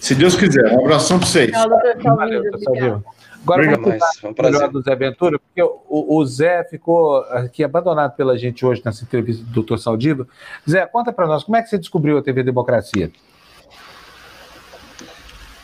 Se 0.00 0.14
Deus 0.14 0.34
quiser, 0.34 0.72
um 0.72 0.80
abração 0.80 1.18
para 1.18 1.28
vocês. 1.28 1.50
Valeu, 1.52 2.42
doutor 2.42 2.60
Saldiva. 2.60 3.04
Agora 3.42 3.62
Obrigado. 3.62 3.82
vamos 3.82 3.98
Mais, 4.00 4.18
foi 4.18 4.30
um 4.30 4.34
prazer. 4.34 4.68
do 4.68 4.82
Zé 4.82 4.96
Ventura, 4.96 5.38
porque 5.38 5.62
o, 5.62 6.16
o 6.16 6.26
Zé 6.26 6.64
ficou 6.64 7.18
aqui 7.30 7.62
abandonado 7.62 8.16
pela 8.16 8.36
gente 8.36 8.66
hoje 8.66 8.82
nessa 8.84 9.04
entrevista 9.04 9.44
do 9.44 9.50
doutor 9.50 9.78
Saldiva. 9.78 10.26
Zé, 10.68 10.84
conta 10.86 11.12
para 11.12 11.26
nós, 11.26 11.44
como 11.44 11.56
é 11.56 11.62
que 11.62 11.68
você 11.68 11.78
descobriu 11.78 12.18
a 12.18 12.22
TV 12.22 12.42
Democracia? 12.42 13.10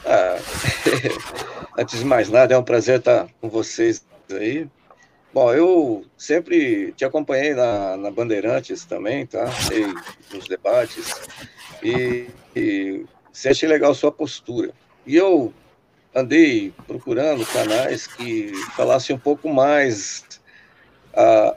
Ah, 0.04 0.36
antes 1.78 1.98
de 1.98 2.04
mais 2.04 2.28
nada, 2.28 2.54
é 2.54 2.58
um 2.58 2.62
prazer 2.62 2.98
estar 2.98 3.26
com 3.40 3.48
vocês 3.48 4.04
aí. 4.30 4.68
Bom, 5.32 5.52
eu 5.52 6.04
sempre 6.16 6.92
te 6.92 7.04
acompanhei 7.04 7.54
na, 7.54 7.96
na 7.96 8.10
Bandeirantes 8.10 8.84
também, 8.84 9.26
tá? 9.26 9.46
Nos 10.32 10.46
debates. 10.46 11.12
E, 11.82 12.28
e 12.54 13.04
sempre 13.32 13.48
achei 13.48 13.68
legal 13.68 13.94
sua 13.94 14.12
postura. 14.12 14.72
E 15.04 15.16
eu 15.16 15.52
andei 16.14 16.72
procurando 16.86 17.44
canais 17.46 18.06
que 18.06 18.52
falassem 18.76 19.16
um 19.16 19.18
pouco 19.18 19.48
mais 19.48 20.24
ah, 21.12 21.56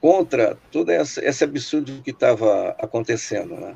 contra 0.00 0.58
todo 0.70 0.90
essa, 0.90 1.24
esse 1.24 1.42
absurdo 1.42 2.02
que 2.02 2.10
estava 2.10 2.76
acontecendo, 2.78 3.54
né? 3.54 3.74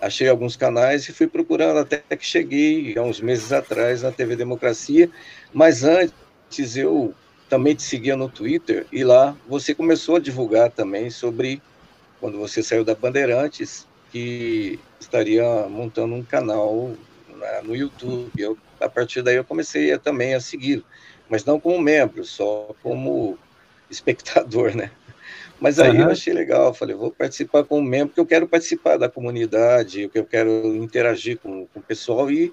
Achei 0.00 0.28
alguns 0.28 0.56
canais 0.56 1.08
e 1.08 1.12
fui 1.12 1.26
procurando 1.26 1.78
até 1.78 1.98
que 2.16 2.24
cheguei, 2.24 2.96
há 2.98 3.02
uns 3.02 3.20
meses 3.20 3.52
atrás, 3.52 4.02
na 4.02 4.12
TV 4.12 4.36
Democracia, 4.36 5.10
mas 5.52 5.84
antes 5.84 6.76
eu 6.76 7.14
também 7.48 7.74
te 7.74 7.82
seguia 7.82 8.16
no 8.16 8.28
Twitter 8.28 8.86
e 8.92 9.04
lá 9.04 9.36
você 9.48 9.74
começou 9.74 10.16
a 10.16 10.20
divulgar 10.20 10.70
também 10.70 11.10
sobre, 11.10 11.62
quando 12.20 12.38
você 12.38 12.62
saiu 12.62 12.84
da 12.84 12.94
Bandeirantes, 12.94 13.86
que 14.10 14.78
estaria 15.00 15.44
montando 15.68 16.14
um 16.14 16.22
canal 16.22 16.92
né, 17.28 17.60
no 17.62 17.74
YouTube. 17.74 18.30
Eu, 18.36 18.58
a 18.80 18.88
partir 18.88 19.22
daí 19.22 19.36
eu 19.36 19.44
comecei 19.44 19.92
a, 19.92 19.98
também 19.98 20.34
a 20.34 20.40
seguir, 20.40 20.84
mas 21.28 21.44
não 21.44 21.58
como 21.58 21.80
membro, 21.80 22.24
só 22.24 22.74
como 22.82 23.38
espectador, 23.90 24.74
né? 24.76 24.90
Mas 25.60 25.78
aí 25.78 25.96
eu 25.96 26.02
Aham. 26.04 26.12
achei 26.12 26.34
legal, 26.34 26.74
falei, 26.74 26.94
vou 26.94 27.10
participar 27.10 27.64
como 27.64 27.82
membro, 27.86 28.08
porque 28.08 28.20
eu 28.20 28.26
quero 28.26 28.46
participar 28.46 28.98
da 28.98 29.08
comunidade, 29.08 30.08
que 30.08 30.18
eu 30.18 30.24
quero 30.24 30.50
interagir 30.76 31.38
com, 31.38 31.66
com 31.66 31.80
o 31.80 31.82
pessoal 31.82 32.30
e 32.30 32.52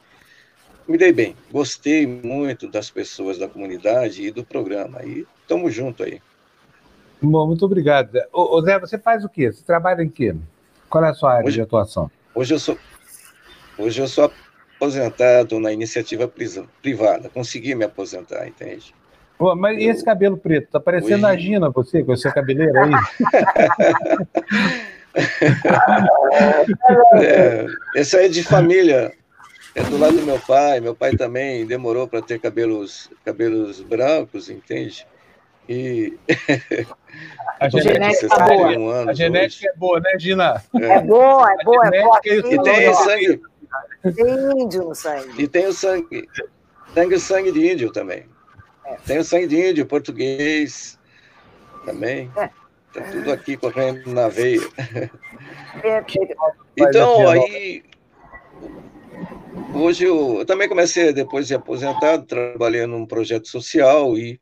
me 0.88 0.98
dei 0.98 1.11
bem. 1.11 1.35
Gostei 1.51 2.07
muito 2.07 2.67
das 2.69 2.90
pessoas 2.90 3.38
da 3.38 3.48
comunidade 3.48 4.25
e 4.25 4.32
do 4.32 4.43
programa. 4.43 5.03
E 5.03 5.25
estamos 5.41 5.73
junto 5.73 6.03
aí. 6.03 6.22
Bom, 7.22 7.48
muito 7.48 7.65
obrigado, 7.65 8.11
Zé. 8.11 8.27
Ô, 8.32 8.57
ô, 8.57 8.61
Zé, 8.61 8.80
você 8.80 8.98
faz 8.98 9.23
o 9.23 9.30
quê? 9.30 9.51
Você 9.51 9.64
trabalha 9.64 10.01
em 10.01 10.09
quê? 10.09 10.35
Qual 10.90 11.03
é 11.03 11.09
a 11.09 11.14
sua 11.14 11.33
área 11.33 11.48
Hoje- 11.48 11.56
de 11.56 11.61
atuação? 11.61 12.09
Hoje 12.35 12.53
eu 12.53 12.59
sou, 12.59 12.77
hoje 13.77 14.01
eu 14.01 14.07
sou 14.07 14.32
aposentado 14.75 15.59
na 15.59 15.72
iniciativa 15.72 16.27
privada. 16.82 17.30
Consegui 17.30 17.75
me 17.75 17.85
aposentar, 17.85 18.48
entende? 18.48 18.93
Pô, 19.43 19.53
mas 19.57 19.77
e 19.77 19.88
esse 19.89 20.05
cabelo 20.05 20.38
preto? 20.38 20.69
Tá 20.72 20.80
parecendo 20.80 21.25
Hoje- 21.27 21.35
a 21.35 21.38
Gina, 21.38 21.69
você, 21.69 22.01
com 22.01 22.13
essa 22.13 22.31
cabeleira 22.31 22.81
aí. 22.85 22.91
É, 27.22 27.65
esse 27.95 28.15
aí 28.17 28.27
é 28.27 28.30
de 28.30 28.41
família. 28.41 29.11
É 29.75 29.83
do 29.83 29.97
lado 29.97 30.15
do 30.17 30.25
meu 30.25 30.39
pai. 30.39 30.80
Meu 30.80 30.95
pai 30.95 31.17
também 31.17 31.65
demorou 31.65 32.07
para 32.07 32.22
ter 32.22 32.39
cabelos, 32.39 33.09
cabelos 33.25 33.81
brancos, 33.81 34.49
entende? 34.49 35.05
E 35.67 36.17
A 37.59 37.67
genética 37.67 38.30
61 38.30 38.75
boa. 38.77 38.95
anos 38.95 39.07
A 39.09 39.13
genética 39.13 39.69
é 39.69 39.75
boa, 39.77 39.99
né, 39.99 40.11
Gina? 40.19 40.63
hoje. 40.73 40.85
É 40.85 41.01
boa, 41.01 41.51
é 41.51 41.63
boa, 41.65 41.88
é 41.88 42.01
boa. 42.01 42.19
Genética, 42.23 42.30
E 42.30 42.41
tem 42.63 42.63
Tem, 42.63 42.93
sangue, 42.93 43.41
tem 44.15 44.61
índio 44.63 44.83
no 44.85 44.95
sangue. 44.95 45.41
e 45.43 45.47
tem 45.49 45.65
o 45.67 45.73
sangue, 45.73 46.30
tem 46.95 47.07
o 47.13 47.19
sangue 47.19 47.51
de 47.51 47.72
índio 47.73 47.91
também. 47.91 48.25
Tem 49.05 49.17
o 49.17 49.23
sangue 49.23 49.47
de 49.47 49.69
índio, 49.69 49.85
português 49.85 50.99
também. 51.85 52.31
É. 52.37 52.49
Tá 52.93 53.01
tudo 53.11 53.31
aqui 53.31 53.57
correndo 53.57 54.13
na 54.13 54.27
veia. 54.27 54.61
Então, 56.77 57.27
aí. 57.29 57.83
Hoje 59.73 60.05
eu, 60.05 60.39
eu 60.39 60.45
também 60.45 60.69
comecei, 60.69 61.11
depois 61.11 61.47
de 61.47 61.55
aposentado, 61.55 62.25
trabalhei 62.25 62.85
num 62.85 63.05
projeto 63.05 63.47
social 63.47 64.15
e 64.15 64.39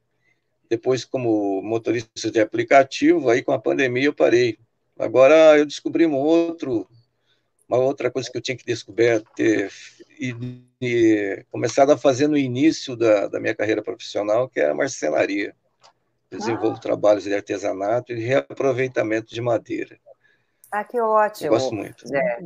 depois 0.70 1.06
como 1.06 1.62
motorista 1.62 2.30
de 2.30 2.40
aplicativo, 2.40 3.30
aí 3.30 3.42
com 3.42 3.52
a 3.52 3.60
pandemia 3.60 4.06
eu 4.06 4.14
parei. 4.14 4.58
Agora 4.98 5.58
eu 5.58 5.66
descobri 5.66 6.06
um 6.06 6.16
outro, 6.16 6.88
uma 7.72 7.86
outra 7.86 8.12
coisa 8.12 8.30
que 8.30 8.38
eu 8.38 8.42
tinha 8.42 8.58
que 8.58 8.66
descobrir 8.66 9.24
ter, 9.34 9.72
e, 10.20 10.36
e 10.82 11.46
começado 11.50 11.92
a 11.92 11.98
fazer 11.98 12.28
no 12.28 12.38
início 12.38 12.98
da, 12.98 13.28
da 13.28 13.40
minha 13.40 13.56
carreira 13.56 13.82
profissional, 13.82 14.50
que 14.50 14.60
é 14.60 14.70
a 14.70 14.76
marcenaria. 14.76 15.56
Desenvolvo 16.30 16.78
ah. 16.78 16.82
trabalhos 16.82 17.24
de 17.24 17.34
artesanato 17.34 18.12
e 18.12 18.20
reaproveitamento 18.20 19.34
de 19.34 19.42
madeira. 19.42 19.98
Ah, 20.72 20.84
que 20.84 21.00
ótimo. 21.00 21.48
Eu 21.48 21.52
gosto 21.52 21.74
muito. 21.74 22.06
É, 22.14 22.40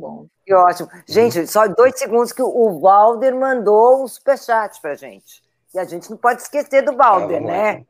que 0.44 0.54
ótimo. 0.54 0.88
Gente, 1.06 1.46
só 1.46 1.68
dois 1.68 1.96
segundos 1.98 2.32
que 2.32 2.42
o 2.42 2.80
Valder 2.80 3.34
mandou 3.34 4.02
um 4.02 4.08
superchat 4.08 4.80
para 4.80 4.94
gente. 4.94 5.42
E 5.72 5.78
a 5.78 5.84
gente 5.84 6.10
não 6.10 6.16
pode 6.16 6.42
esquecer 6.42 6.82
do 6.82 6.96
Valder, 6.96 7.42
ah, 7.42 7.46
né? 7.46 7.86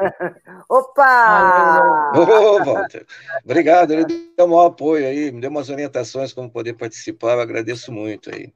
Opa! 0.68 2.12
Ô, 2.14 2.64
Walter, 2.64 3.06
obrigado, 3.44 3.92
ele 3.92 4.04
deu 4.04 4.46
um 4.46 4.60
apoio 4.60 5.06
aí, 5.06 5.30
me 5.30 5.40
deu 5.40 5.50
umas 5.50 5.68
orientações 5.68 6.32
como 6.32 6.50
poder 6.50 6.74
participar, 6.74 7.34
eu 7.34 7.40
agradeço 7.40 7.92
muito 7.92 8.34
aí. 8.34 8.52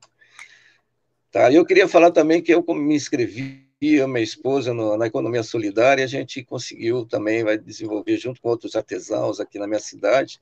Tá, 1.30 1.52
eu 1.52 1.64
queria 1.64 1.88
falar 1.88 2.10
também 2.10 2.40
que 2.42 2.54
eu 2.54 2.64
me 2.74 2.94
inscrevi, 2.94 3.64
eu 3.80 4.08
minha 4.08 4.22
esposa, 4.22 4.72
no, 4.72 4.96
na 4.96 5.06
Economia 5.06 5.42
Solidária, 5.42 6.04
a 6.04 6.08
gente 6.08 6.44
conseguiu 6.44 7.04
também, 7.04 7.44
vai 7.44 7.58
desenvolver 7.58 8.16
junto 8.16 8.40
com 8.40 8.48
outros 8.48 8.76
artesãos 8.76 9.40
aqui 9.40 9.58
na 9.58 9.66
minha 9.66 9.80
cidade, 9.80 10.40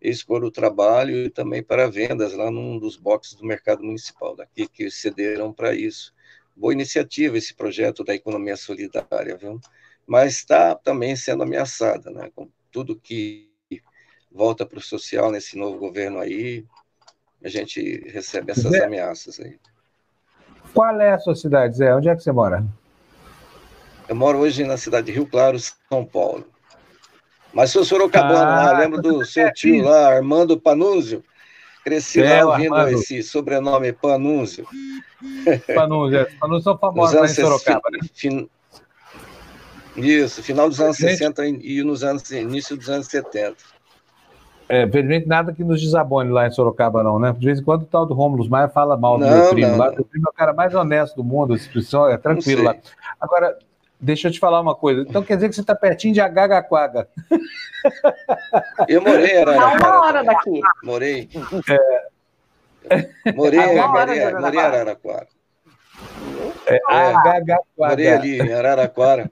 expor 0.00 0.42
o 0.42 0.50
trabalho 0.50 1.14
e 1.26 1.30
também 1.30 1.62
para 1.62 1.90
vendas 1.90 2.32
lá 2.32 2.50
num 2.50 2.78
dos 2.78 2.96
boxes 2.96 3.34
do 3.34 3.44
mercado 3.44 3.82
municipal 3.82 4.34
daqui, 4.34 4.66
que 4.66 4.90
cederam 4.90 5.52
para 5.52 5.74
isso. 5.74 6.14
Boa 6.56 6.72
iniciativa 6.72 7.36
esse 7.36 7.54
projeto 7.54 8.02
da 8.02 8.14
Economia 8.14 8.56
Solidária, 8.56 9.36
viu? 9.36 9.60
Mas 10.10 10.32
está 10.32 10.74
também 10.74 11.14
sendo 11.14 11.44
ameaçada, 11.44 12.10
né? 12.10 12.32
Com 12.34 12.48
tudo 12.72 12.96
que 12.96 13.48
volta 14.28 14.66
para 14.66 14.80
o 14.80 14.82
social 14.82 15.30
nesse 15.30 15.56
novo 15.56 15.78
governo 15.78 16.18
aí, 16.18 16.64
a 17.44 17.48
gente 17.48 18.10
recebe 18.10 18.50
essas 18.50 18.72
Zé, 18.72 18.84
ameaças 18.86 19.38
aí. 19.38 19.56
Qual 20.74 21.00
é 21.00 21.12
a 21.12 21.18
sua 21.20 21.36
cidade, 21.36 21.76
Zé? 21.76 21.94
Onde 21.94 22.08
é 22.08 22.16
que 22.16 22.24
você 22.24 22.32
mora? 22.32 22.66
Eu 24.08 24.16
moro 24.16 24.38
hoje 24.38 24.64
na 24.64 24.76
cidade 24.76 25.06
de 25.06 25.12
Rio 25.12 25.26
Claro, 25.26 25.56
São 25.60 26.04
Paulo. 26.04 26.44
Mas 27.54 27.70
sou 27.70 27.84
sorocabano 27.84 28.50
ah, 28.50 28.72
lá, 28.72 28.78
lembro 28.80 29.00
do 29.00 29.24
seu 29.24 29.52
tio 29.52 29.84
lá, 29.84 30.08
Armando 30.08 30.60
Panúzio. 30.60 31.22
Cresci 31.84 32.20
é, 32.20 32.42
lá 32.42 32.50
ouvindo 32.50 32.74
Armando. 32.74 32.98
esse 32.98 33.22
sobrenome 33.22 33.92
Panúzio. 33.92 34.66
Panúzio, 35.72 36.18
é. 36.18 36.24
Panúzio 36.24 36.64
são 36.64 36.76
famosos 36.76 37.14
lá 37.14 37.26
em 37.26 37.28
Sorocaba, 37.28 37.90
né? 37.92 38.00
Fin 38.12 38.50
isso, 39.96 40.42
final 40.42 40.68
dos 40.68 40.80
anos 40.80 40.96
60 40.96 41.46
e 41.46 41.82
nos 41.82 42.02
anos, 42.04 42.30
início 42.30 42.76
dos 42.76 42.88
anos 42.88 43.06
70. 43.06 43.56
É, 44.68 44.88
felizmente 44.88 45.26
nada 45.26 45.52
que 45.52 45.64
nos 45.64 45.82
desabone 45.82 46.30
lá 46.30 46.46
em 46.46 46.50
Sorocaba, 46.52 47.02
não, 47.02 47.18
né? 47.18 47.34
De 47.36 47.44
vez 47.44 47.58
em 47.58 47.64
quando 47.64 47.82
o 47.82 47.86
tal 47.86 48.06
do 48.06 48.14
Rômulo 48.14 48.48
Maia 48.48 48.68
fala 48.68 48.96
mal 48.96 49.18
do 49.18 49.24
não, 49.24 49.36
meu 49.36 49.48
primo. 49.48 49.72
Não, 49.72 49.78
lá, 49.78 49.90
não. 49.90 50.04
primo 50.04 50.28
é 50.28 50.30
o 50.30 50.32
cara 50.32 50.52
mais 50.52 50.72
honesto 50.72 51.16
do 51.16 51.24
mundo, 51.24 51.54
a 51.54 52.12
é 52.12 52.16
tranquilo 52.16 52.62
lá. 52.62 52.76
Agora, 53.20 53.58
deixa 53.98 54.28
eu 54.28 54.32
te 54.32 54.38
falar 54.38 54.60
uma 54.60 54.76
coisa. 54.76 55.00
Então 55.02 55.24
quer 55.24 55.34
dizer 55.34 55.48
que 55.48 55.56
você 55.56 55.60
está 55.60 55.74
pertinho 55.74 56.14
de 56.14 56.20
Agagaquaga. 56.20 57.08
Eu 58.86 59.02
morei, 59.02 59.32
era. 59.32 59.56
Tá 59.56 59.72
uma 59.72 60.06
hora 60.06 60.22
daqui. 60.22 60.60
Morei. 60.84 61.28
É. 62.88 63.08
Morei, 63.34 63.58
morei, 63.58 63.86
morei, 63.88 64.34
morei 64.34 64.60
em 64.60 64.62
Araraquara. 64.62 65.26
É, 66.66 66.78
Agagaquaga. 66.86 67.58
Morei 67.76 68.08
ali 68.08 68.38
em 68.38 68.52
Araraquara. 68.52 69.30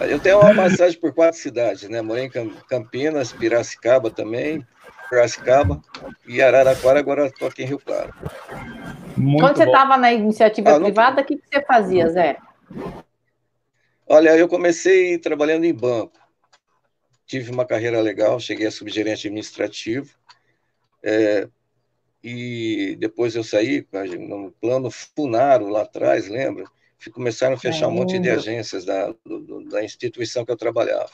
Eu 0.00 0.18
tenho 0.18 0.40
uma 0.40 0.54
passagem 0.54 0.98
por 0.98 1.14
quatro 1.14 1.38
cidades, 1.38 1.88
né? 1.88 2.02
Morei 2.02 2.24
em 2.24 2.30
Campinas, 2.68 3.32
Piracicaba 3.32 4.10
também, 4.10 4.66
Piracicaba 5.08 5.80
e 6.26 6.42
Araraquara, 6.42 6.98
agora 6.98 7.26
estou 7.26 7.48
aqui 7.48 7.62
em 7.62 7.66
Rio 7.66 7.78
Claro. 7.78 8.12
Muito 9.16 9.40
Quando 9.44 9.56
você 9.56 9.64
estava 9.64 9.96
na 9.96 10.12
iniciativa 10.12 10.76
ah, 10.76 10.80
privada, 10.80 11.22
o 11.22 11.24
que, 11.24 11.36
que 11.36 11.42
você 11.46 11.62
fazia, 11.64 12.08
Zé? 12.08 12.38
Olha, 14.06 14.36
eu 14.36 14.48
comecei 14.48 15.18
trabalhando 15.18 15.64
em 15.64 15.74
banco. 15.74 16.18
Tive 17.26 17.50
uma 17.50 17.64
carreira 17.64 18.00
legal, 18.00 18.40
cheguei 18.40 18.66
a 18.66 18.70
subgerente 18.70 19.26
administrativo. 19.26 20.14
É, 21.02 21.48
e 22.22 22.96
depois 22.98 23.34
eu 23.34 23.42
saí 23.42 23.86
no 24.18 24.52
plano 24.52 24.90
Funaro 24.90 25.68
lá 25.68 25.82
atrás, 25.82 26.28
lembra? 26.28 26.64
Começaram 27.10 27.54
a 27.54 27.58
fechar 27.58 27.88
um 27.88 27.92
monte 27.92 28.18
de 28.18 28.30
agências 28.30 28.84
da, 28.84 29.14
do, 29.24 29.64
da 29.68 29.84
instituição 29.84 30.44
que 30.44 30.52
eu 30.52 30.56
trabalhava. 30.56 31.10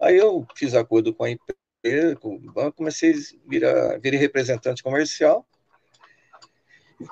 Aí 0.00 0.16
eu 0.16 0.46
fiz 0.54 0.74
acordo 0.74 1.12
com 1.12 1.24
a 1.24 1.30
empresa, 1.30 2.16
com 2.16 2.36
o 2.36 2.38
banco, 2.38 2.76
comecei 2.76 3.12
a 3.12 3.48
virar, 3.48 3.98
virar 3.98 4.18
representante 4.18 4.82
comercial, 4.82 5.46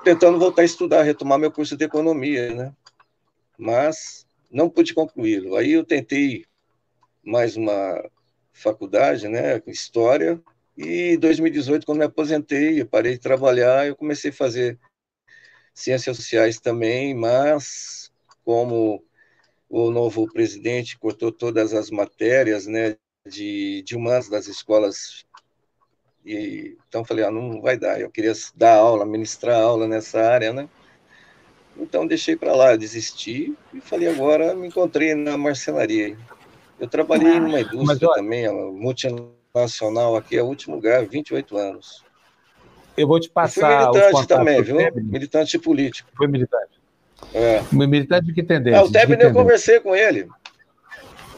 tentando 0.03 0.39
voltar 0.39 0.61
a 0.61 0.65
estudar, 0.65 1.03
retomar 1.03 1.39
meu 1.39 1.51
curso 1.51 1.75
de 1.75 1.85
economia, 1.85 2.53
né? 2.53 2.73
Mas 3.57 4.25
não 4.49 4.69
pude 4.69 4.93
concluí-lo. 4.93 5.55
Aí 5.55 5.71
eu 5.71 5.83
tentei 5.83 6.45
mais 7.23 7.57
uma 7.57 8.09
faculdade, 8.53 9.27
né, 9.27 9.61
história, 9.67 10.41
e 10.77 11.13
em 11.13 11.19
2018, 11.19 11.85
quando 11.85 11.99
me 11.99 12.05
aposentei, 12.05 12.83
parei 12.85 13.13
de 13.13 13.19
trabalhar, 13.19 13.87
eu 13.87 13.95
comecei 13.95 14.29
a 14.29 14.33
fazer 14.33 14.79
ciências 15.77 16.17
sociais 16.17 16.59
também, 16.59 17.13
mas 17.13 18.11
como 18.43 19.03
o 19.69 19.91
novo 19.91 20.27
presidente 20.27 20.97
cortou 20.97 21.31
todas 21.31 21.71
as 21.71 21.91
matérias 21.91 22.65
né, 22.65 22.95
de, 23.27 23.83
de 23.83 23.95
humanas 23.95 24.27
das 24.27 24.47
escolas, 24.47 25.23
e, 26.25 26.75
então 26.89 27.05
falei, 27.05 27.23
ah, 27.23 27.29
não 27.29 27.61
vai 27.61 27.77
dar, 27.77 28.01
eu 28.01 28.09
queria 28.09 28.33
dar 28.55 28.77
aula, 28.77 29.05
ministrar 29.05 29.61
aula 29.61 29.87
nessa 29.87 30.19
área, 30.19 30.51
né? 30.51 30.67
Então 31.77 32.07
deixei 32.07 32.35
para 32.35 32.55
lá, 32.55 32.75
desisti 32.75 33.55
e 33.71 33.79
falei, 33.79 34.07
agora 34.07 34.55
me 34.55 34.67
encontrei 34.67 35.13
na 35.13 35.37
marcenaria. 35.37 36.17
Eu 36.79 36.87
trabalhei 36.87 37.33
ah, 37.33 37.39
numa 37.39 37.61
indústria 37.61 38.09
também, 38.15 38.51
multinacional 38.51 40.15
aqui, 40.15 40.37
é 40.37 40.41
o 40.41 40.47
último 40.47 40.75
lugar, 40.75 41.05
28 41.05 41.55
anos. 41.55 42.06
Eu 42.97 43.07
vou 43.07 43.19
te 43.19 43.29
passar. 43.29 43.91
Fui 43.91 43.99
militante 43.99 44.27
também, 44.27 44.61
viu? 44.63 44.77
Militante 44.95 45.59
político. 45.59 46.09
Foi 46.17 46.27
militante. 46.27 46.77
É. 47.33 47.61
Militante 47.71 48.25
de 48.25 48.33
que 48.33 48.43
tendência? 48.43 48.79
É, 48.79 48.81
o 48.81 48.91
Tebni 48.91 49.23
eu 49.23 49.33
conversei 49.33 49.79
com 49.79 49.95
ele. 49.95 50.27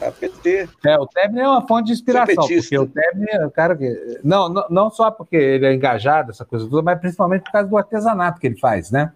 A 0.00 0.10
PT. 0.10 0.68
É, 0.86 0.98
o 0.98 1.06
Tebni 1.06 1.40
é 1.40 1.48
uma 1.48 1.66
fonte 1.66 1.88
de 1.88 1.92
inspiração, 1.92 2.46
porque 2.46 2.78
o 2.78 2.86
Tebni 2.86 3.26
é 3.28 3.44
o 3.44 3.50
cara 3.50 3.76
que. 3.76 4.18
Não, 4.24 4.48
não, 4.48 4.66
não 4.70 4.90
só 4.90 5.10
porque 5.10 5.36
ele 5.36 5.66
é 5.66 5.74
engajado, 5.74 6.30
essa 6.30 6.44
coisa 6.44 6.66
toda, 6.68 6.82
mas 6.82 6.98
principalmente 6.98 7.42
por 7.42 7.52
causa 7.52 7.68
do 7.68 7.76
artesanato 7.76 8.40
que 8.40 8.46
ele 8.46 8.58
faz, 8.58 8.90
né? 8.90 9.12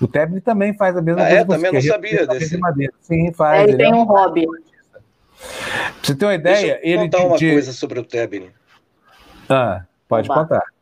O 0.00 0.08
Tebni 0.08 0.40
também 0.40 0.76
faz 0.76 0.96
a 0.96 1.02
mesma 1.02 1.22
ah, 1.22 1.26
coisa. 1.26 1.40
É, 1.40 1.44
também 1.44 1.72
não 1.72 1.80
sabia 1.80 2.26
desse. 2.26 2.50
De 2.50 2.58
madeira. 2.58 2.92
Sim, 3.00 3.32
faz. 3.32 3.60
É, 3.60 3.62
ele, 3.62 3.72
ele 3.72 3.78
tem 3.78 3.92
é 3.92 3.94
um 3.94 4.02
hobby. 4.02 4.46
Pra 4.46 5.92
você 6.02 6.14
ter 6.14 6.24
uma 6.24 6.34
ideia, 6.34 6.56
Deixa 6.56 6.74
eu 6.74 6.80
ele. 6.82 7.02
contar 7.02 7.18
uma 7.24 7.38
coisa 7.38 7.72
sobre 7.72 8.00
o 8.00 8.04
Tebni. 8.04 8.50
Ah, 9.48 9.84
pode 10.08 10.28
Oba. 10.28 10.42
contar. 10.42 10.75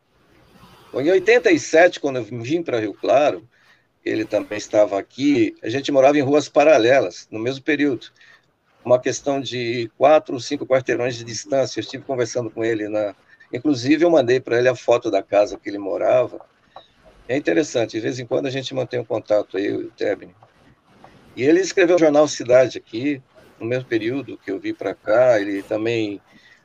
Em 1.01 1.11
87, 1.11 1.99
quando 1.99 2.17
eu 2.17 2.25
vim 2.25 2.63
para 2.63 2.79
Rio 2.79 2.95
Claro, 2.95 3.49
ele 4.05 4.25
também 4.25 4.59
estava 4.59 4.99
aqui, 4.99 5.55
a 5.63 5.69
gente 5.69 5.91
morava 5.91 6.17
em 6.19 6.23
ruas 6.23 6.49
paralelas, 6.49 7.27
no 7.31 7.39
mesmo 7.39 7.65
período. 7.65 8.07
Uma 8.85 9.01
questão 9.01 9.41
de 9.41 9.91
quatro 9.97 10.35
ou 10.35 10.41
cinco 10.41 10.67
quarteirões 10.67 11.17
de 11.17 11.25
distância. 11.25 11.79
Eu 11.79 11.83
estive 11.83 12.05
conversando 12.05 12.51
com 12.51 12.65
ele, 12.65 12.89
na... 12.89 13.15
inclusive 13.53 14.05
eu 14.05 14.11
mandei 14.11 14.39
para 14.41 14.59
ele 14.59 14.69
a 14.69 14.77
foto 14.77 15.11
da 15.11 15.23
casa 15.23 15.59
que 15.59 15.69
ele 15.69 15.79
morava. 15.79 16.41
É 17.27 17.37
interessante, 17.37 17.93
de 17.93 18.01
vez 18.01 18.19
em 18.19 18.27
quando 18.27 18.47
a 18.47 18.51
gente 18.51 18.75
mantém 18.75 19.01
um 19.01 19.05
contato 19.05 19.57
aí, 19.57 19.73
o 19.73 19.91
Tebni. 19.91 20.35
E 21.35 21.43
ele 21.43 21.61
escreveu 21.61 21.97
o 21.97 21.99
jornal 21.99 22.29
Cidade 22.29 22.79
aqui, 22.79 23.23
no 23.59 23.67
mesmo 23.67 23.89
período 23.89 24.39
que 24.39 24.51
eu 24.51 24.61
vi 24.61 24.73
para 24.75 24.95
cá. 24.95 25.41
Ele 25.41 25.63
também 25.63 26.21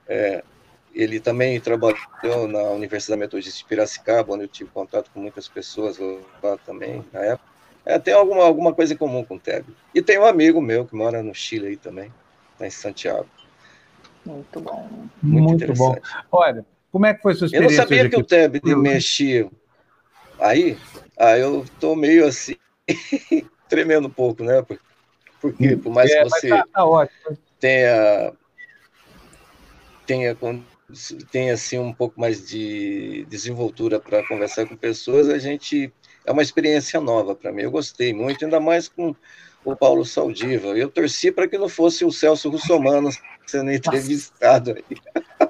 é, 0.08 0.44
ele 0.94 1.20
também 1.20 1.60
trabalhou 1.60 2.48
na 2.48 2.64
Universidade 2.72 3.20
Metodista 3.20 3.58
de 3.58 3.66
Piracicaba, 3.66 4.34
onde 4.34 4.44
eu 4.44 4.48
tive 4.48 4.70
contato 4.72 5.10
com 5.12 5.20
muitas 5.20 5.48
pessoas 5.48 5.98
lá 6.42 6.58
também, 6.66 7.06
na 7.14 7.20
época. 7.22 7.50
É, 7.86 7.98
tem 7.98 8.14
alguma, 8.14 8.44
alguma 8.44 8.74
coisa 8.74 8.94
em 8.94 8.98
comum 8.98 9.24
com 9.24 9.36
o 9.36 9.40
Teb. 9.40 9.66
E 9.94 10.02
tem 10.02 10.20
um 10.20 10.26
amigo 10.26 10.62
meu 10.62 10.86
que 10.86 10.96
mora 10.96 11.24
no 11.24 11.34
Chile 11.34 11.68
aí 11.68 11.78
também, 11.78 12.12
está 12.54 12.68
em 12.68 12.72
Santiago. 12.72 13.28
Muito 14.26 14.60
bom. 14.60 14.90
Muito, 15.24 15.66
Muito 15.66 15.74
bom. 15.74 15.96
Olha, 16.32 16.66
como 16.92 17.06
é 17.06 17.14
que 17.14 17.22
foi 17.22 17.34
a 17.34 17.36
sua 17.36 17.46
experiência? 17.46 17.76
Eu 17.76 17.78
não 17.78 17.84
sabia 17.84 18.10
que 18.10 18.18
o 18.18 18.24
Teb 18.24 18.62
mexia 18.76 19.50
aí. 20.40 20.78
Ah, 21.18 21.38
eu 21.38 21.64
estou 21.64 21.96
meio 21.96 22.28
assim, 22.28 22.56
tremendo 23.68 24.08
um 24.08 24.12
pouco, 24.12 24.44
né? 24.44 24.64
Porque 25.42 25.78
por 25.78 25.94
mais 25.94 26.12
é, 26.12 26.24
que 26.24 26.30
você 26.30 26.50
tá, 26.50 26.66
tá 26.74 27.08
tenha 27.60 28.34
tenha 30.06 30.36
tem 31.32 31.52
assim 31.52 31.78
um 31.78 31.94
pouco 31.94 32.20
mais 32.20 32.48
de 32.48 33.26
desenvoltura 33.30 34.00
para 34.00 34.26
conversar 34.28 34.66
com 34.66 34.76
pessoas, 34.76 35.30
a 35.30 35.38
gente 35.38 35.92
é 36.26 36.32
uma 36.32 36.42
experiência 36.42 37.00
nova 37.00 37.36
para 37.36 37.52
mim. 37.52 37.64
Eu 37.64 37.72
gostei 37.72 38.14
muito, 38.14 38.46
ainda 38.46 38.60
mais 38.60 38.88
com 38.88 39.16
o 39.64 39.76
Paulo 39.76 40.06
Saldiva. 40.06 40.68
Eu 40.68 40.90
torci 40.90 41.32
para 41.32 41.48
que 41.48 41.58
não 41.58 41.70
fosse 41.70 42.06
o 42.06 42.12
Celso 42.12 42.50
Russomano 42.50 43.10
sendo 43.46 43.72
entrevistado 43.72 44.72
aí. 44.72 44.98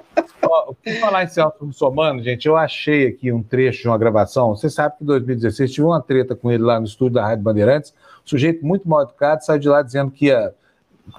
Ó, 0.42 0.72
por 0.72 0.92
falar 0.94 1.24
em 1.24 1.28
Celso 1.28 1.64
Russomano, 1.64 2.22
gente, 2.22 2.46
eu 2.46 2.56
achei 2.56 3.08
aqui 3.08 3.30
um 3.30 3.42
trecho 3.42 3.82
de 3.82 3.88
uma 3.88 3.98
gravação. 3.98 4.56
Você 4.56 4.68
sabe 4.68 4.96
que 4.96 5.04
em 5.04 5.06
2016 5.06 5.70
tive 5.70 5.86
uma 5.86 6.02
treta 6.02 6.34
com 6.34 6.50
ele 6.50 6.62
lá 6.62 6.80
no 6.80 6.86
estúdio 6.86 7.14
da 7.14 7.26
Rádio 7.26 7.44
Bandeirantes. 7.44 7.94
sujeito 8.24 8.64
muito 8.64 8.88
mal 8.88 9.02
educado 9.02 9.44
saiu 9.44 9.58
de 9.58 9.68
lá 9.68 9.82
dizendo 9.82 10.10
que 10.10 10.26
ia 10.26 10.54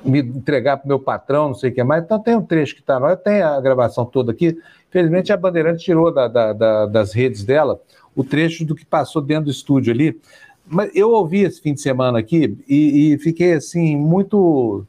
me 0.04 0.20
entregar 0.20 0.78
para 0.78 0.86
o 0.86 0.88
meu 0.88 1.00
patrão, 1.00 1.50
não 1.50 1.56
sei 1.56 1.70
o 1.70 1.74
que 1.74 1.84
mais. 1.84 2.04
Então 2.04 2.20
tem 2.20 2.36
um 2.36 2.46
trecho 2.46 2.76
que 2.76 2.82
está 2.82 2.98
lá, 2.98 3.16
tem 3.16 3.42
a 3.42 3.60
gravação 3.60 4.06
toda 4.06 4.32
aqui. 4.32 4.58
Infelizmente 4.90 5.32
a 5.32 5.38
Bandeirantes 5.38 5.84
tirou 5.84 6.14
da, 6.14 6.28
da, 6.28 6.54
da, 6.54 6.86
das 6.86 7.14
redes 7.14 7.44
dela 7.44 7.80
o 8.16 8.24
trecho 8.24 8.66
do 8.66 8.76
que 8.76 8.86
passou 8.86 9.22
dentro 9.22 9.46
do 9.46 9.52
estúdio 9.52 9.94
ali. 9.94 10.20
Mas 10.66 10.92
eu 10.96 11.12
ouvi 11.12 11.42
esse 11.42 11.62
fim 11.62 11.74
de 11.74 11.82
semana 11.82 12.20
aqui 12.20 12.58
e, 12.68 13.14
e 13.14 13.18
fiquei 13.18 13.54
assim 13.54 13.98
muito 13.98 14.86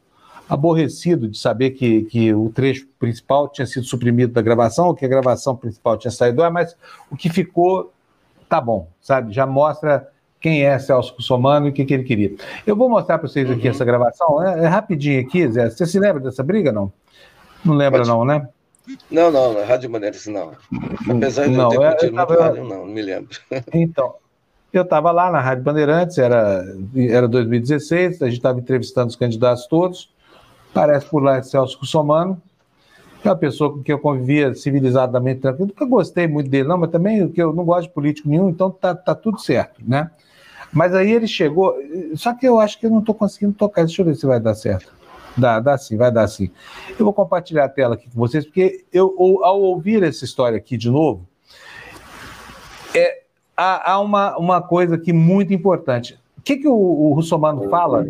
aborrecido 0.48 1.28
de 1.28 1.38
saber 1.38 1.70
que, 1.70 2.02
que 2.02 2.34
o 2.34 2.50
trecho 2.50 2.86
principal 2.98 3.48
tinha 3.48 3.66
sido 3.66 3.86
suprimido 3.86 4.32
da 4.32 4.42
gravação, 4.42 4.94
que 4.94 5.04
a 5.04 5.08
gravação 5.08 5.56
principal 5.56 5.96
tinha 5.96 6.10
saído 6.10 6.36
do 6.36 6.42
ar, 6.42 6.50
mas 6.50 6.76
o 7.10 7.16
que 7.16 7.30
ficou 7.30 7.92
tá 8.48 8.60
bom, 8.60 8.88
sabe? 9.00 9.32
Já 9.32 9.46
mostra 9.46 10.06
quem 10.42 10.64
é 10.64 10.76
Celso 10.78 11.14
Russomano 11.14 11.66
e 11.66 11.70
o 11.70 11.72
que, 11.72 11.84
que 11.84 11.94
ele 11.94 12.02
queria. 12.02 12.32
Eu 12.66 12.74
vou 12.74 12.90
mostrar 12.90 13.18
para 13.18 13.28
vocês 13.28 13.48
aqui 13.48 13.68
uhum. 13.68 13.70
essa 13.70 13.84
gravação, 13.84 14.42
é, 14.42 14.64
é, 14.64 14.66
rapidinho 14.66 15.20
aqui, 15.20 15.48
Zé. 15.48 15.70
Você 15.70 15.86
se 15.86 15.98
lembra 16.00 16.20
dessa 16.20 16.42
briga, 16.42 16.72
não? 16.72 16.92
Não 17.64 17.74
lembra, 17.74 18.00
Pode... 18.00 18.10
não, 18.10 18.24
né? 18.24 18.48
Não, 19.08 19.30
não, 19.30 19.54
na 19.54 19.64
Rádio 19.64 19.88
Maneiras, 19.88 20.26
não. 20.26 20.52
Apesar 21.08 21.46
de 21.46 21.56
não, 21.56 21.68
ter 21.68 21.80
é, 21.80 21.96
eu, 22.02 22.12
tava... 22.12 22.42
rádio, 22.42 22.64
não, 22.64 22.78
não 22.78 22.86
me 22.86 23.00
lembro. 23.00 23.38
Então, 23.72 24.16
eu 24.72 24.82
estava 24.82 25.12
lá 25.12 25.30
na 25.30 25.38
Rádio 25.38 25.62
Bandeirantes, 25.62 26.18
era, 26.18 26.64
era 26.96 27.28
2016, 27.28 28.20
a 28.20 28.26
gente 28.26 28.38
estava 28.38 28.58
entrevistando 28.58 29.08
os 29.08 29.16
candidatos 29.16 29.66
todos, 29.66 30.12
parece 30.74 31.06
por 31.06 31.22
lá 31.22 31.40
Celso 31.42 31.78
Russomano, 31.78 32.42
é 33.24 33.28
uma 33.28 33.36
pessoa 33.36 33.72
com 33.72 33.82
quem 33.82 33.92
eu 33.92 34.00
convivia 34.00 34.52
civilizadamente 34.54 35.40
tranquilo, 35.40 35.68
nunca 35.68 35.84
gostei 35.84 36.26
muito 36.26 36.50
dele, 36.50 36.66
não, 36.66 36.78
mas 36.78 36.90
também 36.90 37.28
que 37.28 37.40
eu 37.40 37.52
não 37.52 37.64
gosto 37.64 37.86
de 37.86 37.94
político 37.94 38.28
nenhum, 38.28 38.48
então 38.48 38.70
tá, 38.70 38.92
tá 38.94 39.14
tudo 39.14 39.38
certo, 39.38 39.80
né? 39.86 40.10
Mas 40.72 40.94
aí 40.94 41.10
ele 41.10 41.26
chegou, 41.26 41.74
só 42.14 42.32
que 42.32 42.46
eu 42.46 42.58
acho 42.58 42.80
que 42.80 42.86
eu 42.86 42.90
não 42.90 43.00
estou 43.00 43.14
conseguindo 43.14 43.52
tocar, 43.52 43.84
deixa 43.84 44.00
eu 44.00 44.06
ver 44.06 44.14
se 44.16 44.26
vai 44.26 44.40
dar 44.40 44.54
certo. 44.54 44.92
Dá, 45.36 45.60
dá 45.60 45.76
sim, 45.78 45.96
vai 45.96 46.10
dar 46.10 46.26
sim. 46.28 46.50
Eu 46.98 47.04
vou 47.04 47.12
compartilhar 47.12 47.64
a 47.64 47.68
tela 47.68 47.94
aqui 47.94 48.08
com 48.08 48.18
vocês, 48.18 48.44
porque 48.44 48.84
eu, 48.92 49.14
ao 49.42 49.60
ouvir 49.60 50.02
essa 50.02 50.24
história 50.24 50.56
aqui 50.56 50.76
de 50.76 50.90
novo, 50.90 51.26
é, 52.94 53.22
há, 53.56 53.92
há 53.92 54.00
uma, 54.00 54.36
uma 54.36 54.62
coisa 54.62 54.96
aqui 54.96 55.12
muito 55.12 55.52
importante. 55.52 56.18
O 56.38 56.42
que, 56.42 56.56
que 56.56 56.68
o, 56.68 56.74
o 56.74 57.14
Russomano 57.14 57.68
fala 57.68 58.06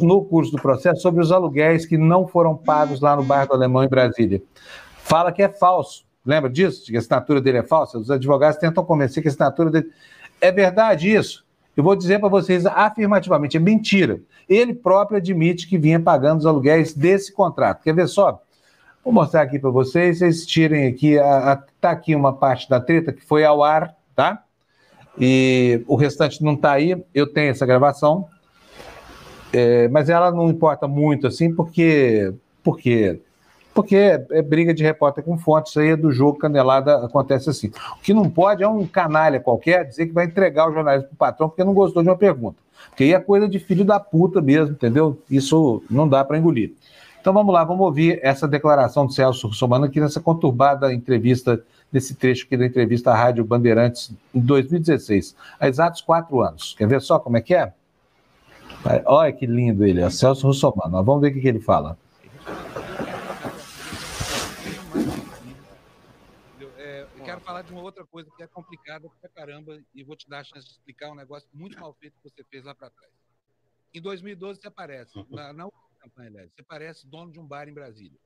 no 0.00 0.24
curso 0.24 0.52
do 0.52 0.62
processo 0.62 1.00
sobre 1.00 1.20
os 1.20 1.30
aluguéis 1.30 1.86
que 1.86 1.98
não 1.98 2.26
foram 2.26 2.56
pagos 2.56 3.00
lá 3.00 3.16
no 3.16 3.22
bairro 3.22 3.48
do 3.48 3.54
Alemão, 3.54 3.84
em 3.84 3.88
Brasília? 3.88 4.42
Fala 4.98 5.30
que 5.30 5.42
é 5.42 5.48
falso. 5.48 6.04
Lembra 6.24 6.48
disso? 6.48 6.86
Que 6.86 6.96
a 6.96 7.00
assinatura 7.00 7.40
dele 7.40 7.58
é 7.58 7.62
falsa? 7.62 7.98
Os 7.98 8.10
advogados 8.10 8.58
tentam 8.58 8.84
convencer 8.84 9.22
que 9.22 9.28
a 9.28 9.30
assinatura 9.30 9.70
dele. 9.70 9.90
É 10.40 10.50
verdade 10.50 11.14
isso? 11.14 11.44
Eu 11.76 11.82
vou 11.82 11.96
dizer 11.96 12.20
para 12.20 12.28
vocês 12.28 12.66
afirmativamente: 12.66 13.56
é 13.56 13.60
mentira 13.60 14.20
ele 14.48 14.74
próprio 14.74 15.18
admite 15.18 15.66
que 15.66 15.78
vinha 15.78 16.00
pagando 16.00 16.40
os 16.40 16.46
aluguéis 16.46 16.94
desse 16.94 17.32
contrato. 17.32 17.82
Quer 17.82 17.94
ver 17.94 18.08
só? 18.08 18.40
Vou 19.04 19.12
mostrar 19.12 19.42
aqui 19.42 19.58
para 19.58 19.70
vocês, 19.70 20.18
vocês 20.18 20.46
tirem 20.46 20.86
aqui, 20.86 21.16
está 21.16 21.90
aqui 21.90 22.14
uma 22.14 22.32
parte 22.32 22.68
da 22.68 22.80
treta 22.80 23.12
que 23.12 23.22
foi 23.22 23.44
ao 23.44 23.62
ar, 23.62 23.94
tá? 24.14 24.42
E 25.18 25.82
o 25.86 25.94
restante 25.94 26.42
não 26.42 26.54
está 26.54 26.72
aí, 26.72 26.96
eu 27.14 27.26
tenho 27.26 27.50
essa 27.50 27.66
gravação, 27.66 28.26
é, 29.52 29.88
mas 29.88 30.08
ela 30.08 30.30
não 30.30 30.48
importa 30.48 30.88
muito 30.88 31.26
assim, 31.26 31.54
porque, 31.54 32.32
porque 32.62 33.20
porque 33.74 33.96
é, 33.96 34.24
é, 34.30 34.40
briga 34.40 34.72
de 34.72 34.84
repórter 34.84 35.24
com 35.24 35.36
fonte, 35.36 35.68
isso 35.68 35.80
aí 35.80 35.88
é 35.88 35.96
do 35.96 36.12
jogo 36.12 36.38
canelada, 36.38 37.04
acontece 37.04 37.50
assim. 37.50 37.72
O 37.98 38.00
que 38.00 38.14
não 38.14 38.30
pode 38.30 38.62
é 38.62 38.68
um 38.68 38.86
canalha 38.86 39.40
qualquer 39.40 39.84
dizer 39.84 40.06
que 40.06 40.12
vai 40.12 40.26
entregar 40.26 40.70
o 40.70 40.72
jornalismo 40.72 41.08
para 41.08 41.14
o 41.14 41.18
patrão 41.18 41.48
porque 41.48 41.64
não 41.64 41.74
gostou 41.74 42.02
de 42.02 42.08
uma 42.08 42.16
pergunta. 42.16 42.56
Porque 42.88 43.02
aí 43.04 43.12
é 43.12 43.18
coisa 43.18 43.48
de 43.48 43.58
filho 43.58 43.84
da 43.84 43.98
puta 43.98 44.40
mesmo, 44.40 44.74
entendeu? 44.74 45.20
Isso 45.28 45.82
não 45.90 46.08
dá 46.08 46.24
para 46.24 46.38
engolir. 46.38 46.72
Então 47.20 47.32
vamos 47.32 47.52
lá, 47.52 47.64
vamos 47.64 47.84
ouvir 47.84 48.20
essa 48.22 48.46
declaração 48.46 49.06
do 49.06 49.12
Celso 49.12 49.48
Russomano 49.48 49.86
aqui 49.86 49.98
nessa 49.98 50.20
conturbada 50.20 50.92
entrevista, 50.92 51.60
desse 51.90 52.14
trecho 52.14 52.44
aqui 52.44 52.56
da 52.56 52.66
entrevista 52.66 53.10
à 53.10 53.14
Rádio 53.16 53.44
Bandeirantes 53.44 54.12
em 54.34 54.40
2016, 54.40 55.34
há 55.58 55.66
exatos 55.66 56.00
quatro 56.00 56.42
anos. 56.42 56.74
Quer 56.76 56.86
ver 56.86 57.00
só 57.00 57.18
como 57.18 57.38
é 57.38 57.40
que 57.40 57.54
é? 57.54 57.72
Olha 59.06 59.32
que 59.32 59.46
lindo 59.46 59.84
ele, 59.84 60.02
é 60.02 60.10
Celso 60.10 60.46
Russomano. 60.46 61.02
Vamos 61.02 61.22
ver 61.22 61.28
o 61.28 61.40
que 61.40 61.48
ele 61.48 61.60
fala. 61.60 61.96
Falar 67.44 67.62
de 67.62 67.72
uma 67.72 67.82
outra 67.82 68.04
coisa 68.06 68.30
que 68.30 68.42
é 68.42 68.46
complicada 68.46 69.08
pra 69.20 69.28
caramba 69.28 69.80
e 69.94 70.02
vou 70.02 70.16
te 70.16 70.28
dar 70.28 70.40
a 70.40 70.44
chance 70.44 70.66
de 70.66 70.72
explicar 70.72 71.10
um 71.10 71.14
negócio 71.14 71.48
muito 71.52 71.78
mal 71.78 71.92
feito 71.94 72.14
que 72.14 72.30
você 72.30 72.42
fez 72.44 72.64
lá 72.64 72.74
para 72.74 72.90
trás. 72.90 73.12
Em 73.92 74.00
2012 74.00 74.60
você 74.60 74.68
aparece, 74.68 75.16
uhum. 75.16 75.26
na, 75.30 75.52
na 75.52 75.68
campanha, 76.00 76.28
aliás, 76.30 76.50
você 76.52 76.62
aparece 76.62 77.06
dono 77.06 77.30
de 77.30 77.38
um 77.38 77.46
bar 77.46 77.68
em 77.68 77.74
Brasília. 77.74 78.18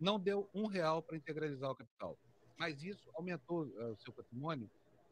Não 0.00 0.18
deu 0.18 0.48
um 0.54 0.66
real 0.66 1.02
para 1.02 1.16
integralizar 1.16 1.70
o 1.70 1.76
capital, 1.76 2.18
mas 2.58 2.82
isso 2.82 3.08
aumentou 3.14 3.66
uh, 3.66 3.92
o 3.92 3.96
seu 3.98 4.12
patrimônio 4.12 4.70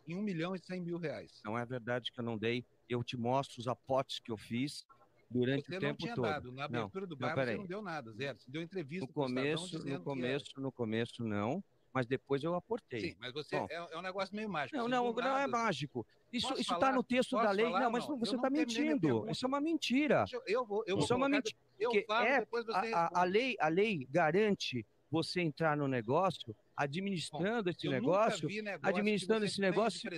em 0.08 0.14
um 0.14 0.23
milhão 0.23 0.55
e 0.55 0.58
cem 0.58 0.81
mil 0.81 0.98
reais. 0.98 1.40
Não 1.44 1.58
é 1.58 1.64
verdade 1.64 2.10
que 2.10 2.18
eu 2.18 2.24
não 2.24 2.36
dei. 2.36 2.64
Eu 2.89 3.05
te 3.05 3.16
mostro 3.16 3.60
os 3.60 3.68
aportes 3.68 4.18
que 4.18 4.31
eu 4.31 4.36
fiz 4.36 4.84
durante 5.31 5.66
você 5.66 5.76
o 5.76 5.81
tempo 5.81 6.06
todo. 6.14 6.23
Dado. 6.23 6.52
Na 6.52 6.64
abertura 6.64 7.02
não, 7.02 7.08
do 7.08 7.16
bar 7.16 7.36
não, 7.36 7.44
você 7.44 7.56
não 7.56 7.66
deu 7.66 7.82
nada, 7.82 8.12
zero. 8.12 8.39
Você 8.39 8.50
deu 8.50 8.62
entrevista 8.62 9.06
no 9.06 9.12
começo, 9.12 9.78
no 9.86 10.00
começo, 10.02 10.60
no 10.60 10.73
começo 10.73 11.24
não 11.24 11.64
mas 11.94 12.06
depois 12.06 12.42
eu 12.42 12.56
aportei. 12.56 13.00
Sim, 13.00 13.16
mas 13.20 13.32
você 13.32 13.56
Bom, 13.56 13.68
é, 13.70 13.74
é, 13.76 13.97
um 13.97 14.02
negócio 14.02 14.34
meio 14.34 14.48
mágico. 14.48 14.76
Não, 14.76 14.89
não, 14.89 15.12
não 15.12 15.39
é 15.39 15.47
mágico. 15.47 16.05
Isso 16.32 16.52
está 16.58 16.92
no 16.92 17.05
texto 17.05 17.36
da 17.36 17.52
lei. 17.52 17.66
Falar? 17.66 17.81
Não, 17.81 17.90
mas 17.92 18.08
não, 18.08 18.18
você 18.18 18.34
está 18.34 18.50
mentindo. 18.50 19.31
Isso 19.31 19.47
é 19.47 19.48
uma 19.48 19.60
mentira. 19.60 20.24
Eu, 20.32 20.42
eu 20.44 20.66
vou, 20.66 20.84
eu 20.89 20.98
Isso 20.98 21.06
vou 21.06 21.14
é 21.14 21.18
uma 21.18 21.28
mentira. 21.28 21.56
Eu 21.78 21.92
falo, 22.05 22.26
é, 22.26 22.40
depois 22.40 22.66
você 22.66 22.92
a, 22.92 23.20
a, 23.20 23.24
lei, 23.24 23.56
a 23.60 23.68
lei 23.68 24.08
garante 24.10 24.84
você 25.08 25.40
entrar 25.40 25.76
no 25.76 25.86
negócio 25.86 26.55
administrando 26.76 27.64
Bom, 27.64 27.70
esse 27.70 27.89
negócio, 27.89 28.48
negócio, 28.48 28.78
administrando 28.82 29.44
esse 29.44 29.60
negócio. 29.60 30.10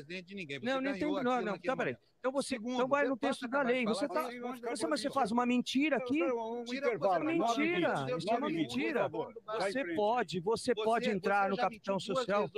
não, 0.62 0.80
não 0.80 0.92
tem, 0.94 1.02
não, 1.02 1.42
não, 1.42 1.58
tá, 1.58 1.76
peraí. 1.76 1.96
Então 2.26 2.32
você 2.32 2.56
Segundo, 2.56 2.74
então 2.74 2.88
vai 2.88 3.06
no 3.06 3.16
texto 3.16 3.46
da 3.46 3.62
lei. 3.62 3.84
Você 3.84 4.08
tá, 4.08 4.28
você, 4.68 4.86
mas 4.88 5.00
você 5.00 5.10
faz 5.10 5.30
uma 5.30 5.46
mentira 5.46 5.98
aqui? 5.98 6.20
Mentira, 6.20 6.88
é 6.88 7.18
mentira. 7.20 8.06
Isso 8.18 8.30
é 8.30 8.36
uma 8.36 8.48
mentira. 8.48 9.08
Você 9.08 9.94
pode, 9.94 10.40
você 10.40 10.74
pode 10.74 11.08
entrar 11.08 11.48
no 11.48 11.56
capitão 11.56 12.00
social. 12.00 12.50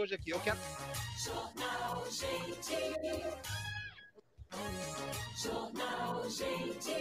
Jornal 1.23 2.07
Gente. 2.07 2.77
Jornal 5.37 6.31
Gente. 6.31 6.95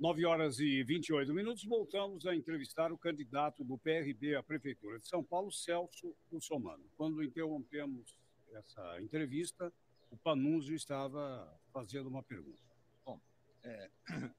9 0.00 0.26
horas 0.26 0.58
e 0.58 0.82
28 0.82 1.32
minutos, 1.32 1.62
voltamos 1.62 2.26
a 2.26 2.34
entrevistar 2.34 2.90
o 2.90 2.98
candidato 2.98 3.62
do 3.62 3.78
PRB 3.78 4.34
à 4.34 4.42
Prefeitura 4.42 4.98
de 4.98 5.06
São 5.06 5.22
Paulo, 5.22 5.52
Celso 5.52 6.12
Russomano. 6.32 6.82
Quando 6.96 7.22
interrompemos 7.22 8.16
essa 8.52 9.00
entrevista, 9.00 9.72
o 10.10 10.16
Panunzio 10.16 10.74
estava 10.74 11.58
fazendo 11.72 12.08
uma 12.08 12.22
pergunta. 12.22 12.60
Bom, 13.04 13.20
é, 13.62 13.90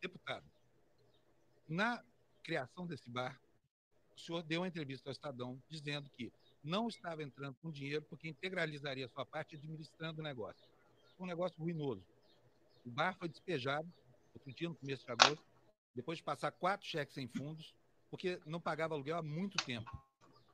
deputado, 0.00 0.44
na 1.68 2.04
criação 2.42 2.86
desse 2.86 3.08
bar, 3.08 3.40
o 4.16 4.20
senhor 4.20 4.42
deu 4.42 4.60
uma 4.60 4.68
entrevista 4.68 5.08
ao 5.08 5.12
Estadão 5.12 5.62
dizendo 5.68 6.10
que 6.10 6.32
não 6.62 6.88
estava 6.88 7.22
entrando 7.22 7.56
com 7.62 7.70
dinheiro 7.70 8.04
porque 8.08 8.28
integralizaria 8.28 9.08
sua 9.08 9.24
parte 9.24 9.56
administrando 9.56 10.20
o 10.20 10.24
negócio. 10.24 10.62
Um 11.18 11.26
negócio 11.26 11.58
ruinoso. 11.58 12.04
O 12.84 12.90
bar 12.90 13.16
foi 13.16 13.28
despejado 13.28 13.90
outro 14.34 14.52
dia, 14.52 14.68
no 14.68 14.74
começo 14.74 15.04
de 15.04 15.12
agosto, 15.12 15.44
depois 15.94 16.18
de 16.18 16.24
passar 16.24 16.50
quatro 16.52 16.86
cheques 16.86 17.14
sem 17.14 17.28
fundos, 17.28 17.74
porque 18.10 18.40
não 18.46 18.60
pagava 18.60 18.94
aluguel 18.94 19.18
há 19.18 19.22
muito 19.22 19.58
tempo. 19.60 19.90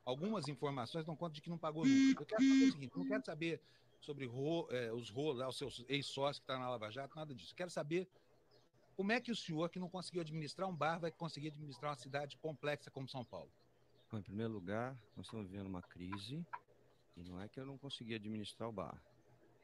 Algumas 0.05 0.47
informações 0.47 1.05
dão 1.05 1.15
conta 1.15 1.35
de 1.35 1.41
que 1.41 1.49
não 1.49 1.57
pagou 1.57 1.85
nunca. 1.85 2.23
Eu 2.23 2.25
quero 2.25 2.43
saber 2.43 2.63
o 2.65 2.71
seguinte: 2.71 2.97
não 2.97 3.07
quero 3.07 3.25
saber 3.25 3.61
sobre 3.99 4.25
é, 4.25 4.91
os 4.93 5.09
rolos, 5.09 5.45
os 5.47 5.57
seus 5.57 5.85
ex-sócios 5.87 6.39
que 6.39 6.43
estão 6.43 6.57
tá 6.57 6.61
na 6.61 6.69
Lava 6.69 6.89
Jato, 6.89 7.15
nada 7.15 7.33
disso. 7.33 7.55
Quero 7.55 7.69
saber 7.69 8.07
como 8.95 9.11
é 9.11 9.21
que 9.21 9.31
o 9.31 9.35
senhor, 9.35 9.69
que 9.69 9.79
não 9.79 9.89
conseguiu 9.89 10.21
administrar 10.21 10.67
um 10.67 10.75
bar, 10.75 10.99
vai 10.99 11.11
conseguir 11.11 11.47
administrar 11.47 11.91
uma 11.91 11.97
cidade 11.97 12.37
complexa 12.37 12.91
como 12.91 13.07
São 13.07 13.23
Paulo? 13.23 13.51
Bom, 14.11 14.17
em 14.17 14.21
primeiro 14.21 14.51
lugar, 14.51 14.97
nós 15.15 15.25
estamos 15.25 15.49
vivendo 15.49 15.67
uma 15.67 15.81
crise 15.81 16.45
e 17.15 17.23
não 17.23 17.41
é 17.41 17.47
que 17.47 17.59
eu 17.59 17.65
não 17.65 17.77
consegui 17.77 18.15
administrar 18.15 18.67
o 18.67 18.71
bar. 18.71 19.01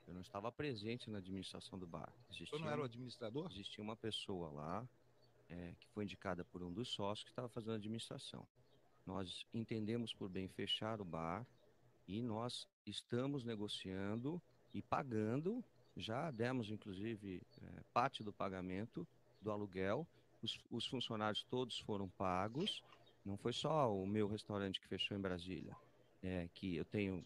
Eu 0.07 0.14
não 0.14 0.22
estava 0.22 0.51
presente 0.51 1.09
na 1.09 1.17
administração 1.17 1.80
do 1.80 1.88
bar. 1.88 2.14
Existia, 2.30 2.59
não 2.59 2.69
era 2.69 2.80
o 2.80 2.83
administrador? 2.83 3.51
Existia 3.51 3.83
uma 3.83 3.95
pessoa 3.95 4.51
lá 4.51 4.88
é, 5.49 5.73
que 5.80 5.88
foi 5.89 6.03
indicada 6.03 6.45
por 6.45 6.61
um 6.61 6.72
dos 6.72 6.89
sócios 6.89 7.23
que 7.23 7.31
estava 7.31 7.49
fazendo 7.49 7.73
a 7.73 7.75
administração. 7.75 8.47
Nós 9.05 9.45
entendemos 9.53 10.14
por 10.14 10.30
bem 10.30 10.47
fechar 10.47 11.01
o 11.01 11.05
bar 11.05 11.45
e 12.08 12.22
nós 12.22 12.67
estamos 12.85 13.43
negociando 13.43 14.42
e 14.74 14.82
pagando. 14.82 15.64
Já 15.98 16.30
demos, 16.30 16.69
inclusive, 16.69 17.42
é, 17.61 17.84
parte 17.93 18.24
do 18.24 18.34
pagamento 18.34 19.08
do 19.42 19.51
aluguel. 19.51 20.08
Os, 20.42 20.59
os 20.69 20.85
funcionários 20.85 21.43
todos 21.43 21.80
foram 21.80 22.09
pagos 22.09 22.84
Não 23.24 23.38
foi 23.38 23.53
só 23.53 23.92
o 23.92 24.06
meu 24.06 24.27
restaurante 24.27 24.80
que 24.80 24.88
fechou 24.88 25.17
em 25.17 25.22
Brasília, 25.22 25.75
é, 26.22 26.48
que 26.53 26.75
eu 26.75 26.85
tenho 26.85 27.25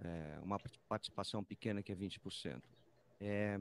é, 0.00 0.38
uma 0.42 0.58
participação 0.88 1.42
pequena 1.42 1.82
que 1.82 1.92
é 1.92 1.94
20%. 1.94 2.62
É, 3.20 3.60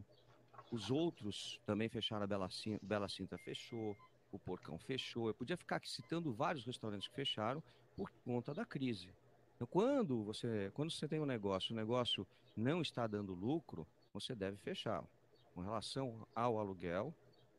os 0.72 0.90
outros 0.90 1.60
também 1.66 1.90
fecharam, 1.90 2.24
a 2.24 2.28
Bela 2.28 2.50
Cinta, 2.50 2.86
Bela 2.86 3.10
Cinta 3.10 3.38
fechou, 3.38 3.98
o 4.32 4.40
Porcão 4.40 4.78
fechou. 4.78 5.28
Eu 5.28 5.34
podia 5.34 5.58
ficar 5.58 5.82
citando 5.86 6.34
vários 6.34 6.66
restaurantes 6.66 7.08
que 7.08 7.16
fecharam 7.16 7.62
por 7.96 8.10
conta 8.24 8.54
da 8.54 8.66
crise. 8.66 9.10
Então, 9.64 9.68
quando 9.68 10.24
você, 10.24 10.72
quando 10.74 10.92
você 10.92 11.08
tem 11.08 11.22
um 11.22 11.26
negócio, 11.26 11.72
o 11.72 11.76
negócio 11.76 12.28
não 12.56 12.82
está 12.82 13.08
dando 13.08 13.34
lucro, 13.34 13.88
você 14.14 14.36
deve 14.36 14.58
fechá-lo. 14.58 15.08
Com 15.54 15.62
relação 15.62 16.28
ao 16.36 16.60
aluguel, 16.60 17.14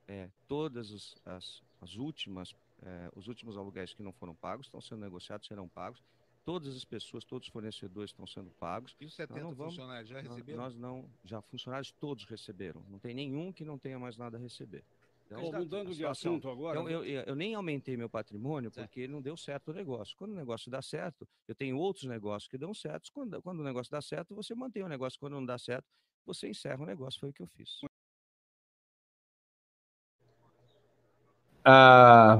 é, 0.06 0.28
todas 0.46 0.92
as, 0.92 1.16
as, 1.24 1.62
as 1.80 1.96
últimas, 1.96 2.54
é, 2.82 3.10
os 3.16 3.26
últimos 3.26 3.56
aluguéis 3.56 3.94
que 3.94 4.02
não 4.02 4.12
foram 4.12 4.34
pagos 4.34 4.66
estão 4.66 4.82
sendo 4.82 5.00
negociados, 5.00 5.46
serão 5.46 5.66
pagos. 5.66 6.02
Todas 6.44 6.76
as 6.76 6.84
pessoas, 6.84 7.24
todos 7.24 7.48
os 7.48 7.52
fornecedores 7.52 8.10
estão 8.10 8.26
sendo 8.26 8.50
pagos. 8.50 8.94
E 9.00 9.06
os 9.06 9.14
70 9.14 9.40
vamos, 9.40 9.56
funcionários 9.56 10.10
já 10.10 10.20
receberam? 10.20 10.62
Nós, 10.62 10.76
não, 10.76 11.08
já 11.24 11.40
funcionários 11.40 11.90
todos 11.90 12.26
receberam. 12.26 12.84
Não 12.90 12.98
tem 12.98 13.14
nenhum 13.14 13.50
que 13.50 13.64
não 13.64 13.78
tenha 13.78 13.98
mais 13.98 14.18
nada 14.18 14.36
a 14.36 14.40
receber. 14.40 14.84
Então, 15.26 15.52
mudando 15.52 15.94
de 15.94 16.04
assunto 16.04 16.48
agora. 16.48 16.78
Então, 16.78 16.90
eu, 16.90 17.04
eu, 17.04 17.22
eu, 17.22 17.34
nem 17.34 17.54
aumentei 17.54 17.96
meu 17.96 18.08
patrimônio 18.08 18.70
porque 18.70 19.08
não 19.08 19.22
deu 19.22 19.36
certo 19.36 19.70
o 19.70 19.74
negócio. 19.74 20.14
Quando 20.16 20.32
o 20.32 20.36
negócio 20.36 20.70
dá 20.70 20.82
certo, 20.82 21.26
eu 21.48 21.54
tenho 21.54 21.78
outros 21.78 22.04
negócios 22.04 22.48
que 22.48 22.58
dão 22.58 22.74
certo. 22.74 23.10
Quando, 23.12 23.40
quando 23.42 23.60
o 23.60 23.64
negócio 23.64 23.90
dá 23.90 24.02
certo, 24.02 24.34
você 24.34 24.54
mantém 24.54 24.82
o 24.82 24.88
negócio. 24.88 25.18
Quando 25.18 25.34
não 25.34 25.44
dá 25.44 25.58
certo, 25.58 25.86
você 26.26 26.48
encerra 26.48 26.82
o 26.82 26.86
negócio. 26.86 27.20
Foi 27.20 27.30
o 27.30 27.32
que 27.32 27.42
eu 27.42 27.46
fiz. 27.46 27.80
A, 31.64 32.38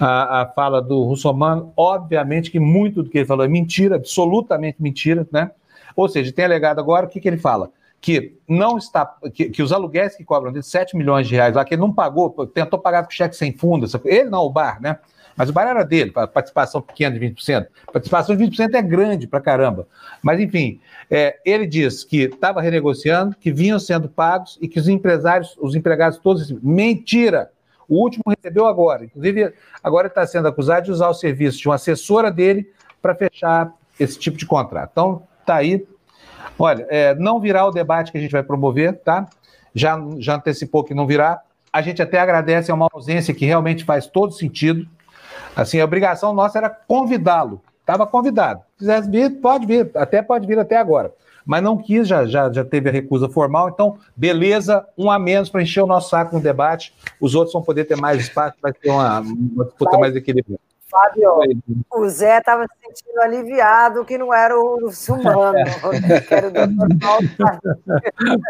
a, 0.00 0.40
a 0.40 0.46
fala 0.54 0.80
do 0.80 1.02
Russomano, 1.02 1.72
obviamente 1.76 2.50
que 2.50 2.58
muito 2.58 3.02
do 3.02 3.10
que 3.10 3.18
ele 3.18 3.26
falou 3.26 3.44
é 3.44 3.48
mentira, 3.48 3.96
absolutamente 3.96 4.82
mentira, 4.82 5.28
né? 5.30 5.52
Ou 5.94 6.08
seja, 6.08 6.32
tem 6.32 6.46
alegado 6.46 6.78
agora, 6.78 7.04
o 7.04 7.08
que, 7.08 7.20
que 7.20 7.28
ele 7.28 7.36
fala? 7.36 7.70
Que 8.02 8.36
não 8.48 8.76
está, 8.76 9.06
que, 9.32 9.48
que, 9.48 9.62
os 9.62 9.72
aluguéis 9.72 10.16
que 10.16 10.24
cobram 10.24 10.52
de 10.52 10.60
7 10.60 10.96
milhões 10.96 11.28
de 11.28 11.36
reais 11.36 11.54
lá, 11.54 11.64
que 11.64 11.74
ele 11.74 11.80
não 11.80 11.92
pagou, 11.92 12.28
tentou 12.48 12.76
pagar 12.76 13.04
com 13.04 13.10
cheque 13.12 13.36
sem 13.36 13.52
fundo, 13.52 13.86
ele 14.04 14.28
não, 14.28 14.40
o 14.40 14.50
bar, 14.50 14.82
né? 14.82 14.98
Mas 15.36 15.48
o 15.48 15.52
bar 15.52 15.68
era 15.68 15.84
dele, 15.84 16.10
participação 16.10 16.82
pequena 16.82 17.16
de 17.16 17.24
20%. 17.24 17.68
Participação 17.92 18.36
de 18.36 18.44
20% 18.44 18.74
é 18.74 18.82
grande 18.82 19.26
pra 19.28 19.40
caramba. 19.40 19.86
Mas, 20.20 20.40
enfim, 20.40 20.80
é, 21.08 21.38
ele 21.44 21.64
diz 21.64 22.02
que 22.02 22.24
estava 22.24 22.60
renegociando, 22.60 23.36
que 23.36 23.52
vinham 23.52 23.78
sendo 23.78 24.08
pagos 24.08 24.58
e 24.60 24.68
que 24.68 24.80
os 24.80 24.88
empresários, 24.88 25.56
os 25.58 25.74
empregados 25.74 26.18
todos. 26.18 26.50
Mentira! 26.60 27.50
O 27.88 28.02
último 28.02 28.24
recebeu 28.28 28.66
agora. 28.66 29.04
Inclusive, 29.04 29.54
agora 29.82 30.08
está 30.08 30.26
sendo 30.26 30.48
acusado 30.48 30.86
de 30.86 30.90
usar 30.92 31.08
o 31.08 31.14
serviço 31.14 31.58
de 31.58 31.68
uma 31.68 31.76
assessora 31.76 32.30
dele 32.30 32.70
para 33.00 33.14
fechar 33.14 33.72
esse 33.98 34.18
tipo 34.18 34.36
de 34.36 34.44
contrato. 34.44 34.90
Então, 34.92 35.22
está 35.40 35.54
aí 35.56 35.86
Olha, 36.58 36.86
é, 36.88 37.14
não 37.14 37.40
virá 37.40 37.66
o 37.66 37.70
debate 37.70 38.12
que 38.12 38.18
a 38.18 38.20
gente 38.20 38.32
vai 38.32 38.42
promover, 38.42 38.98
tá? 38.98 39.26
Já, 39.74 39.98
já 40.18 40.36
antecipou 40.36 40.84
que 40.84 40.94
não 40.94 41.06
virá. 41.06 41.40
A 41.72 41.80
gente 41.80 42.02
até 42.02 42.18
agradece, 42.18 42.70
é 42.70 42.74
uma 42.74 42.88
ausência 42.92 43.34
que 43.34 43.46
realmente 43.46 43.84
faz 43.84 44.06
todo 44.06 44.32
sentido. 44.32 44.86
Assim, 45.56 45.80
a 45.80 45.84
obrigação 45.84 46.34
nossa 46.34 46.58
era 46.58 46.68
convidá-lo. 46.68 47.62
Estava 47.80 48.06
convidado. 48.06 48.60
Se 48.72 48.78
quisesse 48.78 49.10
vir, 49.10 49.40
pode 49.40 49.66
vir, 49.66 49.90
até 49.94 50.22
pode 50.22 50.46
vir 50.46 50.58
até 50.58 50.76
agora. 50.76 51.12
Mas 51.44 51.62
não 51.62 51.76
quis, 51.76 52.06
já, 52.06 52.24
já, 52.24 52.52
já 52.52 52.64
teve 52.64 52.88
a 52.88 52.92
recusa 52.92 53.28
formal, 53.28 53.68
então, 53.68 53.98
beleza, 54.14 54.86
um 54.96 55.10
a 55.10 55.18
menos 55.18 55.50
para 55.50 55.62
encher 55.62 55.82
o 55.82 55.86
nosso 55.86 56.08
saco 56.08 56.36
no 56.36 56.42
debate. 56.42 56.94
Os 57.20 57.34
outros 57.34 57.52
vão 57.52 57.62
poder 57.62 57.84
ter 57.84 57.96
mais 57.96 58.20
espaço, 58.20 58.56
vai 58.62 58.72
ter 58.72 58.90
uma, 58.90 59.18
uma 59.20 59.64
disputa 59.64 59.98
mais 59.98 60.14
equilibrada. 60.14 60.71
Fábio, 60.92 61.38
o 61.90 62.08
Zé 62.10 62.38
estava 62.38 62.66
se 62.66 62.74
sentindo 62.86 63.18
aliviado 63.22 64.04
que 64.04 64.18
não 64.18 64.32
era 64.32 64.54
o 64.54 64.92
Sumano, 64.92 65.54
que 66.28 66.34
era 66.34 66.48
o 66.48 66.52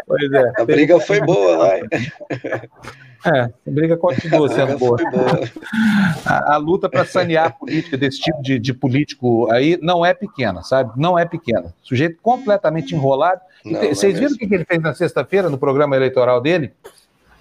Pois 0.05 0.31
é. 0.33 0.51
A 0.57 0.65
briga 0.65 0.99
foi 0.99 1.21
boa, 1.21 1.57
vai. 1.57 1.81
É, 3.25 3.43
a 3.43 3.53
briga 3.65 3.95
continua 3.95 4.49
sendo 4.49 4.77
boa. 4.77 4.97
boa. 4.97 5.39
A, 6.25 6.55
a, 6.55 6.57
luta 6.57 6.89
para 6.89 7.05
sanear 7.05 7.45
a 7.47 7.49
política 7.49 7.97
desse 7.97 8.19
tipo 8.19 8.41
de, 8.41 8.59
de, 8.59 8.73
político 8.73 9.49
aí 9.49 9.79
não 9.81 10.05
é 10.05 10.13
pequena, 10.13 10.61
sabe? 10.61 10.91
Não 10.97 11.17
é 11.17 11.23
pequena. 11.23 11.73
Sujeito 11.81 12.19
completamente 12.21 12.93
enrolado. 12.93 13.39
Não, 13.63 13.79
Vocês 13.79 14.15
é 14.15 14.19
viram 14.19 14.33
o 14.33 14.37
que 14.37 14.53
ele 14.53 14.65
fez 14.65 14.81
na 14.81 14.93
sexta-feira 14.93 15.49
no 15.49 15.57
programa 15.57 15.95
eleitoral 15.95 16.41
dele? 16.41 16.73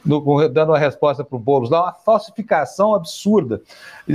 No, 0.05 0.49
dando 0.49 0.71
uma 0.71 0.79
resposta 0.79 1.25
para 1.25 1.37
o 1.37 1.39
Boulos 1.39 1.71
lá, 1.71 1.83
uma 1.83 1.93
falsificação 1.93 2.95
absurda. 2.95 3.63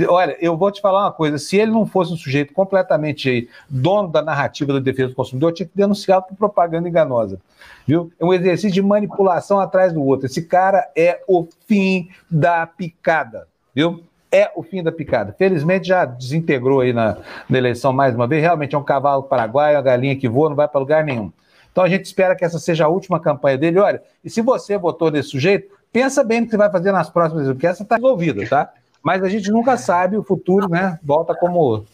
Olha, 0.08 0.36
eu 0.40 0.56
vou 0.56 0.70
te 0.70 0.80
falar 0.80 1.04
uma 1.04 1.12
coisa: 1.12 1.38
se 1.38 1.56
ele 1.56 1.70
não 1.70 1.86
fosse 1.86 2.12
um 2.12 2.16
sujeito 2.16 2.52
completamente 2.52 3.48
dono 3.68 4.08
da 4.08 4.22
narrativa 4.22 4.72
da 4.72 4.78
defesa 4.78 5.08
do 5.08 5.14
consumidor, 5.14 5.52
tinha 5.52 5.66
que 5.66 5.76
denunciar 5.76 6.22
por 6.22 6.36
propaganda 6.36 6.88
enganosa. 6.88 7.40
Viu? 7.86 8.12
É 8.18 8.24
um 8.24 8.34
exercício 8.34 8.70
de 8.70 8.82
manipulação 8.82 9.58
atrás 9.58 9.92
do 9.92 10.02
outro. 10.02 10.26
Esse 10.26 10.42
cara 10.42 10.90
é 10.94 11.22
o 11.26 11.46
fim 11.66 12.08
da 12.30 12.66
picada, 12.66 13.48
viu? 13.74 14.02
É 14.30 14.50
o 14.54 14.62
fim 14.62 14.82
da 14.82 14.92
picada. 14.92 15.34
Felizmente 15.38 15.88
já 15.88 16.04
desintegrou 16.04 16.80
aí 16.80 16.92
na, 16.92 17.16
na 17.48 17.56
eleição 17.56 17.94
mais 17.94 18.14
uma 18.14 18.26
vez. 18.26 18.42
Realmente 18.42 18.74
é 18.74 18.78
um 18.78 18.84
cavalo 18.84 19.22
paraguaio, 19.22 19.76
uma 19.76 19.82
galinha 19.82 20.14
que 20.14 20.28
voa, 20.28 20.50
não 20.50 20.56
vai 20.56 20.68
para 20.68 20.78
lugar 20.78 21.02
nenhum. 21.02 21.32
Então 21.72 21.84
a 21.84 21.88
gente 21.88 22.04
espera 22.04 22.34
que 22.34 22.44
essa 22.44 22.58
seja 22.58 22.86
a 22.86 22.88
última 22.88 23.20
campanha 23.20 23.56
dele. 23.56 23.78
Olha, 23.78 24.02
e 24.24 24.28
se 24.28 24.42
você 24.42 24.76
votou 24.76 25.10
desse 25.10 25.30
sujeito, 25.30 25.77
pensa 25.92 26.24
bem 26.24 26.40
no 26.40 26.46
que 26.46 26.52
você 26.52 26.56
vai 26.56 26.70
fazer 26.70 26.92
nas 26.92 27.10
próximas, 27.10 27.46
porque 27.46 27.66
essa 27.66 27.82
está 27.82 27.96
resolvida, 27.96 28.46
tá? 28.48 28.72
Mas 29.02 29.22
a 29.22 29.28
gente 29.28 29.50
nunca 29.50 29.76
sabe, 29.76 30.16
o 30.16 30.22
futuro, 30.22 30.68
né? 30.68 30.98
Volta 31.02 31.34
como 31.34 31.84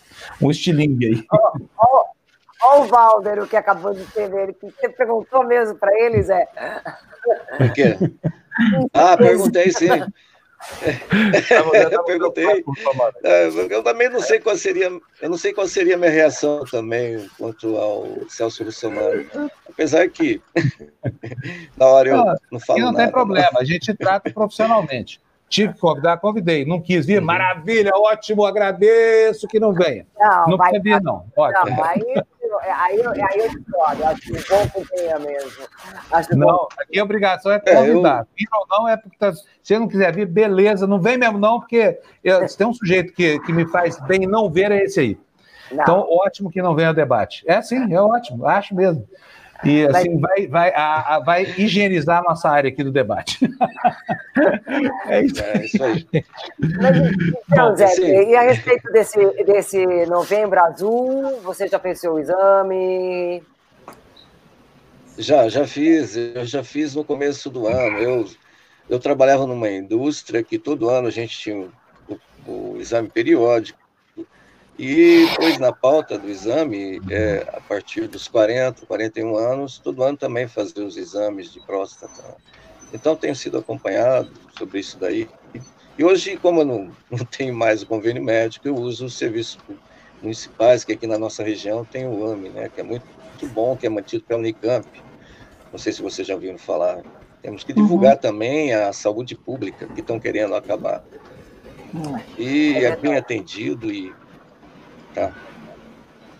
um 0.40 0.50
estilingue 0.50 1.06
aí. 1.06 1.26
Olha 2.62 2.80
o 2.80 2.84
Valder, 2.86 3.42
o 3.42 3.46
que 3.46 3.56
acabou 3.56 3.92
de 3.92 4.04
dele, 4.06 4.54
que 4.54 4.70
você 4.70 4.88
perguntou 4.88 5.44
mesmo 5.44 5.76
para 5.76 5.92
eles, 6.00 6.30
é. 6.30 6.46
Por 7.58 7.72
quê? 7.72 7.96
Ah, 8.92 9.16
perguntei 9.16 9.70
sim. 9.70 9.88
eu 11.90 12.04
perguntei. 12.04 12.64
É, 13.22 13.48
eu 13.70 13.82
também 13.82 14.08
não 14.08 14.20
sei 14.20 14.40
qual 14.40 14.56
seria, 14.56 14.86
eu 15.20 15.30
não 15.30 15.36
sei 15.36 15.52
qual 15.52 15.66
seria 15.66 15.94
a 15.94 15.98
minha 15.98 16.10
reação 16.10 16.64
também 16.64 17.28
quanto 17.38 17.76
ao 17.76 18.06
Celso 18.28 18.64
Russomano. 18.64 19.24
Apesar 19.68 20.08
que 20.08 20.40
na 21.76 21.86
hora 21.86 22.08
eu 22.08 22.16
não, 22.16 22.36
não 22.52 22.60
falo 22.60 22.80
não 22.80 22.92
nada. 22.92 23.04
tem 23.04 23.12
problema, 23.12 23.58
a 23.58 23.64
gente 23.64 23.94
trata 23.94 24.30
profissionalmente. 24.30 25.20
Tive 25.48 25.74
que 25.74 25.78
convidar, 25.78 26.16
convidei. 26.16 26.64
Não 26.64 26.80
quis 26.80 27.06
vir, 27.06 27.20
uhum. 27.20 27.26
maravilha, 27.26 27.90
ótimo, 27.94 28.44
agradeço 28.44 29.46
que 29.46 29.60
não 29.60 29.72
venha. 29.72 30.06
Não, 30.18 30.48
não 30.48 30.56
vai, 30.56 30.70
precisa 30.70 30.98
vir, 30.98 31.02
não. 31.04 31.26
Ótimo. 31.36 31.76
Não, 31.76 31.84
aí 31.84 32.22
aí, 32.70 33.00
aí 33.02 33.38
eu 33.38 33.48
discordo, 33.48 34.04
acho 34.04 34.20
que 34.20 34.32
bom 34.32 34.68
companhia 34.72 35.18
mesmo. 35.18 35.66
Acho 36.10 36.36
não, 36.36 36.46
bom... 36.46 36.68
aqui 36.78 36.98
a 36.98 37.04
obrigação 37.04 37.52
é 37.52 37.58
convidar. 37.58 38.18
É, 38.18 38.20
eu... 38.22 38.26
Vir 38.36 38.48
ou 38.52 38.66
não 38.68 38.88
é 38.88 38.96
porque 38.96 39.16
tá, 39.18 39.32
se 39.62 39.78
não 39.78 39.88
quiser 39.88 40.14
vir, 40.14 40.26
beleza, 40.26 40.86
não 40.86 41.00
vem 41.00 41.18
mesmo 41.18 41.38
não, 41.38 41.60
porque 41.60 41.98
eu, 42.22 42.46
se 42.48 42.56
tem 42.56 42.66
um 42.66 42.74
sujeito 42.74 43.12
que, 43.12 43.38
que 43.40 43.52
me 43.52 43.66
faz 43.68 44.00
bem 44.02 44.20
não 44.20 44.50
ver, 44.50 44.72
é 44.72 44.84
esse 44.84 45.00
aí. 45.00 45.18
Não. 45.70 45.82
Então, 45.82 46.06
ótimo 46.08 46.50
que 46.50 46.62
não 46.62 46.74
venha 46.74 46.88
ao 46.88 46.94
debate. 46.94 47.42
É 47.46 47.60
sim, 47.62 47.92
é 47.92 48.00
ótimo, 48.00 48.46
acho 48.46 48.74
mesmo. 48.74 49.06
E 49.62 49.86
assim 49.86 50.18
vai, 50.18 50.46
vai, 50.46 50.72
a, 50.74 51.16
a, 51.16 51.18
vai 51.20 51.44
higienizar 51.56 52.18
a 52.20 52.22
nossa 52.22 52.48
área 52.48 52.68
aqui 52.68 52.82
do 52.82 52.90
debate. 52.90 53.38
é, 55.06 55.22
isso. 55.22 55.42
é 55.42 55.64
isso 55.64 55.84
aí. 55.84 56.06
Mas, 56.80 56.96
então, 57.50 57.76
Zé, 57.76 57.96
e 57.98 58.34
a 58.34 58.42
respeito 58.42 58.90
desse, 58.90 59.44
desse 59.44 59.86
novembro 60.06 60.60
azul, 60.60 61.40
você 61.42 61.68
já 61.68 61.78
fez 61.78 62.00
seu 62.00 62.18
exame? 62.18 63.42
Já, 65.18 65.48
já 65.48 65.66
fiz. 65.66 66.16
Eu 66.16 66.44
já 66.44 66.64
fiz 66.64 66.94
no 66.94 67.04
começo 67.04 67.48
do 67.48 67.66
ano. 67.66 67.98
Eu, 67.98 68.28
eu 68.88 68.98
trabalhava 68.98 69.46
numa 69.46 69.70
indústria 69.70 70.42
que 70.42 70.58
todo 70.58 70.90
ano 70.90 71.08
a 71.08 71.12
gente 71.12 71.38
tinha 71.38 71.68
o, 72.08 72.18
o 72.46 72.76
exame 72.78 73.08
periódico. 73.08 73.83
E 74.78 75.26
depois, 75.30 75.58
na 75.58 75.72
pauta 75.72 76.18
do 76.18 76.28
exame, 76.28 77.00
é, 77.08 77.46
a 77.52 77.60
partir 77.60 78.08
dos 78.08 78.26
40, 78.26 78.84
41 78.86 79.36
anos, 79.36 79.78
todo 79.78 80.02
ano 80.02 80.16
também 80.16 80.48
fazer 80.48 80.80
os 80.80 80.96
exames 80.96 81.52
de 81.52 81.60
próstata. 81.60 82.36
Então, 82.92 83.14
tenho 83.14 83.36
sido 83.36 83.58
acompanhado 83.58 84.30
sobre 84.58 84.80
isso 84.80 84.98
daí. 84.98 85.28
E 85.96 86.02
hoje, 86.02 86.36
como 86.36 86.62
eu 86.62 86.64
não, 86.64 86.90
não 87.08 87.24
tenho 87.24 87.54
mais 87.54 87.82
o 87.82 87.86
convênio 87.86 88.22
médico, 88.22 88.66
eu 88.66 88.74
uso 88.74 89.06
os 89.06 89.16
serviços 89.16 89.58
municipais, 90.20 90.82
que 90.82 90.92
aqui 90.92 91.06
na 91.06 91.18
nossa 91.18 91.44
região 91.44 91.84
tem 91.84 92.06
o 92.06 92.26
AME, 92.26 92.48
né, 92.48 92.68
que 92.68 92.80
é 92.80 92.84
muito, 92.84 93.06
muito 93.28 93.54
bom, 93.54 93.76
que 93.76 93.86
é 93.86 93.88
mantido 93.90 94.24
pela 94.24 94.40
Unicamp. 94.40 94.88
Não 95.70 95.78
sei 95.78 95.92
se 95.92 96.02
vocês 96.02 96.26
já 96.26 96.34
ouviram 96.34 96.58
falar. 96.58 97.02
Temos 97.42 97.62
que 97.62 97.72
divulgar 97.72 98.14
uhum. 98.14 98.20
também 98.20 98.72
a 98.72 98.92
saúde 98.92 99.36
pública, 99.36 99.86
que 99.86 100.00
estão 100.00 100.18
querendo 100.18 100.54
acabar. 100.54 101.04
E 102.36 102.74
é, 102.74 102.84
é 102.84 102.96
bem 102.96 103.16
atendido 103.16 103.92
e 103.92 104.12
Tá? 105.14 105.32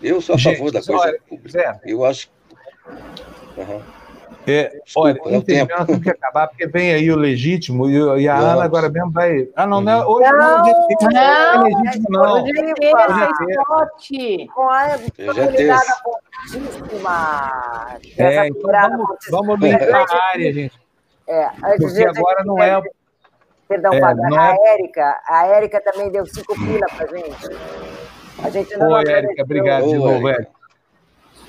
Eu 0.01 0.21
sou 0.21 0.35
a 0.35 0.37
Gente, 0.37 0.57
favor 0.57 0.71
da 0.71 0.83
coisa 0.83 1.01
olha, 1.01 1.19
pública. 1.27 1.49
Zé. 1.49 1.79
Eu 1.85 2.05
acho. 2.05 2.29
Uhum. 3.57 3.81
É, 4.47 4.79
olha, 4.95 5.19
é 5.25 5.31
nós 5.31 5.43
temos 5.43 6.03
que 6.03 6.09
acabar, 6.09 6.47
porque 6.47 6.67
vem 6.67 6.93
aí 6.93 7.09
o 7.09 7.15
legítimo 7.15 7.89
e, 7.89 8.21
e 8.21 8.29
a 8.29 8.35
Vamos. 8.35 8.51
Ana 8.51 8.63
agora 8.63 8.89
mesmo 8.89 9.11
vai. 9.11 9.49
Ah, 9.55 9.65
não, 9.65 9.81
não 9.81 9.91
é 9.91 10.05
hoje 10.05 10.31
não, 10.31 10.37
não, 10.37 10.57
não, 10.57 11.11
não 11.11 11.21
é 11.21 11.63
legítimo, 11.63 12.07
não. 12.09 12.43
Hoje 12.43 12.51
é 12.81 12.91
esporte. 13.49 14.47
Com 14.53 14.69
a 14.69 14.99
possibilidade 15.15 15.85
fortíssima. 16.03 17.97
É, 18.17 18.47
então 18.47 18.71
vamos, 18.71 19.17
vamos 19.31 19.59
limpar 19.59 20.05
a 20.07 20.29
área, 20.33 20.53
gente. 20.53 20.79
É, 21.27 21.49
porque 21.79 22.05
agora 22.05 22.43
não 22.43 22.61
é. 22.61 22.81
Perdão, 23.67 23.93
é, 23.93 24.03
a 24.03 24.53
é... 24.53 24.73
Érica, 24.75 25.21
a 25.27 25.47
Érica 25.47 25.81
também 25.81 26.11
deu 26.11 26.23
cinco 26.27 26.53
pila 26.53 26.85
pra 26.95 27.07
gente. 27.07 27.49
A 28.43 28.49
gente 28.49 28.75
não 28.77 28.89
Oi, 28.89 29.03
Érica, 29.07 29.43
obrigado 29.43 29.87
de 29.87 29.97
novo, 29.97 30.27
Érica. 30.27 30.51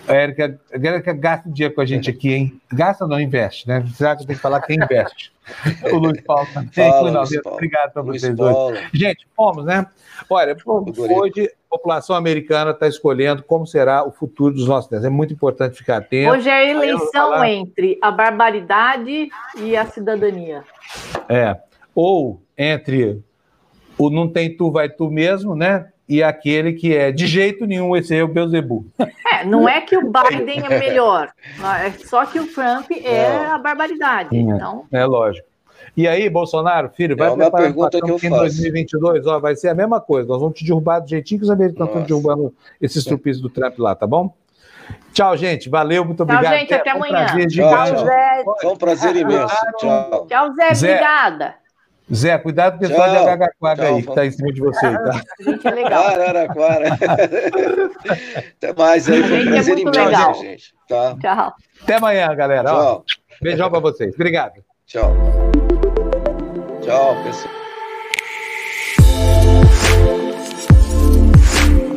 A 0.09 0.15
Érica, 0.15 0.61
a 0.73 0.77
Érica 0.77 1.13
gasta 1.13 1.51
dinheiro 1.51 1.75
com 1.75 1.81
a 1.81 1.85
gente 1.85 2.09
aqui, 2.09 2.33
hein? 2.33 2.61
Gasta 2.73 3.05
ou 3.05 3.11
não 3.11 3.21
investe, 3.21 3.67
né? 3.67 3.85
Será 3.95 4.15
que 4.15 4.23
eu 4.23 4.27
tenho 4.27 4.37
que 4.37 4.43
falar 4.43 4.61
quem 4.61 4.77
investe? 4.77 5.33
o 5.93 5.97
Luiz 5.97 6.21
Paulo 6.21 6.47
também. 6.55 6.71
Fala, 6.73 7.11
não, 7.11 7.21
Luiz 7.23 7.43
Paulo. 7.43 7.57
Obrigado 7.57 7.93
para 7.93 8.03
vocês 8.03 8.37
dois. 8.37 8.79
Gente, 8.93 9.27
fomos, 9.35 9.65
né? 9.65 9.85
Olha, 10.31 10.57
hoje 10.67 11.47
a 11.47 11.77
população 11.77 12.15
americana 12.15 12.71
está 12.71 12.87
escolhendo 12.87 13.43
como 13.43 13.67
será 13.67 14.07
o 14.07 14.13
futuro 14.13 14.55
dos 14.55 14.69
nossos 14.69 14.89
dentes. 14.89 15.07
É 15.07 15.11
muito 15.11 15.35
importante 15.35 15.77
ficar 15.77 15.97
atento. 15.97 16.31
Hoje 16.31 16.49
é 16.49 16.53
a 16.53 16.65
eleição 16.65 17.45
entre 17.45 17.99
a 18.01 18.11
barbaridade 18.13 19.29
e 19.59 19.77
a 19.77 19.87
cidadania. 19.87 20.63
É. 21.29 21.57
Ou 21.95 22.41
entre 22.57 23.23
o 23.99 24.09
não 24.09 24.29
tem 24.29 24.57
tu, 24.57 24.71
vai 24.71 24.89
tu 24.89 25.11
mesmo, 25.11 25.57
né? 25.57 25.91
E 26.09 26.23
aquele 26.23 26.73
que 26.73 26.95
é 26.95 27.11
de 27.11 27.27
jeito 27.27 27.67
nenhum 27.67 27.97
esse 27.97 28.15
é 28.15 28.23
o 28.23 28.29
Beuzebu. 28.29 28.87
É, 29.33 29.45
não 29.45 29.69
é 29.69 29.81
que 29.81 29.97
o 29.97 30.03
Biden 30.11 30.65
é 30.65 30.79
melhor, 30.79 31.31
é 31.85 31.91
só 32.07 32.25
que 32.27 32.39
o 32.39 32.47
Trump 32.47 32.91
é 32.91 33.47
a 33.47 33.59
barbaridade. 33.59 34.37
É, 34.37 34.41
então... 34.41 34.85
É 34.93 35.05
lógico. 35.05 35.47
E 35.97 36.07
aí, 36.07 36.29
Bolsonaro, 36.29 36.91
filho, 36.91 37.17
vai 37.17 37.29
é 37.29 37.31
uma 37.31 37.51
pergunta 37.51 37.99
que 38.01 38.11
eu 38.11 38.19
em 38.23 38.29
2022, 38.29 39.27
ó, 39.27 39.39
vai 39.41 39.57
ser 39.57 39.69
a 39.69 39.75
mesma 39.75 39.99
coisa. 39.99 40.29
Nós 40.29 40.41
vamos 40.41 40.59
te 40.59 40.65
derrubar 40.65 41.01
do 41.01 41.09
jeitinho 41.09 41.41
que 41.41 41.45
os 41.45 41.51
americanos 41.51 41.89
estão 41.89 42.07
derrubando 42.07 42.55
esses 42.81 43.03
trupis 43.03 43.41
do 43.41 43.49
Trump 43.49 43.79
lá, 43.79 43.95
tá 43.95 44.07
bom? 44.07 44.35
Tchau, 45.13 45.37
gente. 45.37 45.71
Valeu, 45.71 46.05
muito 46.05 46.25
Tchau, 46.25 46.37
obrigado. 46.37 46.59
gente, 46.59 46.75
até, 46.75 46.91
amanhã. 46.91 47.23
Um 47.23 47.27
prazer 47.27 47.47
Tchau, 47.49 48.05
Zé. 48.05 48.45
Foi 48.45 48.71
um 48.71 48.77
prazer 48.77 49.17
imenso. 49.17 49.57
Tchau. 49.79 50.27
Tchau, 50.29 50.53
Zé. 50.55 50.75
Zé. 50.75 50.91
Obrigada. 50.91 51.55
Zé, 52.13 52.39
cuidado 52.39 52.79
com 52.79 52.85
o 52.85 52.89
pessoal 52.89 53.11
de 53.11 53.17
Araraquara 53.17 53.89
aí, 53.89 54.03
que 54.03 54.09
está 54.09 54.25
em 54.25 54.31
cima 54.31 54.53
de 54.53 54.61
você. 54.61 54.93
Tá? 54.93 55.21
A 55.41 55.43
gente 55.43 55.67
é 55.67 55.71
legal. 55.71 56.07
Araraquara. 56.07 56.89
Até 58.57 58.73
mais 58.75 59.11
aí, 59.11 59.23
foi 59.25 59.39
um 59.39 59.49
é 59.49 59.51
prazer 59.51 59.77
é 59.77 59.81
imenso, 59.81 60.41
gente. 60.41 60.75
Tá? 60.89 61.17
Tchau. 61.21 61.55
Até 61.83 61.95
amanhã, 61.97 62.33
galera. 62.35 62.69
Tchau. 62.71 63.05
Ó, 63.07 63.43
beijão 63.43 63.71
para 63.71 63.81
vocês. 63.81 64.15
Obrigado. 64.15 64.63
Tchau. 64.87 65.13
Tchau, 66.81 67.17
pessoal. 67.25 67.66